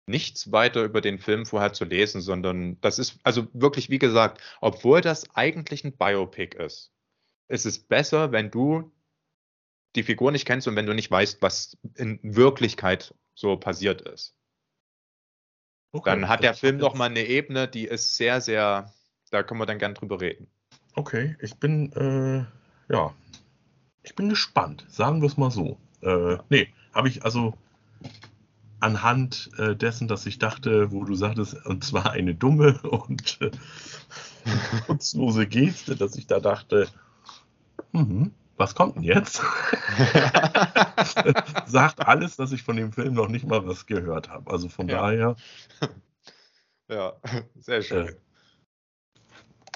nichts 0.07 0.53
weiter 0.53 0.85
über 0.85 1.01
den 1.01 1.19
Film 1.19 1.47
vorher 1.47 1.73
zu 1.73 1.85
lesen, 1.85 2.21
sondern 2.21 2.81
das 2.81 2.99
ist 2.99 3.19
also 3.23 3.49
wirklich, 3.53 3.91
wie 3.91 3.99
gesagt, 3.99 4.41
obwohl 4.61 5.01
das 5.01 5.35
eigentlich 5.35 5.85
ein 5.85 5.97
Biopic 5.97 6.57
ist, 6.57 6.93
ist 7.49 7.67
es 7.67 7.79
besser, 7.79 8.33
wenn 8.33 8.51
du 8.51 8.93
die 9.97 10.03
Figur 10.03 10.33
nicht 10.33 10.47
kennst 10.47 10.69
und 10.69 10.77
wenn 10.77 10.87
du 10.87 10.95
nicht 10.95 11.11
weißt, 11.11 11.41
was 11.43 11.77
in 11.97 12.21
Wirklichkeit 12.23 13.15
so 13.35 13.57
passiert 13.57 14.03
ist. 14.03 14.37
Okay, 15.93 16.11
dann 16.11 16.29
hat 16.29 16.45
der 16.45 16.55
Film 16.55 16.79
doch 16.79 16.95
mal 16.95 17.07
eine 17.07 17.25
Ebene, 17.25 17.67
die 17.67 17.87
ist 17.87 18.17
sehr, 18.17 18.41
sehr, 18.41 18.93
da 19.31 19.43
können 19.43 19.61
wir 19.61 19.67
dann 19.67 19.79
gern 19.79 19.95
drüber 19.95 20.21
reden. 20.21 20.47
Okay, 20.95 21.37
ich 21.41 21.57
bin, 21.57 21.93
äh, 21.93 22.93
ja, 22.93 23.13
ich 24.03 24.15
bin 24.15 24.29
gespannt, 24.29 24.85
sagen 24.89 25.21
wir 25.21 25.27
es 25.27 25.37
mal 25.37 25.51
so. 25.51 25.79
Äh, 26.03 26.39
nee, 26.49 26.69
habe 26.95 27.09
ich 27.09 27.25
also 27.25 27.55
anhand 28.81 29.51
äh, 29.59 29.77
dessen, 29.77 30.09
dass 30.09 30.27
ich 30.27 30.39
dachte, 30.39 30.91
wo 30.91 31.05
du 31.05 31.15
sagtest, 31.15 31.55
und 31.67 31.85
zwar 31.85 32.11
eine 32.13 32.35
dumme 32.35 32.81
und 32.83 33.39
äh, 33.41 33.51
nutzlose 34.89 35.47
Geste, 35.47 35.97
dass 35.97 36.17
ich 36.17 36.27
da 36.27 36.41
dachte, 36.41 36.89
hm, 37.93 38.33
was 38.57 38.75
kommt 38.75 38.97
denn 38.97 39.03
jetzt? 39.03 39.37
Sagt 41.67 42.07
alles, 42.07 42.37
dass 42.37 42.53
ich 42.53 42.63
von 42.63 42.77
dem 42.77 42.93
Film 42.93 43.15
noch 43.15 43.29
nicht 43.29 43.47
mal 43.47 43.67
was 43.67 43.87
gehört 43.87 44.29
habe. 44.29 44.51
Also 44.51 44.69
von 44.69 44.87
ja. 44.89 45.01
daher. 45.01 45.37
Ja, 46.89 47.15
sehr 47.59 47.81
schön. 47.83 48.09
Äh, 48.09 48.15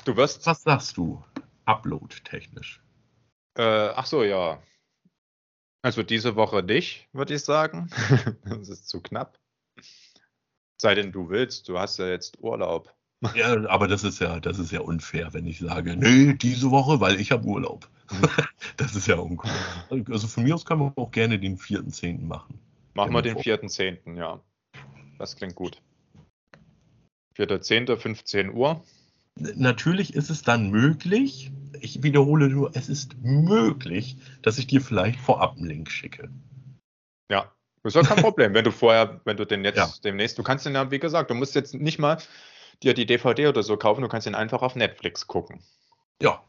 du 0.04 0.16
wirst. 0.16 0.46
Was 0.46 0.62
sagst 0.62 0.96
du? 0.98 1.24
Upload-technisch. 1.64 2.82
Äh, 3.56 3.62
ach 3.62 4.04
so, 4.04 4.22
ja. 4.22 4.58
Also 5.84 6.02
diese 6.02 6.34
Woche 6.34 6.62
nicht, 6.62 7.08
würde 7.12 7.34
ich 7.34 7.42
sagen. 7.42 7.90
das 8.46 8.70
ist 8.70 8.88
zu 8.88 9.02
knapp. 9.02 9.38
Sei 10.80 10.94
denn 10.94 11.12
du 11.12 11.28
willst, 11.28 11.68
du 11.68 11.78
hast 11.78 11.98
ja 11.98 12.08
jetzt 12.08 12.40
Urlaub. 12.40 12.94
Ja, 13.34 13.68
aber 13.68 13.86
das 13.86 14.02
ist 14.02 14.18
ja, 14.18 14.40
das 14.40 14.58
ist 14.58 14.70
ja 14.70 14.80
unfair, 14.80 15.32
wenn 15.32 15.46
ich 15.46 15.58
sage, 15.58 15.96
nee, 15.96 16.34
diese 16.34 16.70
Woche, 16.70 17.00
weil 17.00 17.20
ich 17.20 17.32
habe 17.32 17.46
Urlaub. 17.46 17.88
das 18.78 18.94
ist 18.94 19.06
ja 19.06 19.16
uncool. 19.16 19.50
Also 20.10 20.26
von 20.26 20.44
mir 20.44 20.54
aus 20.54 20.64
können 20.64 20.80
wir 20.80 20.92
auch 20.96 21.10
gerne 21.10 21.38
den 21.38 21.58
4.10. 21.58 22.22
machen. 22.22 22.58
Machen 22.94 23.12
wir 23.12 23.22
den 23.22 23.36
4.10., 23.36 24.16
ja. 24.16 24.40
Das 25.18 25.36
klingt 25.36 25.54
gut. 25.54 25.82
4.10., 27.36 27.96
15 27.96 28.54
Uhr. 28.54 28.82
Natürlich 29.36 30.14
ist 30.14 30.30
es 30.30 30.42
dann 30.42 30.70
möglich, 30.70 31.50
ich 31.80 32.02
wiederhole 32.02 32.48
nur, 32.48 32.70
es 32.74 32.88
ist 32.88 33.16
möglich, 33.22 34.16
dass 34.42 34.58
ich 34.58 34.66
dir 34.66 34.80
vielleicht 34.80 35.18
vorab 35.18 35.56
einen 35.56 35.66
Link 35.66 35.90
schicke. 35.90 36.30
Ja, 37.30 37.52
das 37.82 37.94
ist 37.94 38.02
ja 38.02 38.14
kein 38.14 38.22
Problem, 38.22 38.54
wenn 38.54 38.64
du 38.64 38.70
vorher, 38.70 39.20
wenn 39.24 39.36
du 39.36 39.44
den 39.44 39.64
jetzt 39.64 39.76
ja. 39.76 39.90
demnächst, 40.04 40.38
du 40.38 40.42
kannst 40.42 40.66
den 40.66 40.74
ja, 40.74 40.90
wie 40.90 41.00
gesagt, 41.00 41.30
du 41.30 41.34
musst 41.34 41.54
jetzt 41.54 41.74
nicht 41.74 41.98
mal 41.98 42.18
dir 42.82 42.94
die 42.94 43.06
DVD 43.06 43.48
oder 43.48 43.62
so 43.62 43.76
kaufen, 43.76 44.02
du 44.02 44.08
kannst 44.08 44.26
den 44.26 44.34
einfach 44.34 44.62
auf 44.62 44.76
Netflix 44.76 45.26
gucken. 45.26 45.60
Ja, 46.22 46.42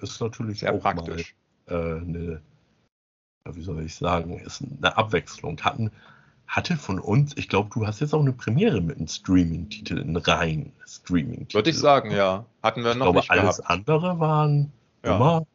ist 0.00 0.20
natürlich 0.20 0.60
Sehr 0.60 0.74
auch 0.74 0.80
praktisch. 0.80 1.36
Mal, 1.66 1.74
äh, 1.74 2.00
eine, 2.00 2.42
wie 3.44 3.62
soll 3.62 3.84
ich 3.84 3.94
sagen, 3.94 4.38
ist 4.40 4.62
eine 4.62 4.96
Abwechslung. 4.96 5.60
Hatten, 5.60 5.90
hatte 6.50 6.76
von 6.76 6.98
uns, 6.98 7.36
ich 7.36 7.48
glaube, 7.48 7.70
du 7.72 7.86
hast 7.86 8.00
jetzt 8.00 8.12
auch 8.12 8.20
eine 8.20 8.32
Premiere 8.32 8.80
mit 8.80 8.98
einem 8.98 9.06
Streaming-Titel, 9.06 10.00
einen 10.00 10.16
reinen 10.16 10.72
Streaming-Titel. 10.84 11.54
Würde 11.54 11.70
ich 11.70 11.78
sagen, 11.78 12.10
ja. 12.10 12.44
Hatten 12.60 12.82
wir 12.82 12.90
ich 12.90 12.96
noch 12.96 13.06
glaube, 13.06 13.18
nicht 13.20 13.30
alles 13.30 13.58
gehabt. 13.58 13.70
andere 13.70 14.18
waren 14.18 14.72
ja. 15.04 15.14
immer 15.14 15.46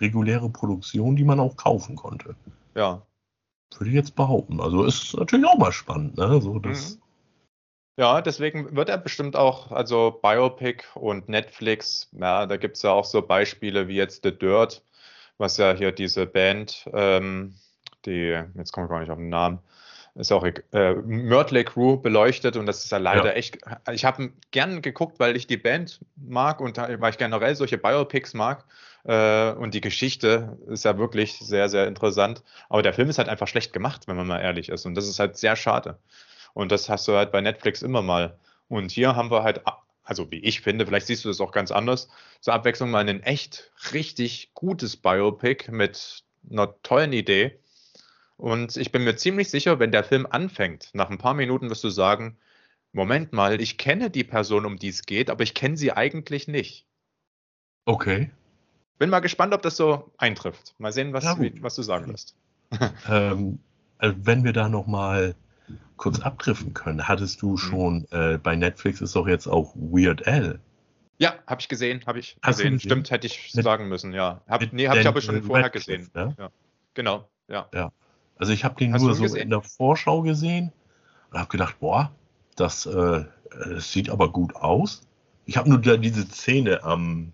reguläre 0.00 0.48
Produktionen, 0.48 1.16
die 1.16 1.24
man 1.24 1.40
auch 1.40 1.56
kaufen 1.56 1.96
konnte. 1.96 2.36
Ja. 2.76 3.02
Würde 3.76 3.90
ich 3.90 3.96
jetzt 3.96 4.14
behaupten. 4.14 4.60
Also 4.60 4.84
ist 4.84 5.12
natürlich 5.16 5.46
auch 5.46 5.58
mal 5.58 5.72
spannend, 5.72 6.16
ne? 6.16 6.40
So, 6.40 6.60
das, 6.60 6.96
mhm. 6.96 7.02
Ja, 7.98 8.22
deswegen 8.22 8.74
wird 8.74 8.88
er 8.88 8.98
bestimmt 8.98 9.36
auch, 9.36 9.70
also 9.70 10.18
Biopic 10.22 10.84
und 10.94 11.28
Netflix, 11.28 12.08
ja, 12.12 12.46
da 12.46 12.56
gibt 12.56 12.76
es 12.76 12.82
ja 12.82 12.90
auch 12.90 13.04
so 13.04 13.20
Beispiele 13.20 13.86
wie 13.86 13.96
jetzt 13.96 14.22
The 14.22 14.36
Dirt, 14.36 14.82
was 15.36 15.58
ja 15.58 15.72
hier 15.72 15.92
diese 15.92 16.26
Band, 16.26 16.88
ähm, 16.94 17.54
die, 18.06 18.40
jetzt 18.54 18.72
komme 18.72 18.86
ich 18.86 18.90
gar 18.90 19.00
nicht 19.00 19.10
auf 19.10 19.18
den 19.18 19.28
Namen, 19.28 19.58
ist 20.14 20.30
auch 20.30 20.44
äh, 20.44 20.94
Mördley 20.94 21.64
Crew 21.64 21.96
beleuchtet 21.96 22.56
und 22.56 22.66
das 22.66 22.84
ist 22.84 22.92
ja 22.92 22.98
leider 22.98 23.26
ja. 23.26 23.32
echt. 23.32 23.58
Ich 23.92 24.04
habe 24.04 24.30
gern 24.50 24.82
geguckt, 24.82 25.18
weil 25.18 25.36
ich 25.36 25.46
die 25.46 25.56
Band 25.56 26.00
mag 26.16 26.60
und 26.60 26.76
weil 26.76 27.10
ich 27.10 27.18
generell 27.18 27.54
solche 27.54 27.78
Biopics 27.78 28.34
mag. 28.34 28.64
Äh, 29.04 29.52
und 29.52 29.74
die 29.74 29.80
Geschichte 29.80 30.58
ist 30.68 30.84
ja 30.84 30.98
wirklich 30.98 31.38
sehr, 31.38 31.68
sehr 31.68 31.86
interessant. 31.86 32.42
Aber 32.68 32.82
der 32.82 32.92
Film 32.92 33.08
ist 33.08 33.18
halt 33.18 33.28
einfach 33.28 33.48
schlecht 33.48 33.72
gemacht, 33.72 34.06
wenn 34.06 34.16
man 34.16 34.26
mal 34.26 34.40
ehrlich 34.40 34.68
ist. 34.68 34.84
Und 34.84 34.94
das 34.94 35.08
ist 35.08 35.18
halt 35.18 35.38
sehr 35.38 35.56
schade. 35.56 35.98
Und 36.52 36.70
das 36.72 36.88
hast 36.88 37.08
du 37.08 37.14
halt 37.14 37.32
bei 37.32 37.40
Netflix 37.40 37.80
immer 37.80 38.02
mal. 38.02 38.36
Und 38.68 38.90
hier 38.90 39.16
haben 39.16 39.30
wir 39.30 39.42
halt, 39.42 39.62
also 40.04 40.30
wie 40.30 40.40
ich 40.40 40.60
finde, 40.60 40.86
vielleicht 40.86 41.06
siehst 41.06 41.24
du 41.24 41.28
das 41.28 41.40
auch 41.40 41.52
ganz 41.52 41.70
anders, 41.70 42.08
zur 42.40 42.52
Abwechslung 42.54 42.90
mal 42.90 43.08
ein 43.08 43.22
echt 43.22 43.70
richtig 43.92 44.50
gutes 44.54 44.96
Biopic 44.96 45.70
mit 45.70 46.22
einer 46.50 46.74
tollen 46.82 47.12
Idee 47.12 47.58
und 48.42 48.76
ich 48.76 48.90
bin 48.90 49.04
mir 49.04 49.14
ziemlich 49.14 49.50
sicher, 49.50 49.78
wenn 49.78 49.92
der 49.92 50.02
Film 50.02 50.26
anfängt, 50.28 50.90
nach 50.94 51.10
ein 51.10 51.18
paar 51.18 51.32
Minuten 51.32 51.70
wirst 51.70 51.84
du 51.84 51.90
sagen, 51.90 52.38
Moment 52.90 53.32
mal, 53.32 53.60
ich 53.60 53.78
kenne 53.78 54.10
die 54.10 54.24
Person, 54.24 54.66
um 54.66 54.78
die 54.78 54.88
es 54.88 55.02
geht, 55.02 55.30
aber 55.30 55.44
ich 55.44 55.54
kenne 55.54 55.76
sie 55.76 55.92
eigentlich 55.92 56.48
nicht. 56.48 56.84
Okay. 57.84 58.32
Bin 58.98 59.10
mal 59.10 59.20
gespannt, 59.20 59.54
ob 59.54 59.62
das 59.62 59.76
so 59.76 60.10
eintrifft. 60.18 60.74
Mal 60.78 60.92
sehen, 60.92 61.12
was, 61.12 61.22
ja, 61.22 61.36
was 61.60 61.76
du 61.76 61.82
sagen 61.82 62.08
wirst. 62.08 62.34
ähm, 63.08 63.60
äh, 64.00 64.12
wenn 64.16 64.42
wir 64.42 64.52
da 64.52 64.68
noch 64.68 64.88
mal 64.88 65.36
kurz 65.96 66.18
abdriften 66.18 66.74
können, 66.74 67.06
hattest 67.06 67.42
du 67.42 67.52
mhm. 67.52 67.58
schon 67.58 68.08
äh, 68.10 68.38
bei 68.38 68.56
Netflix 68.56 69.00
ist 69.00 69.14
doch 69.14 69.28
jetzt 69.28 69.46
auch 69.46 69.72
Weird 69.76 70.26
Al 70.26 70.58
Ja, 71.18 71.36
habe 71.46 71.60
ich 71.60 71.68
gesehen, 71.68 72.02
habe 72.06 72.18
ich 72.18 72.36
Hast 72.42 72.56
gesehen. 72.56 72.72
gesehen? 72.72 72.90
Stimmt, 72.90 73.10
hätte 73.12 73.28
ich 73.28 73.54
Mit- 73.54 73.62
sagen 73.62 73.88
müssen, 73.88 74.12
ja. 74.12 74.40
Hab, 74.48 74.72
nee, 74.72 74.88
habe 74.88 74.98
ich 74.98 75.06
aber 75.06 75.20
schon 75.20 75.44
vorher 75.44 75.66
Radcliffe, 75.66 75.92
gesehen. 75.92 76.10
ne? 76.12 76.34
Ja. 76.36 76.50
Genau, 76.94 77.28
ja. 77.46 77.68
Also 78.38 78.52
ich 78.52 78.64
habe 78.64 78.74
den 78.76 78.92
Hast 78.94 79.02
nur 79.02 79.14
so 79.14 79.22
gesehen? 79.24 79.42
in 79.42 79.50
der 79.50 79.62
Vorschau 79.62 80.22
gesehen 80.22 80.72
und 81.30 81.38
habe 81.38 81.48
gedacht, 81.48 81.78
boah, 81.80 82.10
das, 82.56 82.86
äh, 82.86 83.24
das 83.50 83.92
sieht 83.92 84.10
aber 84.10 84.30
gut 84.30 84.54
aus. 84.56 85.02
Ich 85.46 85.56
habe 85.56 85.68
nur 85.68 85.78
da 85.80 85.96
diese 85.96 86.26
Szene 86.26 86.82
am 86.82 87.32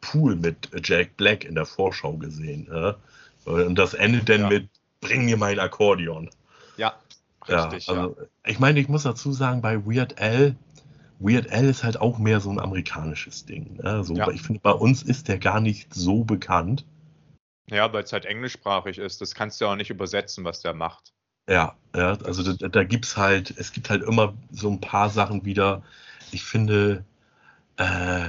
Pool 0.00 0.36
mit 0.36 0.70
Jack 0.84 1.16
Black 1.16 1.44
in 1.44 1.54
der 1.54 1.66
Vorschau 1.66 2.14
gesehen. 2.14 2.68
Äh? 2.70 2.94
Und 3.48 3.76
das 3.76 3.94
endet 3.94 4.28
dann 4.28 4.42
Ja. 4.42 4.48
mit 4.48 4.68
Bring 5.00 5.26
mir 5.26 5.36
mein 5.36 5.58
Akkordeon. 5.58 6.30
Ja, 6.76 6.94
richtig, 7.46 7.86
ja, 7.86 7.94
ja. 7.94 8.00
also, 8.02 8.16
Ich 8.46 8.58
meine, 8.58 8.80
ich 8.80 8.88
muss 8.88 9.02
dazu 9.02 9.32
sagen, 9.32 9.60
bei 9.60 9.84
Weird 9.86 10.20
Al, 10.20 10.56
Weird 11.18 11.52
Al 11.52 11.66
ist 11.66 11.84
halt 11.84 12.00
auch 12.00 12.18
mehr 12.18 12.40
so 12.40 12.50
ein 12.50 12.58
amerikanisches 12.58 13.44
Ding. 13.44 13.76
Ne? 13.82 14.02
So, 14.04 14.14
Ja. 14.14 14.28
Ich 14.30 14.42
finde, 14.42 14.60
bei 14.60 14.72
uns 14.72 15.02
ist 15.02 15.28
der 15.28 15.38
gar 15.38 15.60
nicht 15.60 15.92
so 15.94 16.24
bekannt. 16.24 16.84
Ja, 17.70 17.92
weil 17.92 18.04
es 18.04 18.12
halt 18.12 18.26
englischsprachig 18.26 18.98
ist. 18.98 19.20
Das 19.20 19.34
kannst 19.34 19.60
du 19.60 19.64
ja 19.64 19.72
auch 19.72 19.76
nicht 19.76 19.90
übersetzen, 19.90 20.44
was 20.44 20.60
der 20.60 20.72
macht. 20.72 21.12
Ja, 21.48 21.76
ja, 21.94 22.12
also 22.24 22.54
da, 22.54 22.68
da 22.68 22.84
gibt's 22.84 23.16
halt, 23.16 23.54
es 23.56 23.72
gibt 23.72 23.90
halt 23.90 24.02
immer 24.02 24.34
so 24.50 24.68
ein 24.70 24.80
paar 24.80 25.10
Sachen 25.10 25.44
wieder. 25.44 25.82
Ich 26.32 26.44
finde, 26.44 27.04
äh, 27.76 28.28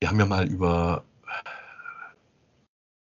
wir 0.00 0.08
haben 0.08 0.18
ja 0.18 0.26
mal 0.26 0.46
über, 0.46 1.04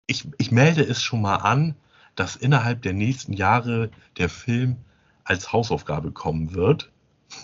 ich, 0.07 0.27
ich 0.39 0.51
melde 0.51 0.83
es 0.83 1.03
schon 1.03 1.21
mal 1.21 1.37
an, 1.37 1.77
dass 2.15 2.37
innerhalb 2.37 2.83
der 2.83 2.95
nächsten 2.95 3.35
Jahre 3.35 3.91
der 4.17 4.31
Film 4.31 4.77
als 5.25 5.53
Hausaufgabe 5.53 6.13
kommen 6.13 6.55
wird. 6.55 6.91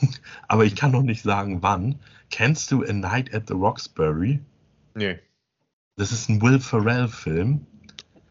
Aber 0.49 0.65
ich 0.65 0.75
kann 0.75 0.92
noch 0.92 1.02
nicht 1.02 1.23
sagen, 1.23 1.62
wann. 1.62 1.99
Kennst 2.31 2.70
du 2.70 2.83
A 2.83 2.92
Night 2.92 3.34
at 3.34 3.49
the 3.49 3.55
Roxbury? 3.55 4.41
Nee. 4.94 5.18
Das 5.96 6.12
ist 6.12 6.28
ein 6.28 6.40
Will 6.40 6.60
Ferrell-Film. 6.60 7.66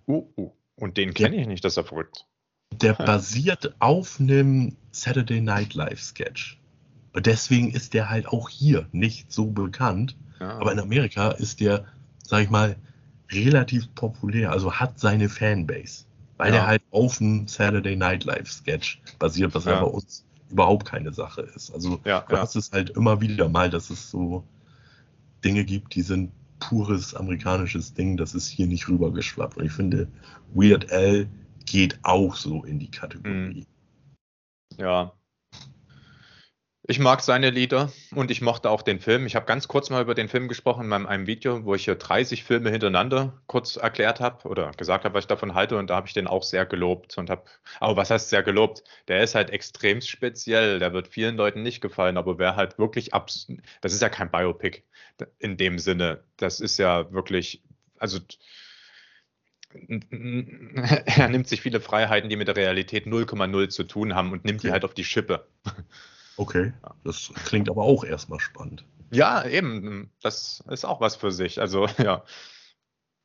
Uh, 0.08 0.26
uh. 0.38 0.52
Und 0.76 0.98
den 0.98 1.14
kenne 1.14 1.36
ich 1.36 1.48
nicht, 1.48 1.64
das 1.64 1.74
ist 1.74 1.78
ja 1.78 1.84
verrückt. 1.84 2.26
Der 2.74 2.94
basiert 2.94 3.76
auf 3.80 4.20
einem 4.20 4.76
Saturday 4.92 5.42
Night 5.42 5.74
Live 5.74 6.02
Sketch. 6.02 6.60
Und 7.14 7.26
deswegen 7.26 7.72
ist 7.72 7.94
der 7.94 8.10
halt 8.10 8.28
auch 8.28 8.50
hier 8.50 8.88
nicht 8.92 9.32
so 9.32 9.48
bekannt. 9.48 10.16
Ja. 10.40 10.58
Aber 10.58 10.72
in 10.72 10.80
Amerika 10.80 11.32
ist 11.32 11.60
der, 11.60 11.86
sag 12.26 12.44
ich 12.44 12.50
mal, 12.50 12.78
relativ 13.30 13.94
populär, 13.94 14.52
also 14.52 14.74
hat 14.74 15.00
seine 15.00 15.30
Fanbase. 15.30 16.06
Weil 16.38 16.48
Ja. 16.48 16.54
der 16.54 16.68
halt 16.68 16.82
auf 16.90 17.22
einem 17.22 17.48
Saturday 17.48 17.96
Night 17.96 18.24
Live 18.24 18.50
Sketch 18.50 19.02
basiert, 19.20 19.54
was 19.54 19.66
ja. 19.66 19.74
Ja. 19.74 19.82
bei 19.82 19.88
uns 19.88 20.26
überhaupt 20.50 20.86
keine 20.88 21.14
Sache 21.14 21.42
ist. 21.42 21.72
Also 21.72 22.00
ja, 22.04 22.26
du 22.28 22.38
hast 22.38 22.56
es 22.56 22.72
halt 22.72 22.90
immer 22.92 23.22
wieder 23.22 23.48
mal, 23.48 23.70
dass 23.70 23.90
es 23.90 24.10
so 24.10 24.44
Dinge 25.44 25.64
gibt, 25.64 25.96
die 25.96 26.02
sind 26.02 26.32
pures 26.62 27.14
amerikanisches 27.14 27.94
Ding, 27.94 28.16
das 28.16 28.34
ist 28.34 28.48
hier 28.48 28.68
nicht 28.68 28.88
rübergeschwappt. 28.88 29.58
Und 29.58 29.66
ich 29.66 29.74
finde, 29.74 30.08
Weird 30.54 30.90
Al 30.92 31.28
geht 31.66 32.00
auch 32.04 32.36
so 32.36 32.64
in 32.64 32.80
die 32.80 32.90
Kategorie. 32.90 33.66
Ja. 34.78 35.14
Ich 36.92 37.00
mag 37.00 37.22
seine 37.22 37.52
Lieder 37.52 37.90
und 38.16 38.32
ich 38.32 38.42
mochte 38.42 38.70
auch 38.70 38.82
den 38.82 39.00
Film. 39.00 39.26
Ich 39.26 39.38
habe 39.38 39.46
ganz 39.46 39.70
kurz 39.70 39.90
mal 39.90 40.02
über 40.02 40.14
den 40.14 40.28
Film 40.28 40.50
gesprochen 40.50 40.82
in 40.82 40.88
meinem 40.90 41.06
einem 41.06 41.26
Video, 41.26 41.64
wo 41.64 41.74
ich 41.74 41.86
hier 41.86 41.96
30 41.96 42.44
Filme 42.44 42.70
hintereinander 42.70 43.42
kurz 43.48 43.78
erklärt 43.78 44.20
habe 44.20 44.46
oder 44.46 44.72
gesagt 44.72 45.06
habe, 45.06 45.14
was 45.16 45.24
ich 45.24 45.30
davon 45.30 45.54
halte. 45.54 45.78
Und 45.78 45.90
da 45.90 45.96
habe 45.96 46.08
ich 46.08 46.14
den 46.14 46.28
auch 46.28 46.44
sehr 46.44 46.66
gelobt 46.66 47.18
und 47.18 47.30
habe, 47.30 47.46
aber 47.80 47.96
was 47.96 48.10
heißt 48.10 48.28
sehr 48.28 48.44
gelobt? 48.44 48.84
Der 49.08 49.24
ist 49.24 49.36
halt 49.36 49.52
extrem 49.52 50.02
speziell. 50.02 50.80
Der 50.80 50.92
wird 50.92 51.08
vielen 51.08 51.38
Leuten 51.38 51.62
nicht 51.64 51.80
gefallen, 51.80 52.18
aber 52.18 52.38
wer 52.40 52.58
halt 52.58 52.78
wirklich 52.78 53.14
abs, 53.14 53.48
das 53.80 53.94
ist 53.94 54.02
ja 54.02 54.10
kein 54.10 54.30
Biopic 54.30 54.84
in 55.40 55.56
dem 55.56 55.80
Sinne. 55.80 56.26
Das 56.36 56.60
ist 56.60 56.78
ja 56.78 57.10
wirklich, 57.14 57.64
also 58.00 58.20
er 60.10 61.30
nimmt 61.30 61.48
sich 61.48 61.62
viele 61.62 61.80
Freiheiten, 61.80 62.30
die 62.30 62.36
mit 62.36 62.50
der 62.50 62.58
Realität 62.58 63.06
0,0 63.06 63.70
zu 63.70 63.86
tun 63.86 64.14
haben 64.14 64.34
und 64.34 64.44
nimmt 64.44 64.64
die 64.64 64.72
halt 64.72 64.84
auf 64.84 64.94
die 64.94 65.06
Schippe. 65.06 65.48
Okay, 66.42 66.74
das 67.04 67.32
klingt 67.46 67.70
aber 67.70 67.84
auch 67.84 68.04
erstmal 68.04 68.40
spannend. 68.40 68.84
Ja, 69.12 69.46
eben. 69.46 70.10
Das 70.24 70.64
ist 70.72 70.86
auch 70.86 71.00
was 71.00 71.16
für 71.16 71.32
sich. 71.32 71.62
Also, 71.62 71.86
ja. 72.00 72.24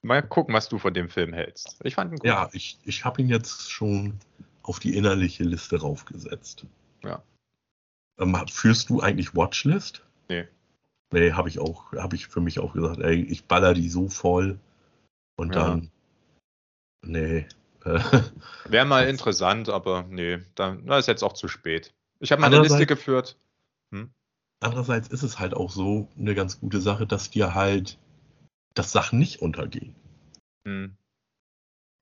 Mal 0.02 0.22
gucken, 0.22 0.54
was 0.54 0.68
du 0.68 0.78
von 0.78 0.92
dem 0.92 1.08
Film 1.08 1.32
hältst. 1.32 1.80
Ich 1.82 1.94
fand 1.94 2.12
ihn 2.12 2.18
gut. 2.18 2.26
Ja, 2.26 2.50
ich, 2.52 2.78
ich 2.84 3.06
habe 3.06 3.22
ihn 3.22 3.30
jetzt 3.30 3.70
schon 3.70 4.20
auf 4.62 4.80
die 4.80 4.94
innerliche 4.94 5.44
Liste 5.44 5.80
raufgesetzt. 5.80 6.66
Ja. 7.02 7.22
Ähm, 8.18 8.36
führst 8.48 8.90
du 8.90 9.00
eigentlich 9.00 9.34
Watchlist? 9.34 10.02
Nee. 10.28 10.46
Nee, 11.10 11.32
habe 11.32 11.48
ich 11.48 11.58
auch, 11.58 11.92
habe 11.94 12.16
ich 12.16 12.26
für 12.26 12.42
mich 12.42 12.58
auch 12.58 12.74
gesagt, 12.74 13.00
ey, 13.00 13.22
ich 13.22 13.46
baller 13.46 13.72
die 13.72 13.88
so 13.88 14.10
voll 14.10 14.58
und 15.36 15.54
Ja. 15.54 15.68
dann, 15.68 15.90
nee. 17.02 17.46
Wäre 18.66 18.84
mal 18.84 19.08
interessant, 19.08 19.70
aber 19.70 20.02
nee, 20.02 20.40
da 20.54 20.74
ist 20.98 21.08
jetzt 21.08 21.24
auch 21.24 21.32
zu 21.32 21.48
spät. 21.48 21.94
Ich 22.20 22.32
habe 22.32 22.40
mal 22.40 22.46
eine 22.46 22.62
Liste 22.62 22.86
geführt. 22.86 23.38
Andererseits 24.60 25.08
ist 25.08 25.22
es 25.22 25.38
halt 25.38 25.54
auch 25.54 25.70
so 25.70 26.08
eine 26.18 26.34
ganz 26.34 26.60
gute 26.60 26.80
Sache, 26.80 27.06
dass 27.06 27.30
dir 27.30 27.54
halt, 27.54 27.98
dass 28.74 28.92
Sachen 28.92 29.18
nicht 29.18 29.42
untergehen. 29.42 29.94
Hm. 30.64 30.96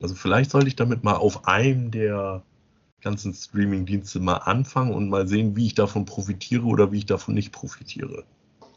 Also 0.01 0.15
vielleicht 0.15 0.51
sollte 0.51 0.69
ich 0.69 0.77
damit 0.77 1.03
mal 1.03 1.17
auf 1.17 1.47
einem 1.47 1.91
der 1.91 2.45
ganzen 3.01 3.35
Streaming-Dienste 3.35 4.21
mal 4.21 4.37
anfangen 4.37 4.95
und 4.95 5.09
mal 5.09 5.27
sehen, 5.27 5.57
wie 5.57 5.67
ich 5.67 5.75
davon 5.75 6.05
profitiere 6.05 6.65
oder 6.65 6.93
wie 6.93 6.99
ich 6.99 7.07
davon 7.07 7.35
nicht 7.35 7.53
profitiere. 7.53 8.25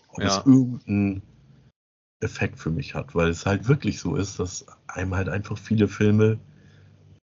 Ob 0.10 0.20
Ja. 0.20 0.40
es 0.40 0.46
irgendeinen 0.46 1.22
Effekt 2.20 2.58
für 2.60 2.72
mich 2.72 2.96
hat, 2.96 3.14
weil 3.14 3.30
es 3.30 3.46
halt 3.46 3.68
wirklich 3.68 4.00
so 4.00 4.16
ist, 4.16 4.40
dass 4.40 4.66
einem 4.88 5.16
halt 5.16 5.30
einfach 5.30 5.58
viele 5.58 5.88
Filme 5.88 6.40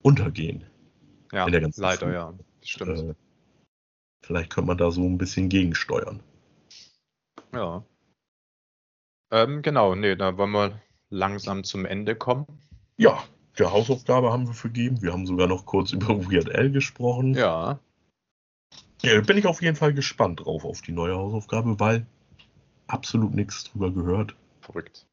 untergehen. 0.01 0.64
Ja, 1.32 1.48
leider, 1.48 1.72
Flut. 1.72 2.14
ja. 2.14 2.33
Stimmt. 2.61 3.00
Äh, 3.00 3.14
vielleicht 4.23 4.49
könnte 4.49 4.67
man 4.67 4.77
da 4.77 4.89
so 4.91 5.01
ein 5.03 5.17
bisschen 5.17 5.49
gegensteuern. 5.49 6.21
Ja. 7.53 7.83
Ähm, 9.31 9.61
genau, 9.61 9.95
nee, 9.95 10.15
da 10.15 10.37
wollen 10.37 10.51
wir 10.51 10.81
langsam 11.09 11.63
zum 11.63 11.85
Ende 11.85 12.15
kommen. 12.15 12.45
Ja, 12.97 13.23
der 13.59 13.71
Hausaufgabe 13.71 14.31
haben 14.31 14.47
wir 14.47 14.53
vergeben. 14.53 15.01
Wir 15.01 15.13
haben 15.13 15.25
sogar 15.27 15.47
noch 15.47 15.65
kurz 15.65 15.91
über 15.93 16.07
Weird 16.31 16.53
Al 16.53 16.71
gesprochen. 16.71 17.33
Ja, 17.35 17.79
Ja, 19.01 19.21
bin 19.21 19.37
ich 19.37 19.45
auf 19.45 19.61
jeden 19.61 19.75
Fall 19.75 19.93
gespannt 19.93 20.41
drauf 20.45 20.65
auf 20.65 20.81
die 20.81 20.91
neue 20.91 21.15
Hausaufgabe, 21.15 21.79
weil 21.79 22.05
absolut 22.87 23.33
nichts 23.33 23.65
drüber 23.65 23.91
gehört. 23.91 24.35
verrückt. 24.61 25.05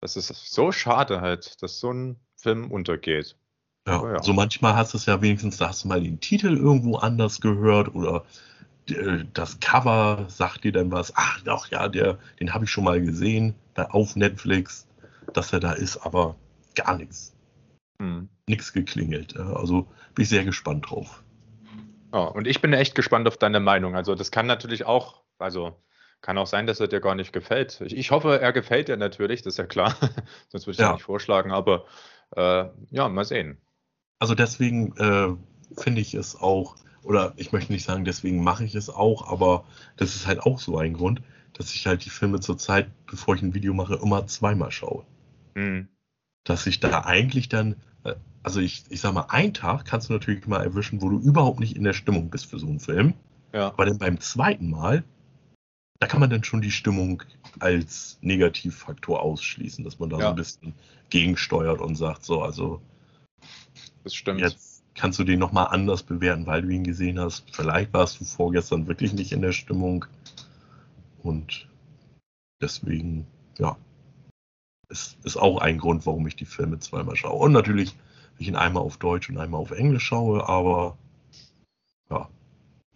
Das 0.00 0.16
ist 0.16 0.28
so 0.28 0.72
schade 0.72 1.20
halt, 1.20 1.62
dass 1.62 1.78
so 1.78 1.92
ein 1.92 2.16
Film 2.36 2.70
untergeht. 2.70 3.36
Ja, 3.86 4.00
Oh 4.00 4.06
ja. 4.08 4.14
also 4.14 4.32
manchmal 4.32 4.74
hast 4.76 4.92
du 4.94 4.98
es 4.98 5.06
ja 5.06 5.20
wenigstens, 5.22 5.56
da 5.58 5.68
hast 5.68 5.84
du 5.84 5.88
mal 5.88 6.02
den 6.02 6.20
Titel 6.20 6.56
irgendwo 6.56 6.96
anders 6.96 7.40
gehört 7.40 7.94
oder 7.94 8.24
das 9.32 9.60
Cover 9.60 10.26
sagt 10.28 10.64
dir 10.64 10.72
dann 10.72 10.90
was. 10.90 11.12
Ach 11.16 11.40
doch, 11.42 11.68
ja, 11.68 11.88
der, 11.88 12.18
den 12.40 12.52
habe 12.52 12.64
ich 12.64 12.70
schon 12.70 12.84
mal 12.84 13.00
gesehen 13.00 13.54
bei, 13.74 13.88
auf 13.90 14.16
Netflix, 14.16 14.86
dass 15.32 15.52
er 15.52 15.60
da 15.60 15.72
ist, 15.72 15.98
aber 15.98 16.36
gar 16.74 16.96
nichts. 16.96 17.34
Hm. 18.00 18.28
Nichts 18.48 18.72
geklingelt. 18.72 19.36
Also 19.36 19.86
bin 20.14 20.24
ich 20.24 20.28
sehr 20.28 20.44
gespannt 20.44 20.90
drauf. 20.90 21.22
Ja, 22.12 22.24
und 22.24 22.46
ich 22.46 22.60
bin 22.60 22.72
echt 22.72 22.94
gespannt 22.94 23.28
auf 23.28 23.36
deine 23.36 23.60
Meinung. 23.60 23.94
Also 23.94 24.14
das 24.14 24.30
kann 24.30 24.46
natürlich 24.46 24.84
auch, 24.84 25.22
also 25.38 25.76
kann 26.20 26.38
auch 26.38 26.46
sein, 26.46 26.66
dass 26.66 26.80
er 26.80 26.88
dir 26.88 27.00
gar 27.00 27.14
nicht 27.14 27.32
gefällt. 27.32 27.80
Ich, 27.80 27.96
ich 27.96 28.10
hoffe, 28.10 28.40
er 28.40 28.52
gefällt 28.52 28.88
dir 28.88 28.96
natürlich, 28.96 29.42
das 29.42 29.54
ist 29.54 29.58
ja 29.58 29.66
klar. 29.66 29.96
Sonst 30.48 30.66
würde 30.66 30.72
ich 30.72 30.78
Ja. 30.78 30.88
ja 30.88 30.92
nicht 30.94 31.04
vorschlagen, 31.04 31.52
aber 31.52 31.86
äh, 32.36 32.66
ja, 32.90 33.08
mal 33.08 33.24
sehen. 33.24 33.58
Also 34.18 34.34
deswegen 34.34 34.96
äh, 34.96 35.80
finde 35.80 36.00
ich 36.00 36.14
es 36.14 36.36
auch, 36.36 36.76
oder 37.04 37.32
ich 37.36 37.52
möchte 37.52 37.72
nicht 37.72 37.84
sagen, 37.84 38.04
deswegen 38.04 38.42
mache 38.42 38.64
ich 38.64 38.74
es 38.74 38.88
auch, 38.90 39.30
aber 39.30 39.64
das 39.96 40.14
ist 40.14 40.26
halt 40.26 40.40
auch 40.40 40.58
so 40.58 40.78
ein 40.78 40.94
Grund, 40.94 41.20
dass 41.54 41.74
ich 41.74 41.86
halt 41.86 42.04
die 42.04 42.10
Filme 42.10 42.40
zur 42.40 42.58
Zeit, 42.58 42.90
bevor 43.06 43.34
ich 43.34 43.42
ein 43.42 43.54
Video 43.54 43.74
mache, 43.74 43.94
immer 43.96 44.26
zweimal 44.26 44.70
schaue. 44.70 45.04
Hm. 45.56 45.88
Dass 46.44 46.66
ich 46.66 46.80
da 46.80 47.04
eigentlich 47.04 47.48
dann, 47.48 47.76
äh, 48.04 48.14
also 48.42 48.60
ich, 48.60 48.84
ich 48.88 49.00
sag 49.00 49.14
mal, 49.14 49.26
einen 49.28 49.54
Tag 49.54 49.84
kannst 49.84 50.08
du 50.08 50.12
natürlich 50.14 50.46
mal 50.46 50.62
erwischen, 50.62 51.02
wo 51.02 51.08
du 51.08 51.18
überhaupt 51.18 51.60
nicht 51.60 51.76
in 51.76 51.84
der 51.84 51.92
Stimmung 51.92 52.30
bist 52.30 52.46
für 52.46 52.58
so 52.58 52.66
einen 52.66 52.80
Film. 52.80 53.14
Ja, 53.52 53.68
Aber 53.68 53.84
dann 53.84 53.98
beim 53.98 54.18
zweiten 54.18 54.70
Mal, 54.70 55.04
da 56.00 56.06
kann 56.06 56.20
man 56.20 56.30
dann 56.30 56.42
schon 56.42 56.62
die 56.62 56.70
Stimmung 56.70 57.22
als 57.60 58.18
Negativfaktor 58.22 59.20
ausschließen, 59.20 59.84
dass 59.84 59.98
man 59.98 60.08
da 60.08 60.16
so 60.16 60.22
Ja. 60.22 60.30
ein 60.30 60.36
bisschen 60.36 60.74
gegensteuert 61.10 61.80
und 61.80 61.94
sagt, 61.96 62.24
so, 62.24 62.42
also 62.42 62.80
das 64.02 64.14
stimmt. 64.14 64.40
Jetzt 64.40 64.71
kannst 64.94 65.18
du 65.18 65.24
den 65.24 65.38
nochmal 65.38 65.68
anders 65.68 66.02
bewerten, 66.02 66.46
weil 66.46 66.62
du 66.62 66.68
ihn 66.68 66.84
gesehen 66.84 67.18
hast. 67.18 67.44
Vielleicht 67.54 67.92
warst 67.92 68.20
du 68.20 68.24
vorgestern 68.24 68.86
wirklich 68.86 69.12
nicht 69.12 69.32
in 69.32 69.42
der 69.42 69.52
Stimmung. 69.52 70.04
Und 71.22 71.68
deswegen, 72.60 73.26
ja, 73.58 73.76
ist, 74.88 75.16
ist 75.24 75.36
auch 75.36 75.58
ein 75.58 75.78
Grund, 75.78 76.04
warum 76.06 76.26
ich 76.26 76.36
die 76.36 76.44
Filme 76.44 76.78
zweimal 76.78 77.16
schaue. 77.16 77.38
Und 77.38 77.52
natürlich, 77.52 77.94
wenn 78.34 78.42
ich 78.42 78.48
ihn 78.48 78.56
einmal 78.56 78.82
auf 78.82 78.98
Deutsch 78.98 79.30
und 79.30 79.38
einmal 79.38 79.60
auf 79.60 79.70
Englisch 79.70 80.04
schaue, 80.04 80.48
aber 80.48 80.98
ja, 82.10 82.28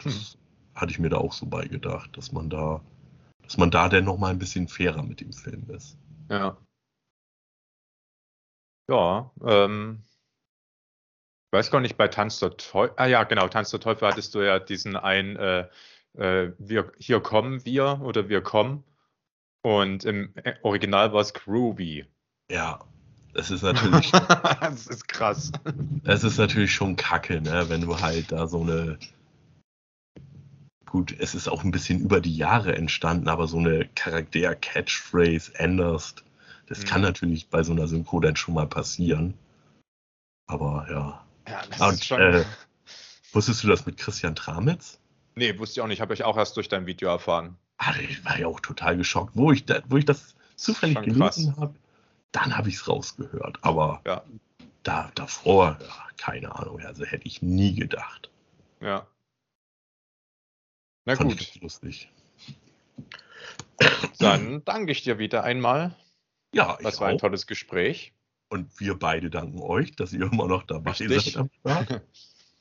das 0.03 0.37
hatte 0.75 0.93
ich 0.93 0.99
mir 0.99 1.09
da 1.09 1.19
auch 1.19 1.33
so 1.33 1.47
beigedacht, 1.47 2.17
dass 2.17 2.33
man 2.33 2.51
da 2.51 2.83
dass 3.47 3.57
man 3.57 3.71
da 3.71 3.89
dann 3.89 4.05
nochmal 4.05 4.33
ein 4.33 4.39
bisschen 4.39 4.69
fairer 4.69 5.03
mit 5.03 5.21
dem 5.21 5.33
Film 5.33 5.65
ist. 5.71 5.97
Ja. 6.29 6.57
Ja, 8.89 9.31
ähm, 9.45 10.03
weiß 11.53 11.71
gar 11.71 11.81
nicht, 11.81 11.97
bei 11.97 12.09
Tanz 12.09 12.39
der 12.39 12.57
Teufel, 12.57 12.95
ah 12.97 13.07
ja, 13.07 13.25
genau, 13.25 13.49
Tanz 13.49 13.71
der 13.71 13.81
Teufel 13.81 14.09
hattest 14.09 14.35
du 14.35 14.41
ja 14.41 14.59
diesen 14.59 14.97
ein, 14.97 15.37
äh, 15.37 15.69
äh, 16.15 16.53
wir, 16.59 16.93
hier 16.99 17.21
kommen 17.21 17.65
wir 17.65 18.01
oder 18.03 18.29
wir 18.29 18.41
kommen. 18.41 18.85
Und 19.63 20.05
im 20.05 20.33
Original 20.63 21.13
war 21.13 21.21
es 21.21 21.35
Groovy. 21.35 22.07
Ja, 22.51 22.85
das 23.35 23.51
ist 23.51 23.63
natürlich. 23.63 24.11
das 24.61 24.87
ist 24.87 25.09
krass. 25.09 25.51
Es 26.05 26.25
ist 26.25 26.39
natürlich 26.39 26.73
schon 26.73 26.97
kacke, 26.97 27.41
ne? 27.41 27.69
wenn 27.69 27.81
du 27.81 28.01
halt 28.01 28.33
da 28.33 28.47
so 28.47 28.61
eine. 28.61 28.99
Gut, 30.87 31.15
es 31.19 31.35
ist 31.35 31.49
auch 31.49 31.65
ein 31.65 31.73
bisschen 31.73 32.01
über 32.01 32.21
die 32.21 32.37
Jahre 32.37 32.77
entstanden, 32.77 33.29
aber 33.29 33.49
so 33.49 33.59
eine 33.59 33.89
Charakter-Catchphrase 33.97 35.53
änderst, 35.57 36.25
das 36.69 36.83
mhm. 36.83 36.85
kann 36.87 37.03
natürlich 37.03 37.49
bei 37.51 37.63
so 37.63 37.73
einer 37.73 37.89
Synchro 37.89 38.21
dann 38.21 38.37
schon 38.37 38.55
mal 38.55 38.69
passieren. 38.69 39.35
Aber 40.47 40.87
ja. 40.89 41.26
Ja, 41.49 41.63
das 41.71 41.81
Und, 41.81 41.95
ist 41.95 42.05
schon. 42.05 42.21
Äh, 42.21 42.45
wusstest 43.33 43.63
du 43.63 43.69
das 43.69 43.87
mit 43.87 43.97
Christian 43.97 44.35
Tramitz? 44.35 44.99
Nee, 45.35 45.59
wusste 45.59 45.81
ich 45.81 45.83
auch 45.83 45.89
nicht. 45.89 46.01
Habe 46.01 46.15
ich 46.15 46.25
auch 46.25 46.37
erst 46.37 46.57
durch 46.57 46.69
dein 46.69 46.87
Video 46.87 47.09
erfahren. 47.09 47.57
Ah, 47.79 47.95
ich 48.01 48.25
war 48.25 48.39
ja 48.39 48.47
auch 48.47 48.61
total 48.61 48.97
geschockt, 48.97 49.33
wo 49.35 49.53
ich, 49.53 49.67
da, 49.67 49.83
wo 49.89 49.97
ich 49.99 50.07
das 50.07 50.35
zufällig 50.57 51.01
gelesen 51.03 51.57
habe. 51.59 51.75
Dann 52.33 52.57
habe 52.57 52.69
ich 52.69 52.77
es 52.77 52.89
rausgehört. 52.89 53.59
Aber 53.63 54.01
ja. 54.07 54.23
da, 54.83 55.11
davor, 55.15 55.79
ja, 55.81 56.07
keine 56.17 56.55
Ahnung, 56.55 56.81
also 56.81 57.05
hätte 57.05 57.27
ich 57.27 57.43
nie 57.43 57.75
gedacht. 57.75 58.31
Ja. 58.81 59.07
Na 61.05 61.17
Fand 61.17 61.39
gut. 61.39 61.61
Lustig. 61.61 62.11
Dann 64.19 64.65
danke 64.65 64.93
ich 64.93 65.03
dir 65.03 65.19
wieder 65.19 65.45
einmal. 65.45 65.95
Ja, 66.53 66.77
ich 66.79 66.85
Das 66.85 67.01
war 67.01 67.09
auch. 67.09 67.13
ein 67.13 67.19
tolles 67.19 67.47
Gespräch. 67.47 68.13
Und 68.49 68.79
wir 68.79 68.99
beide 68.99 69.31
danken 69.31 69.61
euch, 69.61 69.95
dass 69.97 70.13
ihr 70.13 70.23
immer 70.33 70.47
noch 70.47 70.63
dabei 70.65 70.93
Richtig. 70.93 71.35
seid 71.35 71.37
am 71.37 71.51
Start. 71.61 72.03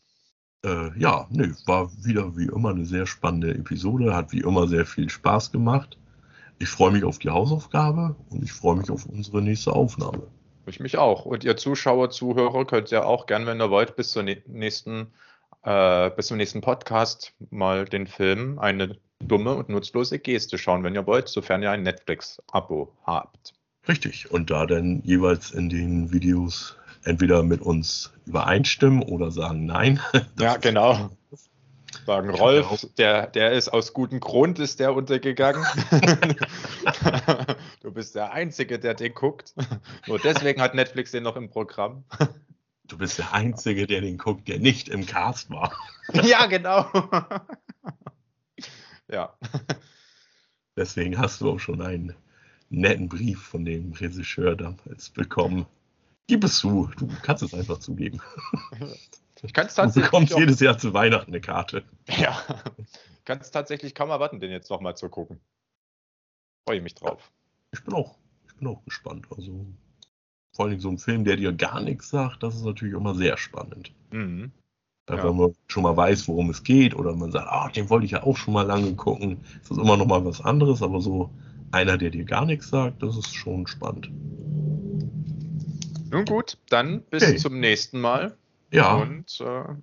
äh, 0.65 0.99
ja, 0.99 1.27
nee, 1.29 1.51
war 1.65 1.91
wieder 2.03 2.35
wie 2.37 2.45
immer 2.45 2.69
eine 2.69 2.85
sehr 2.85 3.05
spannende 3.05 3.53
Episode, 3.53 4.15
hat 4.15 4.31
wie 4.31 4.41
immer 4.41 4.67
sehr 4.67 4.85
viel 4.85 5.09
Spaß 5.09 5.51
gemacht. 5.51 5.97
Ich 6.57 6.69
freue 6.69 6.91
mich 6.91 7.03
auf 7.03 7.19
die 7.19 7.29
Hausaufgabe 7.29 8.15
und 8.29 8.43
ich 8.43 8.51
freue 8.51 8.77
mich 8.77 8.89
auf 8.89 9.05
unsere 9.05 9.41
nächste 9.41 9.73
Aufnahme. 9.73 10.27
Ich 10.67 10.79
mich 10.79 10.97
auch. 10.97 11.25
Und 11.25 11.43
ihr 11.43 11.57
Zuschauer, 11.57 12.09
Zuhörer 12.09 12.65
könnt 12.65 12.89
ja 12.91 13.03
auch 13.03 13.27
gerne, 13.27 13.45
wenn 13.45 13.61
ihr 13.61 13.69
wollt, 13.69 13.95
bis 13.95 14.11
zur 14.11 14.23
nächsten, 14.23 15.13
äh, 15.63 16.09
bis 16.11 16.27
zum 16.27 16.37
nächsten 16.37 16.61
Podcast 16.61 17.33
mal 17.51 17.85
den 17.85 18.07
Film 18.07 18.57
eine 18.57 18.97
dumme 19.19 19.55
und 19.55 19.69
nutzlose 19.69 20.17
Geste 20.17 20.57
schauen, 20.57 20.83
wenn 20.83 20.95
ihr 20.95 21.05
wollt, 21.05 21.27
sofern 21.27 21.61
ihr 21.61 21.71
ein 21.71 21.83
Netflix-Abo 21.83 22.95
habt. 23.03 23.53
Richtig. 23.87 24.31
Und 24.31 24.49
da 24.49 24.65
dann 24.65 25.01
jeweils 25.03 25.51
in 25.51 25.69
den 25.69 26.11
Videos 26.11 26.75
entweder 27.03 27.43
mit 27.43 27.61
uns 27.61 28.11
übereinstimmen 28.25 29.03
oder 29.03 29.31
sagen 29.31 29.65
nein. 29.65 29.99
Ja, 30.39 30.57
genau. 30.57 31.11
Sagen 32.05 32.29
Rolf, 32.29 32.85
der, 32.97 33.27
der 33.27 33.53
ist 33.53 33.69
aus 33.69 33.93
gutem 33.93 34.19
Grund 34.19 34.59
ist 34.59 34.79
der 34.79 34.93
untergegangen. 34.93 35.65
du 37.81 37.91
bist 37.91 38.15
der 38.15 38.31
Einzige, 38.31 38.77
der 38.77 38.93
den 38.93 39.13
guckt. 39.13 39.55
Nur 40.05 40.19
deswegen 40.19 40.61
hat 40.61 40.75
Netflix 40.75 41.11
den 41.11 41.23
noch 41.23 41.35
im 41.35 41.49
Programm. 41.49 42.03
Du 42.87 42.97
bist 42.97 43.17
der 43.17 43.33
Einzige, 43.33 43.87
der 43.87 44.01
den 44.01 44.17
guckt, 44.17 44.47
der 44.47 44.59
nicht 44.59 44.89
im 44.89 45.05
Cast 45.05 45.49
war. 45.49 45.73
ja, 46.13 46.45
genau. 46.45 46.85
ja. 49.07 49.35
Deswegen 50.75 51.17
hast 51.17 51.41
du 51.41 51.49
auch 51.49 51.59
schon 51.59 51.81
einen 51.81 52.15
netten 52.69 53.09
Brief 53.09 53.41
von 53.41 53.65
dem 53.65 53.93
Regisseur 53.93 54.55
damals 54.55 55.09
bekommen. 55.09 55.65
Gib 56.27 56.43
es 56.43 56.57
zu, 56.57 56.89
du 56.97 57.07
kannst 57.21 57.43
es 57.43 57.53
einfach 57.53 57.79
zugeben. 57.79 58.21
Ich 59.43 59.53
kann 59.53 59.67
es 59.67 59.75
tatsächlich. 59.75 60.09
Du 60.09 60.11
bekommst 60.11 60.37
jedes 60.37 60.59
Jahr 60.59 60.77
zu 60.77 60.93
Weihnachten 60.93 61.31
eine 61.31 61.41
Karte. 61.41 61.83
Ja, 62.07 62.41
kann 63.25 63.39
es 63.39 63.51
tatsächlich 63.51 63.93
kaum 63.93 64.09
erwarten, 64.09 64.39
den 64.39 64.49
jetzt 64.49 64.69
nochmal 64.69 64.95
zu 64.97 65.09
gucken. 65.09 65.39
Freue 66.65 66.77
ich 66.77 66.83
mich 66.83 66.95
drauf. 66.95 67.31
Ich 67.71 67.83
bin 67.83 67.93
auch, 67.93 68.15
ich 68.47 68.55
bin 68.55 68.67
auch 68.67 68.83
gespannt. 68.85 69.27
Also 69.35 69.67
vor 70.53 70.65
allem 70.65 70.79
so 70.79 70.89
ein 70.89 70.97
Film, 70.97 71.25
der 71.25 71.35
dir 71.35 71.53
gar 71.53 71.81
nichts 71.81 72.09
sagt, 72.09 72.43
das 72.43 72.55
ist 72.55 72.65
natürlich 72.65 72.95
immer 72.95 73.13
sehr 73.13 73.37
spannend. 73.37 73.91
Mhm. 74.11 74.51
Ja. 75.09 75.23
Wenn 75.23 75.35
man 75.35 75.55
schon 75.67 75.83
mal 75.83 75.95
weiß, 75.95 76.27
worum 76.27 76.49
es 76.49 76.63
geht, 76.63 76.95
oder 76.95 77.13
man 77.15 77.31
sagt, 77.31 77.47
ah, 77.47 77.69
den 77.69 77.89
wollte 77.91 78.05
ich 78.05 78.13
ja 78.13 78.23
auch 78.23 78.37
schon 78.37 78.55
mal 78.55 78.65
lange 78.65 78.95
gucken, 78.95 79.43
ist 79.61 79.69
das 79.69 79.77
immer 79.77 79.97
noch 79.97 80.07
mal 80.07 80.25
was 80.25 80.41
anderes, 80.41 80.81
aber 80.81 81.01
so 81.01 81.29
einer, 81.75 81.97
der 81.97 82.09
dir 82.09 82.23
gar 82.23 82.45
nichts 82.45 82.69
sagt, 82.69 83.03
das 83.03 83.17
ist 83.17 83.35
schon 83.35 83.67
spannend. 83.67 84.09
Nun 86.09 86.25
gut, 86.25 86.57
dann 86.69 87.01
bis 87.01 87.23
okay. 87.23 87.35
zum 87.35 87.59
nächsten 87.59 87.99
Mal. 87.99 88.37
Ja. 88.71 88.95
Und 88.95 89.41
äh, 89.41 89.75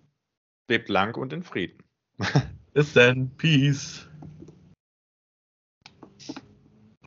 lebt 0.68 0.88
lang 0.88 1.14
und 1.14 1.32
in 1.32 1.42
Frieden. 1.42 1.78
bis 2.72 2.94
dann. 2.94 3.30
Peace. 3.36 4.08